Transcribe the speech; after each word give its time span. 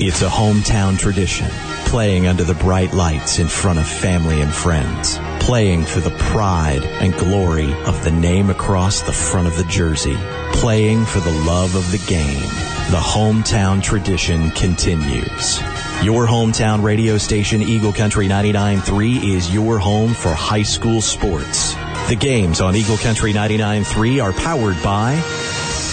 It's 0.00 0.22
a 0.22 0.28
hometown 0.28 0.96
tradition, 0.96 1.48
playing 1.86 2.28
under 2.28 2.44
the 2.44 2.54
bright 2.54 2.94
lights 2.94 3.40
in 3.40 3.48
front 3.48 3.80
of 3.80 3.88
family 3.88 4.40
and 4.40 4.54
friends, 4.54 5.18
playing 5.40 5.86
for 5.86 5.98
the 5.98 6.16
pride 6.16 6.84
and 6.84 7.12
glory 7.14 7.72
of 7.82 8.04
the 8.04 8.12
name 8.12 8.48
across 8.48 9.02
the 9.02 9.12
front 9.12 9.48
of 9.48 9.56
the 9.56 9.64
jersey, 9.64 10.16
playing 10.52 11.04
for 11.04 11.18
the 11.18 11.32
love 11.44 11.74
of 11.74 11.90
the 11.90 11.98
game. 12.06 12.48
The 12.92 13.02
hometown 13.02 13.82
tradition 13.82 14.52
continues. 14.52 15.58
Your 16.04 16.28
hometown 16.28 16.84
radio 16.84 17.18
station, 17.18 17.60
Eagle 17.60 17.92
Country 17.92 18.28
99.3, 18.28 19.34
is 19.34 19.52
your 19.52 19.80
home 19.80 20.14
for 20.14 20.32
high 20.32 20.62
school 20.62 21.00
sports. 21.00 21.74
The 22.08 22.16
games 22.16 22.60
on 22.60 22.76
Eagle 22.76 22.98
Country 22.98 23.32
99.3 23.32 24.22
are 24.22 24.32
powered 24.32 24.80
by 24.80 25.20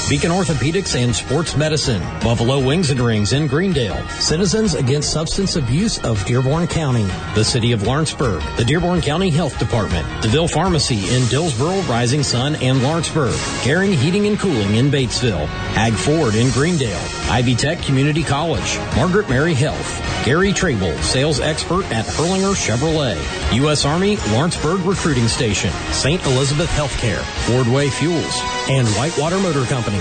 Beacon 0.08 0.30
Orthopedics 0.30 0.96
and 0.96 1.16
Sports 1.16 1.58
Medicine, 1.58 2.00
Buffalo 2.20 2.64
Wings 2.64 2.92
and 2.92 3.00
Rings 3.00 3.34
in 3.34 3.48
Greendale, 3.48 4.08
Citizens 4.10 4.76
Against 4.76 5.12
Substance 5.12 5.56
Abuse 5.56 5.98
of 6.04 6.24
Dearborn 6.26 6.68
County, 6.68 7.06
the 7.34 7.44
City 7.44 7.72
of 7.72 7.82
Lawrenceburg, 7.82 8.44
the 8.56 8.64
Dearborn 8.64 9.02
County 9.02 9.32
Health 9.32 9.58
Department, 9.58 10.06
DeVille 10.22 10.48
Pharmacy 10.48 11.10
in 11.16 11.26
Dillsboro, 11.30 11.82
Rising 11.90 12.22
Sun, 12.22 12.56
and 12.58 12.84
Lawrenceburg, 12.84 13.36
Caring 13.64 13.94
Heating 13.94 14.28
and 14.28 14.38
Cooling 14.38 14.76
in 14.76 14.92
Batesville, 14.92 15.48
Ag 15.76 15.94
Ford 15.94 16.36
in 16.36 16.52
Greendale, 16.52 17.02
Ivy 17.32 17.56
Tech 17.56 17.82
Community 17.82 18.22
College, 18.22 18.78
Margaret 18.96 19.28
Mary 19.28 19.56
Health, 19.56 20.04
Gary 20.24 20.54
Trable, 20.54 20.96
sales 21.00 21.40
expert 21.40 21.84
at 21.92 22.06
Hirlinger 22.06 22.54
Chevrolet, 22.54 23.18
U.S. 23.56 23.86
Army 23.86 24.18
Lawrenceburg 24.30 24.82
Recruiting 24.82 25.28
Station, 25.28 25.72
St. 25.92 26.24
Elizabeth 26.28 26.70
Healthcare, 26.70 27.24
Wardway 27.50 27.90
Fuels, 27.90 28.40
and 28.70 28.88
Whitewater 28.90 29.40
Motor 29.40 29.66
Company. 29.66 29.95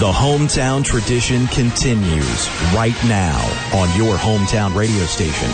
The 0.00 0.10
hometown 0.12 0.84
tradition 0.84 1.46
continues 1.46 2.48
right 2.74 2.96
now 3.04 3.38
on 3.72 3.96
your 3.96 4.16
hometown 4.16 4.74
radio 4.74 5.04
station, 5.04 5.48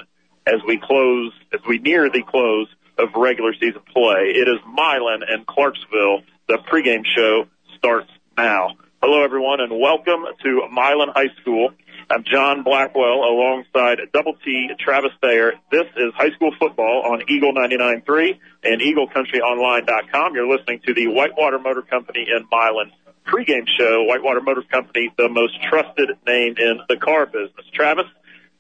as 0.47 0.61
we 0.67 0.81
close, 0.83 1.33
as 1.53 1.61
we 1.69 1.79
near 1.79 2.09
the 2.09 2.23
close 2.23 2.69
of 2.99 3.09
regular 3.17 3.53
season 3.55 3.83
play. 3.93 4.33
It 4.35 4.49
is 4.49 4.61
Milan 4.67 5.23
and 5.29 5.47
Clarksville. 5.47 6.23
The 6.49 6.59
pregame 6.71 7.05
show 7.05 7.47
starts 7.77 8.11
now. 8.39 8.77
Hello 9.03 9.23
everyone 9.25 9.61
and 9.61 9.79
welcome 9.79 10.25
to 10.45 10.63
Milan 10.71 11.09
High 11.15 11.35
School. 11.41 11.71
I'm 12.09 12.23
John 12.23 12.63
Blackwell 12.63 13.25
alongside 13.25 13.99
Double 14.13 14.35
T 14.45 14.69
Travis 14.79 15.11
Thayer. 15.21 15.55
This 15.73 15.87
is 15.97 16.15
high 16.15 16.31
school 16.31 16.53
football 16.61 17.03
on 17.05 17.23
Eagle 17.29 17.53
99.3 17.53 18.39
and 18.63 18.81
EagleCountryOnline.com. 18.81 20.35
You're 20.35 20.49
listening 20.49 20.81
to 20.87 20.95
the 20.95 21.09
Whitewater 21.09 21.59
Motor 21.59 21.83
Company 21.83 22.25
in 22.31 22.47
Milan 22.53 22.93
pregame 23.27 23.67
show. 23.77 24.05
Whitewater 24.05 24.41
Motor 24.41 24.63
Company, 24.63 25.13
the 25.19 25.29
most 25.29 25.61
trusted 25.69 26.11
name 26.25 26.55
in 26.57 26.79
the 26.89 26.97
car 26.97 27.27
business. 27.27 27.67
Travis, 27.75 28.07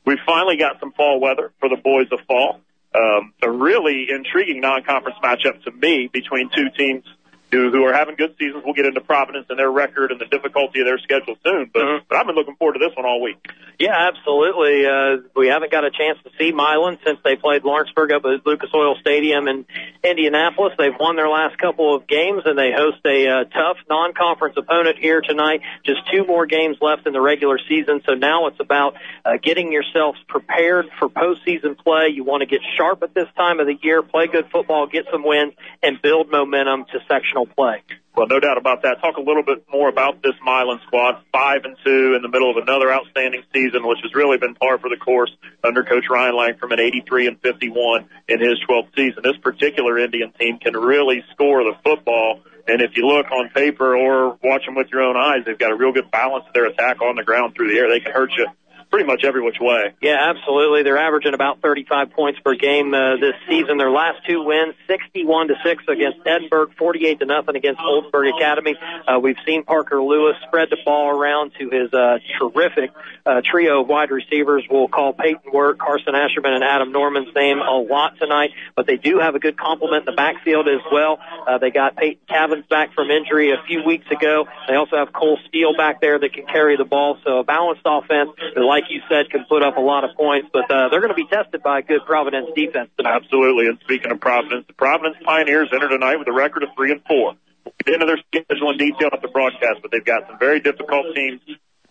we 0.06 0.18
finally 0.24 0.56
got 0.56 0.80
some 0.80 0.92
fall 0.92 1.20
weather 1.20 1.52
for 1.58 1.68
the 1.68 1.76
boys 1.76 2.06
of 2.12 2.20
fall. 2.26 2.60
Um, 2.94 3.34
a 3.42 3.50
really 3.50 4.06
intriguing 4.08 4.60
non-conference 4.60 5.18
matchup 5.22 5.62
to 5.64 5.70
me 5.70 6.08
between 6.10 6.48
two 6.56 6.70
teams 6.78 7.04
who, 7.50 7.70
who 7.70 7.84
are 7.84 7.92
having 7.92 8.16
good 8.16 8.34
seasons. 8.38 8.62
We'll 8.64 8.74
get 8.74 8.86
into 8.86 9.00
Providence 9.00 9.46
and 9.48 9.58
their 9.58 9.70
record 9.70 10.10
and 10.10 10.20
the 10.20 10.26
difficulty 10.26 10.80
of 10.80 10.86
their 10.86 10.98
schedule 10.98 11.36
soon, 11.44 11.70
but, 11.72 11.82
mm-hmm. 11.82 12.04
but 12.08 12.18
I've 12.18 12.26
been 12.26 12.34
looking 12.34 12.56
forward 12.56 12.74
to 12.74 12.78
this 12.80 12.96
one 12.96 13.06
all 13.06 13.22
week. 13.22 13.38
Yeah, 13.78 13.94
absolutely. 13.94 14.86
Uh, 14.86 15.28
we 15.36 15.48
haven't 15.48 15.70
got 15.70 15.84
a 15.84 15.90
chance 15.90 16.18
to 16.24 16.30
see 16.38 16.50
Milan 16.50 16.98
since 17.04 17.18
they 17.22 17.36
played 17.36 17.62
Lawrenceburg 17.62 18.12
up 18.12 18.24
at 18.24 18.46
Lucas 18.46 18.70
Oil 18.74 18.96
Stadium 19.00 19.48
in 19.48 19.66
Indianapolis. 20.02 20.72
They've 20.78 20.96
won 20.98 21.16
their 21.16 21.28
last 21.28 21.58
couple 21.58 21.94
of 21.94 22.06
games 22.06 22.42
and 22.46 22.58
they 22.58 22.72
host 22.72 22.98
a 23.04 23.28
uh, 23.28 23.44
tough 23.44 23.76
non-conference 23.88 24.56
opponent 24.56 24.98
here 24.98 25.20
tonight. 25.20 25.60
Just 25.84 26.00
two 26.10 26.24
more 26.26 26.46
games 26.46 26.78
left 26.80 27.06
in 27.06 27.12
the 27.12 27.20
regular 27.20 27.58
season, 27.68 28.00
so 28.06 28.14
now 28.14 28.46
it's 28.46 28.60
about 28.60 28.94
uh, 29.24 29.32
getting 29.42 29.72
yourselves 29.72 30.18
prepared 30.26 30.86
for 30.98 31.08
postseason 31.08 31.78
play. 31.78 32.08
You 32.12 32.24
want 32.24 32.40
to 32.40 32.46
get 32.46 32.60
sharp 32.76 33.02
at 33.02 33.14
this 33.14 33.28
time 33.36 33.60
of 33.60 33.66
the 33.66 33.76
year, 33.82 34.02
play 34.02 34.26
good 34.26 34.48
football, 34.50 34.86
get 34.86 35.06
some 35.12 35.24
wins, 35.24 35.52
and 35.82 36.00
build 36.00 36.30
momentum 36.30 36.86
to 36.86 36.98
section 37.08 37.35
play. 37.44 37.82
Well, 38.16 38.28
no 38.28 38.40
doubt 38.40 38.56
about 38.56 38.82
that. 38.82 39.02
Talk 39.02 39.18
a 39.18 39.20
little 39.20 39.42
bit 39.42 39.66
more 39.70 39.90
about 39.90 40.22
this 40.22 40.32
Milan 40.42 40.80
squad. 40.86 41.20
Five 41.32 41.64
and 41.64 41.76
two 41.84 42.14
in 42.16 42.22
the 42.22 42.28
middle 42.28 42.50
of 42.50 42.56
another 42.56 42.90
outstanding 42.90 43.42
season, 43.52 43.86
which 43.86 43.98
has 44.02 44.14
really 44.14 44.38
been 44.38 44.54
par 44.54 44.78
for 44.78 44.88
the 44.88 44.96
course 44.96 45.30
under 45.62 45.84
Coach 45.84 46.04
Ryan 46.08 46.34
Langford 46.34 46.72
at 46.72 46.80
83 46.80 47.26
and 47.26 47.40
51 47.42 48.08
in 48.28 48.40
his 48.40 48.56
12th 48.66 48.88
season. 48.96 49.20
This 49.22 49.36
particular 49.42 49.98
Indian 49.98 50.32
team 50.40 50.58
can 50.58 50.72
really 50.72 51.22
score 51.32 51.62
the 51.62 51.74
football. 51.84 52.40
And 52.66 52.80
if 52.80 52.96
you 52.96 53.06
look 53.06 53.30
on 53.30 53.50
paper 53.50 53.94
or 53.94 54.38
watch 54.42 54.64
them 54.64 54.76
with 54.76 54.88
your 54.90 55.02
own 55.02 55.16
eyes, 55.16 55.44
they've 55.44 55.58
got 55.58 55.70
a 55.70 55.76
real 55.76 55.92
good 55.92 56.10
balance 56.10 56.46
of 56.48 56.54
their 56.54 56.66
attack 56.66 57.02
on 57.02 57.16
the 57.16 57.22
ground 57.22 57.54
through 57.54 57.68
the 57.68 57.78
air. 57.78 57.90
They 57.90 58.00
can 58.00 58.12
hurt 58.12 58.30
you 58.36 58.46
pretty 58.90 59.06
much 59.06 59.24
every 59.24 59.42
which 59.42 59.58
way. 59.60 59.94
Yeah, 60.00 60.32
absolutely. 60.34 60.82
They're 60.82 60.98
averaging 60.98 61.34
about 61.34 61.60
35 61.60 62.12
points 62.12 62.40
per 62.40 62.54
game 62.54 62.94
uh, 62.94 63.16
this 63.16 63.34
season. 63.48 63.78
Their 63.78 63.90
last 63.90 64.20
two 64.28 64.42
wins, 64.42 64.74
61 64.86 65.48
to 65.48 65.54
6 65.64 65.84
against 65.88 66.18
Edinburgh, 66.26 66.70
48 66.78 67.20
to 67.20 67.26
nothing 67.26 67.56
against 67.56 67.80
Oldenburg 67.80 68.34
Academy. 68.34 68.76
Uh, 69.06 69.18
we've 69.18 69.36
seen 69.44 69.64
Parker 69.64 70.02
Lewis 70.02 70.36
spread 70.46 70.70
the 70.70 70.78
ball 70.84 71.10
around 71.10 71.52
to 71.58 71.70
his 71.70 71.92
uh, 71.92 72.18
terrific 72.38 72.90
uh, 73.24 73.42
trio 73.44 73.82
of 73.82 73.88
wide 73.88 74.10
receivers. 74.10 74.64
We'll 74.70 74.88
call 74.88 75.12
Peyton 75.12 75.52
Work, 75.52 75.78
Carson 75.78 76.14
Asherman, 76.14 76.54
and 76.54 76.64
Adam 76.64 76.92
Norman's 76.92 77.34
name 77.34 77.58
a 77.58 77.78
lot 77.78 78.18
tonight, 78.18 78.50
but 78.74 78.86
they 78.86 78.96
do 78.96 79.18
have 79.18 79.34
a 79.34 79.38
good 79.38 79.56
complement 79.58 80.02
in 80.02 80.06
the 80.06 80.16
backfield 80.16 80.68
as 80.68 80.80
well. 80.92 81.18
Uh, 81.46 81.58
they 81.58 81.70
got 81.70 81.96
Peyton 81.96 82.20
Cavins 82.28 82.68
back 82.68 82.94
from 82.94 83.10
injury 83.10 83.52
a 83.52 83.62
few 83.66 83.82
weeks 83.84 84.06
ago. 84.10 84.46
They 84.68 84.74
also 84.74 84.96
have 84.96 85.12
Cole 85.12 85.38
Steele 85.48 85.76
back 85.76 86.00
there 86.00 86.18
that 86.18 86.32
can 86.32 86.46
carry 86.46 86.76
the 86.76 86.84
ball, 86.84 87.18
so 87.24 87.38
a 87.38 87.44
balanced 87.44 87.82
offense. 87.84 88.30
Like 88.56 88.75
you 88.90 89.00
said, 89.08 89.30
can 89.30 89.44
put 89.48 89.62
up 89.62 89.76
a 89.76 89.80
lot 89.80 90.04
of 90.04 90.16
points, 90.16 90.48
but 90.52 90.70
uh, 90.70 90.88
they're 90.88 91.00
going 91.00 91.14
to 91.14 91.18
be 91.18 91.26
tested 91.26 91.62
by 91.62 91.80
a 91.80 91.82
good 91.82 92.04
Providence 92.06 92.48
defense 92.54 92.90
tonight. 92.96 93.22
Absolutely. 93.22 93.66
And 93.66 93.78
speaking 93.80 94.10
of 94.10 94.20
Providence, 94.20 94.66
the 94.66 94.74
Providence 94.74 95.16
Pioneers 95.24 95.68
enter 95.72 95.88
tonight 95.88 96.16
with 96.16 96.28
a 96.28 96.32
record 96.32 96.62
of 96.62 96.70
three 96.76 96.92
and 96.92 97.02
four. 97.04 97.34
We'll 97.64 97.74
get 97.84 97.94
into 97.94 98.06
their 98.06 98.20
schedule 98.28 98.70
in 98.70 98.78
detail 98.78 99.10
at 99.12 99.22
the 99.22 99.28
broadcast, 99.28 99.82
but 99.82 99.90
they've 99.90 100.04
got 100.04 100.28
some 100.28 100.38
very 100.38 100.60
difficult 100.60 101.14
teams, 101.14 101.40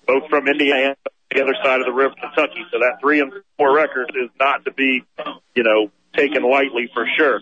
both 0.07 0.29
from 0.29 0.47
Indiana 0.47 0.95
and 1.31 1.35
the 1.35 1.43
other 1.43 1.55
side 1.63 1.81
of 1.81 1.85
the 1.85 1.91
river, 1.91 2.15
Kentucky. 2.15 2.63
So 2.71 2.79
that 2.79 3.01
three 3.01 3.19
and 3.19 3.33
four 3.57 3.75
record 3.75 4.11
is 4.15 4.29
not 4.39 4.63
to 4.65 4.71
be, 4.71 5.03
you 5.55 5.63
know, 5.63 5.91
taken 6.15 6.43
lightly 6.43 6.89
for 6.93 7.05
sure. 7.17 7.41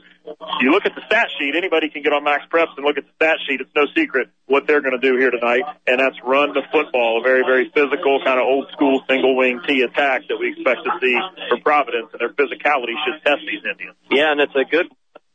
You 0.61 0.71
look 0.71 0.85
at 0.85 0.95
the 0.95 1.01
stat 1.05 1.27
sheet, 1.37 1.55
anybody 1.55 1.89
can 1.89 2.01
get 2.01 2.13
on 2.13 2.23
Max 2.23 2.45
Preps 2.47 2.71
and 2.77 2.85
look 2.85 2.97
at 2.97 3.03
the 3.03 3.11
stat 3.15 3.37
sheet. 3.45 3.59
It's 3.59 3.75
no 3.75 3.85
secret 3.95 4.29
what 4.45 4.67
they're 4.67 4.79
going 4.81 4.97
to 4.97 5.03
do 5.03 5.17
here 5.17 5.31
tonight, 5.31 5.63
and 5.85 5.99
that's 5.99 6.15
run 6.23 6.53
the 6.53 6.63
football, 6.71 7.19
a 7.19 7.23
very, 7.23 7.43
very 7.43 7.69
physical, 7.75 8.23
kind 8.23 8.39
of 8.39 8.45
old 8.47 8.71
school 8.71 9.03
single 9.09 9.35
wing 9.35 9.59
T 9.67 9.81
attack 9.81 10.23
that 10.29 10.37
we 10.39 10.53
expect 10.55 10.85
to 10.85 10.91
see 11.01 11.17
from 11.49 11.61
Providence, 11.61 12.07
and 12.13 12.21
their 12.21 12.31
physicality 12.31 12.95
should 13.03 13.19
test 13.23 13.41
these 13.45 13.63
Indians. 13.67 13.95
Yeah, 14.09 14.31
and 14.31 14.39
it's 14.39 14.55
a 14.55 14.63
good 14.63 14.87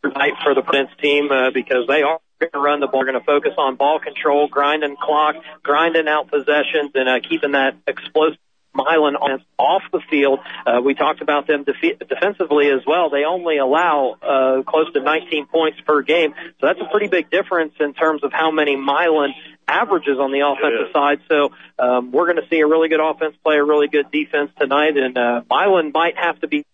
night 0.05 0.41
for 0.43 0.55
the 0.55 0.62
Providence 0.62 0.97
team 1.03 1.29
uh, 1.31 1.51
because 1.51 1.87
they 1.87 2.03
are 2.03 2.21
going 2.41 2.53
to 2.53 2.61
run 2.61 2.81
the 2.81 2.87
ball. 2.87 3.05
They're 3.05 3.12
going 3.12 3.21
to 3.21 3.27
focus 3.27 3.53
on 3.59 3.77
ball 3.77 4.01
control, 4.01 4.49
grinding 4.49 4.97
clock, 4.97 5.37
grinding 5.62 6.09
out 6.09 6.31
possessions, 6.31 6.93
and 6.95 7.09
uh, 7.09 7.21
keeping 7.21 7.53
that 7.53 7.77
explosive 7.87 8.39
Milan 8.79 9.17
off 9.59 9.83
the 9.93 10.01
field. 10.09 10.41
Uh, 10.67 10.81
we 10.83 10.95
talked 10.95 11.21
about 11.21 11.47
them 11.47 11.65
defe- 11.65 11.99
defensively 12.09 12.71
as 12.71 12.81
well. 12.87 13.11
They 13.11 13.25
only 13.25 13.59
allow 13.59 14.17
uh, 14.23 14.63
close 14.63 14.93
to 14.93 15.01
19 15.01 15.47
points 15.47 15.81
per 15.87 16.03
game, 16.03 16.35
so 16.61 16.67
that's 16.67 16.81
a 16.81 16.89
pretty 16.91 17.09
big 17.09 17.31
difference 17.31 17.75
in 17.81 17.95
terms 17.95 18.23
of 18.25 18.33
how 18.33 18.51
many 18.51 18.77
Milan 18.77 19.35
averages 19.67 20.19
on 20.19 20.33
the 20.33 20.41
offensive 20.41 20.93
side. 20.93 21.21
So 21.29 21.53
um, 21.79 22.13
we're 22.13 22.27
going 22.33 22.43
to 22.43 22.49
see 22.49 22.61
a 22.61 22.67
really 22.67 22.89
good 22.89 23.01
offense 23.01 23.37
play 23.45 23.57
a 23.57 23.65
really 23.65 23.89
good 23.89 24.11
defense 24.11 24.51
tonight, 24.59 24.97
and 24.97 25.19
uh, 25.19 25.43
Milan 25.51 25.93
might 25.93 26.17
have 26.17 26.41
to 26.41 26.49
be 26.49 26.65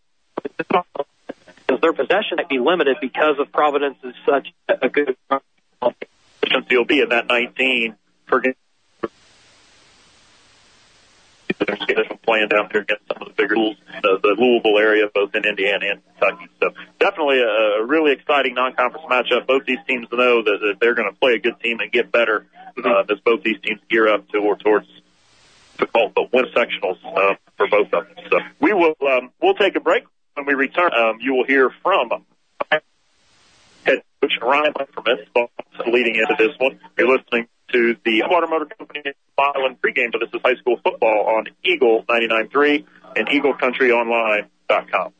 because 1.66 1.80
their 1.80 1.92
possession 1.92 2.36
might 2.36 2.48
be 2.48 2.58
limited 2.58 2.98
because 3.00 3.38
of 3.38 3.50
Providence 3.50 3.96
is 4.04 4.14
such 4.26 4.48
a 4.68 4.88
good 4.88 5.16
will 6.70 6.84
be 6.84 7.00
in 7.00 7.08
that 7.10 7.26
19 7.26 7.96
per 8.26 8.40
game. 8.40 8.54
There's 11.58 12.08
playing 12.22 12.48
down 12.48 12.68
here 12.70 12.82
against 12.82 13.04
some 13.08 13.22
of 13.22 13.28
the 13.28 13.34
bigger 13.34 13.54
schools, 13.54 13.76
the, 14.02 14.18
the 14.22 14.36
Louisville 14.38 14.78
area, 14.78 15.06
both 15.14 15.34
in 15.34 15.44
Indiana 15.44 15.86
and 15.92 16.02
Kentucky. 16.04 16.48
So 16.60 16.70
definitely 16.98 17.40
a, 17.40 17.82
a 17.82 17.84
really 17.84 18.12
exciting 18.12 18.54
non-conference 18.54 19.06
matchup. 19.10 19.46
Both 19.46 19.64
these 19.66 19.78
teams 19.86 20.08
know 20.12 20.42
that, 20.42 20.58
that 20.60 20.74
they're 20.80 20.94
going 20.94 21.10
to 21.12 21.18
play 21.18 21.34
a 21.34 21.38
good 21.38 21.60
team 21.60 21.80
and 21.80 21.92
get 21.92 22.10
better 22.10 22.46
uh, 22.84 23.04
as 23.10 23.20
both 23.20 23.42
these 23.42 23.60
teams 23.62 23.80
gear 23.88 24.08
up 24.08 24.28
to 24.30 24.38
or 24.38 24.56
towards 24.56 24.88
difficult 25.78 26.14
but 26.14 26.32
win 26.32 26.46
sectionals 26.54 26.98
uh, 27.04 27.34
for 27.56 27.66
both 27.68 27.92
of 27.92 28.06
them. 28.06 28.24
So 28.30 28.38
we 28.60 28.72
will 28.72 28.94
um, 29.08 29.30
we'll 29.40 29.54
take 29.54 29.76
a 29.76 29.80
break. 29.80 30.04
When 30.34 30.46
we 30.46 30.54
return, 30.54 30.90
um, 30.92 31.18
you 31.20 31.34
will 31.34 31.44
hear 31.44 31.70
from 31.82 32.10
head 33.84 34.02
coach 34.20 34.32
Ryan 34.42 34.72
from 34.92 35.04
Espo 35.04 35.48
leading 35.86 36.16
into 36.16 36.34
this 36.38 36.56
one. 36.58 36.80
You're 36.98 37.16
listening 37.16 37.46
to 37.72 37.96
the 38.04 38.22
Water 38.26 38.46
Motor 38.46 38.66
Company 38.66 39.02
Milan 39.38 39.76
pregame. 39.82 40.12
So 40.12 40.18
this 40.18 40.30
is 40.32 40.40
high 40.44 40.56
school 40.56 40.76
football 40.82 41.36
on 41.36 41.46
Eagle 41.64 42.04
99.3 42.08 42.84
and 43.16 43.28
EagleCountryOnline.com. 43.28 45.12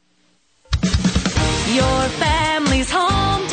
Your 1.75 2.09
family's 2.21 2.91
hometown 2.91 3.44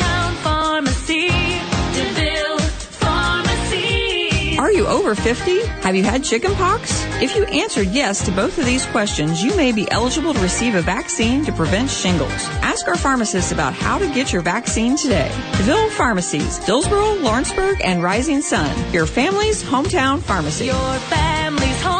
you 4.82 4.88
over 4.88 5.14
50? 5.14 5.64
Have 5.82 5.94
you 5.94 6.02
had 6.02 6.24
chicken 6.24 6.54
pox? 6.54 7.04
If 7.22 7.36
you 7.36 7.44
answered 7.44 7.88
yes 7.88 8.24
to 8.24 8.32
both 8.32 8.58
of 8.58 8.64
these 8.64 8.84
questions, 8.86 9.42
you 9.42 9.56
may 9.56 9.72
be 9.72 9.88
eligible 9.90 10.34
to 10.34 10.40
receive 10.40 10.74
a 10.74 10.82
vaccine 10.82 11.44
to 11.44 11.52
prevent 11.52 11.88
shingles. 11.88 12.32
Ask 12.62 12.88
our 12.88 12.96
pharmacist 12.96 13.52
about 13.52 13.74
how 13.74 13.98
to 13.98 14.06
get 14.12 14.32
your 14.32 14.42
vaccine 14.42 14.96
today. 14.96 15.30
DeVille 15.56 15.90
Pharmacies, 15.90 16.58
Dillsboro, 16.60 17.14
Lawrenceburg, 17.14 17.80
and 17.84 18.02
Rising 18.02 18.40
Sun. 18.40 18.92
Your 18.92 19.06
family's 19.06 19.62
hometown 19.62 20.20
pharmacy. 20.20 20.66
Your 20.66 20.94
family's 21.10 21.80
hometown 21.82 21.91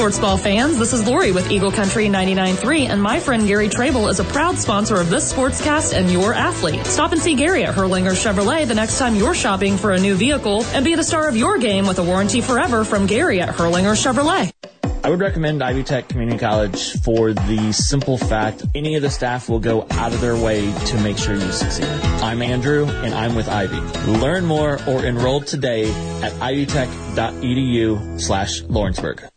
sports 0.00 0.18
ball 0.18 0.38
fans, 0.38 0.78
this 0.78 0.94
is 0.94 1.06
Lori 1.06 1.30
with 1.30 1.50
Eagle 1.50 1.70
Country 1.70 2.06
99.3, 2.06 2.88
and 2.88 3.02
my 3.02 3.20
friend 3.20 3.46
Gary 3.46 3.68
Trable 3.68 4.08
is 4.08 4.18
a 4.18 4.24
proud 4.24 4.56
sponsor 4.56 4.96
of 4.96 5.10
this 5.10 5.30
sportscast 5.30 5.92
and 5.92 6.10
your 6.10 6.32
athlete. 6.32 6.86
Stop 6.86 7.12
and 7.12 7.20
see 7.20 7.34
Gary 7.34 7.64
at 7.64 7.74
Hirlinger 7.74 8.12
Chevrolet 8.12 8.66
the 8.66 8.74
next 8.74 8.98
time 8.98 9.14
you're 9.14 9.34
shopping 9.34 9.76
for 9.76 9.92
a 9.92 10.00
new 10.00 10.14
vehicle, 10.14 10.64
and 10.72 10.86
be 10.86 10.94
the 10.94 11.04
star 11.04 11.28
of 11.28 11.36
your 11.36 11.58
game 11.58 11.86
with 11.86 11.98
a 11.98 12.02
warranty 12.02 12.40
forever 12.40 12.82
from 12.82 13.06
Gary 13.06 13.42
at 13.42 13.50
Hirlinger 13.50 13.94
Chevrolet. 13.94 14.50
I 15.04 15.10
would 15.10 15.20
recommend 15.20 15.62
Ivy 15.62 15.82
Tech 15.82 16.08
Community 16.08 16.38
College 16.38 16.98
for 17.02 17.34
the 17.34 17.70
simple 17.72 18.16
fact 18.16 18.64
any 18.74 18.96
of 18.96 19.02
the 19.02 19.10
staff 19.10 19.50
will 19.50 19.60
go 19.60 19.86
out 19.90 20.14
of 20.14 20.22
their 20.22 20.34
way 20.34 20.72
to 20.86 21.00
make 21.02 21.18
sure 21.18 21.34
you 21.34 21.52
succeed. 21.52 21.84
I'm 22.22 22.40
Andrew 22.40 22.86
and 22.86 23.12
I'm 23.14 23.34
with 23.34 23.50
Ivy. 23.50 23.80
Learn 24.18 24.46
more 24.46 24.78
or 24.88 25.04
enroll 25.04 25.42
today 25.42 25.90
at 26.22 26.32
ivytech.edu 26.32 28.18
slash 28.18 28.62
Lawrenceburg. 28.62 29.29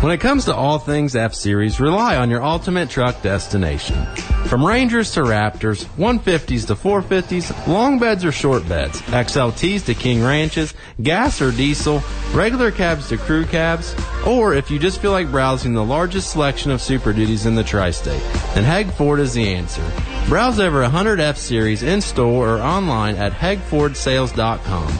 When 0.00 0.12
it 0.12 0.20
comes 0.20 0.44
to 0.44 0.54
all 0.54 0.78
things 0.78 1.16
F-Series, 1.16 1.80
rely 1.80 2.16
on 2.16 2.30
your 2.30 2.42
ultimate 2.42 2.88
truck 2.88 3.20
destination. 3.20 4.06
From 4.46 4.64
Rangers 4.64 5.10
to 5.12 5.20
Raptors, 5.22 5.86
150s 5.96 6.68
to 6.68 6.76
450s, 6.76 7.66
long 7.66 7.98
beds 7.98 8.24
or 8.24 8.30
short 8.30 8.68
beds, 8.68 9.02
XLTs 9.02 9.84
to 9.86 9.94
King 9.94 10.22
Ranches, 10.22 10.72
gas 11.02 11.42
or 11.42 11.50
diesel, 11.50 12.00
regular 12.32 12.70
cabs 12.70 13.08
to 13.08 13.18
crew 13.18 13.44
cabs, 13.44 13.96
or 14.24 14.54
if 14.54 14.70
you 14.70 14.78
just 14.78 15.00
feel 15.00 15.10
like 15.10 15.32
browsing 15.32 15.74
the 15.74 15.84
largest 15.84 16.30
selection 16.30 16.70
of 16.70 16.80
Super 16.80 17.12
Duties 17.12 17.44
in 17.44 17.56
the 17.56 17.64
tri-state, 17.64 18.22
then 18.54 18.62
Heg 18.62 18.92
Ford 18.92 19.18
is 19.18 19.34
the 19.34 19.52
answer. 19.52 19.82
Browse 20.28 20.60
over 20.60 20.80
100 20.82 21.18
F-Series 21.18 21.82
in 21.82 22.00
store 22.00 22.56
or 22.56 22.60
online 22.60 23.16
at 23.16 23.32
hegfordsales.com. 23.32 24.92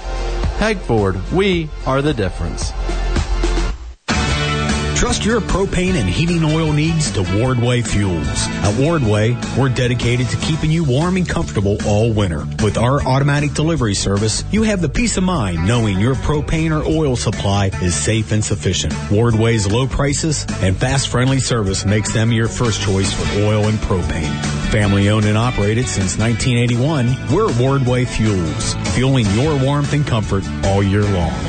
Heg 0.59 0.79
Ford, 0.79 1.21
we 1.31 1.71
are 1.87 2.03
the 2.03 2.13
difference. 2.13 2.73
Trust 4.99 5.25
your 5.25 5.41
propane 5.41 5.95
and 5.95 6.09
heating 6.09 6.43
oil 6.43 6.73
needs 6.73 7.13
to 7.13 7.21
Wardway 7.23 7.87
Fuels. 7.87 8.49
At 8.49 8.75
Wardway, 8.75 9.57
we're 9.57 9.69
dedicated 9.69 10.29
to 10.31 10.37
keeping 10.39 10.73
you 10.73 10.83
warm 10.83 11.17
and 11.17 11.27
comfortable 11.27 11.79
all 11.87 12.13
winter. 12.13 12.45
With 12.65 12.77
our 12.77 13.01
automatic 13.03 13.55
delivery 13.55 13.95
service, 13.95 14.43
you 14.51 14.65
have 14.65 14.81
the 14.81 14.89
peace 14.89 15.17
of 15.17 15.23
mind 15.23 15.65
knowing 15.69 16.01
your 16.01 16.17
propane 16.17 16.73
or 16.77 16.85
oil 16.85 17.15
supply 17.15 17.67
is 17.81 17.95
safe 17.95 18.33
and 18.33 18.45
sufficient. 18.45 18.93
Wardway's 19.09 19.69
low 19.69 19.87
prices 19.87 20.45
and 20.63 20.77
fast 20.77 21.11
friendly 21.11 21.39
service 21.39 21.85
makes 21.85 22.13
them 22.13 22.33
your 22.33 22.49
first 22.49 22.83
choice 22.83 23.13
for 23.13 23.43
oil 23.43 23.67
and 23.67 23.79
propane. 23.79 24.35
Family 24.73 25.11
owned 25.11 25.27
and 25.27 25.39
operated 25.39 25.87
since 25.87 26.19
1981, 26.19 27.07
we're 27.33 27.47
Wardway 27.51 28.05
Fuels, 28.05 28.75
fueling 28.97 29.27
your 29.27 29.57
warmth 29.63 29.93
and 29.93 30.05
comfort 30.05 30.43
all 30.65 30.83
year 30.83 31.05
long. 31.05 31.48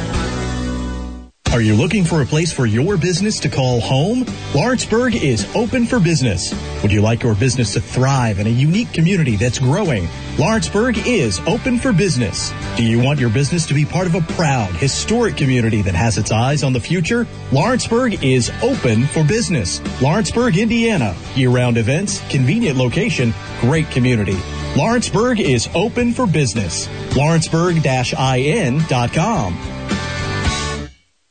Are 1.52 1.62
you 1.62 1.74
looking 1.74 2.06
for 2.06 2.22
a 2.22 2.28
place 2.28 2.54
for 2.54 2.68
your 2.68 2.96
business 2.96 3.40
to 3.40 3.50
call 3.50 3.82
home? 3.82 4.24
Lawrenceburg 4.54 5.16
is 5.16 5.48
open 5.56 5.88
for 5.88 6.00
business. 6.00 6.54
Would 6.84 6.92
you 6.92 7.02
like 7.02 7.24
your 7.24 7.34
business 7.34 7.74
to 7.74 7.82
thrive 7.82 8.38
in 8.38 8.46
a 8.46 8.52
unique 8.52 8.94
community 8.94 9.36
that's 9.36 9.58
growing? 9.58 10.08
Lawrenceburg 10.38 11.08
is 11.08 11.40
open 11.48 11.80
for 11.80 11.92
business. 11.92 12.54
Do 12.78 12.84
you 12.84 13.00
want 13.00 13.20
your 13.20 13.32
business 13.32 13.66
to 13.66 13.74
be 13.74 13.84
part 13.84 14.06
of 14.06 14.14
a 14.14 14.22
proud, 14.34 14.70
historic 14.76 15.38
community 15.38 15.82
that 15.82 15.96
has 15.96 16.20
its 16.20 16.32
eyes 16.32 16.62
on 16.62 16.72
the 16.72 16.80
future? 16.80 17.26
Lawrenceburg 17.52 18.24
is 18.24 18.52
open 18.62 19.08
for 19.08 19.24
business. 19.24 19.82
Lawrenceburg, 20.04 20.56
Indiana. 20.56 21.16
Year-round 21.34 21.80
events, 21.80 22.22
convenient 22.30 22.78
location, 22.78 23.34
great 23.60 23.90
community. 23.90 24.38
Lawrenceburg 24.78 25.40
is 25.40 25.68
open 25.74 26.14
for 26.14 26.28
business. 26.28 26.88
Lawrenceburg-in.com. 27.16 29.58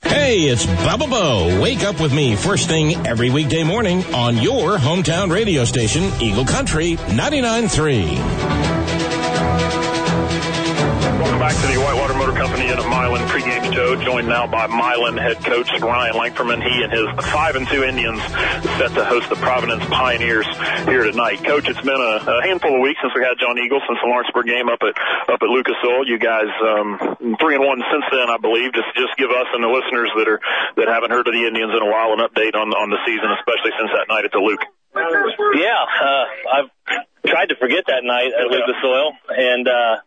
Hey, 0.09 0.49
it's 0.49 0.65
Bubba 0.65 1.09
Bo. 1.09 1.61
Wake 1.61 1.85
up 1.85 2.01
with 2.01 2.15
me 2.15 2.35
first 2.35 2.67
thing 2.67 3.07
every 3.07 3.29
weekday 3.29 3.63
morning 3.63 4.03
on 4.15 4.39
your 4.39 4.79
hometown 4.79 5.31
radio 5.31 5.65
station, 5.65 6.11
Eagle 6.21 6.47
Country 6.47 6.97
99.3. 6.97 8.17
Welcome 11.19 11.39
back 11.39 11.55
to 11.57 11.67
the 11.67 11.79
In 12.79 12.87
Milan 12.95 13.27
pregame 13.27 13.75
show, 13.75 13.99
joined 13.99 14.31
now 14.31 14.47
by 14.47 14.71
Milan 14.71 15.19
head 15.19 15.43
coach 15.43 15.67
Ryan 15.83 16.15
Langferman. 16.15 16.63
He 16.63 16.79
and 16.87 16.95
his 16.95 17.11
5 17.27 17.57
and 17.57 17.67
2 17.67 17.83
Indians 17.83 18.23
set 18.79 18.95
to 18.95 19.03
host 19.03 19.27
the 19.27 19.35
Providence 19.35 19.83
Pioneers 19.91 20.47
here 20.87 21.03
tonight. 21.03 21.43
Coach, 21.43 21.67
it's 21.67 21.83
been 21.83 21.99
a, 21.99 22.23
a 22.23 22.39
handful 22.47 22.79
of 22.79 22.81
weeks 22.81 23.03
since 23.03 23.11
we 23.19 23.27
had 23.27 23.35
John 23.43 23.59
Eagle 23.59 23.83
since 23.83 23.99
the 23.99 24.07
Lawrenceburg 24.07 24.47
game 24.47 24.71
up 24.71 24.79
at 24.87 24.95
up 25.27 25.43
at 25.43 25.51
Lucas 25.51 25.75
Oil. 25.83 26.07
You 26.07 26.23
guys 26.23 26.47
um, 26.63 27.19
3 27.19 27.35
and 27.59 27.67
1 27.67 27.83
since 27.91 28.07
then, 28.15 28.31
I 28.31 28.39
believe. 28.39 28.71
Just 28.71 28.95
just 28.95 29.19
give 29.19 29.35
us 29.35 29.51
and 29.59 29.63
the 29.67 29.75
listeners 29.75 30.15
that 30.15 30.31
are 30.31 30.39
that 30.79 30.87
haven't 30.87 31.11
heard 31.11 31.27
of 31.27 31.35
the 31.35 31.51
Indians 31.51 31.75
in 31.75 31.83
a 31.83 31.91
while 31.91 32.15
an 32.15 32.23
update 32.23 32.55
on 32.55 32.71
on 32.79 32.95
the 32.95 33.03
season, 33.03 33.27
especially 33.43 33.75
since 33.75 33.91
that 33.91 34.07
night 34.07 34.23
at 34.23 34.31
the 34.31 34.39
Luke. 34.39 34.63
Yeah, 34.95 35.83
uh, 35.83 36.25
I've 36.47 36.71
tried 37.27 37.51
to 37.51 37.59
forget 37.59 37.91
that 37.91 38.07
night 38.07 38.31
at 38.39 38.47
Lucas 38.47 38.79
Oil, 38.87 39.19
and 39.35 39.67
uh, 39.67 39.99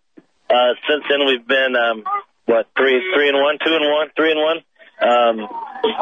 uh, 0.47 0.71
since 0.87 1.03
then 1.11 1.27
we've 1.27 1.43
been 1.43 1.75
um, 1.75 2.07
what 2.45 2.67
three 2.77 3.01
three 3.15 3.29
and 3.29 3.37
one, 3.37 3.57
two 3.63 3.73
and 3.73 3.85
one, 3.85 4.07
three 4.15 4.31
and 4.31 4.41
one. 4.41 4.57
Um, 5.01 5.35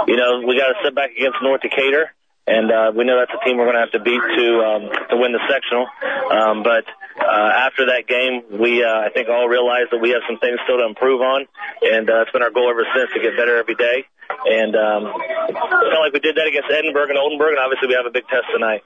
you 0.07 0.17
know, 0.17 0.43
we 0.45 0.59
got 0.59 0.75
to 0.75 0.77
sit 0.83 0.93
back 0.93 1.11
against 1.11 1.37
North 1.41 1.61
Decatur, 1.61 2.11
and 2.47 2.71
uh, 2.71 2.91
we 2.95 3.05
know 3.05 3.17
that's 3.17 3.31
a 3.31 3.45
team 3.45 3.57
we're 3.57 3.65
going 3.65 3.79
to 3.79 3.85
have 3.87 3.95
to 3.95 4.03
beat 4.03 4.19
to 4.19 4.47
um, 4.59 4.83
to 5.09 5.15
win 5.15 5.31
the 5.31 5.39
sectional. 5.47 5.87
Um, 6.31 6.63
but 6.63 6.83
uh, 7.15 7.51
after 7.63 7.87
that 7.95 8.07
game, 8.07 8.59
we 8.59 8.83
uh, 8.83 9.07
I 9.07 9.09
think 9.13 9.29
all 9.29 9.47
realized 9.47 9.91
that 9.91 10.01
we 10.01 10.11
have 10.11 10.23
some 10.27 10.39
things 10.39 10.59
still 10.63 10.77
to 10.77 10.85
improve 10.85 11.21
on, 11.21 11.47
and 11.81 12.09
uh, 12.09 12.21
it's 12.23 12.31
been 12.31 12.43
our 12.43 12.51
goal 12.51 12.69
ever 12.69 12.85
since 12.95 13.11
to 13.13 13.19
get 13.21 13.37
better 13.37 13.57
every 13.57 13.75
day. 13.75 14.03
And 14.29 14.75
um, 14.75 15.09
it 15.49 15.55
felt 15.55 16.03
like 16.05 16.13
we 16.13 16.19
did 16.19 16.35
that 16.35 16.47
against 16.47 16.69
Edinburgh 16.69 17.09
and 17.09 17.17
Oldenburg, 17.17 17.57
and 17.57 17.59
obviously 17.59 17.87
we 17.89 17.95
have 17.95 18.05
a 18.05 18.13
big 18.13 18.27
test 18.29 18.45
tonight. 18.53 18.83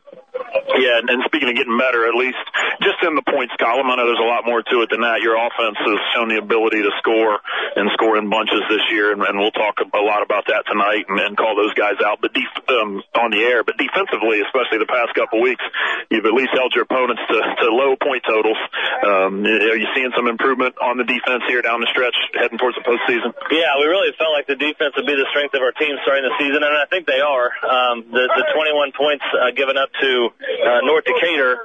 Yeah, 0.74 1.06
and 1.06 1.22
speaking 1.30 1.50
of 1.50 1.56
getting 1.56 1.78
better, 1.78 2.10
at 2.10 2.18
least 2.18 2.42
just 2.82 2.98
in 3.06 3.14
the 3.14 3.22
points 3.22 3.54
column, 3.62 3.94
I 3.94 3.96
know 3.96 4.10
there's 4.10 4.22
a 4.22 4.26
lot 4.26 4.42
more 4.42 4.66
to 4.66 4.82
it 4.82 4.90
than 4.90 5.06
that. 5.06 5.22
Your 5.22 5.38
offense 5.38 5.78
has 5.78 6.00
shown 6.18 6.34
the 6.34 6.42
ability 6.42 6.82
to 6.82 6.92
score 6.98 7.38
and 7.78 7.94
score 7.94 8.18
in 8.18 8.30
bunches 8.30 8.66
this 8.70 8.82
year, 8.90 9.14
and, 9.14 9.22
and 9.22 9.38
we'll 9.38 9.54
talk 9.54 9.78
a 9.78 10.02
lot 10.02 10.26
about 10.26 10.50
that 10.50 10.66
tonight 10.66 11.06
and, 11.08 11.20
and 11.22 11.38
call 11.38 11.54
those 11.54 11.74
guys 11.78 12.02
out. 12.02 12.20
But 12.26 12.34
def- 12.34 12.66
um, 12.74 13.06
on 13.14 13.30
the 13.30 13.46
air, 13.46 13.62
but 13.62 13.78
defensively, 13.78 14.42
especially 14.42 14.82
the 14.82 14.90
past 14.90 15.14
couple 15.14 15.42
weeks, 15.46 15.62
you've 16.10 16.26
at 16.26 16.34
least 16.34 16.58
held 16.58 16.74
your 16.74 16.90
opponents 16.90 17.22
to, 17.30 17.38
to 17.38 17.66
low 17.70 17.94
point 17.94 18.26
totals. 18.26 18.58
Um, 19.06 19.46
are 19.46 19.78
you 19.78 19.88
seeing 19.94 20.10
some 20.18 20.26
improvement 20.26 20.74
on 20.82 20.98
the 20.98 21.06
defense 21.06 21.46
here 21.46 21.62
down 21.62 21.86
the 21.86 21.90
stretch, 21.94 22.18
heading 22.34 22.58
towards 22.58 22.76
the 22.82 22.86
postseason? 22.86 23.30
Yeah, 23.54 23.78
we 23.78 23.86
really 23.86 24.10
felt 24.18 24.34
like 24.34 24.50
the 24.50 24.58
defense 24.58 24.98
would 24.98 25.06
be 25.06 25.14
the 25.14 25.30
strength 25.30 25.54
of 25.54 25.62
our 25.62 25.76
team 25.78 25.94
starting 26.02 26.26
the 26.26 26.34
season, 26.42 26.66
and 26.66 26.74
I 26.74 26.90
think 26.90 27.06
they 27.06 27.22
are. 27.22 27.54
Um, 27.62 28.10
the, 28.10 28.26
the 28.26 28.46
21 28.58 28.98
points 28.98 29.26
uh, 29.38 29.54
given 29.54 29.78
up 29.78 29.94
to 30.02 30.23
uh, 30.30 30.80
North 30.84 31.06
Decatur, 31.06 31.58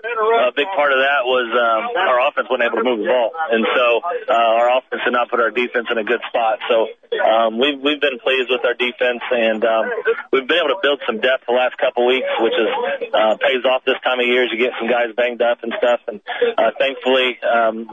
a 0.49 0.53
big 0.55 0.67
part 0.75 0.93
of 0.93 0.99
that 0.99 1.23
was 1.25 1.47
um, 1.53 1.97
our 1.97 2.29
offense 2.29 2.49
wasn't 2.51 2.67
able 2.67 2.79
to 2.79 2.87
move 2.87 3.01
the 3.01 3.11
ball, 3.11 3.31
and 3.51 3.67
so 3.75 4.01
uh, 4.29 4.33
our 4.33 4.79
offense 4.79 5.03
did 5.05 5.13
not 5.13 5.31
put 5.31 5.41
our 5.41 5.51
defense 5.51 5.87
in 5.91 5.99
a 5.99 6.05
good 6.05 6.21
spot. 6.29 6.59
So 6.69 6.89
um, 7.21 7.59
we've 7.59 7.81
we've 7.81 8.01
been 8.01 8.19
pleased 8.23 8.51
with 8.51 8.65
our 8.65 8.75
defense, 8.75 9.23
and 9.31 9.65
um, 9.65 9.91
we've 10.33 10.47
been 10.47 10.59
able 10.59 10.75
to 10.75 10.81
build 10.83 11.01
some 11.07 11.21
depth 11.21 11.47
the 11.47 11.55
last 11.55 11.77
couple 11.79 12.07
weeks, 12.07 12.29
which 12.41 12.55
is 12.55 12.71
uh, 13.15 13.37
pays 13.39 13.65
off 13.65 13.85
this 13.85 13.99
time 14.05 14.21
of 14.21 14.27
year 14.27 14.45
as 14.45 14.51
you 14.53 14.59
get 14.59 14.73
some 14.79 14.89
guys 14.89 15.15
banged 15.17 15.43
up 15.43 15.63
and 15.63 15.73
stuff. 15.79 16.01
And 16.07 16.21
uh, 16.57 16.71
thankfully, 16.79 17.39
um, 17.43 17.87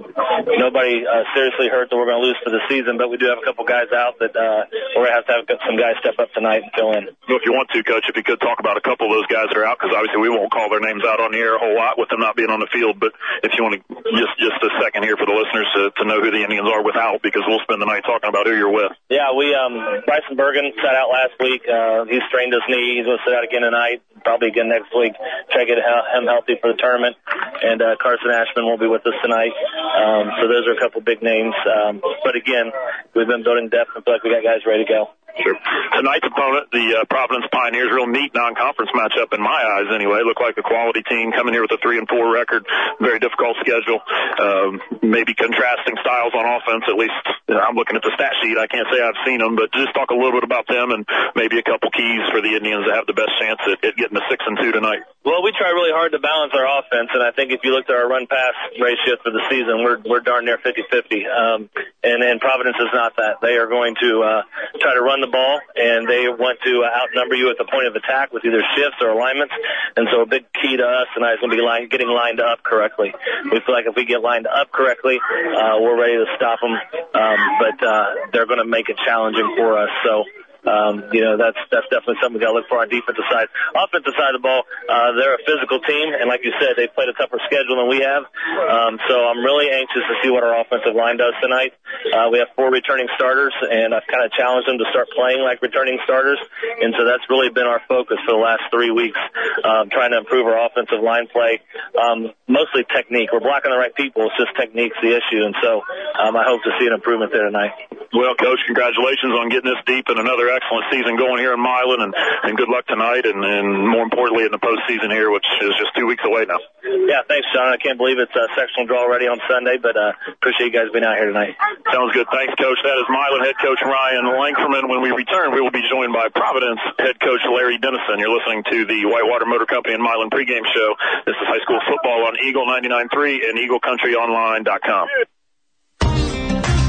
nobody 0.58 1.06
uh, 1.06 1.24
seriously 1.34 1.68
hurt 1.70 1.90
that 1.90 1.98
we're 1.98 2.10
going 2.10 2.22
to 2.22 2.28
lose 2.28 2.40
for 2.44 2.52
the 2.52 2.62
season, 2.70 2.98
but 2.98 3.10
we 3.10 3.18
do 3.18 3.28
have 3.30 3.40
a 3.42 3.46
couple 3.46 3.66
guys 3.66 3.90
out 3.94 4.20
that 4.20 4.36
uh, 4.36 4.66
we're 4.96 5.08
going 5.08 5.14
to 5.14 5.20
have 5.20 5.28
to 5.28 5.34
have 5.34 5.62
some 5.66 5.78
guys 5.78 5.96
step 6.00 6.18
up 6.20 6.32
tonight 6.34 6.64
and 6.64 6.72
fill 6.76 6.94
in. 6.94 7.10
If 7.30 7.44
you 7.46 7.54
want 7.54 7.70
to, 7.74 7.84
Coach, 7.84 8.06
if 8.08 8.16
you 8.16 8.24
could 8.24 8.40
talk 8.40 8.60
about 8.60 8.78
a 8.78 8.84
couple 8.84 9.08
of 9.10 9.14
those 9.18 9.28
guys 9.28 9.50
that 9.50 9.58
are 9.58 9.66
out, 9.66 9.78
because 9.80 9.94
obviously 9.96 10.22
we 10.22 10.30
won't 10.30 10.52
call 10.52 10.70
their 10.70 10.82
names 10.82 11.04
out 11.06 11.20
on 11.20 11.32
the 11.32 11.40
air 11.40 11.56
a 11.56 11.60
whole 11.60 11.76
lot 11.76 11.98
with 11.98 12.10
them 12.10 12.20
not 12.20 12.36
being 12.36 12.50
on 12.50 12.60
the 12.60 12.70
field. 12.72 13.00
But 13.00 13.14
if 13.44 13.54
you 13.58 13.64
want 13.64 13.80
to 13.80 13.82
just 14.16 14.36
just 14.40 14.60
a 14.62 14.72
second 14.82 15.04
here 15.04 15.18
for 15.18 15.26
the 15.26 15.36
listeners 15.36 15.68
to, 15.76 15.92
to 15.98 16.04
know 16.06 16.22
who 16.22 16.32
the 16.32 16.42
Indians 16.42 16.68
are 16.70 16.84
without, 16.84 17.22
because 17.22 17.44
we'll 17.48 17.62
spend 17.64 17.82
the 17.82 17.90
night 17.90 18.04
talking 18.06 18.30
about 18.30 18.48
who 18.48 18.56
you're 18.56 18.72
with. 18.72 18.92
We 19.38 19.54
um 19.54 20.04
Bryson 20.06 20.36
Bergen 20.36 20.72
sat 20.82 20.96
out 20.96 21.10
last 21.14 21.38
week. 21.40 21.64
Uh, 21.68 22.06
he 22.06 22.20
strained 22.28 22.54
his 22.54 22.66
knee. 22.68 22.98
He's 22.98 23.06
going 23.06 23.18
to 23.18 23.24
sit 23.24 23.34
out 23.34 23.44
again 23.44 23.62
tonight, 23.62 24.02
probably 24.24 24.50
again 24.50 24.68
next 24.68 24.92
week. 24.98 25.14
Try 25.52 25.64
to 25.64 25.68
get 25.68 25.78
him 25.78 26.26
healthy 26.26 26.58
for 26.60 26.74
the 26.74 26.78
tournament. 26.78 27.16
And 27.62 27.82
uh, 27.82 27.96
Carson 28.02 28.32
Ashman 28.32 28.66
will 28.66 28.82
be 28.82 28.88
with 28.88 29.06
us 29.06 29.14
tonight. 29.22 29.54
Um, 29.96 30.32
so 30.42 30.48
those 30.50 30.68
are 30.68 30.74
a 30.74 30.80
couple 30.82 31.02
big 31.02 31.22
names. 31.22 31.54
Um, 31.64 32.02
but 32.24 32.36
again, 32.36 32.72
we've 33.14 33.28
been 33.28 33.44
building 33.44 33.70
depth 33.70 33.94
and 33.96 34.04
feel 34.04 34.14
like 34.16 34.24
we 34.24 34.34
got 34.34 34.44
guys 34.44 34.66
ready 34.66 34.86
to 34.86 34.90
go. 34.90 35.02
Sure. 35.36 35.58
Tonight's 35.92 36.24
opponent, 36.24 36.72
the 36.72 37.04
uh, 37.04 37.06
Providence 37.12 37.44
Pioneers, 37.52 37.92
real 37.92 38.08
neat 38.08 38.32
non-conference 38.34 38.92
matchup 38.96 39.36
in 39.36 39.44
my 39.44 39.60
eyes. 39.76 39.92
Anyway, 39.92 40.24
look 40.24 40.40
like 40.40 40.56
a 40.56 40.64
quality 40.64 41.04
team 41.04 41.36
coming 41.36 41.52
here 41.52 41.62
with 41.62 41.76
a 41.76 41.82
three 41.84 42.00
and 42.00 42.08
four 42.08 42.32
record. 42.32 42.64
Very 43.04 43.20
difficult 43.20 43.60
schedule. 43.60 44.00
Um, 44.40 44.80
maybe 45.04 45.36
contrasting 45.36 46.00
styles 46.00 46.32
on 46.32 46.48
offense. 46.48 46.88
At 46.88 46.96
least 46.96 47.20
you 47.48 47.56
know, 47.56 47.62
I'm 47.62 47.76
looking 47.76 48.00
at 48.00 48.04
the 48.04 48.16
stat 48.16 48.32
sheet. 48.40 48.56
I 48.56 48.68
can't 48.68 48.88
say 48.88 49.04
I've 49.04 49.20
seen 49.28 49.44
them, 49.44 49.60
but 49.60 49.76
just 49.76 49.92
talk 49.92 50.12
a 50.12 50.16
little 50.16 50.40
bit 50.40 50.48
about 50.48 50.68
them 50.72 50.92
and 50.96 51.04
maybe 51.36 51.60
a 51.60 51.66
couple 51.68 51.92
keys 51.92 52.24
for 52.32 52.40
the 52.40 52.56
Indians 52.56 52.88
to 52.88 52.96
have 52.96 53.06
the 53.06 53.16
best 53.16 53.36
chance 53.36 53.60
at, 53.68 53.84
at 53.84 53.96
getting 54.00 54.16
a 54.16 54.24
six 54.32 54.40
and 54.48 54.56
two 54.56 54.72
tonight. 54.72 55.04
Well, 55.26 55.42
we 55.42 55.50
try 55.58 55.74
really 55.74 55.90
hard 55.90 56.12
to 56.14 56.22
balance 56.22 56.54
our 56.54 56.70
offense, 56.70 57.10
and 57.10 57.24
I 57.24 57.32
think 57.34 57.50
if 57.50 57.66
you 57.66 57.74
looked 57.74 57.90
at 57.90 57.96
our 57.98 58.08
run 58.08 58.28
pass 58.30 58.54
ratio 58.78 59.18
for 59.26 59.34
the 59.34 59.42
season, 59.50 59.82
we're 59.82 59.98
we're 60.06 60.22
darn 60.22 60.46
near 60.46 60.60
50-50. 60.62 61.26
Um, 61.26 61.70
and 62.06 62.22
and 62.22 62.40
Providence 62.40 62.78
is 62.78 62.94
not 62.94 63.18
that. 63.18 63.42
They 63.42 63.58
are 63.58 63.66
going 63.66 63.96
to 64.06 64.22
uh, 64.22 64.42
try 64.78 64.94
to 64.94 65.02
run 65.02 65.22
the 65.22 65.34
ball, 65.34 65.60
and 65.76 66.08
they 66.08 66.30
want 66.30 66.62
to 66.62 66.86
outnumber 66.86 67.34
you 67.34 67.50
at 67.50 67.58
the 67.58 67.66
point 67.66 67.88
of 67.88 67.96
attack 67.96 68.34
with 68.34 68.46
either 68.46 68.62
shifts 68.78 69.02
or 69.02 69.18
alignments. 69.18 69.56
And 69.98 70.06
so 70.14 70.22
a 70.22 70.28
big 70.30 70.46
key 70.62 70.78
to 70.78 70.86
us 70.86 71.10
tonight 71.18 71.34
is 71.34 71.40
going 71.42 71.50
to 71.50 71.58
be 71.58 71.66
line, 71.66 71.90
getting 71.90 72.14
lined 72.14 72.40
up 72.40 72.62
correctly. 72.62 73.10
We 73.50 73.58
feel 73.66 73.74
like 73.74 73.90
if 73.90 73.96
we 73.98 74.06
get 74.06 74.22
lined 74.22 74.46
up 74.46 74.72
correctly, 74.72 75.18
uh, 75.18 75.82
we're 75.82 75.98
ready 75.98 76.22
to 76.22 76.30
stop 76.38 76.62
them. 76.62 76.78
Um, 77.18 77.40
but 77.58 77.82
uh, 77.82 78.06
they're 78.32 78.46
going 78.46 78.62
to 78.62 78.70
make 78.70 78.90
it 78.90 78.98
challenging 79.02 79.58
for 79.58 79.82
us. 79.82 79.90
So 80.06 80.24
um, 80.66 81.10
you 81.14 81.22
know, 81.22 81.38
that's 81.38 81.58
that's 81.72 81.86
definitely 81.94 82.18
something 82.22 82.38
we 82.38 82.44
got 82.44 82.52
to 82.54 82.58
look 82.58 82.68
for 82.68 82.82
on 82.82 82.90
defensive 82.90 83.26
side. 83.30 83.48
Offensive 83.78 84.14
side 84.18 84.34
of 84.34 84.42
the 84.42 84.46
ball, 84.46 84.66
uh, 84.90 85.14
they're 85.14 85.38
a 85.38 85.44
physical 85.46 85.80
team, 85.82 86.14
and 86.14 86.28
like 86.28 86.42
you 86.44 86.54
said, 86.60 86.74
they 86.76 86.88
played 86.90 87.10
a 87.10 87.16
tougher 87.18 87.40
schedule 87.46 87.78
than 87.78 87.90
we 87.90 88.02
have. 88.02 88.26
Um, 88.26 88.98
so 89.08 89.16
I'm 89.30 89.46
really 89.46 89.70
anxious 89.70 90.04
to 90.06 90.16
see 90.24 90.30
what 90.30 90.44
our 90.44 90.62
offensive 90.62 90.98
line 90.98 91.18
does 91.18 91.34
tonight. 91.42 91.74
Uh, 92.14 92.30
we 92.32 92.40
have 92.40 92.50
four 92.56 92.72
returning 92.72 93.08
starters, 93.16 93.54
and 93.62 93.94
I've 93.94 94.08
kind 94.08 94.24
of 94.26 94.32
challenged 94.32 94.68
them 94.68 94.78
to 94.78 94.88
start 94.92 95.10
playing 95.16 95.42
like 95.42 95.62
returning 95.62 95.98
starters, 96.04 96.40
and 96.82 96.94
so 96.98 97.06
that's 97.06 97.24
really 97.30 97.50
been 97.50 97.66
our 97.68 97.82
focus 97.88 98.18
for 98.26 98.34
the 98.34 98.42
last 98.42 98.64
three 98.72 98.92
weeks, 98.92 99.20
um, 99.64 99.90
trying 99.90 100.12
to 100.12 100.20
improve 100.20 100.46
our 100.46 100.58
offensive 100.66 101.02
line 101.02 101.28
play. 101.28 101.62
Um, 101.98 102.32
mostly 102.48 102.86
technique. 102.90 103.30
We're 103.34 103.44
blocking 103.44 103.72
the 103.72 103.78
right 103.78 103.94
people. 103.94 104.28
It's 104.30 104.38
just 104.38 104.56
technique's 104.56 104.98
the 105.02 105.18
issue, 105.18 105.44
and 105.44 105.56
so 105.62 105.82
um, 106.22 106.36
I 106.36 106.44
hope 106.46 106.62
to 106.64 106.72
see 106.80 106.88
an 106.88 106.94
improvement 106.94 107.32
there 107.32 107.46
tonight. 107.46 107.74
Well, 108.16 108.36
Coach, 108.40 108.64
congratulations 108.66 109.36
on 109.36 109.50
getting 109.50 109.68
this 109.68 109.82
deep 109.84 110.08
in 110.08 110.18
another 110.18 110.48
excellent 110.48 110.88
season 110.88 111.18
going 111.18 111.44
here 111.44 111.52
in 111.52 111.60
Milan, 111.60 112.00
and, 112.00 112.14
and 112.16 112.56
good 112.56 112.70
luck 112.70 112.88
tonight, 112.88 113.26
and, 113.26 113.44
and 113.44 113.68
more 113.92 114.04
importantly 114.04 114.46
in 114.46 114.52
the 114.56 114.62
postseason 114.62 115.12
here, 115.12 115.32
which 115.32 115.44
is 115.62 115.76
just 115.76 115.92
two 115.98 116.06
weeks 116.06 116.24
away 116.24 116.46
now. 116.48 116.60
Yeah, 116.84 117.28
thanks, 117.28 117.48
John. 117.54 117.68
I 117.68 117.78
can't 117.78 117.98
believe 117.98 118.18
it's 118.20 118.32
a 118.32 118.48
sectional 118.56 118.88
draw 118.88 119.04
already 119.04 119.28
on 119.28 119.42
Sunday, 119.50 119.76
but 119.82 119.98
uh, 119.98 120.14
appreciate 120.32 120.72
you 120.72 120.76
guys 120.76 120.88
being 120.94 121.04
out 121.04 121.18
here 121.18 121.28
tonight. 121.28 121.60
Sounds 121.92 122.12
good. 122.14 122.28
Thanks, 122.32 122.54
Coach. 122.56 122.80
That 122.84 122.98
is 122.98 123.08
Milan 123.10 123.46
head 123.46 123.56
coach 123.62 123.80
Ryan 123.84 124.26
Langferman. 124.26 124.90
When 124.90 125.02
we 125.02 125.12
return, 125.12 125.54
we 125.54 125.62
will 125.62 125.72
be 125.72 125.84
joined 125.90 126.14
by 126.14 126.30
Providence 126.34 126.80
head 127.00 127.20
coach 127.20 127.42
Larry 127.52 127.78
Dennison. 127.78 128.20
You're 128.20 128.34
listening 128.34 128.64
to 128.72 128.86
the 128.86 129.06
Whitewater 129.06 129.46
Motor 129.46 129.66
Company 129.66 129.94
and 129.94 130.04
Milan 130.04 130.30
pregame 130.30 130.66
show. 130.74 130.96
This 131.26 131.36
is 131.36 131.46
high 131.48 131.62
school 131.62 131.80
football 131.88 132.26
on 132.26 132.38
Eagle 132.44 132.66
99.3 132.66 133.50
and 133.50 133.56
EagleCountryOnline.com. 133.60 135.35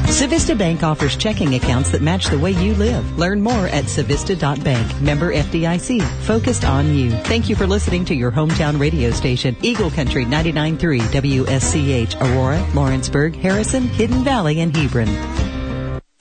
Civista 0.06 0.56
Bank 0.56 0.82
offers 0.82 1.16
checking 1.16 1.56
accounts 1.56 1.90
that 1.90 2.00
match 2.00 2.26
the 2.26 2.38
way 2.38 2.52
you 2.52 2.74
live. 2.74 3.18
Learn 3.18 3.42
more 3.42 3.66
at 3.66 3.84
civista.bank. 3.84 5.02
Member 5.02 5.34
FDIC. 5.34 6.00
Focused 6.22 6.64
on 6.64 6.94
you. 6.94 7.10
Thank 7.10 7.48
you 7.48 7.56
for 7.56 7.66
listening 7.66 8.04
to 8.06 8.14
your 8.14 8.30
hometown 8.30 8.78
radio 8.78 9.10
station, 9.10 9.56
Eagle 9.62 9.90
Country 9.90 10.24
99.3 10.24 11.00
WSCH, 11.00 12.20
Aurora, 12.20 12.64
Lawrenceburg, 12.72 13.36
Harrison, 13.36 13.82
Hidden 13.88 14.22
Valley, 14.24 14.60
and 14.60 14.74
Hebron. 14.74 15.08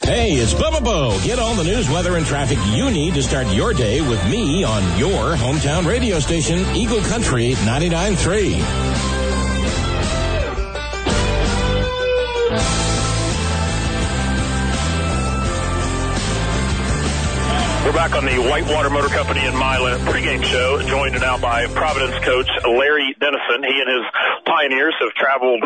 Hey, 0.01 0.34
it's 0.34 0.54
Bubba 0.54 0.84
Bo. 0.84 1.20
Get 1.24 1.39
all 1.39 1.56
the 1.56 1.63
news, 1.63 1.89
weather, 1.89 2.18
and 2.18 2.25
traffic 2.25 2.58
you 2.68 2.92
need 2.92 3.13
to 3.13 3.24
start 3.24 3.48
your 3.48 3.74
day 3.74 4.01
with 4.01 4.24
me 4.30 4.63
on 4.63 4.82
your 5.00 5.36
hometown 5.36 5.88
radio 5.88 6.20
station, 6.20 6.60
Eagle 6.75 7.01
Country 7.01 7.54
99.3. 7.65 9.14
We're 17.86 17.94
back 17.94 18.18
on 18.18 18.25
the 18.25 18.42
Whitewater 18.42 18.89
Motor 18.89 19.13
Company 19.13 19.46
in 19.46 19.54
Milan 19.54 20.01
pregame 20.10 20.42
show, 20.42 20.82
joined 20.89 21.22
now 21.22 21.38
by 21.38 21.70
Providence 21.70 22.18
coach 22.25 22.50
Larry 22.65 23.13
Dennison. 23.22 23.62
He 23.62 23.77
and 23.77 23.86
his 23.86 24.06
Pioneers 24.42 24.98
have 25.06 25.13
traveled 25.13 25.62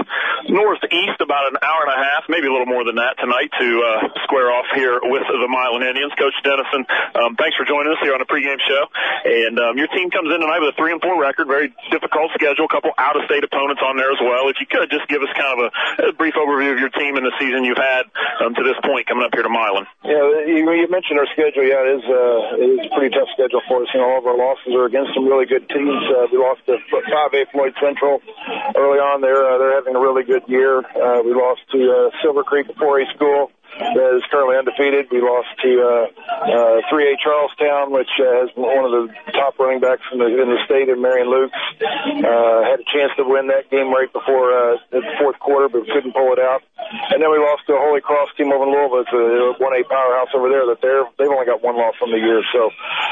northeast 0.51 1.23
about 1.23 1.47
an 1.47 1.55
hour 1.63 1.87
and 1.87 1.95
a 1.95 1.99
half, 2.03 2.27
maybe 2.27 2.47
a 2.47 2.51
little 2.51 2.67
more 2.67 2.83
than 2.83 2.99
that 2.99 3.15
tonight 3.23 3.47
to 3.55 3.67
uh, 3.79 4.11
square 4.27 4.51
off 4.51 4.67
here 4.75 4.99
with 4.99 5.23
the 5.31 5.47
Milan 5.47 5.79
Indians. 5.79 6.11
Coach 6.19 6.35
Dennison, 6.43 6.83
um, 7.15 7.39
thanks 7.39 7.55
for 7.55 7.63
joining 7.63 7.95
us 7.95 8.03
here 8.03 8.11
on 8.11 8.19
the 8.19 8.27
pregame 8.27 8.59
show. 8.67 8.83
And 9.23 9.55
um, 9.55 9.79
your 9.79 9.87
team 9.87 10.11
comes 10.11 10.27
in 10.27 10.43
tonight 10.43 10.59
with 10.59 10.75
a 10.75 10.77
three 10.79 10.91
and 10.91 10.99
four 10.99 11.15
record, 11.15 11.47
very 11.47 11.71
difficult 11.87 12.35
schedule, 12.35 12.67
a 12.67 12.71
couple 12.71 12.91
out-of-state 12.99 13.47
opponents 13.47 13.79
on 13.79 13.95
there 13.95 14.11
as 14.11 14.19
well. 14.19 14.51
If 14.51 14.59
you 14.59 14.67
could 14.67 14.91
just 14.91 15.07
give 15.07 15.23
us 15.23 15.31
kind 15.39 15.55
of 15.55 15.59
a, 15.71 16.11
a 16.11 16.13
brief 16.19 16.35
overview 16.35 16.75
of 16.75 16.83
your 16.83 16.91
team 16.91 17.15
and 17.15 17.23
the 17.23 17.35
season 17.39 17.63
you've 17.63 17.79
had 17.79 18.11
um, 18.43 18.51
to 18.59 18.63
this 18.67 18.75
point 18.83 19.07
coming 19.07 19.23
up 19.23 19.31
here 19.31 19.47
to 19.47 19.51
Milan. 19.51 19.87
Yeah, 20.03 20.19
you, 20.43 20.67
you 20.67 20.87
mentioned 20.91 21.15
our 21.15 21.29
schedule. 21.31 21.63
Yeah, 21.63 21.87
it 21.87 22.03
is 22.03 22.08
uh, 22.09 22.57
it 22.57 22.69
is 22.75 22.79
a 22.85 22.91
pretty 22.97 23.13
tough 23.15 23.29
schedule 23.33 23.61
for 23.67 23.83
us. 23.83 23.89
You 23.93 24.01
know, 24.01 24.09
all 24.09 24.19
of 24.19 24.27
our 24.27 24.37
losses 24.37 24.73
are 24.73 24.85
against 24.85 25.13
some 25.13 25.25
really 25.25 25.45
good 25.45 25.69
teams. 25.69 26.03
Uh, 26.09 26.27
we 26.31 26.37
lost 26.37 26.65
to 26.65 26.77
5A 26.91 27.51
Floyd 27.51 27.73
Central 27.79 28.21
early 28.75 28.99
on. 28.99 29.21
They're 29.21 29.45
uh, 29.45 29.57
they're 29.57 29.75
having 29.75 29.95
a 29.95 30.01
really 30.01 30.23
good 30.23 30.43
year. 30.47 30.79
Uh, 30.79 31.21
we 31.23 31.33
lost 31.33 31.61
to 31.71 31.79
uh, 31.79 32.09
Silver 32.21 32.43
Creek 32.43 32.67
4A 32.75 33.13
school 33.15 33.51
that 33.79 34.11
is 34.15 34.23
currently 34.27 34.59
undefeated. 34.59 35.07
We 35.11 35.23
lost 35.23 35.47
to 35.63 35.71
uh, 35.79 36.05
uh, 36.43 36.91
3A 36.91 37.15
Charlestown, 37.23 37.91
which 37.91 38.11
uh, 38.19 38.43
has 38.43 38.49
one 38.55 38.83
of 38.83 38.91
the 38.91 39.07
top 39.31 39.57
running 39.57 39.79
backs 39.79 40.03
in 40.11 40.19
the, 40.19 40.27
in 40.27 40.51
the 40.51 40.59
state, 40.67 40.89
in 40.91 41.01
Marion 41.01 41.31
Lukes. 41.31 41.55
Uh, 41.79 42.67
had 42.67 42.83
a 42.83 42.87
chance 42.91 43.15
to 43.15 43.23
win 43.23 43.47
that 43.47 43.71
game 43.71 43.87
right 43.87 44.11
before 44.11 44.51
uh, 44.51 44.77
the 44.91 45.01
fourth 45.17 45.39
quarter, 45.39 45.69
but 45.71 45.87
couldn't 45.87 46.11
pull 46.11 46.33
it 46.35 46.39
out. 46.39 46.61
And 47.11 47.23
then 47.23 47.31
we 47.31 47.39
lost 47.39 47.63
to 47.67 47.73
a 47.73 47.81
Holy 47.81 48.01
Cross 48.01 48.35
team 48.35 48.51
over 48.51 48.67
in 48.67 48.71
Louisville. 48.75 49.05
It's 49.07 49.15
a 49.15 49.55
1A 49.63 49.87
powerhouse 49.87 50.31
over 50.35 50.49
there. 50.49 50.65
That 50.67 50.81
they're 50.81 51.05
they've 51.17 51.31
only 51.31 51.45
got 51.45 51.63
one 51.63 51.77
loss 51.77 51.95
on 52.01 52.11
the 52.11 52.19
year, 52.19 52.43
so 52.51 52.71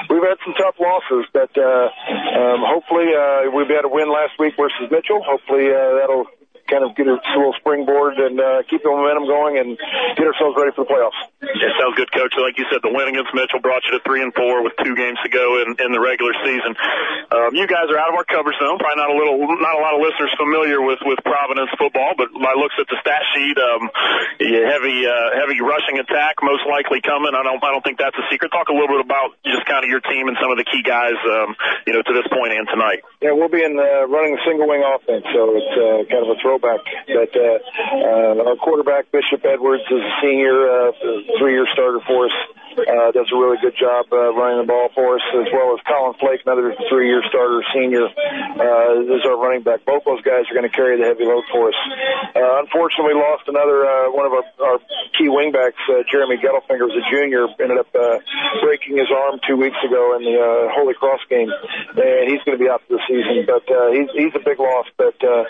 we've 0.10 0.24
had 0.24 0.38
some 0.44 0.54
tough 0.60 0.76
losses. 0.80 1.30
But 1.32 1.54
uh, 1.56 1.88
um, 2.36 2.60
hopefully, 2.66 3.14
uh, 3.16 3.52
we 3.54 3.64
had 3.72 3.86
a 3.86 3.92
win 3.92 4.12
last 4.12 4.36
week 4.40 4.56
versus 4.58 4.90
Mitchell. 4.92 5.24
Hopefully, 5.24 5.72
uh, 5.72 5.96
that'll 6.02 6.28
kind 6.68 6.84
of 6.84 6.96
get 6.96 7.08
a 7.08 7.18
little 7.36 7.56
springboard 7.58 8.20
and 8.20 8.40
uh, 8.40 8.62
keep 8.70 8.84
the 8.84 8.92
momentum 8.92 9.26
going 9.26 9.58
and 9.58 9.80
get 10.20 10.28
ourselves 10.28 10.56
ready 10.60 10.72
for 10.76 10.84
the 10.86 10.92
playoffs. 10.92 11.18
It 11.42 11.74
sounds 11.80 11.96
good, 11.96 12.12
Coach. 12.12 12.36
Like 12.38 12.60
you 12.60 12.66
said, 12.70 12.84
the 12.84 12.92
win 12.92 13.08
against 13.10 13.34
Mitchell 13.34 13.64
brought 13.64 13.82
you 13.88 13.98
to 13.98 14.02
three 14.04 14.22
and 14.22 14.34
four 14.36 14.62
with 14.64 14.74
two 14.84 14.96
games 14.96 15.18
to 15.24 15.30
go 15.30 15.64
in, 15.64 15.80
in 15.80 15.90
the 15.96 16.02
regular 16.02 16.36
season. 16.44 16.76
Um, 17.32 17.56
you 17.56 17.66
guys 17.66 17.88
are 17.90 18.00
out 18.00 18.12
of 18.12 18.16
our 18.20 18.28
coverage 18.28 18.60
zone. 18.60 18.78
Probably 18.78 19.00
not 19.00 19.10
a 19.12 19.18
little, 19.18 19.38
not 19.60 19.76
a 19.76 19.82
lot 19.82 19.94
of 19.96 20.02
listeners 20.04 20.32
familiar 20.38 20.82
with 20.84 21.00
with 21.04 21.20
Providence 21.24 21.72
football, 21.78 22.14
but 22.18 22.32
by 22.36 22.54
looks 22.58 22.76
at 22.80 22.88
the 22.92 22.98
stat 23.00 23.24
sheet, 23.36 23.58
um, 23.58 23.90
heavy 24.40 25.08
uh, 25.08 25.30
heavy 25.40 25.60
rushing 25.62 26.00
attack 26.00 26.40
most 26.44 26.66
likely 26.68 27.02
coming. 27.02 27.34
I 27.34 27.44
don't 27.44 27.62
I 27.64 27.72
don't 27.72 27.84
think 27.84 27.98
that's 27.98 28.18
a 28.18 28.26
secret. 28.30 28.52
Talk 28.52 28.70
a 28.70 28.76
little 28.76 28.92
bit 28.92 29.04
about 29.04 29.38
just 29.46 29.66
kind 29.66 29.84
of 29.84 29.90
your 29.90 30.02
team 30.02 30.28
and 30.28 30.38
some 30.42 30.52
of 30.52 30.58
the 30.58 30.68
key 30.68 30.82
guys, 30.84 31.18
um, 31.26 31.56
you 31.86 31.94
know, 31.94 32.02
to 32.02 32.14
this 32.14 32.28
point 32.32 32.54
and 32.54 32.68
tonight. 32.68 33.04
Yeah, 33.22 33.34
we'll 33.34 33.52
be 33.52 33.64
in 33.64 33.78
uh, 33.78 34.08
running 34.08 34.36
the 34.36 34.44
single 34.46 34.68
wing 34.68 34.84
offense, 34.84 35.26
so 35.34 35.56
it's 35.56 35.74
uh, 35.78 36.08
kind 36.10 36.24
of 36.26 36.36
a 36.36 36.40
throwback. 36.60 36.82
But 37.08 37.32
uh, 37.36 37.60
uh, 37.94 38.50
our 38.50 38.56
quarterback 38.56 39.12
Bishop 39.12 39.46
Edwards 39.46 39.84
is 39.90 40.02
a 40.02 40.14
senior, 40.22 40.70
uh, 40.70 40.92
three 41.40 41.54
year 41.54 41.68
starter 41.74 42.00
for 42.06 42.26
us. 42.26 42.32
Uh, 42.78 43.12
does 43.12 43.30
a 43.34 43.38
really 43.38 43.58
good 43.62 43.76
job 43.78 44.06
uh, 44.12 44.34
running 44.34 44.62
the 44.62 44.70
ball 44.70 44.90
for 44.94 45.16
us, 45.16 45.26
as 45.34 45.50
well 45.54 45.74
as 45.74 45.80
Colin 45.88 46.14
Flake, 46.20 46.42
another 46.46 46.76
three-year 46.90 47.24
starter, 47.30 47.62
senior, 47.74 48.06
uh, 48.06 49.18
is 49.18 49.26
our 49.26 49.38
running 49.38 49.64
back. 49.64 49.86
Both 49.86 50.06
those 50.06 50.22
guys 50.22 50.46
are 50.50 50.56
going 50.56 50.70
to 50.70 50.74
carry 50.74 50.98
the 50.98 51.06
heavy 51.06 51.26
load 51.26 51.44
for 51.52 51.70
us. 51.70 51.80
Uh, 52.36 52.62
unfortunately, 52.62 53.14
we 53.14 53.22
lost 53.22 53.48
another 53.48 53.86
uh, 53.86 54.12
one 54.12 54.26
of 54.26 54.34
our, 54.34 54.46
our 54.62 54.78
key 55.18 55.28
wingbacks, 55.28 55.82
uh, 55.90 56.06
Jeremy 56.12 56.38
Gettelfinger, 56.38 56.86
was 56.86 56.98
a 56.98 57.06
junior, 57.10 57.48
ended 57.60 57.78
up 57.82 57.90
uh, 57.96 58.20
breaking 58.62 58.98
his 58.98 59.10
arm 59.10 59.40
two 59.48 59.58
weeks 59.58 59.78
ago 59.82 60.16
in 60.16 60.24
the 60.24 60.38
uh, 60.38 60.70
Holy 60.74 60.94
Cross 60.94 61.22
game, 61.30 61.50
and 61.50 62.26
he's 62.30 62.42
going 62.46 62.58
to 62.58 62.64
be 62.64 62.70
out 62.70 62.82
for 62.86 62.98
the 63.00 63.04
season. 63.08 63.46
But 63.48 63.66
uh, 63.66 63.92
he's 63.92 64.10
he's 64.14 64.36
a 64.36 64.44
big 64.44 64.60
loss. 64.60 64.86
But 64.98 65.18
uh, 65.24 65.44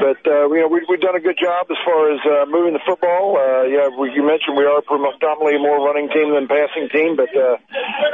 but 0.00 0.20
uh, 0.26 0.48
you 0.50 0.60
know 0.64 0.68
we, 0.68 0.84
we've 0.88 1.00
done 1.00 1.16
a 1.16 1.22
good 1.22 1.38
job 1.38 1.66
as 1.70 1.78
far 1.84 2.10
as 2.10 2.20
uh, 2.26 2.46
moving 2.50 2.74
the 2.74 2.84
football. 2.84 3.38
Uh, 3.38 3.64
yeah, 3.68 3.88
we, 3.88 4.12
you 4.12 4.24
mentioned 4.26 4.56
we 4.56 4.64
are 4.64 4.82
predominantly 4.82 5.58
more 5.58 5.78
running 5.84 6.08
team 6.10 6.34
than 6.34 6.46
passing 6.72 6.88
team, 6.88 7.16
but 7.16 7.28
uh, 7.36 7.56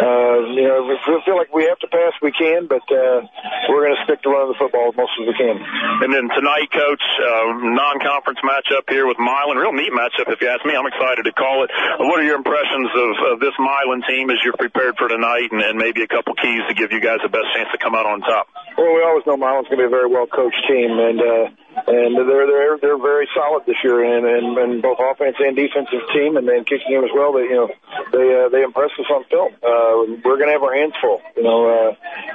uh, 0.03 0.39
you 0.51 0.67
know 0.67 0.91
if 0.91 1.01
we 1.07 1.23
feel 1.25 1.37
like 1.37 1.55
we 1.55 1.65
have 1.65 1.79
to 1.79 1.89
pass, 1.89 2.13
we 2.23 2.33
can. 2.33 2.67
But 2.67 2.83
uh, 2.91 3.23
we're 3.69 3.87
going 3.87 3.97
to 3.97 4.05
stick 4.05 4.23
to 4.23 4.29
running 4.29 4.53
the 4.53 4.59
football 4.59 4.91
as 4.91 4.97
most 4.97 5.13
as 5.21 5.27
we 5.27 5.35
can. 5.35 5.57
And 6.03 6.11
then 6.13 6.29
tonight, 6.35 6.71
Coach, 6.73 7.03
uh, 7.23 7.53
non-conference 7.63 8.41
matchup 8.43 8.89
here 8.89 9.07
with 9.07 9.19
Milan. 9.19 9.57
Real 9.57 9.73
neat 9.73 9.93
matchup, 9.93 10.31
if 10.31 10.41
you 10.41 10.49
ask 10.49 10.65
me. 10.67 10.75
I'm 10.75 10.87
excited 10.87 11.25
to 11.25 11.33
call 11.33 11.65
it. 11.65 11.71
What 11.99 12.19
are 12.21 12.27
your 12.27 12.37
impressions 12.37 12.91
of, 12.95 13.11
of 13.35 13.41
this 13.41 13.55
Milan 13.59 14.03
team 14.09 14.31
as 14.31 14.39
you're 14.45 14.59
prepared 14.59 14.97
for 14.99 15.09
tonight, 15.09 15.51
and, 15.51 15.63
and 15.63 15.79
maybe 15.79 16.03
a 16.03 16.11
couple 16.11 16.35
keys 16.35 16.63
to 16.69 16.75
give 16.75 16.93
you 16.93 17.01
guys 17.01 17.19
the 17.23 17.31
best 17.31 17.47
chance 17.55 17.69
to 17.73 17.79
come 17.79 17.95
out 17.95 18.07
on 18.07 18.21
top? 18.21 18.49
Well, 18.77 18.95
we 18.95 19.03
always 19.03 19.27
know 19.27 19.37
Milan's 19.37 19.69
going 19.69 19.83
to 19.83 19.85
be 19.85 19.91
a 19.91 19.95
very 19.95 20.09
well 20.09 20.27
coached 20.27 20.63
team, 20.67 20.91
and 20.99 21.19
uh, 21.21 21.45
and 21.87 22.17
they're 22.17 22.47
they're 22.47 22.79
they're 22.79 22.99
very 22.99 23.29
solid 23.35 23.65
this 23.67 23.77
year, 23.85 24.03
and 24.03 24.27
and, 24.27 24.59
and 24.59 24.83
both 24.83 24.99
offense 24.99 25.37
and 25.39 25.57
defensive 25.57 26.03
team, 26.13 26.37
and 26.37 26.49
then 26.49 26.65
kicking 26.65 26.89
game 26.89 27.05
as 27.05 27.11
well. 27.15 27.33
They 27.33 27.51
you 27.51 27.57
know 27.57 27.69
they 28.13 28.27
uh, 28.35 28.49
they 28.49 28.63
impress 28.63 28.91
us 28.99 29.07
on 29.11 29.25
film. 29.31 29.53
Uh, 29.63 30.19
we're 30.25 30.39
to 30.39 30.53
have 30.53 30.63
our 30.63 30.75
hands 30.75 30.95
full. 31.01 31.21
You 31.37 31.43
know, 31.43 31.61
uh, 31.69 31.91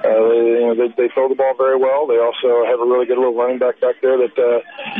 uh, 0.05 0.31
you 0.31 0.65
know 0.67 0.75
they, 0.75 0.87
they 0.95 1.09
throw 1.13 1.29
the 1.29 1.35
ball 1.35 1.55
very 1.57 1.77
well. 1.77 2.07
They 2.07 2.19
also 2.19 2.65
have 2.65 2.79
a 2.79 2.85
really 2.85 3.05
good 3.05 3.17
little 3.17 3.35
running 3.35 3.59
back 3.59 3.79
back 3.81 3.95
there 4.01 4.17
that 4.17 4.35
uh, 4.37 4.59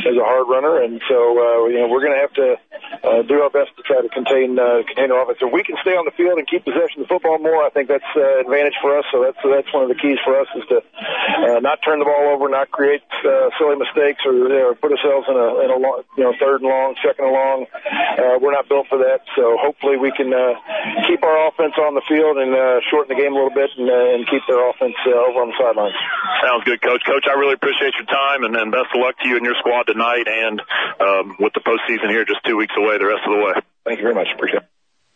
is 0.10 0.18
a 0.18 0.26
hard 0.26 0.48
runner, 0.50 0.82
and 0.82 1.02
so 1.08 1.18
uh, 1.38 1.68
you 1.68 1.80
know 1.80 1.88
we're 1.88 2.04
to 2.04 2.20
have 2.20 2.34
to 2.34 2.58
uh, 3.04 3.22
do 3.24 3.42
our 3.42 3.50
best 3.50 3.76
to 3.78 3.84
try 3.84 4.02
to 4.02 4.10
contain 4.10 4.58
uh, 4.60 4.84
contain 4.88 5.10
the 5.10 5.18
offense. 5.18 5.40
If 5.42 5.52
we 5.52 5.64
can 5.64 5.78
stay 5.82 5.96
on 5.96 6.06
the 6.06 6.16
field 6.16 6.38
and 6.38 6.48
keep 6.48 6.66
possession 6.66 7.02
of 7.02 7.08
the 7.08 7.12
football 7.12 7.40
more, 7.40 7.64
I 7.64 7.70
think 7.70 7.88
that's 7.88 8.08
uh, 8.16 8.42
advantage 8.42 8.78
for 8.82 8.98
us. 8.98 9.06
So 9.12 9.24
that's 9.24 9.40
that's 9.44 9.72
one 9.74 9.84
of 9.84 9.90
the 9.90 10.00
keys 10.00 10.18
for 10.24 10.40
us 10.40 10.48
is 10.56 10.66
to 10.70 10.80
uh, 10.80 11.60
not 11.60 11.80
turn 11.84 12.00
the 12.00 12.06
ball 12.06 12.34
over, 12.34 12.50
not 12.50 12.72
create 12.72 13.04
uh, 13.26 13.50
silly 13.58 13.76
mistakes, 13.76 14.22
or 14.26 14.33
you 14.34 14.50
know, 14.50 14.74
put 14.76 14.92
ourselves 14.92 15.28
in 15.30 15.38
a 15.38 15.48
in 15.64 15.70
a 15.70 15.78
long, 15.78 16.04
you 16.18 16.24
know 16.24 16.34
third 16.40 16.62
and 16.62 16.70
long, 16.70 16.96
second 17.06 17.26
and 17.26 17.34
long. 17.34 17.66
Uh, 17.74 18.38
we're 18.42 18.54
not 18.54 18.68
built 18.68 18.88
for 18.90 18.98
that. 19.00 19.22
So 19.36 19.58
hopefully 19.60 19.98
we 19.98 20.12
can 20.12 20.34
uh, 20.34 20.58
keep 21.08 21.24
our 21.24 21.48
offense 21.48 21.74
on 21.78 21.94
the 21.94 22.06
field 22.08 22.38
and 22.38 22.54
uh, 22.54 22.82
shorten 22.90 23.16
the 23.16 23.20
game 23.20 23.34
a 23.34 23.38
little 23.38 23.54
bit 23.54 23.70
and, 23.78 23.90
uh, 23.90 24.14
and 24.18 24.28
keep 24.30 24.42
their 24.48 24.62
offense 24.70 24.96
uh, 25.06 25.14
over 25.14 25.46
on 25.46 25.54
the 25.54 25.58
sidelines. 25.58 25.98
Sounds 26.42 26.64
good, 26.66 26.82
Coach. 26.82 27.02
Coach, 27.06 27.26
I 27.30 27.38
really 27.38 27.56
appreciate 27.56 27.94
your 27.98 28.10
time, 28.10 28.44
and, 28.44 28.56
and 28.56 28.72
best 28.72 28.92
of 28.94 29.00
luck 29.02 29.16
to 29.22 29.28
you 29.28 29.38
and 29.38 29.46
your 29.46 29.56
squad 29.60 29.86
tonight, 29.86 30.28
and 30.28 30.62
um, 31.00 31.38
with 31.40 31.54
the 31.54 31.62
postseason 31.62 32.10
here 32.10 32.26
just 32.26 32.44
two 32.46 32.58
weeks 32.58 32.74
away, 32.78 32.98
the 32.98 33.08
rest 33.08 33.24
of 33.26 33.34
the 33.34 33.42
way. 33.42 33.54
Thank 33.86 34.00
you 34.00 34.06
very 34.06 34.16
much. 34.16 34.28
Appreciate 34.34 34.64
it. 34.64 34.70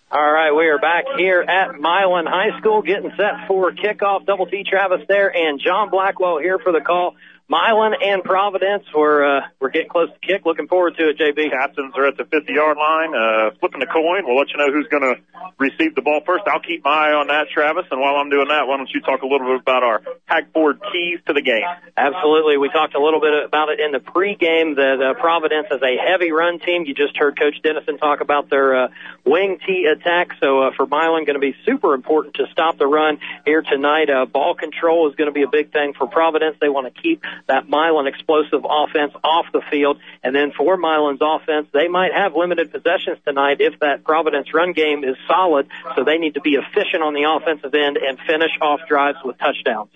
All 0.09 0.31
right, 0.31 0.55
we 0.55 0.67
are 0.67 0.79
back 0.79 1.03
here 1.17 1.41
at 1.41 1.81
Milan 1.81 2.25
High 2.27 2.57
School 2.59 2.81
getting 2.81 3.11
set 3.17 3.45
for 3.45 3.73
kickoff. 3.73 4.25
Double 4.25 4.45
T 4.45 4.63
Travis 4.63 5.05
there 5.09 5.35
and 5.35 5.59
John 5.59 5.89
Blackwell 5.89 6.39
here 6.39 6.59
for 6.59 6.71
the 6.71 6.79
call. 6.79 7.15
Milan 7.49 7.93
and 8.03 8.23
Providence, 8.23 8.83
we're, 8.93 9.23
uh, 9.23 9.41
we're 9.61 9.69
getting 9.69 9.87
close 9.87 10.09
to 10.09 10.19
kick. 10.19 10.45
Looking 10.45 10.67
forward 10.67 10.97
to 10.97 11.09
it, 11.09 11.17
JB. 11.17 11.49
Captains 11.51 11.93
are 11.95 12.05
at 12.05 12.17
the 12.17 12.25
50 12.25 12.51
yard 12.51 12.75
line, 12.75 13.15
uh, 13.15 13.51
flipping 13.61 13.79
the 13.79 13.87
coin. 13.87 14.27
We'll 14.27 14.35
let 14.35 14.49
you 14.49 14.57
know 14.57 14.69
who's 14.69 14.87
going 14.87 15.03
to 15.03 15.15
receive 15.57 15.95
the 15.95 16.01
ball 16.01 16.19
first. 16.25 16.43
I'll 16.45 16.59
keep 16.59 16.83
my 16.83 16.91
eye 16.91 17.13
on 17.13 17.27
that, 17.27 17.47
Travis. 17.47 17.85
And 17.89 18.01
while 18.01 18.15
I'm 18.15 18.29
doing 18.29 18.49
that, 18.49 18.67
why 18.67 18.75
don't 18.75 18.89
you 18.93 18.99
talk 18.99 19.21
a 19.21 19.25
little 19.25 19.47
bit 19.47 19.61
about 19.61 19.83
our 19.83 20.03
Hagford 20.29 20.79
keys 20.91 21.19
to 21.27 21.33
the 21.33 21.41
game? 21.41 21.63
Absolutely. 21.95 22.57
We 22.57 22.67
talked 22.67 22.95
a 22.95 23.01
little 23.01 23.21
bit 23.21 23.45
about 23.45 23.69
it 23.69 23.79
in 23.79 23.93
the 23.93 24.03
pregame 24.03 24.75
that 24.75 24.99
uh, 24.99 25.13
Providence 25.15 25.67
is 25.71 25.81
a 25.81 25.95
heavy 25.95 26.33
run 26.33 26.59
team. 26.59 26.83
You 26.83 26.93
just 26.93 27.15
heard 27.15 27.39
Coach 27.39 27.55
Dennison 27.63 27.97
talk 27.97 28.19
about 28.19 28.49
their 28.49 28.75
uh, 28.75 28.87
wing 29.25 29.59
T 29.65 29.87
attack. 29.87 30.35
So 30.43 30.63
uh, 30.63 30.71
for 30.75 30.85
Milan, 30.85 31.23
going 31.23 31.39
to 31.39 31.39
be 31.39 31.55
super 31.65 31.93
important 31.93 32.35
to 32.35 32.47
stop 32.51 32.77
the 32.77 32.87
run 32.87 33.19
here 33.45 33.61
tonight. 33.61 34.09
Uh, 34.09 34.25
ball 34.25 34.53
control 34.53 35.09
is 35.09 35.15
going 35.15 35.29
to 35.29 35.33
be 35.33 35.43
a 35.43 35.49
big 35.49 35.71
thing 35.71 35.93
for 35.97 36.07
Providence. 36.07 36.57
They 36.59 36.67
want 36.67 36.93
to 36.93 37.01
keep 37.01 37.23
that 37.47 37.69
Milan 37.69 38.07
explosive 38.07 38.65
offense 38.67 39.13
off 39.23 39.45
the 39.53 39.61
field. 39.69 39.99
And 40.23 40.35
then 40.35 40.51
for 40.51 40.77
Milan's 40.77 41.19
offense, 41.21 41.67
they 41.73 41.87
might 41.87 42.13
have 42.13 42.35
limited 42.35 42.71
possessions 42.71 43.17
tonight 43.25 43.57
if 43.59 43.79
that 43.79 44.03
Providence 44.03 44.53
run 44.53 44.73
game 44.73 45.03
is 45.03 45.15
solid. 45.27 45.67
So 45.95 46.03
they 46.03 46.17
need 46.17 46.35
to 46.35 46.41
be 46.41 46.55
efficient 46.55 47.03
on 47.03 47.13
the 47.13 47.23
offensive 47.23 47.73
end 47.73 47.97
and 47.97 48.17
finish 48.19 48.51
off 48.61 48.81
drives 48.87 49.19
with 49.23 49.37
touchdowns. 49.37 49.89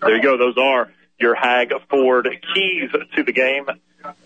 There 0.00 0.16
you 0.16 0.22
go. 0.22 0.36
Those 0.36 0.58
are 0.58 0.92
your 1.18 1.34
Hag 1.34 1.72
Ford 1.90 2.28
keys 2.54 2.90
to 3.16 3.22
the 3.22 3.32
game. 3.32 3.66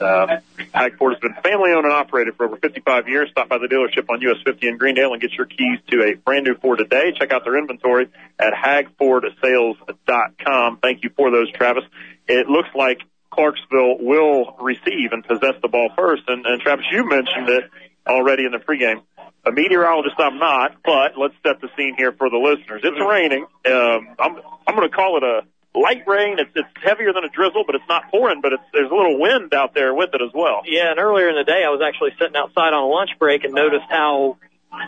Uh, 0.01 0.39
Hag 0.73 0.97
Ford 0.99 1.15
has 1.15 1.21
been 1.21 1.35
family 1.43 1.73
owned 1.73 1.87
and 1.87 1.93
operated 1.93 2.37
for 2.37 2.47
over 2.47 2.57
55 2.57 3.09
years. 3.09 3.31
Stop 3.31 3.49
by 3.49 3.59
the 3.59 3.67
dealership 3.67 4.07
on 4.11 4.21
US 4.21 4.37
50 4.45 4.69
in 4.69 4.77
Greendale 4.77 5.13
and 5.13 5.21
get 5.21 5.33
your 5.33 5.47
keys 5.47 5.81
to 5.91 6.03
a 6.03 6.15
brand 6.15 6.45
new 6.45 6.55
Ford 6.55 6.79
today. 6.79 7.13
Check 7.19 7.33
out 7.33 7.43
their 7.45 7.59
inventory 7.59 8.09
at 8.39 8.53
hagfordsales.com. 8.53 10.77
Thank 10.79 11.03
you 11.05 11.11
for 11.17 11.31
those, 11.31 11.51
Travis. 11.53 11.85
It 12.33 12.49
looks 12.49 12.69
like 12.75 12.99
Clarksville 13.31 13.99
will 14.01 14.57
receive 14.61 15.13
and 15.13 15.25
possess 15.25 15.55
the 15.61 15.69
ball 15.69 15.91
first. 15.97 16.23
And, 16.29 16.45
and 16.47 16.61
Travis, 16.61 16.87
you 16.91 17.09
mentioned 17.09 17.49
it 17.49 17.65
already 18.07 18.45
in 18.45 18.53
the 18.53 18.59
pregame. 18.59 19.03
A 19.45 19.51
meteorologist 19.53 20.17
I'm 20.19 20.39
not, 20.39 20.77
but 20.85 21.19
let's 21.19 21.35
set 21.45 21.61
the 21.61 21.69
scene 21.77 21.95
here 21.97 22.13
for 22.13 22.31
the 22.31 22.37
listeners. 22.37 22.81
It's 22.85 23.01
raining. 23.01 23.45
Um, 23.67 24.15
I'm, 24.19 24.37
I'm 24.67 24.77
going 24.77 24.89
to 24.89 24.95
call 24.95 25.17
it 25.17 25.25
a 25.25 25.43
light 25.75 26.07
rain. 26.07 26.39
It's, 26.39 26.51
it's 26.55 26.69
heavier 26.83 27.13
than 27.13 27.25
a 27.25 27.29
drizzle, 27.29 27.65
but 27.67 27.75
it's 27.75 27.89
not 27.89 28.11
pouring, 28.11 28.41
but 28.41 28.53
it's, 28.53 28.63
there's 28.73 28.91
a 28.91 28.95
little 28.95 29.19
wind 29.19 29.53
out 29.53 29.75
there 29.75 29.95
with 29.95 30.11
it 30.15 30.23
as 30.23 30.31
well. 30.35 30.63
Yeah, 30.65 30.91
and 30.91 31.01
earlier 31.01 31.29
in 31.29 31.37
the 31.37 31.45
day, 31.45 31.65
I 31.67 31.71
was 31.71 31.83
actually 31.83 32.11
sitting 32.21 32.37
outside 32.37 32.73
on 32.73 32.83
a 32.83 32.87
lunch 32.87 33.11
break 33.19 33.45
and 33.45 33.53
noticed 33.53 33.89
how, 33.89 34.37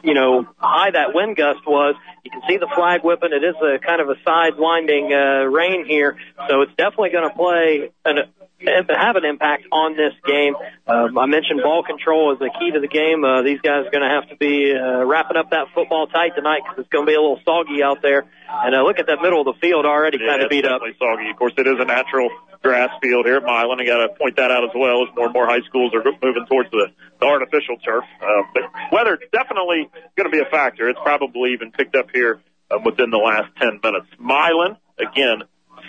you 0.02 0.14
know, 0.14 0.46
high 0.58 0.90
that 0.92 1.14
wind 1.14 1.36
gust 1.36 1.60
was. 1.66 1.94
You 2.24 2.30
can 2.30 2.42
see 2.48 2.56
the 2.56 2.68
flag 2.74 3.02
whipping. 3.04 3.32
It 3.32 3.44
is 3.44 3.54
a 3.62 3.78
kind 3.78 4.00
of 4.00 4.08
a 4.08 4.14
side 4.24 4.56
winding 4.56 5.12
uh, 5.12 5.44
rain 5.44 5.84
here, 5.86 6.16
so 6.48 6.62
it's 6.62 6.72
definitely 6.76 7.10
going 7.10 7.28
to 7.28 7.34
play 7.36 7.90
an 8.04 8.18
have 8.64 9.16
an 9.16 9.26
impact 9.26 9.64
on 9.72 9.94
this 9.94 10.14
game. 10.26 10.54
Um, 10.86 11.18
I 11.18 11.26
mentioned 11.26 11.60
ball 11.62 11.82
control 11.82 12.32
is 12.32 12.38
the 12.38 12.48
key 12.58 12.70
to 12.72 12.80
the 12.80 12.88
game. 12.88 13.22
Uh, 13.22 13.42
these 13.42 13.60
guys 13.60 13.84
are 13.84 13.90
going 13.90 14.00
to 14.02 14.08
have 14.08 14.26
to 14.30 14.36
be 14.36 14.72
uh, 14.72 15.04
wrapping 15.04 15.36
up 15.36 15.50
that 15.50 15.66
football 15.74 16.06
tight 16.06 16.32
tonight 16.34 16.62
because 16.64 16.78
it's 16.80 16.88
going 16.88 17.04
to 17.04 17.10
be 17.10 17.14
a 17.14 17.20
little 17.20 17.40
soggy 17.44 17.82
out 17.82 18.00
there. 18.00 18.24
And 18.48 18.74
uh, 18.74 18.80
look 18.82 18.98
at 18.98 19.06
that 19.08 19.20
middle 19.20 19.40
of 19.40 19.46
the 19.52 19.60
field 19.60 19.84
already 19.84 20.16
Yeah, 20.18 20.28
kind 20.32 20.42
of 20.44 20.48
beat 20.48 20.64
up. 20.64 20.80
soggy. 20.98 21.28
Of 21.28 21.36
course, 21.36 21.52
it 21.58 21.66
is 21.66 21.76
a 21.78 21.84
natural 21.84 22.30
grass 22.64 22.88
field 23.02 23.26
here 23.26 23.36
at 23.36 23.44
Milan. 23.44 23.78
I 23.78 23.84
got 23.84 24.08
to 24.08 24.08
point 24.16 24.36
that 24.36 24.50
out 24.50 24.64
as 24.64 24.70
well 24.74 25.04
as 25.04 25.14
more 25.14 25.26
and 25.26 25.34
more 25.34 25.46
high 25.46 25.60
schools 25.68 25.92
are 25.92 26.02
moving 26.02 26.46
towards 26.48 26.70
the, 26.70 26.88
the 27.20 27.26
artificial 27.26 27.76
turf. 27.84 28.04
Uh, 28.20 28.42
but 28.54 28.62
weather 28.90 29.18
definitely 29.30 29.86
going 30.16 30.24
to 30.24 30.34
be 30.34 30.40
a 30.40 30.50
factor. 30.50 30.88
It's 30.88 30.98
probably 31.04 31.52
even 31.52 31.70
picked 31.70 31.94
up 31.94 32.08
here 32.12 32.40
um, 32.70 32.82
within 32.82 33.10
the 33.10 33.20
last 33.20 33.54
10 33.60 33.80
minutes. 33.84 34.08
Milan, 34.18 34.78
again, 34.98 35.44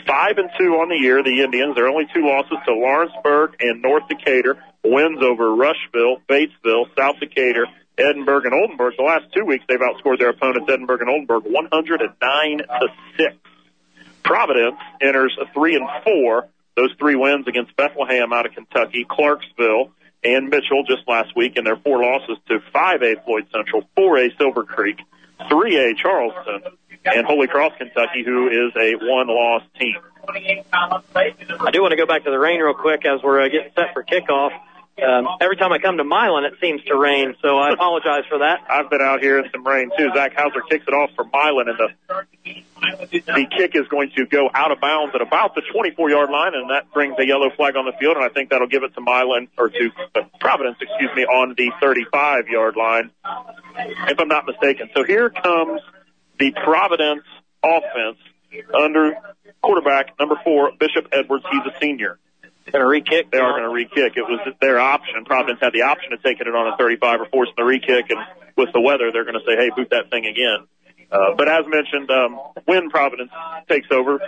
five 0.05 0.37
and 0.37 0.49
two 0.59 0.75
on 0.83 0.89
the 0.89 0.99
year. 0.99 1.23
The 1.23 1.41
Indians, 1.41 1.75
their 1.75 1.87
only 1.87 2.05
two 2.13 2.27
losses 2.27 2.59
to 2.67 2.73
Lawrenceburg 2.75 3.55
and 3.61 3.81
North 3.81 4.07
Decatur. 4.09 4.61
Wins 4.83 5.23
over 5.23 5.55
Rushville, 5.55 6.21
Batesville, 6.29 6.85
South 6.95 7.19
Decatur, 7.19 7.65
Edinburgh, 7.97 8.43
and 8.43 8.53
Oldenburg. 8.53 8.93
The 8.97 9.03
last 9.03 9.25
two 9.33 9.45
weeks, 9.45 9.63
they've 9.67 9.79
outscored 9.79 10.19
their 10.19 10.29
opponents, 10.29 10.69
Edinburgh 10.69 10.99
and 10.99 11.09
Oldenburg, 11.09 11.45
109 11.45 12.57
to 12.57 12.87
six. 13.17 13.35
Providence 14.23 14.77
enters 15.01 15.37
three 15.53 15.75
and 15.75 15.87
four. 16.03 16.49
Those 16.75 16.91
three 16.99 17.15
wins 17.15 17.47
against 17.47 17.75
Bethlehem 17.75 18.33
out 18.33 18.45
of 18.45 18.53
Kentucky, 18.53 19.05
Clarksville, 19.09 19.91
and 20.23 20.49
Mitchell 20.49 20.83
just 20.83 21.07
last 21.07 21.35
week, 21.35 21.55
and 21.55 21.65
their 21.65 21.77
four 21.77 22.01
losses 22.01 22.37
to 22.49 22.59
5A 22.73 23.23
Floyd 23.23 23.47
Central, 23.51 23.83
4A 23.97 24.37
Silver 24.37 24.63
Creek, 24.63 24.97
3A 25.41 25.97
Charlestown, 25.97 26.63
and 27.05 27.25
Holy 27.25 27.47
Cross, 27.47 27.73
Kentucky, 27.77 28.23
who 28.25 28.47
is 28.49 28.73
a 28.75 28.95
one-loss 28.95 29.63
team. 29.79 29.95
I 30.27 31.71
do 31.71 31.81
want 31.81 31.91
to 31.91 31.97
go 31.97 32.05
back 32.05 32.23
to 32.23 32.31
the 32.31 32.39
rain 32.39 32.59
real 32.59 32.73
quick 32.73 33.05
as 33.05 33.21
we're 33.21 33.41
uh, 33.41 33.47
getting 33.47 33.71
set 33.75 33.93
for 33.93 34.03
kickoff. 34.03 34.51
Um, 34.97 35.27
every 35.41 35.57
time 35.57 35.73
I 35.73 35.79
come 35.79 35.97
to 35.97 36.05
Milan, 36.05 36.45
it 36.45 36.53
seems 36.61 36.81
to 36.85 36.95
rain, 36.95 37.35
so 37.41 37.57
I 37.57 37.73
apologize 37.73 38.23
for 38.29 38.39
that. 38.39 38.59
I've 38.69 38.89
been 38.89 39.01
out 39.01 39.21
here 39.21 39.39
in 39.39 39.51
some 39.51 39.67
rain 39.67 39.91
too. 39.97 40.09
Zach 40.15 40.33
Hauser 40.37 40.61
kicks 40.69 40.85
it 40.87 40.93
off 40.93 41.09
for 41.15 41.25
Milan, 41.25 41.67
and 41.67 41.77
the 41.77 43.23
the 43.25 43.47
kick 43.57 43.75
is 43.75 43.87
going 43.89 44.11
to 44.15 44.25
go 44.25 44.49
out 44.53 44.71
of 44.71 44.79
bounds 44.79 45.13
at 45.13 45.21
about 45.21 45.53
the 45.53 45.63
24 45.73 46.09
yard 46.09 46.29
line, 46.29 46.53
and 46.55 46.69
that 46.69 46.93
brings 46.93 47.15
a 47.19 47.25
yellow 47.25 47.49
flag 47.57 47.75
on 47.75 47.85
the 47.85 47.91
field, 47.99 48.15
and 48.15 48.25
I 48.25 48.29
think 48.29 48.51
that'll 48.51 48.67
give 48.67 48.83
it 48.83 48.93
to 48.93 49.01
Milan 49.01 49.49
or 49.57 49.69
to 49.69 49.89
uh, 50.15 50.21
Providence, 50.39 50.77
excuse 50.79 51.11
me, 51.13 51.25
on 51.25 51.55
the 51.57 51.71
35 51.81 52.47
yard 52.47 52.75
line, 52.77 53.11
if 54.07 54.17
I'm 54.17 54.29
not 54.29 54.45
mistaken. 54.45 54.89
So 54.95 55.03
here 55.03 55.29
comes 55.29 55.81
the 56.39 56.51
Providence 56.63 57.23
offense 57.61 58.17
under 58.73 59.17
quarterback 59.61 60.17
number 60.19 60.39
four, 60.43 60.71
Bishop 60.79 61.07
Edwards. 61.11 61.43
He's 61.51 61.63
a 61.65 61.77
senior. 61.81 62.17
Going 62.71 62.81
to 62.81 62.87
re-kick. 62.87 63.31
They 63.31 63.37
are 63.37 63.51
going 63.51 63.63
to 63.63 63.69
re-kick. 63.69 64.17
It 64.17 64.25
was 64.25 64.41
their 64.59 64.79
option. 64.79 65.23
Providence 65.25 65.59
had 65.61 65.71
the 65.73 65.83
option 65.83 66.13
of 66.13 66.23
taking 66.23 66.47
it 66.47 66.55
on 66.55 66.73
a 66.73 66.77
35 66.77 67.21
or 67.21 67.25
forcing 67.31 67.53
the 67.57 67.63
re-kick, 67.63 68.09
and 68.09 68.19
with 68.57 68.73
the 68.73 68.81
weather, 68.81 69.11
they're 69.13 69.23
going 69.23 69.37
to 69.37 69.45
say, 69.45 69.55
"Hey, 69.55 69.69
boot 69.75 69.89
that 69.91 70.09
thing 70.09 70.25
again." 70.25 70.65
Uh, 71.11 71.35
but 71.37 71.47
as 71.47 71.65
mentioned, 71.67 72.09
um, 72.09 72.39
when 72.65 72.89
Providence 72.89 73.31
takes 73.69 73.87
over 73.91 74.19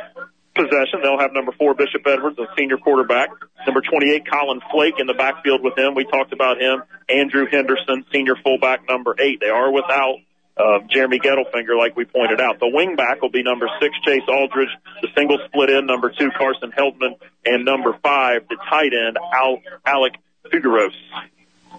possession, 0.56 1.02
they'll 1.02 1.20
have 1.20 1.34
number 1.34 1.52
four 1.52 1.74
Bishop 1.74 2.06
Edwards, 2.06 2.38
a 2.40 2.46
senior 2.58 2.78
quarterback. 2.78 3.30
Number 3.66 3.82
28 3.82 4.30
Colin 4.30 4.62
Flake 4.72 5.00
in 5.00 5.08
the 5.08 5.14
backfield 5.14 5.64
with 5.64 5.78
him. 5.78 5.96
We 5.96 6.06
talked 6.06 6.34
about 6.34 6.62
him. 6.62 6.84
Andrew 7.10 7.46
Henderson, 7.50 8.06
senior 8.14 8.36
fullback, 8.44 8.88
number 8.88 9.16
eight. 9.20 9.40
They 9.40 9.50
are 9.50 9.72
without 9.72 10.18
uh, 10.60 10.80
Jeremy 10.90 11.20
Gettelfinger, 11.20 11.78
like 11.78 11.96
we 11.96 12.06
pointed 12.06 12.42
out. 12.42 12.60
The 12.60 12.66
wingback 12.66 13.22
will 13.22 13.30
be 13.30 13.44
number 13.44 13.68
six, 13.80 13.94
Chase 14.06 14.24
Aldridge. 14.28 14.70
The 15.02 15.10
single 15.16 15.38
split 15.46 15.70
end, 15.70 15.88
number 15.88 16.10
two, 16.10 16.30
Carson 16.38 16.72
Heldman. 16.72 17.18
And 17.46 17.64
number 17.66 17.98
five, 18.02 18.48
the 18.50 18.58
tight 18.70 18.92
end, 18.94 19.18
Al- 19.34 19.62
Alec 19.86 20.14
Figueros. 20.52 20.94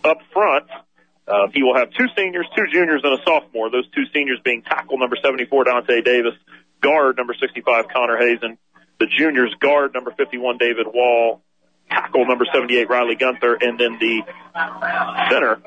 Up 0.05 0.19
front, 0.33 0.67
uh, 1.27 1.49
he 1.53 1.63
will 1.63 1.77
have 1.77 1.91
two 1.91 2.07
seniors, 2.17 2.47
two 2.57 2.67
juniors, 2.73 3.03
and 3.05 3.19
a 3.19 3.23
sophomore. 3.25 3.71
Those 3.71 3.89
two 3.91 4.05
seniors 4.15 4.41
being 4.45 4.63
tackle 4.63 4.99
number 4.99 5.17
74, 5.23 5.65
Dante 5.65 6.01
Davis, 6.01 6.35
guard 6.81 7.17
number 7.17 7.35
65, 7.35 7.87
Connor 7.93 8.17
Hazen. 8.17 8.59
The 9.01 9.07
juniors, 9.07 9.55
guard 9.61 9.93
number 9.95 10.13
51, 10.17 10.59
David 10.59 10.87
Wall, 10.87 11.43
tackle 11.91 12.27
number 12.27 12.47
78, 12.53 12.89
Riley 12.89 13.17
Gunther, 13.17 13.59
and 13.61 13.79
then 13.79 13.99
the 13.99 14.23
center, 15.31 15.61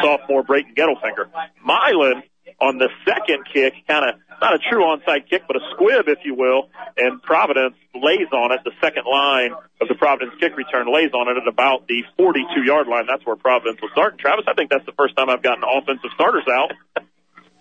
sophomore 0.00 0.42
Brayton 0.42 0.74
Gettelfinger. 0.74 1.28
Milan 1.64 2.22
on 2.60 2.78
the 2.78 2.88
second 3.04 3.44
kick, 3.52 3.74
kind 3.88 4.08
of 4.08 4.20
not 4.40 4.54
a 4.54 4.58
true 4.58 4.82
onside 4.84 5.28
kick, 5.28 5.42
but 5.46 5.56
a 5.56 5.60
squib, 5.72 6.08
if 6.08 6.18
you 6.24 6.34
will, 6.34 6.68
and 6.96 7.22
Providence 7.22 7.74
lays 7.94 8.28
on 8.32 8.52
it. 8.52 8.60
The 8.64 8.72
second 8.80 9.04
line 9.10 9.52
of 9.80 9.88
the 9.88 9.94
Providence 9.94 10.34
kick 10.38 10.56
return 10.56 10.92
lays 10.92 11.12
on 11.12 11.28
it 11.28 11.40
at 11.40 11.48
about 11.48 11.86
the 11.88 12.04
42 12.16 12.62
yard 12.62 12.86
line. 12.86 13.06
That's 13.06 13.24
where 13.26 13.36
Providence 13.36 13.80
will 13.80 13.90
start. 13.90 14.12
And 14.12 14.20
Travis, 14.20 14.44
I 14.46 14.54
think 14.54 14.70
that's 14.70 14.86
the 14.86 14.92
first 14.92 15.16
time 15.16 15.30
I've 15.30 15.42
gotten 15.42 15.64
offensive 15.64 16.10
starters 16.14 16.44
out 16.50 16.72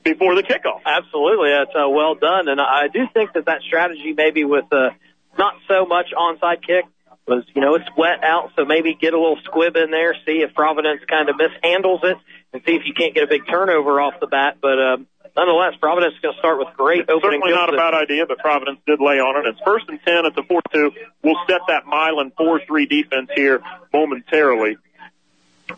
before 0.04 0.36
the 0.36 0.44
kickoff. 0.44 0.82
Absolutely, 0.86 1.50
that's 1.52 1.76
uh, 1.76 1.90
well 1.90 2.16
done, 2.16 2.48
and 2.48 2.60
I 2.60 2.88
do 2.92 3.08
think 3.14 3.34
that 3.34 3.46
that 3.46 3.62
strategy, 3.62 4.14
maybe 4.16 4.44
with 4.44 4.66
uh, 4.72 4.90
not 5.38 5.56
so 5.68 5.86
much 5.86 6.12
onside 6.18 6.62
kick, 6.66 6.86
was 7.28 7.44
you 7.56 7.62
know 7.62 7.76
it's 7.76 7.90
wet 7.98 8.24
out, 8.24 8.52
so 8.56 8.66
maybe 8.66 8.96
get 8.96 9.14
a 9.14 9.20
little 9.20 9.40
squib 9.44 9.76
in 9.76 9.92
there, 9.92 10.16
see 10.26 10.42
if 10.42 10.54
Providence 10.54 11.02
kind 11.08 11.30
of 11.30 11.36
mishandles 11.36 12.04
it, 12.04 12.18
and 12.52 12.62
see 12.66 12.76
if 12.76 12.86
you 12.86 12.94
can't 12.94 13.14
get 13.14 13.24
a 13.24 13.28
big 13.28 13.48
turnover 13.48 14.02
off 14.02 14.20
the 14.20 14.28
bat. 14.28 14.58
But 14.62 14.80
um, 14.80 15.08
nonetheless, 15.36 15.76
Providence 15.80 16.16
is 16.16 16.20
going 16.20 16.34
to 16.34 16.40
start 16.40 16.60
with 16.60 16.76
great 16.76 17.10
opening. 17.10 17.42
Certainly 17.42 17.52
not 17.52 17.74
a 17.74 17.78
bad 17.78 17.94
idea, 17.94 18.26
but 18.26 18.40
Providence 18.40 18.80
did 18.86 19.00
lay 19.00 19.20
on 19.20 19.38
it. 19.38 19.50
It's 19.50 19.60
first 19.66 19.86
and 19.88 20.00
10 20.04 20.26
at 20.26 20.36
the 20.36 20.44
4-2. 20.44 20.92
We'll 21.24 21.40
set 21.48 21.62
that 21.68 21.86
Milan 21.86 22.32
4-3 22.40 22.90
defense 22.90 23.30
here 23.36 23.62
momentarily. 23.94 24.78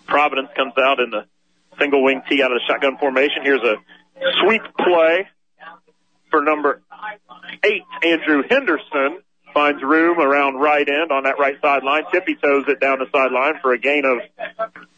Providence 0.08 0.50
comes 0.56 0.74
out 0.78 1.00
in 1.00 1.12
the 1.12 1.26
single 1.80 2.04
wing 2.04 2.22
tee 2.30 2.42
out 2.42 2.52
of 2.52 2.60
the 2.60 2.66
shotgun 2.68 2.98
formation. 2.98 3.44
Here's 3.44 3.62
a 3.62 3.76
sweep 4.42 4.62
play 4.78 5.28
for 6.32 6.42
number 6.42 6.82
eight, 7.64 7.84
Andrew 8.04 8.44
Henderson. 8.50 9.20
Finds 9.56 9.82
room 9.82 10.20
around 10.20 10.56
right 10.60 10.88
end 10.88 11.14
on 11.14 11.24
that 11.24 11.40
right 11.40 11.56
sideline. 11.62 12.04
Tippy 12.12 12.36
toes 12.36 12.66
it 12.68 12.82
down 12.82 13.00
the 13.00 13.08
sideline 13.10 13.54
for 13.62 13.72
a 13.72 13.80
gain 13.80 14.04
of, 14.04 14.20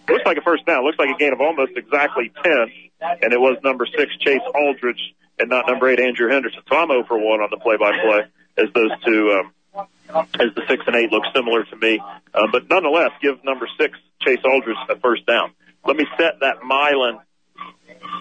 looks 0.10 0.26
like 0.26 0.38
a 0.38 0.42
first 0.42 0.66
down. 0.66 0.84
Looks 0.84 0.98
like 0.98 1.14
a 1.14 1.18
gain 1.20 1.32
of 1.32 1.40
almost 1.40 1.74
exactly 1.76 2.32
10. 2.44 2.54
And 3.22 3.34
it 3.34 3.40
was 3.40 3.58
number 3.64 3.86
six, 3.86 4.12
Chase 4.18 4.42
Aldridge, 4.56 5.14
and 5.38 5.52
not 5.52 5.68
number 5.68 5.88
eight, 5.90 6.00
Andrew 6.00 6.28
Henderson. 6.28 6.62
So 6.68 6.76
I'm 6.76 6.88
0 6.88 7.04
for 7.08 7.20
1 7.20 7.40
on 7.40 7.50
the 7.52 7.58
play 7.58 7.78
by 7.78 7.92
play 8.02 8.22
as 8.58 8.74
those 8.74 8.90
two, 9.06 9.40
um, 9.40 9.88
as 10.40 10.56
the 10.56 10.64
six 10.68 10.84
and 10.88 10.96
eight 10.96 11.12
look 11.12 11.24
similar 11.36 11.64
to 11.64 11.76
me. 11.76 12.02
Uh, 12.34 12.48
but 12.52 12.68
nonetheless, 12.68 13.12
give 13.22 13.44
number 13.44 13.70
six, 13.80 13.96
Chase 14.26 14.40
Aldridge, 14.44 14.78
a 14.90 15.00
first 15.00 15.28
down. 15.28 15.52
Let 15.86 15.98
me 15.98 16.08
set 16.18 16.40
that 16.42 16.64
Milan 16.64 17.20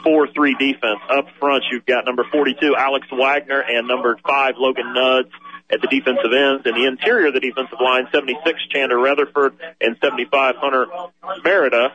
4-3 0.05 0.59
defense. 0.59 1.01
Up 1.11 1.27
front, 1.41 1.65
you've 1.71 1.87
got 1.87 2.05
number 2.05 2.25
42, 2.31 2.77
Alex 2.77 3.07
Wagner, 3.11 3.61
and 3.61 3.89
number 3.89 4.19
5, 4.27 4.55
Logan 4.59 4.93
Nuds 4.93 5.31
at 5.71 5.81
the 5.81 5.89
defensive 5.89 6.33
ends. 6.33 6.67
In 6.67 6.75
the 6.75 6.87
interior 6.87 7.29
of 7.29 7.35
the 7.35 7.41
defensive 7.41 7.79
line, 7.81 8.09
76, 8.13 8.61
Chandler 8.71 8.99
Rutherford, 8.99 9.57
and 9.81 9.97
75, 10.01 10.55
Hunter 10.59 10.87
Merida. 11.45 11.93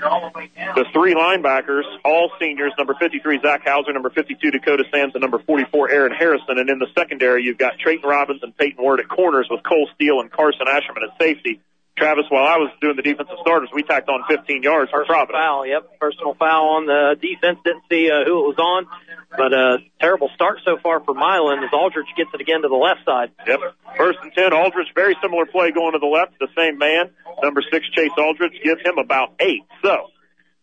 The 0.00 0.86
three 0.94 1.14
linebackers, 1.14 1.82
all 2.04 2.30
seniors, 2.40 2.72
number 2.78 2.94
53, 2.98 3.40
Zach 3.42 3.66
Hauser, 3.66 3.92
number 3.92 4.08
52, 4.08 4.50
Dakota 4.50 4.84
Sands, 4.90 5.14
and 5.14 5.20
number 5.20 5.38
44, 5.40 5.90
Aaron 5.90 6.12
Harrison. 6.12 6.58
And 6.58 6.70
in 6.70 6.78
the 6.78 6.86
secondary, 6.96 7.44
you've 7.44 7.58
got 7.58 7.78
Trayton 7.78 8.08
Robbins 8.08 8.42
and 8.42 8.56
Peyton 8.56 8.82
Ward 8.82 9.00
at 9.00 9.08
corners 9.08 9.48
with 9.50 9.62
Cole 9.62 9.88
Steele 9.94 10.20
and 10.20 10.30
Carson 10.30 10.66
Asherman 10.66 11.04
at 11.04 11.18
safety. 11.18 11.60
Travis, 12.00 12.24
while 12.32 12.48
I 12.48 12.56
was 12.56 12.72
doing 12.80 12.96
the 12.96 13.04
defensive 13.04 13.36
starters, 13.44 13.68
we 13.72 13.84
tacked 13.84 14.08
on 14.08 14.24
15 14.24 14.64
yards 14.64 14.90
for 14.90 15.04
Personal 15.04 15.28
Providence. 15.28 15.36
foul, 15.36 15.66
yep. 15.68 15.82
Personal 16.00 16.34
foul 16.40 16.80
on 16.80 16.86
the 16.88 17.20
defense. 17.20 17.60
Didn't 17.60 17.84
see 17.92 18.08
uh, 18.08 18.24
who 18.24 18.40
it 18.40 18.56
was 18.56 18.58
on, 18.58 18.88
but 19.36 19.52
uh, 19.52 19.78
terrible 20.00 20.32
start 20.34 20.64
so 20.64 20.80
far 20.82 21.04
for 21.04 21.12
Milan 21.12 21.60
as 21.62 21.68
Aldridge 21.76 22.08
gets 22.16 22.32
it 22.32 22.40
again 22.40 22.64
to 22.64 22.68
the 22.72 22.80
left 22.80 23.04
side. 23.04 23.30
Yep. 23.44 23.60
First 24.00 24.18
and 24.24 24.32
10, 24.32 24.56
Aldridge, 24.56 24.88
very 24.96 25.14
similar 25.20 25.44
play 25.44 25.70
going 25.70 25.92
to 25.92 26.00
the 26.00 26.08
left, 26.08 26.40
the 26.40 26.48
same 26.56 26.80
man. 26.80 27.12
Number 27.44 27.60
six, 27.70 27.84
Chase 27.92 28.16
Aldridge, 28.16 28.56
give 28.64 28.80
him 28.80 28.96
about 28.96 29.36
eight. 29.38 29.62
So, 29.84 30.08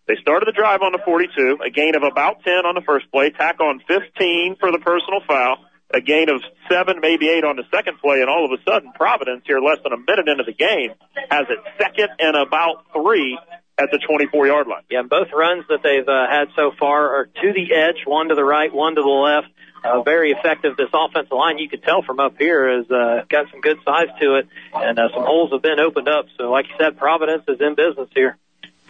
they 0.07 0.15
started 0.21 0.47
the 0.47 0.55
drive 0.55 0.81
on 0.81 0.91
the 0.91 1.01
42, 1.03 1.59
a 1.61 1.69
gain 1.69 1.93
of 1.93 2.03
about 2.03 2.41
10 2.43 2.65
on 2.65 2.75
the 2.75 2.81
first 2.81 3.11
play, 3.11 3.29
tack 3.29 3.59
on 3.59 3.79
15 3.87 4.55
for 4.59 4.71
the 4.71 4.79
personal 4.79 5.21
foul, 5.27 5.57
a 5.93 6.01
gain 6.01 6.29
of 6.29 6.41
seven, 6.69 6.99
maybe 7.01 7.29
eight 7.29 7.43
on 7.43 7.55
the 7.55 7.63
second 7.71 7.99
play, 7.99 8.19
and 8.21 8.29
all 8.29 8.45
of 8.45 8.51
a 8.51 8.61
sudden, 8.63 8.91
Providence 8.93 9.43
here 9.45 9.59
less 9.59 9.77
than 9.83 9.93
a 9.93 9.97
minute 9.97 10.27
into 10.27 10.43
the 10.43 10.53
game 10.53 10.91
has 11.29 11.45
it 11.49 11.59
second 11.77 12.09
and 12.19 12.35
about 12.35 12.85
three 12.93 13.37
at 13.77 13.89
the 13.91 13.99
24 13.99 14.47
yard 14.47 14.67
line. 14.67 14.83
Yeah, 14.89 15.03
both 15.03 15.31
runs 15.31 15.65
that 15.69 15.79
they've 15.83 16.07
uh, 16.07 16.27
had 16.29 16.49
so 16.55 16.71
far 16.77 17.21
are 17.21 17.25
to 17.25 17.53
the 17.53 17.73
edge, 17.73 18.05
one 18.05 18.29
to 18.29 18.35
the 18.35 18.43
right, 18.43 18.73
one 18.73 18.95
to 18.95 19.01
the 19.01 19.07
left. 19.07 19.47
Uh, 19.83 20.01
very 20.01 20.31
effective. 20.31 20.75
This 20.75 20.89
offensive 20.91 21.31
line, 21.31 21.59
you 21.59 21.69
can 21.69 21.81
tell 21.81 22.01
from 22.01 22.19
up 22.19 22.37
here, 22.37 22.77
has 22.77 22.89
uh, 22.89 23.23
got 23.29 23.49
some 23.51 23.61
good 23.61 23.77
size 23.85 24.07
to 24.19 24.35
it, 24.35 24.47
and 24.73 24.97
uh, 24.97 25.09
some 25.13 25.23
holes 25.23 25.51
have 25.51 25.61
been 25.61 25.79
opened 25.79 26.09
up. 26.09 26.25
So, 26.37 26.49
like 26.49 26.65
you 26.67 26.73
said, 26.79 26.97
Providence 26.97 27.43
is 27.47 27.61
in 27.61 27.75
business 27.75 28.09
here. 28.13 28.37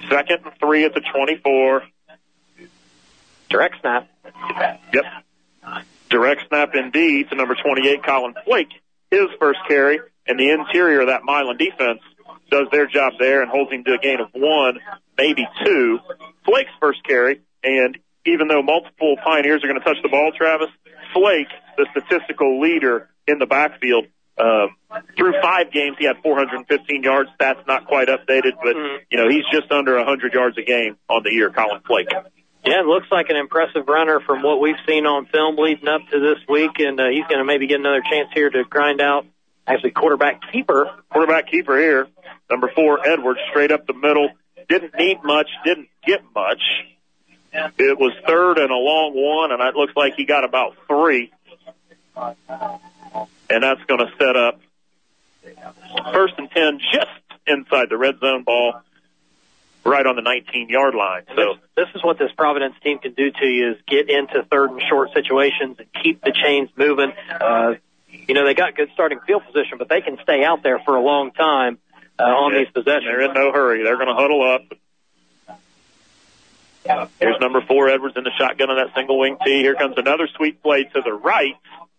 Second 0.10 0.46
and 0.46 0.54
three 0.60 0.86
at 0.86 0.94
the 0.94 1.02
24. 1.02 1.84
Direct 3.50 3.76
snap. 3.82 4.10
Yep. 4.94 5.04
Direct 6.10 6.42
snap 6.48 6.70
indeed 6.74 7.30
to 7.30 7.36
number 7.36 7.56
28, 7.56 8.04
Colin 8.04 8.34
Flake. 8.46 8.70
His 9.12 9.28
first 9.40 9.60
carry, 9.68 10.00
and 10.26 10.40
the 10.40 10.50
interior 10.50 11.02
of 11.02 11.08
that 11.08 11.24
Milan 11.24 11.58
defense 11.58 12.02
does 12.50 12.68
their 12.72 12.88
job 12.88 13.14
there 13.20 13.42
and 13.42 13.50
holds 13.50 13.72
him 13.72 13.84
to 13.86 13.94
a 13.94 13.98
gain 13.98 14.20
of 14.20 14.30
one, 14.34 14.80
maybe 15.18 15.48
two. 15.66 16.00
Flake's 16.46 16.72
first 16.80 17.04
carry, 17.04 17.42
and 17.64 17.98
even 18.26 18.48
though 18.48 18.62
multiple 18.62 19.16
Pioneers 19.24 19.64
are 19.64 19.68
going 19.68 19.80
to 19.80 19.86
touch 19.86 19.98
the 20.04 20.10
ball, 20.10 20.32
Travis, 20.38 20.70
Flake, 21.14 21.48
the 21.78 21.88
statistical 21.92 22.60
leader 22.60 23.10
in 23.28 23.40
the 23.40 23.46
backfield, 23.46 24.08
um, 24.38 24.76
through 25.18 25.34
five 25.42 25.72
games, 25.72 25.98
he 25.98 26.06
had 26.06 26.18
415 26.22 27.04
yards. 27.04 27.30
That's 27.40 27.66
not 27.68 27.88
quite 27.88 28.08
updated, 28.08 28.54
but 28.62 28.76
you 29.10 29.18
know 29.18 29.28
he's 29.30 29.46
just 29.52 29.72
under 29.72 29.96
100 29.98 30.34
yards 30.34 30.58
a 30.58 30.62
game 30.62 30.98
on 31.10 31.24
the 31.24 31.32
year. 31.32 31.50
Colin 31.50 31.82
Flake. 31.88 32.10
Yeah, 32.68 32.82
it 32.82 32.86
looks 32.86 33.08
like 33.10 33.30
an 33.30 33.38
impressive 33.38 33.88
runner 33.88 34.20
from 34.20 34.44
what 34.44 34.60
we've 34.60 34.76
seen 34.86 35.06
on 35.06 35.26
film 35.28 35.56
leading 35.58 35.88
up 35.88 36.02
to 36.12 36.20
this 36.20 36.46
week, 36.50 36.80
and 36.80 37.00
uh, 37.00 37.08
he's 37.08 37.24
going 37.24 37.38
to 37.38 37.46
maybe 37.46 37.66
get 37.66 37.80
another 37.80 38.02
chance 38.02 38.28
here 38.34 38.50
to 38.50 38.66
grind 38.66 39.00
out 39.00 39.26
actually 39.66 39.92
quarterback 39.92 40.52
keeper. 40.52 40.92
Quarterback 41.10 41.50
keeper 41.50 41.78
here, 41.78 42.08
number 42.50 42.70
four 42.76 43.08
Edwards, 43.08 43.40
straight 43.52 43.72
up 43.72 43.88
the 43.88 43.94
middle. 43.94 44.32
Didn't 44.68 44.96
need 44.98 45.24
much, 45.24 45.48
didn't 45.64 45.88
get 46.06 46.22
much. 46.36 46.62
It 47.54 47.98
was 47.98 48.12
third 48.28 48.58
and 48.58 48.70
a 48.70 48.76
long 48.76 49.14
one, 49.16 49.54
and 49.54 49.62
it 49.62 49.76
looks 49.76 49.94
like 49.96 50.16
he 50.16 50.26
got 50.26 50.44
about 50.44 50.76
three. 50.88 51.32
And 53.50 53.64
that's 53.64 53.84
going 53.86 54.02
to 54.06 54.12
set 54.20 54.36
up 54.36 54.60
first 56.12 56.34
and 56.38 56.52
ten 56.52 56.80
just 56.92 57.08
inside 57.48 57.90
the 57.90 57.98
red 57.98 58.20
zone 58.20 58.44
ball, 58.44 58.82
right 59.88 60.06
on 60.06 60.16
the 60.16 60.22
19 60.22 60.70
yard 60.70 60.94
line. 60.96 61.24
So 61.36 61.56
This 61.76 61.88
is 61.96 62.04
what 62.04 62.20
this 62.20 62.32
Providence 62.38 62.76
team 62.84 63.00
can 63.00 63.14
do 63.14 63.32
to 63.32 63.46
you 63.46 63.72
is 63.72 63.78
get 63.88 64.10
into 64.10 64.44
third 64.44 64.72
and 64.72 64.82
short 64.88 65.12
situations 65.14 65.78
and 65.80 65.88
keep 66.04 66.22
the 66.22 66.32
chains 66.32 66.70
moving. 66.76 67.14
Uh, 67.30 67.76
you 68.10 68.34
know, 68.34 68.46
they 68.46 68.54
got 68.54 68.76
good 68.76 68.90
starting 68.94 69.20
field 69.26 69.44
position, 69.46 69.78
but 69.78 69.90
they 69.90 70.02
can 70.02 70.18
stay 70.24 70.44
out 70.44 70.64
there 70.64 70.80
for 70.80 70.96
a 70.96 71.02
long 71.02 71.32
time 71.32 71.78
uh, 72.20 72.24
on 72.24 72.54
these 72.54 72.68
possessions. 72.74 73.06
They're 73.06 73.22
in 73.22 73.34
no 73.34 73.52
hurry. 73.52 73.84
They're 73.84 73.98
going 73.98 74.08
to 74.08 74.16
huddle 74.16 74.44
up. 74.44 74.62
Here's 77.20 77.40
number 77.42 77.62
four 77.62 77.90
Edwards 77.90 78.16
in 78.16 78.24
the 78.24 78.32
shotgun 78.38 78.70
on 78.70 78.78
that 78.78 78.96
single 78.96 79.20
wing 79.20 79.38
tee. 79.44 79.60
Here 79.62 79.76
comes 79.76 79.96
another 79.98 80.28
sweet 80.36 80.64
play 80.64 80.84
to 80.84 81.02
the 81.02 81.12
right. 81.14 81.56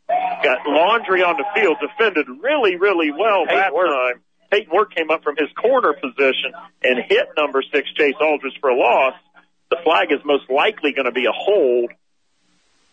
Got 0.08 0.66
Laundry 0.66 1.22
on 1.22 1.36
the 1.36 1.44
field, 1.54 1.76
defended 1.80 2.26
really, 2.42 2.76
really 2.76 3.10
well 3.10 3.44
that 3.44 3.70
time. 3.90 4.22
Peyton 4.50 4.74
Work 4.74 4.94
came 4.94 5.10
up 5.10 5.22
from 5.22 5.36
his 5.36 5.48
corner 5.52 5.92
position 5.92 6.52
and 6.82 7.04
hit 7.06 7.28
number 7.36 7.62
six 7.62 7.90
Chase 7.92 8.14
Aldridge 8.20 8.58
for 8.60 8.70
a 8.70 8.76
loss. 8.76 9.14
The 9.70 9.76
flag 9.84 10.10
is 10.10 10.20
most 10.24 10.48
likely 10.50 10.92
going 10.92 11.04
to 11.04 11.12
be 11.12 11.26
a 11.26 11.32
hold. 11.32 11.92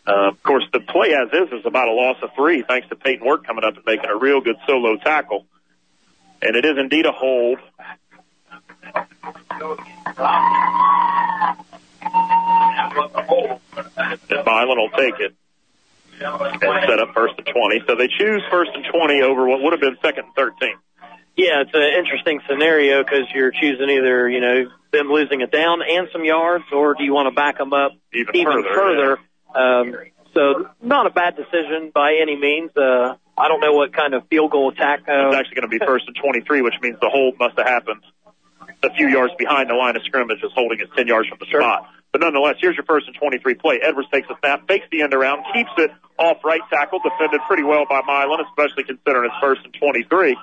Uh, 0.06 0.28
of 0.28 0.42
course, 0.42 0.64
the 0.72 0.80
play 0.80 1.14
as 1.14 1.28
is 1.32 1.60
is 1.60 1.66
about 1.66 1.88
a 1.88 1.92
loss 1.92 2.16
of 2.22 2.30
three, 2.36 2.62
thanks 2.66 2.88
to 2.88 2.96
Peyton 2.96 3.26
Work 3.26 3.46
coming 3.46 3.64
up 3.64 3.74
and 3.76 3.84
making 3.86 4.08
a 4.08 4.16
real 4.16 4.40
good 4.40 4.56
solo 4.66 4.96
tackle. 4.96 5.46
And 6.42 6.54
it 6.54 6.64
is 6.64 6.78
indeed 6.78 7.06
a 7.06 7.12
hold. 7.12 7.58
And 14.28 14.44
Milan 14.46 14.78
will 14.78 14.90
take 14.90 15.18
it 15.18 15.34
and 16.20 16.84
set 16.88 17.00
up 17.00 17.14
first 17.14 17.34
and 17.38 17.46
20. 17.46 17.82
So 17.86 17.96
they 17.96 18.08
choose 18.08 18.42
first 18.50 18.70
and 18.74 18.84
20 18.84 19.22
over 19.22 19.46
what 19.46 19.62
would 19.62 19.72
have 19.72 19.80
been 19.80 19.96
second 20.02 20.26
and 20.26 20.34
13. 20.34 20.76
Yeah, 21.36 21.60
it's 21.60 21.70
an 21.74 21.82
interesting 21.98 22.40
scenario 22.48 23.04
because 23.04 23.28
you're 23.34 23.50
choosing 23.52 23.90
either, 23.90 24.28
you 24.28 24.40
know, 24.40 24.70
them 24.92 25.08
losing 25.08 25.42
a 25.42 25.46
down 25.46 25.80
and 25.82 26.08
some 26.12 26.24
yards, 26.24 26.64
or 26.72 26.94
do 26.94 27.04
you 27.04 27.12
want 27.12 27.26
to 27.28 27.34
back 27.34 27.58
them 27.58 27.72
up 27.74 27.92
Even 28.12 28.62
further? 28.64 28.74
further, 28.74 29.18
Um, 29.54 29.94
so 30.34 30.68
not 30.82 31.06
a 31.06 31.10
bad 31.10 31.36
decision 31.36 31.90
by 31.94 32.14
any 32.20 32.36
means. 32.36 32.70
Uh, 32.76 33.16
I 33.36 33.48
don't 33.48 33.60
know 33.60 33.72
what 33.72 33.92
kind 33.92 34.14
of 34.14 34.26
field 34.28 34.50
goal 34.50 34.70
attack. 34.70 35.00
Uh, 35.08 35.28
It's 35.28 35.36
actually 35.36 35.56
going 35.56 35.70
to 35.70 35.78
be 35.78 35.84
first 35.84 36.06
and 36.06 36.16
23, 36.16 36.62
which 36.62 36.74
means 36.80 36.96
the 37.00 37.10
hold 37.10 37.38
must 37.38 37.56
have 37.58 37.66
happened 37.66 38.00
a 38.82 38.90
few 38.94 39.08
yards 39.08 39.32
behind 39.38 39.68
the 39.70 39.74
line 39.74 39.96
of 39.96 40.02
scrimmage, 40.04 40.38
is 40.42 40.52
holding 40.54 40.80
it 40.80 40.88
10 40.96 41.06
yards 41.06 41.28
from 41.28 41.38
the 41.40 41.46
spot. 41.46 41.88
But 42.12 42.20
nonetheless, 42.20 42.56
here's 42.60 42.76
your 42.76 42.84
first 42.84 43.06
and 43.08 43.16
23 43.16 43.54
play. 43.54 43.80
Edwards 43.82 44.08
takes 44.10 44.28
a 44.30 44.36
snap, 44.40 44.66
fakes 44.68 44.86
the 44.90 45.02
end 45.02 45.12
around, 45.12 45.44
keeps 45.52 45.70
it 45.78 45.90
off 46.18 46.38
right 46.44 46.60
tackle, 46.70 47.00
defended 47.00 47.40
pretty 47.46 47.62
well 47.62 47.84
by 47.88 48.00
Milan, 48.06 48.40
especially 48.48 48.84
considering 48.84 49.26
it's 49.26 49.34
first 49.40 49.60
and 49.64 49.74
23. 49.74 50.36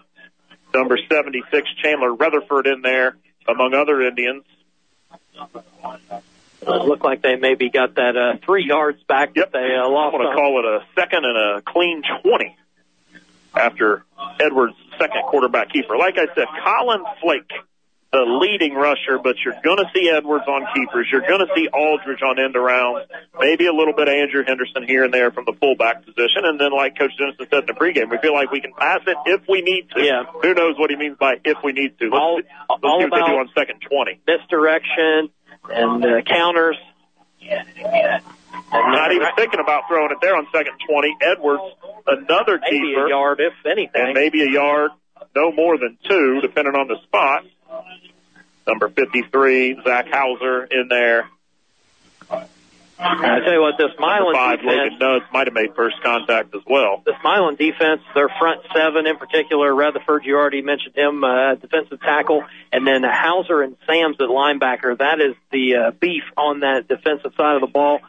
Number 0.73 0.97
76, 0.97 1.69
Chandler 1.83 2.13
Rutherford 2.13 2.67
in 2.67 2.81
there, 2.81 3.15
among 3.47 3.73
other 3.73 4.01
Indians. 4.01 4.43
Looked 6.65 7.03
like 7.03 7.21
they 7.21 7.35
maybe 7.35 7.69
got 7.69 7.95
that 7.95 8.15
uh, 8.15 8.37
three 8.45 8.65
yards 8.65 9.01
back 9.03 9.31
Yep. 9.35 9.51
that 9.51 9.59
they 9.59 9.75
uh, 9.75 9.87
lost. 9.89 10.13
going 10.15 10.27
to 10.27 10.33
call 10.33 10.59
it 10.59 10.65
a 10.65 10.85
second 10.95 11.25
and 11.25 11.37
a 11.37 11.61
clean 11.61 12.01
20 12.23 12.55
after 13.53 14.03
Edwards' 14.39 14.73
second 14.97 15.23
quarterback 15.29 15.69
keeper. 15.71 15.97
Like 15.97 16.17
I 16.17 16.33
said, 16.33 16.45
Colin 16.63 17.03
Flake, 17.21 17.51
the 18.13 18.21
leading 18.39 18.75
rusher, 18.77 19.17
but 19.17 19.35
you're 19.43 19.57
going 19.65 19.81
to 19.81 19.89
see 19.93 20.05
Edwards 20.07 20.45
on 20.47 20.61
keepers. 20.73 21.09
You're 21.11 21.25
going 21.25 21.41
to 21.41 21.49
see 21.57 21.67
Aldridge 21.73 22.21
on 22.21 22.37
end 22.37 22.55
around, 22.55 23.09
Maybe 23.39 23.65
a 23.65 23.73
little 23.73 23.93
bit 23.97 24.07
of 24.07 24.13
Andrew 24.13 24.43
Henderson 24.45 24.85
here 24.85 25.03
and 25.03 25.11
there 25.11 25.31
from 25.31 25.45
the 25.49 25.53
fullback 25.59 26.05
position. 26.05 26.45
And 26.45 26.61
then, 26.61 26.71
like 26.71 26.93
Coach 26.97 27.11
Dennison 27.17 27.47
said 27.49 27.65
in 27.65 27.65
the 27.65 27.73
pregame, 27.73 28.09
we 28.13 28.19
feel 28.21 28.33
like 28.37 28.51
we 28.53 28.61
can 28.61 28.71
pass 28.77 29.01
it 29.07 29.17
if 29.25 29.41
we 29.49 29.61
need 29.65 29.89
to. 29.97 29.99
Yeah. 30.05 30.23
Who 30.29 30.53
knows 30.53 30.77
what 30.77 30.91
he 30.91 30.95
means 30.95 31.17
by 31.17 31.41
if 31.43 31.57
we 31.65 31.73
need 31.73 31.97
to. 31.97 32.05
Let's, 32.13 32.21
All- 32.21 32.37
see- 32.37 32.47
let's 32.69 32.83
all 32.85 32.99
see 33.01 33.09
what 33.09 33.17
they 33.17 33.25
do 33.33 33.37
on 33.41 33.49
second 33.57 33.81
20. 33.89 34.21
misdirection 34.29 35.29
and 35.73 36.05
uh, 36.05 36.21
counters. 36.29 36.77
I'm 38.71 38.91
not 38.93 39.11
even 39.11 39.27
thinking 39.35 39.59
about 39.59 39.83
throwing 39.89 40.11
it 40.11 40.17
there 40.21 40.35
on 40.35 40.47
second 40.53 40.73
20. 40.87 41.17
Edwards, 41.21 41.63
another 42.07 42.59
Maybe 42.61 42.79
keeper. 42.93 43.05
a 43.07 43.09
yard, 43.09 43.39
if 43.41 43.53
anything. 43.65 43.89
and 44.01 44.13
maybe 44.13 44.41
a 44.43 44.49
yard, 44.49 44.91
no 45.35 45.51
more 45.51 45.77
than 45.77 45.97
two, 46.07 46.39
depending 46.41 46.75
on 46.75 46.87
the 46.87 46.97
spot. 47.03 47.43
Number 48.65 48.89
53, 48.89 49.81
Zach 49.83 50.07
Hauser 50.09 50.63
in 50.63 50.87
there. 50.87 51.27
I 52.99 53.39
tell 53.39 53.53
you 53.53 53.61
what, 53.61 53.77
this 53.77 53.91
Milan 53.99 54.33
five, 54.33 54.59
defense, 54.59 54.93
Logan 54.99 55.27
might 55.33 55.47
have 55.47 55.53
made 55.53 55.75
first 55.75 56.01
contact 56.01 56.55
as 56.55 56.61
well. 56.65 57.01
this 57.05 57.15
Milan 57.23 57.55
defense, 57.55 58.01
their 58.15 58.29
front 58.39 58.61
seven 58.73 59.07
in 59.07 59.17
particular, 59.17 59.73
Rutherford, 59.73 60.23
you 60.23 60.37
already 60.37 60.61
mentioned 60.61 60.95
him, 60.95 61.23
uh, 61.23 61.55
defensive 61.55 61.99
tackle, 61.99 62.45
and 62.71 62.87
then 62.87 63.03
Hauser 63.03 63.61
and 63.61 63.75
Sams 63.87 64.17
at 64.21 64.29
linebacker. 64.29 64.97
That 64.97 65.19
is 65.19 65.35
the 65.51 65.75
uh, 65.75 65.91
beef 65.91 66.23
on 66.37 66.61
that 66.61 66.87
defensive 66.87 67.33
side 67.35 67.55
of 67.55 67.61
the 67.61 67.67
ball. 67.67 67.99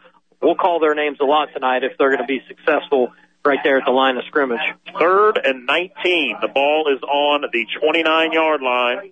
We'll 0.41 0.55
call 0.55 0.79
their 0.79 0.95
names 0.95 1.19
a 1.21 1.25
lot 1.25 1.49
tonight 1.53 1.83
if 1.83 1.99
they're 1.99 2.15
going 2.15 2.27
to 2.27 2.27
be 2.27 2.43
successful 2.47 3.13
right 3.45 3.59
there 3.63 3.79
at 3.79 3.85
the 3.85 3.91
line 3.91 4.17
of 4.17 4.25
scrimmage. 4.25 4.61
Third 4.99 5.39
and 5.45 5.67
19. 5.67 6.39
The 6.41 6.49
ball 6.49 6.89
is 6.95 7.03
on 7.03 7.43
the 7.53 7.67
29 7.81 8.33
yard 8.33 8.63
line. 8.63 9.11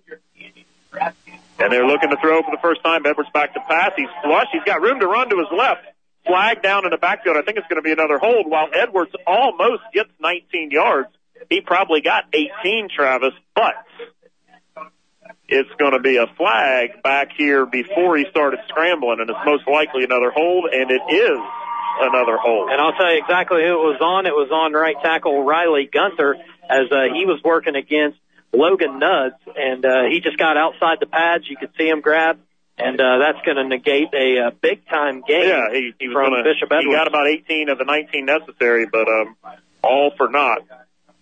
And 1.59 1.73
they're 1.73 1.87
looking 1.87 2.11
to 2.11 2.17
throw 2.17 2.43
for 2.43 2.51
the 2.51 2.61
first 2.61 2.83
time. 2.83 3.05
Edwards 3.07 3.31
back 3.33 3.55
to 3.55 3.61
pass. 3.61 3.93
He's 3.97 4.09
flush. 4.25 4.47
He's 4.53 4.65
got 4.65 4.81
room 4.81 5.01
to 5.01 5.07
run 5.07 5.29
to 5.31 5.39
his 5.39 5.49
left. 5.57 5.83
Flag 6.27 6.63
down 6.63 6.85
in 6.85 6.91
the 6.91 6.97
backfield. 6.97 7.37
I 7.37 7.43
think 7.43 7.59
it's 7.59 7.67
going 7.69 7.83
to 7.83 7.83
be 7.83 7.93
another 7.93 8.19
hold. 8.19 8.49
While 8.49 8.69
Edwards 8.73 9.13
almost 9.27 9.83
gets 9.93 10.11
19 10.21 10.71
yards, 10.71 11.09
he 11.51 11.61
probably 11.61 12.01
got 12.01 12.25
18, 12.33 12.89
Travis, 12.95 13.35
but 13.55 13.75
it's 15.49 15.71
going 15.79 15.93
to 15.93 16.01
be 16.01 16.17
a 16.17 16.27
flag 16.39 17.03
back 17.03 17.31
here 17.37 17.67
before 17.67 18.17
he 18.17 18.25
started 18.31 18.61
scrambling, 18.69 19.21
and 19.21 19.29
it's 19.29 19.39
most 19.45 19.67
likely 19.69 20.05
another 20.05 20.31
hold, 20.31 20.67
and 20.73 20.91
it 20.91 21.03
is 21.13 21.41
another 22.01 22.37
hold. 22.39 22.71
And 22.71 22.81
I'll 22.81 22.93
tell 22.93 23.13
you 23.13 23.19
exactly 23.19 23.63
who 23.67 23.75
it 23.75 23.85
was 23.93 24.01
on. 24.01 24.27
It 24.27 24.33
was 24.33 24.51
on 24.51 24.73
right 24.73 24.97
tackle 25.03 25.45
Riley 25.45 25.89
Gunther 25.93 26.37
as 26.69 26.91
uh, 26.91 27.13
he 27.13 27.27
was 27.27 27.41
working 27.45 27.77
against 27.77 28.19
Logan 28.53 28.99
Nuds, 28.99 29.37
and 29.57 29.85
uh, 29.85 30.05
he 30.11 30.21
just 30.21 30.37
got 30.37 30.57
outside 30.57 30.99
the 31.01 31.07
pads. 31.07 31.45
You 31.49 31.57
could 31.57 31.71
see 31.79 31.89
him 31.89 32.01
grab, 32.01 32.39
and 32.79 33.01
uh, 33.01 33.19
that's 33.19 33.45
going 33.45 33.57
to 33.57 33.65
negate 33.65 34.13
a 34.13 34.49
uh, 34.49 34.51
big 34.61 34.87
time 34.89 35.23
game 35.27 35.49
Yeah, 35.49 35.73
he, 35.73 35.93
he 35.99 36.09
was 36.09 36.15
from 36.15 36.31
gonna, 36.31 36.45
Bishop 36.45 36.69
he 36.69 36.93
got 36.93 37.09
about 37.09 37.29
18 37.29 37.69
of 37.71 37.79
the 37.79 37.85
19 37.85 38.25
necessary, 38.25 38.87
but 38.91 39.09
um, 39.09 39.37
all 39.83 40.13
for 40.17 40.29
naught. 40.29 40.61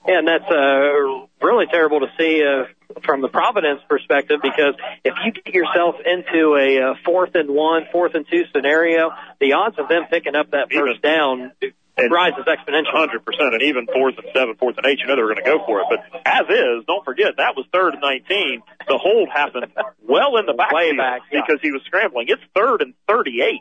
Yeah, 0.07 0.19
and 0.19 0.29
that's 0.29 0.51
uh, 0.51 1.27
really 1.45 1.67
terrible 1.71 2.01
to 2.01 2.07
see 2.19 2.43
uh, 2.43 2.65
from 3.05 3.21
the 3.21 3.29
Providence 3.29 3.81
perspective 3.89 4.41
because 4.43 4.75
if 5.05 5.15
you 5.25 5.33
get 5.33 5.55
yourself 5.55 5.97
into 6.05 6.57
a 6.57 6.91
uh, 6.91 6.95
fourth 7.05 7.35
and 7.35 7.51
one, 7.51 7.85
fourth 7.93 8.15
and 8.15 8.27
two 8.31 8.45
scenario, 8.55 9.11
the 9.41 9.53
odds 9.55 9.79
of 9.79 9.89
them 9.89 10.05
picking 10.11 10.35
up 10.35 10.51
that 10.53 10.73
first 10.73 11.03
down 11.03 11.53
And 11.97 12.11
rises 12.13 12.45
exponentially. 12.47 12.93
Hundred 12.95 13.25
percent, 13.25 13.53
and 13.53 13.63
even 13.63 13.87
fourth 13.87 14.17
and 14.17 14.27
seven, 14.33 14.55
fourth 14.57 14.77
and 14.79 14.87
eight, 14.87 15.01
you 15.01 15.07
know 15.07 15.17
they 15.17 15.23
were 15.23 15.35
going 15.35 15.45
to 15.45 15.51
go 15.51 15.65
for 15.67 15.81
it. 15.81 15.87
But 15.91 16.23
as 16.25 16.47
is, 16.49 16.85
don't 16.87 17.05
forget 17.05 17.37
that 17.37 17.55
was 17.57 17.67
third 17.73 17.93
and 17.95 18.01
nineteen. 18.01 18.63
The 18.89 18.97
hold 18.97 19.29
happened 19.29 19.67
well 20.07 20.37
in 20.39 20.47
the 20.47 20.55
back, 20.55 20.73
Way 20.73 20.97
back, 20.97 21.23
yeah. 21.31 21.43
because 21.45 21.61
he 21.61 21.71
was 21.73 21.83
scrambling. 21.85 22.27
It's 22.29 22.43
third 22.55 22.81
and 22.83 22.95
thirty-eight 23.07 23.61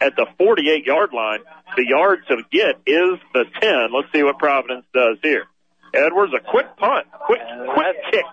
at 0.00 0.14
the 0.16 0.26
forty-eight 0.36 0.84
yard 0.84 1.10
line. 1.14 1.40
The 1.76 1.86
yard 1.86 2.20
to 2.28 2.42
get 2.50 2.80
is 2.86 3.18
the 3.32 3.44
ten. 3.60 3.88
Let's 3.94 4.12
see 4.12 4.22
what 4.22 4.38
Providence 4.38 4.84
does 4.92 5.18
here. 5.22 5.46
Edwards, 5.94 6.32
a 6.34 6.40
quick 6.40 6.76
punt, 6.76 7.06
quick, 7.12 7.40
quick 7.74 7.96
kick, 8.10 8.24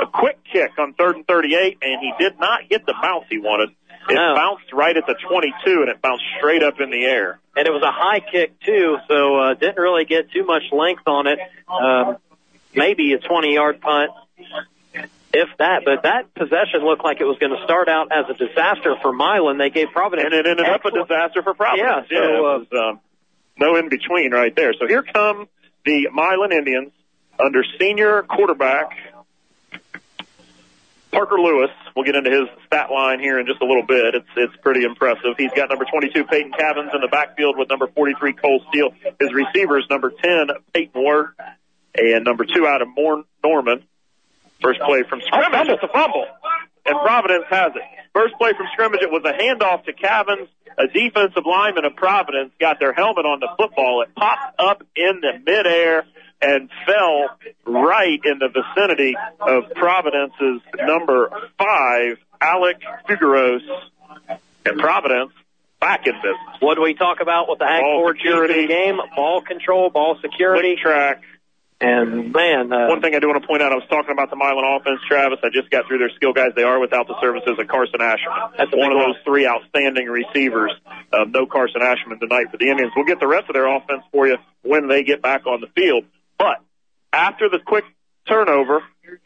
a 0.00 0.06
quick 0.06 0.38
kick 0.52 0.70
on 0.78 0.92
third 0.94 1.16
and 1.16 1.26
thirty-eight, 1.26 1.78
and 1.82 2.00
he 2.00 2.12
did 2.18 2.38
not 2.38 2.68
get 2.68 2.86
the 2.86 2.94
bounce 3.00 3.24
he 3.28 3.38
wanted. 3.38 3.70
It 4.08 4.14
No. 4.14 4.34
bounced 4.36 4.72
right 4.72 4.96
at 4.96 5.06
the 5.06 5.14
twenty-two, 5.28 5.80
and 5.82 5.88
it 5.90 6.00
bounced 6.00 6.24
straight 6.38 6.62
up 6.62 6.80
in 6.80 6.90
the 6.90 7.04
air. 7.04 7.40
and 7.56 7.66
it 7.66 7.70
was 7.72 7.82
a 7.82 7.90
high 7.90 8.20
kick 8.20 8.58
too, 8.60 8.96
so 9.08 9.36
uh, 9.36 9.54
didn't 9.54 9.78
really 9.78 10.04
get 10.04 10.30
too 10.30 10.44
much 10.44 10.62
length 10.72 11.02
on 11.06 11.26
it. 11.26 11.38
Um, 11.68 12.16
maybe 12.74 13.12
a 13.14 13.18
20 13.18 13.52
yard 13.52 13.80
punt, 13.80 14.10
if 15.32 15.48
that. 15.58 15.82
But 15.84 16.04
that 16.04 16.32
possession 16.34 16.84
looked 16.84 17.02
like 17.04 17.20
it 17.20 17.24
was 17.24 17.36
going 17.38 17.54
to 17.56 17.62
start 17.64 17.88
out 17.88 18.12
as 18.12 18.26
a 18.30 18.34
disaster 18.34 18.94
for 19.02 19.12
Milan. 19.12 19.58
They 19.58 19.70
gave 19.70 19.88
Providence, 19.92 20.26
and 20.26 20.34
it 20.34 20.46
ended 20.46 20.66
up 20.66 20.84
a 20.84 20.90
disaster 20.92 21.42
for 21.42 21.54
Providence. 21.54 22.06
Yeah, 22.10 22.18
so, 22.18 22.24
it 22.24 22.38
uh, 22.38 22.42
was, 22.42 22.66
um, 22.72 23.00
no 23.58 23.74
in 23.76 23.88
between 23.88 24.30
right 24.32 24.54
there. 24.54 24.72
So 24.78 24.86
here 24.86 25.02
come 25.02 25.48
the 25.88 26.08
Milan 26.12 26.52
Indians 26.52 26.92
under 27.40 27.64
senior 27.80 28.22
quarterback 28.22 28.90
Parker 31.10 31.40
Lewis. 31.40 31.70
We'll 31.96 32.04
get 32.04 32.14
into 32.14 32.30
his 32.30 32.46
stat 32.66 32.90
line 32.90 33.20
here 33.20 33.40
in 33.40 33.46
just 33.46 33.62
a 33.62 33.64
little 33.64 33.86
bit. 33.86 34.14
It's 34.14 34.28
it's 34.36 34.54
pretty 34.58 34.84
impressive. 34.84 35.34
He's 35.38 35.50
got 35.56 35.70
number 35.70 35.86
22 35.86 36.24
Peyton 36.24 36.52
Cavins 36.52 36.94
in 36.94 37.00
the 37.00 37.08
backfield 37.08 37.56
with 37.56 37.70
number 37.70 37.86
43 37.86 38.34
Cole 38.34 38.62
Steele. 38.68 38.90
His 39.18 39.32
receivers 39.32 39.86
number 39.88 40.10
10 40.10 40.48
Peyton 40.74 41.02
Ward 41.02 41.28
and 41.94 42.22
number 42.22 42.44
two 42.44 42.66
out 42.66 42.82
of 42.82 42.88
Norman. 43.42 43.82
First 44.60 44.80
play 44.80 45.04
from 45.08 45.22
scrimmage. 45.22 45.68
It's 45.68 45.82
a 45.82 45.88
fumble. 45.88 46.26
And 46.88 46.98
Providence 47.00 47.44
has 47.50 47.72
it. 47.76 47.82
First 48.14 48.34
play 48.38 48.52
from 48.56 48.66
scrimmage, 48.72 49.00
it 49.02 49.10
was 49.10 49.22
a 49.24 49.32
handoff 49.32 49.84
to 49.84 49.92
Cavins. 49.92 50.48
A 50.78 50.86
defensive 50.86 51.44
lineman 51.44 51.84
of 51.84 51.96
Providence 51.96 52.52
got 52.60 52.78
their 52.80 52.92
helmet 52.92 53.26
on 53.26 53.40
the 53.40 53.48
football. 53.58 54.02
It 54.02 54.14
popped 54.14 54.58
up 54.58 54.82
in 54.96 55.20
the 55.20 55.38
midair 55.44 56.04
and 56.40 56.70
fell 56.86 57.36
right 57.66 58.20
in 58.24 58.38
the 58.38 58.48
vicinity 58.48 59.16
of 59.40 59.64
Providence's 59.74 60.62
number 60.76 61.30
five, 61.58 62.18
Alec 62.40 62.76
Figueros. 63.08 63.60
And 64.64 64.78
Providence 64.78 65.32
back 65.80 66.06
in 66.06 66.14
business. 66.14 66.60
what 66.60 66.74
do 66.74 66.82
we 66.82 66.94
talk 66.94 67.18
about 67.20 67.48
with 67.48 67.58
the 67.58 67.66
Ford 67.80 68.16
security. 68.18 68.66
game? 68.66 68.98
Ball 69.16 69.42
control, 69.42 69.90
ball 69.90 70.16
security, 70.20 70.76
track. 70.80 71.22
And 71.80 72.32
man, 72.32 72.72
uh, 72.72 72.88
One 72.88 73.00
thing 73.00 73.14
I 73.14 73.20
do 73.20 73.28
want 73.28 73.40
to 73.40 73.46
point 73.46 73.62
out, 73.62 73.70
I 73.70 73.76
was 73.76 73.86
talking 73.88 74.10
about 74.10 74.30
the 74.30 74.36
Milan 74.36 74.64
offense, 74.80 75.00
Travis. 75.06 75.38
I 75.44 75.48
just 75.52 75.70
got 75.70 75.86
through 75.86 75.98
their 75.98 76.10
skill 76.16 76.32
guys. 76.32 76.50
They 76.56 76.64
are 76.64 76.80
without 76.80 77.06
the 77.06 77.14
services 77.20 77.54
of 77.58 77.68
Carson 77.68 78.00
Asherman. 78.00 78.56
That's 78.58 78.74
one 78.74 78.90
of 78.90 78.98
those 78.98 79.16
three 79.24 79.46
outstanding 79.46 80.08
receivers. 80.08 80.72
Um, 81.12 81.30
no 81.30 81.46
Carson 81.46 81.80
Asherman 81.80 82.18
tonight 82.18 82.50
for 82.50 82.56
the 82.56 82.68
Indians. 82.68 82.92
We'll 82.96 83.06
get 83.06 83.20
the 83.20 83.28
rest 83.28 83.48
of 83.48 83.54
their 83.54 83.68
offense 83.68 84.02
for 84.10 84.26
you 84.26 84.38
when 84.62 84.88
they 84.88 85.04
get 85.04 85.22
back 85.22 85.46
on 85.46 85.60
the 85.60 85.68
field. 85.68 86.04
But 86.36 86.58
after 87.12 87.48
the 87.48 87.60
quick 87.64 87.84
turnover, 88.26 88.82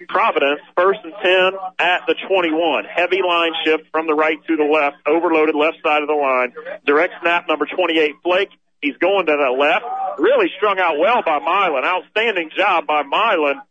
Providence, 0.09 0.61
first 0.77 1.01
and 1.03 1.12
10 1.23 1.53
at 1.79 2.03
the 2.07 2.15
21. 2.29 2.85
Heavy 2.85 3.21
line 3.27 3.53
shift 3.65 3.85
from 3.91 4.07
the 4.07 4.15
right 4.15 4.38
to 4.47 4.57
the 4.57 4.65
left, 4.65 4.97
overloaded 5.07 5.55
left 5.55 5.79
side 5.83 6.03
of 6.03 6.09
the 6.09 6.15
line. 6.15 6.53
Direct 6.87 7.15
snap 7.21 7.49
number 7.49 7.67
28, 7.67 8.15
Flake. 8.23 8.51
He's 8.83 8.97
going 8.97 9.27
to 9.27 9.33
the 9.33 9.57
left. 9.57 9.85
Really 10.18 10.51
strung 10.57 10.79
out 10.79 10.99
well 10.99 11.23
by 11.23 11.38
Milan. 11.38 11.85
Outstanding 11.85 12.51
job 12.55 12.87
by 12.87 13.05
Milan. 13.05 13.62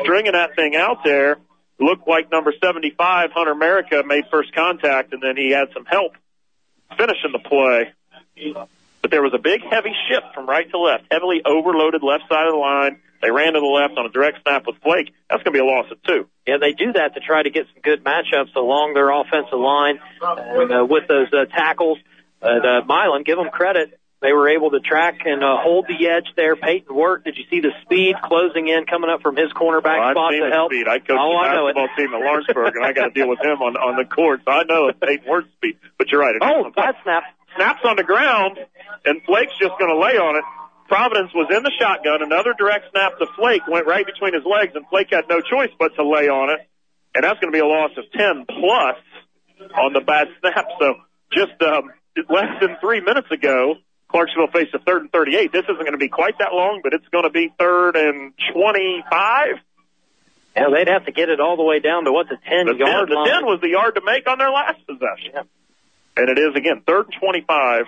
Stringing 0.00 0.32
that 0.32 0.54
thing 0.54 0.76
out 0.76 1.04
there. 1.04 1.38
Looked 1.78 2.06
like 2.06 2.30
number 2.30 2.52
75, 2.62 3.32
Hunter 3.32 3.54
Merida, 3.56 4.04
made 4.06 4.24
first 4.30 4.54
contact, 4.54 5.12
and 5.12 5.20
then 5.20 5.36
he 5.36 5.50
had 5.50 5.68
some 5.74 5.84
help 5.84 6.12
finishing 6.96 7.32
the 7.32 7.40
play. 7.40 7.92
But 9.02 9.10
there 9.10 9.22
was 9.22 9.34
a 9.34 9.38
big 9.38 9.62
heavy 9.68 9.92
shift 10.08 10.32
from 10.34 10.48
right 10.48 10.70
to 10.70 10.78
left, 10.78 11.04
heavily 11.10 11.42
overloaded 11.44 12.02
left 12.04 12.24
side 12.28 12.46
of 12.46 12.52
the 12.52 12.58
line. 12.58 13.00
They 13.20 13.30
ran 13.30 13.54
to 13.54 13.60
the 13.60 13.66
left 13.66 13.98
on 13.98 14.06
a 14.06 14.10
direct 14.10 14.42
snap 14.42 14.66
with 14.66 14.76
Flake. 14.82 15.12
That's 15.28 15.42
going 15.42 15.54
to 15.54 15.58
be 15.58 15.60
a 15.60 15.64
loss 15.64 15.90
of 15.90 16.02
two. 16.02 16.28
Yeah, 16.46 16.58
they 16.60 16.72
do 16.72 16.92
that 16.92 17.14
to 17.14 17.20
try 17.20 17.42
to 17.42 17.50
get 17.50 17.66
some 17.72 17.82
good 17.82 18.04
matchups 18.04 18.54
along 18.54 18.94
their 18.94 19.10
offensive 19.10 19.58
line 19.58 19.98
uh, 20.22 20.84
with 20.84 21.08
those 21.08 21.32
uh, 21.32 21.46
tackles. 21.46 21.98
But 22.40 22.64
uh, 22.66 22.82
Milan, 22.86 23.22
give 23.22 23.38
them 23.38 23.50
credit. 23.50 23.98
They 24.22 24.32
were 24.32 24.48
able 24.48 24.70
to 24.70 24.78
track 24.80 25.26
and 25.26 25.42
uh, 25.42 25.58
hold 25.60 25.86
the 25.88 26.06
edge 26.06 26.30
there. 26.36 26.54
Peyton 26.54 26.94
Work, 26.94 27.24
did 27.24 27.36
you 27.36 27.42
see 27.50 27.58
the 27.60 27.72
speed 27.82 28.14
closing 28.22 28.68
in, 28.68 28.86
coming 28.86 29.10
up 29.10 29.20
from 29.20 29.34
his 29.34 29.50
cornerback 29.52 29.98
Well, 29.98 30.14
spot 30.14 30.32
seen 30.32 30.46
to 30.46 30.50
help? 30.54 30.70
speed. 30.70 30.86
I 30.86 30.98
coach 31.02 31.18
oh, 31.18 31.34
the 31.34 31.42
I 31.42 31.54
know 31.54 31.66
it. 31.68 31.74
basketball 31.74 31.96
team 31.98 32.14
at 32.14 32.20
Lawrenceburg, 32.22 32.76
and 32.76 32.84
I 32.86 32.92
got 32.92 33.10
to 33.10 33.14
deal 33.14 33.28
with 33.28 33.40
him 33.42 33.58
on 33.60 33.74
on 33.76 33.96
the 33.98 34.06
court, 34.06 34.40
so 34.46 34.52
I 34.52 34.62
know 34.62 34.92
Peyton 34.94 35.26
Ward's 35.26 35.50
speed. 35.58 35.76
But 35.98 36.08
you're 36.14 36.20
right. 36.22 36.36
Oh, 36.40 36.70
that 36.76 36.94
snap. 37.02 37.24
Snaps 37.56 37.80
on 37.84 37.96
the 37.96 38.04
ground, 38.04 38.58
and 39.04 39.20
Flake's 39.26 39.52
just 39.60 39.74
going 39.78 39.90
to 39.90 39.98
lay 39.98 40.16
on 40.16 40.36
it. 40.36 40.44
Providence 40.88 41.34
was 41.34 41.48
in 41.50 41.62
the 41.62 41.72
shotgun. 41.78 42.22
Another 42.22 42.54
direct 42.56 42.90
snap 42.92 43.18
to 43.18 43.26
Flake 43.36 43.62
went 43.68 43.86
right 43.86 44.06
between 44.06 44.34
his 44.34 44.44
legs, 44.46 44.72
and 44.74 44.86
Flake 44.88 45.08
had 45.10 45.24
no 45.28 45.40
choice 45.40 45.70
but 45.78 45.94
to 45.96 46.06
lay 46.06 46.28
on 46.28 46.48
it. 46.50 46.60
And 47.14 47.24
that's 47.24 47.40
going 47.40 47.52
to 47.52 47.56
be 47.56 47.60
a 47.60 47.66
loss 47.66 47.90
of 47.98 48.04
10 48.12 48.46
plus 48.46 48.96
on 49.76 49.92
the 49.92 50.00
bad 50.00 50.28
snap. 50.40 50.64
So 50.80 50.94
just 51.32 51.60
um, 51.60 51.90
less 52.30 52.60
than 52.60 52.76
three 52.80 53.00
minutes 53.00 53.30
ago, 53.30 53.74
Clarksville 54.12 54.48
faced 54.52 54.74
a 54.74 54.78
third 54.78 55.02
and 55.02 55.10
38. 55.10 55.50
This 55.50 55.64
isn't 55.64 55.78
going 55.80 55.92
to 55.92 55.98
be 55.98 56.08
quite 56.08 56.38
that 56.38 56.52
long, 56.52 56.80
but 56.82 56.92
it's 56.92 57.08
going 57.08 57.24
to 57.24 57.30
be 57.30 57.52
third 57.58 57.96
and 57.96 58.32
25. 58.52 59.48
Yeah, 60.54 60.66
they'd 60.70 60.88
have 60.88 61.06
to 61.06 61.12
get 61.12 61.30
it 61.30 61.40
all 61.40 61.56
the 61.56 61.64
way 61.64 61.80
down 61.80 62.04
to 62.04 62.12
what's 62.12 62.30
a 62.30 62.36
10 62.36 62.66
The 62.66 62.72
10, 62.72 62.78
yard 62.78 63.08
the 63.08 63.26
10 63.26 63.46
was 63.46 63.60
the 63.62 63.70
yard 63.70 63.94
to 63.94 64.02
make 64.04 64.28
on 64.28 64.36
their 64.36 64.50
last 64.50 64.86
possession. 64.86 65.48
And 66.14 66.28
it 66.28 66.38
is 66.38 66.54
again 66.54 66.82
third 66.86 67.06
and 67.06 67.14
25 67.18 67.86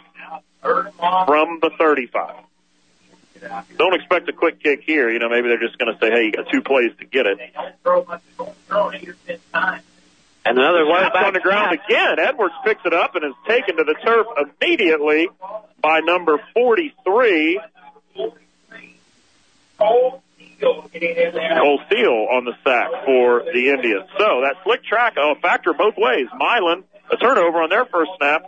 from 0.62 1.58
the 1.60 1.70
35. 1.78 2.36
Don't 3.76 3.94
expect 3.94 4.26
a 4.30 4.32
quick 4.32 4.62
kick 4.62 4.80
here. 4.86 5.10
You 5.10 5.18
know, 5.18 5.28
maybe 5.28 5.48
they're 5.48 5.60
just 5.60 5.76
going 5.76 5.92
to 5.92 6.00
say, 6.00 6.10
hey, 6.10 6.24
you 6.24 6.32
got 6.32 6.50
two 6.50 6.62
plays 6.62 6.92
to 7.00 7.04
get 7.04 7.26
it. 7.26 7.38
And 10.46 10.58
another 10.58 10.84
back 10.84 11.14
on 11.14 11.32
the 11.32 11.40
ground 11.40 11.72
again. 11.72 12.18
Edwards 12.18 12.54
picks 12.64 12.84
it 12.84 12.92
up 12.92 13.14
and 13.14 13.24
is 13.24 13.32
taken 13.48 13.76
to 13.78 13.84
the 13.84 13.94
turf 14.04 14.26
immediately 14.60 15.28
by 15.80 16.00
number 16.00 16.38
43. 16.52 17.60
Cole 21.60 21.80
Steele 21.86 22.26
on 22.30 22.44
the 22.44 22.52
sack 22.62 22.90
for 23.04 23.44
the 23.52 23.70
Indians. 23.70 24.08
So 24.18 24.42
that 24.42 24.56
slick 24.64 24.84
track, 24.84 25.14
a 25.16 25.34
factor 25.40 25.72
both 25.72 25.94
ways. 25.96 26.26
Milan, 26.36 26.84
a 27.10 27.16
turnover 27.16 27.62
on 27.62 27.70
their 27.70 27.84
first 27.86 28.10
snap. 28.18 28.44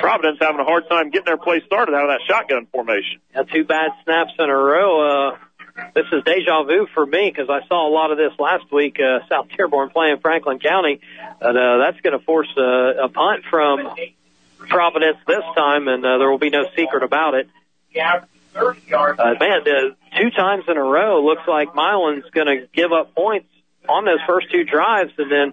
Providence 0.00 0.38
having 0.40 0.60
a 0.60 0.64
hard 0.64 0.88
time 0.88 1.10
getting 1.10 1.24
their 1.24 1.38
play 1.38 1.62
started 1.64 1.94
out 1.94 2.10
of 2.10 2.10
that 2.10 2.20
shotgun 2.28 2.66
formation. 2.66 3.20
Yeah, 3.34 3.42
two 3.44 3.64
bad 3.64 3.90
snaps 4.04 4.32
in 4.38 4.50
a 4.50 4.56
row. 4.56 5.30
Uh, 5.32 5.36
this 5.94 6.06
is 6.12 6.24
deja 6.24 6.62
vu 6.64 6.86
for 6.94 7.04
me 7.04 7.30
because 7.30 7.48
I 7.50 7.66
saw 7.66 7.88
a 7.88 7.92
lot 7.92 8.10
of 8.10 8.18
this 8.18 8.32
last 8.38 8.70
week. 8.72 8.98
Uh, 9.00 9.26
South 9.28 9.48
Dearborn 9.56 9.90
playing 9.90 10.18
Franklin 10.20 10.58
County, 10.58 11.00
and 11.40 11.58
uh, 11.58 11.78
that's 11.78 12.00
going 12.00 12.18
to 12.18 12.24
force 12.24 12.48
a, 12.56 13.04
a 13.04 13.08
punt 13.08 13.44
from 13.50 13.94
Providence 14.58 15.18
this 15.26 15.44
time, 15.54 15.88
and 15.88 16.04
uh, 16.04 16.18
there 16.18 16.30
will 16.30 16.38
be 16.38 16.50
no 16.50 16.64
secret 16.76 17.02
about 17.02 17.34
it. 17.34 17.48
Uh, 19.18 19.34
man, 19.38 19.60
uh, 19.60 20.18
two 20.18 20.30
times 20.30 20.64
in 20.68 20.76
a 20.76 20.82
row 20.82 21.24
looks 21.24 21.46
like 21.46 21.74
Milan's 21.74 22.24
going 22.32 22.46
to 22.46 22.66
give 22.72 22.92
up 22.92 23.14
points 23.14 23.48
on 23.88 24.04
those 24.04 24.20
first 24.26 24.50
two 24.50 24.64
drives, 24.64 25.12
and 25.18 25.30
then 25.30 25.52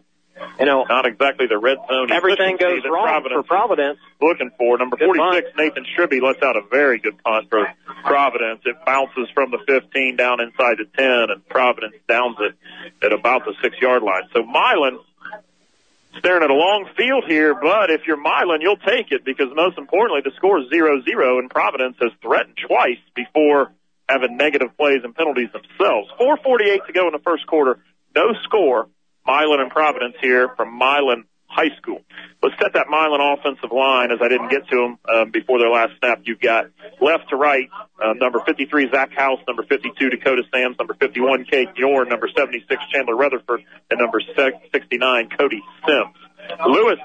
you 0.59 0.65
know 0.65 0.83
Not 0.87 1.05
exactly 1.05 1.47
the 1.47 1.57
red 1.57 1.77
zone. 1.87 2.11
everything 2.11 2.57
goes 2.57 2.81
wrong 2.85 3.05
Providence 3.05 3.39
for 3.39 3.43
Providence. 3.43 3.99
looking 4.21 4.51
for. 4.57 4.77
Number 4.77 4.97
Good 4.97 5.05
46, 5.15 5.49
Nathan 5.57 5.85
Stribby 5.95 6.21
lets 6.21 6.41
out 6.43 6.55
a 6.57 6.61
very 6.69 6.99
good 6.99 7.21
punt 7.23 7.49
for 7.49 7.67
Providence. 8.03 8.61
It 8.65 8.75
bounces 8.85 9.29
from 9.33 9.51
the 9.51 9.59
15 9.67 10.15
down 10.15 10.41
inside 10.41 10.77
the 10.77 10.85
10, 10.97 11.07
and 11.29 11.47
Providence 11.47 11.95
downs 12.07 12.37
it 12.39 12.55
at 13.05 13.13
about 13.13 13.45
the 13.45 13.53
six 13.61 13.79
yard 13.81 14.03
line. 14.03 14.23
So 14.33 14.43
Milan 14.43 14.99
staring 16.19 16.43
at 16.43 16.49
a 16.49 16.53
long 16.53 16.87
field 16.95 17.23
here, 17.27 17.55
but 17.55 17.89
if 17.89 18.05
you're 18.05 18.17
Milan, 18.17 18.61
you'll 18.61 18.77
take 18.77 19.11
it 19.11 19.25
because 19.25 19.47
most 19.55 19.77
importantly, 19.77 20.21
the 20.23 20.31
score 20.35 20.59
is 20.59 20.67
0-0, 20.69 21.39
and 21.39 21.49
Providence 21.49 21.97
has 21.99 22.11
threatened 22.21 22.55
twice 22.67 22.99
before 23.15 23.71
having 24.07 24.37
negative 24.37 24.75
plays 24.77 25.01
and 25.03 25.15
penalties 25.15 25.49
themselves. 25.51 26.09
4.48 26.19 26.85
to 26.87 26.93
go 26.93 27.07
in 27.07 27.13
the 27.13 27.19
first 27.23 27.47
quarter. 27.47 27.79
No 28.15 28.33
score. 28.43 28.87
Milan 29.25 29.59
and 29.61 29.71
Providence 29.71 30.15
here 30.21 30.49
from 30.55 30.77
Milan 30.77 31.25
High 31.47 31.75
School. 31.77 32.01
Let's 32.41 32.55
set 32.61 32.73
that 32.73 32.87
Milan 32.89 33.21
offensive 33.21 33.71
line 33.71 34.11
as 34.11 34.19
I 34.21 34.27
didn't 34.27 34.49
get 34.49 34.67
to 34.69 34.75
them 34.75 34.97
um, 35.07 35.31
before 35.31 35.59
their 35.59 35.69
last 35.69 35.93
snap. 35.99 36.21
You've 36.23 36.41
got 36.41 36.65
left 36.99 37.29
to 37.29 37.35
right, 37.35 37.69
uh, 38.03 38.13
number 38.13 38.39
53 38.45 38.89
Zach 38.91 39.13
House, 39.13 39.39
number 39.47 39.63
52 39.63 40.09
Dakota 40.09 40.43
Sams, 40.53 40.77
number 40.77 40.95
51 40.95 41.45
Kate 41.45 41.69
Yorn, 41.75 42.09
number 42.09 42.27
76 42.35 42.83
Chandler 42.91 43.15
Rutherford, 43.15 43.63
and 43.89 43.99
number 43.99 44.19
69 44.19 45.29
Cody 45.37 45.61
Sims. 45.87 46.15
Lewis 46.67 46.99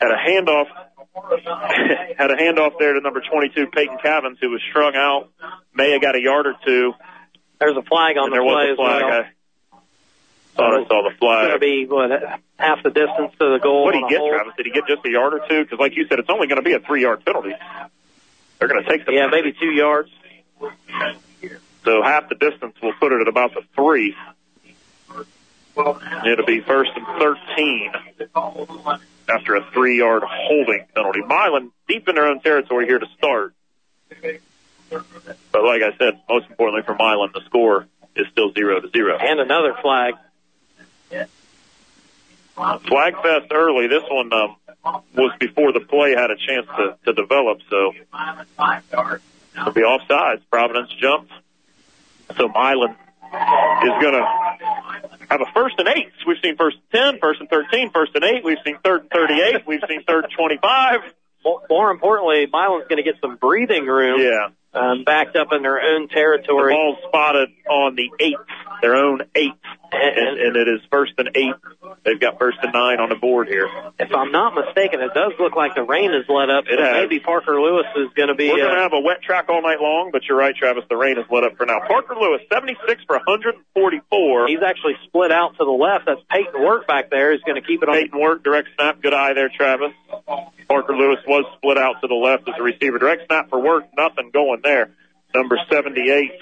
had 0.00 0.10
a 0.10 0.16
handoff 0.16 0.66
had 2.16 2.30
a 2.30 2.36
handoff 2.36 2.78
there 2.78 2.94
to 2.94 3.00
number 3.00 3.20
22 3.20 3.66
Peyton 3.66 3.98
Cavins 4.02 4.36
who 4.40 4.50
was 4.50 4.62
strung 4.70 4.94
out. 4.96 5.30
May 5.74 5.92
have 5.92 6.00
got 6.00 6.14
a 6.14 6.20
yard 6.20 6.46
or 6.46 6.54
two. 6.64 6.94
There's 7.60 7.76
a 7.76 7.82
flag 7.82 8.16
on 8.16 8.24
and 8.24 8.32
the 8.32 8.36
there 8.36 8.42
play 8.42 8.70
was 8.70 8.72
a 8.72 8.76
flag. 8.76 9.02
well. 9.02 9.20
I 9.20 9.41
thought 10.56 10.74
I 10.74 10.86
saw 10.86 11.08
the 11.08 11.16
flag. 11.16 11.44
It's 11.44 11.48
going 11.48 11.52
to 11.52 11.58
be 11.58 11.86
what 11.86 12.40
half 12.58 12.82
the 12.82 12.90
distance 12.90 13.32
to 13.40 13.50
the 13.52 13.58
goal. 13.62 13.84
What 13.84 13.92
did 13.92 14.02
he 14.04 14.08
get, 14.10 14.18
hold. 14.18 14.32
Travis? 14.32 14.54
Did 14.56 14.66
he 14.66 14.72
get 14.72 14.86
just 14.86 15.04
a 15.06 15.10
yard 15.10 15.34
or 15.34 15.40
two? 15.48 15.64
Because, 15.64 15.78
like 15.78 15.96
you 15.96 16.06
said, 16.08 16.18
it's 16.18 16.30
only 16.30 16.46
going 16.46 16.62
to 16.62 16.64
be 16.64 16.74
a 16.74 16.80
three-yard 16.80 17.24
penalty. 17.24 17.54
They're 18.58 18.68
going 18.68 18.84
to 18.84 18.88
take 18.88 19.06
the 19.06 19.12
Yeah, 19.12 19.26
maybe 19.28 19.52
two 19.52 19.70
yards. 19.70 20.10
so 21.84 22.02
half 22.02 22.28
the 22.28 22.34
distance. 22.34 22.76
We'll 22.82 22.92
put 22.94 23.12
it 23.12 23.20
at 23.22 23.28
about 23.28 23.54
the 23.54 23.62
three. 23.74 24.14
It'll 25.74 26.46
be 26.46 26.60
first 26.60 26.90
and 26.94 27.06
thirteen 27.18 27.90
after 29.28 29.56
a 29.56 29.64
three-yard 29.72 30.22
holding 30.26 30.84
penalty. 30.94 31.20
Milan 31.22 31.72
deep 31.88 32.06
in 32.08 32.14
their 32.14 32.26
own 32.26 32.40
territory 32.40 32.86
here 32.86 32.98
to 32.98 33.06
start. 33.16 33.54
But 34.90 35.64
like 35.64 35.82
I 35.82 35.96
said, 35.96 36.20
most 36.28 36.48
importantly 36.50 36.82
for 36.84 36.94
Milan, 36.94 37.30
the 37.32 37.40
score 37.46 37.86
is 38.14 38.26
still 38.30 38.52
zero 38.52 38.80
to 38.80 38.90
zero. 38.90 39.16
And 39.18 39.40
another 39.40 39.74
flag. 39.80 40.14
Flag 42.54 43.14
fest 43.22 43.50
early. 43.52 43.86
This 43.88 44.02
one 44.10 44.30
um, 44.32 44.56
was 45.14 45.32
before 45.40 45.72
the 45.72 45.80
play 45.80 46.10
had 46.12 46.30
a 46.30 46.36
chance 46.36 46.66
to, 46.76 46.96
to 47.06 47.12
develop, 47.14 47.60
so 47.70 47.92
it'll 49.56 49.72
be 49.72 49.80
offsides. 49.82 50.40
Providence 50.50 50.90
jumps. 51.00 51.32
So 52.36 52.48
Milan 52.48 52.90
is 52.90 54.02
going 54.02 54.14
to 54.14 54.26
have 55.30 55.40
a 55.40 55.46
first 55.54 55.76
and 55.78 55.88
eight. 55.88 56.12
We've 56.26 56.36
seen 56.42 56.56
first 56.56 56.76
and 56.92 57.12
10, 57.14 57.20
first 57.20 57.40
and 57.40 57.48
13, 57.48 57.90
first 57.90 58.14
and 58.14 58.24
eight. 58.24 58.44
We've 58.44 58.58
seen 58.64 58.76
third 58.84 59.02
and 59.02 59.10
38. 59.10 59.66
We've 59.66 59.80
seen 59.88 60.02
third 60.04 60.24
and 60.24 60.32
25. 60.32 61.00
More, 61.44 61.62
more 61.68 61.90
importantly, 61.90 62.46
Milan's 62.52 62.86
going 62.88 63.02
to 63.02 63.02
get 63.02 63.20
some 63.20 63.36
breathing 63.36 63.86
room. 63.86 64.20
Yeah. 64.20 64.48
Um, 64.74 65.04
backed 65.04 65.36
up 65.36 65.48
in 65.52 65.60
their 65.62 65.78
own 65.82 66.02
The 66.08 66.14
territory. 66.14 66.72
ball's 66.72 66.96
spotted 67.06 67.50
on 67.68 67.94
the 67.94 68.10
eight, 68.20 68.36
their 68.82 68.96
own 68.96 69.22
eight, 69.34 69.52
and, 69.92 70.38
and 70.38 70.56
it 70.56 70.68
is 70.68 70.80
first 70.90 71.12
and 71.18 71.30
eight. 71.34 71.54
They've 72.04 72.20
got 72.20 72.38
first 72.38 72.58
and 72.62 72.72
nine 72.72 72.98
on 73.00 73.08
the 73.08 73.14
board 73.14 73.46
here. 73.48 73.68
If 73.98 74.12
I'm 74.14 74.32
not 74.32 74.54
mistaken, 74.54 75.00
it 75.00 75.14
does 75.14 75.32
look 75.38 75.54
like 75.56 75.74
the 75.74 75.84
rain 75.84 76.10
has 76.12 76.24
let 76.28 76.50
up. 76.50 76.64
It 76.66 76.78
so 76.78 76.84
has. 76.84 76.92
Maybe 77.08 77.20
Parker 77.20 77.60
Lewis 77.60 77.86
is 77.96 78.08
going 78.14 78.28
to 78.28 78.34
be. 78.34 78.50
We're 78.50 78.58
going 78.58 78.74
to 78.74 78.80
Uh, 78.80 78.82
have 78.82 78.92
a 78.92 79.00
wet 79.00 79.22
track 79.22 79.46
all 79.48 79.62
night 79.62 79.80
long, 79.80 80.10
but 80.12 80.22
you're 80.28 80.36
right, 80.36 80.54
Travis. 80.54 80.84
The 80.90 80.96
rain 80.96 81.16
has 81.16 81.26
let 81.30 81.44
up 81.44 81.56
for 81.56 81.64
now. 81.64 81.78
Parker 81.86 82.16
Lewis, 82.18 82.42
76 82.52 83.04
for 83.06 83.16
144. 83.24 84.48
he's 84.48 84.62
actually 84.66 84.94
split 85.06 85.30
out 85.32 85.56
to 85.58 85.64
the 85.64 85.70
left. 85.70 86.06
That's 86.06 86.20
Peyton 86.28 86.60
Wirt 86.60 86.86
back 86.86 87.08
there. 87.10 87.32
He's 87.32 87.42
going 87.42 87.60
to 87.60 87.66
keep 87.66 87.82
it 87.82 87.88
on. 87.88 87.94
Peyton 87.94 88.18
Wirt, 88.20 88.42
direct 88.42 88.68
snap. 88.74 89.00
Good 89.00 89.14
eye 89.14 89.34
there, 89.34 89.48
Travis. 89.54 89.92
Parker 90.68 90.96
Lewis 90.96 91.18
was 91.26 91.44
split 91.56 91.78
out 91.78 92.00
to 92.02 92.08
the 92.08 92.14
left 92.14 92.48
as 92.48 92.54
a 92.58 92.62
receiver. 92.62 92.98
Direct 92.98 93.26
snap 93.26 93.48
for 93.50 93.60
Wirt, 93.60 93.84
nothing 93.96 94.30
going 94.32 94.60
there. 94.64 94.90
Number 95.34 95.56
78, 95.70 96.32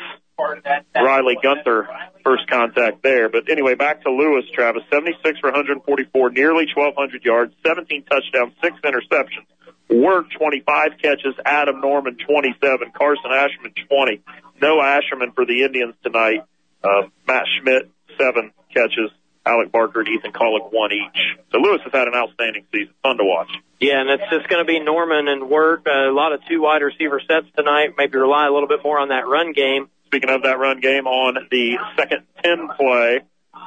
Riley 0.95 1.37
Gunther, 1.43 1.89
first 2.25 2.49
contact 2.49 3.03
there. 3.03 3.29
But 3.29 3.51
anyway, 3.51 3.75
back 3.75 4.03
to 4.03 4.11
Lewis, 4.11 4.45
Travis. 4.55 4.83
76 4.93 5.41
for 5.41 5.51
144, 5.51 6.31
nearly 6.31 6.67
1,200 6.75 7.25
yards, 7.25 7.55
17 7.67 8.05
touchdowns, 8.05 8.55
6 8.63 8.77
interceptions. 8.85 9.47
Wirt 9.89 10.27
25 10.39 10.91
catches, 11.03 11.35
Adam 11.45 11.81
Norman 11.81 12.17
27, 12.17 12.93
Carson 12.97 13.31
Asherman 13.31 13.75
20. 13.89 14.23
No 14.63 14.77
Asherman 14.79 15.35
for 15.35 15.45
the 15.45 15.63
Indians 15.65 15.95
tonight. 16.05 16.45
Uh, 16.83 17.09
Matt 17.27 17.45
Schmidt, 17.59 17.91
seven 18.17 18.53
catches. 18.73 19.11
Alec 19.47 19.73
Barker 19.73 20.01
and 20.01 20.09
Ethan 20.09 20.33
Collick, 20.33 20.71
one 20.71 20.93
each. 20.93 21.19
So 21.51 21.59
Lewis 21.59 21.81
has 21.85 21.93
had 21.93 22.07
an 22.07 22.15
outstanding 22.15 22.67
season. 22.71 22.93
Fun 23.03 23.17
to 23.17 23.25
watch. 23.25 23.49
Yeah, 23.81 24.01
and 24.01 24.11
it's 24.11 24.31
just 24.31 24.49
going 24.49 24.65
to 24.65 24.67
be 24.67 24.79
Norman 24.81 25.29
and 25.29 25.49
Wirt. 25.49 25.87
Uh, 25.87 26.11
a 26.11 26.13
lot 26.13 26.33
of 26.33 26.41
two 26.47 26.61
wide 26.61 26.83
receiver 26.83 27.21
sets 27.27 27.47
tonight. 27.57 27.95
Maybe 27.97 28.19
rely 28.19 28.47
a 28.47 28.53
little 28.53 28.69
bit 28.69 28.81
more 28.85 28.99
on 28.99 29.09
that 29.09 29.27
run 29.27 29.53
game. 29.53 29.89
Speaking 30.11 30.31
of 30.31 30.43
that 30.43 30.59
run 30.59 30.81
game, 30.81 31.07
on 31.07 31.37
the 31.53 31.79
second 31.97 32.25
10 32.43 32.69
play, 32.77 33.21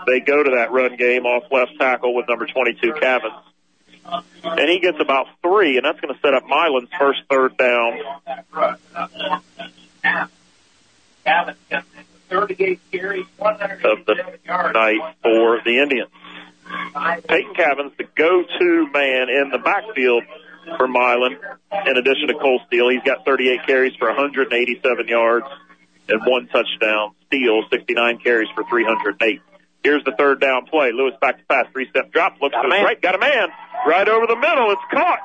they 0.06 0.20
go 0.20 0.44
to 0.44 0.52
that 0.58 0.74
run 0.74 0.98
game 0.98 1.26
off 1.26 1.50
left 1.50 1.72
tackle 1.80 2.14
with 2.14 2.28
number 2.28 2.46
22, 2.46 2.92
Cavins. 2.96 3.42
And 4.44 4.70
he 4.70 4.82
gets 4.82 4.98
about 5.00 5.28
three, 5.42 5.78
and 5.78 5.86
that's 5.86 6.02
going 6.02 6.14
to 6.14 6.20
set 6.20 6.34
up 6.34 6.44
Milan's 6.46 6.90
first 7.00 7.22
third 7.30 7.56
down. 7.56 7.98
Cavins 11.26 11.56
38 12.28 12.80
carries, 12.92 13.26
of 13.40 14.06
the 14.06 14.16
night 14.74 15.16
for 15.22 15.62
the 15.64 15.80
Indians. 15.80 16.10
Peyton 17.26 17.54
Cavins, 17.54 17.96
the 17.96 18.04
go-to 18.16 18.92
man 18.92 19.30
in 19.30 19.50
the 19.50 19.60
backfield 19.60 20.24
for 20.76 20.90
Milan, 20.90 21.38
in 21.86 21.96
addition 21.96 22.28
to 22.28 22.34
Cole 22.34 22.60
Steele. 22.68 22.90
He's 22.90 23.04
got 23.04 23.24
38 23.24 23.66
carries 23.66 23.96
for 23.96 24.08
187 24.10 25.08
yards 25.08 25.46
and 26.10 26.22
one 26.26 26.48
touchdown. 26.48 27.16
Steele, 27.28 27.64
69 27.70 28.20
carries 28.20 28.50
for 28.56 28.64
308. 28.70 29.42
Here's 29.84 30.04
the 30.06 30.14
third 30.18 30.40
down 30.40 30.66
play. 30.66 30.92
Lewis 30.94 31.14
back 31.20 31.38
to 31.38 31.46
pass, 31.46 31.66
three-step 31.74 32.12
drop, 32.12 32.42
looks 32.42 32.56
to 32.56 32.62
his 32.62 32.84
right, 32.84 33.02
got 33.02 33.16
a 33.16 33.20
man 33.20 33.50
right 33.86 34.08
over 34.08 34.28
the 34.28 34.38
middle. 34.38 34.72
It's 34.72 34.82
caught. 34.92 35.20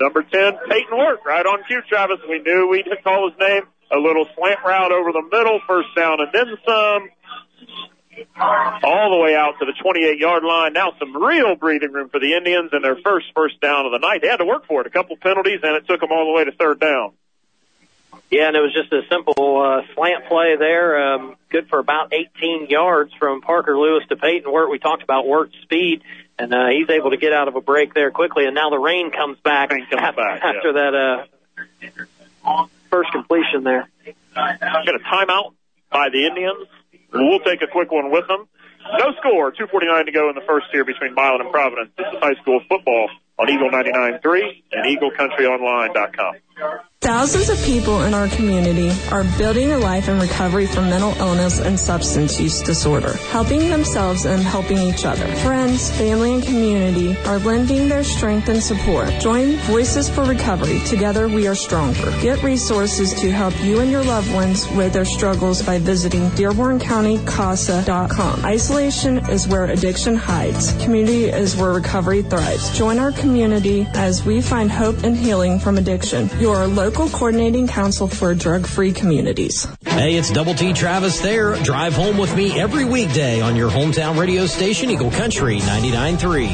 Number 0.00 0.22
10, 0.22 0.30
Peyton 0.68 0.96
Wirt, 0.96 1.20
right 1.24 1.46
on 1.46 1.62
cue, 1.64 1.82
Travis. 1.88 2.18
We 2.28 2.38
knew 2.40 2.68
we'd 2.68 2.86
call 3.02 3.30
his 3.30 3.38
name. 3.38 3.62
A 3.90 3.98
little 3.98 4.26
slant 4.36 4.60
route 4.64 4.92
over 4.92 5.12
the 5.12 5.22
middle, 5.22 5.60
first 5.66 5.88
down 5.96 6.20
and 6.20 6.28
then 6.32 6.56
some. 6.66 7.08
All 8.82 9.10
the 9.10 9.22
way 9.22 9.34
out 9.34 9.54
to 9.60 9.64
the 9.64 9.72
28 9.80 10.18
yard 10.18 10.42
line. 10.44 10.72
Now 10.72 10.92
some 10.98 11.16
real 11.16 11.54
breathing 11.54 11.92
room 11.92 12.08
for 12.10 12.20
the 12.20 12.34
Indians 12.34 12.70
and 12.72 12.84
their 12.84 12.96
first 12.96 13.26
first 13.34 13.60
down 13.60 13.86
of 13.86 13.92
the 13.92 13.98
night. 13.98 14.22
They 14.22 14.28
had 14.28 14.38
to 14.38 14.44
work 14.44 14.66
for 14.66 14.80
it. 14.82 14.86
A 14.86 14.90
couple 14.90 15.16
penalties 15.16 15.60
and 15.62 15.76
it 15.76 15.86
took 15.88 16.00
them 16.00 16.10
all 16.12 16.26
the 16.26 16.32
way 16.32 16.44
to 16.44 16.52
third 16.52 16.80
down. 16.80 17.12
Yeah, 18.30 18.48
and 18.48 18.56
it 18.56 18.60
was 18.60 18.74
just 18.74 18.92
a 18.92 19.00
simple 19.10 19.62
uh, 19.62 19.82
slant 19.94 20.26
play 20.26 20.56
there. 20.58 21.14
Um, 21.14 21.36
good 21.48 21.68
for 21.68 21.78
about 21.78 22.12
18 22.12 22.66
yards 22.68 23.12
from 23.14 23.40
Parker 23.40 23.78
Lewis 23.78 24.04
to 24.10 24.16
Peyton 24.16 24.52
Wirt. 24.52 24.70
We 24.70 24.78
talked 24.78 25.02
about 25.02 25.26
Wirt's 25.26 25.56
speed, 25.62 26.02
and 26.38 26.52
uh, 26.52 26.68
he's 26.68 26.90
able 26.90 27.10
to 27.10 27.16
get 27.16 27.32
out 27.32 27.48
of 27.48 27.56
a 27.56 27.62
break 27.62 27.94
there 27.94 28.10
quickly. 28.10 28.44
And 28.44 28.54
now 28.54 28.68
the 28.68 28.78
rain 28.78 29.10
comes 29.10 29.38
back 29.40 29.72
Rain 29.72 29.86
comes 29.88 30.02
after, 30.02 30.22
back, 30.22 30.42
after 30.42 30.72
that 30.74 31.26
uh, 32.44 32.66
first 32.90 33.10
completion 33.12 33.64
there. 33.64 33.88
Got 34.34 34.94
a 34.94 34.98
timeout 35.10 35.54
by 35.90 36.08
the 36.10 36.26
Indians. 36.26 36.68
We'll 37.12 37.40
take 37.40 37.62
a 37.62 37.66
quick 37.66 37.90
one 37.90 38.10
with 38.10 38.26
them. 38.28 38.46
No 38.98 39.12
score, 39.18 39.52
2.49 39.52 40.06
to 40.06 40.12
go 40.12 40.28
in 40.28 40.34
the 40.34 40.44
first 40.46 40.66
here 40.70 40.84
between 40.84 41.14
Milan 41.14 41.40
and 41.40 41.50
Providence. 41.50 41.90
This 41.96 42.06
is 42.12 42.18
high 42.20 42.40
school 42.42 42.60
football 42.68 43.08
on 43.38 43.48
Eagle 43.50 43.70
99.3 43.70 44.62
and 44.72 44.98
EagleCountryOnline.com. 45.00 46.34
Thousands 47.08 47.48
of 47.48 47.56
people 47.64 48.02
in 48.02 48.12
our 48.12 48.28
community 48.28 48.92
are 49.10 49.24
building 49.38 49.72
a 49.72 49.78
life 49.78 50.10
in 50.10 50.20
recovery 50.20 50.66
from 50.66 50.90
mental 50.90 51.16
illness 51.16 51.58
and 51.58 51.80
substance 51.80 52.38
use 52.38 52.60
disorder, 52.60 53.14
helping 53.30 53.70
themselves 53.70 54.26
and 54.26 54.42
helping 54.42 54.76
each 54.76 55.06
other. 55.06 55.26
Friends, 55.36 55.90
family, 55.96 56.34
and 56.34 56.42
community 56.42 57.16
are 57.24 57.38
lending 57.38 57.88
their 57.88 58.04
strength 58.04 58.50
and 58.50 58.62
support. 58.62 59.08
Join 59.20 59.56
Voices 59.60 60.10
for 60.10 60.22
Recovery. 60.22 60.80
Together 60.80 61.28
we 61.28 61.48
are 61.48 61.54
stronger. 61.54 62.10
Get 62.20 62.42
resources 62.42 63.14
to 63.22 63.30
help 63.30 63.58
you 63.64 63.80
and 63.80 63.90
your 63.90 64.04
loved 64.04 64.30
ones 64.34 64.68
with 64.72 64.92
their 64.92 65.06
struggles 65.06 65.62
by 65.62 65.78
visiting 65.78 66.28
DearbornCountyCASA.com. 66.32 68.44
Isolation 68.44 69.16
is 69.30 69.48
where 69.48 69.64
addiction 69.64 70.14
hides. 70.14 70.74
Community 70.84 71.24
is 71.24 71.56
where 71.56 71.72
recovery 71.72 72.20
thrives. 72.20 72.68
Join 72.76 72.98
our 72.98 73.12
community 73.12 73.86
as 73.94 74.26
we 74.26 74.42
find 74.42 74.70
hope 74.70 75.04
and 75.04 75.16
healing 75.16 75.58
from 75.58 75.78
addiction. 75.78 76.28
Your 76.38 76.66
local 76.66 76.97
coordinating 77.06 77.68
council 77.68 78.08
for 78.08 78.34
drug-free 78.34 78.92
communities. 78.92 79.68
Hey, 79.86 80.16
it's 80.16 80.32
Double 80.32 80.54
T 80.54 80.72
Travis 80.72 81.20
there. 81.20 81.54
Drive 81.62 81.92
home 81.92 82.18
with 82.18 82.34
me 82.36 82.58
every 82.58 82.84
weekday 82.84 83.40
on 83.40 83.54
your 83.54 83.70
hometown 83.70 84.18
radio 84.18 84.46
station, 84.46 84.90
Eagle 84.90 85.12
Country 85.12 85.58
99.3. 85.60 86.48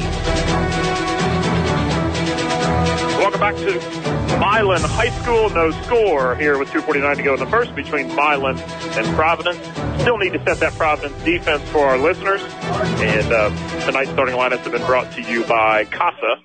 Welcome 3.18 3.40
back 3.40 3.56
to 3.56 4.04
Milan 4.38 4.80
High 4.82 5.10
School. 5.22 5.48
No 5.50 5.70
score 5.82 6.34
here 6.36 6.58
with 6.58 6.68
2.49 6.68 7.16
to 7.16 7.22
go 7.22 7.34
in 7.34 7.40
the 7.40 7.46
first 7.46 7.74
between 7.74 8.08
Milan 8.08 8.58
and 8.58 9.06
Providence. 9.16 9.58
Still 10.02 10.18
need 10.18 10.32
to 10.34 10.44
set 10.44 10.58
that 10.60 10.72
Providence 10.74 11.16
defense 11.24 11.62
for 11.70 11.86
our 11.86 11.96
listeners. 11.96 12.42
And 12.42 13.32
uh, 13.32 13.48
tonight's 13.86 14.10
starting 14.10 14.34
lineups 14.34 14.58
have 14.58 14.72
been 14.72 14.84
brought 14.84 15.12
to 15.12 15.22
you 15.22 15.44
by 15.44 15.84
CASA. 15.86 16.36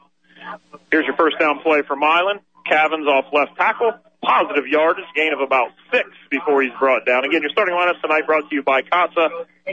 Here's 0.91 1.05
your 1.05 1.15
first 1.15 1.37
down 1.39 1.59
play 1.59 1.81
for 1.81 1.95
Milan. 1.95 2.39
Cavins 2.69 3.07
off 3.07 3.25
left 3.33 3.57
tackle. 3.57 3.93
Positive 4.21 4.67
yardage, 4.67 5.05
gain 5.15 5.31
of 5.31 5.39
about 5.39 5.69
six 5.91 6.09
before 6.29 6.61
he's 6.61 6.73
brought 6.77 7.05
down. 7.05 7.23
Again, 7.23 7.41
your 7.41 7.51
starting 7.51 7.73
lineups 7.73 8.01
tonight 8.01 8.27
brought 8.27 8.49
to 8.49 8.55
you 8.55 8.61
by 8.61 8.81
CASA. 8.81 9.29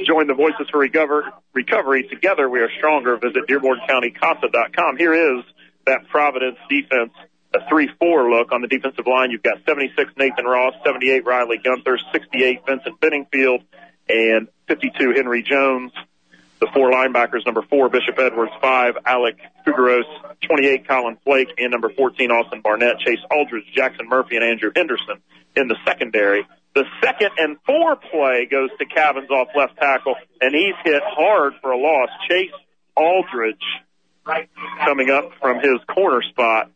Join 0.07 0.29
the 0.29 0.35
Voices 0.35 0.69
for 0.71 0.79
Recover- 0.79 1.33
Recovery. 1.53 2.05
Together 2.09 2.49
we 2.49 2.61
are 2.61 2.71
stronger. 2.79 3.17
Visit 3.17 3.47
DearbornCountyCASA.com. 3.49 4.97
Here 4.99 5.39
is 5.39 5.45
that 5.87 6.09
Providence 6.09 6.59
defense, 6.71 7.13
a 7.55 7.59
3-4 7.73 8.31
look 8.31 8.53
on 8.53 8.63
the 8.63 8.69
defensive 8.69 9.07
line. 9.07 9.31
You've 9.33 9.43
got 9.43 9.59
76 9.67 10.13
Nathan 10.17 10.45
Ross, 10.45 10.75
78 10.85 11.25
Riley 11.27 11.59
Gunther, 11.59 11.99
68 12.13 12.61
Vincent 12.67 13.01
Benningfield, 13.01 13.65
and 14.09 14.47
52 14.69 15.13
Henry 15.17 15.43
Jones. 15.43 15.91
The 16.61 16.69
four 16.73 16.91
linebackers, 16.91 17.45
number 17.45 17.63
four, 17.63 17.89
Bishop 17.91 18.19
Edwards, 18.19 18.53
five, 18.63 18.95
Alec 19.05 19.37
Figueros, 19.67 20.05
28, 20.41 20.89
Colin 20.89 21.19
Flake, 21.23 21.49
and 21.59 21.71
number 21.71 21.91
14, 21.91 22.31
Austin 22.31 22.63
Barnett, 22.63 22.99
Chase 22.99 23.19
Aldridge, 23.31 23.67
Jackson 23.75 24.09
Murphy, 24.09 24.37
and 24.37 24.45
Andrew 24.45 24.71
Henderson 24.75 25.21
in 25.55 25.69
the 25.69 25.77
secondary. 25.85 26.47
The 26.75 26.85
second 27.03 27.31
and 27.39 27.57
four 27.67 27.97
play 27.97 28.47
goes 28.51 28.71
to 28.79 28.87
Cavins 28.87 29.31
off 29.31 29.49
left 29.55 29.77
tackle, 29.79 30.15
and 30.41 30.55
he's 30.55 30.75
hit 30.85 31.03
hard 31.05 31.55
for 31.61 31.73
a 31.73 31.79
loss. 31.79 32.09
Chase 32.29 32.53
Aldridge 32.97 33.65
coming 34.85 35.11
up 35.11 35.33
from 35.41 35.61
his 35.61 35.79
corner 35.89 36.23
spot 36.23 36.71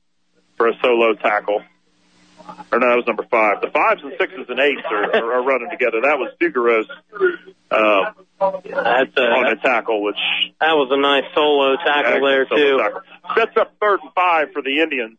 for 0.56 0.68
a 0.68 0.72
solo 0.82 1.14
tackle. 1.14 1.62
Or 2.72 2.78
no, 2.78 2.88
that 2.88 2.96
was 2.96 3.06
number 3.06 3.24
five. 3.30 3.60
The 3.60 3.70
fives 3.70 4.02
and 4.02 4.12
sixes 4.18 4.46
and 4.48 4.58
eights 4.58 4.82
are, 4.90 5.16
are, 5.16 5.32
are 5.34 5.42
running 5.42 5.70
together. 5.70 6.00
That 6.02 6.18
was 6.18 6.32
Figueros 6.40 6.86
uh, 7.70 8.12
That's 8.40 9.16
a, 9.16 9.20
on 9.20 9.50
the 9.50 9.58
tackle, 9.62 10.02
which 10.02 10.16
that 10.60 10.72
was 10.72 10.88
a 10.90 10.96
nice 10.96 11.24
solo 11.34 11.76
tackle 11.76 12.26
there 12.26 12.46
too. 12.46 12.78
tackle. 12.78 13.00
Sets 13.36 13.56
up 13.56 13.74
third 13.80 14.00
and 14.02 14.12
five 14.14 14.52
for 14.52 14.62
the 14.62 14.80
Indians. 14.80 15.18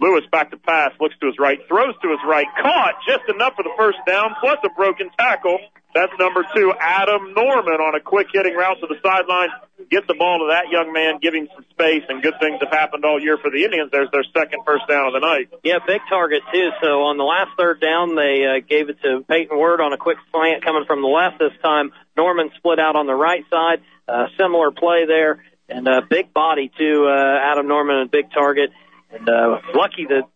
Lewis 0.00 0.24
back 0.30 0.50
to 0.50 0.56
pass, 0.56 0.92
looks 1.00 1.16
to 1.20 1.26
his 1.26 1.38
right, 1.38 1.58
throws 1.68 1.94
to 2.02 2.08
his 2.10 2.20
right, 2.26 2.46
caught 2.60 2.94
just 3.06 3.28
enough 3.28 3.54
for 3.56 3.62
the 3.62 3.74
first 3.76 3.98
down, 4.06 4.34
plus 4.40 4.58
a 4.64 4.68
broken 4.70 5.10
tackle. 5.18 5.58
That's 5.94 6.12
number 6.18 6.44
two, 6.54 6.72
Adam 6.78 7.34
Norman 7.34 7.80
on 7.80 7.94
a 7.94 8.00
quick 8.00 8.28
hitting 8.32 8.54
route 8.54 8.78
to 8.80 8.86
the 8.86 9.00
sideline. 9.02 9.48
Get 9.90 10.06
the 10.06 10.14
ball 10.14 10.44
to 10.44 10.52
that 10.52 10.68
young 10.70 10.92
man, 10.92 11.18
him 11.22 11.48
some 11.54 11.64
space, 11.70 12.04
and 12.08 12.22
good 12.22 12.34
things 12.38 12.60
have 12.60 12.70
happened 12.70 13.04
all 13.04 13.18
year 13.18 13.38
for 13.38 13.50
the 13.50 13.64
Indians. 13.64 13.90
There's 13.90 14.10
their 14.12 14.24
second 14.36 14.62
first 14.66 14.86
down 14.86 15.08
of 15.08 15.14
the 15.14 15.24
night. 15.24 15.48
Yeah, 15.64 15.78
big 15.86 16.02
target 16.08 16.42
too. 16.52 16.68
So 16.82 17.08
on 17.08 17.16
the 17.16 17.24
last 17.24 17.56
third 17.56 17.80
down, 17.80 18.14
they 18.14 18.44
uh, 18.44 18.60
gave 18.68 18.90
it 18.90 19.00
to 19.02 19.24
Peyton 19.26 19.56
Wirt 19.56 19.80
on 19.80 19.94
a 19.94 19.96
quick 19.96 20.18
slant 20.30 20.62
coming 20.62 20.84
from 20.86 21.00
the 21.00 21.08
left 21.08 21.38
this 21.38 21.56
time. 21.62 21.90
Norman 22.16 22.50
split 22.58 22.78
out 22.78 22.94
on 22.94 23.06
the 23.06 23.14
right 23.14 23.44
side. 23.48 23.80
Uh, 24.06 24.26
similar 24.36 24.70
play 24.70 25.06
there, 25.06 25.42
and 25.68 25.88
uh, 25.88 26.02
big 26.08 26.34
body 26.34 26.70
too. 26.76 27.08
Uh, 27.08 27.38
Adam 27.42 27.66
Norman 27.66 27.96
and 27.96 28.10
big 28.10 28.30
target, 28.30 28.70
and 29.10 29.28
uh, 29.28 29.60
lucky 29.74 30.06
that 30.06 30.28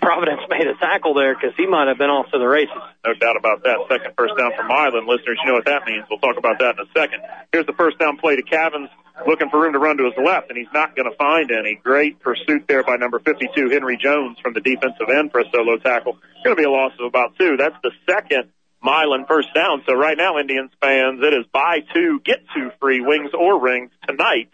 Providence 0.00 0.40
made 0.48 0.66
a 0.66 0.74
tackle 0.76 1.14
there 1.14 1.34
because 1.34 1.54
he 1.56 1.66
might 1.66 1.88
have 1.88 1.98
been 1.98 2.10
off 2.10 2.30
to 2.32 2.38
the 2.38 2.46
races. 2.48 2.74
No 3.06 3.14
doubt 3.14 3.36
about 3.36 3.62
that. 3.64 3.76
Second 3.88 4.14
first 4.16 4.34
down 4.36 4.52
from 4.56 4.68
Milan. 4.68 5.06
Listeners, 5.06 5.38
you 5.44 5.48
know 5.48 5.54
what 5.54 5.66
that 5.66 5.84
means. 5.86 6.04
We'll 6.08 6.20
talk 6.20 6.36
about 6.36 6.58
that 6.58 6.76
in 6.78 6.86
a 6.86 6.90
second. 6.96 7.22
Here's 7.52 7.66
the 7.66 7.76
first 7.76 7.98
down 7.98 8.16
play 8.16 8.36
to 8.36 8.42
Cavins, 8.42 8.88
looking 9.26 9.50
for 9.50 9.60
room 9.60 9.72
to 9.74 9.78
run 9.78 9.98
to 9.98 10.04
his 10.04 10.16
left, 10.16 10.48
and 10.48 10.58
he's 10.58 10.72
not 10.72 10.96
going 10.96 11.10
to 11.10 11.16
find 11.16 11.50
any. 11.50 11.78
Great 11.82 12.20
pursuit 12.20 12.64
there 12.66 12.82
by 12.82 12.96
number 12.96 13.20
52, 13.20 13.70
Henry 13.70 13.98
Jones, 14.00 14.38
from 14.42 14.54
the 14.54 14.60
defensive 14.60 15.08
end 15.08 15.32
for 15.32 15.40
a 15.40 15.44
solo 15.52 15.76
tackle. 15.76 16.18
Going 16.44 16.56
to 16.56 16.60
be 16.60 16.66
a 16.66 16.70
loss 16.70 16.92
of 16.98 17.06
about 17.06 17.36
two. 17.38 17.56
That's 17.56 17.76
the 17.82 17.92
second 18.08 18.50
Milan 18.82 19.26
first 19.28 19.52
down. 19.54 19.82
So 19.86 19.94
right 19.94 20.16
now, 20.16 20.38
Indians 20.38 20.70
fans, 20.80 21.20
it 21.22 21.34
is 21.34 21.44
buy 21.52 21.80
two, 21.92 22.20
get 22.24 22.40
two 22.54 22.70
free 22.80 23.00
wings 23.00 23.30
or 23.38 23.60
rings 23.60 23.90
tonight 24.08 24.48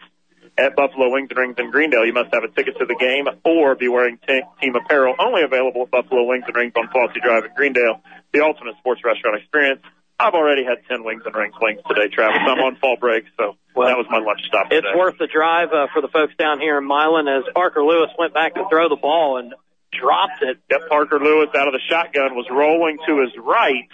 at 0.57 0.75
Buffalo 0.75 1.09
Wings 1.09 1.29
and 1.29 1.37
Rings 1.37 1.55
in 1.57 1.71
Greendale. 1.71 2.05
You 2.05 2.13
must 2.13 2.33
have 2.33 2.43
a 2.43 2.49
ticket 2.49 2.77
to 2.79 2.85
the 2.85 2.95
game 2.95 3.25
or 3.45 3.75
be 3.75 3.87
wearing 3.87 4.17
t- 4.27 4.41
team 4.61 4.75
apparel. 4.75 5.15
Only 5.19 5.43
available 5.43 5.83
at 5.83 5.91
Buffalo 5.91 6.23
Wings 6.23 6.45
and 6.47 6.55
Rings 6.55 6.73
on 6.75 6.87
Flossie 6.89 7.21
Drive 7.21 7.45
in 7.45 7.51
Greendale. 7.55 8.01
The 8.33 8.41
ultimate 8.41 8.75
sports 8.79 9.01
restaurant 9.05 9.37
experience. 9.37 9.81
I've 10.19 10.33
already 10.33 10.65
had 10.65 10.79
10 10.89 11.03
Wings 11.03 11.21
and 11.25 11.35
Rings 11.35 11.53
wings 11.61 11.79
today, 11.87 12.07
Travis. 12.09 12.41
I'm 12.41 12.57
on 12.57 12.75
fall 12.77 12.97
break, 12.99 13.25
so 13.37 13.55
well, 13.75 13.87
that 13.87 13.97
was 13.97 14.07
my 14.09 14.17
lunch 14.17 14.41
stop 14.47 14.69
today. 14.69 14.87
It's 14.87 14.97
worth 14.97 15.19
the 15.19 15.27
drive 15.27 15.69
uh, 15.69 15.87
for 15.93 16.01
the 16.01 16.07
folks 16.07 16.33
down 16.39 16.59
here 16.59 16.79
in 16.79 16.87
Milan 16.87 17.27
as 17.27 17.43
Parker 17.53 17.83
Lewis 17.83 18.09
went 18.17 18.33
back 18.33 18.55
to 18.55 18.65
throw 18.67 18.89
the 18.89 18.95
ball 18.95 19.37
and 19.37 19.53
dropped 19.93 20.41
it. 20.41 20.57
Yep, 20.71 20.89
Parker 20.89 21.19
Lewis 21.19 21.49
out 21.53 21.67
of 21.67 21.73
the 21.73 21.81
shotgun 21.87 22.33
was 22.33 22.47
rolling 22.49 22.97
to 23.05 23.21
his 23.21 23.31
right 23.37 23.85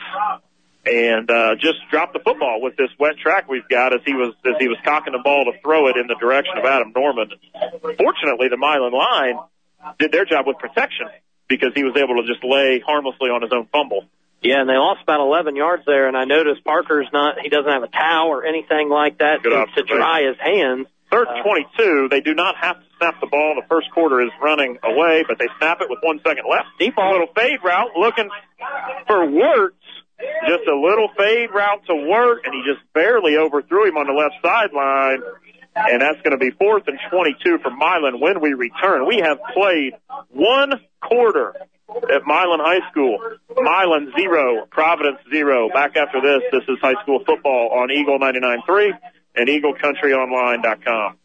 and 0.86 1.30
uh, 1.32 1.56
just 1.56 1.78
dropped 1.90 2.14
the 2.14 2.20
football 2.20 2.62
with 2.62 2.76
this 2.76 2.90
wet 3.00 3.18
track 3.18 3.48
we've 3.48 3.68
got 3.70 3.94
as 3.94 4.02
he 4.06 4.14
was 4.14 4.34
as 4.46 4.56
he 4.60 4.68
was 4.68 4.78
cocking 4.84 5.14
the 5.14 5.22
ball 5.24 5.46
to 5.46 5.60
throw 5.62 5.88
it 5.88 5.96
in 5.98 6.08
the 6.08 6.16
direction 6.16 6.58
of 6.58 6.66
Adam 6.66 6.92
Norman. 6.96 7.30
Fortunately, 7.82 8.50
the 8.50 8.58
Milan 8.58 8.92
line 8.92 9.40
did 10.00 10.12
their 10.12 10.26
job 10.26 10.46
with 10.48 10.58
protection 10.58 11.08
because 11.48 11.72
he 11.76 11.84
was 11.84 11.96
able 11.96 12.22
to 12.22 12.28
just 12.28 12.44
lay 12.44 12.82
harmlessly 12.86 13.30
on 13.30 13.42
his 13.42 13.52
own 13.52 13.68
fumble. 13.72 14.06
Yeah, 14.42 14.60
and 14.60 14.70
they 14.70 14.76
lost 14.76 15.02
about 15.02 15.22
11 15.22 15.56
yards 15.56 15.84
there, 15.86 16.08
and 16.08 16.18
I 16.18 16.26
noticed 16.26 16.66
Parker's 16.66 17.08
not, 17.14 17.40
he 17.40 17.48
doesn't 17.48 17.72
have 17.72 17.84
a 17.84 17.88
towel 17.88 18.28
or 18.28 18.44
anything 18.44 18.90
like 18.90 19.20
that 19.20 19.42
to, 19.44 19.50
to 19.50 19.84
dry 19.84 20.28
his 20.28 20.36
hands. 20.38 20.88
Third 21.10 21.28
and 21.30 21.44
22, 21.44 22.10
they 22.10 22.20
do 22.20 22.34
not 22.34 22.56
have 22.58 22.76
to 22.80 22.86
snap 22.98 23.22
the 23.22 23.28
ball. 23.28 23.56
The 23.56 23.68
first 23.70 23.90
quarter 23.92 24.20
is 24.22 24.32
running 24.42 24.80
away, 24.84 25.24
but 25.26 25.38
they 25.40 25.48
snap 25.60 25.80
it 25.80 25.90
with 25.90 26.00
one 26.02 26.20
second 26.26 26.44
left. 26.50 26.68
Deep 26.80 26.98
A 26.98 27.12
little 27.12 27.28
fade 27.36 27.60
route, 27.64 27.92
looking 27.96 28.30
for 29.08 29.30
Wirtz. 29.30 29.78
Just 30.48 30.68
a 30.68 30.76
little 30.76 31.10
fade 31.18 31.50
route 31.54 31.86
to 31.88 31.96
Wirt, 31.96 32.46
and 32.46 32.54
he 32.54 32.62
just 32.72 32.82
barely 32.94 33.38
overthrew 33.38 33.88
him 33.88 33.98
on 33.98 34.08
the 34.08 34.14
left 34.14 34.36
sideline. 34.44 35.22
And 35.76 36.02
that's 36.02 36.22
going 36.22 36.32
to 36.32 36.38
be 36.38 36.52
fourth 36.52 36.84
and 36.88 37.00
22 37.10 37.60
for 37.60 37.72
Milan 37.72 38.20
when 38.20 38.42
we 38.42 38.54
return. 38.54 39.08
We 39.08 39.18
have 39.18 39.40
played 39.54 39.94
one 40.30 40.80
quarter 41.02 41.56
at 41.90 42.26
Milan 42.26 42.60
High 42.60 42.88
School. 42.92 43.18
Milan 43.56 44.12
zero, 44.18 44.66
Providence 44.70 45.20
zero. 45.32 45.70
Back 45.70 45.96
after 45.96 46.22
this, 46.22 46.44
this 46.52 46.64
is 46.68 46.78
high 46.82 47.02
school 47.02 47.24
football 47.26 47.70
on 47.72 47.92
Eagle 47.92 48.20
99.3 48.20 48.92
and 49.36 49.50
EagleCountryOnline.com. 49.50 51.18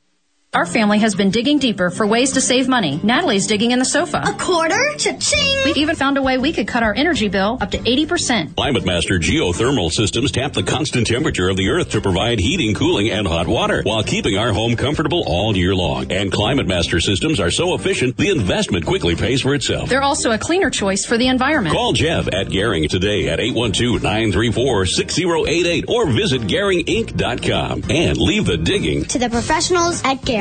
Our 0.55 0.65
family 0.65 0.99
has 1.01 1.15
been 1.15 1.31
digging 1.31 1.59
deeper 1.59 1.91
for 1.91 2.07
ways 2.07 2.33
to 2.33 2.41
save 2.41 2.69
money. 2.69 2.99
Natalie's 3.03 3.47
digging 3.47 3.73
in 3.73 3.79
the 3.79 3.85
sofa. 3.85 4.23
A 4.27 4.33
quarter? 4.33 4.81
Cha-ching! 4.97 5.65
We 5.67 5.75
even 5.75 5.95
found 5.95 6.17
a 6.17 6.23
way 6.23 6.39
we 6.39 6.55
could 6.55 6.67
cut 6.67 6.83
our 6.83 6.95
energy 6.95 7.29
bill 7.29 7.59
up 7.61 7.73
to 7.73 7.79
80%. 7.79 8.57
Climate 8.57 8.87
Master 8.87 9.19
geothermal 9.19 9.93
systems 9.93 10.33
tap 10.33 10.55
the 10.55 10.63
constant 10.63 11.07
temperature 11.07 11.51
of 11.51 11.59
the 11.59 11.69
earth 11.69 11.91
to 11.91 12.01
provide 12.01 12.41
heating, 12.41 12.75
cooling, 12.75 13.11
and 13.11 13.29
hot 13.29 13.47
water 13.47 13.83
while 13.83 14.03
keeping 14.03 14.39
our 14.39 14.55
home 14.55 14.75
comfortable 14.75 15.23
all 15.27 15.55
year 15.55 15.75
long. 15.75 16.11
And 16.11 16.33
Climate 16.33 16.67
Master 16.67 16.99
systems 16.99 17.41
are 17.41 17.51
so 17.51 17.75
efficient, 17.75 18.17
the 18.17 18.31
investment 18.31 18.87
quickly 18.87 19.17
pays 19.17 19.43
for 19.43 19.55
itself. 19.55 19.91
They're 19.91 20.01
also 20.01 20.31
a 20.31 20.39
cleaner 20.39 20.71
choice 20.71 21.05
for 21.05 21.19
the 21.19 21.29
environment. 21.29 21.77
Call 21.77 21.93
Jeff 21.93 22.27
at 22.27 22.49
Garing 22.49 22.89
today 22.89 23.29
at 23.29 23.39
812-934-6088 23.39 25.91
or 25.91 26.07
visit 26.07 26.41
GaringInc.com 26.41 27.83
and 27.91 28.17
leave 28.17 28.47
the 28.47 28.57
digging 28.57 29.05
To 29.05 29.19
the 29.19 29.29
professionals 29.29 30.03
at 30.05 30.25
Garing. 30.25 30.38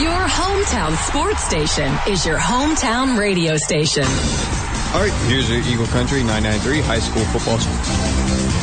Your 0.00 0.24
hometown 0.28 0.96
sports 1.06 1.42
station 1.44 1.92
is 2.08 2.24
your 2.24 2.38
hometown 2.38 3.18
radio 3.18 3.58
station. 3.58 4.04
All 4.94 5.00
right, 5.02 5.12
here's 5.28 5.50
your 5.50 5.60
Eagle 5.60 5.86
Country 5.88 6.22
993 6.22 6.80
high 6.80 7.00
school 7.00 7.24
football. 7.24 8.57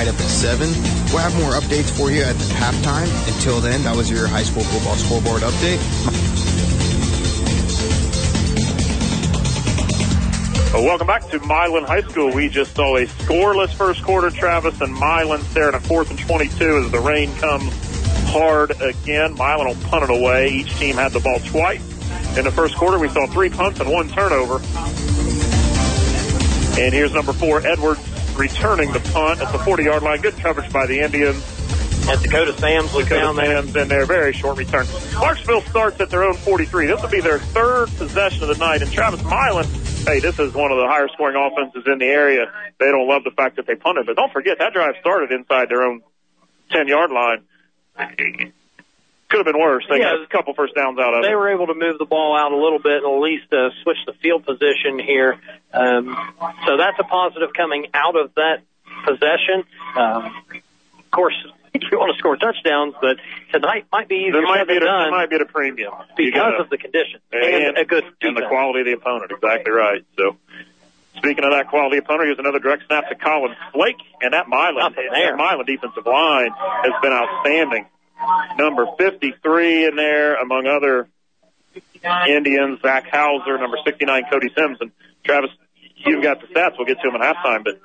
Up 0.00 0.14
at 0.14 0.30
seven. 0.30 0.68
We'll 1.12 1.18
have 1.18 1.36
more 1.36 1.52
updates 1.52 1.90
for 1.94 2.10
you 2.10 2.22
at 2.22 2.34
halftime. 2.34 3.06
Until 3.34 3.60
then, 3.60 3.82
that 3.82 3.94
was 3.94 4.10
your 4.10 4.26
high 4.26 4.42
school 4.42 4.62
football 4.64 4.96
scoreboard 4.96 5.42
update. 5.42 5.78
Well, 10.72 10.84
welcome 10.84 11.06
back 11.06 11.28
to 11.28 11.38
Milan 11.40 11.84
High 11.84 12.00
School. 12.00 12.32
We 12.32 12.48
just 12.48 12.74
saw 12.74 12.96
a 12.96 13.04
scoreless 13.04 13.74
first 13.74 14.02
quarter, 14.02 14.30
Travis, 14.30 14.80
and 14.80 14.94
Milan 14.94 15.42
staring 15.42 15.74
at 15.74 15.82
fourth 15.82 16.08
and 16.08 16.18
22 16.18 16.84
as 16.84 16.90
the 16.90 17.00
rain 17.00 17.34
comes 17.36 17.70
hard 18.30 18.70
again. 18.80 19.34
Milan 19.34 19.66
will 19.66 19.88
punt 19.90 20.04
it 20.04 20.10
away. 20.10 20.48
Each 20.48 20.74
team 20.76 20.96
had 20.96 21.12
the 21.12 21.20
ball 21.20 21.40
twice. 21.40 21.82
In 22.38 22.44
the 22.44 22.50
first 22.50 22.74
quarter, 22.74 22.98
we 22.98 23.10
saw 23.10 23.26
three 23.26 23.50
punts 23.50 23.80
and 23.80 23.90
one 23.90 24.08
turnover. 24.08 24.62
And 26.80 26.94
here's 26.94 27.12
number 27.12 27.34
four, 27.34 27.66
Edwards, 27.66 28.00
returning 28.40 28.90
the 28.92 29.00
punt 29.12 29.40
at 29.40 29.52
the 29.52 29.58
40 29.58 29.84
yard 29.84 30.02
line. 30.02 30.20
Good 30.20 30.36
coverage 30.38 30.72
by 30.72 30.86
the 30.86 31.00
Indians. 31.00 31.44
And 32.08 32.20
Dakota 32.22 32.56
Sam's 32.56 32.92
was 32.94 33.04
Dakota 33.04 33.20
down 33.20 33.36
there. 33.36 33.62
Sam's 33.62 33.76
in 33.76 33.88
there. 33.88 34.06
Very 34.06 34.32
short 34.32 34.56
return. 34.56 34.86
Clarksville 34.86 35.60
starts 35.62 36.00
at 36.00 36.08
their 36.08 36.24
own 36.24 36.34
43. 36.34 36.86
This 36.86 37.02
will 37.02 37.10
be 37.10 37.20
their 37.20 37.38
third 37.38 37.88
possession 37.98 38.42
of 38.42 38.48
the 38.48 38.56
night. 38.56 38.80
And 38.80 38.90
Travis 38.90 39.22
Milan, 39.22 39.66
hey, 40.06 40.20
this 40.20 40.38
is 40.38 40.54
one 40.54 40.72
of 40.72 40.78
the 40.78 40.86
higher 40.88 41.08
scoring 41.08 41.36
offenses 41.36 41.84
in 41.86 41.98
the 41.98 42.06
area. 42.06 42.50
They 42.78 42.86
don't 42.86 43.06
love 43.06 43.24
the 43.24 43.30
fact 43.30 43.56
that 43.56 43.66
they 43.66 43.74
punted, 43.74 44.06
but 44.06 44.16
don't 44.16 44.32
forget 44.32 44.58
that 44.58 44.72
drive 44.72 44.94
started 45.00 45.30
inside 45.30 45.68
their 45.68 45.82
own 45.82 46.00
10 46.70 46.88
yard 46.88 47.10
line. 47.10 47.44
Could 49.30 49.38
have 49.38 49.46
been 49.46 49.60
worse. 49.60 49.86
They 49.88 49.98
Yeah. 49.98 50.10
got 50.16 50.22
a 50.22 50.26
couple 50.26 50.54
first 50.54 50.74
downs 50.74 50.98
out 50.98 51.14
of 51.14 51.22
They 51.22 51.30
it. 51.30 51.36
were 51.36 51.48
able 51.50 51.68
to 51.68 51.74
move 51.74 51.98
the 51.98 52.04
ball 52.04 52.36
out 52.36 52.50
a 52.52 52.56
little 52.56 52.80
bit 52.80 53.04
and 53.04 53.06
at 53.06 53.20
least 53.20 53.52
uh, 53.52 53.70
switch 53.82 53.98
the 54.04 54.12
field 54.14 54.44
position 54.44 54.98
here. 54.98 55.38
Um, 55.72 56.16
so 56.66 56.76
that's 56.76 56.98
a 56.98 57.04
positive 57.04 57.52
coming 57.52 57.86
out 57.94 58.16
of 58.16 58.34
that 58.34 58.62
possession. 59.04 59.62
Um, 59.96 60.34
of 60.98 61.10
course, 61.12 61.36
you 61.74 61.96
want 61.98 62.12
to 62.12 62.18
score 62.18 62.36
touchdowns, 62.36 62.94
but 63.00 63.18
tonight 63.52 63.86
might 63.92 64.08
be 64.08 64.16
easier 64.16 64.42
might 64.42 64.66
be, 64.66 64.74
than 64.74 64.82
a, 64.82 64.86
done 64.86 65.10
might 65.12 65.30
be 65.30 65.36
at 65.36 65.42
a 65.42 65.46
premium 65.46 65.92
because 66.16 66.34
gotta- 66.34 66.56
of 66.62 66.68
the 66.70 66.78
conditions 66.78 67.22
and, 67.32 67.78
a 67.78 67.84
good 67.84 68.04
and 68.22 68.36
the 68.36 68.46
quality 68.48 68.80
of 68.80 68.86
the 68.86 68.92
opponent. 68.94 69.30
Exactly 69.30 69.70
right. 69.72 70.04
So, 70.18 70.36
speaking 71.18 71.44
of 71.44 71.52
that 71.52 71.68
quality 71.68 71.98
opponent, 71.98 72.26
here's 72.26 72.38
another 72.40 72.58
direct 72.58 72.84
snap 72.88 73.08
to 73.10 73.14
Colin 73.14 73.54
Flake, 73.72 73.96
and 74.22 74.32
that 74.34 74.48
Milan, 74.48 74.92
that 74.96 75.36
Milan 75.36 75.64
defensive 75.66 76.04
line 76.04 76.50
has 76.82 76.92
been 77.00 77.12
outstanding. 77.12 77.86
Number 78.56 78.86
53 78.98 79.86
in 79.86 79.96
there, 79.96 80.36
among 80.36 80.66
other 80.66 81.08
Indians, 82.28 82.80
Zach 82.82 83.06
Hauser, 83.10 83.58
number 83.58 83.78
69, 83.84 84.24
Cody 84.30 84.48
Sims, 84.56 84.78
and 84.80 84.90
Travis. 85.24 85.50
You've 85.96 86.22
got 86.22 86.40
the 86.40 86.46
stats. 86.48 86.72
We'll 86.78 86.86
get 86.86 86.98
to 87.02 87.10
them 87.10 87.20
at 87.20 87.36
halftime, 87.36 87.64
but. 87.64 87.80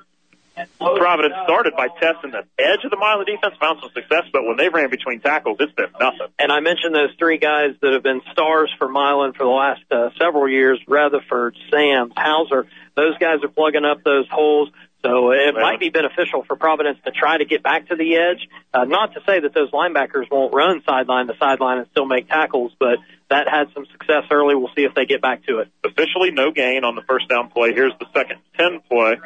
Providence 0.78 1.34
started 1.44 1.74
by 1.76 1.88
testing 2.00 2.30
the 2.30 2.42
edge 2.58 2.80
of 2.82 2.90
the 2.90 2.96
Milan 2.96 3.26
defense, 3.26 3.54
found 3.60 3.78
some 3.82 3.90
success, 3.92 4.24
but 4.32 4.42
when 4.42 4.56
they 4.56 4.70
ran 4.70 4.88
between 4.88 5.20
tackles, 5.20 5.58
it's 5.60 5.72
been 5.72 5.92
nothing. 6.00 6.32
And 6.38 6.50
I 6.50 6.60
mentioned 6.60 6.94
those 6.94 7.14
three 7.18 7.36
guys 7.36 7.76
that 7.82 7.92
have 7.92 8.02
been 8.02 8.22
stars 8.32 8.72
for 8.78 8.88
Milan 8.88 9.34
for 9.34 9.44
the 9.44 9.50
last 9.50 9.82
uh, 9.90 10.08
several 10.18 10.48
years: 10.48 10.80
Rutherford, 10.88 11.58
Sam, 11.70 12.10
Hauser. 12.16 12.66
Those 12.94 13.18
guys 13.18 13.44
are 13.44 13.48
plugging 13.48 13.84
up 13.84 14.02
those 14.02 14.26
holes. 14.30 14.70
So 15.06 15.30
it 15.30 15.54
might 15.54 15.80
be 15.80 15.90
beneficial 15.90 16.44
for 16.44 16.56
Providence 16.56 16.98
to 17.04 17.10
try 17.12 17.38
to 17.38 17.44
get 17.44 17.62
back 17.62 17.88
to 17.88 17.96
the 17.96 18.16
edge. 18.16 18.48
Uh, 18.74 18.84
not 18.84 19.14
to 19.14 19.20
say 19.26 19.40
that 19.40 19.54
those 19.54 19.70
linebackers 19.70 20.30
won't 20.30 20.52
run 20.54 20.82
sideline 20.84 21.26
to 21.28 21.34
sideline 21.38 21.78
and 21.78 21.86
still 21.90 22.06
make 22.06 22.28
tackles, 22.28 22.72
but 22.78 22.98
that 23.28 23.48
had 23.48 23.68
some 23.74 23.86
success 23.86 24.24
early. 24.30 24.54
We'll 24.54 24.70
see 24.76 24.84
if 24.84 24.94
they 24.94 25.06
get 25.06 25.22
back 25.22 25.44
to 25.46 25.58
it. 25.58 25.68
officially 25.84 26.30
no 26.30 26.50
gain 26.50 26.84
on 26.84 26.94
the 26.94 27.02
first 27.02 27.28
down 27.28 27.50
play. 27.50 27.72
Here's 27.72 27.92
the 27.98 28.06
second 28.14 28.40
10 28.58 28.80
play 28.88 29.16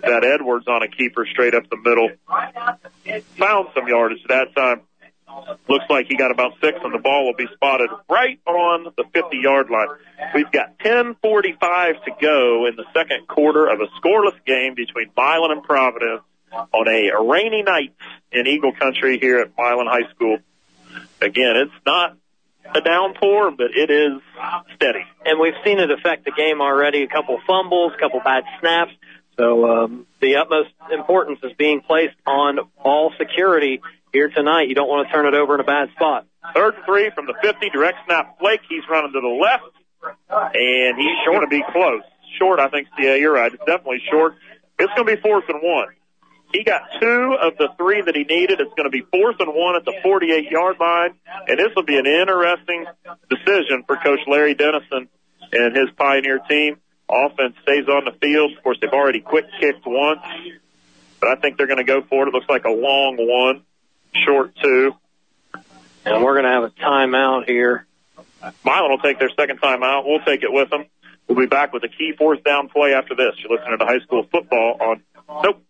that 0.00 0.24
Edwards 0.24 0.66
on 0.68 0.82
a 0.82 0.88
keeper 0.88 1.26
straight 1.30 1.54
up 1.54 1.64
the 1.70 1.76
middle. 1.76 2.10
Found 3.36 3.68
some 3.74 3.88
yardage 3.88 4.22
that 4.28 4.54
time. 4.54 4.82
Looks 5.68 5.84
like 5.90 6.06
he 6.08 6.16
got 6.16 6.30
about 6.30 6.52
six 6.60 6.78
and 6.82 6.94
the 6.94 6.98
ball 6.98 7.26
will 7.26 7.34
be 7.36 7.46
spotted 7.54 7.90
right 8.08 8.40
on 8.46 8.84
the 8.96 9.04
50 9.12 9.36
yard 9.36 9.70
line. 9.70 9.88
We've 10.34 10.50
got 10.50 10.78
10.45 10.78 12.04
to 12.04 12.10
go 12.20 12.66
in 12.66 12.76
the 12.76 12.84
second 12.94 13.28
quarter 13.28 13.66
of 13.66 13.80
a 13.80 13.86
scoreless 14.00 14.38
game 14.46 14.74
between 14.74 15.10
Milan 15.16 15.50
and 15.50 15.62
Providence 15.62 16.22
on 16.50 16.88
a 16.88 17.10
rainy 17.22 17.62
night 17.62 17.94
in 18.32 18.46
Eagle 18.46 18.72
Country 18.72 19.18
here 19.18 19.40
at 19.40 19.52
Milan 19.56 19.86
High 19.86 20.10
School. 20.14 20.38
Again, 21.20 21.56
it's 21.56 21.84
not 21.84 22.16
a 22.74 22.80
downpour, 22.80 23.50
but 23.52 23.70
it 23.74 23.90
is 23.90 24.20
steady. 24.76 25.04
and 25.24 25.38
we've 25.40 25.54
seen 25.64 25.78
it 25.78 25.90
affect 25.90 26.24
the 26.24 26.32
game 26.32 26.60
already. 26.60 27.02
A 27.02 27.08
couple 27.08 27.38
fumbles, 27.46 27.92
a 27.94 27.98
couple 27.98 28.20
bad 28.20 28.44
snaps. 28.60 28.92
So 29.38 29.70
um, 29.70 30.06
the 30.20 30.36
utmost 30.36 30.70
importance 30.90 31.38
is 31.42 31.52
being 31.56 31.80
placed 31.80 32.16
on 32.26 32.58
ball 32.82 33.12
security 33.18 33.80
here 34.12 34.28
tonight. 34.28 34.68
You 34.68 34.74
don't 34.74 34.88
want 34.88 35.08
to 35.08 35.12
turn 35.12 35.26
it 35.26 35.34
over 35.34 35.54
in 35.54 35.60
a 35.60 35.64
bad 35.64 35.90
spot. 35.92 36.26
Third 36.54 36.74
and 36.74 36.84
three 36.84 37.10
from 37.14 37.26
the 37.26 37.34
50, 37.42 37.70
direct 37.70 37.98
snap. 38.06 38.38
Flake, 38.38 38.60
he's 38.68 38.84
running 38.88 39.12
to 39.12 39.20
the 39.20 39.28
left, 39.28 39.72
and 40.54 40.96
he's 40.96 41.18
going 41.26 41.40
to 41.40 41.48
be 41.48 41.62
close. 41.72 42.02
Short, 42.38 42.60
I 42.60 42.68
think. 42.68 42.88
Yeah, 42.98 43.14
you're 43.14 43.32
right. 43.32 43.52
It's 43.52 43.64
definitely 43.64 44.02
short. 44.10 44.34
It's 44.78 44.92
going 44.94 45.08
to 45.08 45.16
be 45.16 45.20
fourth 45.20 45.44
and 45.48 45.60
one. 45.62 45.88
He 46.52 46.64
got 46.64 46.82
two 47.00 47.36
of 47.40 47.58
the 47.58 47.68
three 47.76 48.00
that 48.00 48.16
he 48.16 48.24
needed. 48.24 48.60
It's 48.60 48.72
going 48.74 48.90
to 48.90 48.90
be 48.90 49.02
fourth 49.02 49.36
and 49.40 49.52
one 49.54 49.76
at 49.76 49.84
the 49.84 49.92
48 50.02 50.50
yard 50.50 50.76
line, 50.80 51.14
and 51.46 51.58
this 51.58 51.68
will 51.76 51.84
be 51.84 51.98
an 51.98 52.06
interesting 52.06 52.86
decision 53.28 53.84
for 53.86 53.96
Coach 53.96 54.20
Larry 54.26 54.54
Dennison 54.54 55.08
and 55.52 55.76
his 55.76 55.90
Pioneer 55.96 56.40
team. 56.48 56.78
Offense 57.10 57.54
stays 57.62 57.88
on 57.88 58.04
the 58.04 58.12
field. 58.20 58.52
Of 58.56 58.62
course, 58.62 58.78
they've 58.80 58.90
already 58.90 59.20
quick 59.20 59.46
kicked 59.60 59.86
once, 59.86 60.20
but 61.20 61.30
I 61.30 61.40
think 61.40 61.58
they're 61.58 61.66
going 61.66 61.78
to 61.78 61.84
go 61.84 62.02
for 62.02 62.24
it. 62.24 62.28
It 62.28 62.34
looks 62.34 62.48
like 62.48 62.64
a 62.64 62.70
long 62.70 63.16
one, 63.18 63.62
short 64.14 64.54
two. 64.62 64.94
And 66.04 66.24
we're 66.24 66.40
going 66.40 66.44
to 66.44 66.50
have 66.50 66.64
a 66.64 66.70
timeout 66.70 67.46
here. 67.46 67.86
Milan 68.64 68.90
will 68.90 68.98
take 68.98 69.18
their 69.18 69.30
second 69.30 69.60
timeout. 69.60 70.04
We'll 70.06 70.24
take 70.24 70.42
it 70.42 70.52
with 70.52 70.70
them. 70.70 70.86
We'll 71.26 71.38
be 71.38 71.46
back 71.46 71.72
with 71.72 71.84
a 71.84 71.88
key 71.88 72.14
fourth 72.16 72.42
down 72.42 72.68
play 72.68 72.94
after 72.94 73.14
this. 73.14 73.34
You're 73.38 73.58
listening 73.58 73.78
to 73.78 73.84
high 73.84 73.98
school 74.00 74.24
football 74.30 74.78
on, 74.80 75.02
nope, 75.42 75.62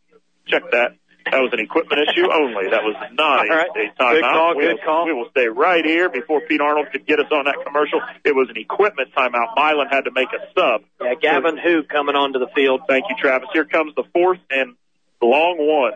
check 0.46 0.62
that. 0.70 0.94
That 1.30 1.40
was 1.42 1.52
an 1.52 1.60
equipment 1.60 2.08
issue 2.08 2.30
only. 2.32 2.70
That 2.70 2.84
was 2.84 2.94
not 3.12 3.46
a, 3.46 3.50
All 3.50 3.56
right. 3.56 3.68
a 3.68 4.02
timeout. 4.02 4.12
Good 4.12 4.22
call, 4.22 4.56
we 4.56 4.62
good 4.62 4.72
will, 4.76 4.84
call. 4.84 5.06
We 5.06 5.12
will 5.12 5.30
stay 5.30 5.46
right 5.48 5.84
here 5.84 6.08
before 6.08 6.40
Pete 6.42 6.60
Arnold 6.60 6.86
could 6.92 7.06
get 7.06 7.18
us 7.18 7.26
on 7.32 7.44
that 7.44 7.56
commercial. 7.66 8.00
It 8.24 8.34
was 8.34 8.48
an 8.48 8.56
equipment 8.56 9.10
timeout. 9.14 9.56
Milan 9.56 9.88
had 9.90 10.04
to 10.04 10.10
make 10.12 10.28
a 10.32 10.40
sub. 10.54 10.82
Yeah, 11.02 11.14
Gavin 11.20 11.58
Who 11.58 11.82
coming 11.82 12.14
onto 12.14 12.38
the 12.38 12.48
field. 12.54 12.82
Thank 12.88 13.06
you, 13.10 13.16
Travis. 13.18 13.48
Here 13.52 13.64
comes 13.66 13.94
the 13.94 14.04
fourth 14.14 14.38
and 14.50 14.76
long 15.20 15.56
one. 15.58 15.92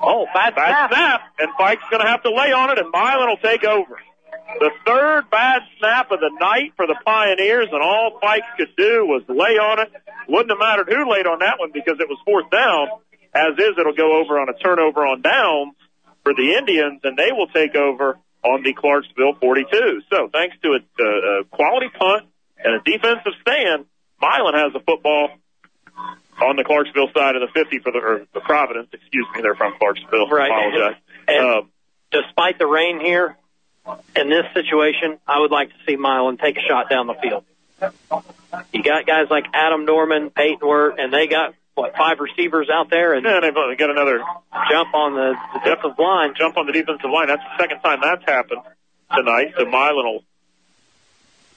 Oh, 0.00 0.26
bad, 0.32 0.54
bad 0.54 0.90
snap. 0.90 1.20
And 1.38 1.50
Pike's 1.56 1.82
going 1.90 2.02
to 2.02 2.08
have 2.08 2.22
to 2.22 2.30
lay 2.30 2.52
on 2.52 2.70
it, 2.70 2.78
and 2.78 2.90
Milan 2.92 3.28
will 3.28 3.42
take 3.42 3.64
over. 3.64 3.98
The 4.60 4.70
third 4.86 5.30
bad 5.30 5.62
snap 5.78 6.10
of 6.10 6.20
the 6.20 6.30
night 6.40 6.72
for 6.76 6.86
the 6.86 6.96
Pioneers, 7.04 7.68
and 7.70 7.82
all 7.82 8.18
Pike 8.20 8.44
could 8.56 8.74
do 8.76 9.04
was 9.04 9.22
lay 9.28 9.60
on 9.60 9.80
it. 9.80 9.92
Wouldn't 10.28 10.50
have 10.50 10.58
mattered 10.58 10.88
who 10.88 11.10
laid 11.10 11.26
on 11.26 11.40
that 11.40 11.58
one 11.58 11.70
because 11.72 12.00
it 12.00 12.08
was 12.08 12.18
fourth 12.24 12.50
down. 12.50 12.88
As 13.34 13.58
is, 13.58 13.76
it'll 13.78 13.94
go 13.94 14.20
over 14.20 14.40
on 14.40 14.48
a 14.48 14.54
turnover 14.54 15.06
on 15.06 15.20
downs 15.20 15.76
for 16.24 16.32
the 16.34 16.56
Indians, 16.58 17.00
and 17.04 17.16
they 17.16 17.32
will 17.32 17.48
take 17.48 17.76
over 17.76 18.18
on 18.42 18.62
the 18.62 18.72
Clarksville 18.72 19.34
42. 19.40 20.02
So 20.10 20.28
thanks 20.32 20.56
to 20.62 20.78
a, 20.78 20.80
a, 20.80 21.40
a 21.40 21.44
quality 21.44 21.88
punt 21.88 22.26
and 22.58 22.74
a 22.74 22.80
defensive 22.84 23.32
stand, 23.42 23.84
Milan 24.20 24.54
has 24.54 24.72
the 24.72 24.80
football 24.80 25.30
on 26.40 26.56
the 26.56 26.64
Clarksville 26.64 27.10
side 27.14 27.36
of 27.36 27.42
the 27.42 27.48
50 27.52 27.78
for 27.80 27.92
the, 27.92 27.98
or 27.98 28.26
the 28.32 28.40
Providence, 28.40 28.88
excuse 28.92 29.26
me, 29.34 29.42
they're 29.42 29.54
from 29.54 29.74
Clarksville. 29.78 30.28
Right. 30.28 30.50
Apologize. 30.50 31.00
And 31.26 31.46
Um, 31.46 31.70
despite 32.10 32.58
the 32.58 32.66
rain 32.66 33.00
here, 33.00 33.36
in 34.16 34.28
this 34.28 34.44
situation, 34.54 35.18
I 35.26 35.40
would 35.40 35.50
like 35.50 35.70
to 35.70 35.74
see 35.86 35.96
Milan 35.96 36.36
take 36.36 36.56
a 36.56 36.60
shot 36.60 36.90
down 36.90 37.06
the 37.06 37.14
field. 37.14 37.44
You 38.72 38.82
got 38.82 39.06
guys 39.06 39.26
like 39.30 39.46
Adam 39.54 39.84
Norman, 39.84 40.30
Peyton 40.30 40.66
Wirt, 40.66 40.98
and 40.98 41.12
they 41.12 41.26
got 41.26 41.54
what 41.74 41.96
five 41.96 42.18
receivers 42.18 42.68
out 42.72 42.90
there, 42.90 43.14
and 43.14 43.24
yeah, 43.24 43.38
they've 43.40 43.56
uh, 43.56 43.74
got 43.78 43.90
another 43.90 44.18
jump 44.70 44.92
on 44.94 45.14
the, 45.14 45.34
the 45.54 45.58
defensive 45.60 45.98
line. 45.98 46.34
Jump 46.36 46.56
on 46.56 46.66
the 46.66 46.72
defensive 46.72 47.08
line. 47.10 47.28
That's 47.28 47.42
the 47.42 47.62
second 47.62 47.80
time 47.80 48.00
that's 48.02 48.24
happened 48.24 48.62
tonight. 49.14 49.54
So 49.56 49.64
Milan 49.64 49.94
will 49.94 50.24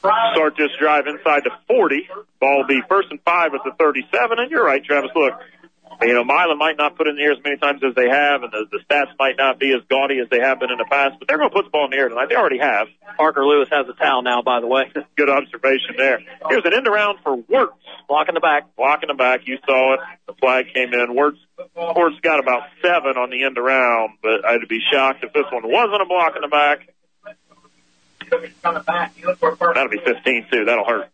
start 0.02 0.54
this 0.58 0.72
drive 0.80 1.06
inside 1.08 1.44
the 1.44 1.52
40. 1.68 2.10
Ball 2.40 2.58
will 2.58 2.68
be 2.68 2.82
first 2.90 3.10
and 3.12 3.20
five 3.24 3.54
at 3.54 3.62
the 3.64 3.72
37. 3.78 4.40
And 4.40 4.52
you're 4.52 4.66
right, 4.66 4.84
Travis. 4.84 5.12
Look, 5.16 5.34
you 6.02 6.14
know, 6.14 6.24
Milan 6.24 6.58
might 6.58 6.78
not 6.78 6.98
put 6.98 7.08
in 7.08 7.16
the 7.16 7.22
air 7.22 7.34
as 7.34 7.44
many 7.44 7.58
times 7.58 7.82
as 7.84 7.94
they 7.96 8.10
have, 8.10 8.42
and 8.44 8.52
the, 8.52 8.66
the 8.72 8.80
stats 8.90 9.14
might 9.20 9.38
not 9.38 9.60
be 9.60 9.74
as 9.74 9.82
gaudy 9.90 10.20
as 10.20 10.30
they 10.30 10.40
have 10.40 10.60
been 10.60 10.72
in 10.72 10.78
the 10.78 10.88
past, 10.90 11.20
but 11.20 11.28
they're 11.28 11.38
going 11.38 11.50
to 11.50 11.56
put 11.56 11.66
the 11.66 11.70
ball 11.70 11.86
in 11.86 11.92
the 11.92 11.98
air 11.98 12.10
tonight. 12.10 12.30
They 12.30 12.36
already 12.36 12.58
have. 12.58 12.88
Parker 13.18 13.46
Lewis 13.46 13.70
has 13.72 13.86
a 13.88 13.94
towel 13.94 14.24
now, 14.24 14.42
by 14.42 14.62
the 14.62 14.68
way. 14.68 14.90
Good 15.18 15.30
observation 15.30 15.96
there. 15.98 16.20
Here's 16.50 16.66
an 16.66 16.74
end 16.74 16.88
around 16.88 17.20
for 17.24 17.36
Wirtz. 17.36 17.78
Blocking 18.08 18.34
the 18.34 18.42
back. 18.42 18.76
Blocking 18.76 19.08
the 19.08 19.14
back. 19.14 19.42
You 19.46 19.58
saw 19.66 19.94
it. 19.96 20.00
The 20.28 20.34
flag 20.34 20.74
came 20.74 20.94
in. 20.94 21.16
Wirtz, 21.16 21.38
Wirtz 21.76 22.20
got 22.22 22.40
about 22.40 22.64
seven 22.82 23.18
on 23.18 23.30
the 23.30 23.44
end 23.44 23.58
around, 23.58 24.18
but 24.24 24.44
I'd 24.46 24.68
be 24.68 24.80
shocked 24.92 25.24
if 25.24 25.34
this 25.34 25.46
one 25.52 25.64
wasn't 25.70 26.02
a 26.02 26.06
block 26.06 26.34
in 26.36 26.42
the 26.42 26.48
back. 26.48 26.88
That'll 29.76 29.90
be 29.90 30.00
15 30.04 30.48
too. 30.52 30.66
That'll 30.66 30.86
hurt. 30.86 31.10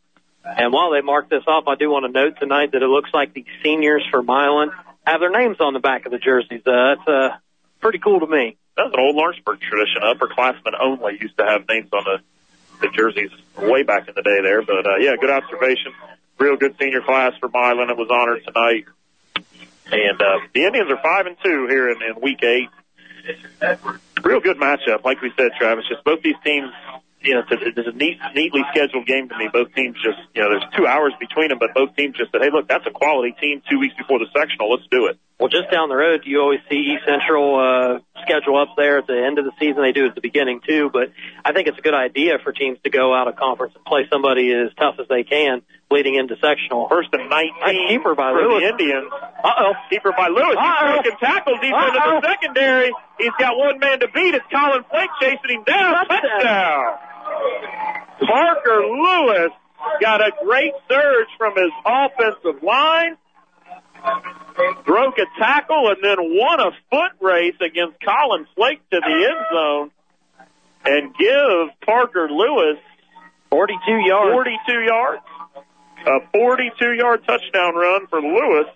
And 0.46 0.72
while 0.72 0.92
they 0.92 1.02
mark 1.02 1.30
this 1.30 1.44
off, 1.46 1.68
I 1.68 1.76
do 1.76 1.90
want 1.90 2.06
to 2.06 2.12
note 2.12 2.40
tonight 2.40 2.72
that 2.72 2.82
it 2.82 2.88
looks 2.88 3.10
like 3.14 3.34
the 3.34 3.46
seniors 3.64 4.06
for 4.10 4.24
Milan 4.24 4.72
have 5.06 5.20
their 5.20 5.32
names 5.32 5.58
on 5.60 5.74
the 5.74 5.80
back 5.80 6.06
of 6.06 6.12
the 6.12 6.20
jerseys. 6.20 6.62
Uh, 6.66 6.96
that's 6.96 7.08
uh, 7.08 7.30
pretty 7.82 8.00
cool 8.00 8.20
to 8.22 8.28
me. 8.28 8.58
That's 8.76 8.94
an 8.94 9.00
old 9.00 9.16
Lawrenceburg 9.16 9.60
tradition. 9.60 10.02
Upperclassmen 10.04 10.74
only 10.80 11.18
used 11.20 11.38
to 11.38 11.46
have 11.46 11.68
names 11.68 11.90
on 11.92 12.04
the, 12.04 12.18
the 12.82 12.90
jerseys 12.94 13.32
way 13.58 13.84
back 13.84 14.08
in 14.08 14.14
the 14.16 14.22
day 14.22 14.40
there. 14.44 14.62
But, 14.62 14.86
uh, 14.86 14.98
yeah, 15.00 15.16
good 15.20 15.32
observation. 15.32 15.94
Real 16.38 16.56
good 16.56 16.76
senior 16.80 17.02
class 17.02 17.34
for 17.40 17.50
Milan. 17.50 17.90
It 17.90 17.98
was 17.98 18.10
honored 18.12 18.44
tonight. 18.46 18.86
And, 19.92 20.22
uh, 20.22 20.40
the 20.54 20.66
Indians 20.66 20.92
are 20.92 21.02
five 21.02 21.26
and 21.26 21.36
two 21.44 21.68
here 21.68 21.90
in, 21.90 22.02
in 22.04 22.22
week 22.22 22.44
eight. 22.44 22.70
Real 24.24 24.40
good 24.40 24.58
matchup. 24.58 25.04
Like 25.04 25.22
we 25.22 25.32
said, 25.36 25.52
Travis, 25.58 25.86
just 25.90 26.04
both 26.04 26.22
these 26.22 26.36
teams, 26.44 26.72
you 27.28 27.36
know, 27.36 27.44
it's 27.44 27.52
a, 27.52 27.68
it's 27.68 27.88
a 27.92 27.92
neat, 27.92 28.18
neatly 28.34 28.64
scheduled 28.72 29.06
game 29.06 29.28
to 29.28 29.38
me. 29.38 29.50
Both 29.52 29.76
teams 29.76 29.96
just, 30.00 30.18
you 30.34 30.42
know, 30.42 30.50
there's 30.50 30.64
two 30.78 30.88
hours 30.88 31.12
between 31.20 31.50
them, 31.50 31.60
but 31.60 31.76
both 31.76 31.92
teams 31.96 32.16
just 32.16 32.32
said, 32.32 32.40
hey, 32.42 32.50
look, 32.52 32.68
that's 32.72 32.88
a 32.88 32.92
quality 32.92 33.36
team 33.40 33.62
two 33.70 33.80
weeks 33.80 33.96
before 34.00 34.20
the 34.20 34.32
sectional. 34.32 34.72
Let's 34.72 34.88
do 34.90 35.08
it. 35.12 35.20
Well, 35.38 35.50
just 35.50 35.70
down 35.70 35.90
the 35.90 35.96
road, 36.00 36.22
you 36.26 36.40
always 36.42 36.62
see 36.72 36.96
East 36.96 37.04
Central 37.06 37.60
uh, 37.60 38.00
schedule 38.24 38.58
up 38.58 38.74
there 38.76 38.98
at 38.98 39.06
the 39.06 39.14
end 39.22 39.38
of 39.38 39.46
the 39.46 39.52
season. 39.60 39.84
They 39.84 39.92
do 39.92 40.08
at 40.08 40.16
the 40.16 40.22
beginning 40.22 40.62
too, 40.66 40.90
but 40.92 41.12
I 41.46 41.52
think 41.54 41.68
it's 41.68 41.78
a 41.78 41.82
good 41.86 41.94
idea 41.94 42.40
for 42.42 42.52
teams 42.54 42.80
to 42.86 42.90
go 42.90 43.14
out 43.14 43.28
of 43.28 43.36
conference 43.36 43.76
and 43.76 43.86
play 43.86 44.08
somebody 44.10 44.50
as 44.50 44.74
tough 44.80 44.96
as 44.98 45.06
they 45.08 45.22
can 45.24 45.62
leading 45.92 46.16
into 46.16 46.36
sectional. 46.42 46.90
First 46.90 47.10
and 47.14 47.30
19 47.30 47.54
Nice 47.62 47.76
keeper 47.88 48.16
by 48.16 48.32
for 48.34 48.42
Lewis. 48.42 48.64
the 48.64 48.70
Indians. 48.70 49.12
Uh 49.14 49.52
oh. 49.62 49.74
Keeper 49.90 50.12
by 50.18 50.28
Lewis. 50.28 50.58
Uh-oh. 50.58 51.02
He's 51.06 51.14
broken 51.14 51.20
tackles 51.22 51.60
deep 51.62 51.72
into 51.76 52.00
Uh-oh. 52.02 52.20
the 52.20 52.28
secondary. 52.28 52.92
He's 53.20 53.36
got 53.40 53.56
one 53.58 53.78
man 53.80 54.00
to 54.02 54.08
beat. 54.10 54.34
It's 54.36 54.46
Colin 54.52 54.84
Flake 54.90 55.10
chasing 55.22 55.62
him 55.62 55.64
down. 55.64 56.08
Touchdown. 56.08 56.98
Parker 58.26 58.86
Lewis 58.86 59.52
got 60.02 60.22
a 60.22 60.32
great 60.44 60.74
surge 60.90 61.28
from 61.38 61.54
his 61.56 61.72
offensive 61.86 62.64
line. 62.64 63.18
Broke 64.86 65.18
a 65.18 65.26
tackle 65.40 65.90
and 65.90 65.98
then 66.02 66.18
won 66.20 66.60
a 66.60 66.72
foot 66.90 67.12
race 67.22 67.56
against 67.62 67.98
Colin 68.04 68.48
Flake 68.56 68.82
to 68.90 69.00
the 69.00 69.28
end 69.30 69.46
zone 69.54 69.92
and 70.86 71.16
give 71.16 71.80
Parker 71.86 72.30
Lewis 72.30 72.80
42 73.50 73.92
yards. 74.06 74.34
42 74.34 74.80
yards. 74.82 75.22
A 76.06 76.20
42 76.32 76.94
yard 76.94 77.24
touchdown 77.26 77.76
run 77.76 78.08
for 78.08 78.22
Lewis. 78.22 78.68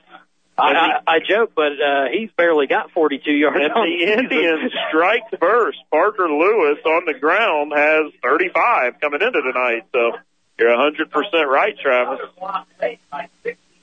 I, 0.62 1.02
I, 1.08 1.16
I 1.16 1.20
joke, 1.20 1.52
but 1.56 1.74
uh, 1.74 2.06
he's 2.12 2.30
barely 2.38 2.68
got 2.68 2.92
42 2.92 3.32
yards. 3.32 3.58
And 3.62 3.72
on 3.72 3.88
the. 3.88 4.14
Indians 4.14 4.72
strike 4.90 5.24
first. 5.40 5.80
Parker 5.90 6.30
Lewis 6.30 6.78
on 6.86 7.06
the 7.06 7.14
ground 7.14 7.74
has 7.76 8.14
35 8.22 9.00
coming 9.02 9.22
into 9.22 9.42
tonight. 9.42 9.86
So 9.92 10.18
you're 10.60 10.70
100% 10.70 11.48
right, 11.48 11.76
Travis. 11.82 12.20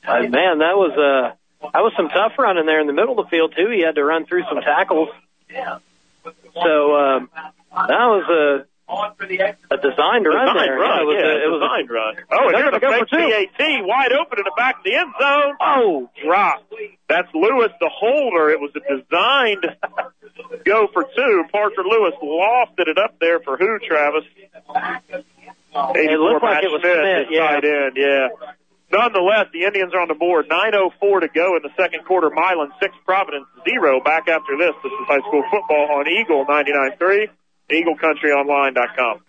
Uh, 0.06 0.20
man, 0.22 0.58
that 0.58 0.76
was 0.76 0.92
uh, 0.96 1.68
that 1.72 1.80
was 1.80 1.92
some 1.96 2.08
tough 2.08 2.32
running 2.38 2.66
there 2.66 2.80
in 2.80 2.86
the 2.86 2.92
middle 2.92 3.18
of 3.18 3.26
the 3.26 3.30
field 3.30 3.52
too. 3.56 3.68
He 3.70 3.82
had 3.82 3.96
to 3.96 4.04
run 4.04 4.24
through 4.26 4.44
some 4.48 4.60
tackles. 4.62 5.08
Yeah. 5.50 5.78
So 6.54 6.96
um, 6.96 7.30
that 7.72 8.06
was 8.06 8.24
a 8.30 8.66
a 8.88 9.76
designed 9.76 10.24
run 10.24 10.48
Designed 10.48 10.58
there. 10.64 10.78
run, 10.80 10.96
Yeah, 10.96 11.02
it 11.02 11.06
was 11.06 11.16
yeah, 11.20 11.28
a, 11.28 11.44
it 11.44 11.50
was 11.52 11.60
designed 11.60 11.90
run. 11.92 12.12
Oh, 12.32 12.48
and 12.48 12.54
They're 12.56 12.62
here's 12.64 12.72
gonna 12.72 12.76
a 12.76 12.80
go 12.80 12.92
for 12.98 13.06
fake 13.12 13.52
two. 13.56 13.60
PAT 13.60 13.84
wide 13.84 14.12
open 14.16 14.38
in 14.40 14.44
the 14.48 14.56
back 14.56 14.78
of 14.80 14.84
the 14.84 14.94
end 14.96 15.12
zone. 15.20 15.54
Oh, 15.60 16.10
dropped. 16.24 16.72
That's 17.08 17.28
Lewis, 17.34 17.72
the 17.80 17.90
holder. 17.92 18.48
It 18.50 18.60
was 18.60 18.72
a 18.76 18.80
designed 18.80 19.64
go 20.64 20.88
for 20.92 21.04
two. 21.04 21.44
Parker 21.52 21.84
Lewis 21.84 22.14
lofted 22.22 22.88
it 22.88 22.98
up 22.98 23.16
there 23.20 23.40
for 23.40 23.56
who, 23.56 23.78
Travis? 23.84 24.24
It 24.34 26.18
looked 26.18 26.42
like 26.42 26.64
Matt 26.64 26.64
it 26.64 26.72
was 26.72 26.80
Smith, 26.80 26.96
Smith, 26.96 27.28
his 27.28 27.36
yeah. 27.36 27.46
tight 27.46 27.64
end, 27.64 27.92
yeah. 27.96 28.28
Nonetheless, 28.90 29.52
the 29.52 29.64
Indians 29.68 29.92
are 29.92 30.00
on 30.00 30.08
the 30.08 30.14
board. 30.16 30.48
9.04 30.48 31.20
to 31.20 31.28
go 31.28 31.56
in 31.56 31.62
the 31.62 31.68
second 31.76 32.06
quarter. 32.06 32.30
Milan 32.32 32.72
6, 32.80 32.94
Providence 33.04 33.44
0. 33.68 34.00
Back 34.00 34.28
after 34.28 34.56
this. 34.56 34.72
This 34.82 34.92
is 34.92 35.04
high 35.06 35.20
school 35.20 35.44
football 35.52 36.00
on 36.00 36.08
Eagle 36.08 36.46
99.3, 36.48 37.28
EagleCountryOnline.com. 37.70 39.27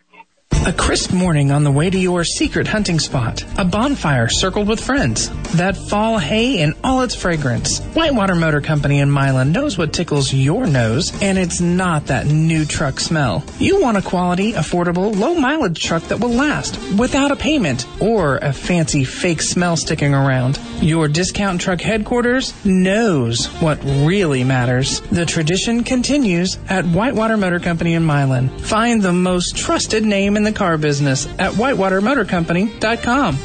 A 0.68 0.74
crisp 0.74 1.14
morning 1.14 1.52
on 1.52 1.64
the 1.64 1.72
way 1.72 1.90
to 1.90 1.98
your 1.98 2.26
secret 2.26 2.68
hunting 2.68 3.00
spot. 3.00 3.44
A 3.58 3.64
bonfire 3.64 4.28
circled 4.28 4.68
with 4.68 4.80
friends. 4.80 5.30
That 5.54 5.78
fall 5.78 6.20
hay 6.20 6.60
in 6.60 6.76
all 6.84 7.02
its 7.02 7.16
fragrance. 7.16 7.80
Whitewater 7.80 8.36
Motor 8.36 8.62
Company 8.62 9.00
in 9.00 9.10
Milan 9.10 9.52
knows 9.52 9.78
what 9.78 9.94
tickles 9.94 10.34
your 10.34 10.68
nose, 10.68 11.12
and 11.24 11.38
it's 11.38 11.62
not 11.62 12.08
that 12.08 12.28
new 12.28 12.66
truck 12.66 13.00
smell. 13.00 13.44
You 13.58 13.82
want 13.82 13.98
a 13.98 14.02
quality, 14.02 14.52
affordable, 14.52 15.18
low 15.18 15.34
mileage 15.34 15.82
truck 15.82 16.04
that 16.04 16.20
will 16.20 16.30
last 16.30 16.78
without 17.00 17.32
a 17.32 17.38
payment 17.38 17.88
or 18.02 18.38
a 18.38 18.52
fancy 18.52 19.06
fake 19.06 19.42
smell 19.42 19.78
sticking 19.78 20.14
around. 20.14 20.60
Your 20.82 21.08
discount 21.08 21.62
truck 21.62 21.82
headquarters 21.82 22.54
knows 22.66 23.48
what 23.62 23.84
really 23.84 24.44
matters. 24.44 25.00
The 25.00 25.26
tradition 25.26 25.84
continues 25.84 26.60
at 26.68 26.86
Whitewater 26.86 27.38
Motor 27.38 27.60
Company 27.60 27.96
in 27.96 28.04
Milan. 28.04 28.50
Find 28.60 29.02
the 29.02 29.14
most 29.14 29.58
trusted 29.58 30.04
name 30.04 30.38
in 30.38 30.44
the 30.44 30.49
car 30.54 30.78
business 30.78 31.26
at 31.40 31.54
whitewatermotorcompany.com. 31.54 33.38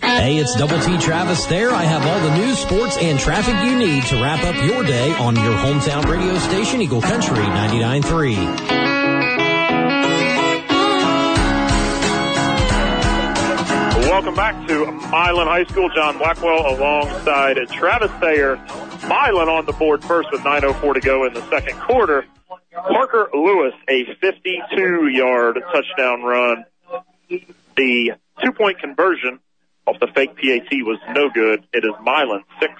Hey, 0.00 0.38
it's 0.38 0.54
Double 0.56 0.80
T 0.80 0.98
Travis 0.98 1.46
there. 1.46 1.70
I 1.70 1.84
have 1.84 2.04
all 2.04 2.20
the 2.28 2.36
news, 2.36 2.58
sports, 2.58 2.96
and 2.98 3.18
traffic 3.18 3.54
you 3.64 3.78
need 3.78 4.02
to 4.04 4.16
wrap 4.16 4.44
up 4.44 4.56
your 4.66 4.82
day 4.84 5.12
on 5.14 5.36
your 5.36 5.54
hometown 5.54 6.04
radio 6.04 6.36
station, 6.38 6.82
Eagle 6.82 7.02
Country 7.02 7.36
99.3. 7.36 8.82
Welcome 14.10 14.34
back 14.34 14.68
to 14.68 14.86
Milan 14.86 15.46
High 15.46 15.64
School. 15.64 15.88
John 15.94 16.18
Blackwell 16.18 16.74
alongside 16.74 17.56
Travis 17.70 18.10
Thayer. 18.20 18.56
Milan 19.02 19.48
on 19.48 19.66
the 19.66 19.72
board 19.72 20.04
first 20.04 20.30
with 20.32 20.42
9.04 20.42 20.94
to 20.94 21.00
go 21.00 21.24
in 21.26 21.34
the 21.34 21.48
second 21.50 21.78
quarter. 21.80 22.24
Parker 22.72 23.28
Lewis, 23.34 23.74
a 23.88 24.04
52-yard 24.16 25.58
touchdown 25.72 26.22
run. 26.22 26.64
The 27.76 28.12
two-point 28.42 28.78
conversion 28.78 29.40
off 29.86 29.98
the 30.00 30.06
fake 30.08 30.36
PAT 30.36 30.70
was 30.82 30.98
no 31.10 31.28
good. 31.30 31.66
It 31.72 31.84
is 31.84 31.92
Milan 32.02 32.44
6, 32.60 32.72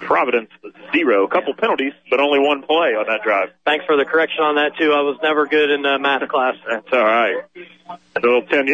Providence 0.00 0.50
zero. 0.92 1.24
A 1.24 1.28
couple 1.28 1.54
penalties, 1.54 1.92
but 2.10 2.20
only 2.20 2.38
one 2.38 2.62
play 2.62 2.96
on 2.96 3.06
that 3.08 3.22
drive. 3.22 3.50
Thanks 3.64 3.84
for 3.84 3.96
the 3.96 4.04
correction 4.04 4.42
on 4.42 4.56
that 4.56 4.72
too. 4.78 4.92
I 4.92 5.02
was 5.02 5.18
never 5.22 5.46
good 5.46 5.70
in 5.70 5.84
uh, 5.84 5.98
math 5.98 6.26
class. 6.28 6.56
That's 6.66 6.92
all 6.92 7.04
right. 7.04 7.36
So 8.22 8.40
10, 8.42 8.66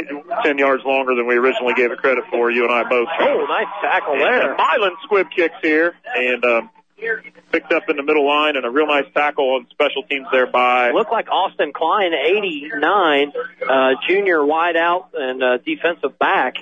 10 0.44 0.58
yards 0.58 0.84
longer 0.84 1.14
than 1.14 1.26
we 1.26 1.36
originally 1.36 1.74
gave 1.74 1.92
it 1.92 1.98
credit 1.98 2.24
for. 2.30 2.50
You 2.50 2.64
and 2.64 2.72
I 2.72 2.88
both. 2.88 3.08
Oh, 3.20 3.46
nice 3.48 3.66
tackle 3.82 4.18
there. 4.18 4.50
And 4.50 4.56
Milan 4.56 4.96
squib 5.04 5.26
kicks 5.34 5.54
here 5.62 5.94
and 6.14 6.44
um, 6.44 6.70
picked 7.52 7.72
up 7.72 7.84
in 7.88 7.96
the 7.96 8.02
middle 8.02 8.26
line 8.26 8.56
and 8.56 8.64
a 8.64 8.70
real 8.70 8.86
nice 8.86 9.06
tackle 9.14 9.56
on 9.56 9.66
special 9.70 10.02
teams 10.04 10.26
there 10.32 10.46
by. 10.46 10.90
Looked 10.90 11.12
like 11.12 11.28
Austin 11.28 11.72
Klein, 11.74 12.12
89, 12.12 13.32
uh, 13.68 13.90
junior 14.08 14.38
wideout 14.38 15.08
and 15.14 15.42
uh, 15.42 15.58
defensive 15.58 16.18
back 16.18 16.54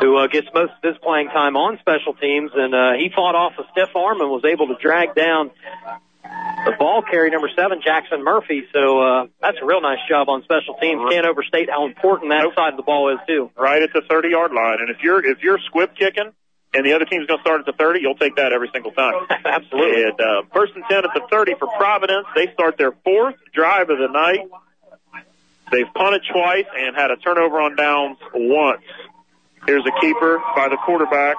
who 0.00 0.16
uh, 0.16 0.26
gets 0.26 0.48
most 0.54 0.72
of 0.72 0.82
his 0.82 0.96
playing 1.02 1.28
time 1.28 1.56
on 1.56 1.78
special 1.78 2.14
teams, 2.14 2.50
and 2.54 2.74
uh, 2.74 2.92
he 2.96 3.10
fought 3.14 3.34
off 3.34 3.52
a 3.58 3.64
stiff 3.72 3.94
arm 3.94 4.20
and 4.20 4.30
was 4.30 4.44
able 4.44 4.68
to 4.68 4.76
drag 4.80 5.14
down 5.14 5.50
the 6.64 6.72
ball 6.78 7.02
carrier 7.02 7.30
number 7.30 7.50
seven, 7.54 7.80
Jackson 7.84 8.24
Murphy. 8.24 8.64
So 8.72 9.00
uh, 9.00 9.26
that's 9.40 9.58
a 9.60 9.66
real 9.66 9.80
nice 9.80 10.00
job 10.08 10.28
on 10.28 10.42
special 10.42 10.74
teams. 10.80 11.02
Can't 11.10 11.26
overstate 11.26 11.68
how 11.68 11.86
important 11.86 12.30
that 12.30 12.48
side 12.56 12.72
of 12.72 12.76
the 12.78 12.82
ball 12.82 13.12
is 13.12 13.20
too. 13.26 13.50
Right 13.56 13.82
at 13.82 13.92
the 13.92 14.02
30 14.08 14.28
yard 14.28 14.52
line, 14.52 14.78
and 14.80 14.90
if 14.90 15.02
you're 15.02 15.24
if 15.24 15.42
you're 15.42 15.58
squib 15.66 15.94
kicking. 15.96 16.32
And 16.76 16.84
the 16.84 16.92
other 16.92 17.04
team's 17.04 17.28
going 17.28 17.38
to 17.38 17.42
start 17.44 17.60
at 17.60 17.66
the 17.66 17.78
30. 17.78 18.00
You'll 18.00 18.16
take 18.16 18.34
that 18.34 18.52
every 18.52 18.68
single 18.74 18.90
time. 18.90 19.14
Absolutely. 19.30 20.10
And 20.10 20.20
uh, 20.20 20.42
first 20.52 20.72
and 20.74 20.82
10 20.90 21.04
at 21.04 21.14
the 21.14 21.22
30 21.30 21.54
for 21.56 21.68
Providence. 21.78 22.26
They 22.34 22.52
start 22.52 22.76
their 22.76 22.90
fourth 23.04 23.36
drive 23.54 23.90
of 23.90 23.98
the 23.98 24.08
night. 24.10 24.40
They've 25.70 25.86
punted 25.94 26.22
twice 26.32 26.66
and 26.76 26.96
had 26.96 27.12
a 27.12 27.16
turnover 27.16 27.60
on 27.60 27.76
downs 27.76 28.18
once. 28.34 28.82
Here's 29.66 29.84
a 29.86 30.00
keeper 30.00 30.42
by 30.54 30.68
the 30.68 30.76
quarterback, 30.76 31.36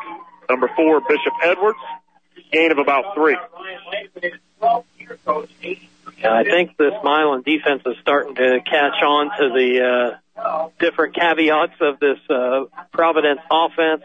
number 0.49 0.69
four, 0.75 1.01
Bishop 1.01 1.33
Edwards. 1.43 1.79
Gain 2.51 2.71
of 2.71 2.77
about 2.77 3.15
three. 3.15 3.37
I 6.23 6.43
think 6.43 6.77
this 6.77 6.93
Milan 7.03 7.43
defense 7.43 7.83
is 7.85 7.97
starting 8.01 8.35
to 8.35 8.59
catch 8.61 9.01
on 9.03 9.29
to 9.37 9.49
the 9.49 10.19
uh, 10.37 10.69
different 10.79 11.15
caveats 11.15 11.73
of 11.81 11.99
this 11.99 12.19
uh, 12.29 12.65
Providence 12.91 13.41
offense. 13.51 14.03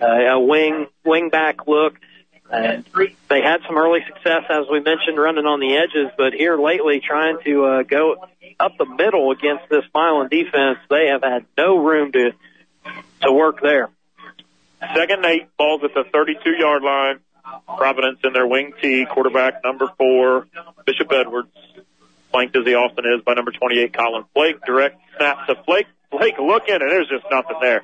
Uh, 0.00 0.06
a 0.06 0.40
wing 0.40 0.86
wing 1.04 1.28
back 1.28 1.66
look. 1.66 1.94
And 2.50 2.84
they 3.28 3.42
had 3.42 3.60
some 3.66 3.76
early 3.76 4.00
success, 4.06 4.44
as 4.48 4.64
we 4.70 4.80
mentioned, 4.80 5.18
running 5.18 5.44
on 5.44 5.60
the 5.60 5.76
edges, 5.76 6.10
but 6.16 6.32
here 6.32 6.56
lately, 6.58 7.00
trying 7.00 7.36
to 7.44 7.64
uh, 7.64 7.82
go 7.82 8.16
up 8.58 8.72
the 8.78 8.86
middle 8.86 9.32
against 9.32 9.68
this 9.68 9.84
Milan 9.94 10.28
defense, 10.30 10.78
they 10.88 11.08
have 11.08 11.22
had 11.22 11.44
no 11.58 11.76
room 11.76 12.10
to 12.12 12.32
to 13.22 13.32
work 13.32 13.60
there. 13.62 13.90
Second 14.94 15.24
eight, 15.24 15.48
balls 15.56 15.82
at 15.84 15.92
the 15.94 16.04
32 16.10 16.50
yard 16.50 16.82
line. 16.82 17.20
Providence 17.78 18.18
in 18.24 18.34
their 18.34 18.46
wing 18.46 18.72
T, 18.80 19.06
quarterback 19.06 19.64
number 19.64 19.88
four, 19.96 20.46
Bishop 20.84 21.10
Edwards, 21.10 21.48
flanked 22.30 22.54
as 22.56 22.66
he 22.66 22.74
often 22.74 23.04
is 23.06 23.22
by 23.24 23.32
number 23.32 23.52
28, 23.52 23.92
Colin 23.94 24.24
Flake. 24.34 24.56
Direct 24.66 25.00
snap 25.16 25.46
to 25.46 25.54
Flake. 25.64 25.86
Flake 26.10 26.38
looking, 26.38 26.74
and 26.74 26.90
there's 26.90 27.08
just 27.08 27.24
nothing 27.30 27.56
there. 27.60 27.82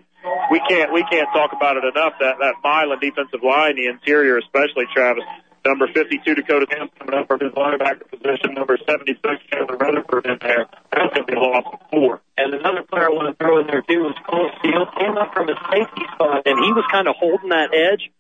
We 0.51 0.61
can't 0.69 0.93
we 0.93 1.03
can't 1.05 1.29
talk 1.33 1.53
about 1.53 1.77
it 1.77 1.85
enough. 1.85 2.15
That 2.21 2.37
that 2.41 2.55
Milan 2.63 2.99
defensive 3.01 3.43
line, 3.43 3.77
the 3.77 3.87
interior 3.87 4.39
especially, 4.39 4.85
Travis. 4.93 5.25
Number 5.67 5.87
52, 5.89 6.35
Dakota 6.35 6.67
Camp 6.67 6.93
coming 6.99 7.15
up 7.15 7.27
from 7.27 7.41
his 7.41 7.53
linebacker 7.53 8.05
position. 8.11 8.53
Number 8.55 8.77
76, 8.77 9.21
Chandler 9.51 9.77
Rutherford 9.77 10.27
in 10.27 10.39
there. 10.41 10.67
That's 10.93 11.15
going 11.15 11.27
to 11.27 11.33
be 11.33 11.39
of 11.41 11.81
four. 11.91 12.21
And 12.37 12.53
another 12.53 12.83
player 12.83 13.09
I 13.09 13.15
want 13.15 13.33
to 13.33 13.37
throw 13.43 13.61
in 13.61 13.67
there 13.67 13.83
too 13.83 14.05
was 14.05 14.17
Cole 14.29 14.51
Steele. 14.59 14.87
Came 14.99 15.17
up 15.17 15.33
from 15.33 15.49
his 15.49 15.57
safety 15.73 16.05
spot, 16.13 16.43
and 16.45 16.63
he 16.63 16.73
was 16.73 16.85
kind 16.93 17.09
of 17.09 17.17
holding 17.17 17.49
that 17.49 17.73
edge 17.73 18.13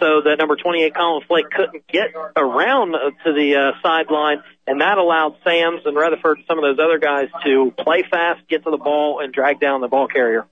so 0.00 0.22
that 0.24 0.36
number 0.38 0.56
28 0.56 0.94
Colin 0.94 1.22
Flake 1.28 1.50
couldn't 1.50 1.86
get 1.86 2.14
around 2.36 2.92
to 3.24 3.32
the 3.32 3.54
uh, 3.54 3.80
sideline, 3.82 4.42
and 4.66 4.80
that 4.80 4.98
allowed 4.98 5.36
Sams 5.44 5.82
and 5.84 5.96
Rutherford, 5.96 6.38
and 6.38 6.46
some 6.46 6.58
of 6.58 6.64
those 6.64 6.82
other 6.82 6.98
guys, 6.98 7.28
to 7.44 7.72
play 7.78 8.02
fast, 8.02 8.40
get 8.48 8.64
to 8.64 8.70
the 8.70 8.78
ball, 8.78 9.20
and 9.20 9.32
drag 9.32 9.60
down 9.60 9.80
the 9.80 9.88
ball 9.88 10.08
carrier. 10.08 10.46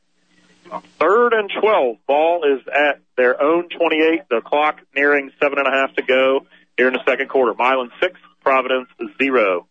Third 0.98 1.32
and 1.34 1.50
12. 1.60 1.96
Ball 2.06 2.44
is 2.44 2.66
at 2.68 3.00
their 3.16 3.40
own 3.42 3.68
28. 3.68 4.22
The 4.30 4.40
clock 4.40 4.80
nearing 4.94 5.30
seven 5.40 5.58
and 5.58 5.66
a 5.66 5.70
half 5.70 5.94
to 5.96 6.02
go 6.02 6.46
here 6.76 6.88
in 6.88 6.94
the 6.94 7.02
second 7.06 7.28
quarter. 7.28 7.54
Milan 7.54 7.90
six, 8.00 8.18
Providence 8.42 8.88
zero. 9.20 9.66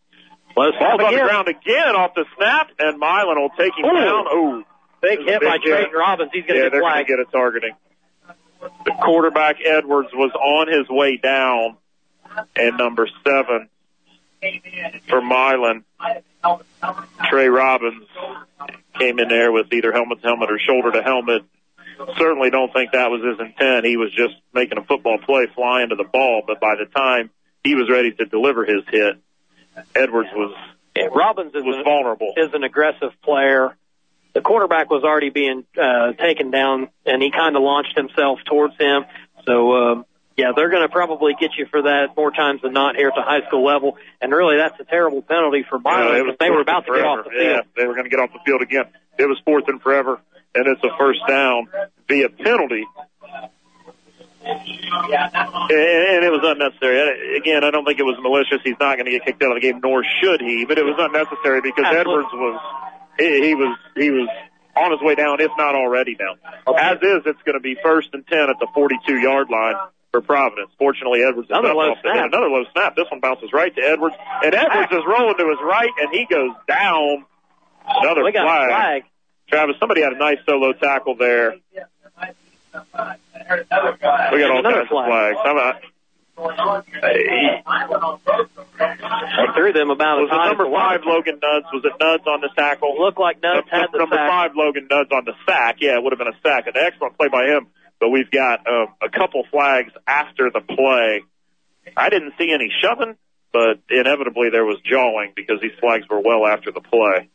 Ball's 0.55 0.75
on 0.79 0.97
the 0.97 1.21
ground 1.21 1.47
again 1.47 1.95
off 1.95 2.13
the 2.13 2.25
snap, 2.37 2.71
and 2.77 2.99
Milan 2.99 3.39
will 3.39 3.49
take 3.57 3.71
him 3.77 3.85
Ooh. 3.85 3.93
down. 3.93 4.25
Oh, 4.29 4.63
Big 5.01 5.19
hit 5.25 5.41
by 5.41 5.57
Drayton 5.63 5.93
Robbins. 5.93 6.29
He's 6.31 6.45
going 6.45 6.53
to 6.53 6.57
yeah, 6.57 6.63
get 6.65 6.71
they're 6.73 6.81
going 6.81 7.05
to 7.05 7.09
get 7.09 7.19
a 7.19 7.25
targeting. 7.25 7.71
The 8.85 8.91
quarterback 9.03 9.55
Edwards 9.65 10.09
was 10.13 10.31
on 10.35 10.67
his 10.71 10.87
way 10.87 11.17
down, 11.17 11.77
and 12.55 12.77
number 12.77 13.07
seven 13.25 13.69
for 15.07 15.21
Milan, 15.21 15.83
Trey 17.29 17.47
Robbins 17.49 18.07
came 18.99 19.19
in 19.19 19.27
there 19.29 19.51
with 19.51 19.71
either 19.73 19.91
helmet 19.91 20.21
to 20.21 20.27
helmet 20.27 20.51
or 20.51 20.59
shoulder 20.59 20.91
to 20.91 21.01
helmet. 21.01 21.43
Certainly 22.17 22.49
don't 22.49 22.73
think 22.73 22.91
that 22.93 23.11
was 23.11 23.21
his 23.23 23.39
intent. 23.39 23.85
He 23.85 23.97
was 23.97 24.11
just 24.11 24.33
making 24.53 24.77
a 24.79 24.83
football 24.83 25.19
play, 25.19 25.47
flying 25.53 25.89
to 25.89 25.95
the 25.95 26.03
ball. 26.03 26.41
But 26.45 26.59
by 26.59 26.75
the 26.75 26.85
time 26.85 27.29
he 27.63 27.75
was 27.75 27.89
ready 27.89 28.11
to 28.11 28.25
deliver 28.25 28.65
his 28.65 28.83
hit, 28.89 29.17
Edwards 29.95 30.29
was 30.33 30.55
Yeah, 30.95 31.05
Robbins 31.13 31.53
is 31.53 31.63
was 31.63 31.77
an, 31.77 31.83
vulnerable. 31.83 32.33
is 32.37 32.53
an 32.53 32.63
aggressive 32.63 33.11
player. 33.23 33.75
The 34.33 34.41
quarterback 34.41 34.89
was 34.89 35.03
already 35.03 35.29
being 35.29 35.65
uh, 35.79 36.13
taken 36.13 36.51
down, 36.51 36.87
and 37.05 37.21
he 37.21 37.31
kind 37.31 37.55
of 37.55 37.61
launched 37.61 37.95
himself 37.95 38.39
towards 38.45 38.75
him. 38.77 39.03
So, 39.45 39.73
um, 39.75 40.05
yeah, 40.37 40.51
they're 40.55 40.69
going 40.69 40.81
to 40.81 40.89
probably 40.89 41.35
get 41.39 41.51
you 41.57 41.65
for 41.69 41.83
that 41.83 42.15
more 42.15 42.31
times 42.31 42.61
than 42.61 42.73
not 42.73 42.95
here 42.95 43.09
at 43.09 43.15
the 43.15 43.21
high 43.21 43.45
school 43.47 43.65
level. 43.65 43.97
And 44.21 44.31
really, 44.31 44.57
that's 44.57 44.79
a 44.79 44.85
terrible 44.85 45.21
penalty 45.21 45.63
for 45.69 45.79
Yeah, 45.83 46.23
because 46.23 46.37
they 46.39 46.49
were 46.49 46.61
about 46.61 46.85
to 46.85 46.93
get 46.93 47.05
off 47.05 47.25
the 47.25 47.31
field. 47.31 47.43
Yeah, 47.43 47.61
they 47.75 47.85
were 47.85 47.93
going 47.93 48.05
to 48.05 48.09
get 48.09 48.19
off 48.19 48.31
the 48.31 48.39
field 48.45 48.61
again. 48.61 48.85
It 49.19 49.25
was 49.25 49.37
fourth 49.43 49.65
and 49.67 49.81
forever, 49.81 50.21
and 50.55 50.67
it's 50.67 50.83
a 50.83 50.89
first 50.97 51.19
down 51.27 51.67
via 52.07 52.29
penalty. 52.29 52.85
And 54.43 54.57
and 55.69 56.21
it 56.25 56.31
was 56.31 56.41
unnecessary. 56.43 57.37
Again, 57.37 57.63
I 57.63 57.69
don't 57.69 57.85
think 57.85 57.99
it 57.99 58.07
was 58.07 58.17
malicious. 58.23 58.63
He's 58.63 58.79
not 58.79 58.95
going 58.95 59.05
to 59.05 59.11
get 59.11 59.25
kicked 59.25 59.43
out 59.43 59.51
of 59.51 59.61
the 59.61 59.65
game, 59.67 59.81
nor 59.83 60.03
should 60.23 60.41
he. 60.41 60.65
But 60.65 60.79
it 60.79 60.85
was 60.85 60.95
unnecessary 60.97 61.61
because 61.61 61.85
Absolutely. 61.85 62.25
Edwards 62.25 62.33
was 62.33 62.57
he, 63.19 63.47
he 63.49 63.53
was 63.53 63.77
he 63.95 64.09
was 64.09 64.27
on 64.75 64.91
his 64.91 65.01
way 65.01 65.13
down, 65.15 65.41
if 65.41 65.51
not 65.57 65.75
already 65.75 66.15
down. 66.15 66.39
As 66.65 66.97
is, 67.03 67.21
it's 67.27 67.41
going 67.43 67.59
to 67.59 67.61
be 67.61 67.75
first 67.83 68.09
and 68.13 68.25
ten 68.25 68.49
at 68.49 68.57
the 68.59 68.67
42 68.73 69.19
yard 69.19 69.49
line 69.51 69.75
for 70.11 70.21
Providence. 70.21 70.69
Fortunately, 70.77 71.23
Edwards 71.23 71.49
is 71.49 71.51
Another 71.57 71.73
low 71.73 71.93
snap. 72.01 72.27
Another 72.27 72.49
low 72.49 72.63
snap. 72.73 72.95
This 72.95 73.05
one 73.09 73.19
bounces 73.21 73.51
right 73.53 73.73
to 73.73 73.81
Edwards, 73.81 74.15
and 74.43 74.53
Edwards 74.53 74.91
is 74.91 75.03
rolling 75.07 75.37
to 75.37 75.49
his 75.49 75.59
right, 75.63 75.89
and 75.99 76.09
he 76.13 76.25
goes 76.29 76.51
down. 76.67 77.25
Another 77.87 78.23
We 78.23 78.31
flag. 78.31 78.69
flag. 78.69 79.03
Travis, 79.49 79.75
somebody 79.79 80.01
had 80.01 80.13
a 80.13 80.17
nice 80.17 80.37
solo 80.45 80.73
tackle 80.73 81.15
there. 81.15 81.55
We 82.71 84.39
got 84.39 84.51
all 84.51 84.59
Another 84.59 84.85
kinds 84.85 84.91
of 84.91 85.05
flags. 85.05 85.37
How 85.43 85.51
about? 85.51 85.81
They 87.01 87.61
threw 89.55 89.73
them 89.73 89.89
about 89.91 90.19
Was 90.21 90.29
as 90.31 90.35
high 90.35 90.43
it 90.43 90.45
as 90.45 90.49
number 90.51 90.63
the 90.63 90.69
wall. 90.69 90.79
five 90.89 91.01
Logan 91.05 91.39
Nuds? 91.41 91.65
Was 91.73 91.83
it 91.85 91.93
Nuds 91.99 92.23
on 92.27 92.41
the 92.41 92.49
tackle? 92.55 92.97
Looked 92.99 93.19
like 93.19 93.41
Nuds 93.41 93.67
had 93.69 93.87
the 93.91 93.99
number 93.99 94.15
sack. 94.15 94.29
five 94.29 94.51
Logan 94.55 94.87
Nuds 94.89 95.11
on 95.11 95.25
the 95.25 95.33
sack. 95.45 95.77
Yeah, 95.79 95.97
it 95.97 96.03
would 96.03 96.13
have 96.13 96.19
been 96.19 96.29
a 96.31 96.39
sack. 96.41 96.67
An 96.67 96.73
excellent 96.75 97.17
play 97.17 97.27
by 97.27 97.45
him. 97.47 97.67
But 98.01 98.09
we've 98.09 98.31
got 98.31 98.67
uh, 98.67 98.87
a 98.99 99.09
couple 99.09 99.43
flags 99.51 99.93
after 100.07 100.49
the 100.49 100.59
play. 100.59 101.21
I 101.95 102.09
didn't 102.09 102.33
see 102.35 102.51
any 102.51 102.73
shoving, 102.81 103.15
but 103.53 103.77
inevitably 103.91 104.49
there 104.49 104.65
was 104.65 104.79
jawing 104.81 105.33
because 105.35 105.61
these 105.61 105.77
flags 105.79 106.09
were 106.09 106.19
well 106.19 106.47
after 106.47 106.71
the 106.71 106.81
play. 106.81 107.29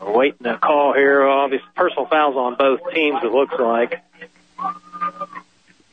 We're 0.00 0.16
waiting 0.16 0.44
to 0.44 0.56
call 0.56 0.94
here. 0.94 1.26
Obviously, 1.26 1.66
personal 1.74 2.06
fouls 2.06 2.36
on 2.36 2.54
both 2.54 2.94
teams. 2.94 3.18
It 3.24 3.32
looks 3.32 3.54
like. 3.58 4.04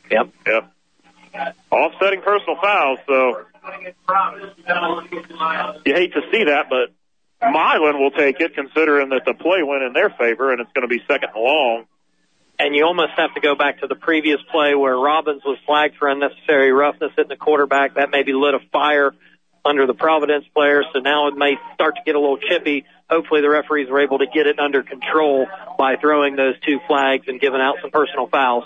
Yep. 0.08 0.28
Yep. 0.46 0.72
Offsetting 1.72 2.22
personal 2.22 2.56
fouls, 2.62 3.00
so 3.06 3.44
you 5.84 5.94
hate 5.94 6.12
to 6.14 6.22
see 6.30 6.44
that, 6.44 6.66
but 6.70 6.94
Milan 7.42 8.00
will 8.00 8.10
take 8.10 8.40
it 8.40 8.54
considering 8.54 9.10
that 9.10 9.24
the 9.24 9.34
play 9.34 9.62
went 9.62 9.82
in 9.82 9.92
their 9.92 10.10
favor 10.10 10.52
and 10.52 10.60
it's 10.60 10.72
going 10.72 10.88
to 10.88 10.94
be 10.94 11.02
second 11.06 11.30
and 11.34 11.42
long. 11.42 11.84
And 12.58 12.74
you 12.74 12.84
almost 12.84 13.12
have 13.16 13.34
to 13.34 13.40
go 13.40 13.54
back 13.54 13.80
to 13.80 13.86
the 13.86 13.94
previous 13.94 14.40
play 14.50 14.74
where 14.74 14.96
Robbins 14.96 15.42
was 15.44 15.58
flagged 15.66 15.96
for 15.96 16.08
unnecessary 16.08 16.72
roughness 16.72 17.12
hitting 17.14 17.28
the 17.28 17.36
quarterback. 17.36 17.96
That 17.96 18.10
maybe 18.10 18.32
lit 18.32 18.54
a 18.54 18.60
fire 18.72 19.12
under 19.62 19.86
the 19.86 19.94
Providence 19.94 20.46
players. 20.54 20.86
So 20.94 21.00
now 21.00 21.28
it 21.28 21.36
may 21.36 21.56
start 21.74 21.96
to 21.96 22.02
get 22.06 22.14
a 22.14 22.20
little 22.20 22.38
chippy. 22.38 22.86
Hopefully 23.10 23.42
the 23.42 23.50
referees 23.50 23.90
were 23.90 24.00
able 24.00 24.18
to 24.18 24.26
get 24.26 24.46
it 24.46 24.58
under 24.58 24.82
control 24.82 25.46
by 25.78 25.96
throwing 25.96 26.36
those 26.36 26.54
two 26.60 26.80
flags 26.86 27.24
and 27.28 27.40
giving 27.40 27.60
out 27.60 27.76
some 27.82 27.90
personal 27.90 28.26
fouls. 28.28 28.64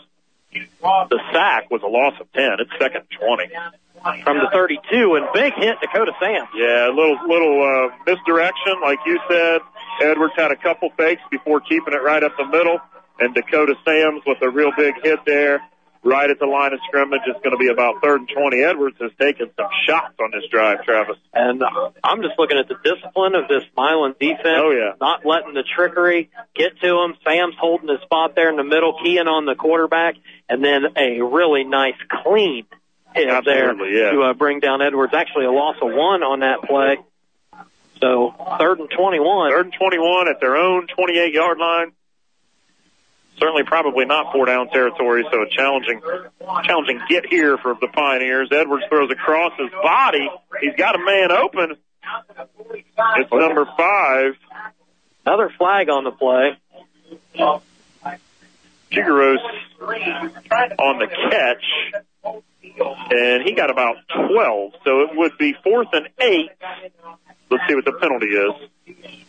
The 0.52 1.20
sack 1.32 1.70
was 1.70 1.82
a 1.82 1.86
loss 1.86 2.14
of 2.20 2.30
10. 2.32 2.58
It's 2.60 2.70
second 2.78 3.04
and 3.10 3.20
20. 3.20 4.22
From 4.24 4.38
the 4.38 4.48
32 4.52 5.14
and 5.14 5.26
big 5.34 5.52
hit 5.54 5.76
Dakota 5.80 6.12
Sam. 6.18 6.46
Yeah, 6.54 6.88
a 6.88 6.94
little, 6.94 7.18
little, 7.28 7.60
uh, 7.62 7.94
misdirection, 8.06 8.80
like 8.82 8.98
you 9.04 9.20
said. 9.28 9.60
Edwards 10.02 10.32
had 10.36 10.50
a 10.50 10.56
couple 10.56 10.90
fakes 10.96 11.22
before 11.30 11.60
keeping 11.60 11.92
it 11.92 12.02
right 12.02 12.22
up 12.22 12.32
the 12.36 12.46
middle. 12.46 12.80
And 13.18 13.34
Dakota 13.34 13.74
Sams 13.84 14.22
with 14.26 14.38
a 14.42 14.48
real 14.48 14.72
big 14.76 14.94
hit 15.02 15.20
there 15.26 15.60
right 16.02 16.30
at 16.30 16.38
the 16.38 16.46
line 16.46 16.72
of 16.72 16.80
scrimmage. 16.86 17.20
It's 17.26 17.40
going 17.40 17.56
to 17.56 17.58
be 17.58 17.68
about 17.68 18.02
third 18.02 18.20
and 18.20 18.28
20. 18.28 18.62
Edwards 18.62 18.96
has 19.00 19.10
taken 19.20 19.50
some 19.56 19.68
shots 19.86 20.14
on 20.18 20.30
this 20.32 20.48
drive, 20.50 20.84
Travis. 20.84 21.16
And 21.34 21.62
uh, 21.62 21.90
I'm 22.02 22.22
just 22.22 22.38
looking 22.38 22.58
at 22.58 22.68
the 22.68 22.76
discipline 22.82 23.34
of 23.34 23.48
this 23.48 23.64
Milan 23.76 24.14
defense. 24.18 24.40
Oh, 24.44 24.70
yeah. 24.70 24.92
Not 25.00 25.26
letting 25.26 25.54
the 25.54 25.62
trickery 25.62 26.30
get 26.54 26.80
to 26.80 27.02
him. 27.02 27.14
Sam's 27.24 27.54
holding 27.58 27.88
his 27.88 28.00
spot 28.00 28.34
there 28.34 28.50
in 28.50 28.56
the 28.56 28.64
middle, 28.64 28.98
keying 29.02 29.28
on 29.28 29.44
the 29.44 29.54
quarterback, 29.54 30.14
and 30.48 30.64
then 30.64 30.84
a 30.96 31.20
really 31.20 31.64
nice 31.64 31.98
clean 32.24 32.64
hit 33.14 33.44
there 33.44 33.74
yeah. 33.86 34.10
to 34.12 34.22
uh, 34.22 34.34
bring 34.34 34.60
down 34.60 34.82
Edwards. 34.82 35.14
Actually, 35.14 35.46
a 35.46 35.52
loss 35.52 35.76
of 35.82 35.88
one 35.92 36.22
on 36.22 36.40
that 36.40 36.62
play. 36.62 36.98
So 38.00 38.34
third 38.58 38.80
and 38.80 38.90
21. 38.90 39.52
Third 39.52 39.66
and 39.66 39.74
21 39.74 40.28
at 40.28 40.40
their 40.40 40.56
own 40.56 40.86
28 40.86 41.34
yard 41.34 41.58
line. 41.58 41.92
Certainly 43.40 43.64
probably 43.64 44.04
not 44.04 44.32
four 44.32 44.46
down 44.46 44.68
territory, 44.68 45.24
so 45.32 45.42
a 45.42 45.48
challenging, 45.48 46.00
challenging 46.64 47.00
get 47.08 47.24
here 47.26 47.56
for 47.56 47.74
the 47.80 47.88
Pioneers. 47.88 48.50
Edwards 48.52 48.84
throws 48.88 49.10
across 49.10 49.52
his 49.58 49.70
body. 49.82 50.28
He's 50.60 50.74
got 50.76 50.94
a 50.94 50.98
man 50.98 51.32
open. 51.32 51.76
It's 53.16 53.32
number 53.32 53.66
five. 53.76 54.34
Another 55.24 55.50
flag 55.56 55.88
on 55.88 56.04
the 56.04 56.10
play. 56.10 56.58
Figueros 58.92 59.38
on 60.78 60.98
the 60.98 61.06
catch. 61.06 61.64
And 63.10 63.42
he 63.42 63.52
got 63.52 63.70
about 63.70 63.96
12, 64.28 64.72
so 64.84 65.00
it 65.00 65.10
would 65.14 65.38
be 65.38 65.54
fourth 65.64 65.88
and 65.92 66.08
eight. 66.20 66.50
Let's 67.50 67.64
see 67.68 67.74
what 67.74 67.84
the 67.84 67.92
penalty 67.92 68.26
is. 68.26 69.24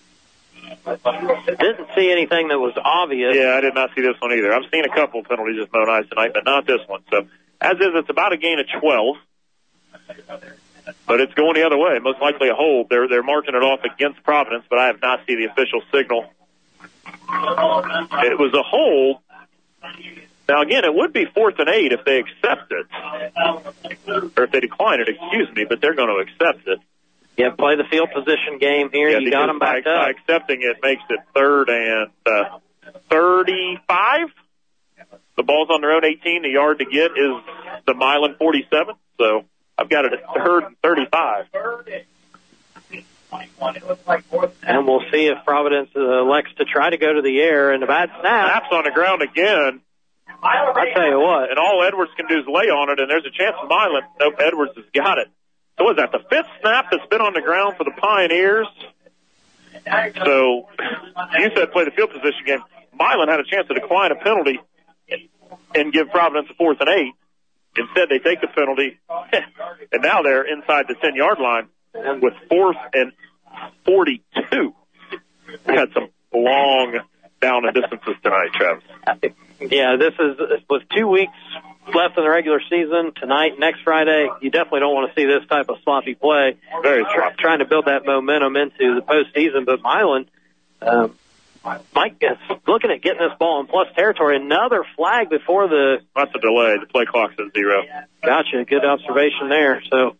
Didn't 0.86 1.88
see 1.96 2.12
anything 2.12 2.50
that 2.50 2.60
was 2.60 2.74
obvious. 2.78 3.36
Yeah, 3.36 3.56
I 3.56 3.62
did 3.62 3.76
not 3.76 3.92
see 3.96 4.02
this 4.02 4.20
one 4.20 4.32
either. 4.32 4.54
I've 4.54 4.70
seen 4.72 4.86
a 4.86 4.94
couple 4.94 5.24
penalties 5.24 5.62
at 5.62 5.72
Mount 5.74 5.90
Ice 5.90 6.10
tonight, 6.10 6.32
but 6.34 6.46
not 6.46 6.66
this 6.66 6.82
one. 6.88 7.02
So, 7.10 7.28
as 7.60 7.78
is, 7.78 7.94
it's 7.94 8.10
about 8.10 8.34
a 8.34 8.38
gain 8.38 8.60
of 8.60 8.68
12. 8.80 9.16
But 11.08 11.22
it's 11.22 11.34
going 11.34 11.56
the 11.56 11.66
other 11.66 11.78
way. 11.78 12.00
Most 12.00 12.22
likely 12.22 12.50
a 12.50 12.56
hold. 12.56 12.90
They're 12.90 13.08
they're 13.08 13.24
marking 13.24 13.56
it 13.56 13.64
off 13.64 13.82
against 13.84 14.24
Providence, 14.24 14.66
but 14.70 14.80
I 14.80 14.88
have 14.88 15.02
not 15.02 15.22
seen 15.28 15.40
the 15.40 15.46
official 15.46 15.82
signal. 15.94 16.26
It 17.06 18.40
was 18.40 18.54
a 18.54 18.64
hold. 18.64 19.18
Now 20.50 20.62
again, 20.62 20.84
it 20.84 20.94
would 20.94 21.14
be 21.14 21.26
fourth 21.26 21.60
and 21.60 21.70
eight 21.70 21.92
if 21.94 22.04
they 22.04 22.20
accept 22.20 22.72
it, 22.72 22.88
or 24.36 24.44
if 24.44 24.52
they 24.52 24.60
decline 24.60 25.00
it. 25.02 25.10
Excuse 25.10 25.54
me, 25.56 25.66
but 25.68 25.82
they're 25.82 25.96
going 25.96 26.10
to 26.10 26.16
accept 26.16 26.68
it. 26.68 26.80
Yeah, 27.38 27.52
play 27.58 27.76
the 27.76 27.86
field 27.90 28.10
position 28.14 28.60
game 28.60 28.90
here. 28.92 29.10
Yeah, 29.10 29.20
you 29.20 29.32
got 29.32 29.48
them 29.48 29.60
back 29.60 29.86
by, 29.86 29.92
up. 29.92 30.06
by 30.06 30.10
accepting 30.12 30.62
it 30.62 30.78
makes 30.84 31.02
it 31.10 31.20
third 31.34 31.70
and 31.70 32.12
uh, 32.26 32.60
35. 33.10 34.28
The 35.38 35.44
ball's 35.44 35.70
on 35.70 35.82
their 35.82 35.92
own 35.92 36.06
18. 36.06 36.44
The 36.44 36.50
yard 36.50 36.80
to 36.80 36.86
get 36.86 37.12
is 37.12 37.84
the 37.88 37.94
Milan 37.94 38.36
47. 38.38 38.96
So 39.18 39.46
I've 39.78 39.90
got 39.90 40.06
it 40.06 40.14
at 40.14 40.20
third 40.36 40.64
and 40.66 40.76
35. 40.84 41.46
And 44.62 44.86
we'll 44.86 45.04
see 45.12 45.28
if 45.28 45.44
Providence 45.46 45.90
uh, 45.96 46.22
elects 46.22 46.52
to 46.58 46.66
try 46.66 46.90
to 46.90 46.98
go 46.98 47.14
to 47.14 47.22
the 47.22 47.40
air. 47.40 47.72
And 47.72 47.82
a 47.82 47.88
bad 47.88 48.10
snap. 48.20 48.52
Snaps 48.52 48.68
on 48.74 48.84
the 48.84 48.92
ground 48.92 49.22
again. 49.22 49.82
I 50.44 50.92
tell 50.94 51.08
you 51.08 51.20
what. 51.20 51.50
And 51.50 51.60
all 51.60 51.84
Edwards 51.88 52.12
can 52.16 52.28
do 52.28 52.40
is 52.40 52.46
lay 52.48 52.70
on 52.70 52.90
it, 52.90 53.00
and 53.00 53.10
there's 53.10 53.26
a 53.26 53.32
chance 53.32 53.56
Milan. 53.68 54.04
Nope, 54.20 54.36
Edwards 54.40 54.74
has 54.76 54.86
got 54.94 55.18
it. 55.20 55.30
So 55.82 55.90
is 55.90 55.98
that 55.98 56.12
the 56.12 56.20
fifth 56.30 56.46
snap 56.62 56.92
that's 56.92 57.08
been 57.08 57.22
on 57.22 57.34
the 57.34 57.42
ground 57.42 57.76
for 57.76 57.84
the 57.84 57.92
Pioneers? 57.98 58.68
So 60.24 60.70
you 61.40 61.50
said 61.56 61.72
play 61.72 61.86
the 61.86 61.92
field 61.92 62.12
position 62.12 62.46
game. 62.46 62.60
Milan 62.94 63.28
had 63.28 63.40
a 63.40 63.44
chance 63.44 63.68
to 63.68 63.74
decline 63.74 64.12
a 64.12 64.16
penalty 64.16 64.60
and 65.74 65.92
give 65.92 66.12
Providence 66.12 66.50
a 66.52 66.54
fourth 66.54 66.78
and 66.82 66.90
eight. 66.90 67.14
Instead, 67.76 68.10
they 68.10 68.20
take 68.20 68.42
the 68.42 68.48
penalty, 68.48 69.00
and 69.92 70.04
now 70.04 70.22
they're 70.22 70.44
inside 70.44 70.86
the 70.88 70.94
10 71.02 71.16
yard 71.16 71.40
line 71.40 71.68
with 72.22 72.34
fourth 72.48 72.78
and 72.94 73.12
42. 73.84 74.76
We 75.68 75.74
had 75.74 75.92
some 75.94 76.10
long 76.32 77.00
down 77.42 77.66
and 77.66 77.74
distances 77.74 78.16
tonight, 78.22 78.50
Travis. 78.54 78.84
Yeah, 79.70 79.96
this 79.98 80.14
is 80.20 80.64
with 80.70 80.84
two 80.90 81.08
weeks 81.08 81.34
left 81.94 82.18
in 82.18 82.24
the 82.24 82.30
regular 82.30 82.62
season 82.70 83.12
tonight, 83.16 83.60
next 83.60 83.82
Friday. 83.84 84.28
You 84.42 84.50
definitely 84.50 84.82
don't 84.82 84.94
want 84.94 85.14
to 85.14 85.20
see 85.20 85.26
this 85.26 85.48
type 85.48 85.70
of 85.70 85.78
sloppy 85.84 86.16
play. 86.16 86.58
Very 86.82 87.04
Try, 87.04 87.34
trying 87.38 87.60
to 87.60 87.66
build 87.66 87.86
that 87.86 88.06
momentum 88.06 88.56
into 88.56 88.96
the 88.96 89.02
postseason. 89.02 89.66
But 89.66 89.82
Milan, 89.82 90.26
um, 90.82 91.16
Mike 91.94 92.18
is 92.22 92.38
looking 92.68 92.92
at 92.92 93.02
getting 93.02 93.20
this 93.20 93.38
ball 93.38 93.62
in 93.62 93.68
plus 93.68 93.88
territory. 93.96 94.38
Another 94.38 94.84
flag 94.96 95.30
before 95.30 95.68
the. 95.68 95.98
That's 96.16 96.34
a 96.34 96.40
delay. 96.40 96.78
The 96.80 96.88
play 96.88 97.06
clock's 97.06 97.36
at 97.38 97.54
zero. 97.54 97.84
Gotcha. 98.24 98.66
Good 98.66 98.86
observation 98.86 99.50
there. 99.50 99.82
So. 99.90 100.16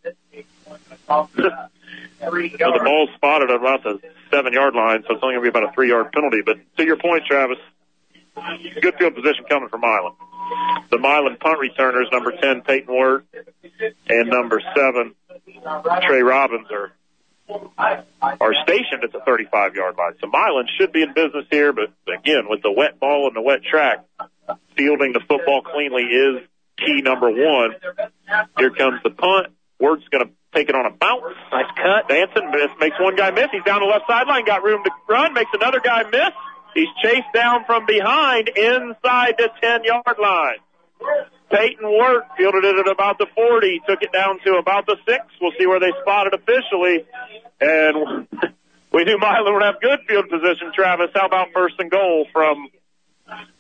So 2.60 2.72
the 2.72 2.82
ball's 2.84 3.10
spotted 3.16 3.50
at 3.50 3.56
about 3.56 3.84
the 3.84 4.00
seven 4.30 4.54
yard 4.54 4.76
line, 4.76 5.04
so 5.08 5.16
it's 5.16 5.24
only 5.24 5.36
going 5.36 5.46
to 5.46 5.52
be 5.52 5.58
about 5.58 5.72
a 5.72 5.74
three 5.74 5.90
yard 5.90 6.12
penalty. 6.12 6.42
But 6.46 6.60
to 6.78 6.86
your 6.86 6.98
point, 6.98 7.26
Travis, 7.26 7.58
good 8.82 8.96
field 8.98 9.16
position 9.16 9.46
coming 9.50 9.70
from 9.70 9.82
Milan. 9.82 10.14
The 10.90 10.98
Milan 10.98 11.38
punt 11.40 11.60
returners, 11.60 12.08
number 12.12 12.32
10, 12.32 12.62
Peyton 12.62 12.94
Wirt, 12.94 13.26
and 14.10 14.30
number 14.30 14.62
7, 14.76 15.16
Trey 16.02 16.22
Robbins, 16.22 16.68
are 16.72 16.92
are 17.50 18.54
stationed 18.64 19.04
at 19.04 19.12
the 19.12 19.20
35 19.26 19.76
yard 19.76 19.96
line. 19.98 20.14
So 20.22 20.28
Milan 20.28 20.68
should 20.78 20.92
be 20.92 21.02
in 21.02 21.14
business 21.14 21.46
here, 21.50 21.74
but 21.74 21.92
again, 22.08 22.48
with 22.48 22.62
the 22.62 22.72
wet 22.72 23.00
ball 23.00 23.28
and 23.28 23.36
the 23.36 23.42
wet 23.42 23.64
track, 23.64 24.06
fielding 24.78 25.14
the 25.14 25.20
football 25.28 25.62
cleanly 25.62 26.04
is 26.04 26.48
key 26.78 27.02
number 27.02 27.30
one. 27.30 27.76
Here 28.58 28.72
comes 28.72 29.02
the 29.04 29.10
punt. 29.10 29.48
Wirt's 29.80 30.08
going 30.10 30.28
to 30.28 30.32
take 30.54 30.70
it 30.70 30.76
on 30.76 30.86
a 30.86 30.92
bounce. 30.92 31.36
Nice 31.52 31.72
cut. 31.76 32.08
Dancing 32.08 32.52
miss, 32.52 32.72
makes 32.80 33.00
one 33.00 33.16
guy 33.16 33.32
miss. 33.32 33.48
He's 33.52 33.64
down 33.64 33.82
the 33.82 33.88
left 33.88 34.06
sideline, 34.08 34.46
got 34.46 34.64
room 34.64 34.84
to 34.84 34.92
run, 35.10 35.34
makes 35.34 35.52
another 35.54 35.80
guy 35.80 36.04
miss. 36.04 36.32
He's 36.74 36.88
chased 37.04 37.34
down 37.34 37.66
from 37.66 37.86
behind 37.86 38.50
inside 38.50 39.36
the 39.38 39.50
10 39.62 39.84
yard 39.84 40.18
line. 40.22 40.58
Peyton 41.52 41.84
Wirt 41.86 42.24
fielded 42.38 42.64
it 42.64 42.80
at 42.80 42.88
about 42.88 43.18
the 43.18 43.28
40, 43.36 43.82
took 43.88 44.02
it 44.02 44.14
down 44.14 44.40
to 44.46 44.56
about 44.56 44.86
the 44.86 44.96
6. 45.06 45.20
We'll 45.42 45.52
see 45.60 45.68
where 45.68 45.80
they 45.80 45.92
spot 46.02 46.28
it 46.28 46.34
officially. 46.34 47.06
And 47.60 48.28
we 48.94 49.04
knew 49.04 49.18
Milan 49.18 49.54
would 49.54 49.64
have 49.64 49.82
good 49.82 50.00
field 50.08 50.30
position, 50.30 50.72
Travis. 50.74 51.10
How 51.14 51.26
about 51.26 51.50
first 51.54 51.76
and 51.80 51.92
goal 51.92 52.28
from 52.32 52.70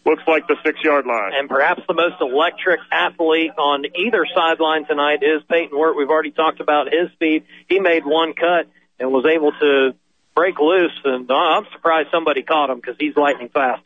looks 0.05 0.24
like 0.26 0.47
the 0.47 0.55
6 0.64 0.80
yard 0.84 1.05
line? 1.05 1.34
And 1.36 1.49
perhaps 1.49 1.82
the 1.88 1.93
most 1.93 2.16
electric 2.22 2.80
athlete 2.91 3.51
on 3.57 3.84
either 3.95 4.26
sideline 4.34 4.86
tonight 4.86 5.20
is 5.22 5.43
Peyton 5.49 5.78
Wirt. 5.78 5.97
We've 5.97 6.09
already 6.09 6.32
talked 6.32 6.62
about 6.62 6.88
his 6.88 7.12
speed. 7.14 7.43
He 7.68 7.80
made 7.80 8.05
one 8.05 8.34
cut 8.34 8.68
and 8.99 9.12
was 9.12 9.26
able 9.26 9.51
to 9.51 9.95
break 10.41 10.59
loose, 10.59 10.97
and 11.05 11.29
uh, 11.29 11.35
I'm 11.35 11.65
surprised 11.71 12.09
somebody 12.09 12.41
caught 12.41 12.71
him 12.71 12.77
because 12.77 12.95
he's 12.99 13.15
lightning 13.15 13.49
fast. 13.49 13.83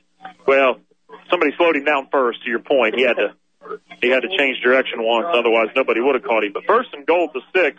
Well, 0.47 0.80
somebody 1.30 1.51
slowed 1.58 1.76
him 1.76 1.84
down 1.84 2.08
first. 2.10 2.43
To 2.43 2.49
your 2.49 2.60
point, 2.60 2.95
he 2.95 3.01
had 3.01 3.18
to 3.18 3.36
he 4.01 4.08
had 4.10 4.22
to 4.22 4.30
change 4.38 4.62
direction 4.64 5.03
once, 5.03 5.28
otherwise 5.34 5.68
nobody 5.76 5.99
would 5.99 6.16
have 6.16 6.24
caught 6.24 6.45
him. 6.45 6.53
But 6.53 6.64
first 6.64 6.93
and 6.93 7.06
goal 7.06 7.28
to 7.34 7.41
six, 7.53 7.78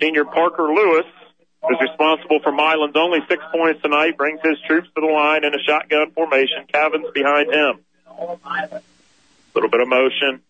senior 0.00 0.24
Parker 0.24 0.72
Lewis 0.72 1.04
is 1.70 1.76
responsible 1.82 2.40
for 2.42 2.50
Milan's 2.50 2.96
only 2.96 3.18
six 3.28 3.42
points 3.52 3.82
tonight. 3.82 4.16
Brings 4.16 4.40
his 4.42 4.56
troops 4.66 4.88
to 4.94 5.00
the 5.02 5.06
line 5.06 5.44
in 5.44 5.52
a 5.52 5.58
shotgun 5.58 6.12
formation. 6.12 6.64
Cavin's 6.72 7.10
behind 7.12 7.52
him. 7.52 7.80
A 8.08 8.80
little 9.54 9.68
bit 9.68 9.82
of 9.82 9.88
motion. 9.88 10.40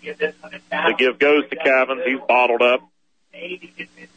The 0.00 0.94
give 0.96 1.18
goes 1.18 1.46
to 1.50 1.56
Cavins. 1.56 2.06
He's 2.06 2.20
bottled 2.26 2.62
up. 2.62 2.80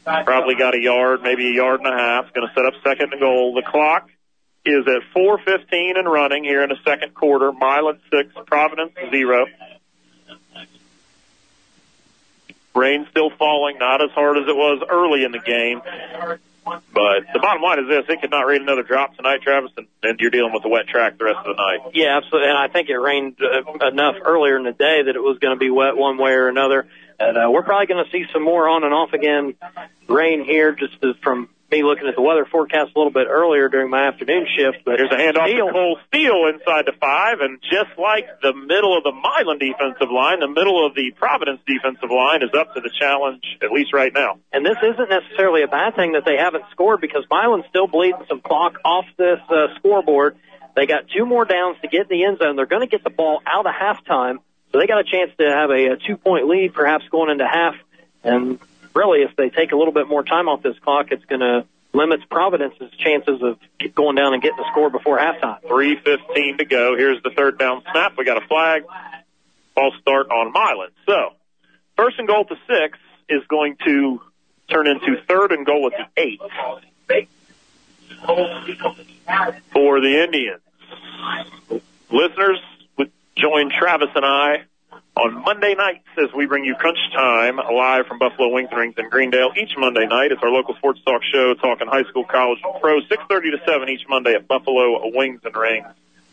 Probably 0.05 0.55
got 0.55 0.75
a 0.75 0.79
yard, 0.79 1.21
maybe 1.21 1.49
a 1.49 1.53
yard 1.53 1.81
and 1.81 1.93
a 1.93 1.97
half. 1.97 2.33
Going 2.33 2.47
to 2.47 2.53
set 2.53 2.65
up 2.65 2.73
second 2.83 3.13
and 3.13 3.21
goal. 3.21 3.53
The 3.53 3.61
clock 3.61 4.09
is 4.65 4.85
at 4.87 5.01
4:15 5.15 5.97
and 5.97 6.11
running 6.11 6.43
here 6.43 6.63
in 6.63 6.69
the 6.69 6.77
second 6.85 7.13
quarter. 7.13 7.51
Milan 7.51 7.99
six, 8.11 8.33
Providence 8.45 8.93
zero. 9.11 9.45
Rain 12.75 13.05
still 13.11 13.29
falling, 13.29 13.77
not 13.77 14.01
as 14.01 14.09
hard 14.11 14.37
as 14.37 14.47
it 14.47 14.55
was 14.55 14.83
early 14.89 15.23
in 15.23 15.31
the 15.31 15.39
game. 15.39 15.79
But 16.65 17.27
the 17.33 17.39
bottom 17.39 17.61
line 17.61 17.79
is 17.79 17.87
this: 17.87 18.05
it 18.07 18.21
could 18.21 18.31
not 18.31 18.47
rain 18.47 18.61
another 18.61 18.83
drop 18.83 19.15
tonight, 19.15 19.41
Travis, 19.41 19.71
and, 19.77 19.87
and 20.01 20.19
you're 20.19 20.31
dealing 20.31 20.53
with 20.53 20.63
a 20.65 20.69
wet 20.69 20.87
track 20.87 21.17
the 21.17 21.25
rest 21.25 21.39
of 21.39 21.55
the 21.55 21.61
night. 21.61 21.91
Yeah, 21.93 22.17
absolutely. 22.17 22.49
And 22.49 22.57
I 22.57 22.67
think 22.69 22.89
it 22.89 22.95
rained 22.95 23.37
uh, 23.41 23.87
enough 23.87 24.15
earlier 24.23 24.57
in 24.57 24.63
the 24.63 24.71
day 24.71 25.03
that 25.03 25.15
it 25.15 25.21
was 25.21 25.37
going 25.39 25.55
to 25.55 25.59
be 25.59 25.69
wet 25.69 25.97
one 25.97 26.17
way 26.17 26.31
or 26.31 26.47
another. 26.47 26.87
And 27.19 27.37
uh, 27.37 27.49
we're 27.51 27.63
probably 27.63 27.87
going 27.87 28.03
to 28.03 28.11
see 28.11 28.25
some 28.33 28.43
more 28.43 28.67
on 28.67 28.83
and 28.83 28.93
off 28.93 29.13
again 29.13 29.55
rain 30.07 30.43
here, 30.43 30.73
just 30.73 30.95
as 31.03 31.15
from 31.23 31.49
me 31.73 31.81
looking 31.81 32.07
at 32.07 32.15
the 32.15 32.21
weather 32.21 32.45
forecast 32.45 32.91
a 32.95 32.99
little 32.99 33.11
bit 33.11 33.25
earlier 33.27 33.67
during 33.67 33.89
my 33.89 34.07
afternoon 34.07 34.45
shift. 34.55 34.85
But 34.85 34.97
There's 34.97 35.11
a 35.11 35.17
handoff 35.17 35.49
to 35.49 35.71
Cole 35.71 35.97
Steele 36.07 36.45
inside 36.53 36.85
the 36.85 36.93
five, 36.99 37.41
and 37.41 37.59
just 37.61 37.97
like 37.97 38.29
the 38.41 38.53
middle 38.53 38.95
of 38.95 39.03
the 39.03 39.11
Milan 39.11 39.57
defensive 39.57 40.11
line, 40.13 40.39
the 40.39 40.47
middle 40.47 40.85
of 40.85 40.93
the 40.93 41.11
Providence 41.17 41.61
defensive 41.65 42.11
line 42.11 42.43
is 42.43 42.53
up 42.53 42.75
to 42.75 42.81
the 42.81 42.91
challenge, 42.93 43.43
at 43.63 43.71
least 43.71 43.91
right 43.93 44.13
now. 44.13 44.37
And 44.51 44.65
this 44.65 44.77
isn't 44.77 45.09
necessarily 45.09 45.63
a 45.63 45.67
bad 45.67 45.95
thing 45.95 46.13
that 46.13 46.25
they 46.25 46.37
haven't 46.37 46.65
scored 46.71 47.01
because 47.01 47.25
Milan's 47.31 47.65
still 47.69 47.87
bleeding 47.87 48.21
some 48.29 48.41
clock 48.41 48.77
off 48.85 49.05
this 49.17 49.39
uh, 49.49 49.73
scoreboard. 49.79 50.37
They 50.75 50.85
got 50.85 51.05
two 51.15 51.25
more 51.25 51.45
downs 51.45 51.77
to 51.81 51.87
get 51.87 52.01
in 52.01 52.07
the 52.09 52.23
end 52.25 52.37
zone. 52.39 52.55
They're 52.55 52.65
going 52.65 52.81
to 52.81 52.87
get 52.87 53.03
the 53.03 53.09
ball 53.09 53.41
out 53.45 53.65
of 53.65 53.73
halftime, 53.73 54.37
so 54.73 54.79
they 54.79 54.87
got 54.87 54.99
a 54.99 55.03
chance 55.03 55.31
to 55.37 55.45
have 55.45 55.69
a, 55.69 55.93
a 55.93 55.97
two 55.97 56.17
point 56.17 56.47
lead, 56.47 56.73
perhaps 56.73 57.07
going 57.09 57.29
into 57.29 57.47
half. 57.47 57.75
And 58.23 58.59
really, 58.95 59.21
if 59.21 59.35
they 59.35 59.49
take 59.49 59.71
a 59.71 59.75
little 59.75 59.93
bit 59.93 60.07
more 60.07 60.23
time 60.23 60.49
off 60.49 60.63
this 60.63 60.77
clock, 60.79 61.11
it's 61.11 61.23
going 61.25 61.41
to 61.41 61.65
limit 61.93 62.27
Providence's 62.27 62.91
chances 62.97 63.41
of 63.43 63.59
going 63.93 64.15
down 64.15 64.33
and 64.33 64.41
getting 64.41 64.57
the 64.57 64.65
score 64.71 64.89
before 64.89 65.19
halftime. 65.19 65.61
3.15 65.61 66.57
to 66.57 66.65
go. 66.65 66.97
Here's 66.97 67.21
the 67.21 67.29
third 67.29 67.59
down 67.59 67.83
snap. 67.91 68.17
We 68.17 68.25
got 68.25 68.43
a 68.43 68.47
flag. 68.47 68.85
Ball 69.75 69.91
start 70.01 70.31
on 70.31 70.51
Milan. 70.51 70.89
So, 71.05 71.33
first 71.95 72.17
and 72.17 72.27
goal 72.27 72.45
to 72.45 72.55
six 72.67 72.97
is 73.29 73.43
going 73.47 73.77
to 73.85 74.21
turn 74.71 74.87
into 74.87 75.21
third 75.27 75.51
and 75.51 75.67
goal 75.67 75.91
at 75.93 76.09
the 76.15 76.21
eight 76.21 76.41
for 79.71 80.01
the 80.01 80.23
Indians. 80.23 80.61
Listeners, 82.09 82.59
join 83.35 83.71
Travis 83.71 84.09
and 84.15 84.25
I 84.25 84.63
on 85.15 85.43
Monday 85.43 85.75
nights 85.75 86.07
as 86.17 86.33
we 86.35 86.45
bring 86.45 86.65
you 86.65 86.75
Crunch 86.75 86.97
Time 87.13 87.57
live 87.57 88.07
from 88.07 88.19
Buffalo 88.19 88.49
Wings 88.49 88.69
and 88.71 88.79
Rings 88.79 88.95
in 88.97 89.09
Greendale 89.09 89.51
each 89.55 89.71
Monday 89.77 90.05
night. 90.07 90.31
It's 90.31 90.41
our 90.41 90.49
local 90.49 90.75
sports 90.75 90.99
talk 91.05 91.21
show 91.31 91.53
talking 91.55 91.87
high 91.87 92.03
school, 92.03 92.25
college, 92.25 92.59
and 92.63 92.81
pro, 92.81 92.99
6.30 93.01 93.51
to 93.51 93.57
7 93.67 93.89
each 93.89 94.07
Monday 94.09 94.33
at 94.33 94.47
Buffalo 94.47 95.09
Wings 95.15 95.41
and 95.43 95.55
Rings 95.55 95.87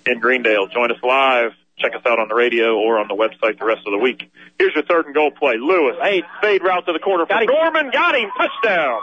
in 0.07 0.21
Greendale. 0.21 0.69
Join 0.69 0.91
us 0.91 0.99
live. 1.03 1.53
Check 1.79 1.95
us 1.95 2.03
out 2.05 2.19
on 2.19 2.29
the 2.29 2.35
radio 2.35 2.77
or 2.77 2.99
on 2.99 3.09
the 3.09 3.15
website 3.15 3.59
the 3.59 3.65
rest 3.65 3.87
of 3.87 3.93
the 3.93 3.99
week. 3.99 4.31
Here's 4.59 4.75
your 4.75 4.85
third 4.85 5.07
and 5.07 5.15
goal 5.15 5.31
play. 5.31 5.57
Lewis, 5.57 5.97
hey, 6.03 6.23
fade 6.43 6.63
route 6.63 6.85
to 6.87 6.93
the 6.93 6.99
corner 6.99 7.25
for 7.25 7.45
Norman. 7.45 7.91
Got 7.91 8.17
him. 8.17 8.31
Touchdown. 8.37 9.01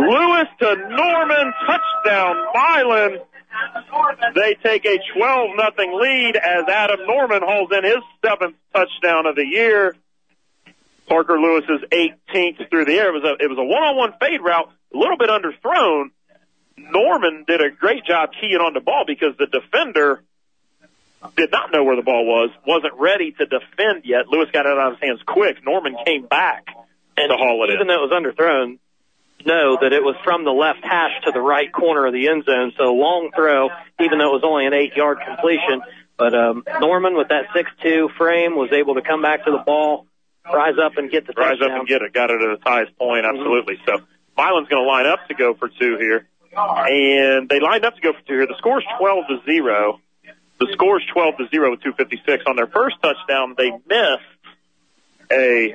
Lewis 0.00 0.48
to 0.60 0.76
Norman. 0.90 1.52
Touchdown. 1.66 2.36
Milan. 2.54 3.18
They 4.34 4.54
take 4.62 4.84
a 4.84 4.98
12 5.16 5.50
nothing 5.56 5.98
lead 5.98 6.36
as 6.36 6.68
Adam 6.68 7.06
Norman 7.06 7.42
hauls 7.42 7.70
in 7.72 7.84
his 7.84 8.02
seventh 8.24 8.56
touchdown 8.72 9.26
of 9.26 9.36
the 9.36 9.46
year. 9.46 9.94
Parker 11.08 11.38
Lewis's 11.38 11.84
18th 11.92 12.68
through 12.68 12.84
the 12.84 12.94
air. 12.94 13.14
It 13.14 13.22
was 13.22 13.24
a 13.24 13.44
it 13.44 13.48
was 13.48 13.58
a 13.58 13.64
one-on-one 13.64 14.14
fade 14.20 14.40
route, 14.40 14.70
a 14.92 14.98
little 14.98 15.16
bit 15.16 15.30
underthrown. 15.30 16.10
Norman 16.76 17.44
did 17.46 17.60
a 17.60 17.70
great 17.70 18.04
job 18.04 18.30
keying 18.40 18.60
on 18.60 18.74
the 18.74 18.80
ball 18.80 19.04
because 19.06 19.36
the 19.38 19.46
defender 19.46 20.22
did 21.36 21.50
not 21.50 21.72
know 21.72 21.84
where 21.84 21.96
the 21.96 22.02
ball 22.02 22.26
was, 22.26 22.50
wasn't 22.66 22.94
ready 22.98 23.32
to 23.32 23.46
defend 23.46 24.04
yet. 24.04 24.28
Lewis 24.28 24.48
got 24.52 24.66
it 24.66 24.76
out 24.76 24.92
of 24.92 24.98
his 24.98 25.08
hands 25.08 25.20
quick. 25.26 25.64
Norman 25.64 25.96
came 26.04 26.26
back 26.26 26.66
and 27.16 27.30
to 27.30 27.36
haul 27.36 27.64
it 27.64 27.72
even 27.72 27.82
in. 27.82 27.86
though 27.88 28.04
it 28.04 28.10
was 28.10 28.12
underthrown, 28.12 28.78
know 29.44 29.78
that 29.80 29.92
it 29.92 30.02
was 30.02 30.16
from 30.24 30.44
the 30.44 30.50
left 30.50 30.82
hash 30.82 31.12
to 31.24 31.32
the 31.32 31.40
right 31.40 31.70
corner 31.72 32.06
of 32.06 32.12
the 32.12 32.28
end 32.28 32.44
zone. 32.44 32.72
So 32.78 32.94
long 32.94 33.30
throw, 33.34 33.68
even 34.00 34.18
though 34.18 34.30
it 34.34 34.40
was 34.40 34.44
only 34.44 34.66
an 34.66 34.74
eight 34.74 34.94
yard 34.96 35.18
completion. 35.24 35.82
But 36.16 36.34
um, 36.34 36.64
Norman, 36.80 37.14
with 37.16 37.28
that 37.28 37.46
six-two 37.54 38.08
frame, 38.16 38.56
was 38.56 38.70
able 38.72 38.94
to 38.94 39.02
come 39.02 39.20
back 39.20 39.44
to 39.44 39.50
the 39.50 39.58
ball, 39.58 40.06
rise 40.50 40.78
up 40.82 40.96
and 40.96 41.10
get 41.10 41.26
the 41.26 41.34
Rise 41.36 41.58
touchdown. 41.58 41.70
up 41.72 41.78
and 41.80 41.88
get 41.88 42.00
it. 42.02 42.12
Got 42.14 42.30
it 42.30 42.40
at 42.40 42.50
its 42.54 42.62
highest 42.64 42.96
point. 42.96 43.26
Absolutely. 43.26 43.78
So 43.84 43.98
Milan's 44.38 44.68
going 44.68 44.82
to 44.82 44.88
line 44.88 45.06
up 45.06 45.26
to 45.28 45.34
go 45.34 45.54
for 45.54 45.68
two 45.68 45.98
here. 45.98 46.26
And 46.56 47.48
they 47.50 47.60
lined 47.60 47.84
up 47.84 47.96
to 47.96 48.00
go 48.00 48.14
for 48.14 48.20
two 48.26 48.32
here. 48.34 48.46
The 48.46 48.56
score's 48.56 48.84
12 48.98 49.24
to 49.28 49.36
0. 49.44 50.00
The 50.58 50.68
score's 50.72 51.04
12 51.12 51.36
to 51.36 51.48
0 51.50 51.70
with 51.72 51.82
256. 51.82 52.44
On 52.46 52.56
their 52.56 52.66
first 52.66 52.96
touchdown, 53.02 53.54
they 53.58 53.70
missed 53.70 54.22
a 55.30 55.74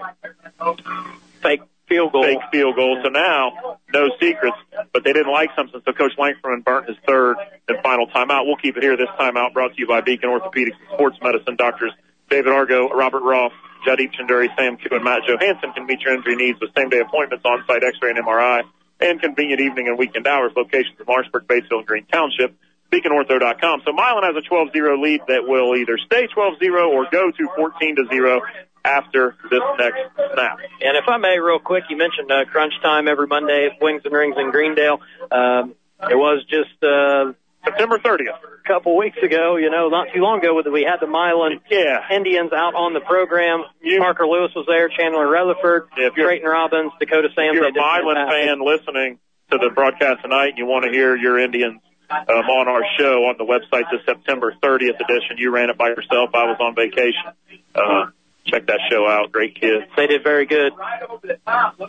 fake 1.43 1.62
field 1.91 2.11
goal. 2.11 2.23
Fake 2.23 2.39
field 2.51 2.75
goal. 2.75 2.99
So 3.03 3.09
now, 3.09 3.77
no 3.93 4.09
secrets, 4.19 4.57
but 4.93 5.03
they 5.03 5.11
didn't 5.11 5.31
like 5.31 5.49
something, 5.55 5.81
so 5.83 5.91
Coach 5.91 6.13
Langford 6.17 6.63
burnt 6.63 6.87
his 6.87 6.97
third 7.05 7.35
and 7.67 7.77
final 7.83 8.07
timeout. 8.07 8.45
We'll 8.45 8.55
keep 8.55 8.77
it 8.77 8.83
here. 8.83 8.95
This 8.95 9.11
timeout 9.19 9.53
brought 9.53 9.75
to 9.75 9.79
you 9.79 9.87
by 9.87 9.99
Beacon 10.01 10.29
Orthopedics 10.29 10.79
and 10.79 10.87
Sports 10.93 11.17
Medicine 11.21 11.57
doctors 11.57 11.91
David 12.29 12.53
Argo, 12.53 12.87
Robert 12.89 13.23
Roth, 13.23 13.51
Jaideep 13.85 14.13
Chunduri, 14.15 14.47
Sam 14.55 14.77
Koo, 14.77 14.95
and 14.95 15.03
Matt 15.03 15.23
Johansson 15.27 15.73
can 15.73 15.85
meet 15.85 15.99
your 15.99 16.15
injury 16.15 16.35
needs 16.35 16.59
with 16.61 16.71
same 16.77 16.89
day 16.89 16.99
appointments, 16.99 17.43
on 17.43 17.63
site 17.67 17.83
x 17.83 17.97
ray 18.01 18.11
and 18.11 18.19
MRI, 18.19 18.61
and 19.01 19.21
convenient 19.21 19.59
evening 19.59 19.87
and 19.87 19.97
weekend 19.97 20.27
hours. 20.27 20.53
Locations 20.55 20.95
in 20.99 21.05
Lawrenceburg, 21.05 21.45
Batesville, 21.47 21.79
and 21.79 21.87
Green 21.87 22.05
Township. 22.05 22.55
BeaconOrtho.com. 22.91 23.81
So 23.85 23.93
Milan 23.93 24.23
has 24.23 24.35
a 24.35 24.45
12-0 24.45 25.01
lead 25.01 25.21
that 25.29 25.47
will 25.47 25.77
either 25.77 25.97
stay 26.05 26.27
12-0 26.27 26.89
or 26.89 27.07
go 27.09 27.31
to 27.31 27.47
14-0 27.57 28.41
after 28.84 29.36
this 29.49 29.61
next 29.77 29.99
snap. 30.34 30.57
And 30.82 30.97
if 30.97 31.05
I 31.07 31.17
may, 31.17 31.39
real 31.39 31.59
quick, 31.59 31.86
you 31.89 31.97
mentioned 31.97 32.32
uh, 32.32 32.45
crunch 32.45 32.73
time 32.82 33.07
every 33.07 33.27
Monday 33.27 33.69
at 33.71 33.82
Wings 33.82 34.01
and 34.05 34.13
Rings 34.13 34.36
in 34.38 34.51
Greendale. 34.51 34.99
Um, 35.32 35.75
it 36.09 36.17
was 36.17 36.43
just 36.49 36.82
uh, 36.84 37.34
September 37.63 37.99
30th, 37.99 38.41
a 38.63 38.67
couple 38.67 38.97
weeks 38.97 39.17
ago. 39.23 39.57
You 39.57 39.69
know, 39.69 39.89
not 39.89 40.07
too 40.13 40.21
long 40.21 40.39
ago, 40.39 40.61
we 40.71 40.84
had 40.84 40.99
the 40.99 41.07
Milan 41.07 41.61
yeah. 41.69 41.99
Indians 42.11 42.51
out 42.53 42.73
on 42.73 42.93
the 42.93 43.01
program. 43.01 43.63
Parker 43.99 44.25
Lewis 44.25 44.51
was 44.55 44.65
there, 44.67 44.89
Chandler 44.89 45.29
Rutherford, 45.29 45.89
if 45.97 46.13
Creighton 46.13 46.49
Robbins, 46.49 46.91
Dakota 46.99 47.29
Sands. 47.36 47.57
If 47.57 47.61
you're 47.61 47.67
a 47.67 48.01
Milan 48.01 48.27
fan 48.29 48.65
listening 48.65 49.19
to 49.51 49.57
the 49.57 49.69
broadcast 49.69 50.23
tonight 50.23 50.49
and 50.49 50.57
you 50.57 50.65
want 50.65 50.86
to 50.86 50.91
hear 50.91 51.15
your 51.15 51.38
Indians 51.38 51.82
um, 52.09 52.45
on 52.49 52.67
our 52.67 52.82
show 52.97 53.25
on 53.29 53.36
the 53.38 53.45
website, 53.45 53.86
the 53.91 53.99
September 54.05 54.53
30th 54.61 54.99
edition, 54.99 55.38
you 55.38 55.51
ran 55.51 55.69
it 55.69 55.77
by 55.77 55.89
yourself. 55.89 56.32
I 56.34 56.45
was 56.45 56.57
on 56.59 56.75
vacation. 56.75 57.36
Uh, 57.75 58.11
check 58.45 58.67
that 58.67 58.79
show 58.89 59.07
out. 59.07 59.31
Great 59.31 59.59
kids. 59.59 59.85
They 59.95 60.07
did 60.07 60.23
very 60.23 60.45
good. 60.45 60.73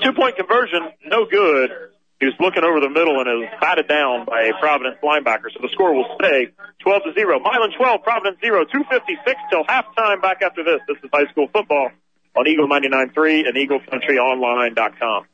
Two 0.02 0.12
point 0.12 0.36
conversion, 0.36 0.90
no 1.06 1.26
good. 1.26 1.70
He 2.20 2.26
was 2.26 2.38
looking 2.38 2.62
over 2.62 2.78
the 2.78 2.88
middle 2.88 3.18
and 3.18 3.26
it 3.26 3.34
was 3.34 3.50
batted 3.60 3.88
down 3.88 4.26
by 4.26 4.42
a 4.46 4.54
Providence 4.60 4.96
linebacker. 5.02 5.50
So 5.50 5.58
the 5.60 5.68
score 5.72 5.92
will 5.92 6.06
stay 6.22 6.54
12 6.78 7.02
to 7.02 7.12
0. 7.18 7.40
Milan 7.40 7.74
12, 7.76 8.02
Providence 8.04 8.38
0, 8.40 8.64
256 8.70 9.40
till 9.50 9.64
halftime 9.64 10.22
back 10.22 10.40
after 10.40 10.62
this. 10.62 10.78
This 10.86 10.98
is 11.02 11.10
high 11.12 11.26
school 11.32 11.48
football 11.52 11.90
on 12.36 12.46
Eagle 12.46 12.68
99.3 12.68 13.48
and 13.48 13.56
EagleCountryOnline.com. 13.58 15.26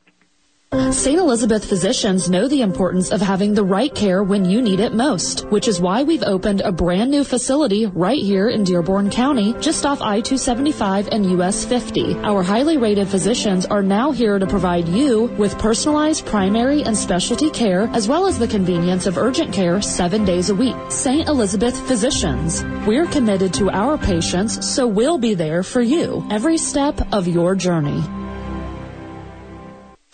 St. 0.91 1.17
Elizabeth 1.17 1.65
physicians 1.65 2.29
know 2.29 2.47
the 2.47 2.61
importance 2.61 3.09
of 3.09 3.21
having 3.21 3.55
the 3.55 3.63
right 3.63 3.93
care 3.95 4.23
when 4.23 4.45
you 4.45 4.61
need 4.61 4.79
it 4.79 4.93
most, 4.93 5.41
which 5.47 5.67
is 5.67 5.81
why 5.81 6.03
we've 6.03 6.21
opened 6.21 6.61
a 6.61 6.71
brand 6.71 7.09
new 7.09 7.23
facility 7.23 7.87
right 7.87 8.21
here 8.21 8.49
in 8.49 8.63
Dearborn 8.63 9.09
County, 9.09 9.55
just 9.59 9.83
off 9.83 9.99
I-275 9.99 11.07
and 11.11 11.39
US 11.39 11.65
50. 11.65 12.17
Our 12.17 12.43
highly 12.43 12.77
rated 12.77 13.07
physicians 13.07 13.65
are 13.65 13.81
now 13.81 14.11
here 14.11 14.37
to 14.37 14.45
provide 14.45 14.87
you 14.87 15.23
with 15.39 15.57
personalized 15.57 16.27
primary 16.27 16.83
and 16.83 16.95
specialty 16.95 17.49
care, 17.49 17.89
as 17.93 18.07
well 18.07 18.27
as 18.27 18.37
the 18.37 18.47
convenience 18.47 19.07
of 19.07 19.17
urgent 19.17 19.51
care 19.51 19.81
seven 19.81 20.23
days 20.23 20.51
a 20.51 20.55
week. 20.55 20.75
St. 20.89 21.27
Elizabeth 21.27 21.79
Physicians. 21.87 22.63
We're 22.85 23.07
committed 23.07 23.55
to 23.55 23.71
our 23.71 23.97
patients, 23.97 24.67
so 24.69 24.85
we'll 24.85 25.17
be 25.17 25.33
there 25.33 25.63
for 25.63 25.81
you 25.81 26.27
every 26.29 26.59
step 26.59 27.11
of 27.11 27.27
your 27.27 27.55
journey. 27.55 28.03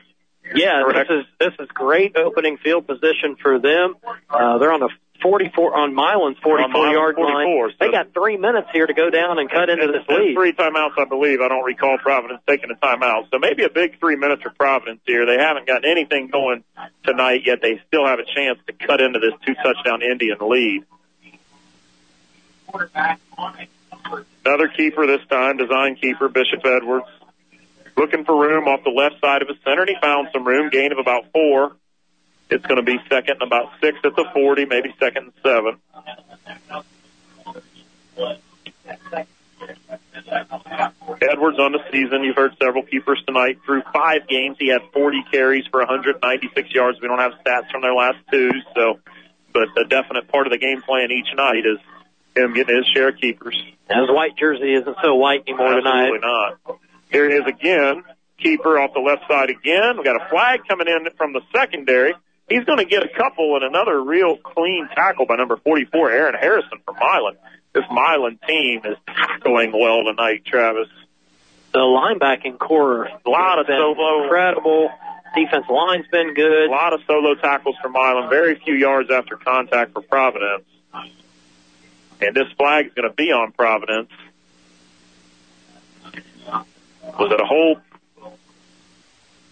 yeah, 0.54 0.84
this 0.92 1.08
is 1.10 1.26
this 1.40 1.54
is 1.58 1.68
great 1.74 2.18
opening 2.18 2.58
field 2.58 2.86
position 2.86 3.38
for 3.42 3.60
them. 3.60 3.96
Uh, 4.30 4.58
they're 4.58 4.74
on 4.74 4.82
the 4.82 4.90
44 5.22 5.76
on 5.76 5.94
Milan's 5.94 6.38
44 6.40 6.70
Milan's 6.70 6.94
yard 6.94 7.16
44, 7.16 7.66
line. 7.68 7.72
so- 7.78 7.86
They 7.86 7.92
got 7.92 8.14
three 8.14 8.38
minutes 8.38 8.68
here 8.72 8.88
to 8.88 8.94
go 8.94 9.10
down 9.10 9.38
and 9.40 9.50
cut 9.50 9.70
into 9.70 9.88
this 9.88 10.04
And 10.08 10.18
lead. 10.18 10.34
three 10.36 10.54
timeouts, 10.54 10.98
I 10.98 11.06
believe. 11.06 11.42
I 11.42 11.48
don't 11.48 11.64
recall 11.64 11.98
Providence 11.98 12.42
taking 12.48 12.72
a 12.72 12.76
timeout. 12.76 13.30
So 13.32 13.40
maybe 13.40 13.64
a 13.64 13.70
big 13.70 14.00
three 14.00 14.16
minutes 14.16 14.42
for 14.44 14.50
Providence 14.52 15.02
here. 15.06 15.26
They 15.26 15.38
haven't 15.38 15.68
gotten 15.68 15.90
anything 15.90 16.28
going 16.28 16.64
tonight 17.04 17.44
yet. 17.46 17.62
They 17.62 17.82
still 17.88 18.06
have 18.06 18.20
a 18.20 18.26
chance 18.26 18.60
to 18.68 18.74
cut 18.74 19.02
into 19.02 19.20
this 19.20 19.34
two 19.46 19.56
touchdown 19.56 20.02
Indian 20.02 20.38
lead. 20.42 20.84
Another 24.46 24.68
keeper 24.70 25.06
this 25.06 25.22
time, 25.30 25.58
design 25.58 25.96
keeper, 25.96 26.30
Bishop 26.30 26.66
Edwards. 26.66 27.06
Looking 27.98 28.24
for 28.24 28.40
room 28.40 28.68
off 28.68 28.84
the 28.84 28.92
left 28.92 29.20
side 29.20 29.42
of 29.42 29.48
his 29.50 29.58
center, 29.64 29.82
and 29.82 29.90
he 29.90 29.96
found 30.02 30.30
some 30.32 30.46
room, 30.48 30.70
gain 30.70 30.92
of 30.92 30.98
about 31.00 31.26
four. 31.34 31.76
It's 32.50 32.66
going 32.66 32.78
to 32.78 32.84
be 32.84 32.98
second 33.10 33.42
and 33.42 33.44
about 33.44 33.72
six 33.82 33.98
at 34.04 34.16
the 34.16 34.26
40, 34.34 34.66
maybe 34.66 34.94
second 35.00 35.26
and 35.26 35.34
seven. 35.44 35.78
Edwards 41.22 41.60
on 41.60 41.74
the 41.74 41.80
season. 41.92 42.24
You've 42.24 42.36
heard 42.36 42.56
several 42.62 42.84
keepers 42.84 43.22
tonight. 43.26 43.60
Through 43.66 43.84
five 43.94 44.28
games, 44.28 44.58
he 44.60 44.70
had 44.70 44.82
40 44.94 45.26
carries 45.32 45.66
for 45.68 45.80
196 45.80 46.74
yards. 46.74 47.00
We 47.02 47.08
don't 47.08 47.20
have 47.20 47.34
stats 47.46 47.70
from 47.72 47.82
their 47.82 47.94
last 47.94 48.18
two, 48.32 48.52
so, 48.76 49.00
but 49.54 49.68
a 49.78 49.86
definite 49.86 50.28
part 50.28 50.48
of 50.48 50.52
the 50.52 50.58
game 50.58 50.82
plan 50.82 51.12
each 51.12 51.34
night 51.36 51.66
is 51.66 51.78
him 52.36 52.54
getting 52.54 52.76
his 52.76 52.86
share 52.94 53.10
of 53.10 53.18
keepers. 53.18 53.62
And 53.90 54.02
his 54.02 54.10
white 54.10 54.38
jersey 54.38 54.74
isn't 54.74 54.98
so 55.04 55.16
white 55.16 55.44
anymore 55.48 55.76
tonight. 55.76 56.12
Absolutely 56.14 56.28
not. 56.28 56.80
Here 57.12 57.30
he 57.30 57.36
is 57.36 57.48
again. 57.48 58.04
Keeper 58.42 58.80
off 58.80 58.94
the 58.94 59.02
left 59.02 59.24
side 59.28 59.50
again. 59.50 59.98
We 59.98 60.04
got 60.04 60.16
a 60.16 60.30
flag 60.30 60.62
coming 60.68 60.88
in 60.88 61.08
from 61.18 61.34
the 61.34 61.42
secondary. 61.54 62.14
He's 62.50 62.64
going 62.66 62.80
to 62.80 62.86
get 62.86 63.04
a 63.04 63.10
couple 63.10 63.56
and 63.56 63.64
another 63.64 64.02
real 64.02 64.38
clean 64.38 64.88
tackle 64.96 65.26
by 65.26 65.36
number 65.36 65.58
44, 65.58 66.12
Aaron 66.12 66.36
Harrison 66.40 66.80
from 66.86 66.96
Milan. 66.96 67.36
This 67.74 67.84
Milan 67.92 68.40
team 68.48 68.82
is 68.86 68.98
tackling 69.06 69.72
well 69.72 70.04
tonight, 70.04 70.44
Travis. 70.46 70.88
The 71.72 71.80
linebacking 71.80 72.58
core, 72.58 73.06
A 73.06 73.30
lot 73.30 73.60
of 73.60 73.68
solo, 73.68 74.24
incredible. 74.24 74.90
Defense 75.36 75.66
line's 75.70 76.08
been 76.08 76.34
good. 76.34 76.68
a 76.70 76.72
lot 76.72 76.94
of 76.94 77.02
solo 77.06 77.36
tackles 77.36 77.76
for 77.84 77.90
Milan. 77.90 78.30
Very 78.32 78.56
few 78.56 78.74
yards 78.74 79.12
after 79.12 79.38
contact 79.38 79.94
for 79.94 80.02
Providence. 80.02 80.64
And 82.22 82.36
this 82.36 82.52
flag 82.58 82.88
is 82.88 82.94
going 82.96 83.08
to 83.08 83.16
be 83.16 83.32
on 83.32 83.52
Providence. 83.52 84.10
Was 86.48 87.32
it 87.32 87.40
a 87.40 87.46
hold? 87.46 87.80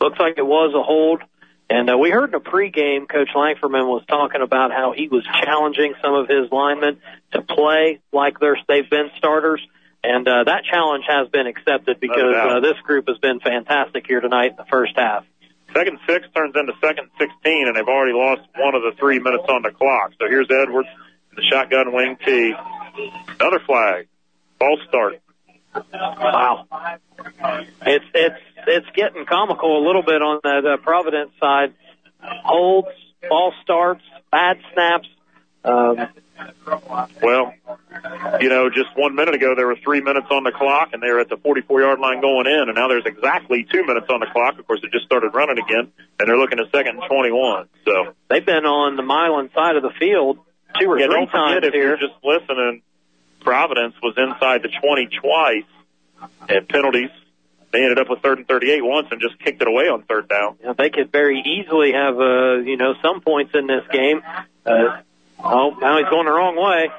Looks 0.02 0.20
like 0.20 0.38
it 0.38 0.46
was 0.46 0.74
a 0.74 0.82
hold. 0.84 1.22
And 1.70 1.90
uh, 1.90 1.98
we 1.98 2.10
heard 2.12 2.30
in 2.30 2.36
a 2.36 2.40
pregame, 2.40 3.10
Coach 3.10 3.30
Langferman 3.36 3.88
was 3.88 4.04
talking 4.08 4.42
about 4.42 4.72
how 4.72 4.94
he 4.96 5.10
was 5.10 5.26
challenging 5.44 5.94
some 6.02 6.14
of 6.14 6.28
his 6.30 6.50
linemen 6.52 7.00
to 7.34 7.42
play 7.42 8.00
like 8.14 8.40
they're, 8.40 8.58
they've 8.68 8.90
been 8.90 9.10
starters. 9.18 9.62
And 10.04 10.26
uh, 10.28 10.46
that 10.46 10.64
challenge 10.64 11.04
has 11.08 11.28
been 11.28 11.48
accepted 11.48 12.00
because 12.00 12.36
uh, 12.36 12.60
this 12.62 12.80
group 12.84 13.10
has 13.10 13.18
been 13.18 13.42
fantastic 13.42 14.06
here 14.08 14.22
tonight 14.22 14.52
in 14.52 14.56
the 14.56 14.66
first 14.70 14.94
half. 14.96 15.26
Second 15.74 16.00
six 16.08 16.26
turns 16.34 16.56
into 16.56 16.74
second 16.82 17.10
16, 17.20 17.68
and 17.68 17.76
they've 17.76 17.88
already 17.88 18.14
lost 18.14 18.42
one 18.56 18.74
of 18.74 18.84
the 18.84 18.94
three 18.98 19.20
minutes 19.20 19.44
on 19.50 19.64
the 19.64 19.72
clock. 19.72 20.12
So 20.20 20.28
here's 20.30 20.48
Edwards, 20.50 20.88
the 21.36 21.44
shotgun 21.52 21.92
wing 21.94 22.18
T. 22.26 22.54
Another 23.40 23.60
flag. 23.66 24.08
Ball 24.60 24.78
start. 24.88 25.22
Wow. 25.94 26.66
It's 27.86 28.06
it's 28.14 28.36
it's 28.68 28.88
getting 28.96 29.26
comical 29.26 29.84
a 29.84 29.84
little 29.86 30.04
bit 30.04 30.22
on 30.22 30.40
that 30.44 30.66
uh, 30.66 30.78
Providence 30.78 31.32
side. 31.40 31.74
Holds, 32.22 32.88
ball 33.28 33.54
starts, 33.64 34.04
bad 34.32 34.60
snaps. 34.74 35.08
Um, 35.64 36.08
Well, 37.22 37.54
you 38.40 38.50
know, 38.50 38.70
just 38.70 38.96
one 38.96 39.16
minute 39.16 39.34
ago 39.36 39.56
there 39.56 39.66
were 39.68 39.76
three 39.84 40.02
minutes 40.02 40.28
on 40.30 40.44
the 40.44 40.52
clock, 40.52 40.90
and 40.94 41.02
they 41.02 41.10
were 41.10 41.20
at 41.20 41.30
the 41.30 41.38
44 41.38 41.82
yard 41.82 42.00
line 42.00 42.22
going 42.22 42.46
in, 42.46 42.70
and 42.70 42.76
now 42.76 42.88
there's 42.88 43.06
exactly 43.06 43.66
two 43.72 43.84
minutes 43.86 44.08
on 44.10 44.20
the 44.20 44.28
clock. 44.28 44.60
Of 44.60 44.68
course, 44.68 44.82
it 44.84 44.92
just 44.92 45.06
started 45.06 45.34
running 45.34 45.58
again, 45.58 45.92
and 46.20 46.30
they're 46.30 46.38
looking 46.38 46.60
at 46.60 46.66
second 46.72 47.00
and 47.00 47.10
21. 47.10 47.68
So 47.86 48.14
they've 48.30 48.46
been 48.46 48.66
on 48.66 48.96
the 48.98 49.04
Milan 49.04 49.50
side 49.54 49.76
of 49.78 49.84
the 49.84 49.92
field 50.00 50.40
two 50.80 50.88
or 50.92 51.00
yeah, 51.00 51.08
three 51.08 51.16
don't 51.16 51.28
times 51.30 51.66
if 51.66 51.74
here. 51.74 51.88
you're 51.88 51.98
just 51.98 52.14
listening, 52.24 52.82
Providence 53.42 53.96
was 54.04 54.14
inside 54.18 54.62
the 54.64 54.70
20 54.70 55.10
twice, 55.22 56.30
and 56.50 56.68
penalties. 56.70 57.10
They 57.72 57.80
ended 57.80 58.00
up 58.00 58.10
with 58.10 58.22
third 58.22 58.38
and 58.38 58.48
38 58.48 58.82
once 58.84 59.08
and 59.12 59.20
just 59.20 59.38
kicked 59.40 59.62
it 59.62 59.68
away 59.68 59.90
on 59.90 60.04
third 60.04 60.30
down. 60.30 60.58
Know, 60.64 60.74
they 60.78 60.90
could 60.90 61.12
very 61.12 61.42
easily 61.42 61.92
have, 61.92 62.16
uh, 62.18 62.58
you 62.64 62.78
know, 62.78 62.94
some 63.02 63.22
points 63.22 63.52
in 63.54 63.68
this 63.68 63.84
game. 63.92 64.22
Uh, 64.66 65.02
oh, 65.44 65.72
now 65.80 65.98
he's 65.98 66.10
going 66.10 66.26
the 66.26 66.32
wrong 66.32 66.56
way. 66.56 66.90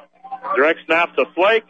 Direct 0.54 0.80
snap 0.86 1.14
to 1.16 1.24
Flake. 1.34 1.64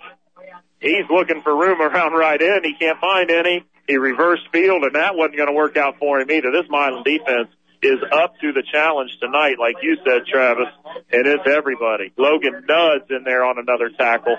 He's 0.80 1.08
looking 1.10 1.42
for 1.42 1.56
room 1.56 1.80
around 1.80 2.12
right 2.12 2.40
end. 2.40 2.64
He 2.64 2.74
can't 2.74 3.00
find 3.00 3.30
any. 3.30 3.64
He 3.86 3.96
reversed 3.96 4.42
field, 4.52 4.84
and 4.84 4.94
that 4.94 5.16
wasn't 5.16 5.36
going 5.36 5.48
to 5.48 5.54
work 5.54 5.76
out 5.76 5.98
for 5.98 6.20
him 6.20 6.30
either. 6.30 6.50
This 6.52 6.68
Milan 6.68 7.02
defense 7.04 7.48
is 7.82 7.98
up 8.12 8.34
to 8.40 8.52
the 8.52 8.62
challenge 8.70 9.16
tonight, 9.20 9.56
like 9.58 9.76
you 9.82 9.96
said, 10.04 10.26
Travis, 10.26 10.68
and 11.10 11.26
it's 11.26 11.46
everybody. 11.46 12.12
Logan 12.16 12.64
Nuds 12.68 13.04
in 13.10 13.24
there 13.24 13.44
on 13.44 13.58
another 13.58 13.90
tackle. 13.90 14.36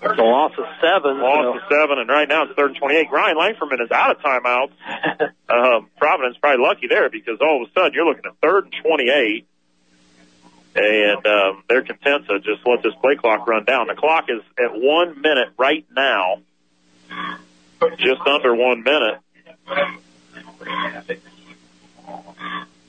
It's 0.00 0.18
a 0.18 0.22
loss 0.22 0.52
of 0.56 0.64
seven. 0.80 1.20
Loss 1.20 1.56
of 1.56 1.62
seven, 1.68 1.98
and 1.98 2.08
right 2.08 2.28
now 2.28 2.44
it's 2.44 2.54
third 2.54 2.70
and 2.70 2.78
28. 2.78 3.10
Ryan 3.10 3.36
Langferman 3.36 3.82
is 3.82 3.90
out 3.90 4.12
of 4.12 4.22
timeouts. 4.22 4.72
um, 5.48 5.90
Providence 5.96 6.36
probably 6.40 6.64
lucky 6.64 6.86
there 6.86 7.10
because 7.10 7.38
all 7.40 7.62
of 7.62 7.68
a 7.68 7.72
sudden 7.72 7.92
you're 7.94 8.06
looking 8.06 8.26
at 8.26 8.36
third 8.40 8.64
and 8.64 8.74
28. 8.82 9.46
And 10.76 11.26
um, 11.26 11.64
they're 11.68 11.82
content 11.82 12.28
to 12.28 12.38
just 12.38 12.64
let 12.64 12.82
this 12.84 12.94
play 13.00 13.16
clock 13.16 13.48
run 13.48 13.64
down. 13.64 13.88
The 13.88 13.94
clock 13.94 14.26
is 14.28 14.40
at 14.58 14.70
one 14.72 15.20
minute 15.20 15.48
right 15.58 15.84
now, 15.90 16.42
just 17.96 18.20
under 18.20 18.54
one 18.54 18.84
minute. 18.84 19.18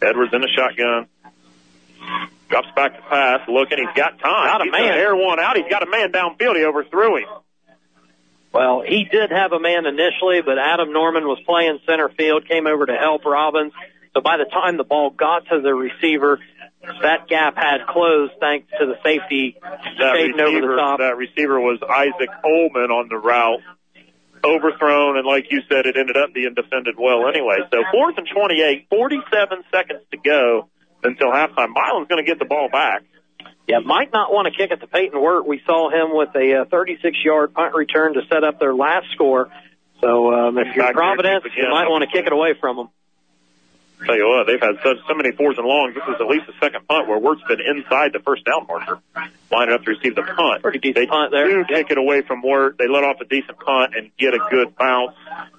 Edwards 0.01 0.33
in 0.33 0.41
the 0.41 0.49
shotgun. 0.55 1.07
Drops 2.49 2.67
back 2.75 2.95
to 2.95 3.01
pass, 3.03 3.41
looking. 3.47 3.77
He's 3.77 3.95
got 3.95 4.17
time. 4.19 4.47
Got 4.47 4.61
a 4.61 4.63
He's 4.65 4.71
man. 4.71 4.93
air 4.93 5.15
one 5.15 5.39
out. 5.39 5.55
He's 5.55 5.69
got 5.69 5.83
a 5.83 5.89
man 5.89 6.11
downfield. 6.11 6.55
He 6.57 6.65
overthrew 6.65 7.17
him. 7.17 7.27
Well, 8.51 8.81
he 8.81 9.05
did 9.05 9.29
have 9.29 9.51
a 9.51 9.59
man 9.59 9.85
initially, 9.85 10.41
but 10.41 10.57
Adam 10.57 10.91
Norman 10.91 11.25
was 11.25 11.37
playing 11.45 11.79
center 11.85 12.09
field, 12.09 12.47
came 12.47 12.65
over 12.65 12.87
to 12.87 12.95
help 12.95 13.23
Robbins. 13.23 13.73
So 14.15 14.21
by 14.21 14.37
the 14.37 14.45
time 14.45 14.77
the 14.77 14.83
ball 14.83 15.11
got 15.11 15.45
to 15.53 15.61
the 15.61 15.73
receiver, 15.73 16.39
that 17.03 17.27
gap 17.27 17.55
had 17.55 17.85
closed 17.87 18.33
thanks 18.39 18.71
to 18.79 18.87
the 18.87 18.95
safety 19.05 19.55
that 19.61 20.13
fading 20.15 20.39
over 20.39 20.49
the 20.61 20.67
receiver, 20.67 20.75
top. 20.77 20.99
that 20.99 21.17
receiver 21.17 21.59
was 21.59 21.77
Isaac 21.87 22.29
Ullman 22.43 22.89
on 22.89 23.07
the 23.09 23.17
route. 23.17 23.61
Overthrown, 24.41 25.17
and 25.17 25.27
like 25.27 25.47
you 25.51 25.59
said, 25.69 25.85
it 25.85 25.97
ended 25.97 26.15
up 26.15 26.33
being 26.33 26.53
defended 26.55 26.95
well 26.97 27.27
anyway. 27.27 27.57
So 27.73 27.83
fourth 27.91 28.17
and 28.17 28.25
28, 28.33 28.87
47 28.89 29.63
seconds 29.69 29.99
to 30.11 30.17
go 30.17 30.69
until 31.03 31.27
halftime. 31.27 31.69
Milan's 31.73 32.07
going 32.07 32.23
to 32.23 32.27
get 32.27 32.39
the 32.39 32.45
ball 32.45 32.69
back. 32.69 33.03
Yeah, 33.67 33.79
might 33.79 34.11
not 34.11 34.33
want 34.33 34.51
to 34.51 34.57
kick 34.57 34.71
it 34.71 34.79
to 34.81 34.87
Peyton 34.87 35.21
Wirt. 35.21 35.45
We 35.45 35.61
saw 35.65 35.89
him 35.91 36.09
with 36.15 36.29
a 36.35 36.61
uh, 36.61 36.65
36-yard 36.65 37.53
punt 37.53 37.75
return 37.75 38.15
to 38.15 38.21
set 38.27 38.43
up 38.43 38.59
their 38.59 38.73
last 38.73 39.05
score. 39.13 39.49
So 40.01 40.33
um, 40.33 40.57
if 40.57 40.75
you're 40.75 40.91
Providence, 40.91 41.43
you 41.55 41.69
might 41.69 41.87
want 41.87 42.03
to 42.03 42.09
kick 42.09 42.25
it 42.25 42.33
away 42.33 42.55
from 42.59 42.77
them. 42.77 42.89
Tell 44.05 44.17
you 44.17 44.27
what, 44.27 44.47
they've 44.47 44.61
had 44.61 44.75
such 44.83 44.97
so 45.07 45.13
many 45.13 45.31
fours 45.31 45.57
and 45.57 45.67
longs. 45.67 45.95
This 45.95 46.03
is 46.07 46.15
at 46.19 46.27
least 46.27 46.47
the 46.47 46.53
second 46.59 46.87
punt 46.87 47.07
where 47.07 47.19
Wirt's 47.19 47.41
been 47.47 47.61
inside 47.61 48.13
the 48.13 48.19
first 48.19 48.45
down 48.45 48.67
marker, 48.67 48.99
lining 49.51 49.73
up 49.75 49.83
to 49.83 49.91
receive 49.91 50.15
the 50.15 50.23
punt. 50.23 50.61
Pretty 50.61 50.79
decent 50.79 50.95
they 50.95 51.07
punt 51.07 51.31
there. 51.31 51.47
do 51.47 51.65
kick 51.65 51.91
it 51.91 51.97
away 51.97 52.21
from 52.21 52.41
Wirt. 52.41 52.77
They 52.77 52.87
let 52.87 53.03
off 53.03 53.19
a 53.21 53.25
decent 53.25 53.59
punt 53.59 53.95
and 53.95 54.11
get 54.17 54.33
a 54.33 54.39
good 54.49 54.75
bounce, 54.75 55.15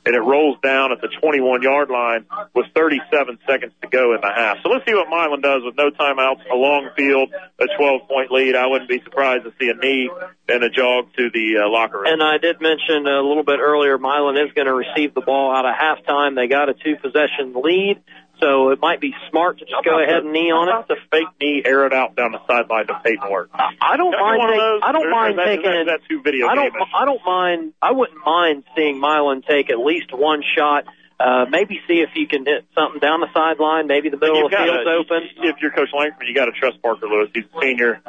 and 0.06 0.14
it 0.14 0.20
rolls 0.20 0.58
down 0.62 0.92
at 0.92 1.00
the 1.00 1.08
21 1.08 1.62
yard 1.62 1.90
line 1.90 2.26
with 2.54 2.66
37 2.74 3.38
seconds 3.46 3.72
to 3.82 3.88
go 3.88 4.14
in 4.14 4.20
the 4.20 4.32
half. 4.34 4.58
So 4.62 4.68
let's 4.68 4.86
see 4.86 4.94
what 4.94 5.08
Milan 5.08 5.40
does 5.40 5.62
with 5.64 5.76
no 5.76 5.90
timeouts, 5.90 6.48
a 6.50 6.56
long 6.56 6.90
field, 6.96 7.32
a 7.58 7.66
12 7.76 8.08
point 8.08 8.30
lead. 8.30 8.56
I 8.56 8.66
wouldn't 8.66 8.88
be 8.88 9.00
surprised 9.02 9.44
to 9.44 9.52
see 9.60 9.68
a 9.68 9.74
knee 9.74 10.10
and 10.48 10.64
a 10.64 10.70
jog 10.70 11.12
to 11.16 11.30
the 11.30 11.62
uh, 11.62 11.68
locker 11.68 11.98
room. 11.98 12.06
And 12.06 12.22
I 12.22 12.38
did 12.38 12.60
mention 12.60 13.06
a 13.06 13.20
little 13.20 13.44
bit 13.44 13.60
earlier, 13.60 13.98
Milan 13.98 14.36
is 14.36 14.52
going 14.52 14.66
to 14.66 14.74
receive 14.74 15.14
the 15.14 15.20
ball 15.20 15.54
out 15.54 15.64
of 15.64 15.74
halftime. 15.74 16.34
They 16.34 16.48
got 16.48 16.68
a 16.68 16.74
two 16.74 16.96
possession 16.96 17.54
lead. 17.54 18.02
So 18.40 18.70
it 18.70 18.80
might 18.80 19.00
be 19.00 19.14
smart 19.28 19.58
to 19.58 19.64
just 19.64 19.84
go 19.84 20.02
ahead 20.02 20.24
and 20.24 20.32
knee 20.32 20.50
on 20.50 20.68
it. 20.68 20.88
The 20.88 20.96
fake 21.10 21.28
knee, 21.40 21.62
air 21.64 21.86
it 21.86 21.92
out 21.92 22.16
down 22.16 22.32
the 22.32 22.40
sideline 22.46 22.86
to 22.86 22.98
Peyton 23.04 23.30
Wirt. 23.30 23.50
I 23.52 23.96
don't 23.96 24.12
mind. 24.12 24.40
Take, 24.40 24.58
those, 24.58 24.80
I 24.82 24.92
don't 24.92 25.10
mind 25.10 25.38
that- 25.38 25.44
taking. 25.44 25.70
that- 25.70 25.86
that's 25.86 26.08
too 26.08 26.22
video 26.22 26.48
I 26.48 26.54
don't. 26.54 26.72
game-ish. 26.72 26.88
I 26.94 27.04
don't 27.04 27.24
mind. 27.24 27.72
I 27.82 27.92
wouldn't 27.92 28.24
mind 28.24 28.64
seeing 28.76 28.98
Milan 28.98 29.42
take 29.42 29.70
at 29.70 29.78
least 29.78 30.12
one 30.12 30.42
shot. 30.56 30.84
Uh, 31.18 31.44
maybe 31.50 31.78
see 31.86 32.00
if 32.00 32.08
you 32.14 32.26
can 32.26 32.46
hit 32.46 32.64
something 32.74 32.98
down 32.98 33.20
the 33.20 33.28
sideline. 33.34 33.86
Maybe 33.86 34.08
the 34.08 34.16
middle 34.16 34.46
of 34.46 34.50
the 34.50 34.56
field's 34.56 34.88
open. 34.88 35.28
If 35.44 35.56
you're 35.60 35.70
Coach 35.70 35.90
Langford, 35.92 36.26
you 36.26 36.34
got 36.34 36.46
to 36.46 36.52
trust 36.52 36.80
Parker 36.80 37.06
Lewis. 37.06 37.28
He's 37.34 37.44
a 37.44 37.60
senior. 37.60 38.00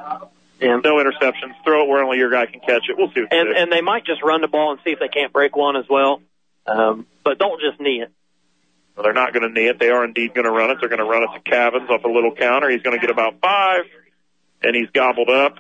Yeah. 0.62 0.80
No 0.82 0.96
interceptions. 0.96 1.56
Throw 1.66 1.84
it 1.84 1.90
where 1.90 2.04
only 2.04 2.20
your 2.20 2.30
guy 2.30 2.46
can 2.46 2.62
catch 2.62 2.84
it. 2.88 2.96
We'll 2.98 3.12
see. 3.12 3.20
And 3.30 3.50
do. 3.50 3.54
and 3.58 3.72
they 3.72 3.82
might 3.82 4.06
just 4.06 4.24
run 4.24 4.40
the 4.42 4.48
ball 4.48 4.72
and 4.72 4.80
see 4.86 4.92
if 4.92 5.00
they 5.00 5.10
can't 5.10 5.34
break 5.34 5.58
one 5.58 5.76
as 5.76 5.86
well. 5.90 6.22
Um, 6.68 7.06
but 7.26 7.38
don't 7.40 7.60
just 7.60 7.82
knee 7.82 8.02
it. 8.02 8.12
Well, 8.96 9.04
they're 9.04 9.14
not 9.14 9.34
going 9.34 9.44
to 9.44 9.50
knee 9.50 9.68
it. 9.68 9.80
They 9.80 9.90
are 9.90 10.04
indeed 10.04 10.34
going 10.34 10.46
to 10.46 10.52
run 10.52 10.70
it. 10.70 10.78
They're 10.80 10.90
going 10.90 11.00
to 11.00 11.06
run 11.06 11.24
it 11.24 11.30
to 11.34 11.50
Cavins 11.50 11.90
off 11.90 12.04
a 12.04 12.08
little 12.08 12.36
counter. 12.36 12.70
He's 12.70 12.82
going 12.82 13.00
to 13.00 13.02
get 13.02 13.10
about 13.10 13.40
five, 13.42 13.86
and 14.62 14.76
he's 14.76 14.90
gobbled 14.92 15.30
up. 15.30 15.58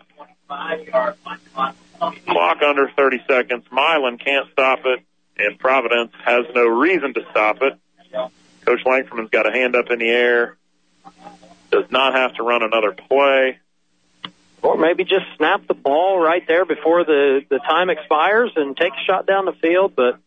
Clock 2.28 2.62
under 2.62 2.90
30 2.98 3.24
seconds. 3.28 3.66
Milan 3.72 4.18
can't 4.18 4.48
stop 4.52 4.80
it, 4.86 5.00
and 5.38 5.58
Providence 5.60 6.12
has 6.26 6.46
no 6.54 6.66
reason 6.68 7.14
to 7.14 7.22
stop 7.32 7.62
it. 7.62 7.74
Coach 8.66 8.84
Langfordman's 8.86 9.30
got 9.30 9.48
a 9.48 9.52
hand 9.52 9.76
up 9.76 9.90
in 9.90 10.00
the 10.00 10.10
air. 10.10 10.58
Does 11.72 11.90
not 11.90 12.14
have 12.14 12.36
to 12.36 12.44
run 12.44 12.64
another 12.64 12.92
play. 12.92 13.60
Or 14.62 14.78
maybe 14.78 15.04
just 15.04 15.26
snap 15.38 15.66
the 15.68 15.74
ball 15.74 16.20
right 16.20 16.44
there 16.48 16.66
before 16.66 17.04
the, 17.04 17.42
the 17.50 17.58
time 17.60 17.90
expires 17.90 18.52
and 18.56 18.78
take 18.78 18.94
a 18.94 19.04
shot 19.08 19.26
down 19.26 19.46
the 19.46 19.54
field. 19.54 19.94
But 19.96 20.20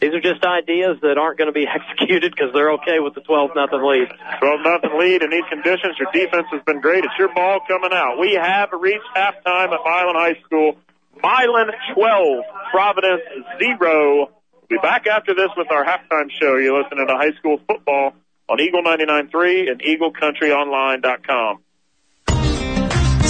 these 0.00 0.14
are 0.14 0.20
just 0.20 0.44
ideas 0.44 0.96
that 1.02 1.18
aren't 1.18 1.36
going 1.38 1.48
to 1.48 1.56
be 1.56 1.68
executed 1.68 2.32
because 2.32 2.52
they're 2.52 2.72
okay 2.80 2.98
with 3.00 3.14
the 3.14 3.20
12 3.20 3.50
nothing 3.54 3.84
lead. 3.84 4.08
12 4.40 4.60
nothing 4.64 4.98
lead 4.98 5.22
in 5.22 5.30
these 5.30 5.44
conditions. 5.48 5.96
Your 6.00 6.10
defense 6.12 6.46
has 6.52 6.62
been 6.64 6.80
great. 6.80 7.04
It's 7.04 7.18
your 7.18 7.32
ball 7.34 7.60
coming 7.68 7.92
out. 7.92 8.18
We 8.18 8.34
have 8.34 8.70
reached 8.72 9.08
halftime 9.14 9.72
at 9.72 9.80
Milan 9.84 10.16
High 10.16 10.40
School. 10.44 10.76
Milan 11.22 11.68
12, 11.94 12.44
Providence 12.70 13.22
0. 13.60 13.76
We'll 13.78 14.28
be 14.68 14.78
back 14.78 15.06
after 15.06 15.34
this 15.34 15.50
with 15.56 15.70
our 15.70 15.84
halftime 15.84 16.30
show. 16.40 16.56
You're 16.56 16.80
listening 16.82 17.06
to 17.06 17.14
high 17.14 17.36
school 17.38 17.60
football 17.66 18.14
on 18.48 18.60
Eagle 18.60 18.82
99.3 18.82 19.70
and 19.70 19.82
EagleCountryOnline.com. 19.82 21.62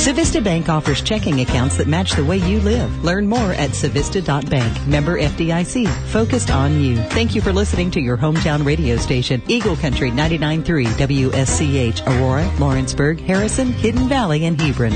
Civista 0.01 0.43
Bank 0.43 0.71
offers 0.71 1.03
checking 1.03 1.43
accounts 1.43 1.77
that 1.77 1.87
match 1.87 2.13
the 2.13 2.25
way 2.25 2.39
you 2.39 2.59
live. 2.61 3.05
Learn 3.05 3.29
more 3.29 3.53
at 3.53 3.71
civista.bank. 3.71 4.87
Member 4.87 5.21
FDIC. 5.21 5.87
Focused 6.07 6.51
on 6.51 6.81
you. 6.81 6.97
Thank 6.97 7.35
you 7.35 7.43
for 7.43 7.53
listening 7.53 7.91
to 7.91 8.01
your 8.01 8.17
hometown 8.17 8.65
radio 8.65 8.97
station, 8.97 9.43
Eagle 9.47 9.77
Country 9.77 10.11
99.3 10.11 10.87
WSCH, 10.87 12.07
Aurora, 12.07 12.51
Lawrenceburg, 12.59 13.21
Harrison, 13.21 13.75
Hidden 13.75 14.09
Valley, 14.09 14.47
and 14.47 14.59
Hebron. 14.59 14.95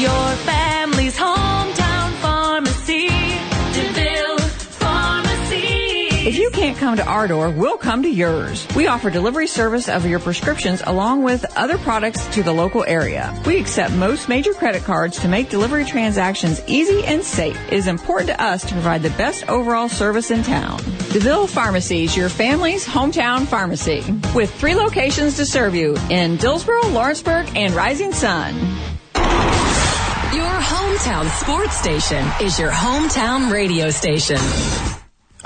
Your 0.00 0.30
family's 0.46 1.18
hometown 1.18 1.45
If 6.26 6.38
you 6.38 6.50
can't 6.50 6.76
come 6.76 6.96
to 6.96 7.06
our 7.06 7.28
door, 7.28 7.50
we'll 7.50 7.76
come 7.76 8.02
to 8.02 8.08
yours. 8.08 8.66
We 8.74 8.88
offer 8.88 9.10
delivery 9.10 9.46
service 9.46 9.88
of 9.88 10.04
your 10.04 10.18
prescriptions 10.18 10.82
along 10.84 11.22
with 11.22 11.46
other 11.56 11.78
products 11.78 12.26
to 12.34 12.42
the 12.42 12.52
local 12.52 12.82
area. 12.84 13.32
We 13.46 13.60
accept 13.60 13.94
most 13.94 14.28
major 14.28 14.52
credit 14.52 14.82
cards 14.82 15.20
to 15.20 15.28
make 15.28 15.50
delivery 15.50 15.84
transactions 15.84 16.60
easy 16.66 17.04
and 17.04 17.22
safe. 17.22 17.56
It 17.68 17.74
is 17.74 17.86
important 17.86 18.30
to 18.30 18.42
us 18.42 18.64
to 18.64 18.72
provide 18.72 19.04
the 19.04 19.10
best 19.10 19.48
overall 19.48 19.88
service 19.88 20.32
in 20.32 20.42
town. 20.42 20.78
DeVille 21.12 21.46
Pharmacy 21.46 22.02
is 22.02 22.16
your 22.16 22.28
family's 22.28 22.84
hometown 22.84 23.46
pharmacy 23.46 24.02
with 24.34 24.52
three 24.52 24.74
locations 24.74 25.36
to 25.36 25.46
serve 25.46 25.76
you 25.76 25.96
in 26.10 26.38
Dillsboro, 26.38 26.88
Lawrenceburg, 26.88 27.48
and 27.54 27.72
Rising 27.72 28.10
Sun. 28.10 28.56
Your 30.34 30.56
hometown 30.58 31.30
sports 31.38 31.76
station 31.76 32.26
is 32.42 32.58
your 32.58 32.72
hometown 32.72 33.52
radio 33.52 33.90
station. 33.90 34.40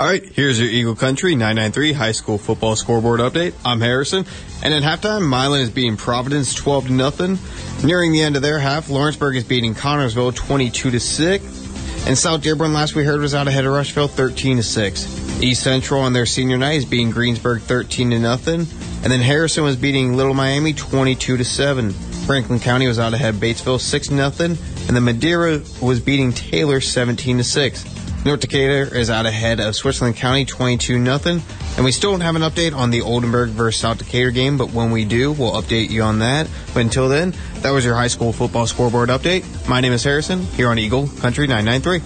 All 0.01 0.07
right, 0.07 0.25
here's 0.25 0.59
your 0.59 0.67
Eagle 0.67 0.95
Country 0.95 1.35
993 1.35 1.93
high 1.93 2.11
school 2.11 2.39
football 2.39 2.75
scoreboard 2.75 3.19
update. 3.19 3.53
I'm 3.63 3.79
Harrison, 3.81 4.25
and 4.63 4.73
at 4.73 4.81
halftime, 4.81 5.29
Milan 5.29 5.61
is 5.61 5.69
beating 5.69 5.95
Providence 5.95 6.55
12 6.55 6.87
to 6.87 6.91
nothing. 6.91 7.37
Nearing 7.83 8.11
the 8.11 8.23
end 8.23 8.35
of 8.35 8.41
their 8.41 8.57
half, 8.57 8.89
Lawrenceburg 8.89 9.35
is 9.35 9.43
beating 9.43 9.75
Connersville 9.75 10.33
22 10.33 10.89
to 10.89 10.99
6. 10.99 12.07
And 12.07 12.17
South 12.17 12.41
Dearborn, 12.41 12.73
last 12.73 12.95
we 12.95 13.03
heard, 13.03 13.21
was 13.21 13.35
out 13.35 13.47
ahead 13.47 13.63
of 13.63 13.73
Rushville 13.73 14.07
13 14.07 14.57
to 14.57 14.63
6. 14.63 15.43
East 15.43 15.61
Central 15.61 16.01
on 16.01 16.13
their 16.13 16.25
senior 16.25 16.57
night 16.57 16.77
is 16.77 16.85
beating 16.85 17.11
Greensburg 17.11 17.61
13 17.61 18.09
to 18.09 18.17
nothing. 18.17 18.61
And 19.03 19.11
then 19.11 19.21
Harrison 19.21 19.63
was 19.63 19.75
beating 19.75 20.17
Little 20.17 20.33
Miami 20.33 20.73
22 20.73 21.37
to 21.37 21.45
7. 21.45 21.91
Franklin 22.25 22.59
County 22.59 22.87
was 22.87 22.97
out 22.97 23.13
ahead 23.13 23.35
of 23.35 23.39
Batesville 23.39 23.79
6 23.79 24.07
to 24.07 24.13
nothing. 24.15 24.57
And 24.87 24.95
then 24.95 25.03
Madeira 25.03 25.61
was 25.79 25.99
beating 25.99 26.33
Taylor 26.33 26.81
17 26.81 27.37
to 27.37 27.43
6. 27.43 28.00
North 28.23 28.41
Decatur 28.41 28.95
is 28.95 29.09
out 29.09 29.25
ahead 29.25 29.59
of 29.59 29.75
Switzerland 29.75 30.15
County 30.15 30.45
22 30.45 30.99
nothing. 30.99 31.41
And 31.75 31.83
we 31.83 31.91
still 31.91 32.11
don't 32.11 32.21
have 32.21 32.35
an 32.35 32.43
update 32.43 32.75
on 32.75 32.91
the 32.91 33.01
Oldenburg 33.01 33.49
versus 33.49 33.81
South 33.81 33.97
Decatur 33.97 34.29
game, 34.29 34.59
but 34.59 34.71
when 34.71 34.91
we 34.91 35.05
do, 35.05 35.31
we'll 35.31 35.53
update 35.53 35.89
you 35.89 36.03
on 36.03 36.19
that. 36.19 36.47
But 36.75 36.81
until 36.81 37.09
then, 37.09 37.33
that 37.61 37.71
was 37.71 37.85
your 37.85 37.95
high 37.95 38.07
school 38.07 38.33
football 38.33 38.67
scoreboard 38.67 39.09
update. 39.09 39.45
My 39.67 39.81
name 39.81 39.93
is 39.93 40.03
Harrison, 40.03 40.41
here 40.41 40.69
on 40.69 40.79
Eagle 40.79 41.07
Country 41.19 41.47
993. 41.47 42.01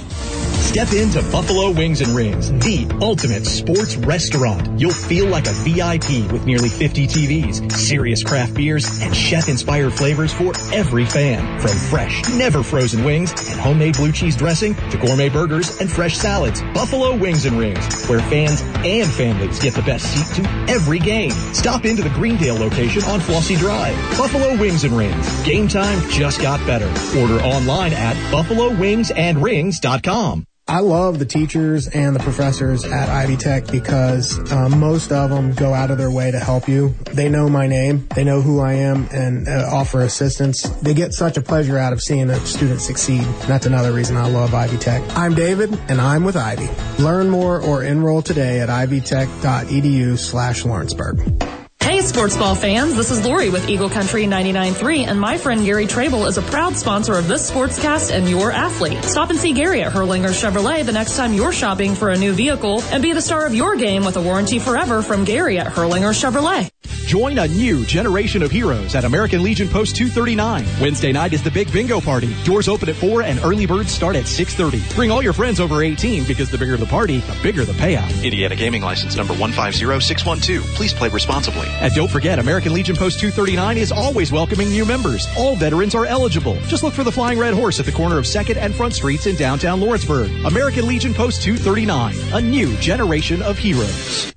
Step 0.76 0.92
into 0.92 1.22
Buffalo 1.32 1.72
Wings 1.72 2.02
and 2.02 2.14
Rings, 2.14 2.52
the 2.52 2.86
ultimate 3.02 3.46
sports 3.46 3.96
restaurant. 3.96 4.78
You'll 4.78 4.92
feel 4.92 5.26
like 5.28 5.48
a 5.48 5.54
VIP 5.54 6.30
with 6.30 6.46
nearly 6.46 6.68
50 6.68 7.08
TVs, 7.08 7.72
serious 7.72 8.24
craft 8.24 8.56
beers, 8.56 9.02
and 9.02 9.16
chef-inspired 9.16 9.94
flavors 9.94 10.34
for 10.34 10.52
every 10.74 11.06
fan. 11.06 11.62
From 11.62 11.78
fresh, 11.78 12.28
never 12.34 12.62
frozen 12.62 13.06
wings 13.06 13.32
and 13.50 13.58
homemade 13.58 13.96
blue 13.96 14.12
cheese 14.12 14.36
dressing 14.36 14.76
to 14.90 14.98
gourmet 14.98 15.30
burgers 15.30 15.80
and 15.80 15.90
fresh 15.90 16.18
salads. 16.18 16.62
Buffalo 16.74 17.16
Wings 17.16 17.46
and 17.46 17.58
Rings, 17.58 18.06
where 18.08 18.20
fans 18.20 18.62
and 18.84 19.10
families 19.10 19.60
get 19.60 19.76
the 19.76 19.82
best 19.84 20.06
seat 20.06 20.44
to 20.44 20.50
every 20.70 21.00
game. 21.00 21.32
Stop 21.54 21.86
into 21.86 22.02
the 22.02 22.10
Greendale 22.10 22.56
location 22.58 23.02
on 23.04 23.22
Flossie 23.22 23.58
Drive. 23.58 23.96
Buffalo 24.18 24.58
Wings 24.60 24.84
and 24.84 24.98
Rings. 24.98 25.45
Game 25.46 25.68
time 25.68 26.10
just 26.10 26.42
got 26.42 26.66
better. 26.66 26.88
Order 27.20 27.40
online 27.44 27.94
at 27.94 28.16
buffalowingsandrings.com. 28.34 30.48
I 30.68 30.80
love 30.80 31.20
the 31.20 31.26
teachers 31.26 31.88
and 31.88 32.16
the 32.16 32.20
professors 32.20 32.84
at 32.84 33.10
Ivy 33.10 33.38
Tech 33.38 33.68
because 33.68 34.52
um, 34.52 34.80
most 34.80 35.12
of 35.12 35.30
them 35.30 35.54
go 35.54 35.76
out 35.76 35.92
of 35.92 36.00
their 36.00 36.10
way 36.10 36.32
to 36.32 36.40
help 36.40 36.68
you. 36.68 36.96
They 37.14 37.30
know 37.30 37.48
my 37.48 37.68
name, 37.68 38.08
they 38.16 38.24
know 38.24 38.42
who 38.42 38.60
I 38.60 38.74
am, 38.74 39.08
and 39.12 39.48
uh, 39.48 39.70
offer 39.72 40.02
assistance. 40.02 40.64
They 40.64 40.96
get 40.96 41.14
such 41.14 41.38
a 41.38 41.42
pleasure 41.42 41.78
out 41.78 41.94
of 41.94 42.02
seeing 42.02 42.32
a 42.32 42.40
student 42.40 42.82
succeed. 42.82 43.26
That's 43.46 43.68
another 43.68 43.92
reason 43.92 44.18
I 44.18 44.28
love 44.28 44.56
Ivy 44.56 44.80
Tech. 44.80 45.04
I'm 45.16 45.36
David, 45.36 45.80
and 45.88 46.02
I'm 46.02 46.24
with 46.24 46.36
Ivy. 46.36 46.70
Learn 46.98 47.30
more 47.30 47.62
or 47.62 47.84
enroll 47.84 48.24
today 48.24 48.62
at 48.62 48.70
ivytech.edu 48.70 50.18
slash 50.18 50.66
Lawrenceburg. 50.66 51.20
Hey, 51.20 51.65
sports 52.08 52.38
ball 52.38 52.56
fans, 52.56 52.96
this 52.96 53.10
is 53.10 53.26
Lori 53.26 53.50
with 53.50 53.68
Eagle 53.68 53.90
Country 53.90 54.26
99.3, 54.26 55.08
and 55.08 55.20
my 55.20 55.38
friend 55.38 55.66
Gary 55.66 55.88
Trable 55.88 56.26
is 56.26 56.38
a 56.38 56.42
proud 56.44 56.78
sponsor 56.78 57.16
of 57.16 57.28
this 57.28 57.50
sportscast 57.50 58.12
and 58.12 58.30
your 58.30 58.52
athlete. 58.52 59.04
Stop 59.04 59.32
and 59.32 59.40
see 59.40 59.54
Gary 59.54 59.82
at 59.82 59.92
Hirlinger 59.92 60.30
Chevrolet 60.30 60.86
the 60.86 60.92
next 60.92 61.18
time 61.18 61.34
you're 61.34 61.52
shopping 61.52 61.96
for 61.96 62.10
a 62.10 62.18
new 62.18 62.34
vehicle, 62.34 62.82
and 62.92 63.02
be 63.02 63.14
the 63.14 63.22
star 63.22 63.46
of 63.46 63.56
your 63.56 63.76
game 63.76 64.06
with 64.06 64.18
a 64.18 64.22
warranty 64.22 64.60
forever 64.60 65.02
from 65.02 65.26
Gary 65.26 65.58
at 65.58 65.68
Hirlinger 65.68 66.14
Chevrolet. 66.14 66.70
Join 67.06 67.38
a 67.38 67.48
new 67.48 67.86
generation 67.86 68.42
of 68.42 68.50
heroes 68.50 68.96
at 68.96 69.06
American 69.06 69.44
Legion 69.44 69.70
Post 69.70 69.96
239. 69.96 70.66
Wednesday 70.82 71.12
night 71.12 71.34
is 71.34 71.44
the 71.44 71.52
big 71.52 71.72
bingo 71.72 72.02
party. 72.02 72.36
Doors 72.44 72.68
open 72.68 72.90
at 72.90 72.96
4 72.96 73.22
and 73.22 73.40
early 73.44 73.68
birds 73.68 73.92
start 73.92 74.16
at 74.16 74.24
6.30. 74.24 74.96
Bring 74.96 75.12
all 75.12 75.22
your 75.22 75.32
friends 75.32 75.60
over 75.60 75.84
18 75.84 76.24
because 76.24 76.50
the 76.50 76.58
bigger 76.58 76.78
the 76.78 76.86
party, 76.88 77.20
the 77.20 77.38
bigger 77.44 77.64
the 77.64 77.74
payout. 77.74 78.24
Indiana 78.24 78.56
Gaming 78.56 78.82
License 78.82 79.16
number 79.16 79.36
150612. 79.36 80.66
Please 80.76 80.94
play 80.94 81.10
responsibly. 81.10 81.68
And 81.80 81.94
don't 81.94 82.10
forget, 82.10 82.40
American 82.40 82.74
Legion 82.74 82.96
Post 82.96 83.20
239 83.20 83.78
is 83.78 83.92
always 83.92 84.32
welcoming 84.32 84.70
new 84.70 84.84
members. 84.84 85.28
All 85.38 85.56
veterans 85.56 85.94
are 85.94 86.08
eligible. 86.08 86.60
Just 86.62 86.82
look 86.82 86.96
for 86.96 87.04
the 87.04 87.12
Flying 87.12 87.38
Red 87.38 87.54
Horse 87.54 87.80
at 87.80 87.86
the 87.86 87.92
corner 87.92 88.18
of 88.18 88.26
2nd 88.26 88.58
and 88.58 88.74
Front 88.74 88.96
Streets 88.96 89.28
in 89.28 89.36
downtown 89.36 89.80
Lawrenceburg. 89.80 90.32
American 90.46 90.88
Legion 90.88 91.14
Post 91.14 91.44
239, 91.44 92.16
a 92.34 92.42
new 92.42 92.76
generation 92.78 93.44
of 93.44 93.60
heroes. 93.60 94.35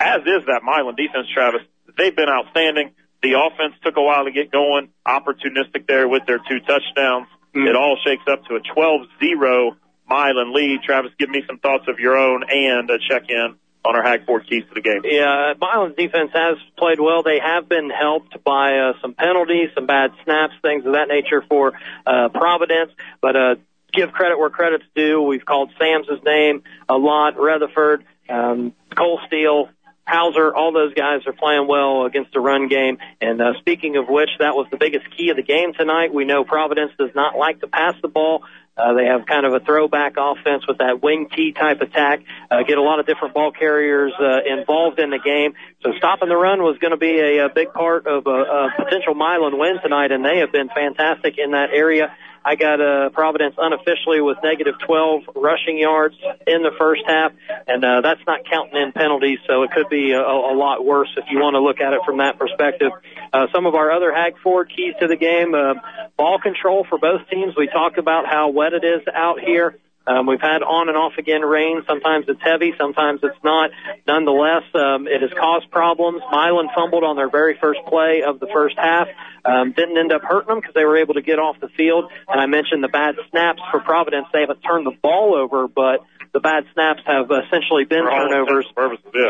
as 0.01 0.21
is 0.23 0.47
that 0.47 0.63
Milan 0.63 0.95
defense, 0.97 1.27
Travis. 1.33 1.63
They've 1.97 2.15
been 2.15 2.29
outstanding. 2.29 2.93
The 3.23 3.35
offense 3.35 3.75
took 3.83 3.97
a 3.97 4.03
while 4.03 4.25
to 4.25 4.31
get 4.31 4.53
going, 4.53 4.91
opportunistic 5.07 5.87
there 5.89 6.07
with 6.09 6.27
their 6.27 6.39
two 6.39 6.61
touchdowns. 6.61 7.29
Mm. 7.55 7.69
It 7.69 7.77
all 7.77 7.97
shakes 8.05 8.25
up 8.31 8.45
to 8.45 8.57
a 8.57 8.61
12-0 8.61 9.77
Milan 10.09 10.55
lead. 10.55 10.83
Travis, 10.83 11.13
give 11.19 11.31
me 11.31 11.43
some 11.47 11.59
thoughts 11.59 11.85
of 11.89 11.99
your 11.99 12.17
own 12.17 12.45
and 12.49 12.91
a 12.91 12.99
check-in 13.09 13.57
on 13.87 13.97
our 13.97 14.03
Hag 14.03 14.27
Ford 14.27 14.47
keys 14.49 14.65
to 14.69 14.75
the 14.75 14.81
game. 14.81 15.01
Yeah, 15.05 15.55
Milan's 15.61 15.97
defense 15.97 16.31
has 16.35 16.57
played 16.77 17.01
well. 17.01 17.23
They 17.23 17.39
have 17.39 17.69
been 17.69 17.89
helped 17.89 18.43
by 18.45 18.79
uh, 18.79 18.93
some 19.01 19.15
penalties, 19.15 19.71
some 19.75 19.87
bad 19.87 20.11
snaps, 20.25 20.55
things 20.61 20.85
of 20.85 20.93
that 20.93 21.09
nature 21.09 21.43
for 21.49 21.73
uh, 22.07 22.29
Providence. 22.29 22.93
But 23.23 23.37
uh, 23.37 23.55
give 23.93 24.13
credit 24.13 24.39
where 24.39 24.51
credit's 24.51 24.85
due. 24.95 25.23
We've 25.23 25.45
called 25.45 25.71
Sam's 25.79 26.07
name 26.25 26.63
a 26.89 26.95
lot. 26.95 27.37
Rutherford, 27.37 28.05
um, 28.29 28.75
Cole 28.97 29.21
Steele, 29.27 29.69
Hauser, 30.07 30.55
all 30.55 30.73
those 30.73 30.95
guys 30.95 31.27
are 31.27 31.33
playing 31.33 31.67
well 31.67 32.05
against 32.05 32.33
the 32.33 32.41
run 32.41 32.69
game. 32.69 32.99
And 33.21 33.41
uh, 33.41 33.55
speaking 33.59 33.97
of 33.97 34.09
which, 34.09 34.31
that 34.39 34.55
was 34.55 34.67
the 34.71 34.77
biggest 34.77 35.05
key 35.17 35.31
of 35.31 35.37
the 35.37 35.43
game 35.43 35.73
tonight. 35.75 36.15
We 36.15 36.25
know 36.25 36.45
Providence 36.45 36.93
does 36.99 37.11
not 37.15 37.37
like 37.37 37.61
to 37.61 37.67
pass 37.67 37.95
the 38.03 38.09
ball. 38.09 38.43
Uh, 38.77 38.93
they 38.93 39.07
have 39.07 39.25
kind 39.25 39.47
of 39.47 39.55
a 39.55 39.61
throwback 39.61 40.15
offense 40.19 40.67
with 40.69 40.79
that 40.79 41.03
wing 41.03 41.29
T 41.35 41.53
type 41.53 41.81
attack. 41.81 42.21
Uh, 42.51 42.63
get 42.63 42.77
a 42.77 42.83
lot 42.83 43.01
of 43.01 43.07
different 43.07 43.33
ball 43.33 43.51
carriers 43.51 44.13
uh, 44.21 44.41
involved 44.45 45.01
in 45.01 45.11
the 45.11 45.19
game. 45.19 45.55
So 45.83 45.93
stopping 45.97 46.29
the 46.29 46.37
run 46.37 46.63
was 46.63 46.77
going 46.79 46.91
to 46.91 46.99
be 46.99 47.19
a, 47.19 47.47
a 47.47 47.49
big 47.49 47.73
part 47.73 48.07
of 48.07 48.27
a, 48.27 48.31
a 48.31 48.69
potential 48.77 49.15
Milan 49.15 49.59
win 49.59 49.81
tonight, 49.83 50.13
and 50.13 50.23
they 50.23 50.39
have 50.39 50.53
been 50.53 50.69
fantastic 50.69 51.39
in 51.39 51.53
that 51.53 51.71
area. 51.73 52.15
I 52.47 52.55
got 52.55 52.81
uh, 52.81 53.11
Providence 53.11 53.57
unofficially 53.59 54.21
with 54.21 54.39
negative 54.45 54.75
12 54.87 55.35
rushing 55.35 55.79
yards 55.79 56.15
in 56.47 56.63
the 56.63 56.71
first 56.79 57.03
half, 57.05 57.33
and 57.67 57.85
uh, 57.85 58.03
that's 58.03 58.21
not 58.25 58.49
counting 58.49 58.81
in 58.81 58.93
penalties, 58.93 59.41
so 59.49 59.65
it 59.65 59.73
could 59.73 59.89
be 59.89 60.13
a, 60.13 60.21
a 60.23 60.55
lot 60.55 60.85
worse 60.85 61.09
if 61.17 61.25
you 61.29 61.41
want 61.41 61.55
to 61.55 61.61
look 61.61 61.81
at 61.81 61.93
it 61.93 62.03
from 62.07 62.19
that 62.19 62.39
perspective. 62.39 62.93
Uh, 63.33 63.49
some 63.53 63.67
of 63.67 63.75
our 63.75 63.91
other 63.91 64.15
Hag 64.15 64.39
Ford 64.45 64.71
keys 64.71 64.95
to 65.01 65.09
the 65.09 65.17
game, 65.17 65.57
uh, 65.57 65.75
ball 66.17 66.39
control 66.39 66.87
for 66.89 66.99
both 66.99 67.29
teams. 67.29 67.55
We 67.57 67.67
talked 67.67 67.99
about 67.99 68.27
how 68.27 68.51
wet 68.51 68.75
it 68.75 68.85
is 68.85 69.03
out 69.13 69.41
here. 69.41 69.77
Um, 70.07 70.27
we've 70.27 70.41
had 70.41 70.63
on 70.63 70.89
and 70.89 70.97
off 70.97 71.15
again 71.19 71.43
rain. 71.43 71.83
Sometimes 71.87 72.27
it's 72.29 72.41
heavy, 72.43 72.73
sometimes 72.79 73.21
it's 73.23 73.43
not. 73.43 73.71
Nonetheless, 74.07 74.63
um, 74.75 75.09
it 75.09 75.21
has 75.21 75.31
caused 75.39 75.71
problems. 75.71 76.23
Milan 76.31 76.69
fumbled 76.75 77.03
on 77.03 77.17
their 77.17 77.29
very 77.29 77.59
first 77.61 77.81
play 77.87 78.23
of 78.23 78.39
the 78.39 78.47
first 78.53 78.77
half. 78.79 79.09
Um, 79.45 79.73
didn't 79.73 79.99
end 79.99 80.13
up 80.13 80.23
hurting 80.23 80.49
them 80.49 80.61
because 80.61 80.75
they 80.75 80.85
were 80.85 80.97
able 80.99 81.15
to 81.15 81.23
get 81.23 81.39
off 81.39 81.59
the 81.61 81.69
field. 81.69 82.11
And 82.29 82.41
I 82.41 82.47
mentioned 82.47 82.83
the 82.83 82.89
bad 82.89 83.17
snaps 83.31 83.61
for 83.71 83.81
Providence. 83.81 84.27
They 84.33 84.41
haven't 84.41 84.61
turned 84.61 84.87
the 84.87 84.97
ball 85.03 85.35
over, 85.35 85.69
but 85.69 86.05
the 86.33 86.41
bad 86.41 86.65
snaps 86.75 87.03
have 87.07 87.31
essentially 87.31 87.85
been 87.85 88.05
turnovers. 88.05 88.67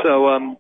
So 0.03 0.29
um, 0.29 0.57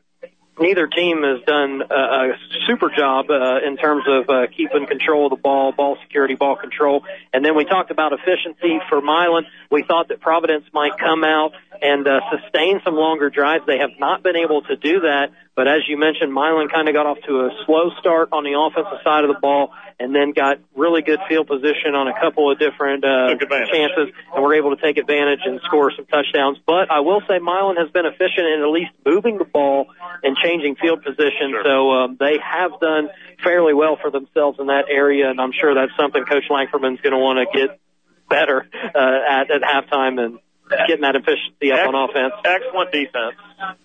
neither 0.59 0.87
team 0.87 1.23
has 1.23 1.43
done 1.47 1.83
a, 1.91 1.95
a 1.95 2.33
super 2.67 2.91
job 2.97 3.31
uh, 3.31 3.59
in 3.67 3.77
terms 3.77 4.05
of 4.07 4.29
uh, 4.29 4.47
keeping 4.57 4.87
control 4.87 5.27
of 5.27 5.31
the 5.31 5.37
ball, 5.37 5.73
ball 5.73 5.97
security, 6.03 6.35
ball 6.35 6.57
control. 6.57 7.05
And 7.33 7.45
then 7.45 7.57
we 7.57 7.65
talked 7.65 7.91
about 7.91 8.13
efficiency 8.13 8.79
for 8.89 9.01
Milan. 9.01 9.47
We 9.71 9.83
thought 9.83 10.09
that 10.09 10.21
Providence 10.21 10.65
might 10.73 10.99
come 10.99 11.25
out 11.25 11.53
and 11.81 12.07
uh, 12.07 12.21
sustain 12.31 12.81
some 12.85 12.95
longer 12.95 13.31
drives. 13.31 13.65
They 13.67 13.79
have 13.79 13.99
not 13.99 14.23
been 14.23 14.37
able 14.37 14.63
to 14.63 14.77
do 14.77 15.01
that. 15.01 15.31
But 15.57 15.69
as 15.69 15.89
you 15.89 15.97
mentioned, 15.97 16.35
Milan 16.35 16.69
kind 16.69 16.87
of 16.87 16.93
got 16.93 17.07
off 17.07 17.17
to 17.27 17.49
a 17.49 17.51
slow 17.65 17.89
start 17.99 18.29
on 18.31 18.45
the 18.45 18.53
offensive 18.53 19.01
side 19.03 19.25
of 19.25 19.33
the 19.33 19.41
ball 19.41 19.73
and 19.99 20.15
then 20.15 20.33
got 20.37 20.61
really 20.77 21.01
good 21.01 21.19
field 21.31 21.49
position 21.49 21.97
on 21.97 22.09
a 22.09 22.21
couple 22.21 22.53
of 22.53 22.59
different 22.59 23.03
uh, 23.03 23.33
chances 23.73 24.13
and 24.35 24.45
were 24.45 24.53
able 24.53 24.77
to 24.77 24.83
take 24.83 24.99
advantage 24.99 25.41
and 25.47 25.59
score 25.65 25.91
some 25.97 26.05
touchdowns. 26.05 26.59
But 26.67 26.93
I 26.93 27.01
will 27.01 27.23
say 27.27 27.41
Milan 27.41 27.77
has 27.81 27.89
been 27.89 28.05
efficient 28.05 28.45
in 28.45 28.61
at 28.61 28.69
least 28.69 28.93
moving 29.07 29.39
the 29.39 29.49
ball 29.49 29.89
and 30.23 30.37
changing 30.37 30.77
field 30.77 31.03
position. 31.03 31.57
Sure. 31.57 31.65
So 31.65 31.91
um, 32.05 32.17
they 32.21 32.37
have 32.37 32.79
done 32.79 33.09
fairly 33.43 33.73
well 33.73 33.97
for 33.97 34.11
themselves 34.11 34.61
in 34.61 34.67
that 34.67 34.93
area, 34.93 35.31
and 35.31 35.41
I'm 35.41 35.53
sure 35.57 35.75
that's 35.75 35.97
something 35.99 36.23
Coach 36.29 36.53
Langfordman's 36.53 37.01
going 37.01 37.17
to 37.17 37.23
want 37.25 37.41
to 37.41 37.49
get 37.49 37.81
better 38.29 38.69
uh, 38.95 39.19
at 39.25 39.51
at 39.51 39.63
halftime 39.63 40.21
and 40.21 40.39
getting 40.69 41.03
that 41.03 41.17
efficiency 41.17 41.73
up 41.73 41.89
on 41.89 41.95
offense. 41.95 42.35
Excellent 42.45 42.93
defense 42.93 43.37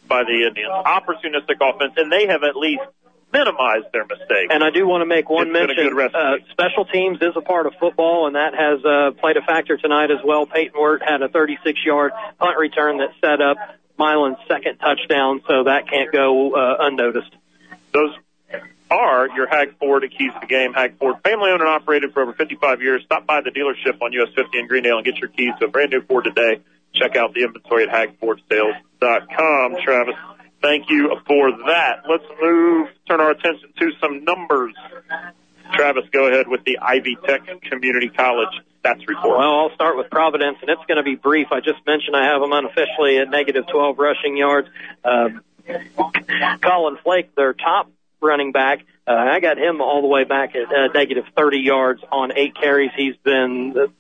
by 0.07 0.23
the 0.23 0.47
Indians. 0.47 0.71
Opportunistic 0.85 1.57
offense, 1.61 1.93
and 1.97 2.11
they 2.11 2.27
have 2.27 2.43
at 2.43 2.55
least 2.55 2.83
minimized 3.31 3.87
their 3.93 4.05
mistakes. 4.05 4.51
And 4.51 4.63
I 4.63 4.69
do 4.71 4.85
want 4.87 5.01
to 5.01 5.05
make 5.05 5.29
one 5.29 5.47
it's 5.47 5.53
mention. 5.53 5.97
Uh, 6.13 6.37
special 6.51 6.85
teams 6.85 7.19
is 7.21 7.33
a 7.35 7.41
part 7.41 7.65
of 7.65 7.73
football, 7.79 8.27
and 8.27 8.35
that 8.35 8.53
has 8.53 8.83
uh, 8.83 9.11
played 9.19 9.37
a 9.37 9.41
factor 9.41 9.77
tonight 9.77 10.11
as 10.11 10.19
well. 10.23 10.45
Peyton 10.45 10.79
Wirt 10.79 11.01
had 11.01 11.21
a 11.21 11.29
36-yard 11.29 12.11
punt 12.39 12.57
return 12.57 12.97
that 12.97 13.09
set 13.21 13.41
up 13.41 13.57
Milan's 13.97 14.37
second 14.47 14.77
touchdown, 14.77 15.41
so 15.47 15.63
that 15.65 15.87
can't 15.89 16.11
go 16.11 16.55
uh, 16.55 16.77
unnoticed. 16.81 17.31
Those 17.93 18.15
are 18.91 19.29
your 19.29 19.47
Hag 19.47 19.77
Ford 19.79 20.03
keys 20.11 20.33
to 20.33 20.39
the 20.41 20.47
game. 20.47 20.73
Hag 20.73 20.97
Ford, 20.99 21.15
family 21.23 21.49
owned 21.49 21.61
and 21.61 21.69
operated 21.69 22.13
for 22.13 22.21
over 22.23 22.33
55 22.33 22.81
years. 22.81 23.01
Stop 23.05 23.25
by 23.25 23.41
the 23.41 23.49
dealership 23.49 24.01
on 24.01 24.11
US 24.13 24.29
50 24.35 24.59
in 24.59 24.67
Greendale 24.67 24.97
and 24.97 25.05
get 25.05 25.17
your 25.17 25.29
keys 25.29 25.53
to 25.59 25.65
a 25.65 25.69
brand 25.69 25.91
new 25.91 26.01
Ford 26.01 26.25
today. 26.25 26.61
Check 26.93 27.15
out 27.15 27.33
the 27.33 27.43
inventory 27.43 27.87
at 27.87 27.89
hagfordsales.com. 27.89 29.75
Travis, 29.83 30.15
thank 30.61 30.89
you 30.89 31.15
for 31.25 31.51
that. 31.67 32.03
Let's 32.09 32.25
move, 32.41 32.89
turn 33.07 33.21
our 33.21 33.31
attention 33.31 33.69
to 33.79 33.91
some 34.01 34.25
numbers. 34.25 34.73
Travis, 35.73 36.03
go 36.11 36.27
ahead 36.27 36.47
with 36.49 36.65
the 36.65 36.79
Ivy 36.79 37.17
Tech 37.25 37.41
Community 37.61 38.09
College 38.09 38.49
stats 38.83 39.07
report. 39.07 39.37
Well, 39.39 39.59
I'll 39.59 39.75
start 39.75 39.95
with 39.95 40.09
Providence, 40.09 40.57
and 40.61 40.69
it's 40.69 40.83
going 40.85 40.97
to 40.97 41.03
be 41.03 41.15
brief. 41.15 41.47
I 41.51 41.61
just 41.61 41.85
mentioned 41.85 42.15
I 42.15 42.25
have 42.25 42.41
them 42.41 42.51
unofficially 42.51 43.19
at 43.19 43.29
negative 43.29 43.67
12 43.67 43.97
rushing 43.97 44.35
yards. 44.35 44.67
Um, 45.05 45.41
Colin 46.61 46.97
Flake, 47.03 47.33
their 47.35 47.53
top 47.53 47.89
running 48.21 48.51
back. 48.51 48.79
Uh, 49.07 49.11
I 49.11 49.39
got 49.39 49.57
him 49.57 49.81
all 49.81 50.01
the 50.01 50.07
way 50.07 50.23
back 50.23 50.55
at 50.55 50.73
uh, 50.73 50.87
negative 50.93 51.25
30 51.35 51.59
yards 51.59 52.01
on 52.11 52.31
eight 52.35 52.55
carries. 52.55 52.91
He's 52.95 53.15
been 53.17 53.73
the, 53.73 53.91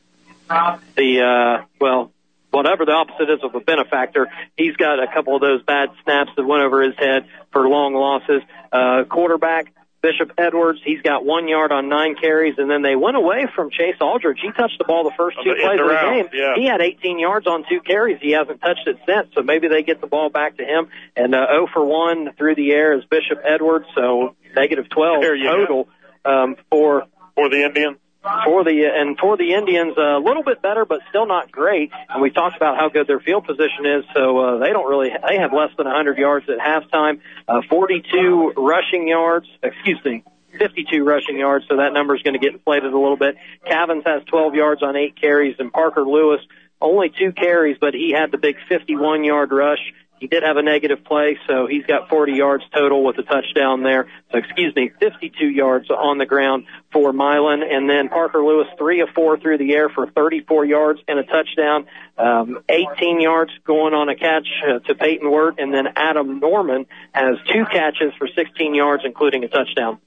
the 0.95 1.21
uh, 1.21 1.65
well, 1.79 2.11
whatever 2.51 2.85
the 2.85 2.91
opposite 2.91 3.29
is 3.29 3.39
of 3.43 3.55
a 3.55 3.59
benefactor. 3.59 4.27
He's 4.55 4.75
got 4.75 5.01
a 5.01 5.07
couple 5.13 5.35
of 5.35 5.41
those 5.41 5.63
bad 5.63 5.89
snaps 6.03 6.31
that 6.37 6.43
went 6.43 6.63
over 6.63 6.81
his 6.83 6.95
head 6.97 7.25
for 7.51 7.67
long 7.67 7.93
losses. 7.93 8.41
Uh, 8.71 9.03
quarterback, 9.09 9.73
Bishop 10.01 10.31
Edwards, 10.37 10.79
he's 10.83 11.01
got 11.01 11.23
one 11.23 11.47
yard 11.47 11.71
on 11.71 11.87
nine 11.87 12.15
carries, 12.15 12.55
and 12.57 12.69
then 12.69 12.81
they 12.81 12.95
went 12.95 13.17
away 13.17 13.45
from 13.55 13.69
Chase 13.69 13.95
Aldridge. 14.01 14.39
He 14.41 14.51
touched 14.51 14.79
the 14.79 14.83
ball 14.83 15.03
the 15.03 15.13
first 15.15 15.37
two 15.43 15.53
plays 15.61 15.79
of 15.79 15.87
the 15.87 15.93
game. 15.93 16.29
Yeah. 16.33 16.55
He 16.55 16.65
had 16.65 16.81
18 16.81 17.19
yards 17.19 17.45
on 17.45 17.63
two 17.69 17.81
carries. 17.81 18.17
He 18.19 18.31
hasn't 18.31 18.61
touched 18.61 18.87
it 18.87 18.97
since, 19.05 19.27
so 19.35 19.43
maybe 19.43 19.67
they 19.67 19.83
get 19.83 20.01
the 20.01 20.07
ball 20.07 20.29
back 20.29 20.57
to 20.57 20.63
him. 20.63 20.87
And 21.15 21.35
uh, 21.35 21.45
0 21.51 21.67
for 21.71 21.85
1 21.85 22.33
through 22.35 22.55
the 22.55 22.71
air 22.71 22.97
is 22.97 23.05
Bishop 23.05 23.39
Edwards, 23.45 23.85
so 23.93 24.35
negative 24.55 24.89
12 24.89 25.21
total 25.21 25.87
um, 26.25 26.55
for 26.69 27.05
for 27.35 27.49
the 27.49 27.63
Indians 27.63 27.97
for 28.45 28.63
the 28.63 28.85
and 28.85 29.17
for 29.17 29.37
the 29.37 29.53
Indians 29.53 29.97
a 29.97 30.19
little 30.19 30.43
bit 30.43 30.61
better, 30.61 30.85
but 30.85 30.99
still 31.09 31.25
not 31.25 31.51
great. 31.51 31.91
And 32.09 32.21
we 32.21 32.29
talked 32.29 32.55
about 32.55 32.77
how 32.77 32.89
good 32.89 33.07
their 33.07 33.19
field 33.19 33.45
position 33.45 33.85
is, 33.85 34.05
so 34.13 34.37
uh, 34.37 34.57
they 34.59 34.69
don't 34.69 34.89
really 34.89 35.09
they 35.09 35.37
have 35.37 35.53
less 35.53 35.69
than 35.77 35.85
100 35.85 36.17
yards 36.17 36.47
at 36.49 36.59
halftime, 36.59 37.21
uh, 37.47 37.61
42 37.69 38.53
rushing 38.57 39.07
yards. 39.07 39.47
Excuse 39.63 39.99
me. 40.05 40.23
52 40.59 41.05
rushing 41.05 41.37
yards, 41.37 41.65
so 41.69 41.77
that 41.77 41.93
number 41.93 42.13
is 42.13 42.21
going 42.23 42.33
to 42.33 42.39
get 42.39 42.51
inflated 42.51 42.91
a 42.91 42.99
little 42.99 43.15
bit. 43.15 43.37
Cavins 43.65 44.05
has 44.05 44.21
12 44.25 44.53
yards 44.53 44.83
on 44.83 44.97
eight 44.97 45.15
carries, 45.15 45.55
and 45.59 45.71
Parker 45.71 46.03
Lewis 46.03 46.41
only 46.81 47.09
two 47.09 47.31
carries, 47.31 47.77
but 47.79 47.93
he 47.93 48.11
had 48.11 48.31
the 48.31 48.37
big 48.37 48.57
51 48.67 49.23
yard 49.23 49.51
rush 49.51 49.93
He 50.21 50.27
did 50.27 50.43
have 50.43 50.55
a 50.55 50.61
negative 50.61 51.03
play, 51.03 51.39
so 51.47 51.65
he's 51.65 51.83
got 51.87 52.07
40 52.07 52.33
yards 52.33 52.63
total 52.71 53.03
with 53.03 53.17
a 53.17 53.23
touchdown 53.23 53.81
there. 53.81 54.05
So, 54.31 54.37
excuse 54.37 54.75
me, 54.75 54.91
52 54.99 55.47
yards 55.47 55.89
on 55.89 56.19
the 56.19 56.27
ground 56.27 56.67
for 56.93 57.11
Milan. 57.11 57.63
And 57.63 57.89
then 57.89 58.07
Parker 58.07 58.45
Lewis, 58.45 58.67
three 58.77 59.01
of 59.01 59.09
four 59.15 59.39
through 59.39 59.57
the 59.57 59.73
air 59.73 59.89
for 59.89 60.05
34 60.11 60.65
yards 60.65 60.99
and 61.07 61.17
a 61.17 61.23
touchdown. 61.23 61.87
Um, 62.19 62.63
18 62.69 63.19
yards 63.19 63.51
going 63.65 63.95
on 63.95 64.09
a 64.09 64.15
catch 64.15 64.47
uh, 64.63 64.77
to 64.85 64.93
Peyton 64.93 65.31
Wirt. 65.31 65.57
And 65.57 65.73
then 65.73 65.87
Adam 65.95 66.39
Norman 66.39 66.85
has 67.13 67.37
two 67.51 67.65
catches 67.65 68.13
for 68.19 68.27
16 68.27 68.75
yards, 68.75 69.01
including 69.03 69.43
a 69.43 69.47
touchdown. 69.47 69.97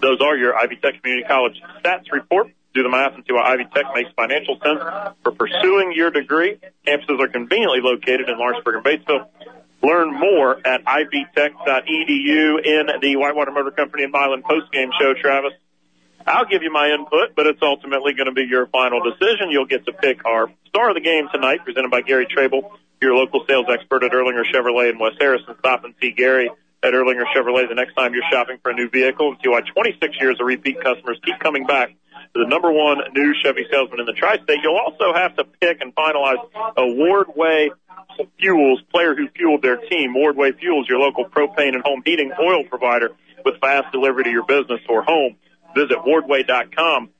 Those 0.00 0.22
are 0.22 0.34
your 0.34 0.56
Ivy 0.56 0.76
Tech 0.76 1.02
Community 1.02 1.28
College 1.28 1.60
stats 1.84 2.10
report. 2.10 2.52
Do 2.76 2.82
the 2.82 2.90
math 2.90 3.14
and 3.14 3.24
see 3.26 3.32
why 3.32 3.56
Ivy 3.56 3.64
Tech 3.72 3.86
makes 3.94 4.10
financial 4.12 4.60
sense 4.60 4.80
for 5.22 5.32
pursuing 5.32 5.92
your 5.96 6.10
degree. 6.10 6.60
Campuses 6.86 7.18
are 7.24 7.28
conveniently 7.28 7.80
located 7.80 8.28
in 8.28 8.36
Lawrenceburg 8.36 8.76
and 8.76 8.84
Batesville. 8.84 9.24
Learn 9.82 10.12
more 10.12 10.60
at 10.60 10.84
ivytech.edu 10.84 12.66
in 12.66 13.00
the 13.00 13.16
Whitewater 13.16 13.52
Motor 13.52 13.70
Company 13.70 14.02
and 14.02 14.12
Milan 14.12 14.42
postgame 14.42 14.90
show, 15.00 15.14
Travis. 15.18 15.52
I'll 16.26 16.44
give 16.44 16.62
you 16.62 16.70
my 16.70 16.90
input, 16.92 17.34
but 17.34 17.46
it's 17.46 17.62
ultimately 17.62 18.12
going 18.12 18.26
to 18.26 18.32
be 18.32 18.44
your 18.44 18.66
final 18.66 19.00
decision. 19.00 19.48
You'll 19.48 19.64
get 19.64 19.86
to 19.86 19.94
pick 19.94 20.26
our 20.26 20.52
star 20.68 20.90
of 20.90 20.96
the 20.96 21.00
game 21.00 21.28
tonight, 21.32 21.64
presented 21.64 21.90
by 21.90 22.02
Gary 22.02 22.26
Trable, 22.26 22.72
your 23.00 23.14
local 23.14 23.42
sales 23.48 23.68
expert 23.70 24.04
at 24.04 24.12
Hirlinger 24.12 24.44
Chevrolet 24.52 24.90
in 24.90 24.98
West 24.98 25.16
Harrison. 25.18 25.54
Stop 25.60 25.84
and 25.84 25.94
see 25.98 26.10
Gary 26.10 26.50
at 26.82 26.92
Hirlinger 26.92 27.24
Chevrolet 27.34 27.70
the 27.70 27.74
next 27.74 27.94
time 27.94 28.12
you're 28.12 28.28
shopping 28.30 28.58
for 28.62 28.72
a 28.72 28.74
new 28.74 28.90
vehicle 28.90 29.30
and 29.30 29.38
see 29.42 29.48
why 29.48 29.62
26 29.62 30.20
years 30.20 30.38
of 30.38 30.46
repeat 30.46 30.78
customers 30.82 31.18
keep 31.24 31.38
coming 31.38 31.64
back 31.64 31.94
to 32.36 32.44
the 32.44 32.48
number 32.48 32.70
one 32.70 32.98
new 33.14 33.34
Chevy 33.42 33.66
salesman 33.70 34.00
in 34.00 34.06
the 34.06 34.12
tri-state. 34.12 34.58
You'll 34.62 34.76
also 34.76 35.14
have 35.14 35.36
to 35.36 35.44
pick 35.44 35.80
and 35.80 35.94
finalize 35.94 36.44
a 36.76 36.82
Wardway 36.82 37.70
Fuels 38.38 38.82
player 38.92 39.14
who 39.14 39.28
fueled 39.28 39.62
their 39.62 39.76
team. 39.76 40.14
Wardway 40.14 40.58
Fuels, 40.58 40.88
your 40.88 40.98
local 40.98 41.24
propane 41.24 41.74
and 41.74 41.82
home 41.82 42.02
heating 42.04 42.32
oil 42.38 42.64
provider 42.64 43.10
with 43.44 43.58
fast 43.60 43.92
delivery 43.92 44.24
to 44.24 44.30
your 44.30 44.44
business 44.44 44.80
or 44.88 45.02
home. 45.02 45.36
Visit 45.74 45.98
wardway.com. 45.98 47.10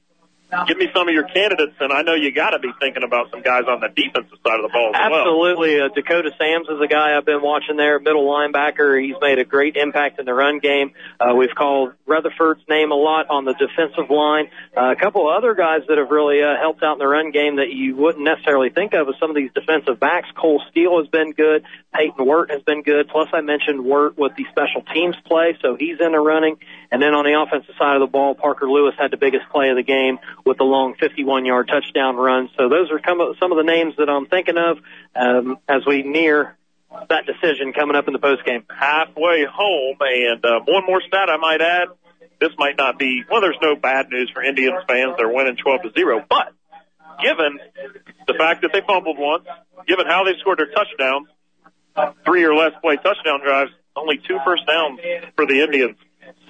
Give 0.68 0.78
me 0.78 0.88
some 0.94 1.08
of 1.08 1.14
your 1.14 1.26
candidates, 1.26 1.74
and 1.80 1.92
I 1.92 2.02
know 2.02 2.14
you 2.14 2.32
got 2.32 2.50
to 2.50 2.60
be 2.60 2.70
thinking 2.78 3.02
about 3.02 3.30
some 3.30 3.42
guys 3.42 3.64
on 3.68 3.80
the 3.80 3.88
defensive 3.88 4.38
side 4.46 4.60
of 4.60 4.62
the 4.62 4.72
ball 4.72 4.94
as 4.94 5.10
well. 5.10 5.20
Absolutely. 5.20 5.80
Uh, 5.80 5.88
Dakota 5.92 6.30
Sams 6.38 6.68
is 6.68 6.80
a 6.80 6.86
guy 6.86 7.16
I've 7.16 7.26
been 7.26 7.42
watching 7.42 7.76
there, 7.76 7.98
middle 7.98 8.24
linebacker. 8.24 9.02
He's 9.02 9.16
made 9.20 9.40
a 9.40 9.44
great 9.44 9.76
impact 9.76 10.20
in 10.20 10.24
the 10.24 10.32
run 10.32 10.60
game. 10.60 10.92
Uh, 11.18 11.34
we've 11.34 11.54
called 11.54 11.94
Rutherford's 12.06 12.62
name 12.68 12.92
a 12.92 12.94
lot 12.94 13.26
on 13.28 13.44
the 13.44 13.54
defensive 13.54 14.08
line. 14.08 14.48
Uh, 14.76 14.92
a 14.92 14.96
couple 14.96 15.28
of 15.28 15.36
other 15.36 15.54
guys 15.54 15.82
that 15.88 15.98
have 15.98 16.10
really 16.10 16.40
uh, 16.40 16.56
helped 16.60 16.82
out 16.82 16.92
in 16.94 16.98
the 17.00 17.08
run 17.08 17.32
game 17.32 17.56
that 17.56 17.70
you 17.70 17.96
wouldn't 17.96 18.24
necessarily 18.24 18.70
think 18.70 18.94
of 18.94 19.08
as 19.08 19.16
some 19.18 19.30
of 19.30 19.36
these 19.36 19.50
defensive 19.52 19.98
backs. 19.98 20.28
Cole 20.36 20.62
Steele 20.70 20.98
has 20.98 21.08
been 21.08 21.32
good. 21.32 21.64
Peyton 21.92 22.24
Wirt 22.24 22.50
has 22.52 22.62
been 22.62 22.82
good. 22.82 23.08
Plus, 23.08 23.28
I 23.32 23.40
mentioned 23.40 23.84
Wirt 23.84 24.16
with 24.16 24.36
the 24.36 24.44
special 24.50 24.82
teams 24.94 25.16
play, 25.26 25.58
so 25.60 25.74
he's 25.74 25.98
in 26.00 26.12
the 26.12 26.20
running. 26.20 26.56
And 26.92 27.02
then 27.02 27.14
on 27.14 27.24
the 27.24 27.34
offensive 27.34 27.74
side 27.78 27.96
of 27.96 28.00
the 28.00 28.06
ball, 28.06 28.34
Parker 28.34 28.70
Lewis 28.70 28.94
had 28.96 29.10
the 29.10 29.16
biggest 29.16 29.48
play 29.50 29.70
of 29.70 29.76
the 29.76 29.82
game 29.82 30.18
with 30.46 30.58
the 30.58 30.64
long 30.64 30.94
51-yard 30.94 31.68
touchdown 31.68 32.16
run. 32.16 32.48
So 32.56 32.68
those 32.68 32.88
are 32.90 33.00
some 33.04 33.52
of 33.52 33.58
the 33.58 33.64
names 33.64 33.94
that 33.98 34.08
I'm 34.08 34.26
thinking 34.26 34.56
of 34.56 34.78
um, 35.14 35.58
as 35.68 35.84
we 35.84 36.02
near 36.02 36.56
that 37.10 37.26
decision 37.26 37.72
coming 37.72 37.96
up 37.96 38.06
in 38.06 38.12
the 38.12 38.20
postgame. 38.20 38.64
Halfway 38.70 39.44
home, 39.44 39.96
and 40.00 40.44
uh, 40.44 40.60
one 40.64 40.86
more 40.86 41.02
stat 41.06 41.28
I 41.28 41.36
might 41.36 41.60
add. 41.60 41.88
This 42.40 42.50
might 42.58 42.76
not 42.76 42.98
be 42.98 43.24
well. 43.30 43.40
There's 43.40 43.58
no 43.60 43.76
bad 43.76 44.08
news 44.10 44.30
for 44.32 44.42
Indians 44.42 44.84
fans. 44.86 45.14
They're 45.16 45.28
winning 45.28 45.56
12 45.56 45.82
to 45.82 45.90
zero, 45.96 46.24
but 46.28 46.52
given 47.22 47.58
the 48.26 48.34
fact 48.34 48.62
that 48.62 48.72
they 48.72 48.82
fumbled 48.86 49.18
once, 49.18 49.46
given 49.88 50.06
how 50.06 50.24
they 50.24 50.38
scored 50.40 50.58
their 50.58 50.70
touchdowns, 50.70 51.28
three 52.24 52.44
or 52.44 52.54
less 52.54 52.72
play 52.82 52.96
touchdown 52.96 53.40
drives, 53.42 53.70
only 53.96 54.18
two 54.18 54.38
first 54.44 54.66
downs 54.66 55.00
for 55.34 55.46
the 55.46 55.62
Indians. 55.62 55.96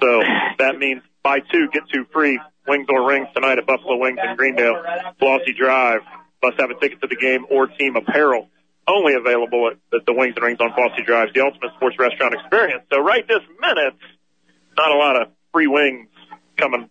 So 0.00 0.22
that 0.58 0.76
means 0.78 1.02
buy 1.26 1.40
two, 1.40 1.68
get 1.72 1.82
two 1.92 2.06
free. 2.12 2.40
Wings 2.68 2.86
or 2.88 3.08
rings 3.08 3.28
tonight 3.34 3.58
at 3.58 3.66
Buffalo 3.66 3.96
Wings 3.96 4.18
in 4.22 4.36
Greendale. 4.36 4.82
Flossy 5.18 5.52
Drive. 5.52 6.00
Must 6.42 6.60
have 6.60 6.70
a 6.70 6.78
ticket 6.78 7.00
to 7.00 7.08
the 7.08 7.16
game 7.16 7.46
or 7.50 7.66
team 7.66 7.96
apparel. 7.96 8.48
Only 8.86 9.14
available 9.14 9.68
at, 9.68 9.78
at 9.96 10.06
the 10.06 10.12
Wings 10.12 10.34
and 10.36 10.44
Rings 10.44 10.60
on 10.60 10.72
Flossy 10.74 11.02
Drive, 11.02 11.34
the 11.34 11.40
ultimate 11.40 11.72
sports 11.76 11.96
restaurant 11.98 12.34
experience. 12.34 12.84
So 12.92 13.00
right 13.00 13.26
this 13.26 13.42
minute, 13.60 13.94
not 14.76 14.92
a 14.92 14.96
lot 14.96 15.20
of 15.20 15.28
free 15.52 15.66
wings 15.66 16.08
coming 16.56 16.90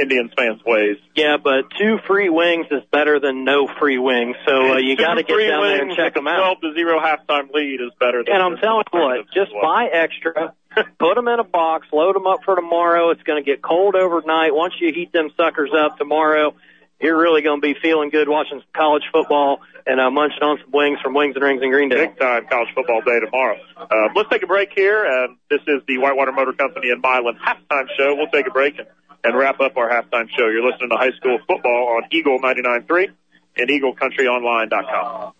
Indians 0.00 0.32
fans' 0.36 0.60
ways. 0.64 0.96
Yeah, 1.14 1.36
but 1.42 1.70
two 1.78 1.98
free 2.06 2.28
wings 2.28 2.66
is 2.70 2.82
better 2.90 3.20
than 3.20 3.44
no 3.44 3.68
free 3.78 3.98
wings. 3.98 4.36
So 4.46 4.72
uh, 4.72 4.76
you 4.78 4.96
got 4.96 5.14
to 5.14 5.22
get 5.22 5.36
down 5.36 5.62
there 5.62 5.82
and 5.82 5.96
check 5.96 6.14
them 6.14 6.26
out. 6.26 6.58
12 6.60 6.60
to 6.60 6.74
zero 6.74 6.98
halftime 7.00 7.52
lead 7.52 7.80
is 7.80 7.92
better 7.98 8.24
than. 8.24 8.34
And 8.34 8.42
I'm 8.42 8.56
telling 8.56 8.84
you 8.92 9.00
what, 9.00 9.26
just 9.34 9.52
buy 9.62 9.88
extra, 9.92 10.54
put 10.98 11.14
them 11.14 11.28
in 11.28 11.40
a 11.40 11.44
box, 11.44 11.86
load 11.92 12.14
them 12.14 12.26
up 12.26 12.40
for 12.44 12.54
tomorrow. 12.56 13.10
It's 13.10 13.22
going 13.22 13.42
to 13.42 13.48
get 13.48 13.62
cold 13.62 13.94
overnight. 13.94 14.54
Once 14.54 14.74
you 14.80 14.92
heat 14.92 15.12
them 15.12 15.30
suckers 15.36 15.70
up 15.76 15.98
tomorrow, 15.98 16.54
you're 17.00 17.18
really 17.18 17.42
going 17.42 17.60
to 17.60 17.66
be 17.66 17.74
feeling 17.80 18.10
good 18.10 18.28
watching 18.28 18.60
some 18.60 18.68
college 18.74 19.04
football 19.12 19.60
and 19.86 19.98
uh, 19.98 20.10
munching 20.10 20.42
on 20.42 20.58
some 20.62 20.70
wings 20.70 21.00
from 21.00 21.14
Wings 21.14 21.34
and 21.34 21.42
Rings 21.42 21.62
in 21.62 21.70
Greendale. 21.70 22.08
Big 22.08 22.18
time 22.18 22.46
college 22.48 22.68
football 22.74 23.00
day 23.00 23.20
tomorrow. 23.20 23.58
Uh, 23.76 24.08
let's 24.14 24.28
take 24.28 24.42
a 24.42 24.46
break 24.46 24.70
here. 24.74 25.28
This 25.48 25.60
is 25.66 25.82
the 25.88 25.98
Whitewater 25.98 26.32
Motor 26.32 26.52
Company 26.52 26.90
in 26.90 27.00
Milan 27.00 27.38
halftime 27.44 27.86
show. 27.96 28.14
We'll 28.14 28.28
take 28.28 28.46
a 28.46 28.50
break 28.50 28.78
and, 28.78 28.88
and 29.24 29.36
wrap 29.36 29.60
up 29.60 29.76
our 29.76 29.88
halftime 29.88 30.28
show. 30.36 30.46
You're 30.48 30.64
listening 30.64 30.90
to 30.90 30.96
high 30.96 31.12
school 31.12 31.38
football 31.48 31.96
on 31.96 32.02
Eagle 32.12 32.38
99.3 32.38 33.08
and 33.56 33.68
EagleCountryOnline.com. 33.68 35.32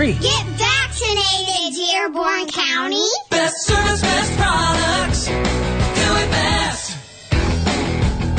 537-8843. 0.00 0.20
Get 0.22 0.46
vaccinated, 0.56 1.74
Dearborn 1.76 2.46
County. 2.48 3.06
Best 3.30 3.66
service, 3.66 4.00
best 4.00 4.36
products. 4.38 5.26
Do 5.26 5.34
it 6.16 6.30
best. 6.30 6.96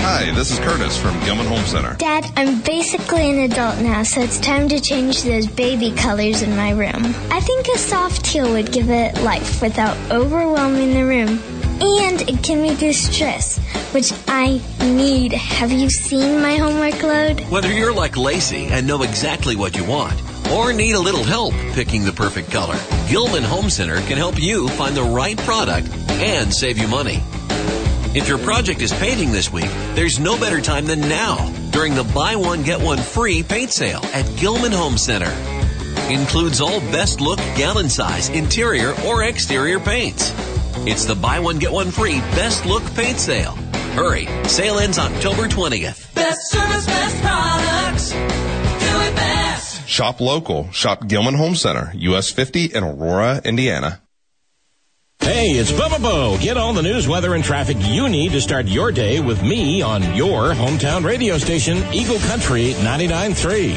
Hi, 0.01 0.31
this 0.33 0.51
is 0.51 0.59
Curtis 0.59 0.97
from 0.97 1.19
Gilman 1.23 1.45
Home 1.45 1.63
Center. 1.65 1.95
Dad, 1.97 2.25
I'm 2.35 2.61
basically 2.61 3.29
an 3.29 3.51
adult 3.51 3.79
now, 3.79 4.01
so 4.03 4.21
it's 4.21 4.39
time 4.39 4.67
to 4.69 4.79
change 4.79 5.21
those 5.21 5.45
baby 5.47 5.91
colors 5.91 6.41
in 6.41 6.55
my 6.55 6.71
room. 6.71 7.13
I 7.29 7.39
think 7.39 7.67
a 7.67 7.77
soft 7.77 8.25
teal 8.25 8.51
would 8.51 8.71
give 8.71 8.89
it 8.89 9.21
life 9.21 9.61
without 9.61 9.95
overwhelming 10.11 10.93
the 10.95 11.05
room. 11.05 11.39
And 11.83 12.21
it 12.29 12.43
can 12.43 12.61
reduce 12.61 13.07
stress, 13.11 13.57
which 13.91 14.13
I 14.27 14.61
need. 14.81 15.33
Have 15.33 15.71
you 15.71 15.89
seen 15.89 16.39
my 16.39 16.57
homework 16.57 17.01
load? 17.01 17.41
Whether 17.49 17.71
you're 17.71 17.93
like 17.93 18.17
Lacey 18.17 18.67
and 18.67 18.85
know 18.85 19.01
exactly 19.01 19.55
what 19.55 19.75
you 19.75 19.83
want, 19.85 20.21
or 20.51 20.73
need 20.73 20.95
a 20.95 20.99
little 20.99 21.23
help 21.23 21.53
picking 21.73 22.03
the 22.03 22.11
perfect 22.11 22.51
color, 22.51 22.77
Gilman 23.07 23.43
Home 23.43 23.69
Center 23.69 23.95
can 24.01 24.17
help 24.17 24.41
you 24.41 24.67
find 24.69 24.95
the 24.95 25.03
right 25.03 25.37
product 25.39 25.89
and 26.09 26.53
save 26.53 26.77
you 26.77 26.87
money. 26.87 27.23
If 28.13 28.27
your 28.27 28.37
project 28.39 28.81
is 28.81 28.91
painting 28.91 29.31
this 29.31 29.53
week, 29.53 29.69
there's 29.95 30.19
no 30.19 30.37
better 30.37 30.59
time 30.59 30.85
than 30.85 30.99
now 30.99 31.49
during 31.71 31.95
the 31.95 32.03
buy 32.03 32.35
one 32.35 32.63
get 32.63 32.81
one 32.81 32.97
free 32.97 33.41
paint 33.41 33.71
sale 33.71 34.01
at 34.13 34.25
Gilman 34.37 34.73
Home 34.73 34.97
Center. 34.97 35.31
Includes 36.11 36.59
all 36.59 36.81
best 36.91 37.21
look 37.21 37.39
gallon 37.55 37.89
size 37.89 38.27
interior 38.29 38.93
or 39.05 39.23
exterior 39.23 39.79
paints. 39.79 40.33
It's 40.85 41.05
the 41.05 41.15
buy 41.15 41.39
one 41.39 41.59
get 41.59 41.71
one 41.71 41.91
free 41.91 42.19
best 42.35 42.65
look 42.65 42.83
paint 42.95 43.19
sale. 43.19 43.53
Hurry, 43.93 44.27
sale 44.47 44.79
ends 44.79 44.99
October 44.99 45.47
20th. 45.47 46.13
Best 46.13 46.49
service, 46.51 46.85
best 46.85 47.21
products. 47.21 48.40
Do 49.91 50.03
it 50.03 50.11
best. 50.11 50.19
Shop 50.19 50.21
local. 50.21 50.71
Shop 50.71 51.07
Gilman 51.07 51.35
Home 51.35 51.55
Center, 51.55 51.91
US 51.95 52.31
50 52.31 52.65
in 52.65 52.83
Aurora, 52.83 53.41
Indiana. 53.43 54.01
Hey, 55.19 55.51
it's 55.51 55.71
Bubba 55.71 56.01
Bo. 56.01 56.37
Get 56.39 56.57
all 56.57 56.73
the 56.73 56.81
news, 56.81 57.07
weather, 57.07 57.35
and 57.35 57.43
traffic 57.43 57.77
you 57.79 58.09
need 58.09 58.31
to 58.31 58.41
start 58.41 58.65
your 58.67 58.91
day 58.91 59.19
with 59.19 59.43
me 59.43 59.83
on 59.83 60.15
your 60.15 60.53
hometown 60.53 61.05
radio 61.05 61.37
station, 61.37 61.77
Eagle 61.93 62.19
Country 62.19 62.73
99.3. 62.73 63.75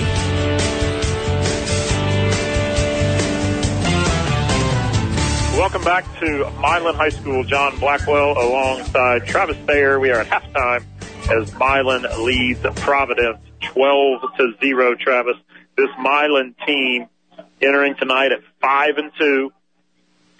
Welcome 5.59 5.85
back 5.85 6.05
to 6.21 6.51
Milan 6.61 6.95
High 6.95 7.11
School. 7.11 7.45
John 7.45 7.79
Blackwell 7.79 8.33
alongside 8.33 9.27
Travis 9.27 9.57
Thayer. 9.67 10.01
We 10.01 10.11
are 10.11 10.21
at 10.21 10.27
halftime 10.29 10.85
as 11.31 11.53
Milan 11.55 12.07
leads 12.25 12.61
Providence 12.77 13.39
12 13.61 14.23
to 14.39 14.55
0. 14.61 14.95
Travis, 14.97 15.37
this 15.77 15.91
Milan 15.99 16.55
team 16.67 17.07
entering 17.61 17.95
tonight 17.97 18.33
at 18.33 18.41
5 18.61 18.97
and 18.99 19.13
2. 19.19 19.53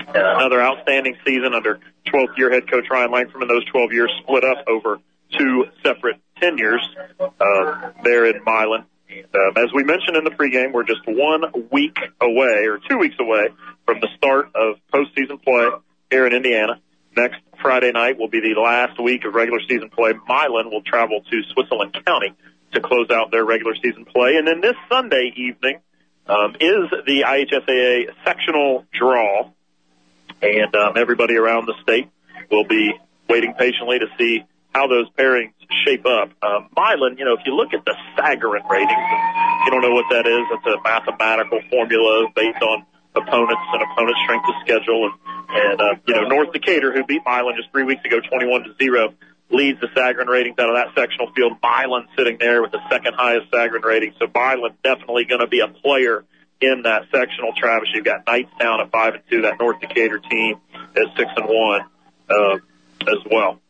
Another 0.07 0.61
outstanding 0.61 1.17
season 1.25 1.55
under 1.55 1.81
12th 2.07 2.37
year 2.37 2.53
head 2.53 2.71
coach 2.71 2.85
Ryan 2.91 3.11
Langford. 3.11 3.43
And 3.43 3.51
those 3.51 3.65
12 3.67 3.93
years 3.93 4.13
split 4.23 4.45
up 4.45 4.65
over 4.69 4.99
two 5.37 5.67
separate 5.85 6.21
tenures 6.41 6.83
uh, 7.21 7.93
there 8.03 8.27
in 8.27 8.43
Milan. 8.45 8.85
Um, 9.11 9.53
as 9.57 9.73
we 9.73 9.85
mentioned 9.85 10.17
in 10.17 10.25
the 10.25 10.31
pregame, 10.31 10.73
we're 10.73 10.85
just 10.85 11.03
one 11.07 11.45
week 11.71 11.97
away, 12.21 12.67
or 12.67 12.79
two 12.89 12.99
weeks 12.99 13.17
away, 13.21 13.49
from 13.87 14.01
the 14.01 14.09
start 14.17 14.51
of 14.55 14.77
postseason 14.93 15.43
play 15.43 15.69
here 16.11 16.27
in 16.27 16.33
Indiana. 16.33 16.81
Next 17.17 17.41
Friday 17.63 17.93
night 17.93 18.19
will 18.19 18.29
be 18.29 18.41
the 18.41 18.61
last 18.61 19.01
week 19.01 19.25
of 19.25 19.35
regular 19.35 19.61
season 19.69 19.89
play. 19.91 20.15
Milan 20.29 20.71
will 20.71 20.83
travel 20.83 21.21
to 21.21 21.43
Switzerland 21.53 21.97
County 22.05 22.35
to 22.75 22.81
close 22.81 23.11
out 23.11 23.31
their 23.31 23.45
regular 23.45 23.75
season 23.75 24.05
play. 24.05 24.37
And 24.37 24.47
then 24.47 24.61
this 24.61 24.77
Sunday 24.89 25.33
evening 25.37 25.81
um, 26.27 26.55
is 26.61 26.91
the 27.07 27.25
IHSAA 27.27 28.07
sectional 28.25 28.85
draw. 28.93 29.51
And 30.43 30.75
um, 30.75 30.97
everybody 30.97 31.37
around 31.37 31.67
the 31.67 31.75
state 31.83 32.09
will 32.51 32.67
be 32.67 32.93
waiting 33.29 33.55
patiently 33.55 33.99
to 33.99 34.07
see 34.19 34.45
how 34.75 34.89
those 34.89 35.09
pairings 35.11 35.53
shape 35.87 36.05
up. 36.05 36.31
Um, 36.43 36.69
Milan, 36.77 37.17
you 37.17 37.25
know, 37.25 37.35
if 37.35 37.47
you 37.47 37.55
look 37.55 37.73
at 37.73 37.85
the 37.85 37.95
Sagarin 38.19 38.69
ratings, 38.69 39.07
you 39.65 39.71
don't 39.71 39.83
know 39.83 39.95
what 39.95 40.07
that 40.11 40.27
is. 40.27 40.43
It's 40.51 40.67
a 40.67 40.83
mathematical 40.83 41.61
formula 41.71 42.27
based 42.35 42.63
on 42.63 42.85
opponents 43.15 43.63
and 43.73 43.83
opponent 43.83 44.17
strength 44.25 44.49
of 44.49 44.55
schedule. 44.63 45.07
And, 45.07 45.15
and 45.51 45.81
uh, 45.81 45.95
you 46.07 46.15
know, 46.15 46.29
North 46.29 46.53
Decatur, 46.53 46.93
who 46.93 47.05
beat 47.05 47.23
Milan 47.25 47.55
just 47.57 47.71
three 47.71 47.85
weeks 47.85 48.05
ago, 48.05 48.19
21 48.21 48.65
to 48.65 48.75
0, 48.83 49.15
leads 49.55 49.81
the 49.81 49.89
Sagarin 49.89 50.27
ratings 50.27 50.59
out 50.59 50.69
of 50.69 50.77
that 50.77 51.01
sectional 51.01 51.33
field. 51.33 51.53
Milan 51.63 52.07
sitting 52.17 52.39
there 52.39 52.61
with 52.63 52.73
the 52.73 52.81
second 52.91 53.15
highest 53.15 53.51
Sagarin 53.51 53.83
rating. 53.83 54.15
So 54.19 54.27
Milan 54.35 54.73
definitely 54.83 55.25
going 55.25 55.41
to 55.41 55.47
be 55.47 55.61
a 55.61 55.69
player 55.69 56.25
in 56.61 56.83
that 56.83 57.05
sectional. 57.13 57.53
Travis, 57.57 57.89
you've 57.95 58.05
got 58.05 58.27
Knightstown 58.27 58.81
at 58.81 58.91
5 58.91 59.15
and 59.15 59.23
2, 59.31 59.43
that 59.43 59.59
North 59.59 59.81
Decatur 59.81 60.19
team 60.19 60.61
is 60.97 61.09
6 61.17 61.31
and 61.37 61.47
1 61.49 61.81
uh, 62.31 62.57
as 63.03 63.19
well. 63.31 63.61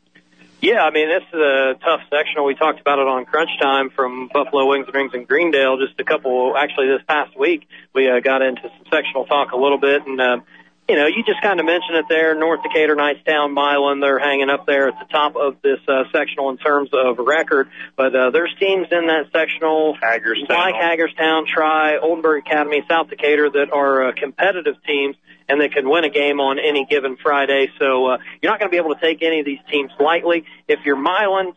Yeah, 0.60 0.82
I 0.82 0.90
mean, 0.90 1.08
this 1.08 1.22
is 1.28 1.38
a 1.38 1.74
tough 1.84 2.00
sectional. 2.08 2.46
We 2.46 2.54
talked 2.54 2.80
about 2.80 2.98
it 2.98 3.06
on 3.06 3.26
Crunch 3.26 3.50
Time 3.60 3.90
from 3.90 4.30
Buffalo 4.32 4.66
Wings 4.66 4.86
and 4.86 4.94
Rings 4.94 5.12
in 5.12 5.24
Greendale 5.24 5.76
just 5.76 6.00
a 6.00 6.04
couple, 6.04 6.56
actually 6.56 6.86
this 6.86 7.02
past 7.06 7.38
week. 7.38 7.68
We 7.94 8.08
uh, 8.08 8.20
got 8.20 8.40
into 8.40 8.62
some 8.62 8.86
sectional 8.90 9.26
talk 9.26 9.52
a 9.52 9.56
little 9.56 9.78
bit 9.78 10.06
and, 10.06 10.20
um, 10.20 10.44
you 10.88 10.96
know, 10.96 11.06
you 11.06 11.24
just 11.24 11.40
kind 11.42 11.60
of 11.60 11.66
mentioned 11.66 11.96
it 11.96 12.06
there. 12.08 12.34
North 12.34 12.62
Decatur, 12.62 12.94
Knightstown, 12.94 13.54
Milan, 13.54 14.00
they're 14.00 14.18
hanging 14.18 14.50
up 14.50 14.66
there 14.66 14.88
at 14.88 14.94
the 14.98 15.06
top 15.10 15.34
of 15.34 15.56
this 15.62 15.78
uh, 15.88 16.04
sectional 16.12 16.50
in 16.50 16.58
terms 16.58 16.90
of 16.92 17.18
record. 17.18 17.68
But 17.96 18.14
uh, 18.14 18.30
there's 18.30 18.54
teams 18.60 18.88
in 18.90 19.06
that 19.06 19.32
sectional, 19.32 19.96
Hagerstown. 20.00 20.46
like 20.50 20.74
Hagerstown, 20.74 21.46
Tri, 21.46 21.96
Oldenburg 21.96 22.46
Academy, 22.46 22.82
South 22.88 23.08
Decatur, 23.08 23.50
that 23.50 23.72
are 23.72 24.08
uh, 24.08 24.12
competitive 24.12 24.74
teams 24.86 25.16
and 25.48 25.60
that 25.60 25.72
can 25.72 25.88
win 25.88 26.04
a 26.04 26.10
game 26.10 26.40
on 26.40 26.58
any 26.58 26.86
given 26.88 27.16
Friday. 27.16 27.68
So 27.78 28.06
uh, 28.06 28.18
you're 28.42 28.52
not 28.52 28.58
going 28.60 28.70
to 28.70 28.74
be 28.74 28.78
able 28.78 28.94
to 28.94 29.00
take 29.00 29.22
any 29.22 29.40
of 29.40 29.46
these 29.46 29.60
teams 29.70 29.90
lightly. 29.98 30.44
If 30.68 30.80
you're 30.84 30.96
Milan, 30.96 31.52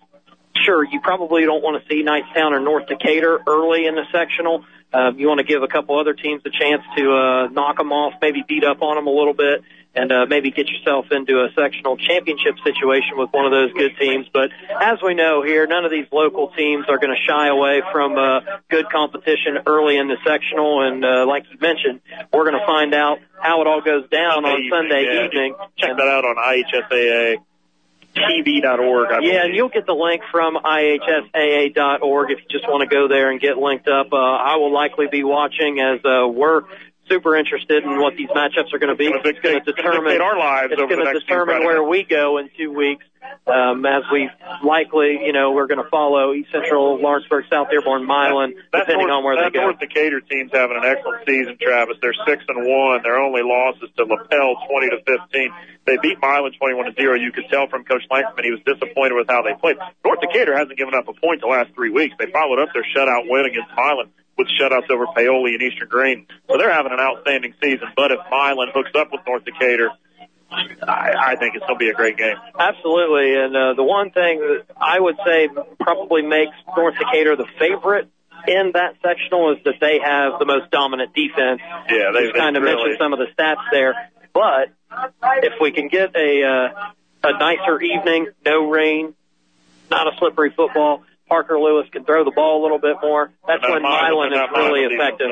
sure, 0.63 0.83
you 0.83 0.99
probably 1.01 1.43
don't 1.43 1.63
want 1.63 1.81
to 1.81 1.89
see 1.89 2.03
Knightstown 2.03 2.51
or 2.51 2.59
North 2.59 2.87
Decatur 2.87 3.39
early 3.47 3.85
in 3.85 3.95
the 3.95 4.03
sectional. 4.11 4.65
Uh, 4.93 5.11
you 5.15 5.27
want 5.27 5.39
to 5.39 5.43
give 5.43 5.63
a 5.63 5.67
couple 5.67 5.99
other 5.99 6.13
teams 6.13 6.41
a 6.45 6.49
chance 6.49 6.81
to 6.95 7.11
uh, 7.11 7.47
knock 7.47 7.77
them 7.77 7.91
off, 7.91 8.13
maybe 8.21 8.43
beat 8.47 8.63
up 8.63 8.81
on 8.81 8.95
them 8.95 9.07
a 9.07 9.11
little 9.11 9.33
bit, 9.33 9.61
and 9.97 10.11
uh, 10.11 10.25
maybe 10.27 10.51
get 10.51 10.67
yourself 10.69 11.07
into 11.11 11.43
a 11.43 11.49
sectional 11.55 11.97
championship 11.97 12.55
situation 12.63 13.17
with 13.17 13.29
one 13.31 13.45
of 13.45 13.51
those 13.51 13.73
good 13.73 13.97
teams. 13.99 14.27
But 14.31 14.51
as 14.79 14.99
we 15.03 15.15
know 15.15 15.43
here, 15.43 15.65
none 15.65 15.85
of 15.85 15.91
these 15.91 16.05
local 16.11 16.49
teams 16.49 16.85
are 16.87 16.99
going 16.99 17.15
to 17.15 17.21
shy 17.27 17.47
away 17.47 17.81
from 17.91 18.17
uh, 18.17 18.41
good 18.69 18.89
competition 18.89 19.57
early 19.65 19.97
in 19.97 20.07
the 20.07 20.17
sectional. 20.25 20.87
And 20.87 21.03
uh, 21.03 21.25
like 21.27 21.43
you 21.51 21.57
mentioned, 21.59 22.01
we're 22.31 22.45
going 22.49 22.59
to 22.59 22.65
find 22.65 22.93
out 22.93 23.19
how 23.41 23.61
it 23.61 23.67
all 23.67 23.81
goes 23.81 24.07
down 24.09 24.45
on 24.45 24.69
Sunday 24.69 25.05
yeah, 25.05 25.25
evening. 25.25 25.55
Check 25.77 25.97
that 25.97 26.07
out 26.07 26.23
on 26.25 26.35
IHSAA. 26.37 27.37
TV.org. 28.15 29.11
I 29.11 29.19
Yeah, 29.21 29.45
and 29.45 29.55
you'll 29.55 29.69
get 29.69 29.85
the 29.85 29.93
link 29.93 30.21
from 30.31 30.55
IHSAA.org 30.55 32.31
if 32.31 32.39
you 32.39 32.45
just 32.49 32.67
want 32.67 32.87
to 32.87 32.93
go 32.93 33.07
there 33.07 33.31
and 33.31 33.39
get 33.39 33.57
linked 33.57 33.87
up. 33.87 34.07
Uh, 34.11 34.17
I 34.17 34.55
will 34.57 34.73
likely 34.73 35.07
be 35.11 35.23
watching 35.23 35.79
as 35.79 35.99
uh, 36.03 36.27
we're 36.27 36.61
super 37.09 37.35
interested 37.35 37.83
in 37.83 37.99
what 37.99 38.15
these 38.15 38.29
matchups 38.29 38.73
are 38.73 38.79
going 38.79 38.89
to 38.89 38.95
be. 38.95 39.07
It's 39.07 39.25
It's 39.25 39.39
going 39.39 39.63
to 39.63 39.73
determine 39.73 40.21
our 40.21 40.37
lives 40.37 40.73
It's 40.73 40.81
going 40.81 41.05
to 41.05 41.19
determine 41.19 41.63
where 41.63 41.83
we 41.83 42.03
go 42.03 42.37
in 42.37 42.49
two 42.57 42.71
weeks. 42.71 43.05
Um, 43.45 43.85
as 43.85 44.03
we 44.11 44.29
likely, 44.63 45.19
you 45.25 45.33
know, 45.33 45.51
we're 45.51 45.67
going 45.67 45.83
to 45.83 45.89
follow 45.89 46.33
East 46.33 46.51
Central, 46.51 46.99
Lawrenceburg, 47.01 47.45
South 47.49 47.67
Dearborn, 47.69 48.05
Milan, 48.05 48.53
That 48.71 48.87
depending 48.87 49.07
North, 49.07 49.19
on 49.19 49.23
where 49.23 49.35
they 49.35 49.49
go. 49.51 49.67
North 49.67 49.79
Decatur 49.79 50.21
team's 50.21 50.51
having 50.53 50.77
an 50.77 50.85
excellent 50.85 51.27
season, 51.27 51.57
Travis. 51.59 51.97
They're 52.01 52.15
six 52.25 52.43
and 52.47 52.63
one. 52.63 53.03
Their 53.03 53.19
only 53.19 53.41
loss 53.43 53.75
is 53.83 53.89
to 53.97 54.03
Lapel, 54.03 54.55
twenty 54.69 54.89
to 54.91 54.99
fifteen. 55.03 55.51
They 55.85 55.97
beat 56.01 56.19
Milan 56.21 56.51
twenty-one 56.59 56.85
to 56.85 56.93
zero. 56.95 57.15
You 57.15 57.31
could 57.31 57.49
tell 57.49 57.67
from 57.67 57.83
Coach 57.83 58.03
Lankman 58.11 58.43
he 58.43 58.51
was 58.51 58.61
disappointed 58.63 59.15
with 59.15 59.27
how 59.27 59.41
they 59.43 59.55
played. 59.59 59.77
North 60.05 60.19
Decatur 60.21 60.55
hasn't 60.55 60.77
given 60.77 60.93
up 60.93 61.07
a 61.07 61.13
point 61.13 61.41
the 61.41 61.47
last 61.47 61.73
three 61.75 61.91
weeks. 61.91 62.15
They 62.19 62.31
followed 62.31 62.59
up 62.59 62.69
their 62.73 62.85
shutout 62.95 63.27
win 63.27 63.45
against 63.45 63.71
Milan 63.75 64.07
with 64.37 64.47
shutouts 64.59 64.89
over 64.89 65.05
Paoli 65.15 65.55
and 65.55 65.63
Eastern 65.63 65.87
Greene. 65.87 66.27
So 66.47 66.57
they're 66.57 66.71
having 66.71 66.91
an 66.91 66.99
outstanding 66.99 67.53
season. 67.61 67.87
But 67.95 68.11
if 68.11 68.19
Milan 68.29 68.69
hooks 68.73 68.91
up 68.95 69.09
with 69.11 69.21
North 69.25 69.45
Decatur, 69.45 69.89
I, 70.49 71.33
I 71.33 71.35
think 71.35 71.55
it's 71.55 71.65
going 71.65 71.79
to 71.79 71.83
be 71.83 71.89
a 71.89 71.93
great 71.93 72.17
game. 72.17 72.35
Absolutely, 72.57 73.35
and 73.35 73.55
uh, 73.55 73.73
the 73.73 73.83
one 73.83 74.11
thing 74.11 74.39
that 74.39 74.65
I 74.79 74.99
would 74.99 75.17
say 75.25 75.49
probably 75.79 76.21
makes 76.21 76.55
North 76.75 76.95
Decatur 76.97 77.35
the 77.35 77.47
favorite 77.59 78.09
in 78.47 78.71
that 78.73 78.95
sectional 79.03 79.53
is 79.53 79.63
that 79.65 79.75
they 79.81 79.99
have 79.99 80.39
the 80.39 80.45
most 80.45 80.71
dominant 80.71 81.13
defense. 81.13 81.59
Yeah, 81.89 82.11
they, 82.13 82.27
Just 82.27 82.37
kind 82.37 82.55
of 82.55 82.63
really, 82.63 82.75
mentioned 82.75 82.97
some 82.99 83.13
of 83.13 83.19
the 83.19 83.27
stats 83.37 83.63
there, 83.71 84.09
but 84.33 84.69
if 85.43 85.53
we 85.59 85.71
can 85.71 85.89
get 85.89 86.15
a 86.15 86.43
uh, 86.43 87.27
a 87.27 87.37
nicer 87.37 87.81
evening, 87.81 88.27
no 88.45 88.69
rain, 88.69 89.13
not 89.91 90.07
a 90.07 90.17
slippery 90.17 90.53
football. 90.55 91.03
Parker 91.27 91.59
Lewis 91.59 91.87
can 91.91 92.05
throw 92.05 92.23
the 92.23 92.31
ball 92.31 92.61
a 92.61 92.63
little 92.63 92.79
bit 92.79 92.97
more. 93.01 93.31
That's 93.45 93.63
when 93.63 93.81
Milan, 93.83 94.31
is 94.31 94.39
really 94.55 94.87
effective. 94.87 95.27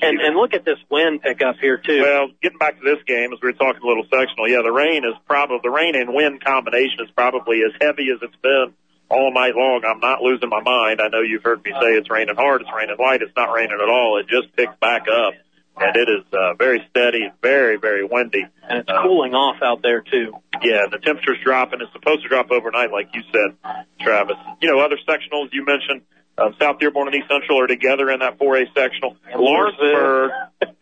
And, 0.00 0.20
and 0.20 0.36
look 0.36 0.54
at 0.54 0.64
this 0.64 0.78
wind 0.90 1.22
pickup 1.22 1.56
here 1.60 1.76
too. 1.76 2.02
Well, 2.02 2.28
getting 2.42 2.58
back 2.58 2.78
to 2.78 2.84
this 2.84 3.02
game, 3.06 3.32
as 3.32 3.40
we 3.42 3.50
were 3.50 3.58
talking 3.58 3.82
a 3.82 3.86
little 3.86 4.06
sectional, 4.06 4.48
yeah, 4.48 4.62
the 4.62 4.72
rain 4.72 5.04
is 5.04 5.14
probably 5.26 5.58
the 5.62 5.70
rain 5.70 5.94
and 5.96 6.14
wind 6.14 6.42
combination 6.44 7.02
is 7.02 7.10
probably 7.14 7.62
as 7.66 7.74
heavy 7.80 8.08
as 8.14 8.22
it's 8.22 8.36
been 8.42 8.72
all 9.10 9.34
night 9.34 9.54
long. 9.56 9.82
I'm 9.84 9.98
not 9.98 10.22
losing 10.22 10.48
my 10.48 10.62
mind. 10.62 11.00
I 11.02 11.08
know 11.08 11.20
you've 11.20 11.42
heard 11.42 11.64
me 11.64 11.72
say 11.72 11.98
it's 11.98 12.08
raining 12.08 12.36
hard, 12.36 12.62
it's 12.62 12.70
raining 12.70 12.96
light, 12.98 13.22
it's 13.22 13.34
not 13.36 13.52
raining 13.52 13.78
at 13.82 13.90
all. 13.90 14.18
It 14.22 14.28
just 14.28 14.54
picks 14.54 14.74
back 14.80 15.06
up, 15.10 15.34
and 15.76 15.96
it 15.96 16.08
is 16.08 16.24
uh, 16.32 16.54
very 16.54 16.86
steady, 16.90 17.24
and 17.24 17.32
very 17.42 17.76
very 17.76 18.04
windy, 18.04 18.44
and 18.68 18.78
it's 18.80 18.90
cooling 19.02 19.34
off 19.34 19.62
out 19.62 19.82
there 19.82 20.00
too. 20.00 20.34
Yeah, 20.62 20.84
and 20.84 20.92
the 20.92 20.98
temperature's 20.98 21.38
dropping. 21.42 21.80
It's 21.80 21.92
supposed 21.92 22.22
to 22.22 22.28
drop 22.28 22.50
overnight, 22.50 22.92
like 22.92 23.08
you 23.14 23.22
said, 23.32 23.56
Travis. 24.00 24.36
You 24.60 24.70
know, 24.70 24.80
other 24.80 24.98
sectionals 25.08 25.48
you 25.52 25.64
mentioned. 25.64 26.02
Um, 26.38 26.54
South 26.58 26.78
Dearborn 26.78 27.08
and 27.08 27.16
East 27.16 27.28
Central 27.28 27.60
are 27.60 27.66
together 27.66 28.10
in 28.10 28.20
that 28.20 28.38
4A 28.38 28.72
sectional. 28.74 29.16
Lawrenceburg 29.34 30.30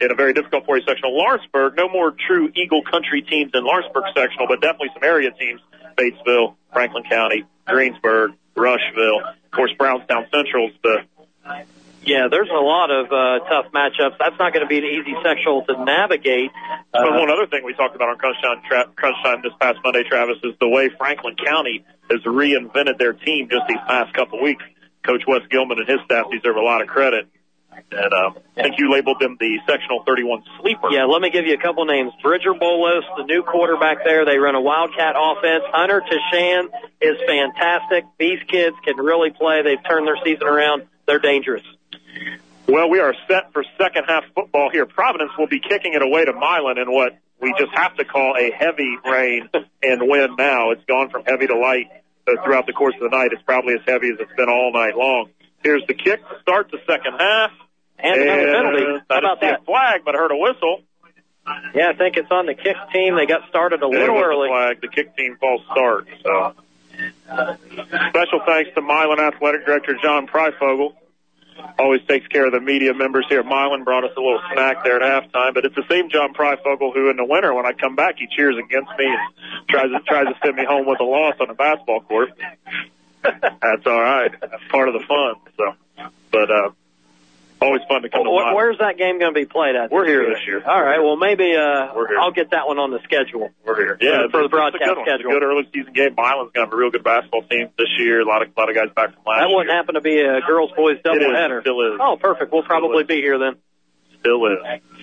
in 0.01 0.13
a 0.13 0.15
very 0.15 0.33
difficult 0.33 0.67
4A 0.67 0.85
sectional. 0.87 1.17
Lawrenceburg, 1.17 1.75
no 1.77 1.89
more 1.89 2.13
true 2.13 2.51
Eagle 2.55 2.83
Country 2.89 3.23
teams 3.23 3.51
in 3.55 3.65
Lawrenceburg 3.65 4.05
sectional, 4.15 4.47
but 4.47 4.61
definitely 4.61 4.91
some 4.95 5.03
area 5.03 5.31
teams. 5.33 5.61
Batesville, 5.97 6.55
Franklin 6.73 7.03
County, 7.11 7.45
Greensburg, 7.67 8.33
Rushville. 8.57 9.21
Of 9.21 9.51
course, 9.51 9.73
Brownstown 9.77 10.27
Central's 10.33 10.73
the 10.83 10.99
Yeah, 12.05 12.29
there's 12.31 12.49
a 12.49 12.61
lot 12.63 12.91
of 12.91 13.07
uh, 13.13 13.45
tough 13.49 13.73
matchups. 13.73 14.17
That's 14.19 14.39
not 14.39 14.53
going 14.53 14.65
to 14.65 14.69
be 14.69 14.79
an 14.79 14.85
easy 14.85 15.15
sectional 15.23 15.65
to 15.67 15.85
navigate. 15.85 16.51
But 16.93 17.09
Uh, 17.09 17.19
one 17.19 17.31
other 17.31 17.47
thing 17.47 17.65
we 17.65 17.75
talked 17.75 17.95
about 17.97 18.09
on 18.09 18.17
Crunch 18.19 18.37
Time, 18.43 18.63
tra- 18.67 18.89
Crunch 18.97 19.17
Time 19.23 19.43
this 19.43 19.53
past 19.61 19.79
Monday, 19.85 20.05
Travis, 20.09 20.39
is 20.43 20.55
the 20.61 20.69
way 20.69 20.89
Franklin 20.97 21.37
County 21.37 21.85
has 22.11 22.21
reinvented 22.23 22.99
their 22.99 23.13
team 23.13 23.49
just 23.51 23.67
these 23.69 23.83
past 23.87 24.15
couple 24.15 24.41
weeks. 24.41 24.65
Coach 25.05 25.23
Wes 25.27 25.43
Gilman 25.51 25.79
and 25.79 25.89
his 25.89 25.99
staff 26.05 26.27
deserve 26.31 26.57
a 26.57 26.63
lot 26.63 26.81
of 26.83 26.89
credit. 26.89 27.27
And 27.93 28.13
uh, 28.13 28.31
I 28.57 28.63
think 28.63 28.75
you 28.79 28.91
labeled 28.91 29.21
them 29.21 29.37
the 29.39 29.59
sectional 29.69 30.03
31 30.05 30.43
sleeper. 30.61 30.89
Yeah, 30.91 31.05
let 31.05 31.23
me 31.23 31.31
give 31.31 31.47
you 31.47 31.55
a 31.55 31.63
couple 31.63 31.85
names. 31.85 32.13
Bridger 32.23 32.53
Bolos, 32.53 33.05
the 33.17 33.25
new 33.25 33.43
quarterback 33.43 33.99
there. 34.05 34.25
They 34.25 34.39
run 34.39 34.55
a 34.57 34.61
Wildcat 34.61 35.15
offense. 35.17 35.63
Hunter 35.73 36.03
Tashan 36.03 36.69
is 37.01 37.17
fantastic. 37.27 38.05
These 38.19 38.41
kids 38.49 38.77
can 38.85 38.97
really 38.97 39.31
play. 39.31 39.63
They've 39.63 39.83
turned 39.89 40.07
their 40.09 40.19
season 40.25 40.47
around. 40.49 40.87
They're 41.07 41.21
dangerous. 41.21 41.63
Well, 42.67 42.91
we 42.91 43.01
are 43.01 43.15
set 43.27 43.53
for 43.53 43.65
second 43.79 44.05
half 44.07 44.25
football 44.35 44.71
here. 44.71 44.85
Providence 44.85 45.33
will 45.39 45.47
be 45.47 45.61
kicking 45.61 45.95
it 45.95 46.03
away 46.03 46.25
to 46.27 46.33
Milan 46.33 46.77
in 46.79 46.93
what 46.93 47.17
we 47.41 47.55
just 47.59 47.73
have 47.73 47.95
to 47.97 48.05
call 48.05 48.35
a 48.37 48.51
heavy 48.51 48.97
rain 49.05 49.49
and 49.83 50.03
wind 50.09 50.37
now. 50.37 50.71
It's 50.73 50.85
gone 50.85 51.09
from 51.09 51.25
heavy 51.25 51.47
to 51.47 51.57
light 51.57 51.87
uh, 52.27 52.33
throughout 52.45 52.67
the 52.67 52.73
course 52.75 52.95
of 53.01 53.11
the 53.11 53.17
night. 53.17 53.31
It's 53.33 53.43
probably 53.43 53.75
as 53.75 53.81
heavy 53.87 54.11
as 54.11 54.19
it's 54.21 54.33
been 54.37 54.49
all 54.49 54.73
night 54.73 54.97
long. 54.97 55.31
Here's 55.63 55.87
the 55.87 55.95
kick 55.95 56.21
to 56.29 56.41
start 56.43 56.71
the 56.71 56.79
second 56.87 57.15
half. 57.19 57.53
And 57.99 58.21
another 58.21 58.53
penalty. 58.53 58.85
How 59.09 59.17
I 59.17 59.19
about 59.19 59.41
that? 59.41 59.61
a 59.61 59.65
flag, 59.65 60.03
but 60.05 60.15
I 60.15 60.19
heard 60.19 60.31
a 60.31 60.37
whistle. 60.37 60.83
Yeah, 61.75 61.89
I 61.89 61.97
think 61.97 62.17
it's 62.17 62.31
on 62.31 62.47
the 62.47 62.55
kick 62.55 62.77
team. 62.93 63.17
They 63.17 63.27
got 63.27 63.49
started 63.49 63.83
a 63.83 63.89
little 63.89 64.19
early. 64.19 64.49
flag. 64.49 64.81
The 64.81 64.89
kick 64.89 65.17
team 65.17 65.37
false 65.41 65.63
start. 65.73 66.07
So, 66.23 66.55
special 68.11 68.41
thanks 68.47 68.71
to 68.75 68.83
Milan 68.83 69.19
Athletic 69.19 69.65
Director 69.65 69.97
John 70.03 70.27
Pryfogel. 70.27 70.95
Always 71.79 72.01
takes 72.09 72.27
care 72.29 72.47
of 72.47 72.53
the 72.53 72.61
media 72.61 72.95
members 72.95 73.27
here 73.29 73.43
Milan. 73.43 73.85
Brought 73.85 74.05
us 74.05 74.11
a 74.17 74.21
little 74.21 74.41
snack 74.53 74.85
there 74.85 75.03
at 75.03 75.03
halftime. 75.03 75.55
But 75.55 75.65
it's 75.65 75.75
the 75.75 75.85
same 75.89 76.11
John 76.11 76.35
Pryfogel 76.35 76.93
who, 76.93 77.11
in 77.11 77.17
the 77.17 77.25
winter, 77.25 77.55
when 77.55 77.67
I 77.67 77.73
come 77.73 77.97
back, 77.97 78.17
he 78.19 78.27
cheers 78.35 78.57
against 78.57 78.91
me 78.99 79.07
and 79.07 79.69
tries 79.69 79.91
to 79.91 80.01
tries 80.07 80.27
to 80.27 80.35
send 80.45 80.57
me 80.57 80.65
home 80.65 80.87
with 80.87 81.01
a 81.01 81.05
loss 81.05 81.35
on 81.41 81.51
a 81.51 81.55
basketball 81.55 82.01
court. 82.01 82.31
That's 83.23 83.87
all 83.87 84.01
right. 84.01 84.31
That's 84.41 84.63
part 84.71 84.89
of 84.89 84.95
the 84.95 85.05
fun. 85.07 85.35
So, 85.57 86.11
but 86.31 86.51
uh, 86.51 86.71
always 87.61 87.83
fun 87.89 88.03
to 88.03 88.09
come 88.09 88.25
to 88.25 88.31
Wh- 88.31 88.55
Where's 88.55 88.79
that 88.79 88.97
game 88.99 89.19
going 89.19 89.35
to 89.35 89.39
be 89.39 89.47
played 89.47 89.75
at? 89.77 89.91
We're 89.91 90.07
here 90.07 90.25
this 90.29 90.41
year. 90.47 90.63
All 90.65 90.83
right. 90.83 91.01
Well, 91.01 91.17
maybe 91.17 91.57
uh. 91.57 91.91
I'll 92.21 92.33
get 92.33 92.51
that 92.53 92.67
one 92.67 92.79
on 92.79 92.91
the 92.91 93.01
schedule. 93.05 93.51
We're 93.65 93.77
here. 93.77 93.99
Yeah, 94.01 94.29
for 94.31 94.39
the 94.39 94.45
it's 94.45 94.47
a 94.47 94.57
broadcast 94.57 94.85
good 94.85 94.97
one. 94.97 95.05
It's 95.07 95.09
a 95.09 95.15
schedule. 95.23 95.31
good 95.33 95.43
early 95.43 95.65
season 95.73 95.93
game. 95.93 96.15
Milan's 96.17 96.53
gonna 96.53 96.67
have 96.67 96.73
a 96.73 96.77
real 96.77 96.91
good 96.91 97.05
basketball 97.05 97.43
team 97.43 97.71
this 97.79 97.89
year. 97.99 98.21
A 98.21 98.25
lot 98.29 98.43
of 98.43 98.49
a 98.49 98.61
lot 98.61 98.69
of 98.71 98.75
guys 98.77 98.89
back 98.95 99.15
from 99.15 99.23
last 99.27 99.39
year. 99.39 99.41
That 99.41 99.49
year. 99.49 99.57
wouldn't 99.57 99.75
happen 99.77 99.95
to 99.95 100.01
be 100.01 100.21
a 100.21 100.41
girls 100.47 100.71
boys 100.77 100.99
It 100.99 101.07
is. 101.07 101.23
doubleheader. 101.23 101.61
Still 101.63 101.81
is. 101.95 102.01
Oh, 102.01 102.17
perfect. 102.21 102.53
We'll 102.53 102.63
probably 102.63 103.05
be 103.05 103.17
here 103.23 103.39
then. 103.39 103.57
Still 104.21 104.45
is. 104.51 104.59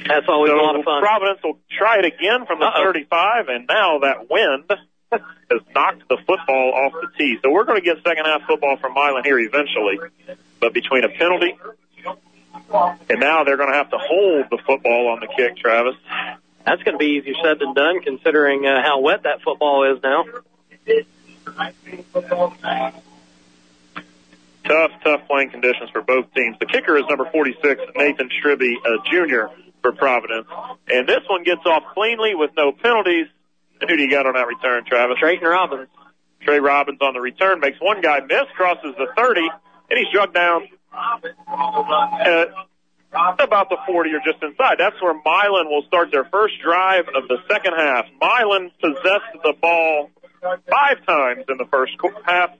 That's 0.07 0.27
always 0.27 0.51
so 0.51 0.59
a 0.59 0.61
lot 0.61 0.75
of 0.75 0.83
fun. 0.83 1.01
Providence 1.01 1.39
will 1.43 1.59
try 1.77 1.99
it 1.99 2.05
again 2.05 2.45
from 2.45 2.59
the 2.59 2.65
Uh-oh. 2.67 2.83
35, 2.83 3.47
and 3.47 3.65
now 3.67 3.99
that 3.99 4.29
wind 4.29 4.65
has 5.11 5.61
knocked 5.73 6.03
the 6.09 6.17
football 6.27 6.73
off 6.75 6.91
the 6.99 7.07
tee. 7.17 7.37
So 7.41 7.49
we're 7.49 7.63
going 7.63 7.79
to 7.79 7.85
get 7.85 8.03
second 8.03 8.25
half 8.25 8.41
football 8.45 8.75
from 8.75 8.93
Milan 8.93 9.23
here 9.23 9.39
eventually, 9.39 9.99
but 10.59 10.73
between 10.73 11.05
a 11.05 11.09
penalty 11.09 11.55
and 12.71 13.19
now 13.19 13.43
they're 13.43 13.57
going 13.57 13.71
to 13.71 13.75
have 13.75 13.89
to 13.91 13.97
hold 13.97 14.45
the 14.49 14.57
football 14.65 15.09
on 15.09 15.19
the 15.19 15.27
kick, 15.27 15.57
Travis. 15.57 15.95
That's 16.65 16.81
going 16.83 16.95
to 16.95 16.99
be 16.99 17.17
easier 17.17 17.35
said 17.43 17.59
than 17.59 17.73
done, 17.73 18.01
considering 18.01 18.65
uh, 18.65 18.81
how 18.81 18.99
wet 18.99 19.23
that 19.23 19.41
football 19.41 19.93
is 19.93 20.01
now. 20.01 20.25
Tough, 24.63 24.91
tough 25.03 25.27
playing 25.27 25.51
conditions 25.51 25.91
for 25.91 26.01
both 26.01 26.33
teams. 26.33 26.57
The 26.59 26.65
kicker 26.65 26.97
is 26.97 27.03
number 27.07 27.29
46, 27.31 27.81
Nathan 27.95 28.29
Stribby, 28.29 28.73
uh, 28.83 28.97
Jr. 29.05 29.53
for 29.83 29.91
Providence. 29.91 30.47
And 30.87 31.07
this 31.07 31.21
one 31.29 31.43
gets 31.43 31.61
off 31.65 31.83
cleanly 31.93 32.33
with 32.33 32.49
no 32.57 32.71
penalties. 32.71 33.27
And 33.79 33.89
who 33.89 33.95
do 33.95 34.01
you 34.01 34.09
got 34.09 34.25
on 34.25 34.33
that 34.33 34.47
return, 34.47 34.85
Travis? 34.85 35.19
Trayton 35.19 35.47
Robbins. 35.47 35.87
Trey 36.41 36.59
Robbins 36.59 36.99
on 37.01 37.13
the 37.13 37.21
return 37.21 37.59
makes 37.59 37.79
one 37.79 38.01
guy 38.01 38.19
miss, 38.21 38.45
crosses 38.55 38.95
the 38.97 39.07
30, 39.15 39.41
and 39.89 39.99
he's 39.99 40.07
drugged 40.11 40.33
down 40.33 40.67
at 40.95 42.49
about 43.39 43.69
the 43.69 43.77
40 43.85 44.09
or 44.13 44.19
just 44.25 44.43
inside. 44.43 44.75
That's 44.77 45.01
where 45.01 45.13
Milan 45.13 45.67
will 45.69 45.83
start 45.87 46.11
their 46.11 46.25
first 46.25 46.55
drive 46.61 47.05
of 47.15 47.27
the 47.27 47.37
second 47.49 47.73
half. 47.77 48.05
Milan 48.19 48.71
possessed 48.81 49.31
the 49.43 49.53
ball 49.61 50.11
five 50.41 51.05
times 51.05 51.45
in 51.49 51.57
the 51.57 51.65
first 51.71 51.93
half. 52.25 52.51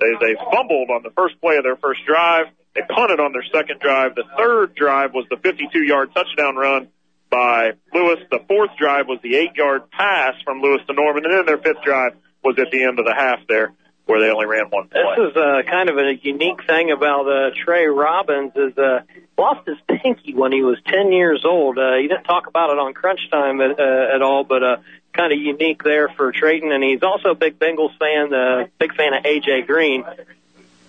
They, 0.00 0.12
they 0.20 0.34
fumbled 0.52 0.90
on 0.90 1.02
the 1.02 1.10
first 1.10 1.40
play 1.40 1.56
of 1.56 1.64
their 1.64 1.76
first 1.76 2.00
drive. 2.06 2.46
They 2.74 2.82
punted 2.88 3.20
on 3.20 3.32
their 3.32 3.44
second 3.52 3.80
drive. 3.80 4.14
The 4.14 4.24
third 4.38 4.74
drive 4.74 5.12
was 5.12 5.26
the 5.28 5.36
52 5.36 5.78
yard 5.82 6.14
touchdown 6.14 6.56
run 6.56 6.88
by 7.28 7.72
Lewis. 7.92 8.20
The 8.30 8.40
fourth 8.48 8.70
drive 8.78 9.06
was 9.06 9.18
the 9.22 9.36
eight 9.36 9.54
yard 9.56 9.90
pass 9.90 10.34
from 10.44 10.62
Lewis 10.62 10.80
to 10.86 10.94
Norman. 10.94 11.24
And 11.26 11.34
then 11.34 11.46
their 11.46 11.58
fifth 11.58 11.82
drive 11.84 12.12
was 12.42 12.56
at 12.58 12.70
the 12.70 12.82
end 12.82 12.98
of 12.98 13.04
the 13.04 13.14
half 13.14 13.40
there 13.48 13.74
where 14.10 14.20
they 14.20 14.30
only 14.30 14.46
ran 14.46 14.66
one 14.70 14.88
play. 14.88 15.00
This 15.16 15.30
is 15.30 15.36
uh, 15.36 15.62
kind 15.70 15.88
of 15.88 15.96
a 15.96 16.14
unique 16.16 16.66
thing 16.66 16.90
about 16.90 17.28
uh, 17.28 17.50
Trey 17.64 17.86
Robbins 17.86 18.52
is 18.56 18.76
uh, 18.76 19.02
lost 19.38 19.66
his 19.68 19.76
pinky 19.86 20.34
when 20.34 20.50
he 20.50 20.62
was 20.62 20.78
10 20.86 21.12
years 21.12 21.44
old. 21.44 21.78
Uh, 21.78 21.94
he 21.94 22.08
didn't 22.08 22.24
talk 22.24 22.48
about 22.48 22.70
it 22.70 22.78
on 22.78 22.92
Crunch 22.92 23.30
Time 23.30 23.60
at, 23.60 23.78
uh, 23.78 24.14
at 24.14 24.20
all, 24.20 24.42
but 24.42 24.62
uh, 24.64 24.76
kind 25.12 25.32
of 25.32 25.38
unique 25.38 25.84
there 25.84 26.08
for 26.08 26.32
Trayton. 26.32 26.72
And 26.72 26.82
he's 26.82 27.04
also 27.04 27.30
a 27.30 27.34
big 27.36 27.58
Bengals 27.58 27.96
fan, 27.98 28.34
uh, 28.34 28.66
big 28.80 28.94
fan 28.96 29.14
of 29.14 29.22
AJ 29.22 29.68
Green. 29.68 30.02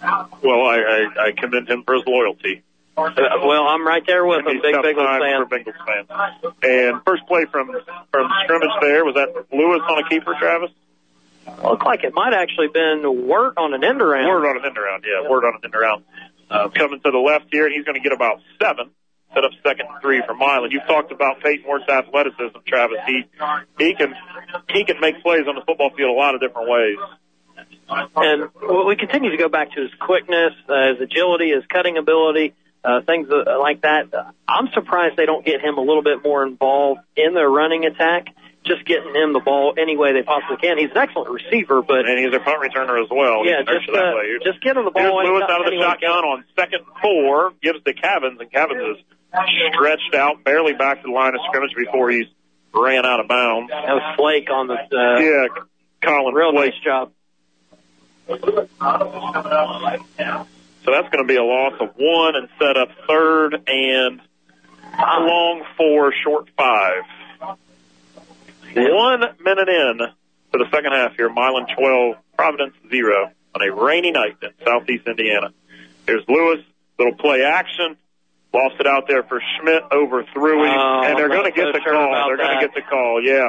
Well, 0.01 0.61
I, 0.65 1.07
I, 1.15 1.25
I 1.27 1.31
commend 1.31 1.69
him 1.69 1.83
for 1.83 1.93
his 1.93 2.03
loyalty. 2.07 2.63
Uh, 2.97 3.11
well, 3.45 3.67
I'm 3.67 3.87
right 3.87 4.05
there 4.05 4.25
with 4.25 4.45
him, 4.45 4.59
big 4.61 4.75
Bengals 4.75 5.19
fan. 5.19 5.47
for 5.47 5.57
Bengals 5.57 5.85
fans. 5.85 6.55
And 6.63 7.01
first 7.05 7.25
play 7.27 7.45
from 7.45 7.71
from 8.11 8.29
scrimmage 8.43 8.69
there 8.81 9.05
was 9.05 9.15
that 9.15 9.45
Lewis 9.51 9.81
on 9.87 10.03
a 10.03 10.09
keeper, 10.09 10.35
Travis. 10.39 10.71
Looked 11.63 11.85
like 11.85 12.03
it 12.03 12.13
might 12.13 12.33
actually 12.33 12.67
been 12.67 13.27
Wirt 13.27 13.57
on 13.57 13.73
an 13.73 13.83
end 13.83 14.01
around. 14.01 14.27
Wirt 14.27 14.45
on 14.45 14.57
an 14.57 14.65
end 14.65 14.77
around, 14.77 15.05
yeah, 15.05 15.29
Wirt 15.29 15.43
on 15.43 15.55
an 15.55 15.61
end 15.63 15.75
around. 15.75 16.03
Uh, 16.49 16.69
coming 16.69 16.99
to 16.99 17.11
the 17.11 17.17
left 17.17 17.45
here, 17.51 17.69
he's 17.69 17.85
going 17.85 17.95
to 17.95 18.01
get 18.01 18.11
about 18.11 18.41
seven. 18.61 18.91
Set 19.33 19.45
up 19.45 19.51
second 19.63 19.87
and 19.87 20.01
three 20.01 20.21
for 20.27 20.33
Milan. 20.33 20.69
You've 20.71 20.85
talked 20.87 21.11
about 21.11 21.39
Peyton 21.39 21.65
Wirt's 21.65 21.87
athleticism, 21.87 22.57
Travis. 22.67 22.97
He 23.07 23.23
he 23.79 23.95
can 23.95 24.13
he 24.69 24.83
can 24.83 24.99
make 24.99 25.23
plays 25.23 25.47
on 25.47 25.55
the 25.55 25.61
football 25.65 25.89
field 25.95 26.09
a 26.09 26.19
lot 26.19 26.35
of 26.35 26.41
different 26.41 26.69
ways. 26.69 26.97
And 28.15 28.49
we 28.87 28.95
continue 28.97 29.31
to 29.31 29.37
go 29.37 29.47
back 29.47 29.71
to 29.71 29.81
his 29.81 29.91
quickness, 29.99 30.53
uh, 30.67 30.89
his 30.89 31.01
agility, 31.01 31.51
his 31.51 31.63
cutting 31.67 31.97
ability, 31.97 32.55
uh, 32.83 33.01
things 33.05 33.27
uh, 33.31 33.59
like 33.59 33.81
that. 33.81 34.11
I'm 34.47 34.67
surprised 34.73 35.15
they 35.17 35.25
don't 35.25 35.45
get 35.45 35.61
him 35.61 35.77
a 35.77 35.81
little 35.81 36.03
bit 36.03 36.23
more 36.23 36.45
involved 36.45 37.01
in 37.15 37.33
their 37.33 37.49
running 37.49 37.85
attack, 37.85 38.27
just 38.65 38.85
getting 38.85 39.15
him 39.15 39.33
the 39.33 39.39
ball 39.39 39.73
any 39.77 39.97
way 39.97 40.13
they 40.13 40.21
possibly 40.21 40.57
can. 40.57 40.77
He's 40.77 40.91
an 40.91 40.97
excellent 40.97 41.29
receiver, 41.31 41.81
but 41.81 42.05
And 42.07 42.19
he's 42.19 42.33
a 42.33 42.39
punt 42.39 42.61
returner 42.61 43.01
as 43.03 43.09
well. 43.09 43.45
yeah, 43.45 43.61
just 43.65 43.89
uh, 43.89 44.13
just 44.43 44.61
get 44.61 44.77
him 44.77 44.85
the 44.85 44.91
Here's. 44.91 45.25
Lewis 45.25 45.43
out 45.49 45.61
of 45.61 45.65
the 45.65 45.71
any 45.73 45.77
way 45.77 45.83
he 45.85 45.89
shotgun 45.89 46.23
on 46.23 46.43
second 46.55 46.85
four, 47.01 47.53
gives 47.61 47.83
to 47.83 47.93
Cavins, 47.93 48.39
and 48.39 48.51
Cavins 48.51 48.97
is 48.97 49.03
stretched 49.73 50.13
out, 50.15 50.43
barely 50.43 50.73
back 50.73 51.01
to 51.01 51.07
the 51.07 51.13
line 51.13 51.33
of 51.33 51.41
scrimmage 51.47 51.73
before 51.75 52.09
he's 52.11 52.25
ran 52.73 53.05
out 53.05 53.19
of 53.19 53.27
bounds. 53.27 53.69
That 53.71 53.93
was 53.95 54.15
Flake 54.17 54.49
on 54.51 54.67
the 54.67 54.75
uh, 54.75 55.19
yeah, 55.19 55.47
Colin 56.01 56.33
real 56.35 56.51
Flake. 56.51 56.73
nice 56.73 56.83
job. 56.83 57.11
So 60.83 60.91
that's 60.91 61.09
going 61.09 61.23
to 61.23 61.27
be 61.27 61.35
a 61.35 61.43
loss 61.43 61.73
of 61.79 61.89
one 61.95 62.35
and 62.35 62.47
set 62.59 62.77
up 62.77 62.89
third 63.07 63.55
and 63.67 64.21
long 64.97 65.63
four, 65.77 66.13
short 66.23 66.49
five. 66.57 67.03
One 68.75 69.21
minute 69.43 69.69
in 69.69 69.97
to 69.97 70.57
the 70.57 70.65
second 70.73 70.91
half 70.93 71.15
here. 71.15 71.29
Milan 71.29 71.67
12, 71.77 72.15
Providence 72.37 72.73
0 72.89 73.31
on 73.55 73.61
a 73.61 73.73
rainy 73.73 74.11
night 74.11 74.37
in 74.41 74.49
southeast 74.65 75.07
Indiana. 75.07 75.53
Here's 76.07 76.23
Lewis, 76.27 76.59
little 76.97 77.15
play 77.15 77.43
action. 77.43 77.97
Lost 78.53 78.75
it 78.81 78.87
out 78.87 79.07
there 79.07 79.23
for 79.23 79.41
Schmidt, 79.59 79.83
overthrew 79.93 80.63
him, 80.65 80.75
Oh, 80.75 81.03
and 81.05 81.17
they're 81.17 81.29
going 81.29 81.45
to 81.45 81.51
get 81.55 81.67
so 81.67 81.71
the 81.71 81.81
sure 81.83 81.93
call. 81.93 82.27
They're 82.27 82.35
going 82.37 82.59
to 82.59 82.67
get 82.67 82.75
the 82.75 82.81
call, 82.81 83.21
yeah. 83.23 83.47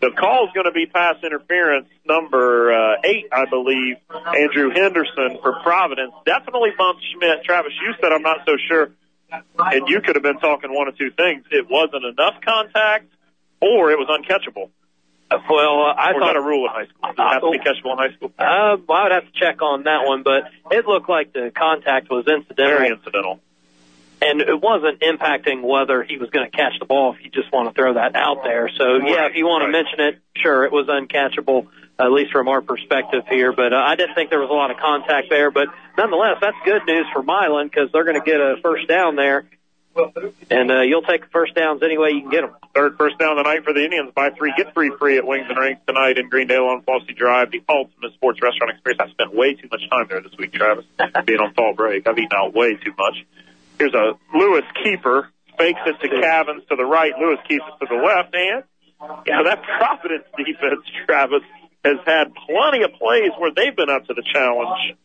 The 0.00 0.10
call 0.18 0.46
is 0.46 0.50
going 0.52 0.66
to 0.66 0.72
be 0.72 0.86
pass 0.86 1.14
interference 1.22 1.86
number 2.04 2.72
uh, 2.72 2.96
eight, 3.04 3.26
I 3.30 3.44
believe. 3.48 3.98
Andrew 4.10 4.70
Henderson 4.74 5.38
for 5.40 5.60
Providence 5.62 6.12
definitely 6.26 6.70
bumped 6.76 7.04
Schmidt. 7.14 7.44
Travis, 7.44 7.72
you 7.80 7.94
said 8.00 8.10
I'm 8.10 8.22
not 8.22 8.38
so 8.44 8.56
sure, 8.68 8.90
and 9.30 9.86
you 9.88 10.00
could 10.00 10.16
have 10.16 10.24
been 10.24 10.40
talking 10.40 10.74
one 10.74 10.88
of 10.88 10.98
two 10.98 11.12
things. 11.12 11.44
It 11.52 11.70
wasn't 11.70 12.04
enough 12.04 12.40
contact, 12.44 13.12
or 13.62 13.90
it 13.90 13.98
was 13.98 14.08
uncatchable. 14.08 14.70
Well, 15.48 15.80
uh, 15.80 15.94
I 15.96 16.12
or 16.12 16.20
thought 16.20 16.36
a 16.36 16.42
rule 16.42 16.66
in 16.66 16.72
high 16.72 16.86
school? 16.86 17.00
Does 17.08 17.14
it 17.16 17.32
have 17.32 17.40
to 17.40 17.50
be 17.50 17.58
catchable 17.58 17.92
in 17.92 17.98
high 17.98 18.14
school? 18.16 18.32
Uh, 18.38 18.76
well, 18.86 18.98
I 18.98 19.02
would 19.04 19.12
have 19.12 19.24
to 19.24 19.32
check 19.32 19.62
on 19.62 19.84
that 19.84 20.04
one, 20.04 20.22
but 20.22 20.44
it 20.70 20.86
looked 20.86 21.08
like 21.08 21.32
the 21.32 21.50
contact 21.56 22.10
was 22.10 22.26
incidental. 22.26 22.76
Very 22.78 22.88
incidental. 22.90 23.40
and 24.20 24.42
it 24.42 24.60
wasn't 24.60 25.00
impacting 25.00 25.62
whether 25.62 26.02
he 26.02 26.18
was 26.18 26.28
going 26.28 26.50
to 26.50 26.54
catch 26.54 26.74
the 26.78 26.84
ball. 26.84 27.14
If 27.14 27.24
you 27.24 27.30
just 27.30 27.50
want 27.50 27.68
to 27.68 27.74
throw 27.74 27.94
that 27.94 28.14
out 28.14 28.42
there, 28.44 28.68
so 28.76 28.96
yeah, 28.96 29.26
if 29.26 29.34
you 29.34 29.46
want 29.46 29.64
to 29.64 29.72
mention 29.72 30.00
it, 30.00 30.20
sure, 30.36 30.64
it 30.64 30.72
was 30.72 30.88
uncatchable 30.88 31.68
at 31.98 32.10
least 32.10 32.32
from 32.32 32.48
our 32.48 32.60
perspective 32.60 33.22
here. 33.28 33.52
But 33.52 33.72
uh, 33.72 33.76
I 33.76 33.96
didn't 33.96 34.14
think 34.14 34.28
there 34.30 34.40
was 34.40 34.50
a 34.50 34.54
lot 34.54 34.70
of 34.70 34.76
contact 34.78 35.28
there. 35.30 35.50
But 35.50 35.68
nonetheless, 35.96 36.38
that's 36.40 36.56
good 36.64 36.82
news 36.86 37.06
for 37.12 37.22
Milan 37.22 37.68
because 37.68 37.90
they're 37.92 38.04
going 38.04 38.20
to 38.20 38.24
get 38.24 38.40
a 38.40 38.56
first 38.62 38.88
down 38.88 39.16
there. 39.16 39.44
And 40.50 40.70
uh, 40.70 40.80
you'll 40.82 41.02
take 41.02 41.30
first 41.30 41.54
downs 41.54 41.82
any 41.82 41.98
way 41.98 42.10
you 42.10 42.22
can 42.22 42.30
get 42.30 42.40
them. 42.42 42.54
Third 42.74 42.96
first 42.96 43.18
down 43.18 43.38
of 43.38 43.44
the 43.44 43.48
night 43.48 43.64
for 43.64 43.72
the 43.72 43.84
Indians. 43.84 44.12
Buy 44.14 44.30
three, 44.30 44.52
get 44.56 44.72
three 44.74 44.90
free 44.98 45.18
at 45.18 45.26
Wings 45.26 45.46
and 45.48 45.58
Rings 45.58 45.78
tonight 45.86 46.18
in 46.18 46.28
Greendale 46.28 46.66
on 46.66 46.82
Flossie 46.82 47.16
Drive. 47.16 47.50
The 47.50 47.62
ultimate 47.68 48.14
sports 48.14 48.40
restaurant 48.42 48.72
experience. 48.72 49.00
I 49.00 49.10
spent 49.10 49.34
way 49.34 49.54
too 49.54 49.68
much 49.70 49.82
time 49.90 50.06
there 50.08 50.20
this 50.20 50.32
week, 50.38 50.52
Travis, 50.52 50.84
being 51.26 51.40
on 51.40 51.54
fall 51.54 51.74
break. 51.74 52.06
I've 52.06 52.18
eaten 52.18 52.36
out 52.36 52.54
way 52.54 52.74
too 52.76 52.92
much. 52.96 53.24
Here's 53.78 53.94
a 53.94 54.12
Lewis 54.34 54.64
keeper. 54.82 55.28
Fakes 55.58 55.80
it 55.86 56.00
to 56.00 56.08
Cavins 56.08 56.66
to 56.68 56.76
the 56.76 56.84
right. 56.84 57.12
Lewis 57.18 57.38
keeps 57.46 57.64
it 57.66 57.84
to 57.84 57.94
the 57.94 58.00
left. 58.00 58.34
And 58.34 58.64
yeah, 59.26 59.42
that 59.44 59.62
Providence 59.62 60.24
defense, 60.36 60.86
Travis, 61.06 61.42
has 61.84 61.98
had 62.06 62.32
plenty 62.46 62.84
of 62.84 62.92
plays 62.94 63.32
where 63.38 63.50
they've 63.54 63.74
been 63.74 63.90
up 63.90 64.06
to 64.06 64.14
the 64.14 64.22
challenge. 64.22 64.96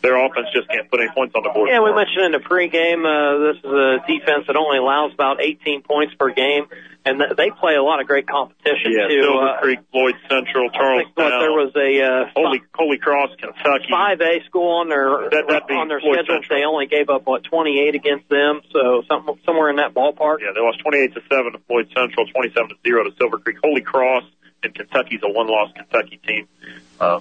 Their 0.00 0.16
offense 0.24 0.46
just 0.54 0.68
can't 0.68 0.88
put 0.90 1.00
any 1.00 1.10
points 1.10 1.34
on 1.34 1.42
the 1.42 1.50
board. 1.50 1.68
Yeah, 1.68 1.80
we 1.80 1.92
mentioned 1.92 2.24
in 2.26 2.32
the 2.32 2.38
pregame, 2.38 3.02
uh, 3.02 3.52
this 3.52 3.58
is 3.58 3.66
a 3.70 3.98
defense 4.06 4.46
that 4.46 4.56
only 4.56 4.78
allows 4.78 5.12
about 5.12 5.42
18 5.42 5.82
points 5.82 6.14
per 6.14 6.30
game, 6.32 6.66
and 7.04 7.18
th- 7.18 7.36
they 7.36 7.50
play 7.50 7.74
a 7.74 7.82
lot 7.82 7.98
on 7.98 8.06
great 8.06 8.26
competition 8.28 8.92
Yeah, 8.94 9.08
too. 9.08 9.22
Silver 9.26 9.48
Uh, 9.48 9.60
Creek, 9.60 9.78
Floyd 9.90 10.14
Central, 10.30 10.70
Charles 10.70 11.02
there 11.16 11.52
was 11.52 11.74
a 11.74 12.00
uh, 12.00 12.30
Holy 12.36 12.62
Holy 12.74 12.98
Cross, 12.98 13.30
Kentucky. 13.38 13.86
five 13.90 14.20
A 14.20 14.40
school 14.46 14.70
on 14.80 14.88
their 14.88 15.28
That- 15.34 15.66
on 15.70 15.88
their 15.88 16.00
Floyd 16.00 16.24
schedule. 16.24 16.40
They 16.48 16.64
only 16.64 16.86
gave 16.86 17.10
up 17.10 17.26
what 17.26 17.42
28 17.44 17.94
against 17.96 18.28
them, 18.28 18.62
so 18.72 19.02
some, 19.08 19.28
somewhere 19.44 19.68
in 19.68 19.76
that 19.76 19.92
ballpark. 19.94 20.40
Yeah, 20.40 20.52
they 20.54 20.60
lost 20.60 20.78
28 20.80 21.12
to 21.14 21.22
seven 21.28 21.52
to 21.52 21.58
Floyd 21.66 21.88
Central, 21.94 22.26
27 22.28 22.68
to 22.70 22.74
zero 22.86 23.02
to 23.04 23.10
Silver 23.18 23.38
Creek. 23.38 23.58
Holy 23.62 23.82
Cross 23.82 24.24
and 24.62 24.72
Kentucky's 24.74 25.20
a 25.24 25.28
one-loss 25.28 25.72
Kentucky 25.74 26.18
team. 26.26 26.46
Uh, 27.00 27.20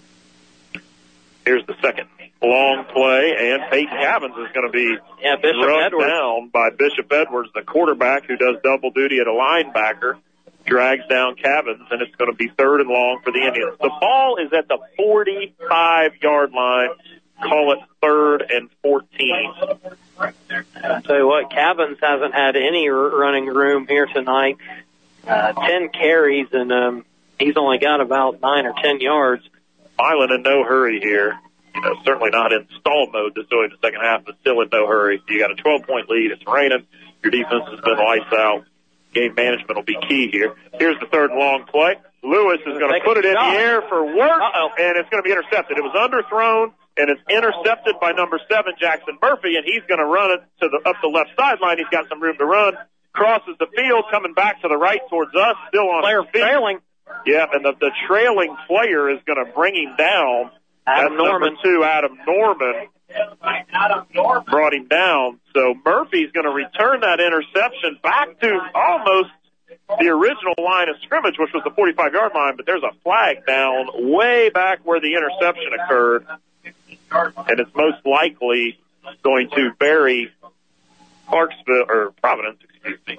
here's 1.45 1.65
the 1.65 1.75
second 1.81 2.07
long 2.41 2.85
play, 2.93 3.33
and 3.39 3.63
Peyton 3.71 3.97
Cavins 3.97 4.37
is 4.45 4.51
going 4.53 4.67
to 4.67 4.71
be 4.71 4.95
Yeah, 5.21 5.35
Bishop 5.41 5.57
rubbed 5.65 5.85
Edwards. 5.85 6.07
down 6.11 6.49
by 6.49 6.69
Bishop 6.77 7.11
Edwards, 7.11 7.49
the 7.55 7.61
quarterback 7.63 8.25
who 8.25 8.35
does 8.37 8.57
double 8.63 8.91
duty 8.91 9.19
at 9.19 9.27
a 9.27 9.31
linebacker. 9.31 10.17
Drags 10.65 11.03
down 11.07 11.35
Cavins, 11.35 11.85
and 11.91 12.01
it's 12.01 12.15
going 12.15 12.31
to 12.31 12.35
be 12.35 12.49
third 12.57 12.81
and 12.81 12.89
long 12.89 13.19
for 13.23 13.31
the 13.31 13.37
Indians. 13.39 13.77
The 13.79 13.91
ball 14.01 14.37
is 14.43 14.51
at 14.51 14.67
the 14.67 14.79
45-yard 14.99 16.51
line. 16.53 16.89
Call 17.43 17.73
it 17.73 17.79
third 18.01 18.43
and 18.49 18.69
14. 18.81 19.07
I'll 20.17 21.01
tell 21.01 21.17
you 21.17 21.27
what, 21.27 21.51
Cavins 21.51 21.97
hasn't 22.01 22.33
had 22.33 22.55
any 22.55 22.89
running 22.89 23.45
room 23.45 23.85
here 23.87 24.07
tonight. 24.07 24.57
Uh, 25.27 25.53
10 25.53 25.89
carries, 25.89 26.47
and 26.51 26.71
um, 26.71 27.05
he's 27.39 27.57
only 27.57 27.77
got 27.77 28.01
about 28.01 28.41
9 28.41 28.65
or 28.65 28.73
10 28.81 29.01
yards. 29.01 29.43
Milan 29.99 30.31
in 30.33 30.41
no 30.43 30.63
hurry 30.63 30.99
here. 30.99 31.37
You 31.75 31.81
know, 31.81 31.95
certainly 32.05 32.29
not 32.31 32.53
in 32.53 32.67
stall 32.79 33.09
mode 33.11 33.35
this 33.35 33.45
early 33.51 33.65
in 33.65 33.71
the 33.71 33.81
second 33.83 34.01
half, 34.01 34.25
but 34.25 34.35
still 34.41 34.61
in 34.61 34.69
no 34.71 34.87
hurry. 34.87 35.21
You 35.27 35.39
got 35.39 35.51
a 35.51 35.55
12 35.55 35.83
point 35.83 36.09
lead. 36.09 36.31
It's 36.31 36.43
raining. 36.47 36.87
Your 37.23 37.31
defense 37.31 37.67
has 37.69 37.81
been 37.81 37.97
lights 37.97 38.31
out. 38.31 38.63
Game 39.13 39.33
management 39.35 39.75
will 39.75 39.87
be 39.87 39.97
key 40.07 40.29
here. 40.31 40.55
Here's 40.79 40.99
the 40.99 41.07
third 41.07 41.31
and 41.31 41.39
long 41.39 41.65
play. 41.65 41.95
Lewis 42.23 42.59
is 42.65 42.77
going 42.77 42.91
to 42.91 42.99
put 43.05 43.17
it 43.17 43.25
in 43.25 43.33
the 43.33 43.53
air 43.59 43.81
for 43.87 44.03
work, 44.03 44.41
and 44.79 44.97
it's 44.97 45.09
going 45.09 45.21
to 45.21 45.27
be 45.27 45.31
intercepted. 45.31 45.77
It 45.77 45.83
was 45.83 45.93
underthrown, 45.93 46.73
and 46.97 47.09
it's 47.09 47.21
intercepted 47.29 47.95
by 48.01 48.11
number 48.11 48.39
seven, 48.49 48.73
Jackson 48.79 49.17
Murphy, 49.21 49.55
and 49.55 49.63
he's 49.63 49.83
going 49.87 49.99
to 49.99 50.05
run 50.05 50.31
it 50.31 50.41
to 50.61 50.69
the 50.69 50.89
up 50.89 50.97
the 51.01 51.07
left 51.07 51.31
sideline. 51.37 51.77
He's 51.77 51.91
got 51.91 52.09
some 52.09 52.21
room 52.21 52.35
to 52.37 52.45
run. 52.45 52.73
Crosses 53.13 53.55
the 53.59 53.67
field, 53.75 54.05
coming 54.11 54.33
back 54.33 54.61
to 54.63 54.67
the 54.67 54.75
right 54.75 54.99
towards 55.09 55.33
us, 55.35 55.55
still 55.69 55.87
on 55.87 56.01
Player 56.01 56.23
his 56.23 56.31
trailing. 56.31 56.79
Yeah, 57.25 57.45
and 57.53 57.63
the, 57.63 57.73
the 57.79 57.91
trailing 58.07 58.55
player 58.67 59.09
is 59.09 59.19
going 59.25 59.39
to 59.39 59.51
bring 59.53 59.75
him 59.75 59.95
down. 59.95 60.51
Adam 60.87 61.13
That's 61.17 61.23
number 61.23 61.39
Norman. 61.39 61.57
two, 61.63 61.83
Adam 61.83 62.17
Norman. 62.27 62.87
Brought 64.45 64.73
him 64.73 64.87
down. 64.87 65.39
So 65.53 65.73
Murphy's 65.85 66.31
going 66.31 66.45
to 66.45 66.51
return 66.51 67.01
that 67.01 67.19
interception 67.19 67.99
back 68.03 68.39
to 68.39 68.59
almost 68.73 69.29
the 69.99 70.07
original 70.09 70.53
line 70.57 70.89
of 70.89 70.95
scrimmage, 71.03 71.35
which 71.37 71.51
was 71.53 71.63
the 71.63 71.71
45 71.71 72.13
yard 72.13 72.31
line, 72.33 72.55
but 72.57 72.65
there's 72.65 72.83
a 72.83 72.93
flag 73.03 73.45
down 73.45 73.87
way 74.13 74.49
back 74.49 74.79
where 74.83 74.99
the 74.99 75.13
interception 75.15 75.71
occurred. 75.79 76.25
And 77.47 77.59
it's 77.59 77.73
most 77.75 78.05
likely 78.05 78.79
going 79.23 79.49
to 79.51 79.71
bury 79.79 80.31
Clarksville, 81.27 81.85
or 81.87 82.11
Providence, 82.21 82.59
excuse 82.63 82.99
me, 83.07 83.17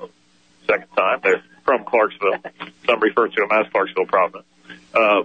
second 0.67 0.89
time. 0.97 1.21
They're 1.23 1.43
from 1.65 1.85
Clarksville. 1.85 2.39
Some 2.87 3.01
refer 3.01 3.29
to 3.29 3.35
them 3.41 3.49
as 3.53 3.67
Clarksville 3.71 4.07
Providence. 4.07 4.47
Uh, 4.95 5.23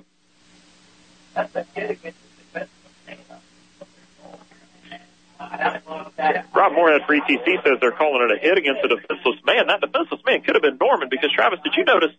Rob 5.51 6.73
Moorhead 6.73 7.01
for 7.05 7.15
ETC 7.15 7.63
says 7.63 7.77
they're 7.81 7.91
calling 7.91 8.29
it 8.29 8.37
a 8.37 8.39
hit 8.39 8.57
against 8.57 8.83
a 8.83 8.87
defenseless 8.87 9.39
man. 9.45 9.67
That 9.67 9.81
defenseless 9.81 10.21
man 10.25 10.41
could 10.41 10.55
have 10.55 10.61
been 10.61 10.77
Norman 10.79 11.09
because 11.09 11.31
Travis, 11.31 11.59
did 11.63 11.73
you 11.75 11.83
notice 11.83 12.11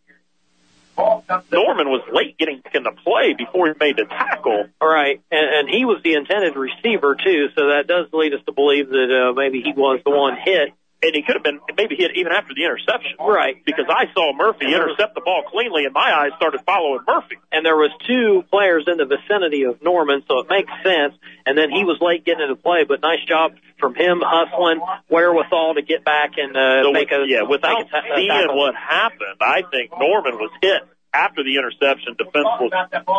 Norman 0.97 1.89
was 1.89 2.03
late 2.13 2.37
getting 2.39 2.63
in 2.75 2.83
the 2.83 2.93
play 3.05 3.35
before 3.37 3.69
he 3.69 3.75
made 3.81 3.97
the 3.97 4.05
tackle? 4.05 4.67
All 4.81 4.89
right, 4.89 5.21
and, 5.31 5.47
and 5.55 5.69
he 5.69 5.85
was 5.85 6.03
the 6.03 6.15
intended 6.15 6.57
receiver 6.57 7.17
too, 7.17 7.49
so 7.55 7.69
that 7.69 7.87
does 7.87 8.13
lead 8.13 8.35
us 8.35 8.45
to 8.47 8.53
believe 8.53 8.89
that 8.89 9.09
uh, 9.09 9.33
maybe 9.33 9.63
he 9.63 9.73
was 9.73 10.01
the 10.05 10.11
one 10.11 10.37
hit. 10.37 10.75
And 11.03 11.15
he 11.15 11.23
could 11.23 11.35
have 11.35 11.43
been 11.43 11.59
maybe 11.77 11.97
hit 11.97 12.15
even 12.15 12.31
after 12.31 12.55
the 12.55 12.63
interception. 12.65 13.19
Right. 13.19 13.59
Because 13.67 13.87
I 13.91 14.07
saw 14.15 14.33
Murphy 14.33 14.67
intercept 14.73 15.15
the 15.15 15.21
ball 15.21 15.43
cleanly 15.51 15.85
and 15.85 15.93
my 15.93 16.15
eyes 16.15 16.31
started 16.37 16.61
following 16.65 17.01
Murphy. 17.07 17.37
And 17.51 17.67
there 17.67 17.75
was 17.77 17.91
two 18.07 18.45
players 18.51 18.87
in 18.87 18.99
the 18.99 19.07
vicinity 19.07 19.65
of 19.65 19.83
Norman, 19.83 20.23
so 20.29 20.39
it 20.41 20.47
makes 20.49 20.71
sense. 20.85 21.15
And 21.45 21.59
then 21.59 21.71
he 21.71 21.83
was 21.83 21.99
late 22.01 22.25
getting 22.25 22.43
into 22.43 22.55
play, 22.55 22.85
but 22.87 23.03
nice 23.03 23.25
job 23.27 23.59
from 23.81 23.97
him 23.97 24.23
hustling, 24.23 24.81
wherewithal 25.11 25.75
to 25.75 25.83
get 25.83 26.05
back 26.05 26.39
and 26.39 26.57
uh, 26.57 26.85
So 26.87 26.93
make 26.93 27.11
a 27.11 27.27
yeah, 27.27 27.43
without 27.43 27.83
make 27.83 27.91
a 27.93 27.99
a 27.99 28.15
seeing 28.15 28.31
tackle. 28.31 28.57
what 28.57 28.75
happened, 28.77 29.43
I 29.43 29.63
think 29.69 29.91
Norman 29.99 30.39
was 30.39 30.51
hit 30.63 30.83
after 31.13 31.43
the 31.43 31.59
interception, 31.59 32.15
defenseless 32.15 32.71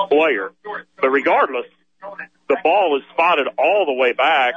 player. 0.07 0.51
But 1.01 1.09
regardless, 1.09 1.67
the 2.47 2.57
ball 2.63 2.97
is 2.97 3.03
spotted 3.11 3.47
all 3.57 3.85
the 3.85 3.93
way 3.93 4.13
back 4.13 4.53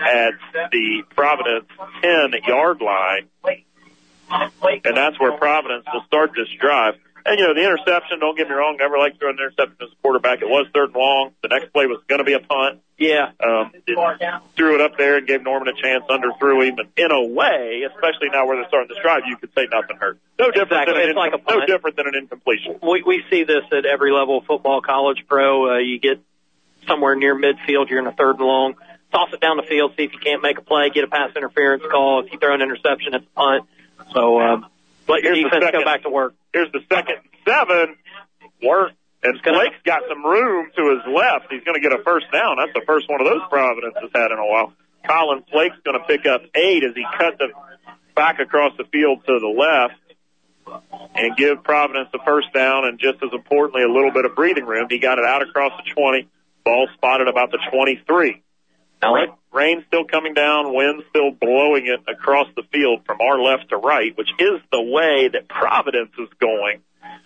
at 0.00 0.32
the 0.72 1.02
Providence 1.14 1.66
10 2.02 2.32
yard 2.46 2.80
line. 2.80 3.28
And 4.30 4.96
that's 4.96 5.18
where 5.18 5.32
Providence 5.32 5.86
will 5.92 6.04
start 6.06 6.32
this 6.36 6.48
drive. 6.60 6.94
And, 7.26 7.38
you 7.38 7.46
know, 7.46 7.52
the 7.54 7.64
interception, 7.64 8.20
don't 8.20 8.36
get 8.38 8.48
me 8.48 8.54
wrong, 8.54 8.76
never 8.78 8.96
like 8.96 9.18
throwing 9.18 9.36
an 9.38 9.44
interception 9.44 9.76
as 9.82 9.88
a 9.92 9.96
quarterback. 10.02 10.40
It 10.40 10.48
was 10.48 10.66
third 10.72 10.90
and 10.90 10.96
long. 10.96 11.32
The 11.42 11.48
next 11.48 11.72
play 11.72 11.86
was 11.86 12.00
going 12.08 12.20
to 12.20 12.24
be 12.24 12.32
a 12.32 12.40
punt. 12.40 12.80
Yeah. 12.96 13.32
Um, 13.44 13.72
threw 14.56 14.74
it 14.74 14.80
up 14.80 14.96
there 14.96 15.18
and 15.18 15.26
gave 15.26 15.42
Norman 15.42 15.68
a 15.68 15.80
chance, 15.80 16.04
underthrew 16.08 16.66
him. 16.66 16.78
And 16.78 16.88
in 16.96 17.10
a 17.12 17.22
way, 17.22 17.82
especially 17.86 18.28
now 18.32 18.46
where 18.46 18.56
they're 18.56 18.68
starting 18.68 18.88
this 18.88 19.02
drive, 19.02 19.22
you 19.26 19.36
could 19.36 19.52
say 19.54 19.66
nothing 19.70 19.96
hurt. 19.98 20.18
No 20.38 20.50
different 20.50 20.72
Exactly. 20.88 20.94
than 20.94 21.02
an 21.02 21.08
It's 21.10 21.16
like 21.16 21.32
a 21.34 21.58
no 21.58 21.66
different 21.66 21.96
than 21.96 22.06
an 22.08 22.14
incompletion. 22.14 22.78
We 22.82 23.02
we 23.06 23.22
see 23.30 23.44
this 23.44 23.64
at 23.72 23.84
every 23.84 24.10
level 24.12 24.38
of 24.38 24.44
football, 24.46 24.80
college, 24.80 25.24
pro. 25.28 25.74
Uh, 25.74 25.78
you 25.78 26.00
get 26.00 26.20
somewhere 26.88 27.14
near 27.14 27.36
midfield, 27.36 27.90
you're 27.90 28.00
in 28.00 28.06
a 28.06 28.12
third 28.12 28.36
and 28.38 28.46
long. 28.46 28.74
Toss 29.12 29.32
it 29.32 29.40
down 29.40 29.56
the 29.56 29.62
field, 29.62 29.92
see 29.96 30.04
if 30.04 30.12
you 30.12 30.18
can't 30.18 30.42
make 30.42 30.58
a 30.58 30.62
play, 30.62 30.90
get 30.90 31.04
a 31.04 31.08
pass 31.08 31.30
interference 31.34 31.82
call. 31.90 32.24
If 32.24 32.32
you 32.32 32.38
throw 32.38 32.54
an 32.54 32.60
interception, 32.60 33.14
it's 33.14 33.24
a 33.24 33.34
punt. 33.34 33.64
So 34.12 34.40
um, 34.40 34.66
let 35.08 35.22
your 35.22 35.34
Here's 35.34 35.50
defense 35.50 35.72
go 35.72 35.84
back 35.84 36.02
to 36.02 36.10
work. 36.10 36.34
Here's 36.52 36.70
the 36.72 36.80
second 36.92 37.16
seven. 37.46 37.96
Work. 38.62 38.92
And 39.22 39.40
Flake's 39.42 39.82
got 39.84 40.02
some 40.08 40.24
room 40.24 40.70
to 40.76 40.94
his 40.94 41.14
left. 41.14 41.50
He's 41.50 41.64
going 41.64 41.74
to 41.74 41.80
get 41.80 41.92
a 41.92 42.02
first 42.04 42.26
down. 42.32 42.56
That's 42.58 42.72
the 42.72 42.84
first 42.86 43.08
one 43.08 43.20
of 43.20 43.26
those 43.26 43.42
Providence 43.50 43.94
has 44.00 44.10
had 44.14 44.30
in 44.30 44.38
a 44.38 44.46
while. 44.46 44.72
Colin 45.08 45.42
Flake's 45.50 45.76
going 45.84 45.98
to 45.98 46.06
pick 46.06 46.26
up 46.26 46.42
eight 46.54 46.84
as 46.84 46.94
he 46.94 47.04
cut 47.18 47.38
the 47.38 47.48
back 48.14 48.38
across 48.38 48.76
the 48.76 48.84
field 48.84 49.24
to 49.26 49.38
the 49.40 49.48
left 49.48 49.98
and 51.14 51.36
give 51.36 51.64
Providence 51.64 52.08
the 52.12 52.20
first 52.24 52.52
down 52.52 52.84
and 52.84 52.98
just 52.98 53.22
as 53.22 53.30
importantly 53.32 53.82
a 53.82 53.90
little 53.90 54.12
bit 54.12 54.24
of 54.24 54.36
breathing 54.36 54.66
room. 54.66 54.86
He 54.88 54.98
got 54.98 55.18
it 55.18 55.24
out 55.24 55.42
across 55.42 55.72
the 55.82 55.90
20. 55.90 56.28
Ball 56.64 56.88
spotted 56.94 57.26
about 57.26 57.50
the 57.50 57.58
23. 57.72 58.42
Rain, 59.02 59.28
rain 59.52 59.84
still 59.86 60.04
coming 60.04 60.34
down, 60.34 60.74
wind 60.74 61.02
still 61.10 61.30
blowing 61.30 61.86
it 61.86 62.00
across 62.10 62.48
the 62.56 62.62
field 62.72 63.04
from 63.06 63.20
our 63.20 63.40
left 63.40 63.70
to 63.70 63.76
right, 63.76 64.16
which 64.16 64.30
is 64.38 64.60
the 64.72 64.82
way 64.82 65.28
that 65.32 65.48
Providence 65.48 66.12
is 66.18 66.28
going. 66.40 66.80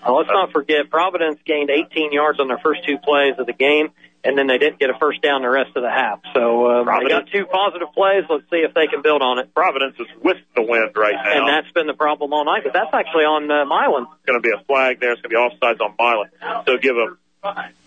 Let's 0.06 0.28
not 0.28 0.52
forget, 0.52 0.90
Providence 0.90 1.38
gained 1.46 1.70
18 1.70 2.12
yards 2.12 2.40
on 2.40 2.48
their 2.48 2.58
first 2.58 2.84
two 2.84 2.98
plays 2.98 3.34
of 3.38 3.46
the 3.46 3.52
game, 3.52 3.90
and 4.24 4.36
then 4.36 4.48
they 4.48 4.58
didn't 4.58 4.80
get 4.80 4.90
a 4.90 4.94
first 4.98 5.22
down 5.22 5.42
the 5.42 5.48
rest 5.48 5.76
of 5.76 5.82
the 5.82 5.90
half. 5.90 6.20
So 6.34 6.70
um, 6.70 6.86
they 6.86 7.08
got 7.08 7.28
two 7.32 7.46
positive 7.46 7.88
plays. 7.94 8.24
Let's 8.28 8.44
see 8.50 8.66
if 8.66 8.74
they 8.74 8.88
can 8.88 9.02
build 9.02 9.22
on 9.22 9.38
it. 9.38 9.54
Providence 9.54 9.94
is 9.98 10.06
with 10.22 10.38
the 10.56 10.62
wind 10.62 10.90
right 10.96 11.14
now. 11.14 11.38
And 11.38 11.48
that's 11.48 11.72
been 11.72 11.86
the 11.86 11.94
problem 11.94 12.32
all 12.32 12.44
night, 12.44 12.62
but 12.64 12.72
that's 12.72 12.92
actually 12.92 13.24
on 13.24 13.50
uh, 13.50 13.64
Milan. 13.64 14.06
It's 14.16 14.26
going 14.26 14.42
to 14.42 14.46
be 14.46 14.54
a 14.54 14.62
flag 14.64 14.98
there. 15.00 15.12
It's 15.12 15.22
going 15.22 15.30
to 15.30 15.50
be 15.50 15.56
offsides 15.56 15.80
on 15.80 15.94
Milan. 15.98 16.30
So 16.66 16.76
give 16.78 16.96
them, 16.96 17.18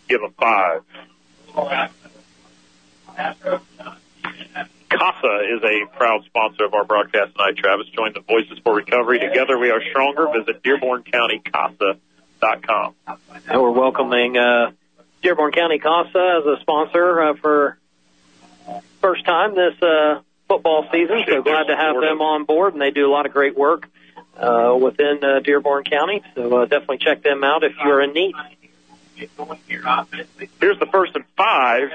give 0.07 0.21
them 0.21 0.33
five. 0.39 0.83
CASA 3.15 3.61
is 5.55 5.63
a 5.63 5.85
proud 5.97 6.23
sponsor 6.25 6.65
of 6.65 6.73
our 6.73 6.83
broadcast 6.85 7.35
tonight. 7.35 7.57
Travis 7.57 7.87
join 7.87 8.13
the 8.13 8.21
Voices 8.21 8.59
for 8.63 8.75
Recovery. 8.75 9.19
Together 9.19 9.57
we 9.57 9.71
are 9.71 9.81
stronger. 9.89 10.27
Visit 10.31 10.63
DearbornCountyCASA.com. 10.63 12.95
And 13.47 13.61
we're 13.61 13.71
welcoming 13.71 14.37
uh, 14.37 14.71
Dearborn 15.21 15.51
County 15.51 15.79
CASA 15.79 16.39
as 16.39 16.45
a 16.45 16.57
sponsor 16.61 17.21
uh, 17.21 17.33
for 17.35 17.77
first 19.01 19.25
time 19.25 19.55
this 19.55 19.81
uh, 19.81 20.21
football 20.47 20.87
season. 20.91 21.23
So 21.27 21.41
glad 21.41 21.63
to 21.65 21.75
have 21.75 21.99
them 22.01 22.21
on 22.21 22.45
board, 22.45 22.73
and 22.73 22.81
they 22.81 22.91
do 22.91 23.07
a 23.07 23.11
lot 23.11 23.25
of 23.25 23.33
great 23.33 23.57
work 23.57 23.89
uh, 24.37 24.77
within 24.79 25.23
uh, 25.23 25.39
Dearborn 25.39 25.83
County. 25.83 26.21
So 26.35 26.57
uh, 26.57 26.65
definitely 26.65 26.99
check 26.99 27.23
them 27.23 27.43
out 27.43 27.63
if 27.63 27.73
you're 27.83 28.01
in 28.01 28.13
need. 28.13 28.35
Here's 30.59 30.77
the 30.79 30.87
first 30.91 31.15
and 31.15 31.23
five, 31.37 31.89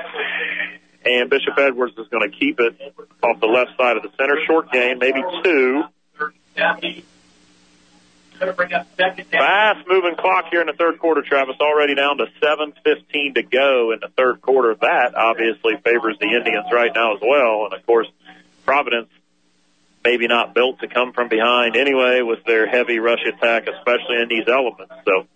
and 1.19 1.31
Bishop 1.31 1.59
Edwards 1.59 1.97
is 1.99 2.09
going 2.09 2.31
to 2.31 2.37
keep 2.37 2.61
it 2.61 2.95
off 3.23 3.41
the 3.41 3.47
left 3.47 3.77
side 3.77 3.97
of 3.97 4.03
the 4.03 4.11
center. 4.17 4.37
Short 4.47 4.71
gain, 4.71 4.99
maybe 4.99 5.23
two. 5.45 5.83
Fast 9.39 9.87
moving 9.87 10.17
clock 10.17 10.47
here 10.51 10.61
in 10.63 10.67
the 10.67 10.73
third 10.73 10.99
quarter, 10.99 11.23
Travis. 11.23 11.57
Already 11.61 11.95
down 11.95 12.19
to 12.19 12.27
7.15 12.43 13.35
to 13.35 13.43
go 13.43 13.93
in 13.93 14.01
the 14.01 14.09
third 14.17 14.41
quarter. 14.41 14.75
That 14.81 15.15
obviously 15.15 15.77
favors 15.85 16.17
the 16.19 16.27
Indians 16.27 16.67
right 16.73 16.91
now 16.95 17.15
as 17.17 17.21
well. 17.23 17.67
And 17.67 17.75
of 17.75 17.85
course, 17.85 18.09
Providence 18.65 19.09
maybe 20.03 20.27
not 20.27 20.55
built 20.55 20.81
to 20.81 20.89
come 20.89 21.13
from 21.13 21.29
behind 21.29 21.77
anyway 21.77 22.23
with 22.23 22.43
their 22.45 22.67
heavy 22.67 22.99
rush 22.99 23.25
attack, 23.27 23.69
especially 23.69 24.23
in 24.23 24.29
these 24.29 24.49
elements. 24.49 24.95
So, 25.05 25.27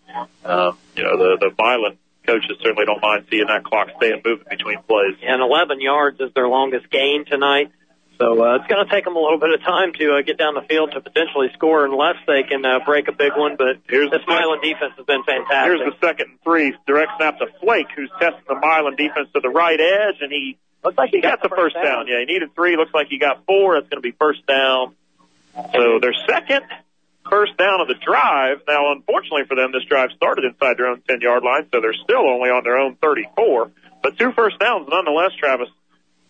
um, 0.44 0.78
you 0.96 1.02
know, 1.02 1.18
the, 1.18 1.36
the 1.40 1.54
Milan 1.58 1.98
coaches 2.26 2.56
certainly 2.62 2.84
don't 2.86 3.02
mind 3.02 3.26
seeing 3.30 3.46
that 3.46 3.64
clock 3.64 3.88
stay 3.96 4.12
and 4.12 4.22
moving 4.24 4.46
between 4.48 4.82
plays. 4.82 5.16
And 5.22 5.42
11 5.42 5.80
yards 5.80 6.20
is 6.20 6.32
their 6.34 6.48
longest 6.48 6.90
gain 6.90 7.24
tonight. 7.24 7.70
So 8.18 8.38
uh, 8.44 8.56
it's 8.56 8.66
going 8.68 8.84
to 8.84 8.90
take 8.90 9.04
them 9.04 9.16
a 9.16 9.20
little 9.20 9.40
bit 9.40 9.50
of 9.50 9.60
time 9.62 9.92
to 9.94 10.14
uh, 10.14 10.22
get 10.22 10.38
down 10.38 10.54
the 10.54 10.62
field 10.62 10.92
to 10.92 11.00
potentially 11.00 11.48
score 11.54 11.84
unless 11.84 12.14
they 12.26 12.44
can 12.44 12.64
uh, 12.64 12.78
break 12.86 13.08
a 13.08 13.12
big 13.12 13.32
one. 13.36 13.56
But 13.56 13.82
Here's 13.88 14.10
this 14.10 14.22
the 14.24 14.30
Milan 14.30 14.62
defense 14.62 14.94
has 14.96 15.06
been 15.06 15.24
fantastic. 15.24 15.82
Here's 15.82 15.92
the 15.92 15.98
second 16.06 16.30
and 16.30 16.42
three. 16.42 16.76
Direct 16.86 17.10
snap 17.18 17.38
to 17.38 17.46
Flake, 17.60 17.88
who's 17.96 18.10
testing 18.20 18.44
the 18.46 18.54
Milan 18.54 18.94
defense 18.94 19.28
to 19.34 19.40
the 19.40 19.50
right 19.50 19.80
edge, 19.80 20.22
and 20.22 20.30
he 20.30 20.58
looks 20.84 20.96
like 20.96 21.10
he 21.10 21.20
got, 21.20 21.42
the 21.42 21.48
first 21.48 21.74
down. 21.74 22.06
Yeah, 22.06 22.20
he 22.20 22.26
needed 22.26 22.54
three. 22.54 22.76
Looks 22.76 22.94
like 22.94 23.08
he 23.08 23.18
got 23.18 23.44
four. 23.46 23.76
It's 23.78 23.88
going 23.88 24.00
to 24.00 24.06
be 24.06 24.14
first 24.14 24.46
down. 24.46 24.94
So 25.72 25.98
their 26.00 26.14
second 26.28 26.62
first 27.30 27.56
down 27.56 27.80
of 27.80 27.88
the 27.88 27.94
drive. 27.94 28.62
Now, 28.68 28.92
unfortunately 28.92 29.44
for 29.48 29.56
them, 29.56 29.72
this 29.72 29.84
drive 29.84 30.10
started 30.16 30.44
inside 30.44 30.78
their 30.78 30.86
own 30.86 31.02
10 31.08 31.20
yard 31.20 31.42
line, 31.42 31.66
so 31.72 31.80
they're 31.80 31.94
still 32.04 32.28
only 32.28 32.50
on 32.50 32.64
their 32.64 32.78
own 32.78 32.96
34. 32.96 33.70
But 34.02 34.18
two 34.18 34.32
first 34.32 34.58
downs 34.58 34.88
nonetheless, 34.90 35.32
Travis. 35.38 35.68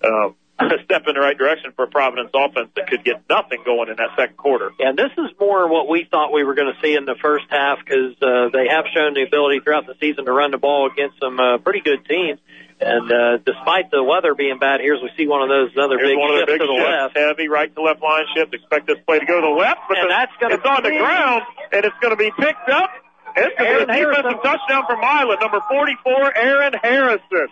Um, 0.02 0.36
a 0.58 0.78
step 0.84 1.02
in 1.08 1.14
the 1.14 1.20
right 1.20 1.36
direction 1.36 1.72
for 1.74 1.86
Providence 1.86 2.30
offense 2.34 2.70
that 2.76 2.86
could 2.86 3.04
get 3.04 3.24
nothing 3.28 3.62
going 3.64 3.88
in 3.88 3.96
that 3.96 4.10
second 4.16 4.36
quarter. 4.36 4.70
Yeah, 4.78 4.92
this 4.92 5.10
is 5.18 5.30
more 5.40 5.68
what 5.68 5.88
we 5.88 6.06
thought 6.08 6.32
we 6.32 6.44
were 6.44 6.54
going 6.54 6.72
to 6.72 6.80
see 6.80 6.94
in 6.94 7.04
the 7.04 7.16
first 7.20 7.46
half 7.50 7.78
because 7.84 8.14
uh, 8.22 8.50
they 8.52 8.68
have 8.68 8.84
shown 8.94 9.14
the 9.14 9.22
ability 9.22 9.60
throughout 9.60 9.86
the 9.86 9.94
season 10.00 10.24
to 10.26 10.32
run 10.32 10.52
the 10.52 10.58
ball 10.58 10.90
against 10.90 11.18
some 11.20 11.40
uh, 11.40 11.58
pretty 11.58 11.80
good 11.80 12.04
teams. 12.06 12.38
And 12.80 13.10
uh, 13.10 13.38
despite 13.46 13.90
the 13.90 14.02
weather 14.02 14.34
being 14.34 14.58
bad, 14.58 14.80
here's 14.80 15.00
we 15.00 15.10
see 15.16 15.26
one 15.26 15.42
of 15.42 15.48
those 15.48 15.70
other 15.78 15.96
Here's 15.96 16.10
big 16.10 16.18
one 16.18 16.34
of 16.34 16.40
the 16.40 16.46
big 16.46 16.60
to 16.60 16.66
the 16.66 16.74
shifts. 16.74 17.14
left. 17.14 17.16
Heavy 17.16 17.48
right 17.48 17.72
to 17.74 17.80
left 17.82 18.02
line 18.02 18.24
shift. 18.36 18.52
Expect 18.52 18.86
this 18.86 18.98
play 19.06 19.20
to 19.20 19.26
go 19.26 19.40
to 19.40 19.46
the 19.46 19.54
left, 19.54 19.80
but 19.88 19.98
And 19.98 20.06
the- 20.06 20.14
that's 20.14 20.32
gonna 20.40 20.54
it's 20.54 20.66
on 20.66 20.82
the 20.82 20.90
ground, 20.98 21.42
and 21.72 21.84
it's 21.84 21.96
going 22.02 22.10
to 22.12 22.20
be 22.20 22.30
picked 22.38 22.68
up. 22.68 22.90
It's 23.36 23.56
going 23.58 23.80
to 23.80 23.86
be 23.86 23.92
a 23.92 23.96
defensive 23.98 24.22
Harrison. 24.22 24.42
touchdown 24.42 24.82
for 24.86 24.96
Milan, 24.96 25.38
number 25.40 25.60
44, 25.68 26.36
Aaron 26.36 26.74
Harrison. 26.82 27.48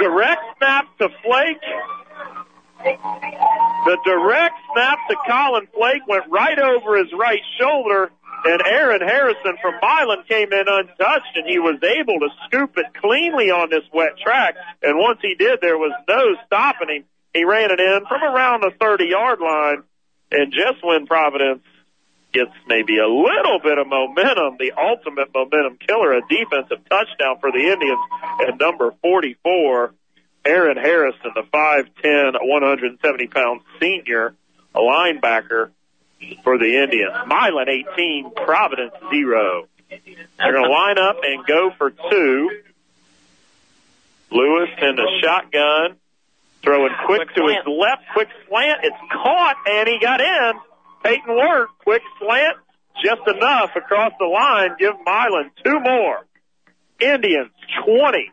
Direct 0.00 0.42
snap 0.58 0.86
to 0.98 1.08
Flake. 1.22 1.60
The 2.82 3.98
direct 4.04 4.54
snap 4.72 4.98
to 5.10 5.16
Colin 5.28 5.68
Flake 5.74 6.06
went 6.08 6.24
right 6.30 6.58
over 6.58 6.96
his 6.96 7.12
right 7.12 7.40
shoulder, 7.60 8.10
and 8.44 8.62
Aaron 8.66 9.00
Harrison 9.00 9.56
from 9.60 9.74
Milan 9.80 10.24
came 10.28 10.52
in 10.52 10.64
untouched, 10.68 11.36
and 11.36 11.46
he 11.48 11.58
was 11.58 11.80
able 11.82 12.20
to 12.20 12.28
scoop 12.46 12.76
it 12.76 12.86
cleanly 13.00 13.50
on 13.50 13.70
this 13.70 13.84
wet 13.92 14.18
track. 14.18 14.54
And 14.82 14.98
once 14.98 15.18
he 15.22 15.34
did, 15.34 15.60
there 15.60 15.78
was 15.78 15.92
no 16.08 16.36
stopping 16.46 16.88
him. 16.88 17.04
He 17.32 17.44
ran 17.44 17.70
it 17.70 17.80
in 17.80 18.06
from 18.06 18.22
around 18.22 18.60
the 18.60 18.70
30 18.80 19.06
yard 19.06 19.40
line, 19.40 19.82
and 20.30 20.52
just 20.52 20.84
when 20.84 21.06
Providence 21.06 21.64
gets 22.32 22.50
maybe 22.66 22.98
a 22.98 23.06
little 23.06 23.60
bit 23.62 23.78
of 23.78 23.86
momentum, 23.86 24.58
the 24.58 24.72
ultimate 24.76 25.32
momentum 25.34 25.78
killer, 25.78 26.12
a 26.12 26.20
defensive 26.28 26.84
touchdown 26.88 27.38
for 27.40 27.50
the 27.50 27.72
Indians 27.72 27.98
at 28.46 28.58
number 28.58 28.92
44, 29.02 29.94
Aaron 30.44 30.76
Harrison, 30.76 31.30
the 31.34 31.42
5'10", 31.52 32.34
170 32.42 33.26
pound 33.28 33.60
senior, 33.80 34.34
a 34.74 34.80
linebacker 34.80 35.70
for 36.42 36.58
the 36.58 36.82
Indians. 36.82 37.12
Milan 37.26 37.68
18, 37.68 38.32
Providence 38.34 38.94
0. 39.10 39.68
They're 39.88 40.52
going 40.52 40.64
to 40.64 40.70
line 40.70 40.98
up 40.98 41.16
and 41.22 41.46
go 41.46 41.70
for 41.76 41.90
two. 41.90 42.50
Lewis 44.30 44.70
in 44.78 44.96
the 44.96 45.08
shotgun, 45.22 45.96
throwing 46.62 46.92
quick, 47.06 47.28
to 47.34 47.46
his 47.46 47.66
left, 47.66 48.02
quick 48.12 48.28
slant. 48.48 48.80
It's 48.82 48.96
caught, 49.12 49.56
and 49.66 49.88
he 49.88 49.98
got 50.00 50.20
in. 50.20 50.52
Peyton 51.04 51.36
Wirt, 51.36 51.68
quick 51.84 52.02
slant, 52.18 52.56
just 53.04 53.20
enough 53.28 53.70
across 53.76 54.12
the 54.18 54.26
line. 54.26 54.70
Give 54.78 54.94
Milan 55.04 55.50
two 55.62 55.78
more. 55.80 56.26
Indians 57.00 57.50
20. 57.84 58.30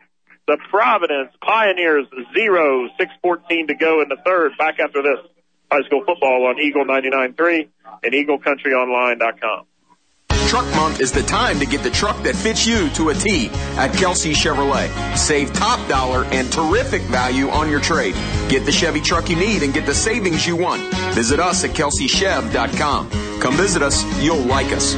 The 0.48 0.58
Providence 0.70 1.30
Pioneers 1.40 2.06
0. 2.34 2.88
6.14 2.98 3.68
to 3.68 3.74
go 3.74 4.02
in 4.02 4.08
the 4.08 4.16
third. 4.24 4.52
Back 4.58 4.80
after 4.80 5.02
this. 5.02 5.31
High 5.72 5.82
school 5.86 6.04
football 6.04 6.44
on 6.46 6.60
Eagle 6.60 6.84
99.3 6.84 7.68
and 8.02 8.12
EagleCountryOnline.com. 8.12 9.66
Truck 10.48 10.66
Month 10.76 11.00
is 11.00 11.12
the 11.12 11.22
time 11.22 11.58
to 11.60 11.64
get 11.64 11.82
the 11.82 11.88
truck 11.88 12.22
that 12.24 12.36
fits 12.36 12.66
you 12.66 12.90
to 12.90 13.08
a 13.08 13.14
T 13.14 13.48
at 13.78 13.94
Kelsey 13.94 14.32
Chevrolet. 14.32 15.16
Save 15.16 15.50
top 15.54 15.88
dollar 15.88 16.26
and 16.26 16.52
terrific 16.52 17.00
value 17.04 17.48
on 17.48 17.70
your 17.70 17.80
trade. 17.80 18.14
Get 18.50 18.66
the 18.66 18.72
Chevy 18.72 19.00
truck 19.00 19.30
you 19.30 19.36
need 19.36 19.62
and 19.62 19.72
get 19.72 19.86
the 19.86 19.94
savings 19.94 20.46
you 20.46 20.56
want. 20.56 20.82
Visit 21.14 21.40
us 21.40 21.64
at 21.64 21.70
kelseychev.com. 21.70 23.40
Come 23.40 23.54
visit 23.56 23.80
us. 23.80 24.04
You'll 24.22 24.44
like 24.44 24.72
us. 24.72 24.94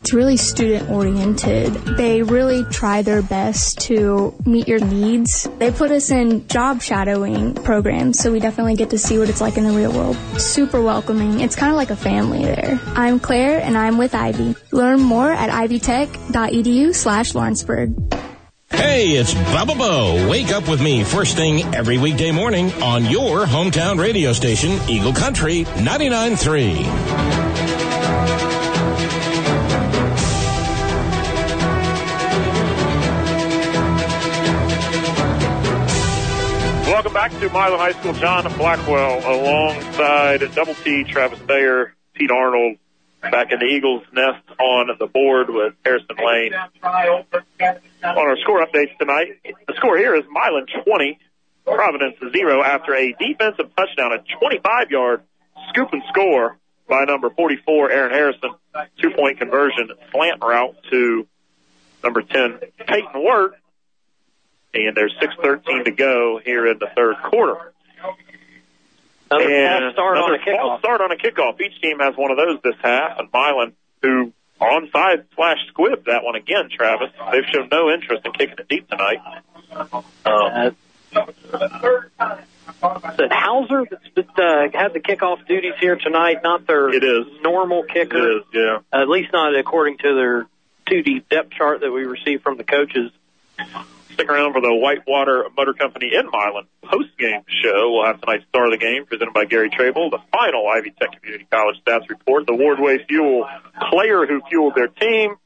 It's 0.00 0.14
really 0.14 0.36
student 0.36 0.88
oriented. 0.90 1.74
They 1.74 2.22
really 2.22 2.64
try 2.64 3.02
their 3.02 3.20
best 3.20 3.80
to 3.82 4.32
meet 4.46 4.68
your 4.68 4.78
needs. 4.78 5.48
They 5.58 5.72
put 5.72 5.90
us 5.90 6.10
in 6.10 6.46
job 6.46 6.80
shadowing 6.80 7.54
programs, 7.54 8.20
so 8.20 8.30
we 8.32 8.38
definitely 8.38 8.76
get 8.76 8.90
to 8.90 8.98
see 8.98 9.18
what 9.18 9.28
it's 9.28 9.40
like 9.40 9.56
in 9.56 9.64
the 9.64 9.72
real 9.72 9.92
world. 9.92 10.16
Super 10.40 10.80
welcoming. 10.80 11.40
It's 11.40 11.56
kind 11.56 11.72
of 11.72 11.76
like 11.76 11.90
a 11.90 11.96
family 11.96 12.44
there. 12.44 12.80
I'm 12.94 13.18
Claire 13.18 13.60
and 13.60 13.76
I'm 13.76 13.98
with 13.98 14.14
Ivy. 14.14 14.54
Learn 14.70 15.00
more 15.00 15.30
at 15.30 15.50
ivytech.edu 15.50 16.94
slash 16.94 17.34
Lawrenceburg. 17.34 17.94
Hey, 18.70 19.16
it's 19.16 19.34
Bubba 19.34 19.76
Bo. 19.76 20.28
Wake 20.30 20.52
up 20.52 20.68
with 20.68 20.80
me 20.80 21.02
first 21.02 21.36
thing 21.36 21.74
every 21.74 21.98
weekday 21.98 22.30
morning 22.30 22.72
on 22.82 23.04
your 23.04 23.46
hometown 23.46 23.98
radio 24.00 24.32
station, 24.32 24.78
Eagle 24.88 25.12
Country 25.12 25.64
99.3. 25.64 27.47
Welcome 36.98 37.14
back 37.14 37.30
to 37.30 37.48
Milan 37.50 37.78
High 37.78 37.92
School. 37.92 38.12
John 38.14 38.42
Blackwell 38.58 39.20
alongside 39.20 40.40
Double 40.52 40.74
T, 40.74 41.04
Travis 41.04 41.38
Thayer, 41.38 41.94
Pete 42.14 42.32
Arnold, 42.32 42.78
back 43.22 43.52
in 43.52 43.60
the 43.60 43.66
Eagles' 43.66 44.02
nest 44.12 44.42
on 44.58 44.88
the 44.98 45.06
board 45.06 45.48
with 45.48 45.74
Harrison 45.84 46.16
Lane. 46.18 46.54
On 46.82 47.24
our 48.02 48.36
score 48.38 48.66
updates 48.66 48.98
tonight, 48.98 49.28
the 49.44 49.74
score 49.76 49.96
here 49.96 50.16
is 50.16 50.24
Milan 50.28 50.66
20, 50.84 51.20
Providence 51.64 52.16
0 52.36 52.64
after 52.64 52.96
a 52.96 53.12
defensive 53.12 53.70
touchdown, 53.76 54.10
a 54.14 54.44
25-yard 54.44 55.22
scoop 55.68 55.92
and 55.92 56.02
score 56.08 56.58
by 56.88 57.04
number 57.04 57.30
44, 57.30 57.92
Aaron 57.92 58.10
Harrison. 58.12 58.50
Two-point 59.00 59.38
conversion 59.38 59.90
slant 60.10 60.42
route 60.42 60.74
to 60.90 61.28
number 62.02 62.22
10, 62.22 62.58
Peyton 62.88 63.22
Wirt. 63.22 63.52
And 64.74 64.96
there's 64.96 65.14
6.13 65.20 65.84
to 65.86 65.90
go 65.92 66.40
here 66.44 66.66
in 66.66 66.78
the 66.78 66.88
third 66.94 67.16
quarter. 67.24 67.72
Another 69.30 69.50
and 69.54 69.82
false 69.84 69.92
start 69.94 70.18
on 70.18 70.34
a 70.34 70.38
kickoff. 70.38 70.56
false 70.60 70.80
start 70.80 71.00
on 71.00 71.12
a 71.12 71.16
kickoff. 71.16 71.60
Each 71.60 71.80
team 71.80 71.98
has 72.00 72.16
one 72.16 72.30
of 72.30 72.36
those 72.36 72.60
this 72.62 72.74
half, 72.82 73.18
and 73.18 73.28
Milan, 73.32 73.72
who 74.02 74.32
onside 74.60 75.24
slash 75.34 75.58
squib 75.68 76.04
that 76.06 76.22
one 76.24 76.34
again, 76.34 76.68
Travis. 76.70 77.10
They've 77.32 77.44
shown 77.52 77.68
no 77.70 77.90
interest 77.90 78.24
in 78.26 78.32
kicking 78.32 78.56
it 78.58 78.68
deep 78.68 78.88
tonight. 78.88 79.18
Um, 80.24 80.74
Is 83.10 83.18
it 83.18 83.32
Hauser 83.32 83.84
that's 83.90 84.02
that, 84.14 84.38
uh, 84.74 84.78
had 84.78 84.92
the 84.94 85.00
kickoff 85.00 85.46
duties 85.46 85.74
here 85.80 85.96
tonight? 85.96 86.38
Not 86.42 86.66
their 86.66 86.88
It 86.90 87.02
is. 87.04 87.26
normal 87.42 87.82
kicker. 87.84 88.16
It 88.16 88.36
is, 88.38 88.42
yeah. 88.52 88.78
At 88.92 89.08
least 89.08 89.32
not 89.32 89.54
according 89.56 89.98
to 89.98 90.14
their 90.14 90.46
two 90.88 91.02
deep 91.02 91.28
depth 91.28 91.50
chart 91.52 91.80
that 91.80 91.90
we 91.90 92.04
received 92.04 92.42
from 92.42 92.56
the 92.56 92.64
coaches. 92.64 93.10
Stick 94.18 94.30
around 94.30 94.52
for 94.52 94.60
the 94.60 94.74
Whitewater 94.74 95.44
Motor 95.56 95.74
Company 95.74 96.10
in 96.12 96.26
Milan 96.26 96.66
post-game 96.82 97.42
show. 97.62 97.92
We'll 97.92 98.04
have 98.04 98.20
tonight's 98.20 98.44
star 98.48 98.64
of 98.64 98.72
the 98.72 98.76
game 98.76 99.06
presented 99.06 99.32
by 99.32 99.44
Gary 99.44 99.70
Trable, 99.70 100.10
the 100.10 100.18
final 100.32 100.66
Ivy 100.66 100.90
Tech 100.98 101.12
Community 101.14 101.46
College 101.48 101.76
stats 101.86 102.08
report, 102.08 102.44
the 102.46 102.52
Wardway 102.52 103.06
Fuel 103.06 103.48
player 103.90 104.26
who 104.26 104.40
fueled 104.50 104.74
their 104.74 104.88
team, 104.88 105.36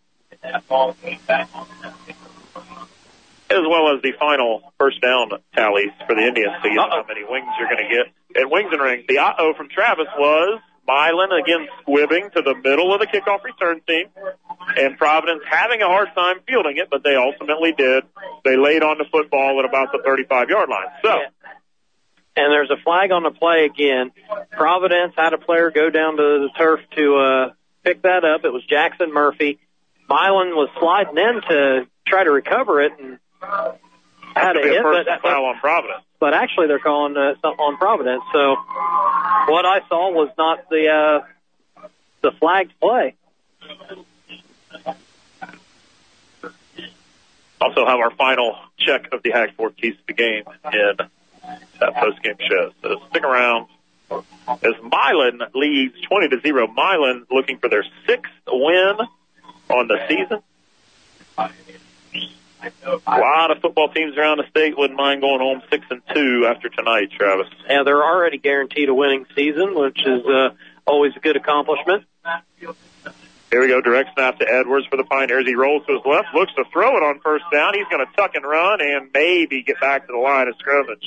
as 3.52 3.60
well 3.60 3.94
as 3.94 4.00
the 4.00 4.12
final 4.18 4.72
first 4.78 5.02
down 5.02 5.32
tallies 5.54 5.90
for 6.06 6.14
the 6.14 6.22
Indians 6.22 6.52
you 6.64 6.74
know 6.74 6.88
how 6.88 7.04
many 7.06 7.24
wings 7.28 7.46
you're 7.58 7.68
going 7.68 7.86
to 7.86 7.94
get. 7.94 8.40
And 8.40 8.50
Wings 8.50 8.70
and 8.72 8.80
Rings, 8.80 9.04
the 9.06 9.18
uh-oh 9.18 9.52
from 9.52 9.68
Travis 9.68 10.08
was 10.16 10.60
Milan 10.86 11.28
again 11.32 11.68
squibbing 11.84 12.32
to 12.32 12.40
the 12.40 12.54
middle 12.54 12.94
of 12.94 13.00
the 13.00 13.06
kickoff 13.06 13.44
return 13.44 13.82
team. 13.86 14.06
And 14.76 14.96
Providence 14.96 15.42
having 15.50 15.82
a 15.82 15.86
hard 15.86 16.08
time 16.14 16.36
fielding 16.46 16.76
it, 16.78 16.88
but 16.90 17.02
they 17.02 17.14
ultimately 17.16 17.72
did. 17.72 18.04
They 18.44 18.56
laid 18.56 18.82
on 18.82 18.98
the 18.98 19.04
football 19.10 19.58
at 19.58 19.64
about 19.64 19.92
the 19.92 20.00
35 20.04 20.48
yard 20.48 20.68
line. 20.68 20.86
So, 21.02 21.10
and 22.34 22.50
there's 22.50 22.70
a 22.70 22.76
flag 22.82 23.12
on 23.12 23.22
the 23.22 23.30
play 23.30 23.64
again. 23.66 24.12
Providence 24.50 25.14
had 25.16 25.34
a 25.34 25.38
player 25.38 25.70
go 25.70 25.90
down 25.90 26.16
to 26.16 26.22
the 26.22 26.50
turf 26.56 26.80
to 26.96 27.16
uh, 27.16 27.50
pick 27.84 28.02
that 28.02 28.24
up. 28.24 28.44
It 28.44 28.52
was 28.52 28.64
Jackson 28.64 29.12
Murphy. 29.12 29.58
Milan 30.08 30.54
was 30.54 30.70
sliding 30.78 31.18
in 31.18 31.42
to 31.48 31.86
try 32.06 32.24
to 32.24 32.30
recover 32.30 32.82
it 32.82 32.92
and 32.98 33.18
had 34.34 34.56
a 34.56 34.62
hit, 34.62 34.82
but, 34.82 35.06
foul 35.22 35.44
on 35.46 35.58
Providence. 35.58 36.04
but 36.18 36.34
actually 36.34 36.66
they're 36.66 36.78
calling 36.78 37.16
uh, 37.16 37.34
something 37.40 37.60
on 37.60 37.76
Providence. 37.76 38.22
So 38.32 38.56
what 39.52 39.64
I 39.66 39.80
saw 39.88 40.10
was 40.12 40.30
not 40.38 40.68
the 40.70 40.88
uh, 40.88 41.86
the 42.22 42.32
flagged 42.32 42.72
play. 42.80 43.14
Also 47.60 47.86
have 47.86 48.00
our 48.00 48.10
final 48.10 48.56
check 48.78 49.12
of 49.12 49.22
the 49.22 49.30
Heg 49.30 49.54
Ford 49.54 49.76
keys 49.76 49.94
to 49.94 50.02
the 50.08 50.14
game 50.14 50.44
in 50.72 50.96
that 51.78 51.94
post-game 51.94 52.36
show. 52.40 52.72
So 52.82 53.00
stick 53.10 53.22
around 53.22 53.68
as 54.10 54.74
Milan 54.82 55.40
leads 55.54 56.00
20 56.00 56.28
to 56.28 56.40
0. 56.40 56.66
Milan 56.68 57.26
looking 57.30 57.58
for 57.58 57.68
their 57.68 57.84
sixth 58.06 58.32
win 58.48 58.96
on 59.70 59.88
the 59.88 59.98
season. 60.08 60.42
A 62.86 63.00
lot 63.06 63.50
of 63.50 63.58
football 63.60 63.88
teams 63.88 64.16
around 64.16 64.38
the 64.38 64.48
state 64.50 64.76
wouldn't 64.78 64.96
mind 64.96 65.20
going 65.20 65.40
home 65.40 65.62
six 65.68 65.84
and 65.90 66.00
two 66.14 66.46
after 66.48 66.68
tonight, 66.68 67.10
Travis. 67.10 67.48
Yeah, 67.68 67.82
they're 67.84 68.04
already 68.04 68.38
guaranteed 68.38 68.88
a 68.88 68.94
winning 68.94 69.26
season, 69.34 69.74
which 69.74 69.98
is 70.06 70.24
uh, 70.26 70.50
always 70.86 71.12
a 71.16 71.20
good 71.20 71.36
accomplishment. 71.36 72.04
Here 73.52 73.60
we 73.60 73.68
go, 73.68 73.82
direct 73.82 74.14
snap 74.14 74.38
to 74.38 74.48
Edwards 74.48 74.86
for 74.86 74.96
the 74.96 75.04
Pioneers. 75.04 75.44
He 75.46 75.54
rolls 75.54 75.84
to 75.86 75.92
his 75.92 76.00
left, 76.06 76.28
looks 76.34 76.54
to 76.54 76.64
throw 76.72 76.96
it 76.96 77.02
on 77.02 77.20
first 77.20 77.44
down. 77.52 77.74
He's 77.74 77.86
going 77.90 78.04
to 78.04 78.10
tuck 78.16 78.34
and 78.34 78.46
run 78.46 78.80
and 78.80 79.10
maybe 79.12 79.62
get 79.62 79.78
back 79.78 80.06
to 80.06 80.12
the 80.12 80.18
line 80.18 80.48
of 80.48 80.54
scrimmage. 80.56 81.04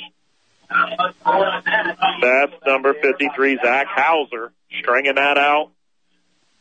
That's 2.22 2.52
number 2.64 2.94
53, 2.94 3.58
Zach 3.64 3.88
Hauser, 3.88 4.52
stringing 4.78 5.16
that 5.16 5.38
out. 5.38 5.72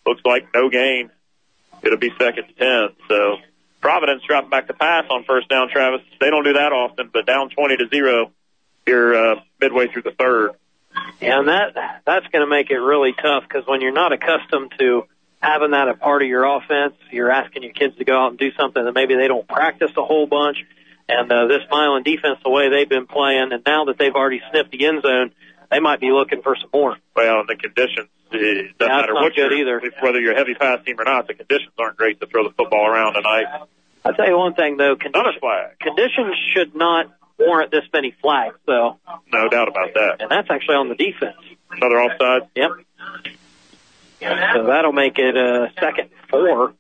Looks 0.07 0.21
like 0.25 0.47
no 0.55 0.71
gain. 0.71 1.11
It'll 1.83 1.99
be 1.99 2.11
second 2.17 2.47
to 2.47 2.53
10. 2.53 2.95
So 3.07 3.37
Providence 3.79 4.23
dropping 4.27 4.49
back 4.49 4.65
to 4.65 4.73
pass 4.73 5.03
on 5.11 5.23
first 5.25 5.49
down, 5.49 5.69
Travis. 5.69 6.01
They 6.19 6.31
don't 6.31 6.43
do 6.43 6.53
that 6.53 6.71
often, 6.71 7.11
but 7.13 7.27
down 7.27 7.51
20 7.51 7.77
to 7.77 7.87
0 7.89 8.31
here 8.87 9.13
uh, 9.13 9.35
midway 9.61 9.87
through 9.87 10.01
the 10.01 10.15
third. 10.17 10.53
Yeah, 11.21 11.39
and 11.39 11.47
that 11.47 12.01
that's 12.05 12.25
going 12.27 12.43
to 12.43 12.49
make 12.49 12.71
it 12.71 12.79
really 12.79 13.13
tough 13.13 13.43
because 13.47 13.67
when 13.67 13.81
you're 13.81 13.91
not 13.91 14.13
accustomed 14.13 14.73
to 14.79 15.03
having 15.45 15.71
that 15.71 15.87
a 15.87 15.93
part 15.93 16.21
of 16.21 16.27
your 16.27 16.43
offense, 16.43 16.95
you're 17.11 17.31
asking 17.31 17.63
your 17.63 17.73
kids 17.73 17.95
to 17.97 18.03
go 18.05 18.17
out 18.19 18.29
and 18.31 18.39
do 18.39 18.51
something 18.59 18.83
that 18.83 18.93
maybe 18.93 19.15
they 19.15 19.27
don't 19.27 19.47
practice 19.47 19.91
a 19.97 20.03
whole 20.03 20.27
bunch. 20.27 20.57
And 21.07 21.31
uh, 21.31 21.45
this 21.47 21.61
Milan 21.69 22.03
defense, 22.03 22.39
the 22.43 22.49
way 22.49 22.69
they've 22.69 22.89
been 22.89 23.05
playing, 23.07 23.51
and 23.51 23.61
now 23.65 23.85
that 23.85 23.97
they've 23.99 24.13
already 24.15 24.41
sniffed 24.51 24.71
the 24.71 24.85
end 24.85 25.03
zone, 25.03 25.31
they 25.69 25.79
might 25.79 25.99
be 26.01 26.11
looking 26.11 26.41
for 26.41 26.55
some 26.59 26.69
more. 26.73 26.97
Well, 27.15 27.41
and 27.41 27.49
the 27.49 27.55
conditions, 27.55 28.09
it 28.31 28.77
doesn't 28.77 28.91
Yeah, 28.91 29.01
matter 29.01 29.13
what 29.13 29.35
good 29.35 29.51
you're, 29.51 29.77
either. 29.77 29.91
whether 30.01 30.19
you're 30.19 30.33
a 30.33 30.37
heavy 30.37 30.55
pass 30.55 30.83
team 30.83 30.99
or 30.99 31.03
not, 31.03 31.27
the 31.27 31.35
conditions 31.35 31.73
aren't 31.77 31.97
great 31.97 32.19
to 32.21 32.25
throw 32.27 32.43
the 32.43 32.53
football 32.55 32.87
around 32.87 33.13
tonight. 33.13 33.45
I'll 34.03 34.13
tell 34.13 34.27
you 34.27 34.37
one 34.37 34.53
thing 34.55 34.77
though, 34.77 34.95
condition, 34.95 35.23
Not 35.25 35.35
a 35.35 35.39
flag. 35.39 35.79
conditions 35.79 36.35
should 36.53 36.75
not 36.75 37.07
warrant 37.37 37.69
this 37.71 37.83
many 37.93 38.15
flags. 38.21 38.55
So, 38.65 38.97
No 39.31 39.47
doubt 39.49 39.67
about 39.67 39.93
that. 39.93 40.17
and 40.21 40.29
that's 40.31 40.47
actually 40.49 40.75
on 40.75 40.89
the 40.89 40.95
defense. 40.95 41.37
Another 41.71 42.01
offside. 42.01 42.49
Yep. 42.55 42.69
So 44.53 44.65
that'll 44.65 44.91
make 44.91 45.19
it 45.19 45.37
a 45.37 45.71
second 45.79 46.09
four. 46.29 46.73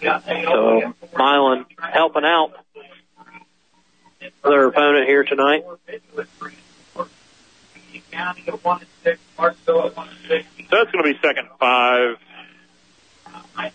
So 0.00 0.94
Milan 1.16 1.66
helping 1.78 2.24
out 2.24 2.52
their 4.44 4.66
opponent 4.66 5.06
here 5.08 5.24
tonight. 5.24 5.64
So 10.70 10.76
it's 10.82 10.92
going 10.92 11.04
to 11.04 11.12
be 11.12 11.18
second 11.20 11.48
five 11.58 12.16
at 13.58 13.74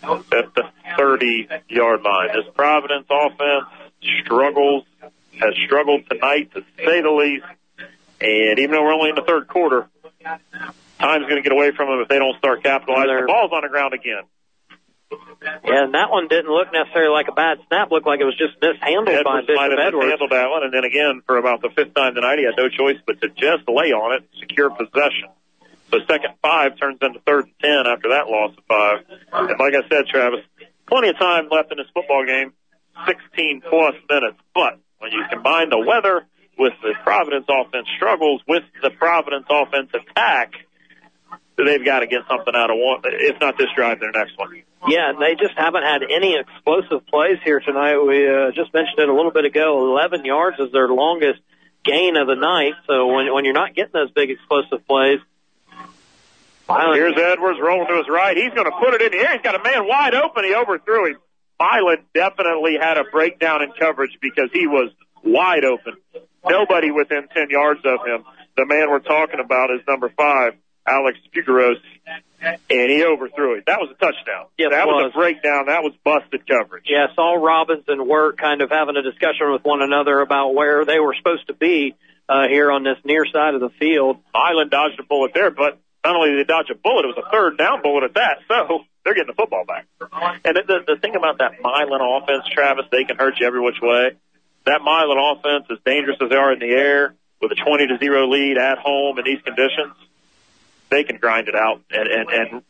the 0.56 0.70
30 0.98 1.48
yard 1.70 2.02
line. 2.02 2.30
This 2.34 2.46
Providence 2.54 3.08
offense 3.10 3.66
struggles, 4.24 4.86
has 5.40 5.54
struggled 5.66 6.10
tonight 6.10 6.52
to 6.54 6.64
say 6.78 7.02
the 7.02 7.12
least. 7.12 7.46
And 8.22 8.60
even 8.60 8.72
though 8.72 8.84
we're 8.84 8.94
only 8.94 9.10
in 9.10 9.16
the 9.16 9.24
third 9.24 9.48
quarter, 9.48 9.88
time's 11.00 11.24
going 11.26 11.38
to 11.38 11.42
get 11.42 11.52
away 11.52 11.72
from 11.72 11.90
them 11.90 12.00
if 12.02 12.08
they 12.08 12.20
don't 12.20 12.38
start 12.38 12.64
capitalizing. 12.64 13.16
The 13.22 13.28
ball's 13.28 13.52
on 13.52 13.62
the 13.64 13.70
ground 13.70 13.94
again. 13.94 14.24
Yeah, 15.64 15.86
and 15.86 15.94
that 15.94 16.10
one 16.10 16.28
didn't 16.28 16.50
look 16.50 16.74
necessarily 16.74 17.14
like 17.14 17.28
a 17.30 17.36
bad 17.36 17.60
snap. 17.68 17.92
Looked 17.92 18.08
like 18.08 18.20
it 18.20 18.26
was 18.26 18.38
just 18.38 18.58
mishandled 18.60 19.06
by 19.06 19.42
Edwards 19.46 19.48
might 19.54 19.70
Bishop 19.70 19.86
Edwards. 19.86 20.10
handled 20.10 20.32
that 20.32 20.50
one, 20.50 20.64
and 20.64 20.74
then 20.74 20.84
again 20.84 21.22
for 21.26 21.38
about 21.38 21.62
the 21.62 21.70
fifth 21.70 21.94
time 21.94 22.16
tonight, 22.16 22.40
he 22.40 22.46
had 22.46 22.58
no 22.58 22.70
choice 22.70 22.98
but 23.06 23.22
to 23.22 23.30
just 23.30 23.70
lay 23.70 23.94
on 23.94 24.18
it, 24.18 24.28
secure 24.40 24.72
possession. 24.74 25.30
So 25.92 26.00
second 26.10 26.34
five 26.42 26.80
turns 26.80 26.98
into 27.02 27.20
third 27.22 27.46
and 27.46 27.54
ten 27.62 27.86
after 27.86 28.10
that 28.10 28.26
loss 28.28 28.58
of 28.58 28.64
five. 28.66 29.06
And 29.32 29.60
like 29.60 29.78
I 29.78 29.88
said, 29.88 30.10
Travis, 30.10 30.42
plenty 30.90 31.10
of 31.10 31.20
time 31.20 31.50
left 31.52 31.72
in 31.72 31.78
this 31.78 31.88
football 31.94 32.26
game, 32.26 32.54
16 33.06 33.62
plus 33.70 33.94
minutes. 34.10 34.42
But 34.54 34.82
when 34.98 35.12
you 35.12 35.24
combine 35.30 35.70
the 35.70 35.80
weather 35.80 36.26
with 36.58 36.74
the 36.82 36.94
Providence 37.04 37.46
offense 37.48 37.88
struggles 37.96 38.42
with 38.48 38.64
the 38.82 38.90
Providence 38.90 39.46
offense 39.50 39.92
attack, 39.94 40.54
they've 41.64 41.86
got 41.86 42.00
to 42.00 42.08
get 42.08 42.22
something 42.28 42.54
out 42.56 42.70
of 42.70 42.78
one, 42.78 43.02
if 43.06 43.40
not 43.40 43.58
this 43.58 43.68
drive, 43.76 44.00
their 44.00 44.12
next 44.12 44.38
one. 44.38 44.64
Yeah, 44.88 45.10
and 45.10 45.22
they 45.22 45.36
just 45.36 45.58
haven't 45.58 45.84
had 45.84 46.02
any 46.04 46.38
explosive 46.38 47.08
plays 47.08 47.38
here 47.44 47.60
tonight. 47.60 47.98
We 47.98 48.28
uh, 48.28 48.52
just 48.52 48.74
mentioned 48.74 49.00
it 49.00 49.10
a 49.10 49.14
little 49.14 49.32
bit 49.32 49.46
ago. 49.46 49.96
11 49.96 50.26
yards 50.26 50.60
is 50.60 50.72
their 50.72 50.90
longest 50.90 51.40
gain 51.84 52.18
of 52.18 52.28
the 52.28 52.36
night. 52.36 52.74
So 52.88 53.08
when 53.08 53.32
when 53.34 53.46
you're 53.46 53.54
not 53.54 53.74
getting 53.74 53.94
those 53.94 54.12
big 54.12 54.30
explosive 54.30 54.86
plays, 54.88 55.20
Here's 56.68 57.14
Edwards 57.16 57.60
rolling 57.62 57.88
to 57.88 57.98
his 57.98 58.10
right. 58.10 58.36
He's 58.36 58.52
going 58.52 58.66
to 58.66 58.78
put 58.80 58.96
it 58.96 59.02
in 59.02 59.12
the 59.12 59.24
air. 59.24 59.34
He's 59.34 59.42
got 59.42 59.54
a 59.54 59.64
man 59.64 59.88
wide 59.88 60.16
open. 60.16 60.44
He 60.44 60.56
overthrew 60.56 61.12
him. 61.12 61.18
Milan 61.60 62.04
definitely 62.14 62.78
had 62.82 62.98
a 62.98 63.04
breakdown 63.04 63.62
in 63.62 63.72
coverage 63.80 64.18
because 64.20 64.50
he 64.52 64.68
was 64.68 64.92
wide 65.24 65.64
open. 65.64 65.94
Nobody 66.48 66.92
within 66.92 67.28
10 67.34 67.50
yards 67.50 67.82
of 67.86 68.06
him. 68.06 68.24
The 68.58 68.66
man 68.66 68.90
we're 68.90 69.00
talking 69.00 69.40
about 69.40 69.70
is 69.72 69.82
number 69.88 70.10
five, 70.10 70.54
Alex 70.88 71.18
Figueroa, 71.34 71.76
and 72.42 72.92
he 72.92 73.04
overthrew 73.04 73.56
it. 73.56 73.66
That 73.66 73.80
was 73.80 73.90
a 73.92 73.96
touchdown. 73.96 74.48
Yes, 74.58 74.70
that 74.72 74.86
was. 74.86 75.06
was. 75.06 75.12
a 75.16 75.18
breakdown. 75.18 75.66
That 75.66 75.82
was 75.84 75.94
busted 76.04 76.48
coverage. 76.48 76.86
yeah, 76.88 77.08
saw 77.16 77.34
Robbins 77.34 77.86
and 77.88 78.08
Wirt 78.08 78.38
kind 78.38 78.62
of 78.62 78.70
having 78.70 78.96
a 78.96 79.02
discussion 79.02 79.52
with 79.52 79.64
one 79.64 79.82
another 79.82 80.20
about 80.22 80.54
where 80.54 80.86
they 80.86 81.00
were 81.00 81.16
supposed 81.18 81.48
to 81.48 81.54
be 81.54 81.96
uh, 82.30 82.48
here 82.48 82.72
on 82.72 82.84
this 82.84 82.98
near 83.04 83.26
side 83.26 83.56
of 83.56 83.62
the 83.62 83.72
field. 83.80 84.18
Milan 84.34 84.70
dodged 84.70 85.00
a 85.00 85.04
bullet 85.04 85.32
there, 85.34 85.52
but 85.52 85.80
not 86.04 86.16
only 86.16 86.32
did 86.32 86.46
they 86.46 86.54
dodge 86.54 86.70
a 86.70 86.76
bullet, 86.76 87.06
it 87.06 87.16
was 87.18 87.24
a 87.26 87.32
third 87.32 87.58
down 87.58 87.82
bullet 87.82 88.04
at 88.04 88.14
that. 88.14 88.38
So 88.48 88.86
they're 89.04 89.14
getting 89.14 89.34
the 89.34 89.38
football 89.38 89.66
back. 89.66 89.88
And 90.46 90.56
the, 90.56 90.86
the 90.86 90.98
thing 91.02 91.16
about 91.16 91.40
that 91.40 91.62
Milan 91.62 92.02
offense, 92.02 92.46
Travis, 92.52 92.86
they 92.92 93.06
can 93.06 93.18
hurt 93.18 93.40
you 93.40 93.48
every 93.48 93.62
which 93.62 93.82
way. 93.82 94.12
That 94.66 94.82
Milan 94.82 95.18
offense, 95.18 95.66
as 95.70 95.78
dangerous 95.86 96.18
as 96.22 96.30
they 96.30 96.36
are 96.36 96.54
in 96.54 96.60
the 96.60 96.74
air, 96.74 97.16
with 97.42 97.52
a 97.52 97.56
20 97.56 97.88
to 97.88 97.98
0 97.98 98.28
lead 98.28 98.58
at 98.58 98.78
home 98.80 99.20
in 99.20 99.26
these 99.26 99.42
conditions, 99.42 99.94
they 100.96 101.04
can 101.04 101.18
grind 101.18 101.48
it 101.48 101.56
out 101.56 101.82
and, 101.92 102.08
and, 102.08 102.30
and 102.30 102.64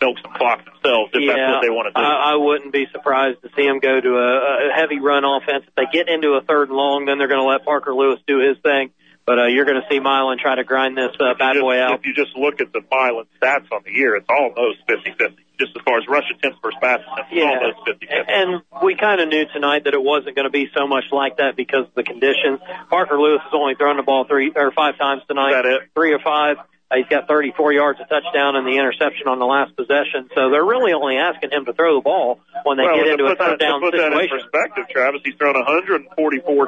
milk 0.00 0.16
some 0.22 0.32
clock 0.34 0.64
themselves 0.64 1.10
if 1.12 1.22
yeah, 1.22 1.36
that's 1.36 1.52
what 1.54 1.62
they 1.62 1.70
want 1.70 1.88
to 1.88 1.92
do. 1.96 2.00
I, 2.00 2.32
I 2.32 2.34
wouldn't 2.36 2.72
be 2.72 2.86
surprised 2.92 3.42
to 3.42 3.48
see 3.56 3.66
them 3.66 3.80
go 3.80 4.00
to 4.00 4.12
a, 4.16 4.68
a 4.68 4.72
heavy 4.74 5.00
run 5.00 5.24
offense. 5.24 5.64
If 5.68 5.74
they 5.74 5.88
get 5.92 6.08
into 6.08 6.32
a 6.34 6.42
third 6.42 6.68
and 6.68 6.76
long, 6.76 7.06
then 7.06 7.18
they're 7.18 7.28
going 7.28 7.40
to 7.40 7.48
let 7.48 7.64
Parker 7.64 7.94
Lewis 7.94 8.20
do 8.26 8.38
his 8.40 8.56
thing. 8.62 8.90
But 9.26 9.38
uh, 9.38 9.46
you're 9.46 9.66
going 9.66 9.80
to 9.80 9.86
see 9.90 10.00
Milan 10.00 10.38
try 10.40 10.56
to 10.56 10.64
grind 10.64 10.96
this 10.96 11.12
uh, 11.20 11.34
bad 11.38 11.54
just, 11.54 11.62
boy 11.62 11.78
out. 11.80 12.00
If 12.00 12.06
you 12.06 12.14
just 12.14 12.34
look 12.36 12.60
at 12.60 12.72
the 12.72 12.80
Milan 12.90 13.26
stats 13.40 13.70
on 13.70 13.82
the 13.84 13.92
year, 13.92 14.16
it's 14.16 14.26
almost 14.28 14.80
50-50. 14.88 15.36
Just 15.60 15.76
as 15.76 15.82
far 15.84 15.98
as 15.98 16.08
rush 16.08 16.24
attempts 16.34 16.58
versus 16.62 16.78
pass 16.80 17.00
attempts, 17.04 17.30
it's 17.30 17.38
Yeah. 17.38 17.60
almost 17.60 17.78
50-50. 17.86 18.24
And 18.26 18.62
we 18.82 18.96
kind 18.96 19.20
of 19.20 19.28
knew 19.28 19.44
tonight 19.52 19.84
that 19.84 19.92
it 19.92 20.02
wasn't 20.02 20.34
going 20.34 20.46
to 20.46 20.50
be 20.50 20.68
so 20.74 20.86
much 20.88 21.04
like 21.12 21.36
that 21.36 21.54
because 21.54 21.84
of 21.84 21.94
the 21.94 22.02
conditions. 22.02 22.60
Parker 22.88 23.20
Lewis 23.20 23.42
has 23.44 23.52
only 23.52 23.74
thrown 23.74 23.98
the 23.98 24.02
ball 24.02 24.24
three 24.24 24.50
or 24.56 24.72
five 24.72 24.96
times 24.96 25.22
tonight. 25.28 25.50
Is 25.50 25.62
that 25.62 25.66
it? 25.66 25.80
Three 25.94 26.14
or 26.14 26.18
five. 26.18 26.56
He's 26.92 27.06
got 27.06 27.28
34 27.28 27.72
yards, 27.72 28.00
a 28.00 28.06
touchdown, 28.10 28.56
and 28.56 28.66
the 28.66 28.74
interception 28.74 29.28
on 29.28 29.38
the 29.38 29.46
last 29.46 29.76
possession. 29.76 30.26
So 30.34 30.50
they're 30.50 30.64
really 30.64 30.92
only 30.92 31.16
asking 31.16 31.50
him 31.54 31.64
to 31.66 31.72
throw 31.72 31.94
the 31.94 32.02
ball 32.02 32.40
when 32.64 32.78
they 32.78 32.82
well, 32.82 32.98
get 32.98 33.14
into 33.14 33.26
a 33.26 33.28
put 33.30 33.38
that, 33.38 33.58
down 33.62 33.78
to 33.78 33.86
put 33.86 33.96
that 33.96 34.10
in 34.10 34.18
situation. 34.18 34.50
perspective, 34.50 34.84
Travis, 34.90 35.22
he's 35.22 35.38
thrown 35.38 35.54
144 35.54 36.10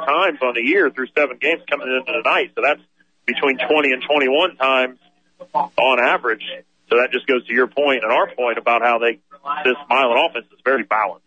times 0.06 0.38
on 0.40 0.54
the 0.54 0.62
year 0.62 0.90
through 0.90 1.10
seven 1.18 1.38
games 1.42 1.62
coming 1.68 1.90
into 1.90 2.22
tonight. 2.22 2.54
So 2.54 2.62
that's 2.62 2.80
between 3.26 3.58
20 3.58 3.92
and 3.92 4.02
21 4.06 4.56
times 4.56 4.98
on 5.52 5.98
average. 5.98 6.46
So 6.86 7.02
that 7.02 7.10
just 7.10 7.26
goes 7.26 7.44
to 7.46 7.52
your 7.52 7.66
point 7.66 8.04
and 8.04 8.12
our 8.12 8.30
point 8.30 8.58
about 8.58 8.82
how 8.82 8.98
they 8.98 9.18
this 9.64 9.74
Milan 9.90 10.30
offense 10.30 10.46
is 10.52 10.60
very 10.64 10.84
balanced. 10.84 11.26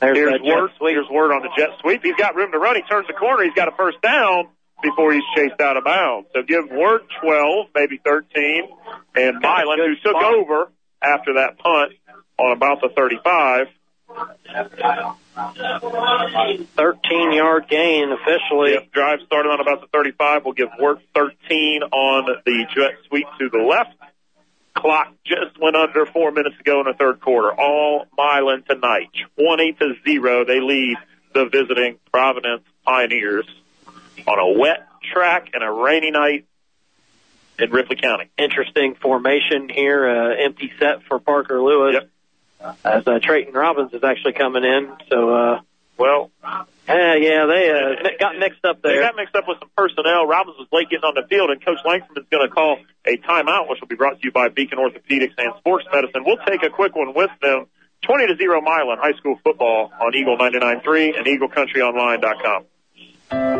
There's 0.00 0.18
here's 0.18 0.40
Wirt. 0.42 0.72
Here's 0.80 1.08
Wirt 1.08 1.32
on 1.32 1.40
the 1.40 1.48
jet 1.56 1.70
sweep. 1.80 2.02
He's 2.02 2.16
got 2.16 2.34
room 2.34 2.52
to 2.52 2.58
run. 2.58 2.76
He 2.76 2.82
turns 2.82 3.06
the 3.06 3.14
corner. 3.14 3.44
He's 3.44 3.54
got 3.54 3.68
a 3.68 3.72
first 3.72 4.02
down 4.02 4.48
before 4.82 5.12
he's 5.12 5.22
chased 5.36 5.60
out 5.60 5.76
of 5.76 5.84
bounds. 5.84 6.28
So 6.34 6.42
give 6.42 6.70
Wirt 6.70 7.02
12, 7.22 7.66
maybe 7.74 8.00
13, 8.04 8.68
and 9.16 9.38
Milan, 9.40 9.78
who 9.78 9.94
took 10.02 10.16
over 10.16 10.70
after 11.02 11.34
that 11.34 11.58
punt 11.58 11.92
on 12.38 12.52
about 12.56 12.80
the 12.80 12.88
35. 12.94 13.66
13 16.76 17.32
yard 17.32 17.68
gain 17.68 18.10
officially. 18.10 18.72
Yep, 18.72 18.92
drive 18.92 19.18
started 19.26 19.50
on 19.50 19.60
about 19.60 19.80
the 19.82 19.86
35. 19.92 20.44
We'll 20.44 20.54
give 20.54 20.70
Wirt 20.78 21.00
13 21.14 21.82
on 21.82 22.24
the 22.44 22.66
jet 22.74 22.92
sweep 23.08 23.26
to 23.38 23.48
the 23.50 23.58
left. 23.58 23.94
Clock 24.74 25.12
just 25.24 25.60
went 25.60 25.76
under 25.76 26.06
four 26.06 26.30
minutes 26.30 26.58
ago 26.60 26.80
in 26.80 26.86
the 26.86 26.94
third 26.96 27.20
quarter. 27.20 27.52
All 27.52 28.06
Milan 28.16 28.62
tonight, 28.68 29.10
20 29.36 29.72
to 29.72 29.94
zero. 30.06 30.44
They 30.44 30.60
lead 30.60 30.96
the 31.34 31.46
visiting 31.46 31.98
Providence 32.12 32.62
Pioneers 32.86 33.46
on 34.26 34.38
a 34.38 34.58
wet 34.58 34.86
track 35.12 35.50
and 35.54 35.62
a 35.62 35.70
rainy 35.70 36.10
night 36.10 36.46
in 37.58 37.70
Ripley 37.70 37.96
County. 37.96 38.30
Interesting 38.38 38.94
formation 38.94 39.68
here. 39.68 40.08
Uh, 40.08 40.44
empty 40.44 40.72
set 40.78 41.02
for 41.04 41.18
Parker 41.18 41.60
Lewis. 41.60 41.94
Yep. 41.94 42.10
As 42.84 43.06
uh, 43.06 43.18
Trayton 43.22 43.54
Robbins 43.54 43.92
is 43.92 44.02
actually 44.02 44.32
coming 44.32 44.64
in. 44.64 44.92
So, 45.08 45.34
uh, 45.34 45.60
well, 45.96 46.30
uh, 46.42 46.64
yeah, 46.86 47.46
they 47.46 47.70
uh, 47.70 48.08
got 48.18 48.36
mixed 48.38 48.64
up 48.64 48.82
there. 48.82 48.96
They 48.96 49.00
got 49.00 49.16
mixed 49.16 49.36
up 49.36 49.44
with 49.46 49.58
some 49.60 49.70
personnel. 49.76 50.26
Robbins 50.26 50.56
was 50.58 50.66
late 50.72 50.90
getting 50.90 51.04
on 51.04 51.14
the 51.14 51.26
field, 51.28 51.50
and 51.50 51.64
Coach 51.64 51.78
Langford 51.84 52.18
is 52.18 52.24
going 52.30 52.48
to 52.48 52.52
call 52.52 52.78
a 53.04 53.16
timeout, 53.18 53.68
which 53.68 53.80
will 53.80 53.88
be 53.88 53.96
brought 53.96 54.20
to 54.20 54.24
you 54.24 54.32
by 54.32 54.48
Beacon 54.48 54.78
Orthopedics 54.78 55.34
and 55.38 55.54
Sports 55.58 55.86
Medicine. 55.92 56.24
We'll 56.24 56.44
take 56.46 56.62
a 56.62 56.70
quick 56.70 56.96
one 56.96 57.14
with 57.14 57.30
them. 57.42 57.66
20 58.02 58.28
to 58.28 58.36
0 58.36 58.60
Milan 58.60 58.98
High 58.98 59.16
School 59.18 59.40
football 59.42 59.90
on 60.00 60.14
Eagle 60.14 60.38
99.3 60.38 61.18
and 61.18 61.26
EagleCountryOnline.com. 61.26 63.57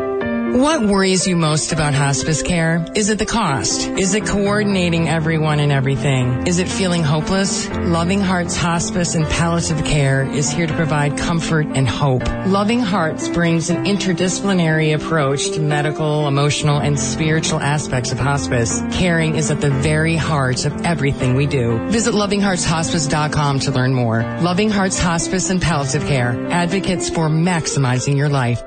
What 0.51 0.81
worries 0.81 1.27
you 1.27 1.35
most 1.35 1.73
about 1.73 1.93
hospice 1.93 2.41
care? 2.41 2.83
Is 2.95 3.09
it 3.09 3.19
the 3.19 3.25
cost? 3.25 3.87
Is 3.87 4.15
it 4.15 4.25
coordinating 4.25 5.07
everyone 5.07 5.59
and 5.59 5.71
everything? 5.71 6.47
Is 6.47 6.57
it 6.57 6.67
feeling 6.67 7.03
hopeless? 7.03 7.69
Loving 7.69 8.19
Hearts 8.19 8.57
Hospice 8.57 9.13
and 9.13 9.27
Palliative 9.27 9.85
Care 9.85 10.23
is 10.23 10.49
here 10.49 10.65
to 10.65 10.73
provide 10.73 11.19
comfort 11.19 11.67
and 11.75 11.87
hope. 11.87 12.27
Loving 12.47 12.79
Hearts 12.79 13.27
brings 13.29 13.69
an 13.69 13.85
interdisciplinary 13.85 14.95
approach 14.95 15.51
to 15.51 15.59
medical, 15.59 16.27
emotional, 16.27 16.79
and 16.79 16.99
spiritual 16.99 17.59
aspects 17.59 18.11
of 18.11 18.17
hospice. 18.17 18.81
Caring 18.91 19.35
is 19.35 19.51
at 19.51 19.61
the 19.61 19.69
very 19.69 20.15
heart 20.15 20.65
of 20.65 20.73
everything 20.83 21.35
we 21.35 21.45
do. 21.45 21.77
Visit 21.89 22.15
lovingheartshospice.com 22.15 23.59
to 23.59 23.71
learn 23.71 23.93
more. 23.93 24.23
Loving 24.41 24.71
Hearts 24.71 24.97
Hospice 24.97 25.51
and 25.51 25.61
Palliative 25.61 26.07
Care, 26.07 26.49
advocates 26.49 27.07
for 27.07 27.29
maximizing 27.29 28.17
your 28.17 28.29
life. 28.29 28.63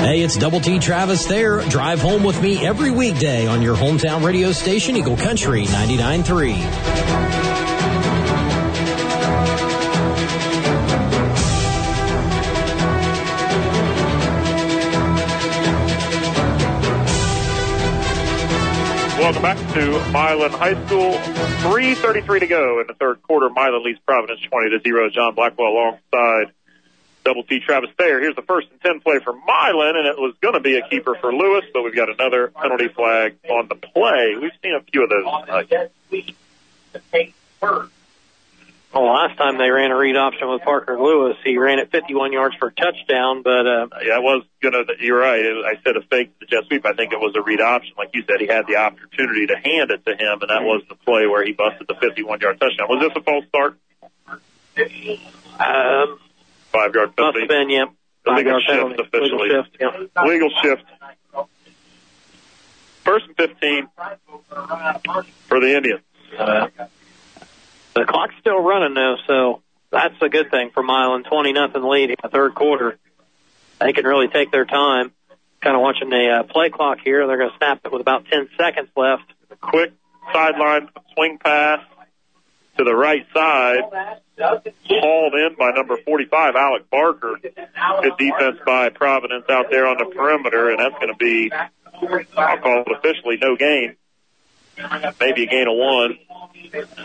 Hey, 0.00 0.22
it's 0.22 0.36
Double 0.36 0.60
T 0.60 0.78
Travis 0.78 1.26
there. 1.26 1.60
Drive 1.68 2.00
home 2.00 2.22
with 2.22 2.40
me 2.40 2.64
every 2.64 2.92
weekday 2.92 3.48
on 3.48 3.62
your 3.62 3.74
hometown 3.76 4.24
radio 4.24 4.52
station, 4.52 4.96
Eagle 4.96 5.16
Country 5.16 5.64
99.3. 5.64 7.28
Welcome 19.18 19.42
back 19.42 19.58
to 19.74 19.90
Milan 20.12 20.52
High 20.52 20.86
School. 20.86 21.12
3.33 21.12 22.40
to 22.40 22.46
go 22.46 22.80
in 22.80 22.86
the 22.86 22.94
third 22.94 23.20
quarter. 23.22 23.50
Milan 23.50 23.84
leads 23.84 23.98
Providence 24.06 24.40
20 24.42 24.70
to 24.70 24.80
0. 24.82 25.10
John 25.10 25.34
Blackwell 25.34 25.72
alongside 25.72 26.54
Double 27.24 27.42
T 27.42 27.60
Travis 27.60 27.90
Thayer. 27.98 28.20
Here's 28.20 28.36
the 28.36 28.42
first 28.42 28.68
and 28.70 28.80
10 28.80 29.00
play 29.00 29.18
for 29.22 29.32
Milan, 29.32 29.96
and 29.96 30.06
it 30.06 30.16
was 30.18 30.34
going 30.40 30.54
to 30.54 30.60
be 30.60 30.76
a 30.78 30.88
keeper 30.88 31.14
for 31.20 31.32
Lewis, 31.32 31.64
but 31.74 31.82
we've 31.82 31.94
got 31.94 32.08
another 32.08 32.48
penalty 32.48 32.88
flag 32.88 33.36
on 33.50 33.68
the 33.68 33.74
play. 33.74 34.34
We've 34.40 34.52
seen 34.62 34.74
a 34.74 34.80
few 34.82 35.04
of 35.04 35.10
those 35.10 35.24
tonight. 35.44 35.68
Well, 38.94 39.04
last 39.04 39.36
time 39.36 39.58
they 39.58 39.68
ran 39.68 39.90
a 39.90 39.96
read 39.96 40.16
option 40.16 40.48
with 40.48 40.62
Parker 40.62 40.98
Lewis, 40.98 41.36
he 41.44 41.58
ran 41.58 41.78
it 41.78 41.90
51 41.90 42.32
yards 42.32 42.56
for 42.56 42.68
a 42.68 42.72
touchdown, 42.72 43.42
but, 43.42 43.66
uh, 43.66 43.86
Yeah, 44.02 44.14
I 44.14 44.18
was 44.20 44.44
gonna. 44.62 44.84
You're 44.98 45.18
right. 45.18 45.44
I 45.44 45.74
said 45.84 45.96
a 45.98 46.00
fake 46.00 46.32
to 46.40 46.40
the 46.40 46.46
jet 46.46 46.64
sweep. 46.68 46.86
I 46.86 46.94
think 46.94 47.12
it 47.12 47.20
was 47.20 47.34
a 47.36 47.42
read 47.42 47.60
option. 47.60 47.92
Like 47.98 48.10
you 48.14 48.24
said, 48.26 48.40
he 48.40 48.46
had 48.46 48.66
the 48.66 48.76
opportunity 48.76 49.46
to 49.48 49.56
hand 49.56 49.90
it 49.90 50.06
to 50.06 50.12
him, 50.12 50.40
and 50.40 50.48
that 50.48 50.62
was 50.62 50.82
the 50.88 50.94
play 50.94 51.26
where 51.26 51.44
he 51.44 51.52
busted 51.52 51.86
the 51.86 51.96
51 51.96 52.40
yard 52.40 52.58
touchdown. 52.58 52.88
Was 52.88 53.00
this 53.06 53.12
a 53.14 53.20
false 53.22 53.44
start? 53.48 53.76
um, 55.60 56.18
Five 56.80 56.94
yard 56.94 57.08
must 57.08 57.16
penalty. 57.16 57.40
have 57.40 57.48
been. 57.48 57.70
Illegal 57.70 57.94
Five-yard 58.24 58.62
shift 58.62 58.78
penalty. 58.78 59.02
officially. 59.02 59.48
Legal 59.48 59.62
shift, 59.64 59.76
yep. 59.80 60.26
Legal 60.26 60.50
shift. 60.62 60.84
First 63.04 63.26
and 63.26 63.36
15 63.36 63.88
for 65.46 65.60
the 65.60 65.76
Indians. 65.76 66.00
Uh, 66.38 66.68
the 67.94 68.04
clock's 68.04 68.34
still 68.40 68.60
running 68.62 68.94
though, 68.94 69.16
so 69.26 69.62
that's 69.90 70.14
a 70.20 70.28
good 70.28 70.50
thing 70.50 70.70
for 70.74 70.82
Milan. 70.82 71.24
20 71.24 71.52
nothing 71.52 71.82
lead 71.82 72.10
in 72.10 72.16
the 72.22 72.28
third 72.28 72.54
quarter. 72.54 72.98
They 73.80 73.92
can 73.94 74.04
really 74.04 74.28
take 74.28 74.50
their 74.52 74.66
time. 74.66 75.12
Kind 75.62 75.74
of 75.74 75.80
watching 75.82 76.10
the 76.10 76.28
uh, 76.28 76.42
play 76.44 76.68
clock 76.70 76.98
here. 77.02 77.26
They're 77.26 77.38
going 77.38 77.50
to 77.50 77.56
snap 77.56 77.80
it 77.84 77.90
with 77.92 78.00
about 78.02 78.26
10 78.30 78.50
seconds 78.58 78.90
left. 78.94 79.24
Quick 79.60 79.92
sideline 80.32 80.88
swing 81.14 81.38
pass 81.38 81.80
to 82.78 82.84
the 82.84 82.94
right 82.94 83.26
side. 83.34 83.82
Hauled 84.38 85.34
in 85.34 85.56
by 85.58 85.72
number 85.72 85.96
45, 85.96 86.54
Alec 86.54 86.90
Barker. 86.90 87.38
Good 87.42 88.16
defense 88.18 88.58
by 88.64 88.88
Providence 88.90 89.44
out 89.48 89.70
there 89.70 89.86
on 89.86 89.98
the 89.98 90.06
perimeter, 90.06 90.70
and 90.70 90.78
that's 90.78 90.94
going 90.94 91.08
to 91.08 91.16
be, 91.16 91.50
I'll 91.52 92.58
call 92.58 92.84
it 92.86 92.92
officially, 92.96 93.36
no 93.40 93.56
gain. 93.56 93.96
Maybe 95.20 95.42
a 95.44 95.46
gain 95.46 95.66
of 95.66 95.76
one. 95.76 96.18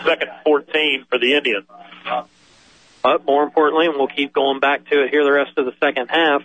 Second 0.05 0.29
14 0.43 1.05
for 1.09 1.17
the 1.17 1.35
Indians. 1.35 1.65
But 3.01 3.25
more 3.25 3.43
importantly, 3.43 3.87
and 3.87 3.95
we'll 3.97 4.07
keep 4.07 4.31
going 4.31 4.59
back 4.59 4.87
to 4.89 5.03
it 5.03 5.09
here 5.09 5.23
the 5.23 5.31
rest 5.31 5.57
of 5.57 5.65
the 5.65 5.73
second 5.79 6.07
half, 6.09 6.43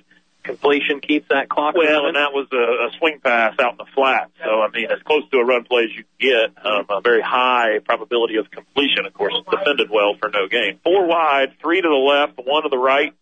completion 0.48 1.00
keeps 1.00 1.28
that 1.28 1.48
clock 1.48 1.74
Well, 1.76 1.84
running. 1.86 2.08
and 2.08 2.16
that 2.16 2.32
was 2.32 2.48
a, 2.52 2.56
a 2.56 2.98
swing 2.98 3.20
pass 3.22 3.54
out 3.60 3.72
in 3.72 3.76
the 3.78 3.86
flat. 3.94 4.30
So, 4.42 4.62
I 4.62 4.68
mean, 4.70 4.86
as 4.90 5.00
close 5.04 5.22
to 5.30 5.36
a 5.38 5.44
run 5.44 5.64
play 5.64 5.84
as 5.84 5.90
you 5.94 6.04
can 6.18 6.18
get. 6.56 6.64
Um, 6.66 6.86
a 6.88 7.00
very 7.00 7.20
high 7.22 7.78
probability 7.84 8.36
of 8.36 8.50
completion, 8.50 9.04
of 9.06 9.12
course, 9.14 9.34
defended 9.50 9.90
well 9.90 10.14
for 10.18 10.30
no 10.30 10.48
gain. 10.48 10.80
Four 10.82 11.06
wide, 11.06 11.52
three 11.60 11.80
to 11.82 11.88
the 11.88 11.94
left, 11.94 12.38
one 12.44 12.62
to 12.62 12.68
the 12.70 12.78
right 12.78 13.12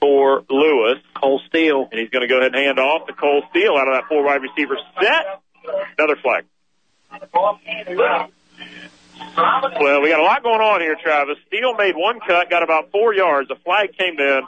for 0.00 0.42
Lewis. 0.50 0.98
Cole 1.14 1.40
Steele. 1.48 1.88
And 1.90 2.00
he's 2.00 2.10
going 2.10 2.22
to 2.22 2.28
go 2.28 2.38
ahead 2.40 2.54
and 2.54 2.62
hand 2.64 2.78
off 2.78 3.06
to 3.06 3.12
Cole 3.14 3.42
Steele 3.50 3.76
out 3.78 3.86
of 3.88 3.94
that 3.94 4.04
four 4.08 4.24
wide 4.24 4.42
receiver 4.42 4.76
set. 5.00 5.40
Another 5.98 6.16
flag. 6.16 6.44
Well, 9.80 10.00
we 10.02 10.10
got 10.10 10.20
a 10.20 10.22
lot 10.24 10.42
going 10.42 10.60
on 10.60 10.80
here, 10.80 10.96
Travis. 11.02 11.38
Steele 11.46 11.74
made 11.74 11.94
one 11.96 12.18
cut, 12.20 12.50
got 12.50 12.62
about 12.62 12.90
four 12.90 13.14
yards. 13.14 13.48
The 13.48 13.56
flag 13.56 13.96
came 13.96 14.18
in. 14.18 14.42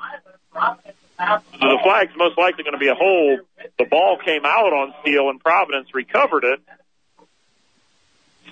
So 1.18 1.40
the 1.60 1.78
flag's 1.82 2.12
most 2.16 2.36
likely 2.36 2.64
going 2.64 2.74
to 2.74 2.78
be 2.78 2.88
a 2.88 2.94
hold. 2.94 3.40
The 3.78 3.84
ball 3.84 4.18
came 4.24 4.44
out 4.44 4.72
on 4.72 4.94
Steele 5.00 5.30
and 5.30 5.40
Providence 5.40 5.94
recovered 5.94 6.44
it. 6.44 6.60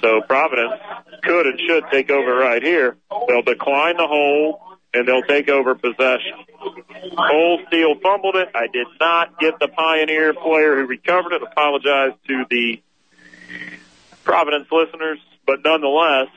So 0.01 0.23
Providence 0.23 0.81
could 1.23 1.47
and 1.47 1.61
should 1.61 1.85
take 1.91 2.11
over 2.11 2.35
right 2.35 2.63
here. 2.63 2.97
They'll 3.29 3.43
decline 3.43 3.97
the 3.97 4.07
hold 4.07 4.57
and 4.93 5.07
they'll 5.07 5.23
take 5.23 5.49
over 5.49 5.75
possession. 5.75 6.45
Cole 7.17 7.61
Steele 7.69 7.97
fumbled 8.03 8.37
it. 8.37 8.49
I 8.55 8.67
did 8.69 8.87
not 9.01 9.39
get 9.39 9.59
the 9.59 9.69
Pioneer 9.69 10.33
player 10.35 10.77
who 10.77 10.87
recovered 10.87 11.33
it. 11.33 11.43
Apologize 11.43 12.13
to 12.29 12.45
the 12.49 12.81
Providence 14.25 14.69
listeners, 14.71 15.19
but 15.47 15.59
nonetheless, 15.65 16.29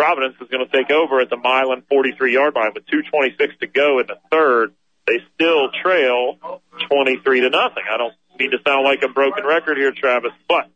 Providence 0.00 0.36
is 0.40 0.48
going 0.48 0.66
to 0.66 0.72
take 0.72 0.90
over 0.90 1.20
at 1.20 1.28
the 1.28 1.36
Milan 1.36 1.82
43 1.88 2.32
yard 2.32 2.54
line 2.54 2.70
with 2.74 2.86
226 2.86 3.58
to 3.60 3.66
go 3.66 3.98
in 3.98 4.06
the 4.06 4.16
third. 4.30 4.72
They 5.06 5.18
still 5.34 5.68
trail 5.82 6.38
23 6.90 7.40
to 7.42 7.50
nothing. 7.50 7.84
I 7.90 7.98
don't 7.98 8.14
mean 8.38 8.50
to 8.52 8.58
sound 8.66 8.84
like 8.84 9.02
a 9.02 9.08
broken 9.08 9.44
record 9.44 9.76
here, 9.76 9.92
Travis, 9.92 10.32
but 10.48 10.70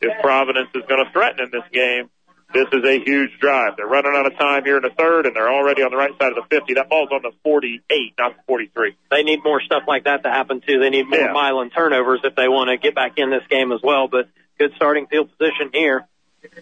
if 0.00 0.20
Providence 0.20 0.68
is 0.74 0.82
going 0.88 1.04
to 1.04 1.10
threaten 1.12 1.44
in 1.44 1.50
this 1.50 1.64
game, 1.72 2.10
This 2.52 2.68
is 2.70 2.84
a 2.84 3.00
huge 3.02 3.30
drive. 3.40 3.78
They're 3.78 3.86
running 3.86 4.12
out 4.14 4.26
of 4.26 4.36
time 4.36 4.64
here 4.64 4.76
in 4.76 4.82
the 4.82 4.90
third, 4.90 5.24
and 5.24 5.34
they're 5.34 5.48
already 5.48 5.82
on 5.82 5.90
the 5.90 5.96
right 5.96 6.12
side 6.20 6.32
of 6.32 6.36
the 6.36 6.44
50. 6.50 6.74
That 6.74 6.90
ball's 6.90 7.08
on 7.10 7.22
the 7.22 7.32
48, 7.42 8.12
not 8.18 8.36
the 8.36 8.42
43. 8.46 8.94
They 9.10 9.22
need 9.22 9.42
more 9.42 9.62
stuff 9.62 9.84
like 9.88 10.04
that 10.04 10.22
to 10.24 10.28
happen 10.28 10.60
too. 10.60 10.78
They 10.78 10.90
need 10.90 11.08
more 11.08 11.18
Yeah. 11.18 11.32
Milan 11.32 11.70
turnovers 11.70 12.20
if 12.24 12.34
they 12.36 12.48
want 12.48 12.68
to 12.68 12.76
get 12.76 12.94
back 12.94 13.12
in 13.16 13.30
this 13.30 13.42
game 13.48 13.72
as 13.72 13.80
well. 13.82 14.06
But 14.08 14.28
good 14.58 14.72
starting 14.76 15.06
field 15.06 15.30
position 15.38 15.70
here. 15.72 16.06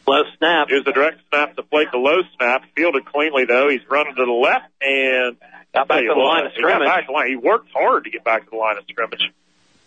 Low 0.07 0.23
snap. 0.39 0.69
Here's 0.69 0.85
the 0.85 0.93
direct 0.93 1.21
snap 1.29 1.57
to 1.57 1.63
Flake, 1.65 1.91
the 1.91 1.99
low 1.99 2.21
snap. 2.37 2.65
Fielded 2.77 3.07
cleanly, 3.07 3.45
though. 3.47 3.69
He's 3.69 3.81
running 3.89 4.15
to 4.17 4.25
the 4.25 4.31
left 4.33 4.67
and 4.81 5.37
Got 5.75 5.89
back 5.89 6.01
to 6.01 6.09
the 6.09 6.15
line 6.21 6.47
of 6.47 6.53
he 6.53 6.59
scrimmage. 6.59 7.07
to 7.07 7.13
line. 7.13 7.29
He 7.29 7.37
worked 7.37 7.71
hard 7.73 8.05
to 8.05 8.11
get 8.11 8.25
back 8.25 8.45
to 8.45 8.51
the 8.51 8.57
line 8.57 8.77
of 8.77 8.85
scrimmage. 8.91 9.33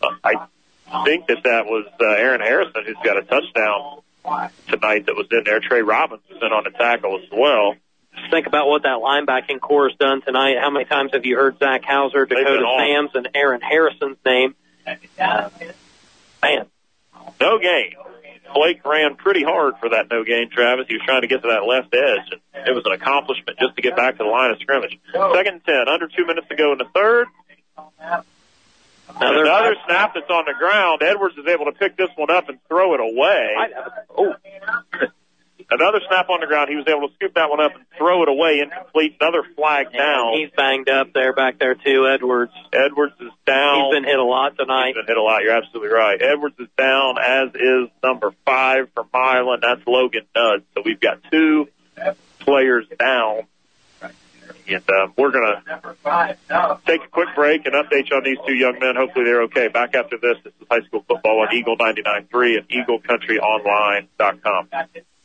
Uh, 0.01 0.09
I 0.23 0.47
think 1.05 1.27
that 1.27 1.43
that 1.43 1.65
was 1.65 1.85
uh, 1.99 2.05
Aaron 2.05 2.41
Harrison 2.41 2.83
who's 2.85 2.95
got 3.03 3.17
a 3.17 3.21
touchdown 3.23 4.01
tonight 4.69 5.05
that 5.07 5.15
was 5.15 5.27
in 5.31 5.43
there. 5.45 5.59
Trey 5.59 5.81
Robbins 5.81 6.21
was 6.29 6.37
in 6.41 6.51
on 6.51 6.63
the 6.63 6.71
tackle 6.71 7.19
as 7.21 7.29
well. 7.31 7.75
Just 8.15 8.31
think 8.31 8.47
about 8.47 8.67
what 8.67 8.83
that 8.83 8.99
linebacking 8.99 9.59
corps 9.59 9.89
has 9.89 9.97
done 9.97 10.21
tonight. 10.21 10.55
How 10.61 10.69
many 10.69 10.85
times 10.85 11.11
have 11.13 11.25
you 11.25 11.35
heard 11.35 11.57
Zach 11.59 11.83
Hauser, 11.83 12.25
Dakota. 12.25 12.63
Sams, 12.79 13.11
and 13.15 13.27
Aaron 13.35 13.59
Harrison's 13.61 14.17
name? 14.25 14.55
Uh, 15.19 15.49
man, 16.41 16.65
No 17.41 17.57
gain. 17.59 17.93
Flake 18.53 18.85
ran 18.85 19.15
pretty 19.15 19.43
hard 19.43 19.75
for 19.79 19.89
that 19.89 20.09
no 20.11 20.23
gain, 20.23 20.49
Travis. 20.49 20.85
He 20.87 20.95
was 20.95 21.03
trying 21.05 21.21
to 21.21 21.27
get 21.27 21.41
to 21.43 21.47
that 21.49 21.65
left 21.65 21.93
edge, 21.93 22.39
and 22.53 22.67
it 22.67 22.71
was 22.73 22.83
an 22.85 22.91
accomplishment 22.91 23.57
just 23.59 23.75
to 23.75 23.81
get 23.81 23.95
back 23.95 24.17
to 24.17 24.23
the 24.23 24.29
line 24.29 24.51
of 24.51 24.59
scrimmage. 24.59 24.99
Second 25.11 25.53
and 25.55 25.65
ten, 25.65 25.87
under 25.87 26.07
two 26.07 26.25
minutes 26.25 26.47
to 26.49 26.55
go 26.55 26.71
in 26.71 26.77
the 26.77 26.85
third. 26.93 27.27
Another- 29.09 29.45
Another 29.45 29.75
snap 29.85 30.13
that's 30.13 30.29
on 30.29 30.45
the 30.45 30.53
ground. 30.57 31.01
Edwards 31.03 31.37
is 31.37 31.45
able 31.47 31.65
to 31.65 31.71
pick 31.71 31.95
this 31.97 32.09
one 32.15 32.31
up 32.31 32.49
and 32.49 32.57
throw 32.67 32.93
it 32.93 32.99
away. 32.99 33.55
Oh. 34.17 34.35
Another 35.73 35.99
snap 36.07 36.29
on 36.29 36.39
the 36.39 36.45
ground. 36.45 36.69
He 36.69 36.75
was 36.75 36.85
able 36.87 37.09
to 37.09 37.15
scoop 37.15 37.33
that 37.33 37.49
one 37.49 37.59
up 37.59 37.73
and 37.73 37.83
throw 37.97 38.21
it 38.21 38.29
away. 38.29 38.61
Incomplete. 38.61 39.17
Another 39.19 39.41
flag 39.55 39.91
down. 39.91 40.37
he's 40.37 40.51
banged 40.55 40.87
up 40.87 41.13
there, 41.13 41.33
back 41.33 41.57
there 41.57 41.73
too. 41.73 42.07
Edwards. 42.07 42.53
Edwards 42.71 43.15
is 43.19 43.31
down. 43.45 43.85
He's 43.85 43.95
been 43.95 44.03
hit 44.03 44.19
a 44.19 44.23
lot 44.23 44.55
tonight. 44.55 44.93
He's 44.93 44.95
been 44.95 45.07
hit 45.07 45.17
a 45.17 45.21
lot. 45.21 45.41
You're 45.41 45.57
absolutely 45.57 45.89
right. 45.89 46.21
Edwards 46.21 46.59
is 46.59 46.67
down, 46.77 47.17
as 47.17 47.49
is 47.55 47.89
number 48.03 48.35
five 48.45 48.89
for 48.93 49.03
Milan. 49.11 49.59
That's 49.61 49.81
Logan 49.87 50.27
Nudd. 50.35 50.63
So 50.75 50.83
we've 50.85 50.99
got 50.99 51.19
two 51.31 51.67
players 52.39 52.85
down. 52.99 53.47
And 54.67 54.83
uh, 54.89 55.07
we're 55.17 55.31
going 55.31 55.55
to 55.65 56.79
take 56.85 57.03
a 57.03 57.07
quick 57.07 57.29
break 57.35 57.65
and 57.65 57.73
update 57.73 58.09
you 58.09 58.17
on 58.17 58.23
these 58.23 58.37
two 58.45 58.53
young 58.53 58.77
men. 58.79 58.95
Hopefully 58.95 59.25
they're 59.25 59.41
okay. 59.43 59.67
Back 59.67 59.95
after 59.95 60.17
this, 60.17 60.37
this 60.43 60.53
is 60.61 60.67
high 60.69 60.81
school 60.81 61.03
football 61.07 61.41
on 61.41 61.53
Eagle 61.53 61.77
99.3 61.77 62.59
and 62.59 62.69
EagleCountryOnline.com. 62.69 64.67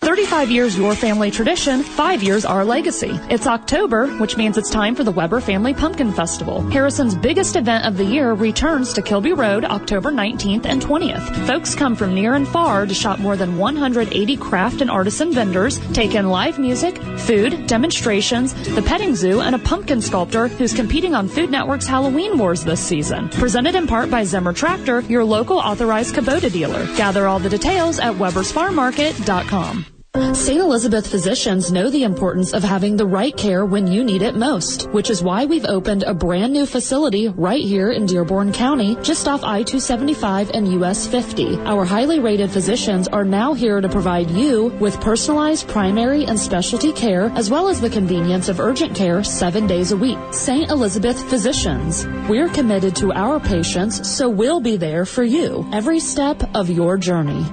35 0.09 0.51
years 0.51 0.75
your 0.75 0.95
family 0.95 1.31
tradition, 1.31 1.83
5 1.83 2.23
years 2.23 2.47
our 2.47 2.65
legacy. 2.65 3.11
It's 3.29 3.47
October, 3.47 4.07
which 4.17 4.39
means 4.39 4.57
it's 4.57 4.71
time 4.71 4.95
for 4.95 5.05
the 5.05 5.11
Weber 5.11 5.39
Family 5.39 5.75
Pumpkin 5.75 6.15
Festival. 6.15 6.63
Harrison's 6.71 7.15
biggest 7.15 7.57
event 7.57 7.85
of 7.85 7.99
the 7.99 8.07
year 8.07 8.33
returns 8.33 8.95
to 8.95 9.03
Kilby 9.03 9.35
Road 9.35 9.67
October 9.67 10.11
19th 10.11 10.65
and 10.65 10.81
20th. 10.81 11.47
Folks 11.47 11.75
come 11.75 11.95
from 11.95 12.15
near 12.15 12.33
and 12.37 12.49
far 12.49 12.87
to 12.87 12.95
shop 12.95 13.19
more 13.19 13.37
than 13.37 13.59
180 13.59 14.39
craft 14.39 14.81
and 14.81 14.91
artisan 14.91 15.31
vendors, 15.31 15.79
take 15.93 16.15
in 16.15 16.31
live 16.31 16.59
music, 16.59 16.97
food, 17.19 17.67
demonstrations, 17.67 18.55
the 18.75 18.81
petting 18.81 19.15
zoo, 19.15 19.41
and 19.43 19.55
a 19.55 19.59
pumpkin 19.59 20.01
sculptor 20.01 20.49
who's 20.49 20.73
competing 20.73 21.15
on 21.15 21.29
Food 21.29 21.51
Network's 21.51 21.87
Halloween 21.87 22.39
Wars 22.39 22.65
this 22.65 22.81
season. 22.81 23.29
Presented 23.29 23.75
in 23.75 23.87
part 23.87 24.11
by 24.11 24.25
Zimmer 24.25 24.55
Tractor, 24.55 25.01
your 25.01 25.23
local 25.23 25.59
authorized 25.59 26.15
Kubota 26.15 26.51
dealer. 26.51 26.87
Gather 26.97 27.27
all 27.27 27.41
the 27.41 27.51
details 27.51 27.99
at 27.99 28.15
webersfarmmarket.com. 28.15 29.98
St. 30.15 30.59
Elizabeth 30.59 31.07
physicians 31.07 31.71
know 31.71 31.91
the 31.91 32.05
importance 32.05 32.55
of 32.55 32.63
having 32.63 32.97
the 32.97 33.07
right 33.07 33.37
care 33.37 33.67
when 33.67 33.87
you 33.87 34.03
need 34.03 34.23
it 34.23 34.35
most, 34.35 34.89
which 34.91 35.11
is 35.11 35.23
why 35.23 35.45
we've 35.45 35.67
opened 35.67 36.03
a 36.03 36.15
brand 36.15 36.51
new 36.51 36.65
facility 36.65 37.29
right 37.29 37.63
here 37.63 37.91
in 37.91 38.07
Dearborn 38.07 38.53
County, 38.53 38.97
just 39.03 39.29
off 39.29 39.45
I-275 39.45 40.51
and 40.55 40.73
US 40.83 41.07
50. 41.07 41.59
Our 41.59 41.85
highly 41.85 42.21
rated 42.21 42.51
physicians 42.51 43.07
are 43.09 43.25
now 43.25 43.53
here 43.53 43.83
to 43.83 43.89
provide 43.89 44.31
you 44.31 44.69
with 44.81 44.99
personalized 45.03 45.69
primary 45.69 46.25
and 46.25 46.41
specialty 46.41 46.93
care, 46.93 47.27
as 47.35 47.51
well 47.51 47.69
as 47.69 47.79
the 47.79 47.91
convenience 47.91 48.49
of 48.49 48.61
urgent 48.61 48.97
care 48.97 49.23
seven 49.23 49.67
days 49.67 49.93
a 49.93 49.97
week. 49.97 50.19
St. 50.33 50.71
Elizabeth 50.71 51.23
Physicians. 51.29 52.07
We're 52.31 52.49
committed 52.49 52.97
to 52.97 53.13
our 53.13 53.41
patients, 53.41 54.09
so 54.09 54.31
we'll 54.31 54.61
be 54.61 54.79
there 54.79 55.05
for 55.05 55.23
you 55.23 55.69
every 55.71 56.01
step 56.01 56.43
of 56.57 56.71
your 56.71 56.97
journey. 56.97 57.45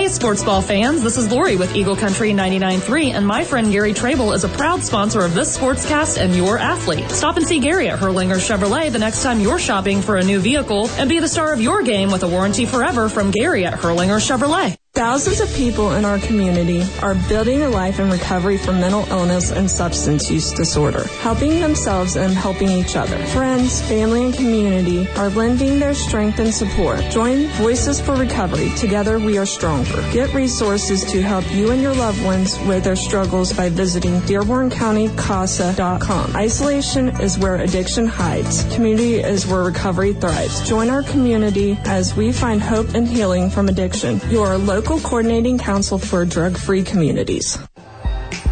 Hey, 0.00 0.08
sports 0.08 0.42
ball 0.42 0.62
fans, 0.62 1.02
this 1.02 1.18
is 1.18 1.30
Lori 1.30 1.56
with 1.56 1.76
Eagle 1.76 1.94
Country 1.94 2.30
99.3, 2.30 3.12
and 3.12 3.26
my 3.26 3.44
friend 3.44 3.70
Gary 3.70 3.92
Trable 3.92 4.32
is 4.32 4.44
a 4.44 4.48
proud 4.48 4.82
sponsor 4.82 5.20
of 5.20 5.34
this 5.34 5.58
sportscast 5.58 6.16
and 6.16 6.34
your 6.34 6.56
athlete. 6.56 7.10
Stop 7.10 7.36
and 7.36 7.46
see 7.46 7.60
Gary 7.60 7.90
at 7.90 7.98
Hirlinger 7.98 8.36
Chevrolet 8.36 8.90
the 8.90 8.98
next 8.98 9.22
time 9.22 9.40
you're 9.40 9.58
shopping 9.58 10.00
for 10.00 10.16
a 10.16 10.24
new 10.24 10.40
vehicle, 10.40 10.88
and 10.92 11.10
be 11.10 11.20
the 11.20 11.28
star 11.28 11.52
of 11.52 11.60
your 11.60 11.82
game 11.82 12.10
with 12.10 12.22
a 12.22 12.28
warranty 12.28 12.64
forever 12.64 13.10
from 13.10 13.30
Gary 13.30 13.66
at 13.66 13.74
Hirlinger 13.74 14.18
Chevrolet. 14.18 14.79
Thousands 14.92 15.38
of 15.40 15.48
people 15.54 15.92
in 15.92 16.04
our 16.04 16.18
community 16.18 16.82
are 17.00 17.14
building 17.28 17.62
a 17.62 17.68
life 17.68 18.00
in 18.00 18.10
recovery 18.10 18.58
from 18.58 18.80
mental 18.80 19.06
illness 19.08 19.52
and 19.52 19.70
substance 19.70 20.28
use 20.28 20.52
disorder, 20.52 21.04
helping 21.20 21.60
themselves 21.60 22.16
and 22.16 22.34
helping 22.34 22.68
each 22.68 22.96
other. 22.96 23.16
Friends, 23.26 23.80
family, 23.82 24.24
and 24.24 24.34
community 24.34 25.06
are 25.10 25.30
lending 25.30 25.78
their 25.78 25.94
strength 25.94 26.40
and 26.40 26.52
support. 26.52 26.98
Join 27.08 27.46
Voices 27.50 28.00
for 28.00 28.16
Recovery. 28.16 28.70
Together 28.70 29.20
we 29.20 29.38
are 29.38 29.46
stronger. 29.46 30.02
Get 30.12 30.34
resources 30.34 31.04
to 31.12 31.22
help 31.22 31.48
you 31.54 31.70
and 31.70 31.80
your 31.80 31.94
loved 31.94 32.24
ones 32.24 32.58
with 32.66 32.82
their 32.82 32.96
struggles 32.96 33.52
by 33.52 33.68
visiting 33.68 34.18
DearbornCountyCASA.com. 34.22 36.34
Isolation 36.34 37.10
is 37.20 37.38
where 37.38 37.60
addiction 37.60 38.08
hides. 38.08 38.64
Community 38.74 39.20
is 39.20 39.46
where 39.46 39.62
recovery 39.62 40.14
thrives. 40.14 40.68
Join 40.68 40.90
our 40.90 41.04
community 41.04 41.78
as 41.84 42.16
we 42.16 42.32
find 42.32 42.60
hope 42.60 42.94
and 42.94 43.06
healing 43.06 43.50
from 43.50 43.68
addiction. 43.68 44.20
Your 44.30 44.58
local 44.58 44.80
coordinating 44.98 45.58
council 45.58 45.98
for 45.98 46.24
drug-free 46.24 46.82
communities. 46.82 47.58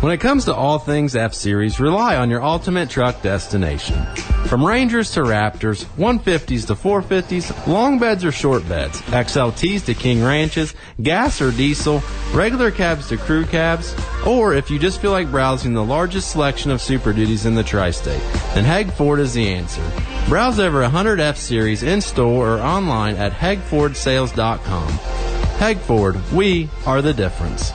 When 0.01 0.13
it 0.13 0.19
comes 0.19 0.45
to 0.45 0.55
all 0.55 0.79
things 0.79 1.17
F 1.17 1.35
Series, 1.35 1.81
rely 1.81 2.15
on 2.15 2.31
your 2.31 2.41
ultimate 2.41 2.89
truck 2.89 3.21
destination. 3.21 4.07
From 4.47 4.65
Rangers 4.65 5.11
to 5.13 5.23
Raptors, 5.23 5.87
150s 5.97 6.69
to 6.69 6.77
450s, 6.77 7.67
long 7.67 7.99
beds 7.99 8.25
or 8.25 8.31
short 8.31 8.67
beds, 8.69 9.03
XLTs 9.03 9.85
to 9.87 9.95
King 9.95 10.23
Ranches, 10.23 10.73
gas 11.03 11.43
or 11.43 11.51
diesel, 11.51 12.01
regular 12.33 12.71
cabs 12.71 13.09
to 13.09 13.17
crew 13.17 13.45
cabs, 13.45 13.93
or 14.25 14.55
if 14.55 14.71
you 14.71 14.79
just 14.79 15.01
feel 15.01 15.11
like 15.11 15.33
browsing 15.33 15.75
the 15.75 15.85
largest 15.85 16.31
selection 16.31 16.71
of 16.71 16.81
Super 16.81 17.13
Duties 17.13 17.45
in 17.45 17.57
the 17.57 17.65
tri-state, 17.65 18.23
then 18.55 18.65
Heg 18.65 18.93
Ford 18.93 19.19
is 19.19 19.35
the 19.35 19.49
answer. 19.49 19.83
Browse 20.29 20.61
over 20.61 20.81
100 20.83 21.19
F 21.19 21.37
Series 21.37 21.83
in 21.83 22.01
store 22.01 22.57
or 22.57 22.61
online 22.61 23.17
at 23.17 23.33
hegfordsales.com. 23.33 25.38
Heg 25.59 25.79
Ford, 25.79 26.15
we 26.33 26.69
are 26.87 27.03
the 27.03 27.13
difference. 27.13 27.73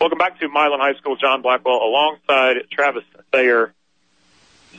Welcome 0.00 0.18
back 0.18 0.40
to 0.40 0.48
Milan 0.48 0.80
High 0.80 0.94
School. 0.94 1.14
John 1.14 1.40
Blackwell 1.40 1.76
alongside 1.76 2.68
Travis 2.72 3.04
Thayer. 3.30 3.72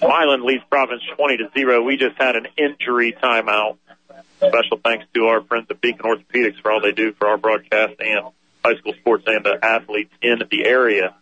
Milan 0.01 0.45
leads 0.45 0.61
Providence 0.69 1.03
20 1.15 1.37
to 1.37 1.49
0. 1.57 1.83
We 1.83 1.95
just 1.95 2.17
had 2.17 2.35
an 2.35 2.47
injury 2.57 3.15
timeout. 3.23 3.77
Special 4.39 4.77
thanks 4.83 5.05
to 5.13 5.27
our 5.27 5.41
friends 5.41 5.67
at 5.69 5.79
Beacon 5.79 6.01
Orthopedics 6.01 6.61
for 6.61 6.73
all 6.73 6.81
they 6.81 6.91
do 6.91 7.13
for 7.13 7.29
our 7.29 7.37
broadcast 7.37 7.93
and 8.01 8.25
high 8.65 8.75
school 8.75 8.95
sports 8.99 9.23
and 9.25 9.45
the 9.45 9.57
athletes 9.63 10.11
in 10.21 10.39
the 10.51 10.65
area. 10.65 11.15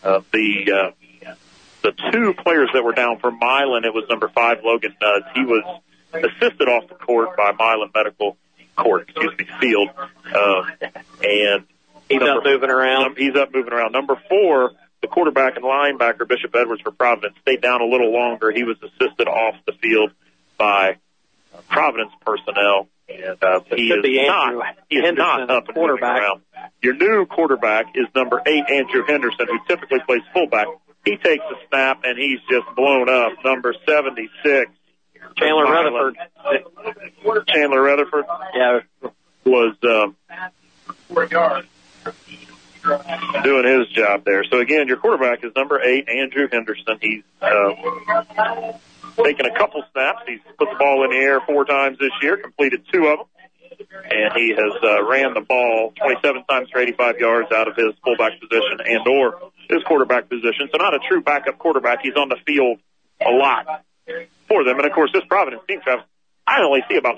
Uh, 0.00 0.20
the 0.32 0.72
uh, 0.72 1.34
the 1.82 1.92
two 2.12 2.34
players 2.34 2.70
that 2.72 2.84
were 2.84 2.92
down 2.92 3.18
for 3.18 3.32
Milan, 3.32 3.84
it 3.84 3.92
was 3.92 4.04
number 4.08 4.28
five 4.28 4.58
Logan 4.62 4.94
Nuds. 5.00 5.26
He 5.34 5.44
was 5.44 5.80
assisted 6.12 6.68
off 6.68 6.88
the 6.88 6.94
court 6.94 7.36
by 7.36 7.50
Milan 7.50 7.90
Medical 7.92 8.36
Court, 8.76 9.08
excuse 9.08 9.32
me, 9.38 9.46
Field, 9.60 9.90
uh, 10.34 10.62
and 11.22 11.64
He's 12.08 12.20
up 12.22 12.44
moving 12.44 12.70
around. 12.70 13.16
He's 13.16 13.34
up 13.34 13.54
moving 13.54 13.72
around. 13.72 13.92
Number 13.92 14.20
four, 14.28 14.72
the 15.00 15.08
quarterback 15.08 15.56
and 15.56 15.64
linebacker 15.64 16.28
Bishop 16.28 16.54
Edwards 16.54 16.82
for 16.82 16.90
Providence 16.90 17.36
stayed 17.42 17.62
down 17.62 17.80
a 17.80 17.86
little 17.86 18.12
longer. 18.12 18.50
He 18.50 18.64
was 18.64 18.76
assisted 18.82 19.26
off 19.26 19.54
the 19.66 19.72
field 19.72 20.10
by 20.58 20.96
Providence 21.68 22.12
personnel, 22.24 22.88
and 23.08 23.42
uh, 23.42 23.60
he 23.74 23.88
is 23.88 24.26
not 24.28 24.76
he 24.88 24.96
is 24.96 25.16
not 25.16 25.50
up 25.50 25.68
and 25.68 25.76
moving 25.76 26.02
around. 26.02 26.42
Your 26.82 26.94
new 26.94 27.26
quarterback 27.26 27.86
is 27.94 28.06
number 28.14 28.42
eight 28.46 28.64
Andrew 28.68 29.04
Henderson, 29.06 29.46
who 29.48 29.58
typically 29.66 30.00
plays 30.06 30.22
fullback. 30.32 30.66
He 31.04 31.16
takes 31.16 31.44
a 31.44 31.68
snap 31.68 32.00
and 32.04 32.18
he's 32.18 32.40
just 32.50 32.66
blown 32.76 33.08
up. 33.08 33.32
Number 33.44 33.74
seventy 33.86 34.28
six. 34.42 34.70
Chandler 35.36 35.64
Rutherford. 35.64 36.16
Chandler 37.48 37.82
Rutherford. 37.82 38.24
Yeah. 38.54 38.80
Was 39.44 39.76
um, 39.82 40.16
doing 43.42 43.64
his 43.66 43.88
job 43.88 44.24
there. 44.24 44.44
So 44.44 44.58
again, 44.58 44.88
your 44.88 44.96
quarterback 44.96 45.44
is 45.44 45.52
number 45.56 45.82
eight, 45.82 46.08
Andrew 46.08 46.48
Henderson. 46.50 46.98
He's 47.00 47.22
uh, 47.40 47.74
taken 49.22 49.46
a 49.46 49.56
couple 49.56 49.82
snaps. 49.92 50.22
He's 50.26 50.40
put 50.58 50.70
the 50.70 50.76
ball 50.78 51.04
in 51.04 51.10
the 51.10 51.16
air 51.16 51.40
four 51.40 51.64
times 51.64 51.98
this 51.98 52.10
year, 52.22 52.36
completed 52.36 52.84
two 52.92 53.06
of 53.06 53.18
them. 53.18 53.26
and 54.10 54.32
he 54.34 54.50
has 54.50 54.72
uh, 54.82 55.04
ran 55.04 55.34
the 55.34 55.40
ball 55.40 55.92
27 55.96 56.44
times 56.44 56.68
for 56.70 56.80
85 56.80 57.18
yards 57.18 57.52
out 57.52 57.68
of 57.68 57.76
his 57.76 57.92
fullback 58.04 58.40
position 58.40 58.78
and 58.84 59.06
or 59.08 59.40
his 59.68 59.82
quarterback 59.84 60.28
position. 60.28 60.68
So 60.70 60.78
not 60.78 60.94
a 60.94 61.00
true 61.08 61.22
backup 61.22 61.58
quarterback. 61.58 62.00
He's 62.02 62.16
on 62.16 62.28
the 62.28 62.36
field 62.46 62.78
a 63.20 63.30
lot 63.30 63.84
for 64.48 64.64
them. 64.64 64.78
And 64.78 64.86
of 64.86 64.92
course, 64.92 65.10
this 65.12 65.24
Providence 65.28 65.62
team, 65.68 65.80
Travis, 65.82 66.04
I 66.46 66.60
only 66.62 66.80
see 66.88 66.96
about 66.96 67.16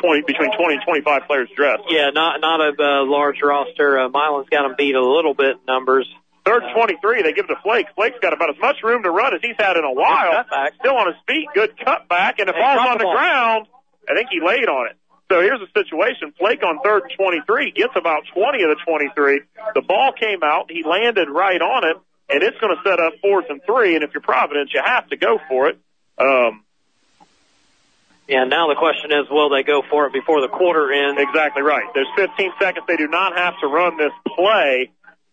20, 0.00 0.22
between 0.26 0.56
20 0.56 0.74
and 0.74 0.82
25 0.84 1.22
players 1.26 1.48
dressed. 1.56 1.82
Yeah, 1.88 2.10
not 2.10 2.40
not 2.40 2.60
a 2.60 2.70
uh, 2.78 3.04
large 3.04 3.42
roster. 3.42 3.98
Uh, 3.98 4.08
Milan's 4.08 4.48
got 4.50 4.62
them 4.62 4.74
beat 4.78 4.94
a 4.94 5.02
little 5.02 5.34
bit 5.34 5.58
in 5.58 5.66
numbers. 5.66 6.06
Third 6.46 6.62
and 6.62 6.72
23, 6.72 7.22
they 7.22 7.32
give 7.34 7.44
it 7.44 7.52
to 7.52 7.60
Flake. 7.60 7.86
Flake's 7.94 8.18
got 8.22 8.32
about 8.32 8.48
as 8.48 8.56
much 8.60 8.76
room 8.82 9.02
to 9.02 9.10
run 9.10 9.34
as 9.34 9.42
he's 9.42 9.58
had 9.58 9.76
in 9.76 9.84
a 9.84 9.92
while. 9.92 10.44
Still 10.80 10.96
on 10.96 11.08
his 11.08 11.16
feet, 11.26 11.46
good 11.54 11.76
cutback, 11.76 12.38
and 12.38 12.48
the 12.48 12.54
ball's 12.56 12.80
on 12.88 12.96
the 12.96 12.98
the 12.98 13.04
ball. 13.04 13.14
ground. 13.14 13.66
I 14.08 14.14
think 14.14 14.30
he 14.30 14.40
laid 14.40 14.64
on 14.64 14.86
it. 14.88 14.96
So 15.30 15.42
here's 15.42 15.60
the 15.60 15.68
situation. 15.76 16.32
Flake 16.38 16.62
on 16.64 16.80
third 16.82 17.02
and 17.02 17.12
23 17.18 17.72
gets 17.72 17.92
about 17.96 18.22
20 18.32 18.62
of 18.62 18.70
the 18.70 18.80
23. 18.86 19.42
The 19.74 19.82
ball 19.82 20.12
came 20.18 20.42
out. 20.42 20.70
He 20.70 20.84
landed 20.88 21.28
right 21.28 21.60
on 21.60 21.84
it, 21.84 21.96
and 22.30 22.42
it's 22.42 22.56
going 22.60 22.74
to 22.74 22.80
set 22.82 22.98
up 22.98 23.12
fourth 23.20 23.44
and 23.50 23.60
three. 23.66 23.94
And 23.94 24.02
if 24.02 24.14
you're 24.14 24.22
Providence, 24.22 24.70
you 24.72 24.80
have 24.82 25.06
to 25.08 25.16
go 25.16 25.38
for 25.50 25.68
it. 25.68 25.78
Um, 26.16 26.64
Yeah, 28.28 28.44
now 28.44 28.68
the 28.68 28.76
question 28.76 29.10
is, 29.10 29.24
will 29.30 29.48
they 29.48 29.62
go 29.62 29.82
for 29.88 30.06
it 30.06 30.12
before 30.12 30.42
the 30.42 30.48
quarter 30.48 30.92
ends? 30.92 31.18
Exactly 31.20 31.62
right. 31.62 31.88
There's 31.94 32.08
15 32.14 32.52
seconds. 32.60 32.84
They 32.86 32.96
do 32.96 33.08
not 33.08 33.36
have 33.36 33.54
to 33.60 33.66
run 33.66 33.96
this 33.96 34.12
play. 34.36 34.90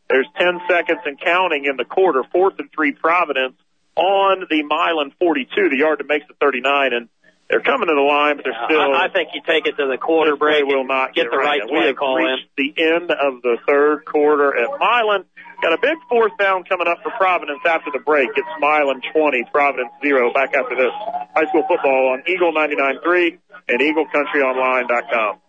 There's 0.10 0.28
10 0.40 0.62
seconds 0.70 1.00
and 1.06 1.20
counting 1.20 1.66
in 1.66 1.76
the 1.76 1.84
quarter. 1.84 2.24
Fourth 2.32 2.56
and 2.58 2.72
three 2.72 2.94
Providence 2.94 3.56
on 3.96 4.46
the 4.50 4.64
Milan 4.64 5.12
42, 5.20 5.70
the 5.70 5.78
yard 5.78 6.00
that 6.00 6.08
makes 6.08 6.26
it 6.30 6.38
39. 6.40 6.94
And 6.94 7.10
they're 7.50 7.62
coming 7.62 7.88
to 7.90 7.94
the 7.94 8.02
line, 8.02 8.38
but 8.38 8.46
they're 8.46 8.58
still. 8.66 8.80
I, 8.80 9.06
I 9.06 9.10
think 9.10 9.30
you 9.34 9.42
take 9.46 9.68
it 9.68 9.76
to 9.78 9.86
the 9.86 9.98
quarter 9.98 10.36
break. 10.36 10.58
They 10.58 10.64
will 10.64 10.88
not 10.88 11.14
get 11.14 11.24
get, 11.24 11.32
the 11.32 11.38
right 11.38 11.62
And 11.62 11.70
play 11.70 11.94
call 11.94 12.18
in. 12.18 12.38
the 12.58 12.74
end 12.82 13.12
of 13.12 13.42
the 13.44 13.58
third 13.68 14.06
quarter 14.06 14.56
at 14.58 14.70
Milan. 14.80 15.26
Got 15.61 15.73
a 15.73 15.82
big 15.82 15.98
fourth 16.10 16.34
down 16.38 16.64
coming 16.64 16.88
up 16.88 16.99
for 17.03 17.11
Providence 17.18 17.61
after 17.65 17.91
the 17.91 17.99
break. 17.99 18.30
It's 18.36 18.48
Milan 18.60 19.02
20, 19.14 19.44
Providence 19.52 19.91
0. 20.03 20.34
Back 20.34 20.53
after 20.53 20.76
this. 20.76 20.91
High 21.36 21.48
school 21.49 21.64
football 21.68 22.14
on 22.14 22.23
Eagle 22.27 22.53
99.3 22.53 23.38
and 23.69 23.80
EagleCountryOnline.com. 23.82 25.40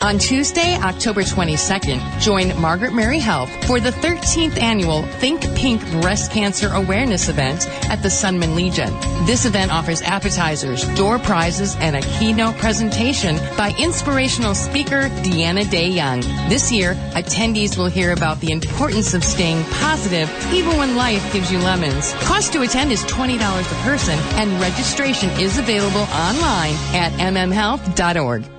On 0.00 0.16
Tuesday, 0.16 0.76
October 0.76 1.22
22nd, 1.22 2.20
join 2.20 2.56
Margaret 2.60 2.94
Mary 2.94 3.18
Health 3.18 3.50
for 3.66 3.80
the 3.80 3.90
13th 3.90 4.56
annual 4.56 5.02
Think 5.02 5.42
Pink 5.56 5.82
Breast 6.00 6.30
Cancer 6.30 6.68
Awareness 6.72 7.28
event 7.28 7.68
at 7.90 8.00
the 8.00 8.08
Sunman 8.08 8.54
Legion. 8.54 8.92
This 9.26 9.44
event 9.44 9.72
offers 9.72 10.00
appetizers, 10.02 10.84
door 10.94 11.18
prizes, 11.18 11.74
and 11.80 11.96
a 11.96 12.00
keynote 12.00 12.56
presentation 12.58 13.38
by 13.56 13.74
inspirational 13.76 14.54
speaker 14.54 15.08
Deanna 15.24 15.68
Day 15.68 15.88
Young. 15.88 16.20
This 16.48 16.70
year, 16.70 16.94
attendees 17.16 17.76
will 17.76 17.88
hear 17.88 18.12
about 18.12 18.40
the 18.40 18.52
importance 18.52 19.14
of 19.14 19.24
staying 19.24 19.64
positive 19.64 20.30
even 20.52 20.76
when 20.76 20.94
life 20.94 21.32
gives 21.32 21.50
you 21.50 21.58
lemons. 21.58 22.14
Cost 22.20 22.52
to 22.52 22.62
attend 22.62 22.92
is 22.92 23.02
$20 23.06 23.34
a 23.36 23.82
person, 23.82 24.16
and 24.38 24.60
registration 24.60 25.28
is 25.40 25.58
available 25.58 26.02
online 26.12 26.74
at 26.94 27.10
mmhealth.org. 27.14 28.57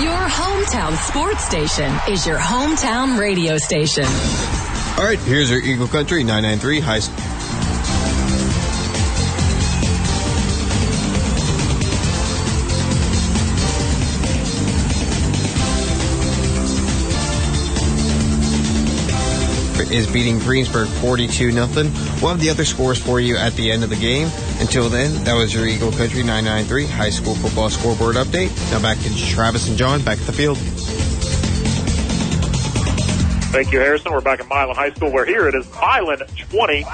Your 0.00 0.14
hometown 0.14 0.96
sports 0.96 1.44
station 1.44 1.92
is 2.08 2.24
your 2.24 2.38
hometown 2.38 3.18
radio 3.18 3.58
station. 3.58 4.04
All 4.96 5.04
right, 5.04 5.18
here's 5.18 5.50
your 5.50 5.60
Eagle 5.60 5.88
Country 5.88 6.22
993 6.22 6.78
High 6.78 7.00
is 19.90 20.06
beating 20.10 20.38
Greensburg 20.38 20.88
42 20.88 21.52
nothing. 21.52 21.92
We'll 22.20 22.30
have 22.30 22.40
the 22.40 22.50
other 22.50 22.64
scores 22.64 22.98
for 22.98 23.20
you 23.20 23.36
at 23.36 23.54
the 23.54 23.70
end 23.70 23.84
of 23.84 23.90
the 23.90 23.96
game. 23.96 24.28
Until 24.60 24.88
then, 24.88 25.24
that 25.24 25.34
was 25.34 25.54
your 25.54 25.66
Eagle 25.66 25.92
Country 25.92 26.22
993 26.22 26.86
High 26.86 27.10
School 27.10 27.34
Football 27.34 27.70
Scoreboard 27.70 28.16
Update. 28.16 28.50
Now 28.70 28.80
back 28.80 28.98
to 28.98 29.16
Travis 29.16 29.68
and 29.68 29.76
John 29.76 30.02
back 30.02 30.18
at 30.18 30.26
the 30.26 30.32
field. 30.32 30.58
Thank 33.50 33.72
you, 33.72 33.78
Harrison. 33.78 34.12
We're 34.12 34.20
back 34.20 34.40
at 34.40 34.48
Milan 34.48 34.74
High 34.74 34.92
School, 34.92 35.10
where 35.10 35.24
here 35.24 35.48
it 35.48 35.54
is 35.54 35.66
Milan 35.72 36.18
20, 36.18 36.84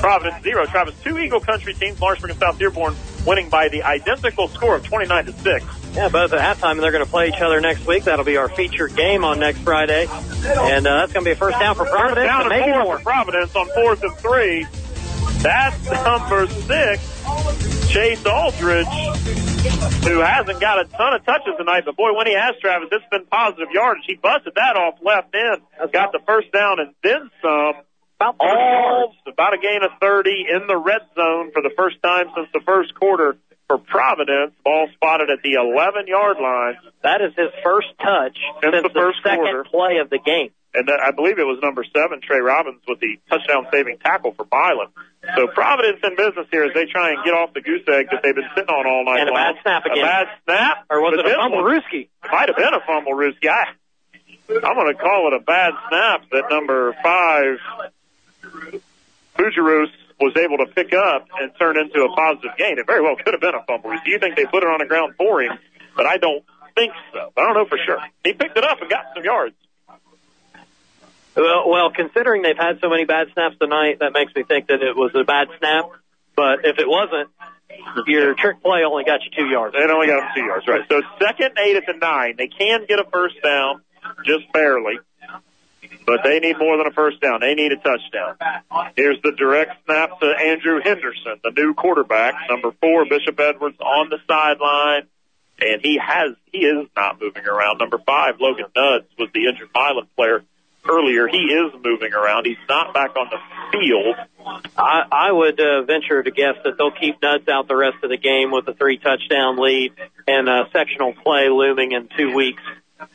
Providence 0.00 0.42
0. 0.42 0.64
Travis, 0.64 0.94
two 1.02 1.18
Eagle 1.18 1.40
Country 1.40 1.74
teams, 1.74 2.00
Lawrenceburg 2.00 2.30
and 2.30 2.40
South 2.40 2.58
Dearborn, 2.58 2.96
winning 3.26 3.50
by 3.50 3.68
the 3.68 3.82
identical 3.82 4.48
score 4.48 4.76
of 4.76 4.84
29 4.84 5.26
to 5.26 5.32
6. 5.32 5.64
Yeah, 5.98 6.10
both 6.10 6.32
at 6.32 6.38
halftime, 6.38 6.78
and 6.78 6.80
they're 6.80 6.92
going 6.92 7.04
to 7.04 7.10
play 7.10 7.26
each 7.26 7.40
other 7.40 7.60
next 7.60 7.84
week. 7.84 8.04
That'll 8.04 8.24
be 8.24 8.36
our 8.36 8.48
featured 8.48 8.94
game 8.94 9.24
on 9.24 9.40
next 9.40 9.58
Friday, 9.62 10.06
and 10.06 10.86
uh, 10.86 10.98
that's 10.98 11.12
going 11.12 11.24
to 11.24 11.28
be 11.28 11.32
a 11.32 11.34
first 11.34 11.58
down 11.58 11.74
for 11.74 11.86
Providence. 11.86 12.24
Down 12.24 12.42
and 12.42 12.50
maybe 12.50 12.70
four 12.70 12.84
more. 12.84 12.98
for 12.98 13.02
Providence 13.02 13.56
on 13.56 13.66
fourth 13.74 14.04
and 14.04 14.14
three. 14.18 14.64
That's 15.42 15.84
number 15.90 16.46
six, 16.46 17.02
Chase 17.90 18.24
Aldridge, 18.24 18.86
who 20.06 20.20
hasn't 20.20 20.60
got 20.60 20.78
a 20.78 20.84
ton 20.84 21.14
of 21.14 21.26
touches 21.26 21.54
tonight, 21.58 21.82
but 21.84 21.96
boy, 21.96 22.14
when 22.14 22.28
he 22.28 22.34
has, 22.34 22.54
Travis, 22.60 22.90
it's 22.92 23.04
been 23.10 23.26
positive 23.26 23.66
yardage. 23.72 24.04
He 24.06 24.14
busted 24.14 24.54
that 24.54 24.76
off 24.76 25.00
left 25.02 25.34
end, 25.34 25.62
got 25.92 26.12
the 26.12 26.20
first 26.24 26.52
down 26.52 26.78
and 26.78 26.94
then 27.02 27.28
some. 27.42 27.82
About, 28.20 28.36
All 28.38 29.14
about 29.26 29.54
a 29.54 29.58
gain 29.58 29.82
of 29.82 29.90
30 30.00 30.46
in 30.50 30.66
the 30.66 30.76
red 30.76 31.02
zone 31.14 31.50
for 31.52 31.62
the 31.62 31.70
first 31.76 32.02
time 32.02 32.26
since 32.36 32.48
the 32.52 32.60
first 32.66 32.92
quarter 32.94 33.36
for 33.68 33.78
Providence. 33.78 34.52
Ball 34.64 34.88
spotted 34.94 35.30
at 35.30 35.42
the 35.42 35.54
11 35.54 36.06
yard 36.06 36.38
line. 36.40 36.74
That 37.02 37.20
is 37.20 37.32
his 37.36 37.50
first 37.62 37.88
touch 38.00 38.36
Since 38.62 38.74
since 38.74 38.82
the 38.82 38.94
first 38.98 39.18
second 39.22 39.44
quarter. 39.44 39.64
play 39.64 39.98
of 40.00 40.08
the 40.10 40.18
game. 40.18 40.50
and 40.74 40.88
uh, 40.88 40.96
I 41.02 41.10
believe 41.12 41.38
it 41.38 41.44
was 41.46 41.60
number 41.62 41.84
seven, 41.94 42.20
Trey 42.20 42.40
Robbins, 42.40 42.80
with 42.88 42.98
the 43.00 43.18
touchdown 43.30 43.66
saving 43.72 43.98
tackle 43.98 44.32
for 44.32 44.46
Milan. 44.50 44.88
So 45.36 45.46
Providence 45.48 46.00
in 46.02 46.16
business 46.16 46.46
here 46.50 46.64
as 46.64 46.72
they 46.74 46.86
try 46.86 47.10
and 47.12 47.24
get 47.24 47.34
off 47.34 47.52
the 47.52 47.60
goose 47.60 47.82
egg 47.88 48.08
that 48.10 48.22
they've 48.22 48.34
been 48.34 48.48
sitting 48.54 48.70
on 48.70 48.86
all 48.86 49.04
night 49.04 49.20
And 49.20 49.28
a 49.28 49.32
long. 49.32 49.52
bad 49.54 49.62
snap 49.62 49.84
again. 49.84 49.98
A 49.98 50.02
bad 50.06 50.26
snap, 50.44 50.76
Or 50.90 51.00
was 51.02 51.14
But 51.16 51.26
it 51.26 51.32
a 51.32 51.36
fumble, 51.36 51.62
Ruski? 51.62 52.08
Might 52.30 52.48
have 52.48 52.56
been 52.56 52.72
a 52.74 52.80
fumble, 52.86 53.12
Ruski. 53.12 53.48
I, 53.50 53.74
I'm 54.64 54.74
going 54.76 54.94
to 54.94 54.98
call 54.98 55.28
it 55.28 55.34
a 55.36 55.44
bad 55.44 55.74
snap 55.88 56.22
that 56.32 56.44
number 56.50 56.94
five, 57.02 57.58
Bujarus, 59.36 59.90
was 60.20 60.36
able 60.36 60.58
to 60.58 60.66
pick 60.66 60.92
up 60.92 61.28
and 61.40 61.52
turn 61.58 61.78
into 61.78 62.02
a 62.02 62.14
positive 62.14 62.50
gain. 62.58 62.78
It 62.78 62.86
very 62.86 63.02
well 63.02 63.16
could 63.16 63.34
have 63.34 63.40
been 63.40 63.54
a 63.54 63.62
fumble. 63.64 63.90
Do 63.90 64.10
you 64.10 64.18
think 64.18 64.36
they 64.36 64.44
put 64.44 64.62
it 64.62 64.68
on 64.68 64.78
the 64.80 64.86
ground 64.86 65.14
for 65.16 65.42
him? 65.42 65.58
But 65.96 66.06
I 66.06 66.16
don't 66.18 66.44
think 66.74 66.92
so. 67.12 67.32
I 67.36 67.40
don't 67.42 67.54
know 67.54 67.66
for 67.66 67.78
sure. 67.84 67.98
He 68.24 68.32
picked 68.32 68.56
it 68.56 68.64
up 68.64 68.80
and 68.80 68.90
got 68.90 69.06
some 69.14 69.24
yards. 69.24 69.54
Well, 71.36 71.68
well, 71.68 71.90
considering 71.90 72.42
they've 72.42 72.58
had 72.58 72.80
so 72.80 72.90
many 72.90 73.04
bad 73.04 73.28
snaps 73.32 73.56
tonight, 73.60 74.00
that 74.00 74.12
makes 74.12 74.34
me 74.34 74.42
think 74.42 74.66
that 74.68 74.82
it 74.82 74.96
was 74.96 75.12
a 75.14 75.22
bad 75.22 75.48
snap. 75.58 75.90
But 76.34 76.64
if 76.64 76.78
it 76.78 76.88
wasn't, 76.88 77.30
your 78.06 78.34
trick 78.34 78.60
play 78.62 78.82
only 78.84 79.04
got 79.04 79.20
you 79.22 79.30
two 79.30 79.48
yards. 79.48 79.74
It 79.78 79.90
only 79.90 80.08
got 80.08 80.20
them 80.20 80.30
two 80.34 80.42
yards, 80.42 80.66
right? 80.66 80.82
So 80.88 81.02
second 81.20 81.54
and 81.56 81.58
eight 81.58 81.76
at 81.76 81.86
the 81.86 81.94
nine. 81.94 82.34
They 82.36 82.48
can 82.48 82.86
get 82.88 82.98
a 82.98 83.04
first 83.04 83.36
down, 83.42 83.82
just 84.24 84.50
barely. 84.52 84.98
But 86.08 86.24
they 86.24 86.40
need 86.40 86.58
more 86.58 86.78
than 86.78 86.86
a 86.86 86.90
first 86.90 87.20
down. 87.20 87.40
They 87.40 87.54
need 87.54 87.70
a 87.70 87.76
touchdown. 87.76 88.36
Here's 88.96 89.20
the 89.22 89.32
direct 89.32 89.84
snap 89.84 90.18
to 90.20 90.26
Andrew 90.26 90.80
Henderson, 90.82 91.36
the 91.44 91.50
new 91.50 91.74
quarterback, 91.74 92.34
number 92.48 92.72
four, 92.80 93.04
Bishop 93.04 93.38
Edwards 93.38 93.78
on 93.78 94.08
the 94.08 94.16
sideline. 94.26 95.06
And 95.60 95.82
he 95.82 95.98
has, 95.98 96.34
he 96.50 96.58
is 96.58 96.86
not 96.96 97.20
moving 97.20 97.44
around. 97.44 97.78
Number 97.78 97.98
five, 97.98 98.36
Logan 98.40 98.66
Nuds 98.74 99.06
was 99.18 99.28
the 99.34 99.48
injured 99.48 99.68
Milan 99.74 100.06
player 100.16 100.44
earlier. 100.88 101.28
He 101.28 101.52
is 101.52 101.72
moving 101.84 102.14
around. 102.14 102.46
He's 102.46 102.56
not 102.68 102.94
back 102.94 103.14
on 103.16 103.28
the 103.28 103.38
field. 103.72 104.16
I, 104.78 105.02
I 105.10 105.32
would 105.32 105.60
uh, 105.60 105.82
venture 105.82 106.22
to 106.22 106.30
guess 106.30 106.54
that 106.64 106.78
they'll 106.78 106.92
keep 106.92 107.20
Nuds 107.20 107.48
out 107.48 107.68
the 107.68 107.76
rest 107.76 107.96
of 108.02 108.08
the 108.08 108.16
game 108.16 108.50
with 108.50 108.66
a 108.68 108.72
three 108.72 108.96
touchdown 108.96 109.58
lead 109.58 109.92
and 110.26 110.48
a 110.48 110.68
sectional 110.72 111.12
play 111.12 111.48
looming 111.50 111.92
in 111.92 112.08
two 112.16 112.32
weeks. 112.34 112.62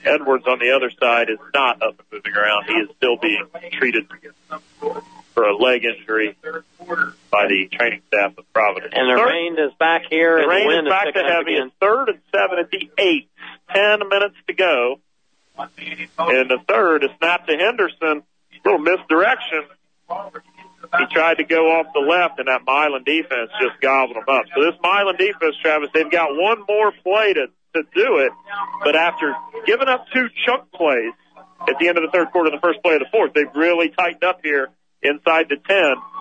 Edwards 0.06 0.46
on 0.48 0.60
the 0.60 0.72
other 0.76 0.92
side 1.00 1.30
is 1.30 1.40
not 1.54 1.82
up 1.82 2.00
and 2.00 2.08
moving 2.12 2.34
around. 2.34 2.66
He 2.66 2.74
is 2.74 2.90
still 2.98 3.18
being 3.18 3.46
treated 3.74 4.08
for 5.34 5.44
a 5.44 5.56
leg 5.56 5.84
injury 5.84 6.38
by 7.32 7.48
the 7.48 7.68
training 7.72 8.02
staff 8.08 8.38
of 8.38 8.52
Providence. 8.54 8.94
And 8.96 9.10
the 9.10 9.24
rain 9.24 9.54
is 9.58 9.74
back 9.80 10.04
here, 10.10 10.38
the 10.38 10.44
and 10.44 10.50
rain 10.50 10.86
is 10.86 10.90
back 10.90 11.14
to 11.14 11.24
heavy. 11.24 11.56
again. 11.56 11.72
Third 11.82 12.10
and 12.10 12.20
seven 12.32 12.60
at 12.60 12.72
the 12.72 12.90
eighth. 12.98 13.30
Ten 13.74 14.08
minutes 14.08 14.36
to 14.48 14.54
go. 14.54 15.00
And 15.58 16.50
the 16.50 16.60
third, 16.68 17.04
is 17.04 17.10
snap 17.20 17.48
to 17.48 17.56
Henderson. 17.56 18.24
Little 18.66 18.80
misdirection. 18.80 19.64
He 20.10 21.06
tried 21.12 21.38
to 21.38 21.44
go 21.44 21.80
off 21.80 21.88
the 21.94 22.00
left, 22.00 22.40
and 22.40 22.48
that 22.48 22.62
Milan 22.66 23.04
defense 23.04 23.50
just 23.60 23.82
gobbled 23.82 24.18
him 24.18 24.24
up. 24.28 24.46
So 24.56 24.64
this 24.64 24.76
Milan 24.82 25.16
defense, 25.18 25.56
Travis, 25.62 25.90
they've 25.94 26.10
got 26.10 26.30
one 26.32 26.64
more 26.68 26.92
play 26.92 27.34
to, 27.34 27.48
to 27.74 27.84
do 27.96 28.18
it. 28.20 28.32
But 28.84 28.96
after 28.96 29.34
giving 29.66 29.88
up 29.88 30.06
two 30.14 30.28
chunk 30.46 30.72
plays 30.72 31.14
at 31.68 31.76
the 31.80 31.88
end 31.88 31.98
of 31.98 32.04
the 32.04 32.10
third 32.12 32.32
quarter, 32.32 32.50
the 32.52 32.60
first 32.62 32.82
play 32.84 32.96
of 32.96 33.00
the 33.00 33.10
fourth, 33.12 33.34
they've 33.34 33.54
really 33.56 33.90
tightened 33.90 34.24
up 34.24 34.40
here 34.44 34.70
inside 35.02 35.48
the 35.50 35.58
10, 35.58 35.78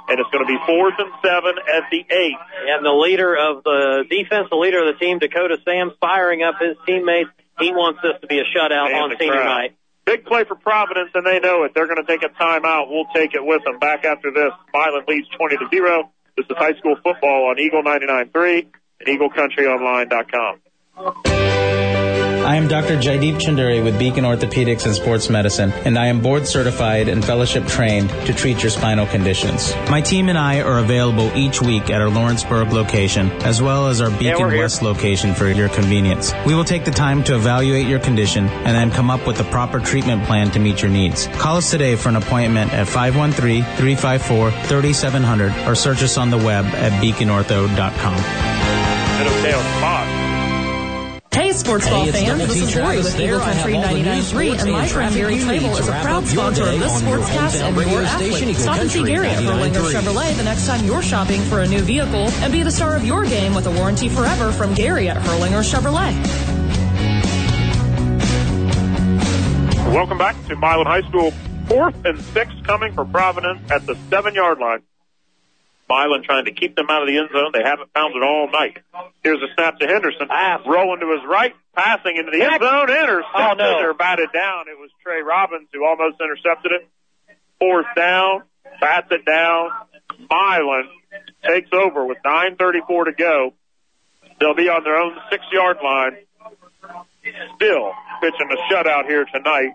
and 0.09 0.19
it's 0.19 0.31
going 0.31 0.45
to 0.45 0.51
be 0.51 0.59
fourth 0.67 0.95
and 0.99 1.11
seven 1.23 1.55
at 1.59 1.85
the 1.91 1.99
eight. 2.03 2.39
And 2.69 2.85
the 2.85 2.91
leader 2.93 3.35
of 3.37 3.63
the 3.63 4.05
defense, 4.11 4.49
the 4.51 4.57
leader 4.57 4.81
of 4.87 4.95
the 4.95 4.99
team, 4.99 5.19
Dakota 5.19 5.57
Sams 5.65 5.93
firing 6.01 6.43
up 6.43 6.57
his 6.61 6.77
teammates. 6.87 7.31
He 7.61 7.71
wants 7.71 8.01
this 8.03 8.19
to 8.21 8.27
be 8.27 8.41
a 8.41 8.45
shutout 8.45 8.91
And 8.91 9.13
on 9.13 9.19
senior 9.19 9.35
crowd. 9.35 9.45
night. 9.45 9.77
Big 10.05 10.25
play 10.25 10.43
for 10.43 10.57
Providence, 10.57 11.11
and 11.15 11.25
they 11.25 11.39
know 11.39 11.63
it. 11.63 11.73
They're 11.75 11.87
going 11.87 12.05
to 12.05 12.07
take 12.11 12.25
a 12.25 12.29
timeout. 12.43 12.91
We'll 12.91 13.07
take 13.15 13.35
it 13.35 13.45
with 13.45 13.63
them. 13.63 13.79
Back 13.79 14.05
after 14.05 14.33
this, 14.33 14.51
Milan 14.75 15.05
leads 15.07 15.29
20 15.29 15.57
to 15.59 15.69
0. 15.71 16.11
This 16.37 16.47
is 16.51 16.57
high 16.57 16.75
school 16.79 16.97
football 17.05 17.51
on 17.51 17.61
Eagle 17.61 17.83
99.3 17.85 18.67
and 19.07 19.21
EagleCountryOnline.com. 19.21 20.61
I 20.95 22.57
am 22.57 22.69
Dr. 22.69 22.99
Jaideep 22.99 23.41
Chunduri 23.41 23.83
with 23.83 23.99
Beacon 23.99 24.25
Orthopedics 24.25 24.85
and 24.85 24.95
Sports 24.95 25.31
Medicine, 25.31 25.73
and 25.87 25.99
I 25.99 26.09
am 26.09 26.21
board 26.21 26.47
certified 26.47 27.09
and 27.09 27.25
fellowship 27.25 27.67
trained 27.67 28.11
to 28.27 28.35
treat 28.35 28.63
your 28.63 28.69
spinal 28.69 29.07
conditions. 29.07 29.75
My 29.89 30.03
team 30.03 30.29
and 30.29 30.37
I 30.37 30.61
are 30.61 30.81
available 30.81 31.35
each 31.35 31.63
week 31.63 31.89
at 31.89 32.03
our 32.03 32.11
Lawrenceburg 32.11 32.73
location, 32.73 33.31
as 33.43 33.63
well 33.63 33.89
as 33.89 34.03
our 34.03 34.11
Beacon 34.11 34.49
West 34.49 34.83
location 34.83 35.33
for 35.35 35.49
your 35.49 35.71
convenience. 35.71 36.35
We 36.45 36.55
will 36.55 36.65
take 36.65 36.85
the 36.85 36.91
time 36.91 37.25
to 37.25 37.37
evaluate 37.37 37.87
your 37.87 38.01
condition 38.01 38.49
and 38.49 38.77
then 38.77 38.91
come 38.91 39.09
up 39.09 39.27
with 39.27 39.41
a 39.41 39.45
proper 39.45 39.81
treatment 39.81 40.25
plan 40.25 40.51
to 40.51 40.59
meet 40.59 40.83
your 40.83 40.91
needs. 40.91 41.27
Call 41.29 41.57
us 41.57 41.71
today 41.71 41.97
for 41.97 42.11
an 42.11 42.17
appointment 42.17 42.75
at 42.75 42.87
513-354-3700 42.87 45.67
or 45.67 45.75
search 45.75 46.03
us 46.03 46.19
on 46.19 46.29
the 46.29 46.37
web 46.39 46.67
at 46.67 46.93
beaconortho.com. 47.03 48.17
Hey, 51.33 51.53
sports 51.53 51.89
ball 51.89 52.03
Hey, 52.03 52.11
it's 52.11 52.21
fans, 52.21 52.39
this 52.41 52.61
is 52.61 52.77
Lori 52.77 52.99
with 52.99 53.17
there. 53.17 53.37
Eagle 53.37 53.41
I 53.41 53.55
Country 53.55 53.73
news, 53.73 54.33
99.3, 54.35 54.61
and 54.61 54.73
my 54.73 54.83
and 54.83 54.91
friend 54.91 54.91
traffic 54.91 55.17
Gary 55.17 55.35
you 55.37 55.45
Trable 55.45 55.77
is 55.79 55.89
a 55.89 55.93
proud 55.93 56.27
sponsor 56.27 56.63
of 56.69 56.79
this 56.79 57.03
on 57.03 57.09
your 57.09 57.19
sportscast 57.21 57.63
hometown 57.63 57.69
and 57.69 57.77
radio 57.79 57.93
your 57.93 58.07
station, 58.07 58.33
athlete. 58.33 58.49
Eagle 58.51 58.63
Stop 58.63 58.79
and 58.79 58.91
see 58.91 58.99
Country 58.99 59.13
Gary 59.15 59.29
at 59.29 59.43
Hirlinger 59.43 59.93
99.3. 59.93 60.01
Chevrolet 60.01 60.37
the 60.37 60.45
next 60.45 60.67
time 60.67 60.85
you're 60.85 61.03
shopping 61.03 61.41
for 61.43 61.61
a 61.61 61.67
new 61.67 61.81
vehicle, 61.81 62.29
and 62.29 62.53
be 62.53 62.63
the 62.63 62.71
star 62.71 62.97
of 62.97 63.05
your 63.07 63.25
game 63.25 63.55
with 63.55 63.67
a 63.67 63.71
warranty 63.71 64.11
forever 64.11 64.53
from 64.53 64.75
Gary 64.75 65.09
at 65.09 65.17
Hirlinger 65.17 65.63
Chevrolet. 65.63 66.13
Welcome 69.95 70.19
back 70.19 70.37
to 70.49 70.57
Milan 70.57 70.85
High 70.85 71.09
School. 71.09 71.31
Fourth 71.67 72.05
and 72.05 72.21
six 72.21 72.53
coming 72.65 72.93
for 72.93 73.07
Providence 73.07 73.71
at 73.71 73.87
the 73.87 73.97
seven 74.11 74.35
yard 74.35 74.59
line. 74.59 74.83
Milan 75.93 76.23
trying 76.25 76.47
to 76.47 76.53
keep 76.53 76.75
them 76.75 76.87
out 76.89 77.03
of 77.03 77.09
the 77.09 77.19
end 77.19 77.29
zone. 77.33 77.53
They 77.53 77.63
haven't 77.63 77.93
found 77.93 78.17
it 78.17 78.23
all 78.25 78.49
night. 78.51 78.79
Here's 79.23 79.43
a 79.43 79.53
snap 79.55 79.79
to 79.81 79.87
Henderson. 79.87 80.29
Rolling 80.67 81.01
to 81.01 81.13
his 81.13 81.21
right, 81.29 81.53
passing 81.77 82.17
into 82.17 82.31
the 82.33 82.41
end 82.43 82.63
zone. 82.63 82.89
Intercepted 82.89 83.37
Oh, 83.37 83.55
no. 83.61 83.85
or 83.85 83.93
batted 83.95 84.33
down. 84.33 84.69
It 84.73 84.79
was 84.81 84.89
Trey 85.03 85.21
Robbins 85.21 85.69
who 85.73 85.85
almost 85.85 86.17
intercepted 86.21 86.73
it. 86.73 86.89
Fourth 87.61 87.87
down, 87.95 88.43
bats 88.81 89.09
it 89.11 89.25
down. 89.27 89.69
Milan 90.31 90.89
takes 91.47 91.69
over 91.73 92.05
with 92.07 92.19
9.34 92.25 93.05
to 93.05 93.13
go. 93.13 93.55
They'll 94.41 94.55
be 94.55 94.69
on 94.69 94.83
their 94.85 94.97
own 94.97 95.15
six 95.31 95.45
yard 95.53 95.77
line. 95.85 96.17
Still 97.57 97.93
pitching 98.21 98.49
a 98.51 98.73
shutout 98.75 99.07
here 99.07 99.25
tonight 99.33 99.71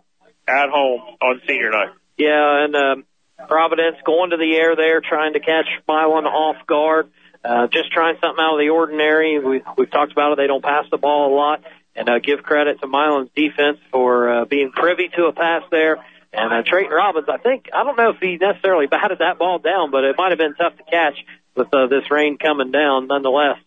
at 0.48 0.70
home 0.70 1.02
on 1.22 1.42
senior 1.48 1.70
night. 1.72 1.90
Yeah, 2.18 2.66
and 2.66 2.76
um, 2.76 3.04
Providence 3.48 3.98
going 4.06 4.32
to 4.32 4.38
the 4.38 4.56
air 4.56 4.76
there, 4.76 5.02
trying 5.02 5.34
to 5.34 5.40
catch 5.40 5.68
Milan 5.88 6.26
off 6.26 6.66
guard. 6.66 7.10
Uh, 7.44 7.68
just 7.68 7.92
trying 7.92 8.18
something 8.20 8.44
out 8.44 8.54
of 8.54 8.60
the 8.60 8.70
ordinary. 8.70 9.40
We, 9.40 9.62
we've 9.78 9.92
talked 9.92 10.12
about 10.12 10.34
it. 10.34 10.38
They 10.38 10.48
don't 10.48 10.64
pass 10.64 10.86
the 10.90 10.98
ball 10.98 11.34
a 11.34 11.36
lot. 11.36 11.64
And 11.96 12.10
uh, 12.10 12.20
give 12.20 12.44
credit 12.44 12.82
to 12.82 12.88
Milan's 12.88 13.30
defense 13.36 13.80
for 13.92 14.30
uh, 14.30 14.46
being 14.46 14.72
privy 14.72 15.10
to 15.16 15.26
a 15.26 15.34
pass 15.34 15.64
there. 15.72 15.98
And 16.34 16.54
uh, 16.54 16.64
Trayton 16.64 16.92
Robbins, 16.92 17.28
I 17.30 17.38
think, 17.38 17.70
I 17.74 17.84
don't 17.84 17.98
know 17.98 18.10
if 18.10 18.20
he 18.20 18.38
necessarily 18.38 18.88
batted 18.92 19.20
that 19.20 19.38
ball 19.38 19.60
down, 19.60 19.92
but 19.92 20.04
it 20.04 20.16
might 20.18 20.32
have 20.32 20.38
been 20.38 20.56
tough 20.56 20.78
to 20.78 20.84
catch 20.84 21.18
with 21.56 21.74
uh, 21.74 21.88
this 21.88 22.10
rain 22.12 22.38
coming 22.38 22.72
down 22.72 23.08
nonetheless. 23.08 23.58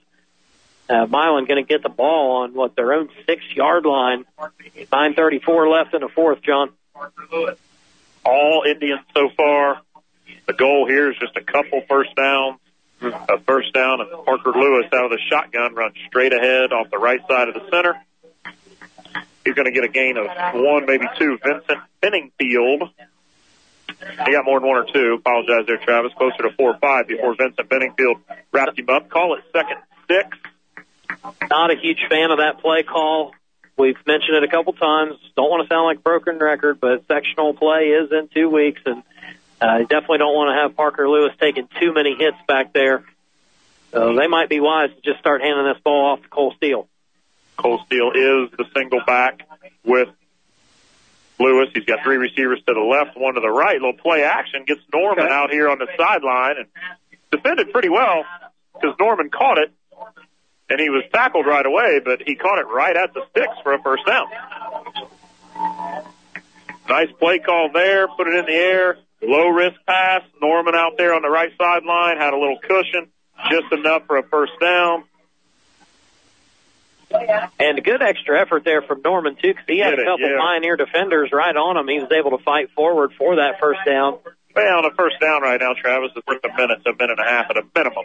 Uh, 0.88 1.06
Milan 1.06 1.44
going 1.46 1.64
to 1.64 1.68
get 1.68 1.82
the 1.82 1.88
ball 1.88 2.42
on 2.42 2.54
what 2.54 2.74
their 2.74 2.92
own 2.92 3.08
six 3.24 3.42
yard 3.54 3.86
line. 3.86 4.24
9:34 4.90 5.70
left 5.70 5.94
in 5.94 6.00
the 6.00 6.08
fourth, 6.08 6.42
John. 6.42 6.70
All 8.24 8.64
Indians 8.66 9.00
so 9.14 9.30
far. 9.36 9.80
The 10.46 10.52
goal 10.52 10.86
here 10.86 11.10
is 11.10 11.18
just 11.18 11.36
a 11.36 11.42
couple 11.42 11.82
first 11.88 12.14
downs. 12.14 12.58
A 13.02 13.38
first 13.46 13.72
down, 13.72 14.02
and 14.02 14.10
Parker 14.26 14.52
Lewis 14.54 14.84
out 14.92 15.06
of 15.06 15.10
the 15.10 15.18
shotgun 15.30 15.74
runs 15.74 15.94
straight 16.06 16.34
ahead 16.34 16.70
off 16.70 16.90
the 16.90 16.98
right 16.98 17.20
side 17.26 17.48
of 17.48 17.54
the 17.54 17.66
center. 17.70 17.94
He's 19.42 19.54
going 19.54 19.64
to 19.64 19.72
get 19.72 19.84
a 19.84 19.88
gain 19.88 20.18
of 20.18 20.26
one, 20.54 20.84
maybe 20.84 21.06
two. 21.16 21.38
Vincent 21.42 21.78
Benningfield. 22.02 22.90
He 24.26 24.32
got 24.32 24.44
more 24.44 24.60
than 24.60 24.68
one 24.68 24.76
or 24.76 24.86
two. 24.92 25.14
Apologize 25.14 25.66
there, 25.66 25.78
Travis. 25.78 26.12
Closer 26.12 26.42
to 26.42 26.50
four 26.58 26.74
or 26.74 26.78
five 26.78 27.08
before 27.08 27.34
Vincent 27.34 27.68
Benningfield 27.70 28.20
wrapped 28.52 28.78
him 28.78 28.90
up. 28.90 29.08
Call 29.08 29.34
it 29.34 29.44
second 29.50 29.78
six. 30.06 30.36
Not 31.48 31.70
a 31.70 31.76
huge 31.76 32.00
fan 32.10 32.30
of 32.30 32.38
that 32.38 32.60
play 32.60 32.82
call. 32.82 33.32
We've 33.80 33.96
mentioned 34.06 34.36
it 34.36 34.44
a 34.44 34.48
couple 34.48 34.74
times. 34.74 35.14
Don't 35.36 35.48
want 35.48 35.62
to 35.66 35.72
sound 35.74 35.86
like 35.86 35.98
a 35.98 36.02
broken 36.02 36.38
record, 36.38 36.80
but 36.80 37.06
sectional 37.08 37.54
play 37.54 37.88
is 37.88 38.12
in 38.12 38.28
two 38.28 38.50
weeks, 38.50 38.82
and 38.84 39.02
uh, 39.58 39.78
definitely 39.78 40.18
don't 40.18 40.34
want 40.34 40.54
to 40.54 40.62
have 40.62 40.76
Parker 40.76 41.08
Lewis 41.08 41.32
taking 41.40 41.66
too 41.80 41.94
many 41.94 42.14
hits 42.14 42.36
back 42.46 42.74
there. 42.74 43.04
So 43.92 44.14
they 44.14 44.26
might 44.26 44.50
be 44.50 44.60
wise 44.60 44.90
to 44.90 45.00
just 45.00 45.18
start 45.18 45.40
handing 45.40 45.64
this 45.72 45.82
ball 45.82 46.12
off 46.12 46.22
to 46.22 46.28
Cole 46.28 46.52
Steele. 46.58 46.88
Cole 47.56 47.80
Steele 47.86 48.10
is 48.10 48.50
the 48.58 48.66
single 48.76 49.00
back 49.06 49.48
with 49.82 50.08
Lewis. 51.38 51.70
He's 51.74 51.84
got 51.86 52.02
three 52.04 52.16
receivers 52.18 52.60
to 52.66 52.74
the 52.74 52.80
left, 52.80 53.16
one 53.16 53.34
to 53.34 53.40
the 53.40 53.48
right. 53.50 53.76
Little 53.76 53.94
play 53.94 54.24
action 54.24 54.64
gets 54.66 54.82
Norman 54.92 55.24
Okay. 55.24 55.32
out 55.32 55.50
here 55.50 55.70
on 55.70 55.78
the 55.78 55.88
sideline 55.96 56.56
and 56.58 56.66
defended 57.32 57.72
pretty 57.72 57.88
well 57.88 58.24
because 58.74 58.94
Norman 59.00 59.30
caught 59.30 59.56
it 59.58 59.72
and 60.70 60.80
he 60.80 60.88
was 60.88 61.02
tackled 61.12 61.46
right 61.46 61.66
away, 61.66 62.00
but 62.02 62.22
he 62.24 62.36
caught 62.36 62.58
it 62.58 62.66
right 62.68 62.96
at 62.96 63.12
the 63.12 63.22
sticks 63.30 63.54
for 63.62 63.74
a 63.74 63.82
first 63.82 64.06
down. 64.06 64.26
Nice 66.88 67.10
play 67.18 67.40
call 67.40 67.70
there, 67.72 68.08
put 68.08 68.26
it 68.28 68.34
in 68.34 68.46
the 68.46 68.52
air, 68.52 68.96
low 69.22 69.48
risk 69.48 69.76
pass. 69.86 70.22
Norman 70.40 70.74
out 70.74 70.96
there 70.96 71.14
on 71.14 71.22
the 71.22 71.28
right 71.28 71.52
sideline 71.58 72.16
had 72.16 72.32
a 72.32 72.38
little 72.38 72.58
cushion, 72.58 73.08
just 73.50 73.72
enough 73.72 74.06
for 74.06 74.16
a 74.16 74.22
first 74.22 74.52
down. 74.60 75.04
And 77.58 77.78
a 77.78 77.80
good 77.80 78.02
extra 78.02 78.40
effort 78.40 78.64
there 78.64 78.82
from 78.82 79.02
Norman 79.02 79.34
too, 79.34 79.48
because 79.48 79.64
he 79.66 79.78
had 79.78 79.94
a 79.94 80.02
it, 80.02 80.04
couple 80.04 80.30
yeah. 80.30 80.38
Pioneer 80.38 80.76
defenders 80.76 81.30
right 81.32 81.56
on 81.56 81.76
him. 81.76 81.88
He 81.88 81.98
was 81.98 82.12
able 82.12 82.36
to 82.38 82.44
fight 82.44 82.70
forward 82.70 83.12
for 83.18 83.36
that 83.36 83.58
first 83.58 83.80
down. 83.84 84.18
Well, 84.54 84.78
on 84.78 84.84
a 84.84 84.94
first 84.94 85.20
down 85.20 85.42
right 85.42 85.60
now, 85.60 85.74
Travis, 85.80 86.10
it's 86.16 86.26
worth 86.26 86.44
a 86.44 86.56
minute 86.56 86.82
to 86.84 86.90
a 86.90 86.96
minute 86.96 87.18
and 87.18 87.28
a 87.28 87.30
half 87.30 87.50
at 87.50 87.56
a 87.56 87.62
minimum. 87.74 88.04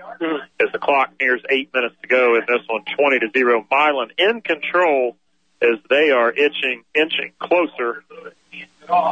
As 0.61 0.71
the 0.71 0.79
clock 0.79 1.11
nears 1.19 1.41
eight 1.49 1.73
minutes 1.73 1.95
to 2.01 2.07
go 2.07 2.35
in 2.35 2.41
this 2.47 2.61
one, 2.67 2.83
20 2.95 3.19
to 3.19 3.27
0. 3.33 3.65
Milan 3.69 4.09
in 4.17 4.41
control 4.41 5.17
as 5.61 5.79
they 5.89 6.11
are 6.11 6.31
itching, 6.31 6.83
inching 6.93 7.31
closer 7.39 8.03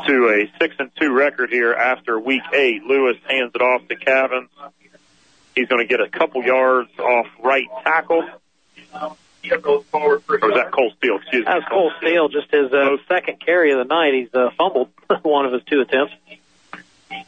to 0.08 0.30
a 0.30 0.52
6 0.60 0.76
and 0.78 0.92
2 1.00 1.12
record 1.12 1.50
here 1.50 1.74
after 1.74 2.20
week 2.20 2.44
eight. 2.54 2.84
Lewis 2.84 3.18
hands 3.28 3.52
it 3.56 3.62
off 3.62 3.88
to 3.88 3.96
Cavins. 3.96 4.50
He's 5.56 5.68
going 5.68 5.86
to 5.86 5.88
get 5.88 6.02
a 6.02 6.10
couple 6.10 6.44
yards 6.44 6.90
off 7.00 7.28
right 7.44 7.66
tackle. 7.84 8.28
Or 9.92 10.22
was 10.50 10.54
that 10.56 10.72
Cole 10.72 10.92
Steele? 10.98 11.18
Excuse 11.18 11.42
me. 11.42 11.46
That 11.46 11.56
was 11.56 11.66
Cole 11.70 11.92
Steele, 12.00 12.30
just 12.30 12.52
his 12.52 12.72
uh, 12.72 12.98
second 13.08 13.40
carry 13.44 13.72
of 13.72 13.80
the 13.80 13.86
night. 13.86 14.14
He's 14.14 14.34
uh, 14.34 14.50
fumbled 14.58 14.90
one 15.24 15.46
of 15.46 15.54
his 15.54 15.64
two 15.70 15.82
attempts. 15.82 16.14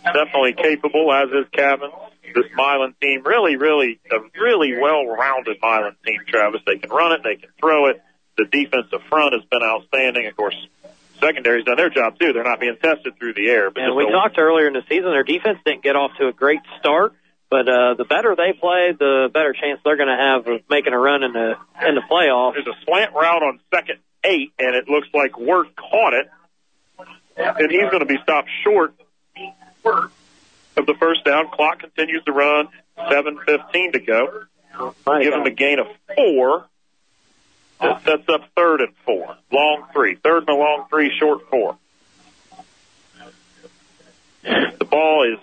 Definitely 0.04 0.54
capable, 0.54 1.12
as 1.14 1.30
is 1.30 1.46
Cavin. 1.52 1.92
This 2.34 2.46
Milan 2.56 2.94
team, 3.02 3.22
really, 3.24 3.56
really, 3.56 4.00
a 4.12 4.18
really 4.40 4.74
well-rounded 4.78 5.58
Milan 5.62 5.96
team, 6.06 6.22
Travis. 6.28 6.62
They 6.66 6.78
can 6.78 6.90
run 6.90 7.14
it, 7.14 7.22
they 7.24 7.36
can 7.36 7.50
throw 7.60 7.88
it. 7.88 8.02
The 8.38 8.46
defensive 8.46 9.02
front 9.10 9.34
has 9.34 9.44
been 9.50 9.64
outstanding. 9.64 10.28
Of 10.28 10.36
course, 10.36 10.56
secondary's 11.22 11.64
done 11.66 11.78
their 11.78 11.90
job 11.90 12.20
too. 12.20 12.34
They're 12.34 12.44
not 12.44 12.60
being 12.60 12.76
tested 12.82 13.18
through 13.18 13.34
the 13.36 13.48
air. 13.50 13.72
But 13.72 13.84
And 13.84 13.96
we 13.96 14.06
a- 14.06 14.12
talked 14.12 14.38
earlier 14.38 14.68
in 14.68 14.74
the 14.74 14.84
season, 14.90 15.12
their 15.12 15.24
defense 15.24 15.60
didn't 15.66 15.84
get 15.84 15.96
off 15.96 16.12
to 16.20 16.28
a 16.28 16.34
great 16.34 16.60
start, 16.80 17.14
but 17.50 17.70
uh, 17.70 17.94
the 17.94 18.04
better 18.04 18.36
they 18.36 18.52
play, 18.52 18.92
the 18.98 19.30
better 19.34 19.54
chance 19.54 19.80
they're 19.86 19.96
going 19.96 20.10
to 20.10 20.22
have 20.22 20.48
of 20.48 20.62
making 20.70 20.92
a 20.92 21.00
run 21.00 21.24
in 21.24 21.32
the 21.32 21.54
in 21.88 21.96
the 21.96 22.02
playoffs. 22.12 22.56
There's 22.56 22.68
a 22.68 22.84
slant 22.86 23.14
route 23.14 23.44
on 23.44 23.60
second 23.74 24.00
eight, 24.26 24.52
and 24.60 24.76
it 24.76 24.90
looks 24.90 25.08
like 25.14 25.38
Wirt 25.38 25.74
caught 25.78 26.14
it, 26.14 26.28
and 27.38 27.72
he's 27.72 27.90
going 27.92 28.00
to 28.00 28.06
be 28.06 28.18
stopped 28.24 28.50
short 28.64 28.94
of 29.86 30.86
the 30.86 30.96
first 31.00 31.24
down. 31.26 31.50
Clock 31.52 31.80
continues 31.80 32.24
to 32.26 32.32
run. 32.32 32.68
7:15 32.98 33.94
to 33.94 34.00
go. 34.00 34.44
Give 35.22 35.34
him 35.34 35.46
a 35.46 35.52
gain 35.52 35.80
of 35.80 35.88
four. 36.16 36.66
That 37.82 38.04
sets 38.04 38.30
up 38.30 38.50
third 38.56 38.82
and 38.82 38.96
four. 39.06 39.36
Long 39.52 39.88
three. 39.94 40.16
Third 40.16 40.48
and 40.48 40.50
a 40.50 40.56
long 40.56 40.86
three, 40.90 41.12
short 41.18 41.50
four. 41.50 41.78
The 44.44 44.86
ball 44.86 45.34
is 45.34 45.40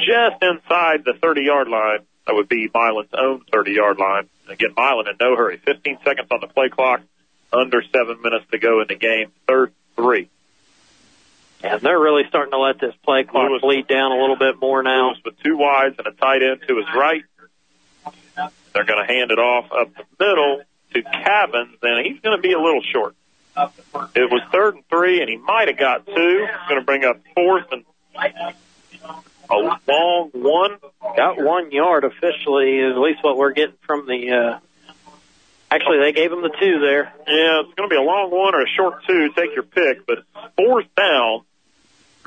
just 0.00 0.42
inside 0.42 1.04
the 1.04 1.14
30 1.20 1.42
yard 1.42 1.68
line. 1.68 2.00
That 2.26 2.34
would 2.34 2.48
be 2.48 2.68
Milan's 2.74 3.10
own 3.12 3.42
30 3.52 3.72
yard 3.72 3.98
line. 3.98 4.28
Again, 4.48 4.70
Milan 4.76 5.08
in 5.08 5.16
no 5.20 5.36
hurry. 5.36 5.58
15 5.58 5.98
seconds 6.04 6.28
on 6.30 6.40
the 6.40 6.48
play 6.48 6.68
clock. 6.68 7.02
Under 7.52 7.82
seven 7.92 8.20
minutes 8.22 8.46
to 8.50 8.58
go 8.58 8.80
in 8.80 8.88
the 8.88 8.96
game. 8.96 9.30
Third 9.46 9.72
three. 9.94 10.28
And 11.72 11.80
they're 11.80 11.98
really 11.98 12.24
starting 12.28 12.52
to 12.52 12.58
let 12.58 12.80
this 12.80 12.94
play 13.04 13.24
clock 13.24 13.48
Lewis- 13.48 13.62
bleed 13.62 13.86
down 13.86 14.12
a 14.12 14.20
little 14.20 14.36
bit 14.36 14.60
more 14.60 14.82
now. 14.82 15.08
Lewis 15.08 15.18
with 15.24 15.38
two 15.42 15.56
wides 15.56 15.96
and 15.98 16.06
a 16.06 16.12
tight 16.12 16.42
end 16.42 16.60
to 16.68 16.76
his 16.76 16.86
right. 16.94 17.22
They're 18.72 18.84
going 18.84 19.06
to 19.06 19.12
hand 19.12 19.30
it 19.30 19.38
off 19.38 19.72
up 19.72 19.90
the 19.94 20.24
middle 20.24 20.62
to 20.92 21.02
Cavins, 21.02 21.78
and 21.82 22.06
he's 22.06 22.20
going 22.20 22.36
to 22.36 22.42
be 22.42 22.52
a 22.52 22.60
little 22.60 22.82
short. 22.82 23.14
It 24.14 24.30
was 24.30 24.42
third 24.52 24.74
and 24.74 24.88
three, 24.88 25.20
and 25.20 25.30
he 25.30 25.38
might 25.38 25.68
have 25.68 25.78
got 25.78 26.04
two. 26.06 26.12
He's 26.46 26.68
going 26.68 26.80
to 26.80 26.84
bring 26.84 27.04
up 27.04 27.20
fourth 27.34 27.64
and 27.72 27.84
a 29.48 29.54
long 29.54 30.30
one. 30.32 30.76
Got 31.16 31.42
one 31.42 31.70
yard 31.70 32.04
officially, 32.04 32.78
is 32.78 32.92
at 32.92 32.98
least 32.98 33.22
what 33.22 33.38
we're 33.38 33.52
getting 33.52 33.76
from 33.86 34.06
the. 34.06 34.30
Uh, 34.30 34.58
actually, 35.70 36.00
they 36.00 36.12
gave 36.12 36.30
him 36.30 36.42
the 36.42 36.54
two 36.60 36.80
there. 36.80 37.12
Yeah, 37.26 37.62
it's 37.64 37.74
going 37.74 37.88
to 37.88 37.92
be 37.92 37.96
a 37.96 38.02
long 38.02 38.30
one 38.30 38.54
or 38.54 38.62
a 38.62 38.68
short 38.76 39.04
two. 39.06 39.30
Take 39.34 39.54
your 39.54 39.64
pick, 39.64 40.06
but 40.06 40.18
fourth 40.56 40.86
down. 40.96 41.42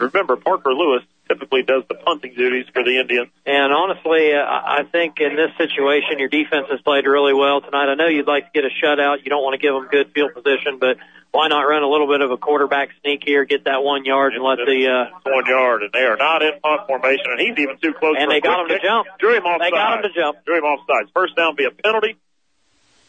Remember, 0.01 0.35
Parker 0.35 0.73
Lewis 0.73 1.03
typically 1.27 1.63
does 1.63 1.84
the 1.88 1.95
punting 1.95 2.34
duties 2.34 2.65
for 2.73 2.84
the 2.84 2.99
Indians. 2.99 3.30
And 3.45 3.71
honestly, 3.71 4.34
uh, 4.34 4.41
I 4.41 4.84
think 4.91 5.19
in 5.19 5.35
this 5.35 5.51
situation, 5.57 6.17
your 6.17 6.30
defense 6.30 6.67
has 6.71 6.81
played 6.81 7.05
really 7.05 7.34
well 7.34 7.61
tonight. 7.61 7.89
I 7.89 7.95
know 7.95 8.07
you'd 8.07 8.27
like 8.27 8.51
to 8.51 8.51
get 8.53 8.65
a 8.65 8.73
shutout. 8.73 9.23
You 9.23 9.30
don't 9.30 9.43
want 9.43 9.59
to 9.59 9.61
give 9.61 9.73
them 9.73 9.88
good 9.91 10.11
field 10.13 10.34
position, 10.34 10.80
but 10.80 10.97
why 11.31 11.47
not 11.47 11.61
run 11.61 11.84
a 11.84 11.88
little 11.88 12.07
bit 12.07 12.21
of 12.21 12.31
a 12.31 12.38
quarterback 12.38 12.89
sneak 13.01 13.21
here, 13.23 13.45
get 13.45 13.65
that 13.65 13.84
one 13.84 14.03
yard, 14.05 14.34
and 14.34 14.43
let 14.43 14.57
the 14.57 14.89
uh, 14.89 15.19
one 15.30 15.45
yard, 15.45 15.84
and 15.84 15.91
they 15.93 16.01
are 16.01 16.17
not 16.17 16.41
in 16.41 16.59
punt 16.59 16.88
formation, 16.88 17.30
and 17.30 17.39
he's 17.39 17.57
even 17.59 17.77
too 17.77 17.93
close. 17.93 18.15
And 18.17 18.31
they 18.31 18.41
got 18.41 18.61
him 18.61 18.69
to 18.69 18.80
jump. 18.81 19.07
Drew 19.19 19.38
him 19.38 19.45
off. 19.45 19.61
They 19.61 19.69
got 19.69 19.97
him 19.97 20.09
to 20.09 20.13
jump. 20.13 20.43
Drew 20.45 20.57
him 20.57 20.65
off 20.65 20.88
sides. 20.89 21.11
First 21.13 21.35
down 21.35 21.55
be 21.55 21.65
a 21.65 21.71
penalty. 21.71 22.17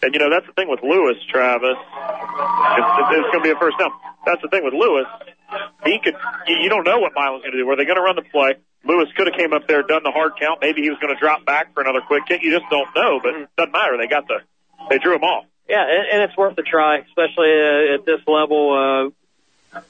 And 0.03 0.15
you 0.15 0.21
know 0.21 0.31
that's 0.31 0.47
the 0.47 0.53
thing 0.53 0.69
with 0.69 0.81
Lewis, 0.83 1.17
Travis. 1.29 1.77
It's, 1.77 2.91
it's 3.13 3.29
going 3.33 3.41
to 3.41 3.45
be 3.45 3.51
a 3.51 3.59
first 3.59 3.79
down. 3.79 3.93
That's 4.25 4.41
the 4.41 4.49
thing 4.49 4.65
with 4.65 4.73
Lewis. 4.73 5.07
He 5.85 5.99
could. 6.03 6.15
You, 6.47 6.69
don't 6.69 6.85
know 6.85 6.99
what 6.99 7.13
Milan's 7.15 7.43
going 7.43 7.53
to 7.53 7.59
do. 7.59 7.67
Were 7.67 7.77
they 7.77 7.85
going 7.85 7.97
to 7.97 8.03
run 8.03 8.17
the 8.17 8.23
play? 8.23 8.57
Lewis 8.85 9.09
could 9.17 9.27
have 9.27 9.37
came 9.37 9.53
up 9.53 9.67
there, 9.67 9.83
done 9.83 10.03
the 10.03 10.11
hard 10.11 10.33
count. 10.41 10.61
Maybe 10.63 10.83
he 10.83 10.91
was 10.91 10.99
going 11.01 11.15
to 11.15 11.21
drop 11.21 11.45
back 11.45 11.75
for 11.75 11.83
another 11.83 12.01
quick 12.01 12.27
kick. 12.27 12.43
You 12.43 12.59
just 12.59 12.71
don't 12.71 12.89
know. 12.97 13.21
But 13.23 13.35
it 13.35 13.49
doesn't 13.57 13.73
matter. 13.73 13.97
They 13.99 14.07
got 14.07 14.27
the. 14.27 14.41
They 14.89 14.99
drew 14.99 15.17
him 15.17 15.25
off. 15.25 15.45
Yeah, 15.69 15.83
and, 15.83 16.07
and 16.13 16.23
it's 16.23 16.37
worth 16.37 16.59
a 16.59 16.63
try, 16.63 16.99
especially 16.99 17.53
uh, 17.53 17.95
at 17.95 18.07
this 18.07 18.21
level. 18.27 19.13
Uh, 19.77 19.81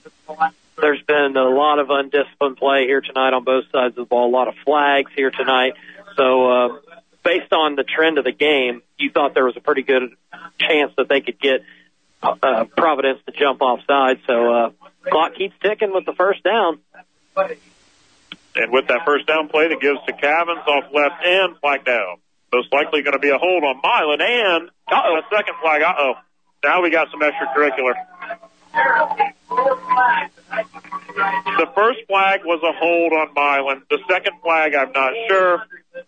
there's 0.81 1.03
been 1.03 1.37
a 1.37 1.49
lot 1.49 1.79
of 1.79 1.91
undisciplined 1.91 2.57
play 2.57 2.87
here 2.87 3.01
tonight 3.01 3.33
on 3.33 3.45
both 3.45 3.65
sides 3.73 3.93
of 3.93 3.97
the 3.97 4.05
ball. 4.05 4.29
A 4.29 4.35
lot 4.35 4.49
of 4.49 4.55
flags 4.65 5.11
here 5.17 5.31
tonight. 5.31 5.75
So, 6.17 6.51
uh, 6.51 6.69
based 7.25 7.53
on 7.53 7.77
the 7.77 7.85
trend 7.85 8.19
of 8.19 8.25
the 8.25 8.33
game, 8.33 8.83
you 8.99 9.11
thought 9.11 9.35
there 9.35 9.45
was 9.45 9.57
a 9.57 9.61
pretty 9.61 9.83
good 9.83 10.11
chance 10.59 10.93
that 10.97 11.09
they 11.09 11.21
could 11.21 11.41
get 11.41 11.63
uh, 12.23 12.65
Providence 12.77 13.21
to 13.27 13.33
jump 13.33 13.63
offside. 13.63 14.21
So, 14.27 14.53
uh, 14.53 14.71
clock 15.09 15.35
keeps 15.35 15.55
ticking 15.63 15.93
with 15.93 16.05
the 16.07 16.13
first 16.13 16.43
down. 16.43 16.81
And 18.57 18.73
with 18.73 18.89
that 18.89 19.01
first 19.05 19.27
down 19.27 19.49
play 19.49 19.69
that 19.69 19.81
gives 19.81 19.99
to 20.07 20.13
Cavins 20.13 20.67
off 20.67 20.93
left 20.93 21.25
end, 21.25 21.57
flag 21.61 21.85
down. 21.85 22.19
Most 22.53 22.73
likely 22.73 23.03
going 23.03 23.13
to 23.13 23.21
be 23.21 23.31
a 23.31 23.39
hold 23.39 23.63
on 23.63 23.77
Milan 23.77 24.21
and 24.21 24.71
uh-oh, 24.89 25.19
a 25.19 25.23
second 25.35 25.55
flag. 25.63 25.83
Uh-oh. 25.83 26.15
Now 26.65 26.83
we 26.83 26.91
got 26.91 27.09
some 27.11 27.21
extracurricular. 27.21 27.95
The 31.59 31.67
first 31.75 32.01
flag 32.09 32.41
was 32.45 32.61
a 32.63 32.73
hold 32.77 33.13
on 33.13 33.35
Milan. 33.35 33.83
The 33.89 33.99
second 34.11 34.41
flag, 34.43 34.75
I'm 34.75 34.93
not 34.93 35.13
sure. 35.29 35.63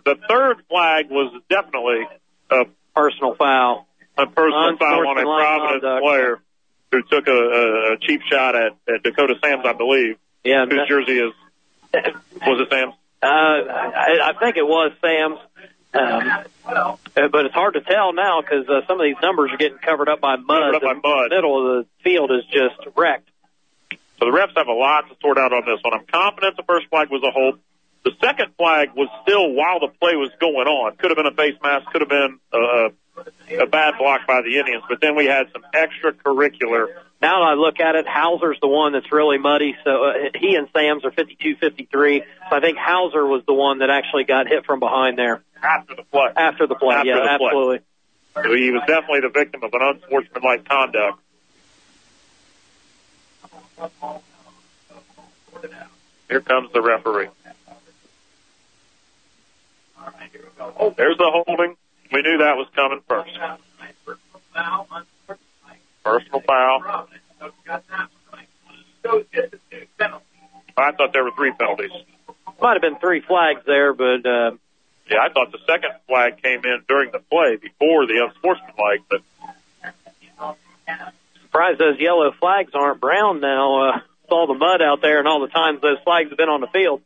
The 0.05 0.17
third 0.29 0.57
flag 0.69 1.11
was 1.11 1.33
definitely 1.49 2.07
a 2.51 2.65
personal 2.95 3.35
foul. 3.37 3.87
A 4.19 4.27
personal 4.27 4.77
foul 4.79 5.09
on 5.09 5.19
a 5.19 5.23
Providence 5.23 5.83
conduct. 5.83 6.03
player 6.03 6.41
who 6.93 7.03
took 7.03 7.27
a, 7.27 7.33
a, 7.33 7.97
cheap 8.01 8.21
shot 8.31 8.55
at, 8.55 8.73
at 8.87 9.03
Dakota 9.03 9.35
Sam's, 9.43 9.65
I 9.65 9.73
believe. 9.73 10.17
Yeah, 10.45 10.67
Whose 10.67 10.79
that- 10.79 10.89
jersey 10.89 11.19
is, 11.19 11.33
was 12.47 12.61
it 12.61 12.69
Sam's? 12.71 12.95
Uh, 13.23 13.27
I, 13.27 14.31
I 14.31 14.33
think 14.39 14.57
it 14.57 14.67
was 14.67 14.93
Sam's. 15.01 15.39
Um, 15.95 16.31
uh, 16.65 16.97
but 17.29 17.45
it's 17.45 17.55
hard 17.55 17.75
to 17.75 17.83
tell 17.83 18.15
now 18.15 18.41
because 18.41 18.67
uh, 18.69 18.87
some 18.87 18.99
of 18.99 19.05
these 19.05 19.21
numbers 19.23 19.53
are 19.53 19.59
getting 19.59 19.79
covered 19.79 20.09
up 20.09 20.21
by 20.21 20.37
mud. 20.37 20.73
Covered 20.73 20.77
up 20.77 20.83
by 20.83 20.95
mud. 20.95 21.31
The 21.31 21.37
middle 21.37 21.79
of 21.81 21.85
the 21.85 22.03
field 22.03 22.31
is 22.31 22.45
just 22.47 22.97
wrecked. 22.97 23.29
So 24.19 24.31
the 24.31 24.33
refs 24.33 24.57
have 24.57 24.69
a 24.69 24.73
lot 24.73 25.09
to 25.09 25.17
sort 25.21 25.37
out 25.37 25.53
on 25.53 25.63
this 25.67 25.83
one. 25.83 25.95
I'm 25.95 26.07
confident 26.07 26.57
the 26.57 26.63
first 26.63 26.89
flag 26.89 27.11
was 27.11 27.23
a 27.23 27.31
hold. 27.31 27.59
The 28.05 28.13
second 28.21 28.55
flag 28.57 28.91
was 28.97 29.09
still 29.23 29.53
while 29.53 29.81
the 29.81 29.89
play 30.01 30.17
was 30.17 30.31
going 30.41 30.67
on. 30.67 30.97
Could 30.97 31.11
have 31.11 31.17
been 31.17 31.27
a 31.27 31.35
face 31.35 31.55
mask, 31.63 31.87
could 31.93 32.01
have 32.01 32.11
been 32.11 32.39
a, 32.53 32.89
a 33.17 33.67
bad 33.67 33.95
block 33.99 34.27
by 34.27 34.41
the 34.43 34.59
Indians, 34.59 34.83
but 34.89 35.01
then 35.01 35.15
we 35.15 35.27
had 35.27 35.47
some 35.53 35.63
extracurricular. 35.75 36.87
Now 37.21 37.43
I 37.43 37.55
look 37.55 37.79
at 37.79 37.95
it, 37.95 38.07
Hauser's 38.09 38.59
the 38.61 38.69
one 38.69 38.93
that's 38.93 39.13
really 39.13 39.39
muddy. 39.39 39.77
So 39.85 40.05
uh, 40.05 40.13
he 40.35 40.57
and 40.57 40.69
Sams 40.75 41.05
are 41.05 41.11
52-53. 41.11 42.23
So 42.51 42.57
I 42.57 42.61
think 42.61 42.79
Hauser 42.79 43.25
was 43.27 43.43
the 43.47 43.55
one 43.55 43.79
that 43.79 43.91
actually 43.91 44.25
got 44.25 44.49
hit 44.49 44.65
from 44.67 44.81
behind 44.81 45.19
there 45.19 45.43
After 45.63 45.95
the 45.95 46.03
play. 46.03 46.29
after 46.37 46.67
the 46.67 46.75
play. 46.75 46.97
After 46.97 47.09
yeah, 47.09 47.15
the 47.17 47.39
play. 47.39 47.47
absolutely. 47.47 47.79
So 48.35 48.55
he 48.55 48.71
was 48.71 48.83
definitely 48.87 49.21
the 49.21 49.29
victim 49.29 49.63
of 49.63 49.73
an 49.75 49.83
unsportsmanlike 49.83 50.67
conduct. 50.69 51.19
Here 56.29 56.41
comes 56.41 56.73
the 56.73 56.81
referee. 56.81 57.29
Oh, 60.79 60.95
there's 60.97 61.19
the 61.19 61.31
holding. 61.47 61.77
We 62.13 62.21
knew 62.23 62.39
that 62.39 62.57
was 62.57 62.69
coming 62.75 63.01
first. 63.09 63.31
Personal 66.05 66.41
foul. 66.41 67.07
I 70.77 70.93
thought 70.93 71.13
there 71.13 71.25
were 71.25 71.31
three 71.33 71.53
penalties. 71.53 71.91
Might 72.61 72.73
have 72.75 72.83
been 72.83 72.99
three 72.99 73.21
flags 73.21 73.61
there, 73.67 73.93
but 73.93 74.27
uh, 74.27 74.53
Yeah, 75.11 75.19
I 75.23 75.29
thought 75.33 75.53
the 75.53 75.59
second 75.67 75.91
flag 76.07 76.43
came 76.43 76.65
in 76.65 76.83
during 76.89 77.11
the 77.11 77.19
play 77.19 77.57
before 77.57 78.07
the 78.07 78.25
unsportsmanlike, 78.25 79.03
but 79.09 79.23
surprised 81.43 81.79
those 81.79 81.99
yellow 81.99 82.33
flags 82.33 82.73
aren't 82.75 83.01
brown 83.01 83.41
now. 83.41 83.89
Uh, 83.89 84.01
with 84.23 84.33
all 84.33 84.47
the 84.47 84.55
mud 84.55 84.81
out 84.81 85.03
there 85.03 85.19
and 85.19 85.29
all 85.29 85.41
the 85.41 85.49
times 85.49 85.81
those 85.81 85.99
flags 86.05 86.29
have 86.31 86.39
been 86.39 86.49
on 86.49 86.61
the 86.61 86.67
field. 86.69 87.03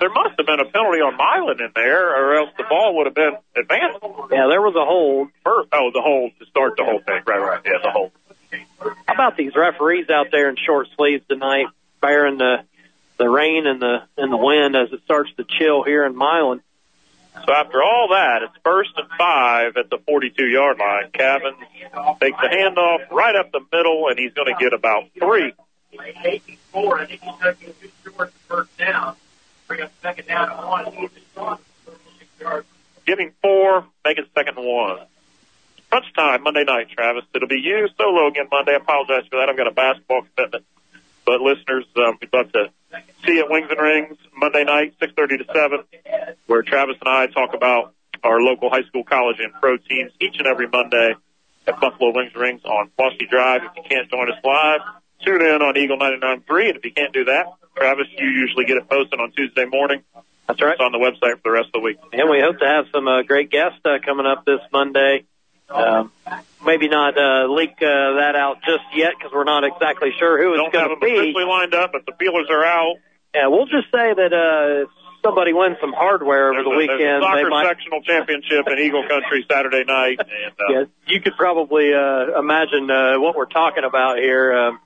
There 0.00 0.10
must 0.10 0.34
have 0.38 0.46
been 0.46 0.60
a 0.60 0.64
penalty 0.64 1.00
on 1.00 1.16
Milan 1.16 1.60
in 1.60 1.70
there, 1.74 2.10
or 2.10 2.36
else 2.36 2.50
the 2.56 2.64
ball 2.64 2.96
would 2.96 3.06
have 3.06 3.14
been 3.14 3.36
advanced. 3.56 3.98
Yeah, 4.30 4.46
there 4.48 4.62
was 4.62 4.74
a 4.74 4.84
hold. 4.84 5.28
First, 5.44 5.68
oh, 5.72 5.90
the 5.92 6.02
hold 6.02 6.32
to 6.38 6.46
start 6.46 6.76
the 6.76 6.84
whole 6.84 7.00
thing. 7.00 7.22
Right, 7.26 7.40
right. 7.40 7.60
Yeah, 7.64 7.78
the 7.82 7.90
hold. 7.90 8.12
How 9.06 9.14
about 9.14 9.36
these 9.36 9.54
referees 9.56 10.10
out 10.10 10.28
there 10.30 10.48
in 10.48 10.56
short 10.56 10.88
sleeves 10.96 11.24
tonight, 11.28 11.66
bearing 12.00 12.38
the 12.38 12.64
the 13.16 13.28
rain 13.28 13.66
and 13.66 13.80
the 13.80 14.02
and 14.16 14.32
the 14.32 14.36
wind 14.36 14.76
as 14.76 14.92
it 14.92 15.00
starts 15.04 15.30
to 15.36 15.44
chill 15.44 15.82
here 15.82 16.04
in 16.04 16.16
Milan? 16.16 16.60
So 17.46 17.52
after 17.52 17.82
all 17.82 18.08
that, 18.10 18.42
it's 18.42 18.54
first 18.64 18.90
and 18.96 19.08
five 19.18 19.76
at 19.76 19.90
the 19.90 19.98
42 20.06 20.44
yard 20.44 20.78
line. 20.78 21.10
Cavins 21.10 21.58
takes 22.20 22.38
the 22.40 22.48
handoff 22.48 23.10
right 23.10 23.34
up 23.34 23.50
the 23.50 23.60
middle, 23.72 24.08
and 24.08 24.18
he's 24.18 24.32
going 24.34 24.54
to 24.54 24.58
get 24.60 24.72
about 24.72 25.04
three. 25.18 25.52
Bring 29.66 29.80
up 29.82 29.92
second 30.02 30.26
down. 30.26 31.00
Getting 33.06 33.32
four, 33.42 33.84
make 34.04 34.18
it 34.18 34.28
second 34.34 34.56
one. 34.56 34.98
Crunch 35.90 36.12
time 36.14 36.42
Monday 36.42 36.64
night, 36.64 36.88
Travis. 36.90 37.24
It'll 37.34 37.48
be 37.48 37.60
you 37.60 37.88
solo 37.96 38.28
again 38.28 38.48
Monday. 38.50 38.72
I 38.72 38.76
apologize 38.76 39.28
for 39.30 39.38
that. 39.38 39.48
I've 39.48 39.56
got 39.56 39.66
a 39.66 39.72
basketball 39.72 40.22
commitment. 40.34 40.64
But 41.24 41.40
listeners, 41.40 41.84
um, 41.96 42.18
we'd 42.20 42.32
love 42.32 42.52
to 42.52 42.70
see 43.24 43.34
you 43.34 43.44
at 43.44 43.50
Wings 43.50 43.68
and 43.70 43.80
Rings 43.80 44.18
Monday 44.36 44.64
night, 44.64 44.94
6.30 45.00 45.38
to 45.38 45.44
7, 45.52 45.84
where 46.46 46.62
Travis 46.62 46.96
and 47.00 47.08
I 47.08 47.26
talk 47.28 47.54
about 47.54 47.94
our 48.22 48.40
local 48.40 48.70
high 48.70 48.82
school, 48.82 49.04
college, 49.04 49.36
and 49.38 49.52
pro 49.54 49.76
teams 49.76 50.12
each 50.20 50.36
and 50.38 50.46
every 50.46 50.68
Monday 50.68 51.14
at 51.66 51.80
Buffalo 51.80 52.12
Wings 52.14 52.32
and 52.34 52.42
Rings 52.42 52.64
on 52.64 52.90
Flossie 52.98 53.28
Drive. 53.28 53.62
If 53.64 53.76
you 53.76 53.82
can't 53.88 54.10
join 54.10 54.30
us 54.30 54.38
live, 54.44 54.80
tune 55.24 55.42
in 55.42 55.62
on 55.62 55.76
Eagle 55.76 55.98
99.3. 55.98 56.68
And 56.68 56.76
if 56.76 56.84
you 56.84 56.92
can't 56.92 57.12
do 57.12 57.24
that, 57.26 57.46
Travis, 57.76 58.06
you 58.16 58.26
usually 58.28 58.64
get 58.64 58.76
it 58.76 58.88
posted 58.88 59.18
on 59.20 59.32
Tuesday 59.32 59.64
morning. 59.64 60.02
That's 60.46 60.60
right. 60.60 60.72
It's 60.72 60.80
on 60.80 60.92
the 60.92 60.98
website 60.98 61.36
for 61.42 61.44
the 61.44 61.50
rest 61.52 61.68
of 61.68 61.80
the 61.80 61.80
week. 61.80 61.96
And 62.12 62.28
we 62.30 62.40
hope 62.40 62.58
to 62.58 62.66
have 62.66 62.86
some 62.92 63.08
uh, 63.08 63.22
great 63.22 63.50
guests 63.50 63.80
uh, 63.84 63.98
coming 64.04 64.26
up 64.26 64.44
this 64.44 64.60
Monday. 64.72 65.24
Um, 65.70 66.12
maybe 66.64 66.88
not 66.88 67.16
uh, 67.16 67.48
leak 67.48 67.80
uh, 67.80 68.20
that 68.20 68.36
out 68.36 68.58
just 68.66 68.84
yet 68.94 69.12
because 69.18 69.32
we're 69.32 69.44
not 69.48 69.64
exactly 69.64 70.10
sure 70.18 70.36
who 70.36 70.54
Don't 70.56 70.66
it's 70.66 70.72
going 70.76 70.88
have 70.90 71.00
to 71.00 71.00
them 71.00 71.08
be. 71.08 71.16
officially 71.18 71.44
lined 71.44 71.74
up, 71.74 71.92
but 71.92 72.04
the 72.04 72.12
feelers 72.18 72.46
are 72.50 72.64
out. 72.64 72.96
Yeah, 73.34 73.48
we'll 73.48 73.64
just 73.66 73.88
say 73.90 74.12
that 74.12 74.32
uh, 74.32 74.86
somebody 75.24 75.54
wins 75.54 75.78
some 75.80 75.94
hardware 75.96 76.52
over 76.52 76.62
There's 76.62 76.64
the 76.66 76.70
a, 76.70 76.74
a 76.74 76.76
weekend, 76.76 77.22
they 77.22 77.26
soccer 77.26 77.48
might. 77.48 77.66
sectional 77.66 78.02
championship 78.02 78.68
in 78.68 78.78
Eagle 78.78 79.08
Country 79.08 79.46
Saturday 79.50 79.84
night. 79.88 80.20
And, 80.20 80.52
uh, 80.60 80.64
Yeah, 80.70 80.84
you 81.08 81.20
could 81.22 81.34
probably 81.36 81.92
uh, 81.94 82.38
imagine 82.38 82.90
uh, 82.90 83.18
what 83.18 83.34
we're 83.34 83.46
talking 83.46 83.84
about 83.84 84.18
here. 84.18 84.52
Um, 84.52 84.78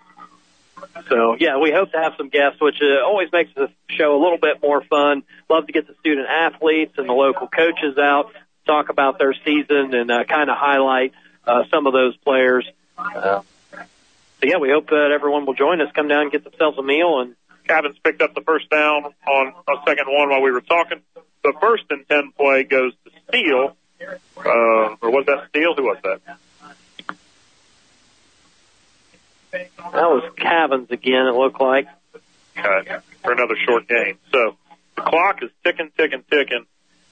so 1.08 1.36
yeah, 1.38 1.58
we 1.58 1.70
hope 1.72 1.92
to 1.92 1.98
have 1.98 2.14
some 2.16 2.28
guests, 2.28 2.60
which 2.60 2.76
uh, 2.82 3.06
always 3.06 3.30
makes 3.32 3.52
the 3.54 3.70
show 3.88 4.16
a 4.16 4.20
little 4.22 4.38
bit 4.38 4.62
more 4.62 4.82
fun. 4.82 5.22
Love 5.48 5.66
to 5.66 5.72
get 5.72 5.86
the 5.86 5.94
student 6.00 6.26
athletes 6.28 6.94
and 6.96 7.08
the 7.08 7.12
local 7.12 7.48
coaches 7.48 7.98
out, 7.98 8.32
talk 8.66 8.88
about 8.88 9.18
their 9.18 9.34
season, 9.44 9.94
and 9.94 10.10
uh, 10.10 10.24
kind 10.24 10.50
of 10.50 10.56
highlight 10.56 11.12
uh, 11.46 11.64
some 11.70 11.86
of 11.86 11.92
those 11.92 12.16
players. 12.18 12.68
Uh, 12.96 13.42
so 13.72 14.44
yeah, 14.44 14.58
we 14.58 14.70
hope 14.70 14.88
that 14.88 15.10
everyone 15.14 15.46
will 15.46 15.54
join 15.54 15.80
us, 15.80 15.88
come 15.94 16.08
down 16.08 16.22
and 16.22 16.32
get 16.32 16.44
themselves 16.44 16.78
a 16.78 16.82
meal, 16.82 17.20
and 17.20 17.34
Cavins 17.68 17.96
picked 18.02 18.22
up 18.22 18.34
the 18.34 18.40
first 18.40 18.70
down 18.70 19.04
on 19.26 19.52
a 19.68 19.72
second 19.86 20.06
one 20.08 20.30
while 20.30 20.42
we 20.42 20.50
were 20.50 20.60
talking. 20.60 21.00
The 21.42 21.52
first 21.60 21.84
and 21.90 22.06
ten 22.08 22.32
play 22.36 22.64
goes 22.64 22.92
to 23.04 23.10
Steele, 23.28 23.76
Uh, 24.36 24.96
or 25.02 25.10
was 25.10 25.26
that 25.26 25.48
Steele? 25.48 25.74
Who 25.76 25.84
was 25.84 25.98
that? 26.04 26.20
That 29.50 29.70
was 29.94 30.30
Cavins 30.36 30.90
again, 30.90 31.26
it 31.26 31.34
looked 31.34 31.60
like. 31.60 31.88
Okay, 32.56 32.96
for 33.22 33.32
another 33.32 33.56
short 33.66 33.88
game. 33.88 34.18
So 34.32 34.56
the 34.96 35.02
clock 35.02 35.42
is 35.42 35.50
ticking, 35.64 35.90
ticking, 35.96 36.24
ticking. 36.30 36.66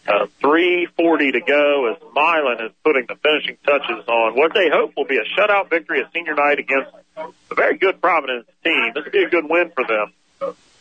Uh, 0.08 0.26
3.40 0.40 1.32
to 1.32 1.40
go 1.40 1.92
as 1.92 2.00
Milan 2.14 2.64
is 2.64 2.72
putting 2.84 3.06
the 3.08 3.16
finishing 3.16 3.56
touches 3.66 4.06
on 4.06 4.36
what 4.36 4.54
they 4.54 4.68
hope 4.70 4.92
will 4.96 5.04
be 5.04 5.18
a 5.18 5.24
shutout 5.36 5.68
victory 5.68 6.00
at 6.00 6.12
senior 6.12 6.34
night 6.34 6.60
against 6.60 6.90
a 7.16 7.54
very 7.56 7.76
good 7.76 8.00
Providence 8.00 8.46
team. 8.62 8.92
This 8.94 9.02
would 9.02 9.12
be 9.12 9.24
a 9.24 9.28
good 9.28 9.46
win 9.48 9.72
for 9.74 9.84
them 9.84 10.12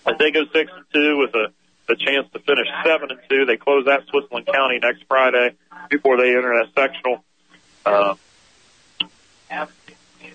as 0.05 0.17
they 0.19 0.29
go 0.29 0.45
6 0.45 0.71
and 0.75 0.85
2 0.93 1.17
with 1.17 1.33
a 1.33 1.47
the 1.87 1.95
chance 1.95 2.27
to 2.33 2.39
finish 2.39 2.67
7 2.83 3.11
and 3.11 3.19
2. 3.29 3.45
They 3.45 3.57
close 3.57 3.87
out 3.87 4.03
Switzerland 4.07 4.47
County 4.47 4.79
next 4.81 5.03
Friday 5.07 5.55
before 5.89 6.17
they 6.17 6.29
enter 6.29 6.63
that 6.63 6.69
sectional. 6.75 7.23
Uh, 7.85 8.15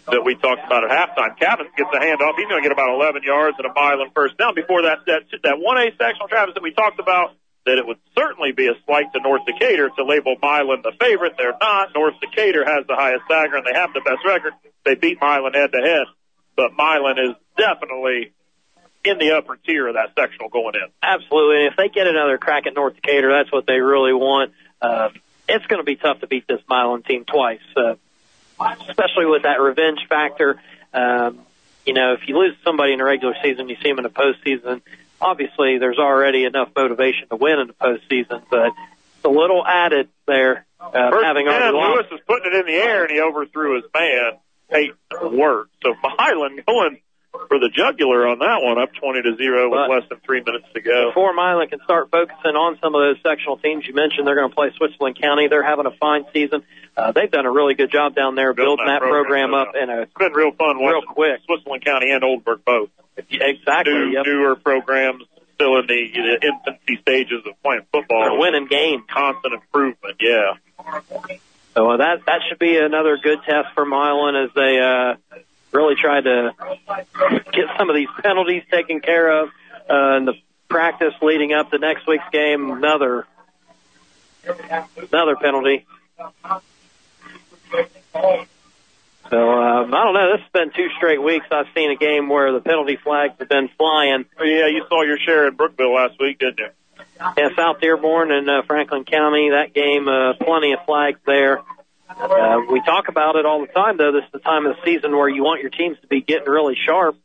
that 0.07 0.25
we 0.25 0.35
talked 0.35 0.65
about 0.65 0.85
at 0.85 0.91
halftime. 0.91 1.37
Cavins 1.39 1.71
gets 1.77 1.91
a 1.93 2.01
handoff. 2.01 2.37
He's 2.37 2.49
going 2.49 2.63
to 2.63 2.67
get 2.67 2.73
about 2.73 2.95
11 2.95 3.23
yards 3.23 3.57
and 3.59 3.67
a 3.67 3.73
mile 3.75 4.01
and 4.01 4.13
first 4.15 4.39
down 4.39 4.55
before 4.55 4.83
that, 4.83 5.05
that, 5.07 5.23
that 5.43 5.57
1A 5.59 5.99
sectional, 5.99 6.29
Travis, 6.29 6.55
that 6.55 6.63
we 6.63 6.73
talked 6.73 6.99
about, 6.99 7.35
that 7.67 7.79
it 7.79 7.87
would 7.87 7.99
certainly 8.17 8.53
be 8.53 8.69
a 8.69 8.75
slight 8.87 9.13
to 9.13 9.21
North 9.21 9.43
Decatur 9.45 9.91
to 9.91 10.05
label 10.05 10.37
Milan 10.41 10.83
the 10.83 10.93
favorite. 10.99 11.35
They're 11.37 11.57
not. 11.61 11.95
North 11.95 12.15
Decatur 12.21 12.65
has 12.65 12.87
the 12.87 12.97
highest 12.97 13.25
stagger 13.27 13.57
and 13.57 13.67
they 13.67 13.79
have 13.79 13.93
the 13.93 14.01
best 14.01 14.25
record. 14.25 14.53
They 14.85 14.95
beat 14.95 15.21
Milan 15.21 15.53
head 15.53 15.73
to 15.73 15.81
head, 15.81 16.07
but 16.57 16.73
Milan 16.73 17.19
is 17.19 17.37
definitely 17.57 18.33
in 19.05 19.19
the 19.19 19.37
upper 19.37 19.57
tier 19.57 19.89
of 19.89 19.95
that 19.95 20.13
sectional 20.17 20.49
going 20.49 20.75
in. 20.75 20.89
Absolutely. 21.03 21.65
And 21.65 21.73
if 21.73 21.77
they 21.77 21.89
get 21.89 22.07
another 22.07 22.39
crack 22.39 22.67
at 22.67 22.75
North 22.75 22.95
Decatur, 22.95 23.33
that's 23.33 23.53
what 23.53 23.67
they 23.67 23.81
really 23.81 24.13
want. 24.13 24.53
Uh, 24.81 25.11
it's 25.49 25.67
going 25.67 25.81
to 25.81 25.85
be 25.85 25.97
tough 25.97 26.21
to 26.21 26.27
beat 26.27 26.47
this 26.47 26.61
Milan 26.69 27.03
team 27.03 27.25
twice. 27.25 27.61
Uh, 27.77 27.95
especially 28.89 29.27
with 29.27 29.43
that 29.43 29.61
revenge 29.61 30.01
factor. 30.09 30.61
Um, 30.93 31.41
you 31.87 31.95
know, 31.95 32.13
if 32.15 32.29
you 32.29 32.39
lose 32.39 32.55
somebody 32.65 32.93
in 32.93 32.99
the 32.99 33.05
regular 33.05 33.35
season, 33.43 33.69
you 33.69 33.77
see 33.83 33.89
them 33.89 33.99
in 33.99 34.05
the 34.05 34.11
postseason. 34.11 34.83
Obviously, 35.21 35.79
there's 35.79 35.99
already 35.99 36.45
enough 36.45 36.71
motivation 36.75 37.29
to 37.29 37.37
win 37.37 37.59
in 37.59 37.67
the 37.69 37.73
postseason, 37.75 38.43
but 38.51 38.67
it's 38.69 39.25
a 39.25 39.29
little 39.29 39.65
added 39.67 40.09
there. 40.27 40.67
Uh, 40.81 41.11
First 41.11 41.25
having 41.25 41.47
overlost. 41.47 42.11
Lewis 42.11 42.21
is 42.21 42.27
putting 42.27 42.53
it 42.53 42.57
in 42.61 42.67
the 42.67 42.73
air 42.81 43.05
and 43.05 43.13
he 43.13 43.21
overthrew 43.21 43.77
his 43.77 43.85
man. 43.95 44.33
Eight 44.73 44.93
work. 45.21 45.69
So 45.83 45.95
Milan 46.19 46.59
going 46.67 47.01
for 47.49 47.59
the 47.59 47.69
jugular 47.75 48.27
on 48.27 48.39
that 48.39 48.63
one, 48.63 48.79
up 48.79 48.91
20 48.95 49.23
to 49.23 49.37
zero 49.37 49.69
with 49.69 49.79
But- 49.79 49.91
less 49.91 50.09
than 50.09 50.19
three 50.21 50.43
minutes 50.43 50.67
to 50.75 50.81
go. 50.81 51.09
Before 51.11 51.33
Milan 51.35 51.69
can 51.69 51.81
start 51.85 52.11
focusing 52.11 52.57
on 52.57 52.79
some 52.81 52.95
of 52.95 53.01
those 53.01 53.17
sectional 53.23 53.57
teams 53.59 53.87
you 53.87 53.95
mentioned, 53.95 54.27
they're 54.27 54.37
going 54.37 54.49
to 54.49 54.55
play 54.55 54.71
Switzerland 54.77 55.21
County. 55.21 55.49
They're 55.49 55.63
having 55.63 55.87
a 55.87 55.91
fine 55.91 56.25
season. 56.33 56.63
Uh, 56.97 57.13
they've 57.13 57.31
done 57.31 57.47
a 57.47 57.51
really 57.51 57.75
good 57.75 57.91
job 57.91 58.15
down 58.15 58.35
there 58.35 58.53
building, 58.53 58.87
that 58.87 59.01
program, 59.01 59.55
up 59.55 59.69
in 59.81 59.89
a 59.89 60.03
It's 60.03 60.13
been 60.15 60.33
real 60.33 60.53
fun 60.53 60.79
real 60.79 61.03
quick. 61.03 61.41
Switzerland 61.47 61.85
County 61.85 62.11
and 62.11 62.23
Oldenburg 62.23 62.65
both. 62.65 62.91
Exactly. 63.17 63.93
New, 63.93 64.13
yep. 64.13 64.27
Newer 64.27 64.57
programs 64.57 65.25
still 65.55 65.79
in 65.79 65.87
the, 65.87 66.11
the 66.13 66.47
infancy 66.47 67.01
stages 67.03 67.43
of 67.47 67.63
playing 67.63 67.83
football. 67.93 68.25
They're 68.25 68.39
winning 68.39 68.67
games. 68.67 69.05
Constant 69.09 69.55
improvement, 69.55 70.17
yeah. 70.21 70.55
So 71.75 71.91
uh, 71.91 71.97
that 71.99 72.27
that 72.27 72.41
should 72.49 72.59
be 72.59 72.77
another 72.77 73.19
good 73.23 73.39
test 73.45 73.69
for 73.75 73.85
Milan 73.85 74.37
as 74.37 74.51
they 74.55 74.81
uh, 74.81 75.41
really 75.73 75.95
try 75.95 76.21
to 76.21 76.51
get 77.53 77.67
some 77.79 77.91
of 77.91 77.97
these 77.97 78.09
penalties 78.23 78.63
taken 78.71 79.01
care 79.01 79.43
of 79.43 79.51
uh, 79.89 80.17
in 80.17 80.25
the 80.25 80.35
practice 80.69 81.15
leading 81.23 81.53
up 81.53 81.71
to 81.71 81.79
next 81.79 82.07
week's 82.07 82.29
game. 82.33 82.71
Another 82.71 83.27
another 85.13 85.37
penalty. 85.37 85.87
So 89.31 89.37
um, 89.37 89.95
I 89.95 90.05
don't 90.05 90.15
know. 90.15 90.33
This 90.33 90.41
has 90.43 90.53
been 90.53 90.71
two 90.75 90.89
straight 90.97 91.23
weeks. 91.23 91.47
I've 91.53 91.67
seen 91.75 91.91
a 91.93 91.97
game 91.97 92.29
where 92.29 92.53
the 92.53 92.61
penalty 92.61 92.97
flags 92.97 93.35
have 93.39 93.49
been 93.49 93.69
flying. 93.79 94.25
Yeah, 94.41 94.67
you 94.67 94.85
saw 94.89 95.03
your 95.03 95.19
share 95.19 95.47
in 95.47 95.55
Brookville 95.55 95.95
last 95.95 96.15
week, 96.19 96.41
didn't 96.41 96.59
you? 96.59 96.69
Yeah, 97.39 97.49
South 97.57 97.81
Dearborn 97.81 98.33
and 98.33 98.49
uh, 98.51 98.63
Franklin 98.67 99.05
County. 99.05 99.51
That 99.51 99.73
game, 99.73 100.09
uh, 100.09 100.35
plenty 100.35 100.73
of 100.73 100.85
flags 100.85 101.21
there. 101.27 101.61
Uh, 102.09 102.63
we 102.71 102.81
talk 102.83 103.09
about 103.09 103.37
it 103.37 103.47
all 103.47 103.61
the 103.61 103.73
time, 103.73 103.97
though. 103.99 104.11
This 104.11 104.25
is 104.25 104.33
the 104.33 104.41
time 104.41 104.67
of 104.67 104.77
the 104.77 104.83
season 104.85 105.17
where 105.17 105.29
you 105.29 105.45
want 105.45 105.61
your 105.61 105.71
teams 105.71 105.97
to 106.01 106.09
be 106.09 106.23
getting 106.23 106.49
really 106.49 106.75
sharp, 106.75 107.17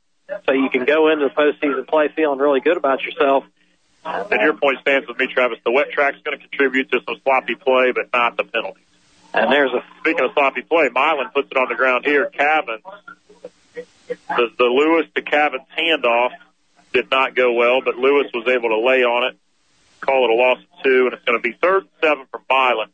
so 0.46 0.52
you 0.52 0.70
can 0.70 0.86
go 0.86 1.10
into 1.12 1.28
the 1.28 1.34
postseason 1.34 1.88
play 1.88 2.10
feeling 2.16 2.40
really 2.40 2.60
good 2.60 2.78
about 2.78 3.02
yourself. 3.02 3.46
And 4.06 4.40
your 4.42 4.54
point 4.54 4.78
stands 4.82 5.08
with 5.08 5.18
me, 5.18 5.26
Travis. 5.34 5.58
The 5.66 5.72
wet 5.72 5.90
track's 5.92 6.20
going 6.24 6.38
to 6.38 6.48
contribute 6.48 6.92
to 6.92 7.00
some 7.08 7.16
sloppy 7.24 7.56
play, 7.56 7.92
but 7.96 8.14
not 8.14 8.38
the 8.38 8.44
penalty. 8.44 8.82
And 9.36 9.52
there's 9.52 9.72
a 9.72 9.84
Speaking 10.00 10.24
of 10.26 10.32
sloppy 10.34 10.62
play, 10.62 10.90
Milan 10.94 11.30
puts 11.34 11.50
it 11.52 11.58
on 11.58 11.68
the 11.68 11.76
ground 11.76 12.06
here. 12.06 12.30
Cavins, 12.34 12.84
the, 13.74 14.48
the 14.58 14.64
Lewis 14.66 15.08
to 15.16 15.22
Cavins 15.22 15.66
handoff 15.78 16.30
did 16.94 17.10
not 17.12 17.36
go 17.36 17.54
well, 17.54 17.82
but 17.84 17.96
Lewis 17.98 18.28
was 18.34 18.48
able 18.48 18.70
to 18.70 18.80
lay 18.80 19.04
on 19.04 19.28
it, 19.34 19.38
call 20.00 20.26
it 20.26 20.30
a 20.32 20.36
loss 20.36 20.60
of 20.60 20.84
two, 20.84 21.06
and 21.06 21.14
it's 21.14 21.26
going 21.26 21.38
to 21.38 21.42
be 21.42 21.54
third 21.60 21.84
and 21.84 21.90
seven 22.02 22.26
for 22.32 22.40
Milan. 22.50 22.90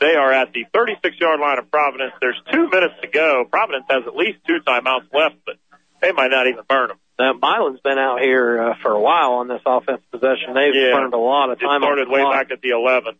They 0.00 0.14
are 0.14 0.32
at 0.32 0.52
the 0.52 0.64
36 0.72 1.18
yard 1.18 1.40
line 1.40 1.58
of 1.58 1.70
Providence. 1.70 2.12
There's 2.20 2.40
two 2.52 2.68
minutes 2.70 2.94
to 3.02 3.08
go. 3.08 3.44
Providence 3.50 3.86
has 3.90 4.06
at 4.06 4.14
least 4.14 4.38
two 4.46 4.60
timeouts 4.66 5.12
left, 5.12 5.36
but 5.44 5.56
they 6.00 6.12
might 6.12 6.30
not 6.30 6.46
even 6.46 6.62
burn 6.68 6.88
them. 6.88 6.98
Now, 7.18 7.32
Milan's 7.34 7.80
been 7.80 7.98
out 7.98 8.20
here 8.20 8.62
uh, 8.62 8.74
for 8.80 8.92
a 8.92 9.00
while 9.00 9.32
on 9.44 9.48
this 9.48 9.60
offensive 9.66 10.10
possession. 10.10 10.54
They've 10.54 10.74
Yeah. 10.74 10.92
burned 10.94 11.12
a 11.14 11.18
lot 11.18 11.50
of 11.50 11.58
time. 11.58 11.68
on 11.68 11.80
started 11.82 12.08
way 12.08 12.20
clock. 12.20 12.32
back 12.34 12.50
at 12.50 12.60
the 12.62 12.70
11. 12.70 13.16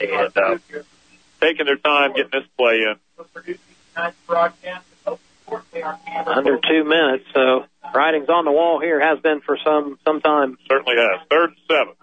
And, 0.00 0.36
uh, 0.36 0.58
taking 1.40 1.66
their 1.66 1.76
time 1.76 2.12
getting 2.14 2.30
this 2.32 2.48
play 2.56 2.80
in. 2.82 2.96
under 6.26 6.58
two 6.58 6.84
minutes. 6.84 7.24
So 7.34 7.64
writing's 7.94 8.28
on 8.28 8.44
the 8.44 8.52
wall 8.52 8.80
here 8.80 9.00
has 9.00 9.18
been 9.20 9.40
for 9.40 9.58
some 9.64 9.98
some 10.04 10.20
time. 10.20 10.58
Certainly 10.68 10.96
has. 10.96 11.26
Third 11.28 11.50
and 11.50 11.58
seven. 11.68 11.94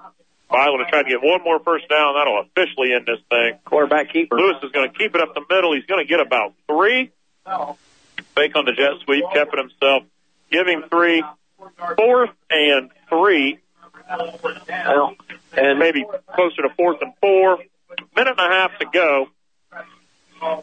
Milan 0.51 0.67
is 0.67 0.75
trying 0.75 0.85
to 0.85 0.91
try 0.91 1.03
to 1.03 1.09
get 1.09 1.23
one 1.23 1.43
more 1.43 1.59
first 1.59 1.89
down. 1.89 2.15
That'll 2.15 2.41
officially 2.41 2.93
end 2.93 3.05
this 3.05 3.19
thing. 3.29 3.59
Quarterback 3.65 4.11
keeper. 4.13 4.35
Lewis 4.35 4.57
is 4.63 4.71
going 4.71 4.91
to 4.91 4.97
keep 4.97 5.15
it 5.15 5.21
up 5.21 5.33
the 5.33 5.43
middle. 5.49 5.73
He's 5.73 5.85
going 5.85 6.05
to 6.05 6.09
get 6.09 6.19
about 6.19 6.53
three. 6.67 7.11
Fake 8.35 8.55
on 8.55 8.65
the 8.65 8.73
jet 8.73 8.91
sweep, 9.03 9.23
kept 9.33 9.53
it 9.53 9.59
himself. 9.59 10.03
Give 10.51 10.67
him 10.67 10.83
three. 10.89 11.23
Fourth 11.97 12.29
and 12.49 12.91
three. 13.09 13.59
Well, 14.69 15.15
and 15.57 15.79
maybe 15.79 16.05
closer 16.33 16.61
to 16.61 16.69
fourth 16.75 17.01
and 17.01 17.13
four. 17.19 17.59
Minute 18.15 18.35
and 18.37 18.39
a 18.39 18.55
half 18.55 18.77
to 18.79 18.85
go. 18.91 19.27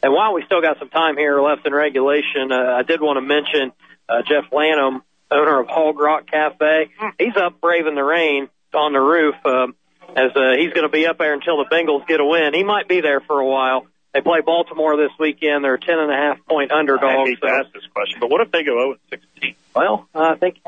And 0.03 0.13
while 0.13 0.35
we 0.35 0.45
still 0.45 0.61
got 0.61 0.79
some 0.79 0.91
time 0.91 1.17
here 1.17 1.41
left 1.41 1.67
in 1.67 1.73
regulation, 1.73 2.53
uh, 2.53 2.77
I 2.79 2.83
did 2.83 3.01
want 3.01 3.17
to 3.17 3.21
mention 3.23 3.73
uh, 4.09 4.23
Jeff 4.29 4.53
Lanham, 4.53 5.03
owner 5.31 5.61
of 5.61 5.69
Hog 5.69 5.99
Rock 5.99 6.27
Cafe. 6.31 6.91
He's 7.19 7.37
up 7.37 7.61
braving 7.61 7.95
the 7.95 8.05
rain 8.05 8.49
on 8.75 8.93
the 8.93 9.01
roof 9.01 9.35
um, 9.45 9.75
as 10.15 10.31
uh, 10.37 10.53
he's 10.59 10.73
going 10.73 10.87
to 10.87 10.93
be 10.93 11.07
up 11.07 11.19
there 11.19 11.35
until 11.35 11.57
the 11.59 11.69
Bengals 11.73 12.07
get 12.07 12.21
a 12.21 12.25
win. 12.25 12.55
He 12.55 12.65
might 12.65 12.87
be 12.89 13.01
there 13.01 13.21
for 13.21 13.41
a 13.41 13.47
while. 13.47 13.87
They 14.13 14.21
play 14.21 14.41
Baltimore 14.45 14.97
this 14.99 15.11
weekend. 15.19 15.65
They're 15.65 15.75
a 15.75 15.81
ten 15.81 15.99
and 15.99 16.13
a 16.13 16.15
half 16.15 16.45
point 16.47 16.71
I 16.71 16.79
underdog. 16.79 17.27
hate 17.27 17.41
to 17.41 17.49
ask 17.49 17.73
this 17.73 17.87
question, 17.95 18.19
but 18.21 18.29
what 18.31 18.43
if 18.43 18.53
they 18.53 18.63
go 18.63 18.75
0 18.75 18.97
16? 19.09 19.55
Well, 19.75 20.07
I 20.15 20.35
think 20.35 20.59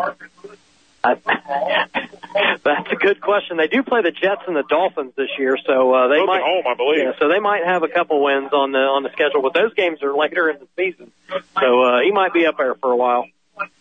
I, 1.04 1.14
that's 2.64 2.88
a 2.90 2.96
good 2.96 3.20
question. 3.20 3.58
They 3.58 3.68
do 3.68 3.82
play 3.82 4.00
the 4.02 4.10
Jets 4.10 4.42
and 4.46 4.56
the 4.56 4.64
Dolphins 4.68 5.12
this 5.16 5.28
year, 5.38 5.56
so 5.66 5.92
uh, 5.92 6.08
they 6.08 6.18
Both 6.18 6.26
might 6.26 6.42
home, 6.42 6.64
I 6.66 6.74
believe. 6.74 7.04
Yeah, 7.04 7.12
so 7.20 7.28
they 7.28 7.40
might 7.40 7.64
have 7.64 7.82
a 7.82 7.88
couple 7.88 8.22
wins 8.24 8.52
on 8.52 8.72
the 8.72 8.78
on 8.78 9.02
the 9.02 9.10
schedule, 9.12 9.42
but 9.42 9.52
those 9.52 9.74
games 9.74 10.02
are 10.02 10.16
later 10.16 10.48
in 10.48 10.58
the 10.58 10.68
season, 10.76 11.12
so 11.60 11.82
uh, 11.82 12.00
he 12.00 12.10
might 12.10 12.32
be 12.32 12.46
up 12.46 12.56
there 12.56 12.74
for 12.74 12.90
a 12.90 12.96
while. 12.96 13.26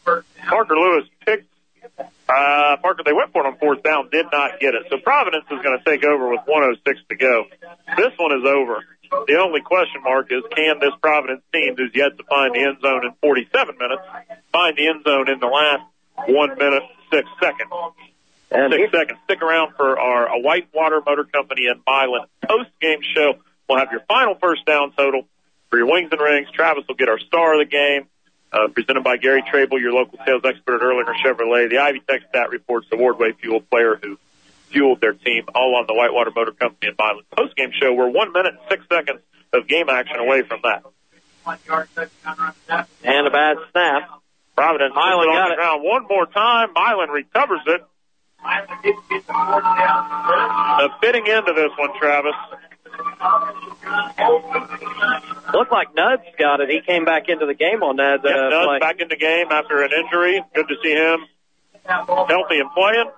Parker 0.06 0.76
Lewis 0.76 1.08
picked. 1.26 1.48
Uh, 2.30 2.78
Parker, 2.82 3.04
they 3.06 3.14
went 3.14 3.32
for 3.32 3.46
it 3.46 3.48
on 3.48 3.58
fourth 3.58 3.84
down, 3.84 4.10
did 4.10 4.26
not 4.32 4.60
get 4.60 4.74
it. 4.74 4.84
So 4.90 4.98
Providence 4.98 5.46
is 5.52 5.60
going 5.62 5.78
to 5.78 5.84
take 5.84 6.04
over 6.04 6.30
with 6.30 6.42
106 6.46 7.00
to 7.10 7.16
go. 7.16 7.46
This 7.98 8.12
one 8.18 8.32
is 8.40 8.46
over. 8.48 8.84
The 9.28 9.38
only 9.38 9.62
question 9.62 10.02
mark 10.02 10.32
is 10.32 10.44
can 10.56 10.80
this 10.80 10.96
Providence 11.02 11.44
team, 11.54 11.76
who's 11.78 11.92
yet 11.94 12.18
to 12.18 12.24
find 12.24 12.56
the 12.56 12.64
end 12.64 12.78
zone 12.82 13.06
in 13.06 13.14
47 13.22 13.76
minutes, 13.78 14.02
find 14.52 14.78
the 14.78 14.88
end 14.88 15.04
zone 15.04 15.30
in 15.30 15.40
the 15.40 15.48
last 15.48 15.84
one 16.28 16.58
minute 16.58 16.84
six 17.14 17.30
seconds? 17.40 17.72
And 18.52 18.74
six 18.74 18.92
seconds. 18.92 19.20
Stick 19.26 19.42
around 19.42 19.76
for 19.76 20.00
our 20.00 20.28
a 20.28 20.40
Whitewater 20.40 21.02
Motor 21.06 21.26
Company 21.26 21.68
in 21.68 21.82
Milan 21.88 22.28
post 22.48 22.70
game 22.82 23.00
show. 23.16 23.36
We'll 23.68 23.80
have 23.80 23.92
your 23.92 24.02
final 24.02 24.36
first 24.36 24.66
down 24.66 24.92
total 24.92 25.28
for 25.70 25.78
your 25.78 25.88
wings 25.88 26.10
and 26.12 26.22
rings. 26.22 26.48
Travis 26.52 26.86
will 26.88 26.96
get 26.96 27.10
our 27.10 27.20
star 27.20 27.54
of 27.54 27.60
the 27.60 27.70
game. 27.70 28.08
Uh, 28.52 28.68
presented 28.68 29.04
by 29.04 29.18
Gary 29.18 29.44
Trable, 29.50 29.82
your 29.82 29.94
local 29.94 30.20
sales 30.28 30.44
expert 30.46 30.76
at 30.76 30.82
Hirlinger 30.82 31.16
Chevrolet. 31.26 31.72
The 31.72 31.80
Ivy 31.80 32.02
Tech 32.08 32.22
stat 32.30 32.52
reports 32.52 32.86
the 32.92 32.98
Wardway 32.98 33.36
Fuel 33.40 33.62
player 33.62 34.00
who 34.00 34.20
fueled 34.70 35.02
their 35.02 35.14
team, 35.14 35.46
all 35.56 35.76
on 35.76 35.86
the 35.88 35.96
Whitewater 35.96 36.30
Motor 36.36 36.52
Company 36.52 36.90
in 36.92 36.96
Milan 37.00 37.24
post 37.36 37.56
game 37.56 37.72
show. 37.82 37.92
We're 37.94 38.10
one 38.10 38.32
minute 38.32 38.54
and 38.54 38.60
six 38.70 38.86
seconds 38.88 39.22
of 39.54 39.68
game 39.68 39.90
action 39.90 40.18
away 40.18 40.44
from 40.44 40.60
that. 40.64 40.84
And 43.04 43.28
a 43.28 43.32
bad 43.32 43.58
snap. 43.72 44.22
Providence 44.56 44.94
Milan 44.96 45.18
puts 45.18 45.26
it 45.26 45.30
on 45.30 45.36
got 45.36 45.48
the 45.48 45.54
it. 45.54 45.58
ground 45.58 45.84
one 45.84 46.08
more 46.08 46.26
time. 46.28 46.70
Milan 46.74 47.10
recovers 47.10 47.60
it. 47.68 47.82
Uh, 48.46 48.62
fitting 51.02 51.26
into 51.28 51.54
this 51.54 51.72
one, 51.78 51.90
Travis. 52.00 52.36
Looked 55.54 55.72
like 55.72 55.96
Nuds 55.96 56.24
got 56.38 56.60
it. 56.62 56.70
He 56.70 56.82
came 56.82 57.06
back 57.06 57.30
into 57.30 57.46
the 57.46 57.54
game 57.54 57.84
on 57.84 57.96
that. 57.98 58.20
Yeah, 58.24 58.32
uh, 58.32 58.50
Nudd 58.50 58.68
play. 58.68 58.80
back 58.80 59.00
in 59.00 59.08
the 59.08 59.16
game 59.16 59.48
after 59.50 59.82
an 59.82 59.92
injury. 59.94 60.44
Good 60.54 60.68
to 60.68 60.76
see 60.84 60.92
him 60.94 61.26
healthy 61.86 62.60
and 62.60 62.70
playing. 62.72 63.10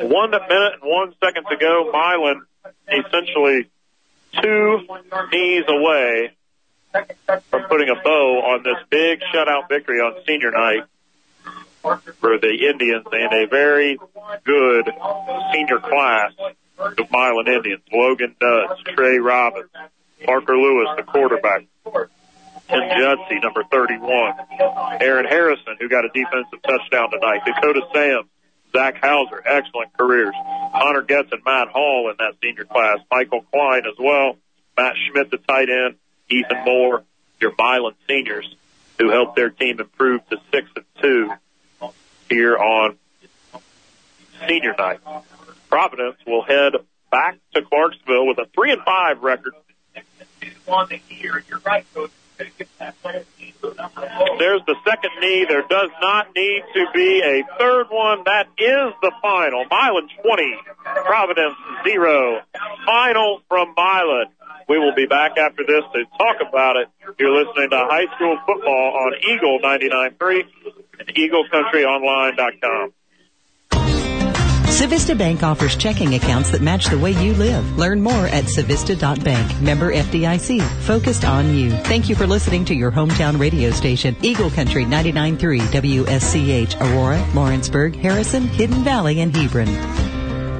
One 0.00 0.30
minute 0.30 0.72
and 0.74 0.82
one 0.82 1.14
second 1.22 1.44
to 1.50 1.56
go. 1.56 1.90
Milan 1.92 2.42
essentially 2.88 3.68
two 4.42 4.80
knees 5.32 5.64
away 5.68 6.36
from 7.50 7.62
putting 7.64 7.88
a 7.88 8.02
bow 8.02 8.40
on 8.42 8.62
this 8.62 8.76
big 8.90 9.20
shutout 9.32 9.68
victory 9.68 10.00
on 10.00 10.14
senior 10.26 10.50
night 10.50 10.82
for 11.82 12.38
the 12.38 12.68
Indians 12.70 13.06
and 13.10 13.32
a 13.32 13.46
very 13.48 13.98
good 14.44 14.90
senior 15.52 15.78
class 15.78 16.32
of 16.78 17.10
Milan 17.10 17.48
Indians. 17.48 17.82
Logan 17.92 18.36
Nuds, 18.40 18.82
Trey 18.94 19.18
Robbins, 19.18 19.70
Parker 20.24 20.56
Lewis, 20.56 20.88
the 20.96 21.02
quarterback, 21.02 21.64
Tim 21.84 22.80
Judsey, 22.96 23.42
number 23.42 23.64
31, 23.64 24.34
Aaron 25.00 25.26
Harrison, 25.26 25.76
who 25.80 25.88
got 25.88 26.04
a 26.04 26.08
defensive 26.08 26.62
touchdown 26.62 27.10
tonight, 27.10 27.40
Dakota 27.44 27.80
Sam, 27.92 28.28
Zach 28.72 28.96
Hauser, 29.02 29.42
excellent 29.44 29.96
careers, 29.96 30.34
Connor 30.72 31.02
Getz 31.02 31.30
and 31.32 31.42
Matt 31.44 31.68
Hall 31.68 32.10
in 32.10 32.16
that 32.18 32.34
senior 32.42 32.64
class, 32.64 32.98
Michael 33.10 33.44
Klein 33.52 33.82
as 33.86 33.98
well, 33.98 34.36
Matt 34.76 34.94
Schmidt, 34.96 35.30
the 35.30 35.38
tight 35.38 35.68
end, 35.68 35.96
Ethan 36.30 36.64
Moore, 36.64 37.04
your 37.40 37.52
Milan 37.58 37.94
seniors, 38.08 38.54
who 38.98 39.10
helped 39.10 39.36
their 39.36 39.50
team 39.50 39.80
improve 39.80 40.26
to 40.30 40.38
six 40.50 40.68
and 40.74 40.84
two 41.02 41.32
here 42.30 42.56
on 42.56 42.96
senior 44.48 44.74
night. 44.78 45.00
Providence 45.68 46.16
will 46.26 46.42
head 46.42 46.72
back 47.10 47.38
to 47.54 47.62
Clarksville 47.62 48.26
with 48.26 48.38
a 48.38 48.46
three 48.54 48.72
and 48.72 48.82
five 48.82 49.22
record. 49.22 49.54
There's 54.38 54.62
the 54.66 54.76
second 54.84 55.10
knee. 55.20 55.46
There 55.48 55.62
does 55.68 55.90
not 56.00 56.28
need 56.34 56.62
to 56.74 56.86
be 56.92 57.22
a 57.22 57.42
third 57.58 57.86
one. 57.90 58.24
That 58.24 58.48
is 58.58 58.92
the 59.02 59.12
final. 59.20 59.64
Milan 59.70 60.08
20, 60.22 60.58
Providence 61.04 61.54
0. 61.84 62.40
Final 62.86 63.40
from 63.48 63.74
Milan. 63.76 64.26
We 64.68 64.78
will 64.78 64.94
be 64.94 65.06
back 65.06 65.36
after 65.38 65.64
this 65.66 65.82
to 65.94 66.04
talk 66.18 66.36
about 66.46 66.76
it. 66.76 66.88
You're 67.18 67.34
listening 67.44 67.70
to 67.70 67.76
high 67.76 68.06
school 68.16 68.38
football 68.46 68.96
on 68.96 69.14
Eagle 69.22 69.58
99.3 69.60 70.44
and 71.00 71.08
EagleCountryOnline.com. 71.08 72.92
Civista 74.82 75.16
Bank 75.16 75.44
offers 75.44 75.76
checking 75.76 76.16
accounts 76.16 76.50
that 76.50 76.60
match 76.60 76.86
the 76.86 76.98
way 76.98 77.12
you 77.12 77.34
live. 77.34 77.78
Learn 77.78 78.02
more 78.02 78.26
at 78.26 78.46
civista.bank. 78.46 79.60
Member 79.60 79.94
FDIC. 79.94 80.60
Focused 80.80 81.24
on 81.24 81.54
you. 81.54 81.70
Thank 81.70 82.08
you 82.08 82.16
for 82.16 82.26
listening 82.26 82.64
to 82.64 82.74
your 82.74 82.90
hometown 82.90 83.38
radio 83.38 83.70
station, 83.70 84.16
Eagle 84.22 84.50
Country 84.50 84.84
99.3 84.84 85.60
WSCH, 85.60 86.80
Aurora, 86.80 87.24
Lawrenceburg, 87.32 87.94
Harrison, 87.94 88.48
Hidden 88.48 88.82
Valley, 88.82 89.20
and 89.20 89.36
Hebron. 89.36 90.11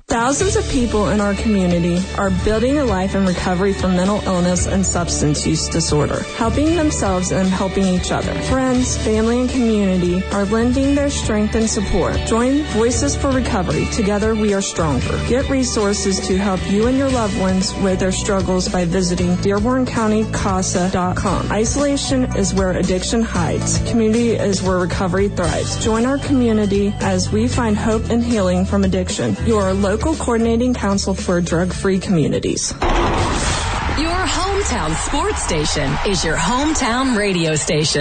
Thousands 0.08 0.56
of 0.56 0.68
people 0.68 1.08
in 1.08 1.20
our 1.20 1.34
community 1.34 2.02
are 2.18 2.30
building 2.44 2.76
a 2.78 2.84
life 2.84 3.14
in 3.14 3.24
recovery 3.24 3.72
from 3.72 3.96
mental 3.96 4.20
illness 4.26 4.66
and 4.66 4.84
substance 4.84 5.46
use 5.46 5.68
disorder, 5.68 6.20
helping 6.36 6.76
themselves 6.76 7.30
and 7.32 7.48
helping 7.48 7.84
each 7.84 8.12
other. 8.12 8.34
Friends, 8.42 8.98
family, 8.98 9.40
and 9.40 9.48
community 9.48 10.22
are 10.32 10.44
lending 10.46 10.94
their 10.94 11.08
strength 11.08 11.54
and 11.54 11.70
support. 11.70 12.16
Join 12.26 12.62
Voices 12.74 13.16
for 13.16 13.30
Recovery. 13.30 13.86
Together 13.86 14.34
we 14.34 14.52
are 14.52 14.60
stronger. 14.60 15.18
Get 15.28 15.48
resources 15.48 16.20
to 16.26 16.36
help 16.36 16.60
you 16.70 16.88
and 16.88 16.98
your 16.98 17.08
loved 17.08 17.40
ones 17.40 17.72
with 17.76 18.00
their 18.00 18.12
struggles 18.12 18.68
by 18.68 18.84
visiting 18.84 19.30
DearbornCountyCASA.com. 19.36 21.50
Isolation 21.50 22.24
is 22.36 22.52
where 22.52 22.72
addiction 22.72 23.22
hides. 23.22 23.78
Community 23.90 24.32
is 24.32 24.62
where 24.62 24.78
recovery 24.78 25.28
thrives. 25.28 25.82
Join 25.82 26.04
our 26.04 26.18
community 26.18 26.92
as 27.00 27.32
we 27.32 27.48
find 27.48 27.78
hope 27.78 28.10
and 28.10 28.22
healing 28.22 28.66
from 28.66 28.84
addiction. 28.84 29.34
Your 29.46 29.72
local 29.92 30.16
coordinating 30.16 30.72
council 30.72 31.12
for 31.12 31.38
drug-free 31.42 31.98
communities. 31.98 32.72
Your 32.80 34.22
hometown 34.24 34.94
sports 34.94 35.42
station 35.42 35.92
is 36.06 36.24
your 36.24 36.34
hometown 36.34 37.14
radio 37.14 37.54
station. 37.54 38.00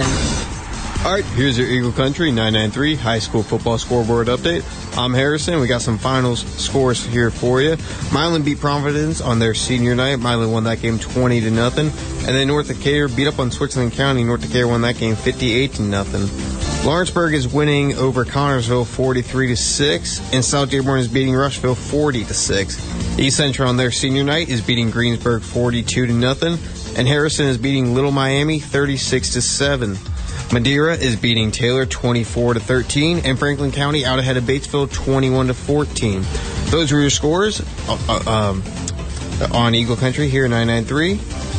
All 1.04 1.12
right, 1.12 1.24
here's 1.36 1.58
your 1.58 1.68
Eagle 1.68 1.92
Country 1.92 2.30
993 2.30 2.94
high 2.94 3.18
school 3.18 3.42
football 3.42 3.76
scoreboard 3.76 4.28
update. 4.28 4.64
I'm 4.96 5.12
Harrison. 5.12 5.60
We 5.60 5.66
got 5.66 5.82
some 5.82 5.98
finals 5.98 6.40
scores 6.56 7.04
here 7.04 7.30
for 7.30 7.60
you. 7.60 7.76
Milan 8.10 8.42
beat 8.42 8.58
Providence 8.58 9.20
on 9.20 9.38
their 9.38 9.52
senior 9.52 9.94
night. 9.94 10.16
Milan 10.16 10.50
won 10.50 10.64
that 10.64 10.80
game 10.80 10.98
20 10.98 11.42
to 11.42 11.50
nothing. 11.50 11.88
And 12.26 12.34
then 12.34 12.46
North 12.46 12.68
Decatur 12.68 13.08
beat 13.08 13.26
up 13.28 13.38
on 13.38 13.50
Switzerland 13.50 13.92
County. 13.92 14.24
North 14.24 14.40
Decatur 14.40 14.66
won 14.66 14.80
that 14.80 14.96
game 14.96 15.14
58 15.14 15.74
to 15.74 15.82
nothing. 15.82 16.71
Lawrenceburg 16.84 17.32
is 17.32 17.46
winning 17.46 17.94
over 17.94 18.24
Connersville 18.24 18.84
43 18.84 19.46
to 19.48 19.56
6, 19.56 20.34
and 20.34 20.44
South 20.44 20.68
Dearborn 20.68 20.98
is 20.98 21.06
beating 21.06 21.32
Rushville 21.32 21.76
40 21.76 22.24
to 22.24 22.34
6. 22.34 23.18
East 23.20 23.36
Central 23.36 23.68
on 23.68 23.76
their 23.76 23.92
senior 23.92 24.24
night 24.24 24.48
is 24.48 24.60
beating 24.60 24.90
Greensburg 24.90 25.42
42 25.42 26.06
to 26.06 26.12
nothing, 26.12 26.58
and 26.96 27.06
Harrison 27.06 27.46
is 27.46 27.56
beating 27.56 27.94
Little 27.94 28.10
Miami 28.10 28.58
36 28.58 29.34
to 29.34 29.40
7. 29.40 29.96
Madeira 30.52 30.96
is 30.96 31.14
beating 31.14 31.52
Taylor 31.52 31.86
24 31.86 32.54
to 32.54 32.60
13, 32.60 33.20
and 33.24 33.38
Franklin 33.38 33.70
County 33.70 34.04
out 34.04 34.18
ahead 34.18 34.36
of 34.36 34.42
Batesville 34.42 34.92
21 34.92 35.46
to 35.46 35.54
14. 35.54 36.24
Those 36.66 36.90
were 36.90 36.98
your 36.98 37.10
scores 37.10 37.60
uh, 37.88 37.96
uh, 38.08 38.30
um, 38.30 38.62
on 39.52 39.76
Eagle 39.76 39.94
Country 39.94 40.28
here 40.28 40.46
at 40.46 40.50
993. 40.50 41.51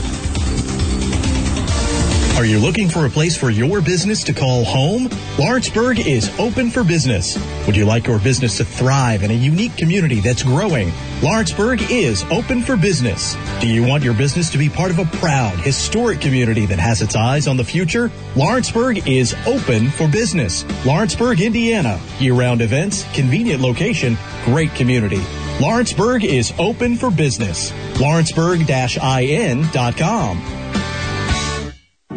Are 2.35 2.45
you 2.45 2.57
looking 2.57 2.89
for 2.89 3.05
a 3.05 3.11
place 3.11 3.37
for 3.37 3.51
your 3.51 3.79
business 3.79 4.23
to 4.23 4.33
call 4.33 4.65
home? 4.65 5.07
Lawrenceburg 5.37 5.99
is 5.99 6.31
open 6.39 6.71
for 6.71 6.83
business. 6.83 7.37
Would 7.67 7.77
you 7.77 7.85
like 7.85 8.07
your 8.07 8.17
business 8.17 8.57
to 8.57 8.65
thrive 8.65 9.21
in 9.21 9.29
a 9.29 9.35
unique 9.35 9.77
community 9.77 10.19
that's 10.19 10.41
growing? 10.41 10.91
Lawrenceburg 11.21 11.91
is 11.91 12.23
open 12.31 12.63
for 12.63 12.75
business. 12.75 13.37
Do 13.61 13.67
you 13.67 13.87
want 13.87 14.03
your 14.03 14.15
business 14.15 14.49
to 14.49 14.57
be 14.57 14.67
part 14.67 14.89
of 14.89 14.97
a 14.97 15.05
proud, 15.19 15.59
historic 15.59 16.21
community 16.21 16.65
that 16.65 16.79
has 16.79 17.03
its 17.03 17.15
eyes 17.15 17.47
on 17.47 17.55
the 17.55 17.63
future? 17.63 18.09
Lawrenceburg 18.35 19.07
is 19.07 19.35
open 19.45 19.91
for 19.91 20.07
business. 20.07 20.65
Lawrenceburg, 20.87 21.39
Indiana. 21.39 22.01
Year-round 22.17 22.61
events, 22.61 23.05
convenient 23.13 23.61
location, 23.61 24.17
great 24.43 24.73
community. 24.73 25.21
Lawrenceburg 25.61 26.23
is 26.23 26.51
open 26.57 26.97
for 26.97 27.11
business. 27.11 27.71
Lawrenceburg-in.com. 27.99 30.62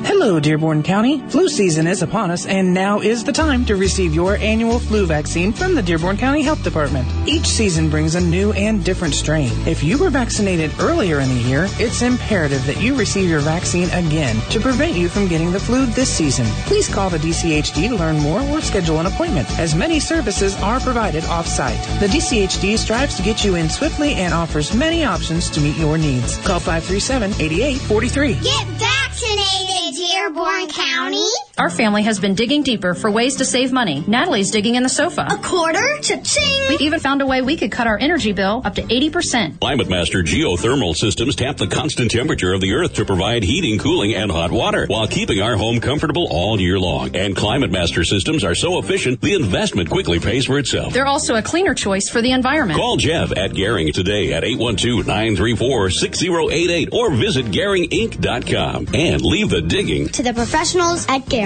Hello. 0.07 0.16
Hello, 0.27 0.41
Dearborn 0.41 0.83
County. 0.83 1.21
Flu 1.29 1.49
season 1.49 1.87
is 1.87 2.03
upon 2.03 2.33
us, 2.33 2.47
and 2.47 2.75
now 2.75 2.99
is 2.99 3.23
the 3.23 3.33
time 3.33 3.65
to 3.67 3.77
receive 3.77 4.13
your 4.13 4.35
annual 4.39 4.81
flu 4.81 5.07
vaccine 5.07 5.53
from 5.53 5.77
the 5.77 5.83
Dearborn 5.83 6.17
County 6.17 6.43
Health 6.43 6.65
Department. 6.65 7.07
Each 7.29 7.47
season 7.47 7.89
brings 7.89 8.17
a 8.17 8.21
new 8.21 8.51
and 8.55 8.85
different 8.85 9.15
strain. 9.15 9.53
If 9.69 9.85
you 9.85 9.97
were 9.97 10.11
vaccinated 10.11 10.73
earlier 10.81 11.21
in 11.21 11.29
the 11.29 11.43
year, 11.43 11.69
it's 11.79 12.03
imperative 12.03 12.67
that 12.67 12.81
you 12.81 12.97
receive 12.97 13.31
your 13.31 13.39
vaccine 13.39 13.89
again 13.91 14.35
to 14.51 14.59
prevent 14.59 14.97
you 14.97 15.09
from 15.09 15.29
getting 15.29 15.53
the 15.53 15.61
flu 15.61 15.87
this 15.87 16.13
season. 16.13 16.47
Please 16.65 16.93
call 16.93 17.09
the 17.09 17.19
DCHD 17.19 17.89
to 17.91 17.95
learn 17.95 18.19
more 18.19 18.41
or 18.41 18.61
schedule 18.61 18.99
an 18.99 19.07
appointment, 19.07 19.49
as 19.61 19.77
many 19.77 20.01
services 20.01 20.61
are 20.61 20.81
provided 20.81 21.25
off-site. 21.27 21.81
The 22.01 22.09
DCHD 22.09 22.77
strives 22.79 23.15
to 23.15 23.23
get 23.23 23.45
you 23.45 23.55
in 23.55 23.71
swiftly 23.71 24.15
and 24.15 24.35
offers 24.35 24.75
many 24.75 25.05
options 25.05 25.49
to 25.51 25.61
meet 25.61 25.77
your 25.77 25.97
needs. 25.97 26.37
Call 26.45 26.59
537-8843. 26.59 28.43
Get 28.43 28.67
vaccinated, 28.67 30.16
Dearborn 30.17 30.67
County. 30.69 31.46
Our 31.59 31.71
family 31.71 32.03
has 32.03 32.21
been 32.21 32.35
digging 32.35 32.63
deeper 32.63 32.93
for 32.93 33.11
ways 33.11 33.37
to 33.37 33.47
save 33.47 33.73
money. 33.73 34.05
Natalie's 34.07 34.51
digging 34.51 34.75
in 34.75 34.83
the 34.83 34.91
sofa. 34.91 35.27
A 35.31 35.39
quarter? 35.39 35.81
Cha-ching! 36.03 36.69
We 36.69 36.77
even 36.85 37.01
found 37.01 37.23
a 37.23 37.27
way 37.27 37.41
we 37.41 37.57
could 37.57 37.73
cut 37.73 37.87
our 37.87 37.97
energy 37.99 38.33
bill 38.33 38.61
up 38.63 38.75
to 38.75 38.83
80%. 38.83 39.59
Climate 39.59 39.89
Master 39.89 40.23
geothermal 40.23 40.95
systems 40.95 41.35
tap 41.35 41.57
the 41.57 41.67
constant 41.67 42.11
temperature 42.11 42.53
of 42.53 42.61
the 42.61 42.75
earth 42.75 42.93
to 42.95 43.07
provide 43.07 43.43
heating, 43.43 43.79
cooling, 43.79 44.15
and 44.15 44.31
hot 44.31 44.53
water 44.53 44.85
while 44.87 45.09
keeping 45.09 45.41
our 45.41 45.57
home 45.57 45.81
comfortable 45.81 46.29
all 46.31 46.61
year 46.61 46.79
long. 46.79 47.17
And 47.17 47.35
Climate 47.35 47.71
Master 47.71 48.05
systems 48.05 48.45
are 48.45 48.55
so 48.55 48.79
efficient, 48.79 49.23
the 49.23 49.33
investment 49.33 49.89
quickly 49.89 50.21
pays 50.21 50.45
for 50.45 50.59
itself. 50.59 50.93
They're 50.93 51.07
also 51.07 51.37
a 51.37 51.43
cleaner 51.43 51.73
choice 51.73 52.11
for 52.11 52.21
the 52.21 52.33
environment. 52.33 52.79
Call 52.79 52.99
Jeff 52.99 53.33
at 53.33 53.55
Garing 53.55 53.95
today 53.95 54.35
at 54.35 54.43
812-934-6088 54.43 56.93
or 56.93 57.15
visit 57.15 57.47
GaringInc.com 57.47 58.89
and 58.93 59.23
leave 59.23 59.49
the 59.49 59.63
digging 59.63 60.09
To 60.11 60.23
the 60.23 60.35
professionals 60.35 61.07
at 61.09 61.27
Garing. 61.31 61.46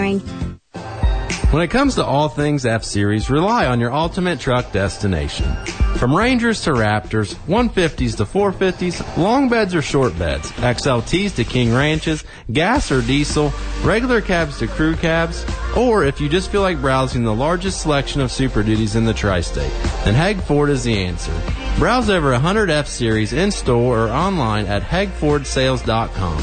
When 1.51 1.62
it 1.62 1.69
comes 1.69 1.97
to 1.97 2.05
all 2.05 2.29
things 2.29 2.65
F 2.65 2.85
Series, 2.85 3.29
rely 3.29 3.67
on 3.67 3.81
your 3.81 3.93
ultimate 3.93 4.39
truck 4.39 4.70
destination. 4.70 5.53
From 5.97 6.17
Rangers 6.17 6.62
to 6.62 6.70
Raptors, 6.70 7.35
150s 7.47 8.17
to 8.19 8.25
450s, 8.25 9.17
long 9.17 9.49
beds 9.49 9.75
or 9.75 9.83
short 9.83 10.17
beds, 10.17 10.51
XLTs 10.53 11.35
to 11.35 11.45
King 11.45 11.75
Ranches, 11.75 12.25
gas 12.53 12.93
or 12.93 13.03
diesel, 13.03 13.53
regular 13.83 14.20
cabs 14.20 14.61
to 14.61 14.69
crew 14.69 14.95
cabs, 14.95 15.45
Or 15.77 16.05
if 16.05 16.20
you 16.20 16.29
just 16.29 16.51
feel 16.51 16.62
like 16.62 16.81
browsing 16.81 17.25
the 17.25 17.35
largest 17.35 17.83
selection 17.83 18.20
of 18.20 18.31
Super 18.31 18.62
Duties 18.62 18.97
in 18.97 19.05
the 19.05 19.12
tri-state, 19.12 19.73
then 20.05 20.15
Heg 20.15 20.41
Ford 20.43 20.70
is 20.70 20.85
the 20.85 20.97
answer. 20.97 21.33
Browse 21.79 22.09
over 22.09 22.31
100 22.31 22.70
F-Series 22.70 23.33
in 23.33 23.51
store 23.51 24.07
or 24.07 24.11
online 24.11 24.67
at 24.67 24.83
hegfordsales.com. 24.83 26.39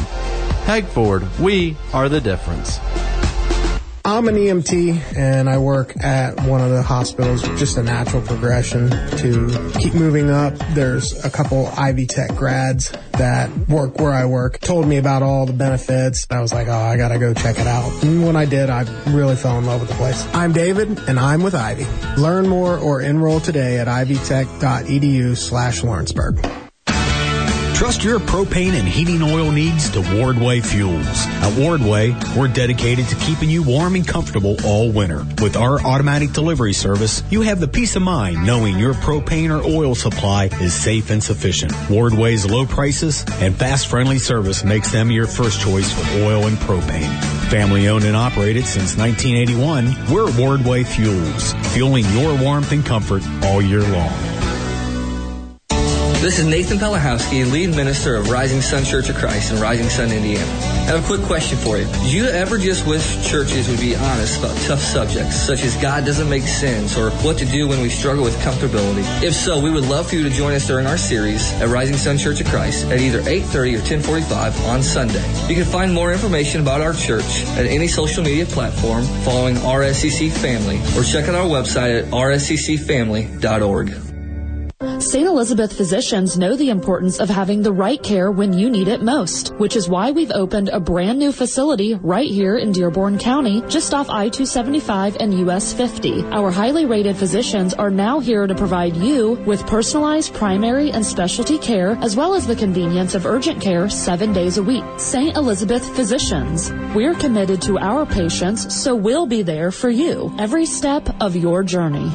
Heg 0.65 0.85
Ford, 0.85 1.25
we 1.39 1.77
are 1.93 2.09
the 2.09 2.21
difference. 2.21 2.79
I'm 4.07 4.29
an 4.29 4.35
EMT 4.35 5.17
and 5.17 5.49
I 5.49 5.57
work 5.57 6.01
at 6.01 6.39
one 6.45 6.61
of 6.61 6.69
the 6.69 6.81
hospitals. 6.81 7.41
Just 7.59 7.75
a 7.75 7.83
natural 7.83 8.21
progression 8.21 8.89
to 8.89 9.71
keep 9.79 9.95
moving 9.95 10.29
up. 10.29 10.53
There's 10.69 11.25
a 11.25 11.29
couple 11.29 11.67
Ivy 11.75 12.05
Tech 12.05 12.33
grads 12.33 12.93
that 13.17 13.49
work 13.67 13.99
where 13.99 14.13
I 14.13 14.23
work, 14.23 14.61
told 14.61 14.87
me 14.87 14.95
about 14.95 15.23
all 15.23 15.45
the 15.45 15.51
benefits. 15.51 16.25
I 16.29 16.39
was 16.39 16.53
like, 16.53 16.69
oh, 16.69 16.71
I 16.71 16.95
gotta 16.95 17.19
go 17.19 17.33
check 17.33 17.59
it 17.59 17.67
out. 17.67 18.01
And 18.01 18.25
when 18.25 18.37
I 18.37 18.45
did, 18.45 18.69
I 18.69 18.83
really 19.07 19.35
fell 19.35 19.59
in 19.59 19.65
love 19.65 19.81
with 19.81 19.89
the 19.89 19.95
place. 19.95 20.25
I'm 20.33 20.53
David 20.53 20.99
and 21.09 21.19
I'm 21.19 21.43
with 21.43 21.53
Ivy. 21.53 21.85
Learn 22.15 22.47
more 22.47 22.77
or 22.77 23.01
enroll 23.01 23.41
today 23.41 23.77
at 23.77 23.87
ivytech.edu 23.87 25.35
slash 25.35 25.83
Lawrenceburg. 25.83 26.66
Trust 27.77 28.03
your 28.03 28.19
propane 28.19 28.73
and 28.73 28.87
heating 28.87 29.21
oil 29.21 29.51
needs 29.51 29.91
to 29.91 29.99
Wardway 29.99 30.65
Fuels. 30.65 31.27
At 31.27 31.53
Wardway, 31.53 32.35
we're 32.35 32.47
dedicated 32.47 33.07
to 33.09 33.15
keeping 33.17 33.51
you 33.51 33.61
warm 33.61 33.93
and 33.93 34.05
comfortable 34.05 34.57
all 34.65 34.91
winter. 34.91 35.23
With 35.43 35.55
our 35.55 35.79
automatic 35.81 36.31
delivery 36.33 36.73
service, 36.73 37.21
you 37.29 37.41
have 37.41 37.59
the 37.59 37.67
peace 37.67 37.95
of 37.95 38.01
mind 38.01 38.43
knowing 38.43 38.79
your 38.79 38.95
propane 38.95 39.51
or 39.51 39.63
oil 39.63 39.93
supply 39.93 40.45
is 40.59 40.73
safe 40.73 41.11
and 41.11 41.23
sufficient. 41.23 41.71
Wardway's 41.87 42.47
low 42.49 42.65
prices 42.65 43.23
and 43.41 43.55
fast 43.55 43.85
friendly 43.85 44.17
service 44.17 44.63
makes 44.63 44.91
them 44.91 45.11
your 45.11 45.27
first 45.27 45.61
choice 45.61 45.91
for 45.91 46.23
oil 46.23 46.47
and 46.47 46.57
propane. 46.57 47.13
Family 47.51 47.87
owned 47.89 48.05
and 48.05 48.15
operated 48.15 48.65
since 48.65 48.97
1981, 48.97 49.85
we're 50.11 50.31
Wardway 50.31 50.83
Fuels, 50.83 51.53
fueling 51.75 52.05
your 52.05 52.35
warmth 52.41 52.71
and 52.71 52.83
comfort 52.83 53.21
all 53.43 53.61
year 53.61 53.83
long. 53.83 54.36
This 56.27 56.39
is 56.39 56.45
Nathan 56.45 56.77
Pellerhowski, 56.77 57.49
lead 57.49 57.73
minister 57.73 58.17
of 58.17 58.29
Rising 58.29 58.59
Sun 58.59 58.83
Church 58.83 59.07
of 59.07 59.15
Christ 59.15 59.53
in 59.53 59.61
Rising 59.61 59.87
Sun, 59.87 60.11
Indiana. 60.11 60.43
I 60.43 60.91
have 60.91 61.01
a 61.01 61.07
quick 61.07 61.21
question 61.21 61.57
for 61.57 61.77
you. 61.77 61.85
Do 61.85 62.09
you 62.09 62.25
ever 62.25 62.57
just 62.57 62.85
wish 62.85 63.25
churches 63.25 63.69
would 63.69 63.79
be 63.79 63.95
honest 63.95 64.37
about 64.37 64.53
tough 64.63 64.81
subjects, 64.81 65.37
such 65.37 65.63
as 65.63 65.77
God 65.77 66.03
doesn't 66.03 66.27
make 66.27 66.43
sense 66.43 66.97
or 66.97 67.11
what 67.23 67.37
to 67.37 67.45
do 67.45 67.69
when 67.69 67.79
we 67.79 67.87
struggle 67.87 68.25
with 68.25 68.37
comfortability? 68.39 69.05
If 69.23 69.35
so, 69.35 69.57
we 69.57 69.71
would 69.71 69.85
love 69.85 70.09
for 70.09 70.15
you 70.15 70.23
to 70.23 70.29
join 70.29 70.53
us 70.53 70.67
during 70.67 70.85
our 70.85 70.97
series 70.97 71.53
at 71.61 71.69
Rising 71.69 71.95
Sun 71.95 72.17
Church 72.17 72.41
of 72.41 72.47
Christ 72.47 72.87
at 72.87 72.99
either 72.99 73.21
8.30 73.21 73.75
or 73.75 73.79
1045 73.79 74.65
on 74.65 74.83
Sunday. 74.83 75.23
You 75.47 75.55
can 75.55 75.63
find 75.63 75.93
more 75.93 76.11
information 76.11 76.59
about 76.59 76.81
our 76.81 76.91
church 76.91 77.39
at 77.55 77.67
any 77.67 77.87
social 77.87 78.21
media 78.21 78.45
platform 78.47 79.05
following 79.23 79.55
RSCC 79.55 80.29
Family 80.29 80.81
or 80.97 81.05
check 81.05 81.29
out 81.29 81.35
our 81.35 81.45
website 81.45 82.03
at 82.03 82.11
rsccfamily.org. 82.11 84.06
St. 84.99 85.25
Elizabeth 85.25 85.73
physicians 85.75 86.37
know 86.37 86.55
the 86.55 86.69
importance 86.69 87.19
of 87.19 87.29
having 87.29 87.63
the 87.63 87.71
right 87.71 88.01
care 88.03 88.31
when 88.31 88.53
you 88.53 88.69
need 88.69 88.87
it 88.87 89.01
most, 89.01 89.49
which 89.55 89.75
is 89.75 89.89
why 89.89 90.11
we've 90.11 90.31
opened 90.31 90.69
a 90.69 90.79
brand 90.79 91.17
new 91.17 91.31
facility 91.31 91.95
right 91.95 92.29
here 92.29 92.57
in 92.57 92.71
Dearborn 92.71 93.17
County, 93.17 93.63
just 93.69 93.95
off 93.95 94.07
I-275 94.07 95.17
and 95.19 95.39
US 95.49 95.73
50. 95.73 96.25
Our 96.25 96.51
highly 96.51 96.85
rated 96.85 97.17
physicians 97.17 97.73
are 97.73 97.89
now 97.89 98.19
here 98.19 98.45
to 98.45 98.53
provide 98.53 98.95
you 98.95 99.31
with 99.47 99.65
personalized 99.65 100.35
primary 100.35 100.91
and 100.91 101.03
specialty 101.03 101.57
care, 101.57 101.97
as 102.03 102.15
well 102.15 102.35
as 102.35 102.45
the 102.45 102.55
convenience 102.55 103.15
of 103.15 103.25
urgent 103.25 103.59
care 103.59 103.89
seven 103.89 104.31
days 104.31 104.59
a 104.59 104.63
week. 104.63 104.83
St. 104.97 105.35
Elizabeth 105.35 105.87
physicians. 105.95 106.71
We're 106.93 107.15
committed 107.15 107.63
to 107.63 107.79
our 107.79 108.05
patients, 108.05 108.75
so 108.75 108.95
we'll 108.95 109.25
be 109.25 109.41
there 109.41 109.71
for 109.71 109.89
you 109.89 110.31
every 110.37 110.67
step 110.67 111.09
of 111.19 111.35
your 111.35 111.63
journey. 111.63 112.11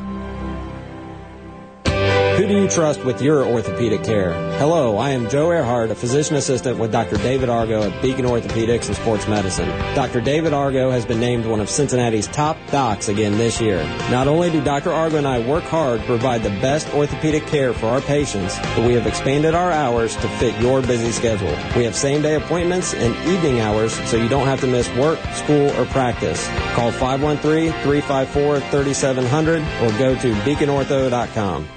Who 2.42 2.48
do 2.48 2.60
you 2.60 2.68
trust 2.68 3.04
with 3.04 3.22
your 3.22 3.44
orthopedic 3.44 4.02
care? 4.02 4.32
Hello, 4.58 4.96
I 4.96 5.10
am 5.10 5.30
Joe 5.30 5.52
Earhart, 5.52 5.92
a 5.92 5.94
physician 5.94 6.34
assistant 6.34 6.76
with 6.76 6.90
Dr. 6.90 7.16
David 7.18 7.48
Argo 7.48 7.88
at 7.88 8.02
Beacon 8.02 8.24
Orthopedics 8.24 8.88
and 8.88 8.96
Sports 8.96 9.28
Medicine. 9.28 9.68
Dr. 9.94 10.20
David 10.20 10.52
Argo 10.52 10.90
has 10.90 11.06
been 11.06 11.20
named 11.20 11.46
one 11.46 11.60
of 11.60 11.70
Cincinnati's 11.70 12.26
top 12.26 12.56
docs 12.72 13.08
again 13.08 13.38
this 13.38 13.60
year. 13.60 13.84
Not 14.10 14.26
only 14.26 14.50
do 14.50 14.60
Dr. 14.60 14.92
Argo 14.92 15.18
and 15.18 15.28
I 15.28 15.38
work 15.38 15.62
hard 15.62 16.00
to 16.00 16.06
provide 16.06 16.42
the 16.42 16.50
best 16.50 16.92
orthopedic 16.94 17.46
care 17.46 17.72
for 17.72 17.86
our 17.86 18.00
patients, 18.00 18.58
but 18.74 18.84
we 18.84 18.94
have 18.94 19.06
expanded 19.06 19.54
our 19.54 19.70
hours 19.70 20.16
to 20.16 20.28
fit 20.40 20.60
your 20.60 20.82
busy 20.82 21.12
schedule. 21.12 21.56
We 21.76 21.84
have 21.84 21.94
same 21.94 22.22
day 22.22 22.34
appointments 22.34 22.92
and 22.92 23.14
evening 23.28 23.60
hours 23.60 23.94
so 24.10 24.16
you 24.16 24.28
don't 24.28 24.48
have 24.48 24.60
to 24.62 24.66
miss 24.66 24.88
work, 24.96 25.20
school, 25.34 25.70
or 25.80 25.84
practice. 25.86 26.44
Call 26.74 26.90
513-354-3700 26.90 29.62
or 29.80 29.96
go 29.96 30.16
to 30.16 30.34
beaconortho.com. 30.42 31.68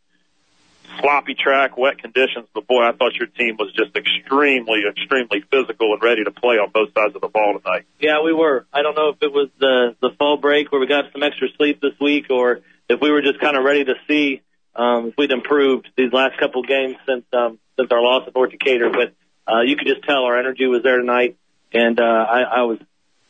Sloppy 0.99 1.35
track, 1.35 1.77
wet 1.77 1.99
conditions, 1.99 2.47
but 2.53 2.65
boy, 2.67 2.81
I 2.81 2.91
thought 2.91 3.13
your 3.13 3.27
team 3.27 3.57
was 3.57 3.71
just 3.73 3.95
extremely, 3.95 4.81
extremely 4.89 5.41
physical 5.51 5.93
and 5.93 6.01
ready 6.01 6.23
to 6.23 6.31
play 6.31 6.55
on 6.55 6.71
both 6.71 6.93
sides 6.93 7.15
of 7.15 7.21
the 7.21 7.27
ball 7.27 7.59
tonight. 7.59 7.85
Yeah, 7.99 8.23
we 8.23 8.33
were. 8.33 8.65
I 8.73 8.81
don't 8.81 8.95
know 8.95 9.09
if 9.09 9.21
it 9.21 9.31
was 9.31 9.49
the 9.59 9.95
the 10.01 10.09
fall 10.17 10.37
break 10.37 10.71
where 10.71 10.81
we 10.81 10.87
got 10.87 11.05
some 11.13 11.21
extra 11.21 11.47
sleep 11.57 11.79
this 11.79 11.93
week, 12.01 12.31
or 12.31 12.61
if 12.89 12.99
we 12.99 13.11
were 13.11 13.21
just 13.21 13.39
kind 13.39 13.55
of 13.55 13.63
ready 13.63 13.85
to 13.85 13.93
see 14.07 14.41
um, 14.75 15.09
if 15.09 15.13
we'd 15.17 15.31
improved 15.31 15.87
these 15.95 16.11
last 16.11 16.39
couple 16.39 16.63
games 16.63 16.95
since 17.07 17.23
um, 17.33 17.59
since 17.77 17.91
our 17.91 18.01
loss 18.01 18.27
at 18.27 18.33
North 18.33 18.51
Decatur. 18.51 18.89
But 18.89 19.13
uh, 19.51 19.61
you 19.61 19.75
could 19.75 19.87
just 19.87 20.03
tell 20.03 20.23
our 20.23 20.39
energy 20.39 20.65
was 20.65 20.81
there 20.83 20.97
tonight, 20.97 21.37
and 21.71 21.99
uh, 21.99 22.03
I, 22.03 22.41
I 22.41 22.61
was 22.63 22.79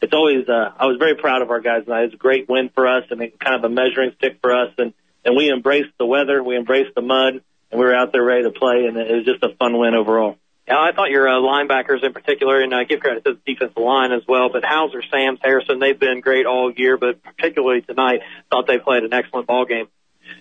it's 0.01 0.13
always 0.13 0.47
uh, 0.47 0.71
I 0.77 0.85
was 0.85 0.97
very 0.97 1.15
proud 1.15 1.41
of 1.41 1.49
our 1.51 1.59
guys 1.59 1.83
tonight. 1.85 2.05
It's 2.05 2.13
a 2.13 2.17
great 2.17 2.47
win 2.49 2.69
for 2.73 2.87
us 2.87 3.03
and 3.09 3.19
kind 3.39 3.55
of 3.55 3.63
a 3.63 3.73
measuring 3.73 4.11
stick 4.17 4.39
for 4.41 4.53
us. 4.53 4.73
And 4.77 4.93
and 5.25 5.35
we 5.35 5.51
embraced 5.51 5.89
the 5.97 6.05
weather, 6.05 6.41
we 6.41 6.55
embraced 6.55 6.95
the 6.95 7.01
mud, 7.01 7.41
and 7.71 7.79
we 7.79 7.85
were 7.85 7.95
out 7.95 8.11
there 8.11 8.23
ready 8.23 8.43
to 8.43 8.51
play. 8.51 8.85
And 8.85 8.97
it 8.97 9.13
was 9.13 9.25
just 9.25 9.43
a 9.43 9.55
fun 9.55 9.77
win 9.77 9.95
overall. 9.95 10.37
Yeah, 10.69 10.77
I 10.77 10.91
thought 10.91 11.09
your 11.09 11.27
uh, 11.27 11.41
linebackers 11.41 12.03
in 12.03 12.13
particular, 12.13 12.61
and 12.61 12.75
I 12.75 12.83
give 12.83 12.99
credit 12.99 13.25
to 13.25 13.33
the 13.33 13.39
defensive 13.53 13.75
line 13.75 14.11
as 14.11 14.21
well, 14.27 14.49
but 14.53 14.63
Hauser, 14.63 15.01
Sams, 15.11 15.39
Harrison, 15.41 15.79
they've 15.79 15.99
been 15.99 16.21
great 16.21 16.45
all 16.45 16.71
year, 16.71 16.95
but 16.95 17.23
particularly 17.23 17.81
tonight, 17.81 18.19
thought 18.51 18.67
they 18.67 18.77
played 18.77 19.03
an 19.03 19.11
excellent 19.11 19.47
ball 19.47 19.65
game. 19.65 19.87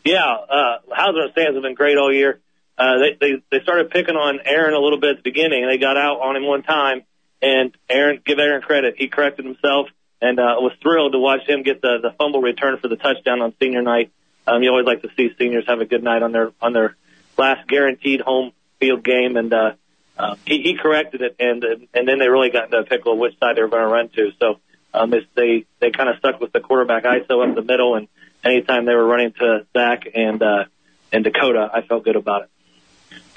Yeah, 0.05 0.21
uh, 0.21 0.79
Hauser 0.91 1.23
and 1.23 1.33
Sams 1.35 1.55
have 1.55 1.63
been 1.63 1.75
great 1.75 1.97
all 1.97 2.13
year. 2.13 2.41
Uh, 2.77 2.99
they, 2.99 3.17
they, 3.19 3.43
they 3.51 3.63
started 3.63 3.91
picking 3.91 4.17
on 4.17 4.41
Aaron 4.45 4.75
a 4.75 4.79
little 4.79 5.01
bit 5.01 5.11
at 5.13 5.17
the 5.17 5.23
beginning, 5.23 5.65
and 5.65 5.73
they 5.73 5.79
got 5.79 5.97
out 5.97 6.21
on 6.21 6.37
him 6.37 6.47
one 6.47 6.63
time, 6.63 7.05
and 7.41 7.77
Aaron, 7.89 8.21
give 8.25 8.39
Aaron 8.39 8.63
credit. 8.63 8.95
He 8.99 9.09
corrected 9.09 9.45
himself 9.45 9.89
and 10.21 10.39
uh, 10.39 10.57
was 10.59 10.73
thrilled 10.83 11.13
to 11.13 11.19
watch 11.19 11.49
him 11.49 11.63
get 11.63 11.81
the, 11.81 11.99
the 12.03 12.11
fumble 12.19 12.41
return 12.41 12.79
for 12.79 12.89
the 12.89 12.97
touchdown 12.97 13.41
on 13.41 13.55
senior 13.61 13.83
night. 13.83 14.11
Um, 14.47 14.63
you 14.63 14.71
always 14.71 14.87
like 14.87 15.03
to 15.03 15.11
see 15.17 15.31
seniors 15.39 15.65
have 15.67 15.81
a 15.81 15.85
good 15.85 16.03
night 16.03 16.23
on 16.23 16.33
their 16.33 16.53
on 16.61 16.73
their 16.73 16.97
last 17.37 17.69
guaranteed 17.69 18.21
home 18.21 18.53
field 18.81 19.05
game, 19.05 19.37
and 19.37 19.53
uh, 19.53 19.73
uh, 20.17 20.37
he, 20.47 20.63
he 20.63 20.79
corrected 20.81 21.21
it, 21.21 21.37
and 21.39 21.63
and 21.93 22.09
then 22.09 22.19
they 22.19 22.29
really 22.29 22.51
got 22.51 22.65
into 22.65 22.79
a 22.79 22.85
pickle 22.85 23.13
of 23.13 23.19
which 23.19 23.39
side 23.39 23.57
they 23.57 23.63
were 23.63 23.69
going 23.69 23.83
to 23.83 23.89
run 23.89 24.09
to. 24.09 24.31
So 24.41 24.61
um, 24.95 25.13
it's, 25.13 25.27
they 25.35 25.67
they 25.81 25.91
kind 25.91 26.09
of 26.09 26.17
stuck 26.19 26.41
with 26.41 26.53
the 26.53 26.61
quarterback 26.61 27.05
ISO 27.05 27.47
up 27.47 27.55
the 27.55 27.63
middle, 27.63 27.95
and 27.95 28.09
anytime 28.43 28.87
they 28.87 28.95
were 28.95 29.07
running 29.07 29.33
to 29.33 29.67
Zach 29.77 30.05
and 30.15 30.43
uh, 30.43 30.65
and 31.13 31.25
Dakota, 31.25 31.71
I 31.73 31.83
felt 31.83 32.05
good 32.05 32.17
about 32.17 32.43
it. 32.43 32.51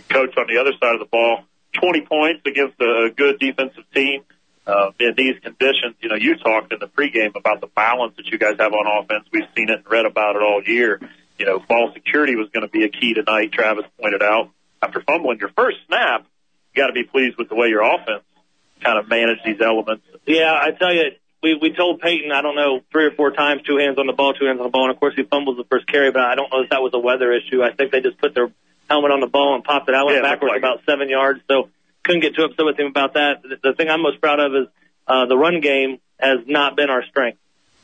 Coach, 0.10 0.36
on 0.38 0.48
the 0.48 0.60
other 0.60 0.72
side 0.80 0.94
of 0.94 1.00
the 1.00 1.06
ball, 1.06 1.44
20 1.74 2.02
points 2.02 2.42
against 2.46 2.80
a 2.82 3.10
good 3.16 3.40
defensive 3.40 3.84
team. 3.94 4.24
Uh, 4.68 4.92
in 5.00 5.16
these 5.18 5.40
conditions, 5.42 5.96
you 6.02 6.10
know, 6.10 6.16
you 6.16 6.38
talked 6.38 6.72
in 6.72 6.78
the 6.80 6.88
pregame 6.88 7.36
about 7.36 7.62
the 7.62 7.68
balance 7.68 8.14
that 8.18 8.28
you 8.28 8.38
guys 8.38 8.58
have 8.60 8.72
on 8.72 8.86
offense. 8.86 9.26
We've 9.34 9.50
seen 9.56 9.70
it 9.70 9.80
and 9.80 9.90
read 9.90 10.06
about 10.06 10.36
it 10.36 10.44
all 10.44 10.62
year. 10.64 11.00
You 11.40 11.46
know, 11.48 11.60
ball 11.68 11.92
security 11.96 12.36
was 12.36 12.48
going 12.54 12.62
to 12.62 12.72
be 12.72 12.84
a 12.84 12.90
key 12.90 13.16
tonight. 13.16 13.52
Travis 13.52 13.86
pointed 14.00 14.22
out 14.22 14.52
after 14.82 15.02
fumbling 15.02 15.40
your 15.40 15.50
first 15.50 15.78
snap, 15.88 16.28
you 16.74 16.84
got 16.84 16.88
to 16.88 16.94
be 16.94 17.04
pleased 17.04 17.38
with 17.38 17.50
the 17.50 17.56
way 17.56 17.68
your 17.68 17.82
offense 17.82 18.24
kind 18.84 18.98
of 18.98 19.10
managed 19.10 19.42
these 19.46 19.62
elements. 19.62 20.04
Yeah, 20.26 20.54
I 20.54 20.72
tell 20.72 20.94
you, 20.94 21.12
we 21.44 21.58
we 21.60 21.74
told 21.74 22.02
Peyton, 22.02 22.32
I 22.32 22.42
don't 22.42 22.56
know, 22.56 22.82
three 22.92 23.06
or 23.06 23.12
four 23.12 23.32
times, 23.32 23.64
two 23.64 23.78
hands 23.78 23.98
on 23.98 24.08
the 24.08 24.14
ball, 24.14 24.34
two 24.34 24.46
hands 24.46 24.60
on 24.60 24.66
the 24.66 24.72
ball, 24.72 24.84
and 24.84 24.94
of 24.94 25.00
course 25.00 25.14
he 25.16 25.24
fumbles 25.24 25.58
the 25.58 25.66
first 25.66 25.88
carry, 25.88 26.12
but 26.12 26.22
I 26.22 26.36
don't 26.36 26.52
know 26.52 26.62
if 26.62 26.70
that 26.70 26.82
was 26.82 26.92
a 26.94 27.00
weather 27.00 27.32
issue. 27.32 27.64
I 27.64 27.74
think 27.74 27.92
they 27.92 28.02
just 28.02 28.18
put 28.18 28.34
their 28.34 28.52
helmet 28.92 29.12
on 29.12 29.22
the 29.22 29.28
ball 29.28 29.56
and 29.56 29.64
popped 29.64 29.88
it 29.88 29.96
out, 29.96 30.06
went 30.06 30.18
Yeah, 30.18 30.30
backwards 30.30 30.52
like 30.52 30.60
about 30.60 30.80
seven 30.86 31.08
yards. 31.10 31.40
So 31.48 31.70
couldn't 32.04 32.22
get 32.22 32.36
too 32.36 32.44
upset 32.44 32.66
with 32.66 32.78
him 32.78 32.88
about 32.88 33.14
that. 33.14 33.42
The, 33.42 33.58
the 33.64 33.74
thing 33.74 33.90
I'm 33.90 34.02
most 34.02 34.20
proud 34.20 34.40
of 34.40 34.52
is 34.54 34.68
uh, 35.08 35.26
the 35.26 35.38
run 35.38 35.62
game 35.62 36.00
has 36.20 36.40
not 36.46 36.76
been 36.76 36.90
our 36.90 37.04
strength, 37.06 37.40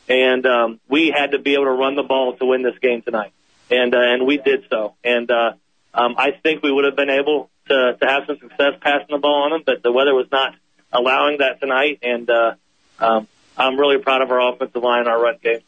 and 0.09 0.45
um, 0.45 0.79
we 0.87 1.13
had 1.15 1.31
to 1.31 1.39
be 1.39 1.53
able 1.53 1.65
to 1.65 1.71
run 1.71 1.95
the 1.95 2.03
ball 2.03 2.35
to 2.37 2.45
win 2.45 2.61
this 2.61 2.77
game 2.79 3.01
tonight, 3.01 3.31
and 3.71 3.95
uh, 3.95 3.99
and 3.99 4.27
we 4.27 4.37
did 4.37 4.65
so. 4.69 4.95
And 5.03 5.29
uh, 5.31 5.53
um, 5.93 6.15
I 6.17 6.31
think 6.31 6.61
we 6.61 6.71
would 6.71 6.85
have 6.85 6.95
been 6.95 7.09
able 7.09 7.49
to 7.69 7.97
to 7.99 8.05
have 8.05 8.23
some 8.27 8.37
success 8.39 8.73
passing 8.81 9.07
the 9.09 9.17
ball 9.17 9.43
on 9.45 9.51
them, 9.51 9.63
but 9.65 9.81
the 9.83 9.91
weather 9.91 10.13
was 10.13 10.27
not 10.31 10.55
allowing 10.91 11.39
that 11.39 11.59
tonight, 11.59 11.99
and 12.01 12.29
uh, 12.29 12.53
um, 12.99 13.27
I'm 13.57 13.79
really 13.79 13.97
proud 13.97 14.21
of 14.21 14.31
our 14.31 14.53
offensive 14.53 14.81
line, 14.83 15.07
our 15.07 15.21
run 15.21 15.37
game 15.41 15.61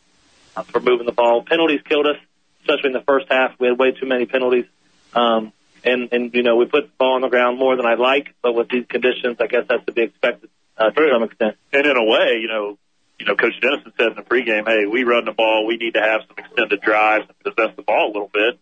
uh, 0.56 0.64
for 0.64 0.80
moving 0.80 1.06
the 1.06 1.11
ball. 1.11 1.43
Penalties 1.43 1.82
killed 1.88 2.06
us, 2.08 2.18
especially 2.61 2.88
in 2.88 2.93
the 2.93 3.06
first 3.08 3.27
half. 3.30 3.59
We 3.59 3.68
had 3.68 3.77
way 3.77 3.92
too 3.92 4.06
many 4.06 4.26
penalties. 4.26 4.66
Um, 5.14 5.54
and, 5.84 6.10
and, 6.12 6.34
you 6.34 6.44
know, 6.44 6.58
we 6.58 6.66
put 6.66 6.84
the 6.84 6.92
ball 6.98 7.16
on 7.16 7.22
the 7.22 7.30
ground 7.30 7.58
more 7.58 7.76
than 7.76 7.86
I'd 7.86 8.00
like, 8.00 8.36
but 8.42 8.54
with 8.54 8.70
these 8.70 8.86
conditions, 8.88 9.38
I 9.40 9.48
guess 9.48 9.66
that's 9.68 9.86
to 9.86 9.92
be 9.92 10.04
expected, 10.04 10.50
uh, 10.78 10.90
to 10.92 11.10
some 11.12 11.24
extent. 11.24 11.56
And 11.72 11.86
in 11.86 11.98
a 11.98 12.04
way, 12.04 12.40
you 12.42 12.48
know, 12.48 12.78
you 13.20 13.26
know, 13.26 13.36
Coach 13.36 13.60
Dennison 13.62 13.92
said 13.98 14.08
in 14.08 14.16
the 14.16 14.22
pregame, 14.22 14.66
hey, 14.66 14.86
we 14.86 15.04
run 15.04 15.26
the 15.26 15.34
ball. 15.34 15.66
We 15.68 15.78
need 15.78 15.96
to 15.96 16.02
have 16.02 16.22
some 16.28 16.38
extended 16.38 16.82
drives 16.82 17.26
and 17.28 17.40
possess 17.40 17.76
the 17.76 17.82
ball 17.82 18.08
a 18.08 18.14
little 18.14 18.32
bit. 18.34 18.60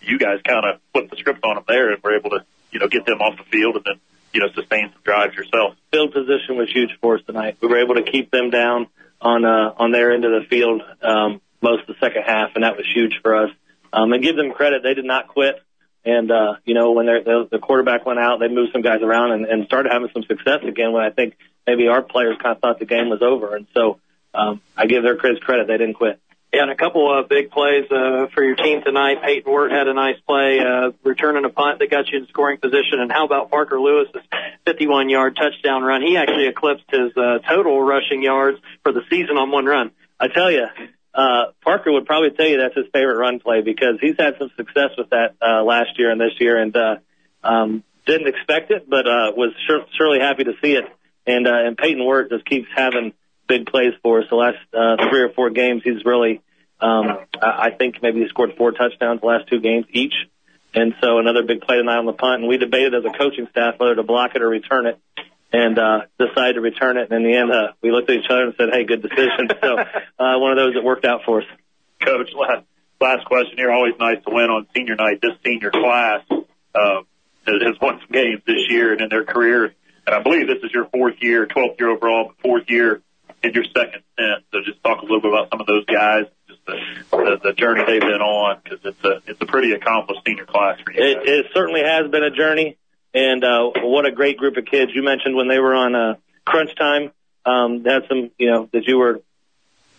You 0.00 0.18
guys 0.18 0.40
kind 0.46 0.64
of 0.66 0.80
put 0.92 1.10
the 1.10 1.16
script 1.16 1.42
on 1.42 1.56
them 1.56 1.64
there 1.66 1.90
and 1.90 2.02
were 2.02 2.16
able 2.16 2.30
to, 2.30 2.44
you 2.70 2.80
know, 2.80 2.88
get 2.88 3.06
them 3.06 3.20
off 3.20 3.38
the 3.38 3.44
field 3.44 3.76
and 3.76 3.84
then, 3.84 4.00
you 4.32 4.40
know, 4.40 4.48
sustain 4.54 4.90
some 4.92 5.00
drives 5.04 5.34
yourself. 5.34 5.76
Field 5.90 6.12
position 6.12 6.58
was 6.58 6.70
huge 6.70 6.90
for 7.00 7.16
us 7.16 7.22
tonight. 7.26 7.56
We 7.62 7.68
were 7.68 7.78
able 7.78 7.94
to 7.94 8.02
keep 8.02 8.30
them 8.30 8.50
down 8.50 8.88
on, 9.22 9.46
uh, 9.46 9.72
on 9.78 9.92
their 9.92 10.12
end 10.12 10.26
of 10.26 10.32
the 10.32 10.46
field, 10.48 10.82
um, 11.00 11.40
most 11.62 11.82
of 11.82 11.86
the 11.86 11.96
second 11.98 12.24
half, 12.26 12.50
and 12.54 12.64
that 12.64 12.76
was 12.76 12.84
huge 12.94 13.20
for 13.22 13.34
us. 13.44 13.50
Um, 13.90 14.12
and 14.12 14.22
give 14.22 14.36
them 14.36 14.52
credit. 14.52 14.82
They 14.82 14.92
did 14.92 15.06
not 15.06 15.28
quit. 15.28 15.62
And, 16.04 16.30
uh, 16.30 16.54
you 16.64 16.74
know, 16.74 16.92
when 16.92 17.06
the, 17.06 17.48
the 17.50 17.58
quarterback 17.58 18.04
went 18.04 18.18
out, 18.18 18.38
they 18.38 18.48
moved 18.48 18.72
some 18.72 18.82
guys 18.82 19.00
around 19.02 19.32
and, 19.32 19.46
and 19.46 19.66
started 19.66 19.90
having 19.90 20.10
some 20.12 20.22
success 20.24 20.60
again 20.62 20.92
when 20.92 21.02
I 21.02 21.10
think 21.10 21.36
maybe 21.66 21.88
our 21.88 22.02
players 22.02 22.36
kind 22.42 22.54
of 22.54 22.60
thought 22.60 22.78
the 22.78 22.84
game 22.84 23.08
was 23.08 23.22
over. 23.22 23.56
And 23.56 23.66
so, 23.74 23.98
um, 24.34 24.60
I 24.76 24.86
give 24.86 25.02
their 25.02 25.16
kids 25.16 25.38
credit. 25.40 25.68
They 25.68 25.78
didn't 25.78 25.94
quit. 25.94 26.20
Yeah, 26.52 26.62
and 26.62 26.70
a 26.70 26.76
couple 26.76 27.12
of 27.12 27.28
big 27.28 27.50
plays 27.50 27.90
uh, 27.90 28.26
for 28.32 28.44
your 28.44 28.54
team 28.54 28.82
tonight. 28.84 29.22
Peyton 29.24 29.52
Wirt 29.52 29.72
had 29.72 29.88
a 29.88 29.94
nice 29.94 30.20
play, 30.24 30.60
uh, 30.60 30.92
returning 31.02 31.44
a 31.44 31.48
punt 31.48 31.80
that 31.80 31.90
got 31.90 32.08
you 32.08 32.20
in 32.20 32.28
scoring 32.28 32.58
position. 32.58 33.00
And 33.00 33.10
how 33.10 33.24
about 33.24 33.50
Parker 33.50 33.80
Lewis's 33.80 34.22
51-yard 34.64 35.36
touchdown 35.36 35.82
run? 35.82 36.02
He 36.02 36.16
actually 36.16 36.46
eclipsed 36.46 36.84
his 36.90 37.10
uh, 37.16 37.38
total 37.48 37.82
rushing 37.82 38.22
yards 38.22 38.58
for 38.84 38.92
the 38.92 39.00
season 39.10 39.36
on 39.36 39.50
one 39.50 39.66
run. 39.66 39.90
I 40.20 40.28
tell 40.28 40.48
you, 40.48 40.66
uh, 41.14 41.52
Parker 41.62 41.92
would 41.92 42.06
probably 42.06 42.30
tell 42.30 42.46
you 42.46 42.58
that's 42.58 42.74
his 42.74 42.86
favorite 42.92 43.16
run 43.16 43.38
play 43.38 43.62
because 43.62 43.98
he's 44.00 44.16
had 44.18 44.34
some 44.38 44.50
success 44.56 44.90
with 44.98 45.10
that 45.10 45.36
uh, 45.40 45.62
last 45.62 45.98
year 45.98 46.10
and 46.10 46.20
this 46.20 46.32
year, 46.40 46.60
and 46.60 46.76
uh, 46.76 46.96
um, 47.44 47.84
didn't 48.06 48.26
expect 48.26 48.70
it, 48.70 48.88
but 48.88 49.06
uh, 49.06 49.32
was 49.36 49.52
sure, 49.66 49.86
surely 49.96 50.18
happy 50.18 50.44
to 50.44 50.52
see 50.62 50.72
it. 50.72 50.84
And 51.26 51.46
uh, 51.46 51.54
and 51.54 51.76
Peyton 51.78 52.04
Wirt 52.04 52.30
just 52.30 52.44
keeps 52.44 52.66
having 52.74 53.12
big 53.46 53.66
plays 53.66 53.92
for 54.02 54.20
us. 54.20 54.26
The 54.28 54.36
last 54.36 54.58
uh, 54.72 55.08
three 55.08 55.20
or 55.20 55.30
four 55.30 55.50
games, 55.50 55.82
he's 55.84 56.04
really, 56.04 56.42
um, 56.80 57.18
I 57.40 57.70
think 57.70 58.02
maybe 58.02 58.20
he 58.20 58.28
scored 58.28 58.54
four 58.58 58.72
touchdowns 58.72 59.20
the 59.20 59.26
last 59.26 59.48
two 59.48 59.60
games 59.60 59.86
each. 59.92 60.14
And 60.74 60.94
so 61.00 61.18
another 61.18 61.44
big 61.44 61.60
play 61.60 61.76
tonight 61.76 61.98
on 61.98 62.06
the 62.06 62.12
punt, 62.12 62.40
and 62.40 62.48
we 62.48 62.58
debated 62.58 62.94
as 62.94 63.04
a 63.04 63.16
coaching 63.16 63.46
staff 63.50 63.74
whether 63.78 63.94
to 63.94 64.02
block 64.02 64.32
it 64.34 64.42
or 64.42 64.48
return 64.48 64.86
it 64.86 64.98
and 65.54 65.78
uh, 65.78 66.00
decided 66.18 66.54
to 66.54 66.60
return 66.60 66.96
it. 66.96 67.10
And 67.10 67.24
in 67.24 67.30
the 67.30 67.38
end, 67.38 67.52
uh, 67.52 67.72
we 67.80 67.92
looked 67.92 68.10
at 68.10 68.16
each 68.16 68.26
other 68.28 68.46
and 68.46 68.54
said, 68.58 68.70
"Hey, 68.72 68.84
good 68.84 69.02
decision." 69.02 69.48
so 69.62 69.78
uh, 70.18 70.38
one 70.38 70.50
of 70.50 70.58
those 70.58 70.74
that 70.74 70.82
worked 70.82 71.04
out 71.04 71.20
for 71.24 71.42
us. 71.42 71.46
Coach, 72.04 72.30
last, 72.34 72.66
last 73.00 73.24
question 73.26 73.56
here. 73.56 73.70
Always 73.70 73.94
nice 73.98 74.18
to 74.26 74.34
win 74.34 74.50
on 74.50 74.66
senior 74.74 74.96
night. 74.96 75.20
This 75.22 75.38
senior 75.44 75.70
class 75.70 76.22
uh, 76.74 77.02
has 77.46 77.80
won 77.80 78.00
some 78.00 78.10
games 78.10 78.42
this 78.46 78.68
year 78.68 78.92
and 78.92 79.00
in 79.00 79.08
their 79.08 79.24
career. 79.24 79.74
And 80.06 80.14
I 80.14 80.22
believe 80.22 80.48
this 80.48 80.62
is 80.62 80.72
your 80.72 80.86
fourth 80.86 81.14
year, 81.20 81.46
12th 81.46 81.78
year 81.78 81.88
overall, 81.90 82.26
but 82.26 82.40
fourth 82.42 82.68
year 82.68 83.00
in 83.42 83.52
your 83.52 83.64
second 83.64 84.02
stint. 84.12 84.44
So 84.52 84.58
just 84.66 84.82
talk 84.82 85.00
a 85.00 85.02
little 85.02 85.20
bit 85.20 85.32
about 85.32 85.50
some 85.50 85.60
of 85.60 85.66
those 85.66 85.86
guys, 85.86 86.24
just 86.48 86.60
the, 86.66 86.76
the, 87.10 87.40
the 87.42 87.52
journey 87.52 87.84
they've 87.86 88.00
been 88.00 88.20
on, 88.20 88.60
because 88.62 88.80
it's 88.84 89.04
a 89.04 89.22
it's 89.30 89.40
a 89.40 89.46
pretty 89.46 89.72
accomplished 89.72 90.20
senior 90.26 90.44
class 90.44 90.78
for 90.84 90.92
you. 90.92 91.00
It, 91.00 91.28
it 91.28 91.46
certainly 91.54 91.82
has 91.82 92.10
been 92.10 92.24
a 92.24 92.30
journey, 92.30 92.76
and 93.14 93.44
uh, 93.44 93.70
what 93.82 94.06
a 94.06 94.12
great 94.12 94.36
group 94.36 94.56
of 94.56 94.66
kids. 94.66 94.90
You 94.94 95.02
mentioned 95.02 95.36
when 95.36 95.48
they 95.48 95.58
were 95.58 95.74
on 95.74 95.94
uh, 95.94 96.14
crunch 96.44 96.74
time, 96.76 97.12
um, 97.46 97.82
they 97.82 97.90
had 97.90 98.02
some, 98.08 98.30
you 98.38 98.50
know, 98.50 98.68
that 98.72 98.86
you 98.86 98.98
were 98.98 99.20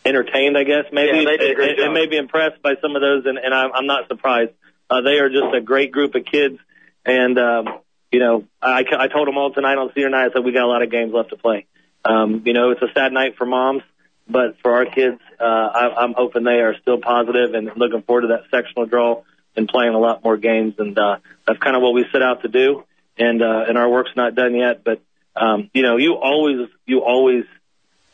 entertained, 0.04 0.58
I 0.58 0.64
guess, 0.64 0.86
maybe, 0.92 1.20
Yeah, 1.20 1.26
they 1.26 1.38
did 1.38 1.52
a 1.52 1.56
great 1.56 1.70
and, 1.72 1.80
and 1.80 1.94
maybe 1.94 2.18
impressed 2.18 2.62
by 2.62 2.76
some 2.82 2.96
of 2.96 3.02
those, 3.02 3.26
and, 3.26 3.38
and 3.38 3.54
I'm, 3.54 3.72
I'm 3.74 3.88
not 3.88 4.08
surprised. 4.08 4.52
Uh, 4.90 5.02
they 5.02 5.18
are 5.20 5.30
just 5.30 5.54
a 5.56 5.62
great 5.62 5.92
group 5.92 6.14
of 6.14 6.26
kids, 6.26 6.60
and 7.06 7.40
um, 7.40 7.80
you 8.12 8.20
know, 8.20 8.46
I, 8.62 8.84
I 8.98 9.08
told 9.08 9.28
them 9.28 9.38
all 9.38 9.52
tonight 9.52 9.78
on 9.78 9.92
senior 9.96 10.10
night. 10.10 10.30
I 10.30 10.34
said 10.34 10.46
we 10.46 10.52
got 10.52 10.64
a 10.64 10.68
lot 10.68 10.84
of 10.84 10.92
games 10.92 11.12
left 11.14 11.30
to 11.30 11.38
play. 11.38 11.66
Um, 12.04 12.44
you 12.46 12.54
know, 12.54 12.72
it's 12.72 12.82
a 12.82 12.94
sad 12.94 13.12
night 13.12 13.36
for 13.38 13.46
moms, 13.46 13.82
but 14.30 14.58
for 14.62 14.74
our 14.76 14.86
kids, 14.86 15.20
uh, 15.40 15.44
I, 15.44 16.04
I'm 16.04 16.14
hoping 16.14 16.44
they 16.44 16.62
are 16.62 16.76
still 16.82 17.00
positive 17.00 17.56
and 17.56 17.72
looking 17.76 18.04
forward 18.04 18.22
to 18.22 18.28
that 18.28 18.44
sectional 18.52 18.86
draw 18.86 19.24
and 19.56 19.68
playing 19.68 19.96
a 19.96 20.00
lot 20.00 20.24
more 20.24 20.38
games. 20.38 20.76
And 20.78 20.98
uh, 20.98 21.18
that's 21.48 21.60
kind 21.60 21.76
of 21.76 21.82
what 21.82 21.94
we 21.94 22.06
set 22.12 22.22
out 22.22 22.44
to 22.44 22.48
do. 22.48 22.84
And 23.18 23.42
uh, 23.42 23.66
and 23.68 23.78
our 23.78 23.90
work's 23.90 24.12
not 24.16 24.36
done 24.36 24.56
yet, 24.56 24.84
but 24.84 25.02
um, 25.36 25.70
you 25.74 25.84
know, 25.84 25.98
you 25.98 26.16
always 26.16 26.68
you 26.86 27.00
always 27.00 27.46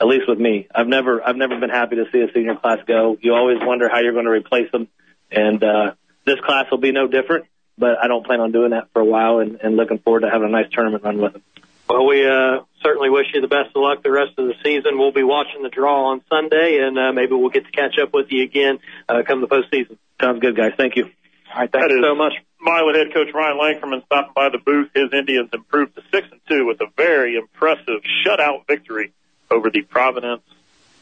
at 0.01 0.07
least 0.07 0.27
with 0.27 0.39
me, 0.39 0.67
I've 0.73 0.87
never 0.87 1.21
I've 1.25 1.35
never 1.35 1.59
been 1.59 1.69
happy 1.69 1.97
to 1.97 2.05
see 2.11 2.19
a 2.19 2.33
senior 2.33 2.55
class 2.55 2.79
go. 2.87 3.17
You 3.21 3.33
always 3.35 3.57
wonder 3.61 3.87
how 3.87 3.99
you're 3.99 4.13
going 4.13 4.25
to 4.25 4.31
replace 4.31 4.71
them, 4.71 4.87
and 5.31 5.63
uh, 5.63 5.93
this 6.25 6.39
class 6.39 6.65
will 6.71 6.79
be 6.79 6.91
no 6.91 7.07
different. 7.07 7.45
But 7.77 7.97
I 8.03 8.07
don't 8.07 8.25
plan 8.25 8.41
on 8.41 8.51
doing 8.51 8.71
that 8.71 8.89
for 8.93 9.01
a 9.01 9.05
while, 9.05 9.39
and, 9.39 9.59
and 9.61 9.75
looking 9.75 9.99
forward 9.99 10.21
to 10.21 10.29
having 10.29 10.47
a 10.47 10.51
nice 10.51 10.69
tournament 10.71 11.03
run 11.03 11.21
with 11.21 11.33
them. 11.33 11.43
Well, 11.87 12.07
we 12.07 12.25
uh, 12.25 12.63
certainly 12.81 13.09
wish 13.09 13.27
you 13.33 13.41
the 13.41 13.47
best 13.47 13.75
of 13.75 13.81
luck 13.81 14.01
the 14.01 14.11
rest 14.11 14.37
of 14.37 14.47
the 14.47 14.55
season. 14.63 14.97
We'll 14.97 15.11
be 15.11 15.23
watching 15.23 15.61
the 15.61 15.69
draw 15.69 16.11
on 16.11 16.21
Sunday, 16.29 16.79
and 16.81 16.97
uh, 16.97 17.11
maybe 17.11 17.33
we'll 17.33 17.49
get 17.49 17.65
to 17.65 17.71
catch 17.71 17.99
up 18.01 18.13
with 18.13 18.27
you 18.29 18.43
again 18.43 18.79
uh, 19.07 19.21
come 19.27 19.41
the 19.41 19.47
postseason. 19.47 19.97
Sounds 20.19 20.39
good, 20.39 20.55
guys. 20.55 20.71
Thank 20.77 20.95
you. 20.95 21.05
All 21.53 21.61
right, 21.61 21.71
thank 21.71 21.91
you 21.91 22.01
so 22.01 22.15
much. 22.15 22.33
Milan 22.61 22.95
head 22.95 23.13
coach 23.13 23.33
Ryan 23.33 23.57
Langferman 23.57 24.05
stopping 24.05 24.33
by 24.35 24.49
the 24.49 24.59
booth. 24.59 24.89
His 24.93 25.11
Indians 25.11 25.49
improved 25.51 25.95
to 25.95 26.01
six 26.11 26.27
and 26.31 26.39
two 26.47 26.65
with 26.65 26.79
a 26.81 26.87
very 26.95 27.35
impressive 27.35 28.01
shutout 28.23 28.67
victory 28.67 29.11
over 29.49 29.69
the 29.69 29.81
Providence 29.81 30.43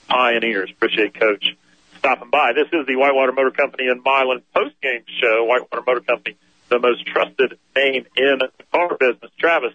Pioneers. 0.07 0.71
Appreciate 0.71 1.19
Coach 1.19 1.55
stopping 1.97 2.29
by. 2.29 2.53
This 2.53 2.67
is 2.71 2.87
the 2.87 2.95
Whitewater 2.95 3.33
Motor 3.33 3.51
Company 3.51 3.87
and 3.87 4.01
Milan 4.03 4.41
post 4.55 4.75
game 4.81 5.03
show. 5.21 5.43
Whitewater 5.43 5.83
Motor 5.85 6.01
Company, 6.01 6.37
the 6.69 6.79
most 6.79 7.05
trusted 7.05 7.59
name 7.75 8.05
in 8.15 8.39
the 8.39 8.49
car 8.71 8.95
business. 8.97 9.31
Travis, 9.37 9.73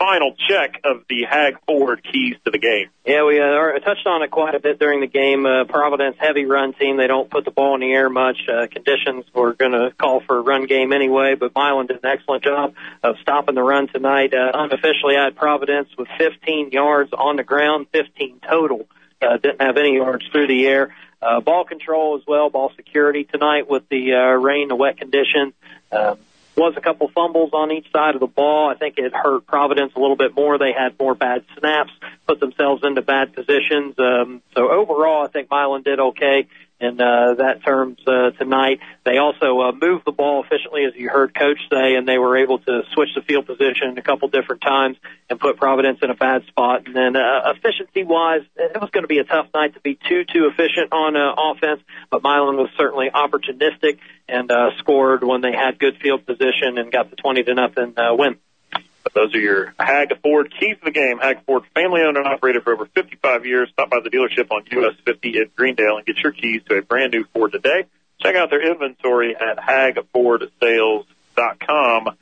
final 0.00 0.34
check 0.48 0.80
of 0.82 1.04
the 1.10 1.24
Hag 1.28 1.58
Ford 1.66 2.02
keys 2.02 2.36
to 2.46 2.50
the 2.50 2.58
game. 2.58 2.88
Yeah, 3.04 3.26
we 3.26 3.38
uh, 3.38 3.78
touched 3.80 4.06
on 4.06 4.22
it 4.22 4.30
quite 4.30 4.54
a 4.54 4.58
bit 4.58 4.78
during 4.78 5.00
the 5.00 5.06
game. 5.06 5.44
Uh, 5.44 5.64
Providence 5.64 6.16
heavy 6.18 6.46
run 6.46 6.72
team. 6.72 6.96
They 6.96 7.06
don't 7.06 7.30
put 7.30 7.44
the 7.44 7.50
ball 7.50 7.74
in 7.74 7.82
the 7.82 7.92
air 7.92 8.08
much. 8.08 8.38
Uh, 8.48 8.66
conditions 8.66 9.26
were 9.34 9.52
going 9.52 9.72
to 9.72 9.92
call 9.98 10.20
for 10.20 10.38
a 10.38 10.40
run 10.40 10.66
game 10.66 10.94
anyway, 10.94 11.34
but 11.34 11.54
Milan 11.54 11.86
did 11.86 12.02
an 12.02 12.10
excellent 12.10 12.42
job 12.42 12.74
of 13.02 13.16
stopping 13.20 13.54
the 13.54 13.62
run 13.62 13.88
tonight. 13.88 14.32
Uh, 14.32 14.50
unofficially, 14.54 15.16
I 15.18 15.24
had 15.24 15.36
Providence 15.36 15.90
with 15.98 16.08
15 16.18 16.70
yards 16.70 17.12
on 17.12 17.36
the 17.36 17.44
ground, 17.44 17.88
15 17.92 18.40
total. 18.48 18.86
Uh, 19.20 19.36
didn't 19.36 19.60
have 19.60 19.76
any 19.76 19.96
yards 19.96 20.26
through 20.32 20.46
the 20.46 20.66
air. 20.66 20.94
Uh, 21.20 21.40
ball 21.40 21.66
control 21.66 22.16
as 22.16 22.26
well, 22.26 22.48
ball 22.48 22.72
security 22.74 23.24
tonight 23.24 23.68
with 23.68 23.86
the 23.90 24.14
uh, 24.14 24.32
rain, 24.38 24.68
the 24.68 24.76
wet 24.76 24.96
conditions. 24.96 25.52
Um, 25.92 26.18
was 26.56 26.74
a 26.76 26.80
couple 26.80 27.08
fumbles 27.08 27.50
on 27.52 27.70
each 27.70 27.90
side 27.92 28.14
of 28.14 28.20
the 28.20 28.26
ball. 28.26 28.70
I 28.70 28.74
think 28.74 28.98
it 28.98 29.12
hurt 29.14 29.46
Providence 29.46 29.92
a 29.96 30.00
little 30.00 30.16
bit 30.16 30.34
more. 30.34 30.58
They 30.58 30.72
had 30.72 30.98
more 30.98 31.14
bad 31.14 31.44
snaps, 31.58 31.92
put 32.26 32.40
themselves 32.40 32.82
into 32.84 33.02
bad 33.02 33.34
positions. 33.34 33.94
Um, 33.98 34.42
so 34.54 34.70
overall, 34.70 35.24
I 35.24 35.28
think 35.28 35.48
Milan 35.50 35.82
did 35.82 36.00
okay 36.00 36.48
in 36.80 37.00
uh, 37.00 37.34
that 37.34 37.62
terms 37.64 37.98
uh, 38.06 38.30
tonight. 38.38 38.80
They 39.04 39.18
also 39.18 39.60
uh, 39.60 39.72
moved 39.72 40.04
the 40.06 40.12
ball 40.12 40.42
efficiently, 40.42 40.84
as 40.84 40.94
you 40.96 41.10
heard 41.10 41.34
Coach 41.34 41.58
say, 41.70 41.94
and 41.94 42.08
they 42.08 42.18
were 42.18 42.38
able 42.38 42.58
to 42.58 42.82
switch 42.92 43.10
the 43.14 43.22
field 43.22 43.46
position 43.46 43.96
a 43.98 44.02
couple 44.02 44.28
different 44.28 44.62
times 44.62 44.96
and 45.28 45.38
put 45.38 45.56
Providence 45.58 45.98
in 46.02 46.10
a 46.10 46.14
bad 46.14 46.46
spot. 46.46 46.86
And 46.86 46.96
then 46.96 47.16
uh, 47.16 47.52
efficiency-wise, 47.54 48.42
it 48.56 48.80
was 48.80 48.90
going 48.90 49.04
to 49.04 49.08
be 49.08 49.18
a 49.18 49.24
tough 49.24 49.48
night 49.54 49.74
to 49.74 49.80
be 49.80 49.98
too 50.08 50.24
too 50.24 50.50
efficient 50.50 50.92
on 50.92 51.16
uh, 51.16 51.34
offense, 51.36 51.82
but 52.10 52.22
Milan 52.22 52.56
was 52.56 52.70
certainly 52.76 53.10
opportunistic 53.10 53.98
and 54.28 54.50
uh, 54.50 54.70
scored 54.78 55.22
when 55.22 55.40
they 55.40 55.52
had 55.52 55.78
good 55.78 55.98
field 56.02 56.24
position 56.24 56.78
and 56.78 56.90
got 56.90 57.10
the 57.10 57.16
20 57.16 57.42
to 57.44 57.54
nothing 57.54 57.94
uh, 57.98 58.14
win. 58.14 58.38
But 59.02 59.14
those 59.14 59.34
are 59.34 59.40
your 59.40 59.74
Hag 59.78 60.12
Ford 60.22 60.52
keys 60.58 60.76
to 60.78 60.84
the 60.84 60.90
game. 60.90 61.18
Hag 61.18 61.44
Ford, 61.44 61.62
family 61.74 62.00
owned 62.02 62.16
and 62.16 62.26
operated 62.26 62.64
for 62.64 62.74
over 62.74 62.86
55 62.86 63.46
years. 63.46 63.68
Stop 63.72 63.90
by 63.90 63.98
the 64.02 64.10
dealership 64.10 64.50
on 64.50 64.64
US 64.70 64.94
50 65.04 65.38
in 65.38 65.50
Greendale 65.56 65.96
and 65.96 66.06
get 66.06 66.18
your 66.18 66.32
keys 66.32 66.62
to 66.68 66.78
a 66.78 66.82
brand 66.82 67.12
new 67.12 67.24
Ford 67.32 67.52
today. 67.52 67.84
Check 68.20 68.36
out 68.36 68.50
their 68.50 68.70
inventory 68.70 69.34
at 69.34 69.56
hagfordsales.com. 69.58 72.16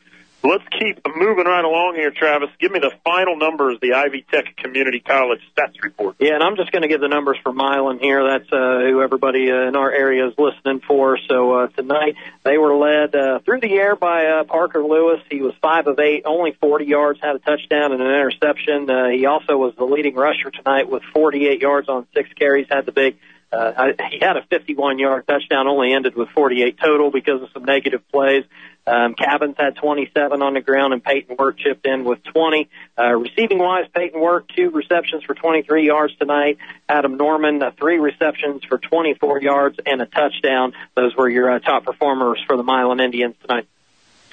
Let's 0.48 0.64
keep 0.80 1.06
moving 1.14 1.44
right 1.44 1.62
along 1.62 1.96
here, 1.96 2.10
Travis. 2.10 2.48
Give 2.58 2.72
me 2.72 2.78
the 2.78 2.92
final 3.04 3.36
numbers, 3.36 3.76
the 3.82 3.92
Ivy 3.92 4.24
Tech 4.32 4.56
Community 4.56 4.98
College 4.98 5.40
stats 5.54 5.74
report. 5.82 6.16
Yeah, 6.18 6.36
and 6.36 6.42
I'm 6.42 6.56
just 6.56 6.72
going 6.72 6.80
to 6.80 6.88
give 6.88 7.02
the 7.02 7.08
numbers 7.08 7.36
for 7.42 7.52
Milan 7.52 7.98
here. 7.98 8.24
That's 8.26 8.50
uh, 8.50 8.80
who 8.88 9.02
everybody 9.02 9.50
uh, 9.50 9.68
in 9.68 9.76
our 9.76 9.92
area 9.92 10.26
is 10.26 10.32
listening 10.38 10.80
for. 10.88 11.18
So 11.28 11.52
uh, 11.52 11.66
tonight 11.66 12.14
they 12.44 12.56
were 12.56 12.74
led 12.74 13.14
uh, 13.14 13.40
through 13.40 13.60
the 13.60 13.74
air 13.74 13.94
by 13.94 14.24
uh, 14.24 14.44
Parker 14.44 14.82
Lewis. 14.82 15.20
He 15.30 15.42
was 15.42 15.52
five 15.60 15.86
of 15.86 15.98
eight, 15.98 16.22
only 16.24 16.52
40 16.58 16.86
yards, 16.86 17.20
had 17.20 17.36
a 17.36 17.40
touchdown 17.40 17.92
and 17.92 18.00
an 18.00 18.08
interception. 18.08 18.88
Uh, 18.88 19.08
he 19.10 19.26
also 19.26 19.58
was 19.58 19.74
the 19.76 19.84
leading 19.84 20.14
rusher 20.14 20.50
tonight 20.50 20.88
with 20.88 21.02
48 21.12 21.60
yards 21.60 21.90
on 21.90 22.06
six 22.14 22.32
carries. 22.32 22.68
Had 22.70 22.86
the 22.86 22.92
big. 22.92 23.18
Uh, 23.52 23.92
he 24.10 24.18
had 24.18 24.38
a 24.38 24.42
51 24.48 24.98
yard 24.98 25.26
touchdown, 25.28 25.68
only 25.68 25.92
ended 25.92 26.14
with 26.14 26.30
48 26.30 26.78
total 26.78 27.10
because 27.10 27.42
of 27.42 27.50
some 27.52 27.64
negative 27.64 28.00
plays. 28.10 28.44
Um, 28.88 29.14
Cabins 29.14 29.56
had 29.58 29.76
27 29.76 30.40
on 30.40 30.54
the 30.54 30.60
ground, 30.60 30.94
and 30.94 31.04
Peyton 31.04 31.36
Wirt 31.38 31.58
chipped 31.58 31.86
in 31.86 32.04
with 32.04 32.22
20. 32.24 32.68
Uh, 32.98 33.14
receiving 33.16 33.58
wise, 33.58 33.84
Peyton 33.94 34.20
Wirt 34.20 34.50
two 34.56 34.70
receptions 34.70 35.24
for 35.24 35.34
23 35.34 35.86
yards 35.86 36.16
tonight. 36.16 36.56
Adam 36.88 37.16
Norman 37.16 37.62
uh, 37.62 37.70
three 37.78 37.98
receptions 37.98 38.64
for 38.64 38.78
24 38.78 39.42
yards 39.42 39.78
and 39.84 40.00
a 40.00 40.06
touchdown. 40.06 40.72
Those 40.94 41.14
were 41.14 41.28
your 41.28 41.50
uh, 41.50 41.58
top 41.58 41.84
performers 41.84 42.42
for 42.46 42.56
the 42.56 42.62
Milan 42.62 43.00
Indians 43.00 43.34
tonight. 43.42 43.68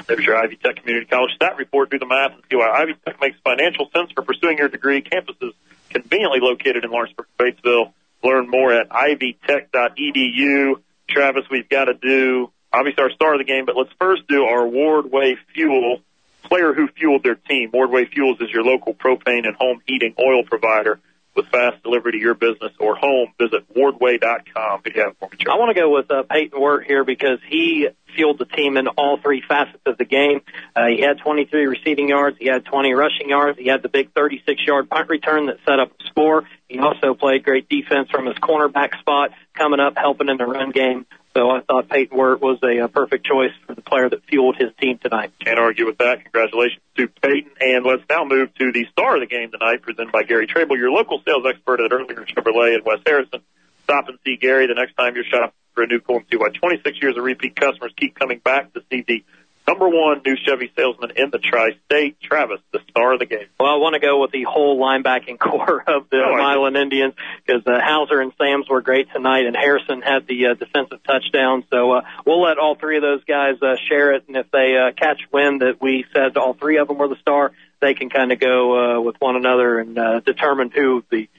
There's 0.07 0.25
your 0.25 0.37
Ivy 0.37 0.57
Tech 0.57 0.77
Community 0.77 1.05
College 1.07 1.31
stat 1.35 1.57
report. 1.57 1.89
Do 1.89 1.99
the 1.99 2.05
math 2.05 2.33
and 2.33 2.43
see 2.49 2.55
why 2.55 2.69
Ivy 2.69 2.95
Tech 3.05 3.19
makes 3.19 3.37
financial 3.43 3.89
sense 3.93 4.11
for 4.11 4.21
pursuing 4.23 4.57
your 4.57 4.69
degree. 4.69 5.01
Campuses 5.01 5.53
conveniently 5.89 6.39
located 6.41 6.83
in 6.83 6.91
Lawrenceburg, 6.91 7.27
Batesville. 7.39 7.91
Learn 8.23 8.49
more 8.49 8.73
at 8.73 8.89
ivytech.edu. 8.89 10.75
Travis, 11.07 11.45
we've 11.49 11.69
got 11.69 11.85
to 11.85 11.93
do 11.93 12.51
obviously 12.75 13.03
our 13.03 13.11
star 13.11 13.33
of 13.33 13.39
the 13.39 13.45
game, 13.45 13.65
but 13.65 13.75
let's 13.75 13.91
first 13.99 14.27
do 14.27 14.43
our 14.43 14.63
Wardway 14.63 15.35
Fuel 15.53 16.01
player 16.43 16.73
who 16.73 16.87
fueled 16.87 17.23
their 17.23 17.35
team. 17.35 17.71
Wardway 17.71 18.11
Fuels 18.11 18.39
is 18.41 18.51
your 18.51 18.63
local 18.63 18.93
propane 18.93 19.47
and 19.47 19.55
home 19.55 19.81
heating 19.87 20.13
oil 20.19 20.43
provider 20.43 20.99
with 21.35 21.47
fast 21.47 21.81
delivery 21.83 22.13
to 22.13 22.17
your 22.17 22.33
business 22.33 22.71
or 22.79 22.95
home. 22.95 23.33
Visit 23.39 23.67
wardway.com. 23.73 24.81
If 24.85 24.95
you 24.95 25.01
have 25.01 25.17
for 25.17 25.29
me, 25.29 25.37
I 25.49 25.55
want 25.57 25.75
to 25.75 25.79
go 25.79 25.89
with 25.89 26.09
uh, 26.09 26.23
Peyton 26.23 26.59
Wirt 26.59 26.85
here 26.85 27.03
because 27.03 27.39
he 27.47 27.87
fueled 28.15 28.39
the 28.39 28.45
team 28.45 28.77
in 28.77 28.87
all 28.87 29.17
three 29.21 29.43
facets 29.45 29.81
of 29.85 29.97
the 29.97 30.05
game. 30.05 30.41
Uh, 30.75 30.87
he 30.87 31.01
had 31.01 31.17
23 31.19 31.67
receiving 31.67 32.07
yards, 32.07 32.37
he 32.39 32.47
had 32.47 32.63
20 32.63 32.93
rushing 32.93 33.29
yards, 33.29 33.59
he 33.59 33.67
had 33.67 33.81
the 33.81 33.89
big 33.89 34.13
36-yard 34.13 34.89
punt 34.89 35.09
return 35.09 35.47
that 35.47 35.57
set 35.65 35.79
up 35.79 35.91
a 35.99 36.07
score. 36.07 36.43
He 36.69 36.79
also 36.79 37.13
played 37.13 37.43
great 37.43 37.67
defense 37.67 38.09
from 38.09 38.25
his 38.25 38.35
cornerback 38.35 38.97
spot, 38.99 39.31
coming 39.53 39.81
up, 39.81 39.97
helping 39.97 40.29
in 40.29 40.37
the 40.37 40.45
run 40.45 40.71
game. 40.71 41.05
So 41.35 41.49
I 41.51 41.59
thought 41.59 41.89
Peyton 41.89 42.17
Wirt 42.17 42.41
was 42.41 42.59
a, 42.63 42.77
a 42.85 42.87
perfect 42.87 43.25
choice 43.25 43.51
for 43.67 43.75
the 43.75 43.81
player 43.81 44.09
that 44.09 44.23
fueled 44.23 44.55
his 44.57 44.69
team 44.81 44.97
tonight. 44.99 45.33
Can't 45.43 45.59
argue 45.59 45.85
with 45.85 45.97
that. 45.97 46.23
Congratulations 46.23 46.81
to 46.95 47.09
Peyton. 47.09 47.51
And 47.59 47.85
let's 47.85 48.03
now 48.09 48.23
move 48.23 48.53
to 48.55 48.71
the 48.71 48.85
star 48.91 49.15
of 49.15 49.19
the 49.19 49.27
game 49.27 49.51
tonight, 49.51 49.81
presented 49.81 50.13
by 50.13 50.23
Gary 50.23 50.47
Trable, 50.47 50.77
your 50.77 50.91
local 50.91 51.21
sales 51.27 51.43
expert 51.45 51.81
at 51.81 51.91
Hirlinger 51.91 52.25
Chevrolet 52.25 52.77
in 52.77 52.85
West 52.85 53.03
Harrison. 53.05 53.41
Stop 53.83 54.07
and 54.07 54.17
see 54.23 54.37
Gary 54.37 54.67
the 54.67 54.75
next 54.75 54.95
time 54.95 55.13
you're 55.15 55.25
shopping 55.25 55.51
for 55.73 55.83
a 55.83 55.87
new 55.87 55.99
cool 55.99 56.17
and 56.17 56.25
see 56.31 56.37
why 56.37 56.47
26 56.49 56.97
years 57.01 57.17
of 57.17 57.23
repeat 57.23 57.59
customers 57.59 57.91
keep 57.97 58.17
coming 58.17 58.39
back 58.39 58.73
to 58.73 58.81
see 58.89 59.03
the 59.05 59.25
number 59.67 59.87
one 59.87 60.21
new 60.25 60.35
Chevy 60.35 60.71
salesman 60.75 61.11
in 61.15 61.29
the 61.31 61.39
tri-state, 61.39 62.19
Travis, 62.21 62.59
the 62.71 62.79
star 62.89 63.13
of 63.13 63.19
the 63.19 63.25
game. 63.25 63.47
Well, 63.59 63.71
I 63.71 63.77
want 63.77 63.93
to 63.93 63.99
go 63.99 64.21
with 64.21 64.31
the 64.31 64.43
whole 64.43 64.79
linebacking 64.79 65.39
corps 65.39 65.83
of 65.87 66.09
the 66.09 66.17
Oh, 66.17 66.35
Milan 66.35 66.75
Indians 66.75 67.13
because 67.45 67.63
uh, 67.65 67.79
Hauser 67.81 68.21
and 68.21 68.31
Sams 68.37 68.67
were 68.69 68.81
great 68.81 69.11
tonight, 69.11 69.45
and 69.45 69.55
Harrison 69.55 70.01
had 70.01 70.27
the 70.27 70.47
uh, 70.47 70.53
defensive 70.53 71.03
touchdown. 71.03 71.63
So 71.71 71.91
uh, 71.91 72.01
we'll 72.25 72.41
let 72.41 72.57
all 72.57 72.75
three 72.75 72.97
of 72.97 73.01
those 73.01 73.23
guys 73.25 73.55
uh, 73.61 73.75
share 73.89 74.13
it, 74.13 74.25
and 74.27 74.37
if 74.37 74.49
they 74.51 74.75
uh, 74.77 74.91
catch 74.93 75.21
wind 75.31 75.61
that 75.61 75.81
we 75.81 76.05
said 76.13 76.37
all 76.37 76.53
three 76.53 76.77
of 76.77 76.87
them 76.87 76.97
were 76.97 77.07
the 77.07 77.19
star, 77.21 77.51
they 77.81 77.93
can 77.93 78.09
kind 78.09 78.31
of 78.31 78.39
go 78.39 78.97
uh, 78.97 79.01
with 79.01 79.15
one 79.19 79.35
another 79.35 79.79
and 79.79 79.97
uh, 79.97 80.19
determine 80.21 80.71
who 80.71 81.03
the 81.11 81.29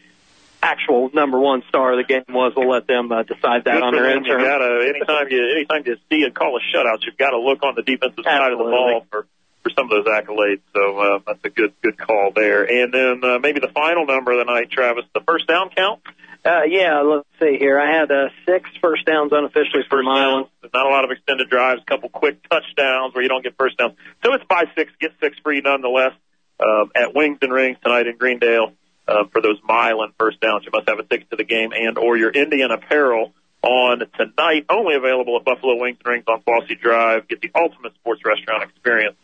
actual 0.63 1.11
number 1.13 1.39
one 1.39 1.63
star 1.69 1.93
of 1.93 1.99
the 1.99 2.05
game 2.05 2.25
was. 2.29 2.53
We'll 2.57 2.71
let 2.71 2.87
them 2.87 3.11
uh, 3.13 3.23
decide 3.23 3.65
that 3.65 3.75
Good 3.75 3.83
on 3.83 3.95
their 3.95 4.15
them. 4.15 4.25
You 4.25 4.39
gotta 4.39 4.93
anytime 4.95 5.29
you 5.31 5.51
anytime 5.51 5.83
you 5.87 5.97
see 6.11 6.25
a 6.25 6.31
call 6.31 6.57
of 6.57 6.63
shutouts, 6.75 7.05
you've 7.05 7.17
got 7.17 7.31
to 7.31 7.39
look 7.39 7.63
on 7.63 7.75
the 7.75 7.83
defensive 7.83 8.25
side 8.25 8.53
of 8.53 8.59
the 8.59 8.65
ball 8.65 9.07
for 9.11 9.27
for 9.63 9.71
some 9.71 9.91
of 9.91 9.91
those 9.91 10.07
accolades. 10.07 10.61
So 10.75 10.99
uh, 10.99 11.19
that's 11.27 11.45
a 11.45 11.51
good 11.51 11.75
good 11.83 11.99
call 11.99 12.33
there. 12.35 12.65
And 12.65 12.93
then 12.93 13.25
uh, 13.25 13.39
maybe 13.39 13.61
the 13.61 13.73
final 13.75 14.07
number 14.07 14.33
of 14.33 14.39
the 14.39 14.53
night, 14.53 14.71
Travis, 14.71 15.05
the 15.15 15.23
first 15.27 15.47
down 15.47 15.71
count. 15.71 16.03
Uh, 16.45 16.63
yeah, 16.69 17.01
let's 17.01 17.27
see 17.41 17.57
here. 17.59 17.81
I 17.81 17.91
had 17.91 18.11
uh, 18.13 18.29
six 18.47 18.71
first 18.81 19.05
downs 19.05 19.33
unofficially 19.33 19.83
for 19.89 20.01
Milan. 20.01 20.47
Not 20.73 20.87
a 20.87 20.91
lot 20.91 21.05
of 21.05 21.11
extended 21.11 21.51
drives, 21.51 21.83
a 21.83 21.85
couple 21.85 22.09
quick 22.09 22.49
touchdowns 22.49 23.15
where 23.15 23.23
you 23.23 23.29
don't 23.29 23.43
get 23.43 23.57
first 23.59 23.79
downs. 23.79 23.95
So 24.25 24.33
it's 24.33 24.45
buy 24.45 24.65
six, 24.77 24.93
get 25.01 25.11
six 25.21 25.37
free 25.41 25.61
nonetheless. 25.61 26.13
Um, 26.59 26.91
at 26.95 27.15
Wings 27.15 27.39
and 27.43 27.53
Rings 27.53 27.77
tonight 27.83 28.07
in 28.07 28.17
Greendale 28.17 28.73
uh, 29.09 29.25
for 29.33 29.41
those 29.41 29.59
Milan 29.67 30.13
first 30.19 30.41
downs. 30.41 30.65
You 30.65 30.71
must 30.73 30.89
have 30.89 30.99
a 30.99 31.03
ticket 31.03 31.31
to 31.31 31.37
the 31.37 31.45
game 31.45 31.73
and 31.73 31.99
or 31.99 32.17
your 32.17 32.31
Indian 32.31 32.71
apparel 32.71 33.33
on 33.63 34.03
tonight. 34.17 34.67
Only 34.69 34.95
available 34.95 35.37
at 35.37 35.45
Buffalo 35.45 35.77
Wings 35.81 35.99
and 36.05 36.13
Rings 36.13 36.25
on 36.29 36.43
Flossie 36.43 36.79
Drive. 36.81 37.29
Get 37.29 37.41
the 37.41 37.51
ultimate 37.55 37.95
sports 37.95 38.23
restaurant 38.25 38.65
experience 38.65 39.17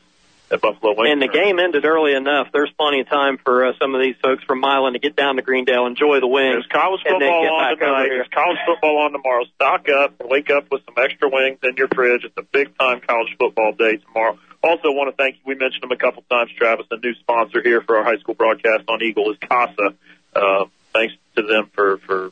at 0.51 0.61
Buffalo 0.61 0.95
Wings. 0.97 1.11
And 1.13 1.23
the 1.23 1.29
game 1.29 1.59
ended 1.59 1.85
early 1.85 2.15
enough. 2.15 2.49
There's 2.53 2.71
plenty 2.79 3.01
of 3.01 3.09
time 3.09 3.39
for 3.39 3.67
uh, 3.67 3.73
some 3.81 3.95
of 3.95 4.03
these 4.03 4.17
folks 4.23 4.45
from 4.45 4.61
Milan 4.61 4.93
to 4.93 4.99
get 4.99 5.17
down 5.17 5.37
to 5.37 5.43
Greendale, 5.43 5.87
enjoy 5.87 6.21
the 6.21 6.27
wings. 6.27 6.55
There's 6.55 6.67
college 6.67 7.01
and 7.07 7.15
football 7.15 7.49
on 7.49 7.79
tonight. 7.79 8.09
There's 8.09 8.29
college 8.29 8.59
football 8.67 8.99
on 8.99 9.13
tomorrow. 9.13 9.45
Stock 9.55 9.89
up. 9.89 10.21
And 10.21 10.29
wake 10.29 10.51
up 10.51 10.71
with 10.71 10.83
some 10.85 10.95
extra 10.99 11.29
wings 11.29 11.59
in 11.63 11.77
your 11.77 11.89
fridge. 11.89 12.25
It's 12.25 12.37
a 12.37 12.43
big 12.43 12.77
time 12.79 13.01
college 13.01 13.35
football 13.39 13.73
day 13.73 13.97
tomorrow. 13.97 14.39
Also, 14.63 14.93
want 14.93 15.11
to 15.11 15.17
thank. 15.17 15.37
We 15.45 15.55
mentioned 15.55 15.83
them 15.83 15.93
a 15.93 15.97
couple 15.97 16.23
times, 16.31 16.51
Travis. 16.57 16.87
A 16.91 16.97
new 16.97 17.15
sponsor 17.15 17.61
here 17.63 17.81
for 17.81 17.97
our 17.97 18.05
high 18.05 18.19
school 18.19 18.35
broadcast 18.35 18.85
on 18.89 19.03
Eagle 19.03 19.31
is 19.33 19.39
Casa. 19.39 19.95
Uh, 20.35 20.65
thanks 20.93 21.15
to 21.37 21.43
them 21.43 21.71
for 21.75 21.99
for 21.99 22.31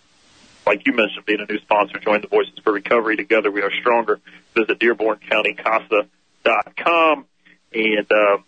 like 0.67 0.87
you 0.87 0.93
mentioned, 0.93 1.25
being 1.27 1.41
a 1.41 1.51
new 1.51 1.59
sponsor. 1.59 1.99
Join 1.99 2.21
the 2.21 2.29
Voices 2.29 2.59
for 2.63 2.73
Recovery. 2.73 3.17
Together, 3.17 3.51
we 3.51 3.63
are 3.63 3.73
stronger. 3.81 4.21
Visit 4.55 4.79
Dearborn 4.79 5.19
County 5.29 5.55
DearbornCountyCasa.com. 5.55 7.27
And 7.73 8.13
uh, 8.13 8.39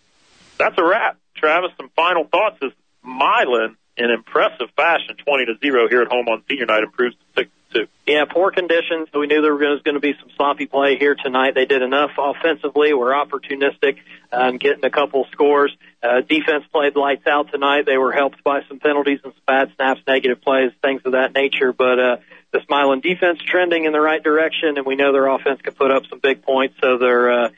that's 0.57 0.77
a 0.77 0.83
wrap. 0.83 1.17
Travis, 1.35 1.71
some 1.77 1.89
final 1.95 2.25
thoughts 2.25 2.57
is 2.61 2.71
Milan 3.03 3.75
in 3.97 4.09
impressive 4.09 4.69
fashion, 4.75 5.17
20 5.17 5.45
to 5.45 5.53
0 5.61 5.89
here 5.89 6.01
at 6.01 6.07
home 6.07 6.27
on 6.27 6.43
senior 6.49 6.65
night, 6.65 6.83
improves 6.83 7.15
to 7.15 7.41
6 7.41 7.49
to 7.73 7.85
2. 7.85 7.87
Yeah, 8.07 8.25
poor 8.25 8.51
conditions. 8.51 9.09
We 9.13 9.27
knew 9.27 9.41
there 9.41 9.55
was 9.55 9.81
going 9.83 9.95
to 9.95 10.01
be 10.01 10.13
some 10.19 10.29
sloppy 10.35 10.65
play 10.65 10.97
here 10.97 11.15
tonight. 11.15 11.55
They 11.55 11.65
did 11.65 11.81
enough 11.81 12.11
offensively. 12.17 12.93
Were 12.93 13.11
opportunistic 13.11 13.97
and 14.31 14.59
getting 14.59 14.83
a 14.83 14.89
couple 14.89 15.25
scores. 15.31 15.75
Uh, 16.01 16.21
defense 16.21 16.65
played 16.71 16.95
lights 16.95 17.27
out 17.27 17.51
tonight. 17.51 17.85
They 17.85 17.97
were 17.97 18.11
helped 18.11 18.43
by 18.43 18.61
some 18.67 18.79
penalties 18.79 19.19
and 19.23 19.33
some 19.33 19.41
bad 19.45 19.71
snaps, 19.75 20.01
negative 20.07 20.41
plays, 20.41 20.71
things 20.81 21.01
of 21.05 21.13
that 21.13 21.33
nature. 21.33 21.71
But 21.71 21.99
uh, 21.99 22.17
the 22.51 22.61
Milan 22.69 22.99
defense 22.99 23.39
trending 23.45 23.85
in 23.85 23.93
the 23.93 24.01
right 24.01 24.21
direction, 24.21 24.77
and 24.77 24.85
we 24.85 24.95
know 24.95 25.11
their 25.11 25.27
offense 25.27 25.61
can 25.61 25.73
put 25.73 25.91
up 25.91 26.03
some 26.09 26.19
big 26.19 26.43
points. 26.43 26.75
So 26.81 26.97
they're 26.97 27.45
uh, 27.45 27.49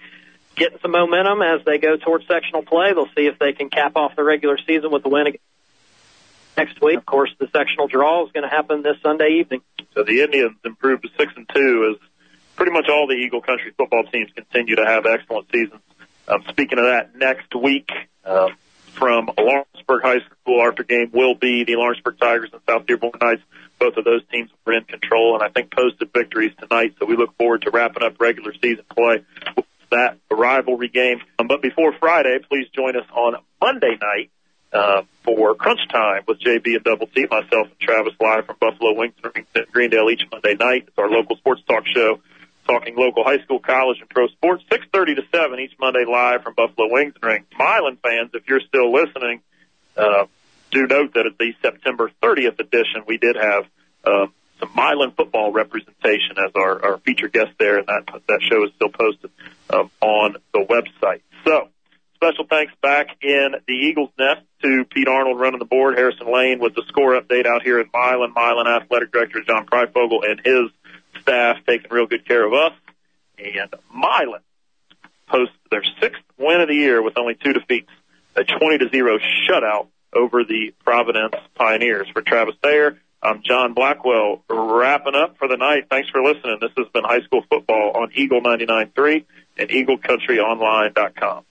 getting 0.56 0.80
some 0.82 0.92
momentum 0.92 1.42
as 1.42 1.66
they 1.66 1.78
go 1.78 1.98
towards 1.98 2.28
sectional 2.28 2.64
play. 2.64 2.94
They'll 2.94 3.10
see 3.16 3.28
if 3.28 3.40
they 3.40 3.54
can 3.54 3.70
cap 3.70 3.94
off 3.96 4.16
the 4.16 4.24
regular 4.24 4.58
season 4.58 4.92
with 4.92 5.04
the 5.04 5.10
win 5.10 5.28
against 5.28 5.44
next 6.58 6.82
week. 6.82 6.98
Of 6.98 7.06
course, 7.06 7.32
the 7.40 7.48
sectional 7.48 7.88
draw 7.88 8.26
is 8.26 8.32
going 8.32 8.44
to 8.44 8.50
happen 8.50 8.82
this 8.82 8.98
Sunday 9.02 9.40
evening. 9.40 9.62
So 9.94 10.04
the 10.04 10.22
Indians 10.22 10.58
improved 10.64 11.04
to 11.04 11.10
6 11.18 11.34
and 11.36 11.50
2 11.54 11.96
as 11.96 12.10
pretty 12.56 12.72
much 12.72 12.88
all 12.90 13.08
the 13.08 13.16
Eagle 13.16 13.42
Country 13.42 13.72
football 13.78 14.04
teams 14.12 14.32
continue 14.36 14.76
to 14.76 14.86
have 14.86 15.06
excellent 15.06 15.48
seasons. 15.52 15.82
Um, 16.28 16.44
speaking 16.50 16.80
of 16.80 16.86
that, 16.86 17.16
next 17.16 17.54
week 17.54 17.90
um, 18.24 18.56
from 18.94 19.30
Lawrenceburg 19.38 20.02
High 20.04 20.20
School, 20.42 20.62
our 20.62 20.72
game 20.72 21.12
will 21.14 21.36
be 21.36 21.64
the 21.64 21.76
Lawrenceburg 21.76 22.20
Tigers 22.20 22.50
and 22.52 22.62
South 22.68 22.86
Dearborn 22.88 23.14
Knights. 23.22 23.42
Both 23.80 23.98
of 23.98 24.06
those 24.06 24.22
teams 24.32 24.50
were 24.66 24.74
in 24.74 24.86
control, 24.86 25.36
and 25.36 25.44
I 25.44 25.50
think 25.50 25.72
posted 25.72 26.12
victories 26.14 26.54
tonight. 26.60 26.96
So 27.00 27.06
we 27.06 27.16
look 27.18 27.38
forward 27.38 27.64
to 27.64 27.72
wrapping 27.72 28.04
up 28.04 28.20
regular 28.20 28.54
season 28.54 28.86
play 28.90 29.24
with 29.56 29.66
that 29.92 30.18
rivalry 30.32 30.88
game. 30.88 31.20
Um, 31.38 31.48
but 31.48 31.62
before 31.62 31.94
Friday, 32.00 32.40
please 32.50 32.68
join 32.74 32.96
us 32.96 33.06
on 33.14 33.36
Monday 33.62 33.98
night 34.02 34.32
uh, 34.76 35.04
for 35.24 35.56
Crunch 35.56 35.80
Time 35.90 36.24
with 36.28 36.40
JB 36.40 36.76
and 36.76 36.84
Double 36.84 37.08
T, 37.08 37.26
myself 37.30 37.68
and 37.68 37.80
Travis 37.80 38.14
live 38.20 38.46
from 38.46 38.58
Buffalo 38.60 38.94
Wings 38.94 39.14
in 39.24 39.66
Greendale 39.72 40.10
each 40.10 40.24
Monday 40.32 40.56
night. 40.56 40.86
It's 40.88 40.98
our 40.98 41.10
local 41.10 41.38
sports 41.38 41.62
talk 41.68 41.88
show 41.88 42.20
talking 42.68 42.96
local 42.96 43.24
high 43.24 43.40
school, 43.44 43.60
college, 43.60 44.00
and 44.02 44.10
pro 44.10 44.28
sports. 44.28 44.64
6.30 44.72 45.18
to 45.18 45.22
7 45.34 45.60
each 45.60 45.74
Monday 45.80 46.04
live 46.04 46.44
from 46.44 46.54
Buffalo 46.56 46.92
Wings 46.92 47.14
and 47.22 47.24
Rings. 47.24 47.46
Milan 47.58 47.98
fans, 48.02 48.32
if 48.34 48.48
you're 48.48 48.62
still 48.62 48.92
listening, 48.92 49.42
uh, 49.96 50.26
do 50.72 50.88
note 50.88 51.14
that 51.14 51.26
at 51.26 51.38
the 51.38 51.54
September 51.62 52.12
30th 52.22 52.60
edition, 52.60 53.04
we 53.08 53.18
did 53.18 53.36
have 53.36 53.66
uh, 54.04 54.28
some 54.60 54.72
Milan 54.76 55.12
football 55.12 55.52
representation 55.52 56.38
as 56.44 56.52
our, 56.56 56.84
our 56.84 56.98
featured 57.00 57.34
guest 57.34 57.52
there, 57.60 57.78
and 57.78 57.88
that, 57.88 58.06
that 58.28 58.42
show 58.42 58.66
is 58.66 58.72
still 58.76 58.90
posted 58.90 59.30
um, 59.70 59.92
on 60.02 60.36
the 60.54 60.60
website. 60.60 61.22
So, 61.46 61.70
special 62.16 62.46
thanks 62.50 62.74
back 62.82 63.08
in 63.22 63.56
the 63.68 63.74
Eagles 63.74 64.10
Nest 64.18 64.42
to 64.64 64.86
Pete 64.86 65.08
Arnold 65.08 65.40
running 65.40 65.60
the 65.60 65.66
board, 65.66 65.98
Harrison 65.98 66.32
Lane 66.32 66.60
with 66.60 66.76
the 66.76 66.84
score 66.88 67.20
update 67.20 67.46
out 67.46 67.62
here 67.62 67.80
in 67.80 67.90
Milan, 67.94 68.34
Milan 68.34 68.68
Athletic 68.68 69.12
Director 69.12 69.42
John 69.46 69.66
Pryfogle 69.66 70.28
and 70.28 70.42
his 70.44 70.70
staff 71.22 71.58
taking 71.68 71.92
real 71.92 72.08
good 72.08 72.28
care 72.28 72.46
of 72.46 72.54
us. 72.54 72.74
And 73.38 73.74
Milan 73.94 74.42
post 75.28 75.52
their 75.70 75.84
sixth 76.02 76.22
win 76.38 76.62
of 76.62 76.68
the 76.68 76.76
year 76.76 77.02
with 77.02 77.18
only 77.18 77.36
two 77.36 77.54
defeats, 77.54 77.92
a 78.36 78.44
20 78.44 78.78
to 78.80 78.90
zero 78.90 79.18
shutout 79.48 79.88
over 80.14 80.44
the 80.44 80.74
Providence 80.84 81.36
Pioneers. 81.56 82.08
For 82.14 82.22
Travis 82.22 82.56
Thayer, 82.64 82.98
I'm 83.22 83.42
John 83.44 83.74
Blackwell 83.74 84.44
wrapping 84.50 85.16
up 85.16 85.38
for 85.38 85.48
the 85.48 85.58
night. 85.58 85.88
Thanks 85.90 86.10
for 86.10 86.22
listening. 86.22 86.58
This 86.62 86.72
has 86.78 86.88
been 86.94 87.04
high 87.04 87.22
school 87.22 87.44
football 87.50 87.92
on 87.96 88.12
Eagle 88.16 88.42
99.3 88.42 89.26
and 89.58 89.70
EagleCountryOnline.com. 89.70 91.46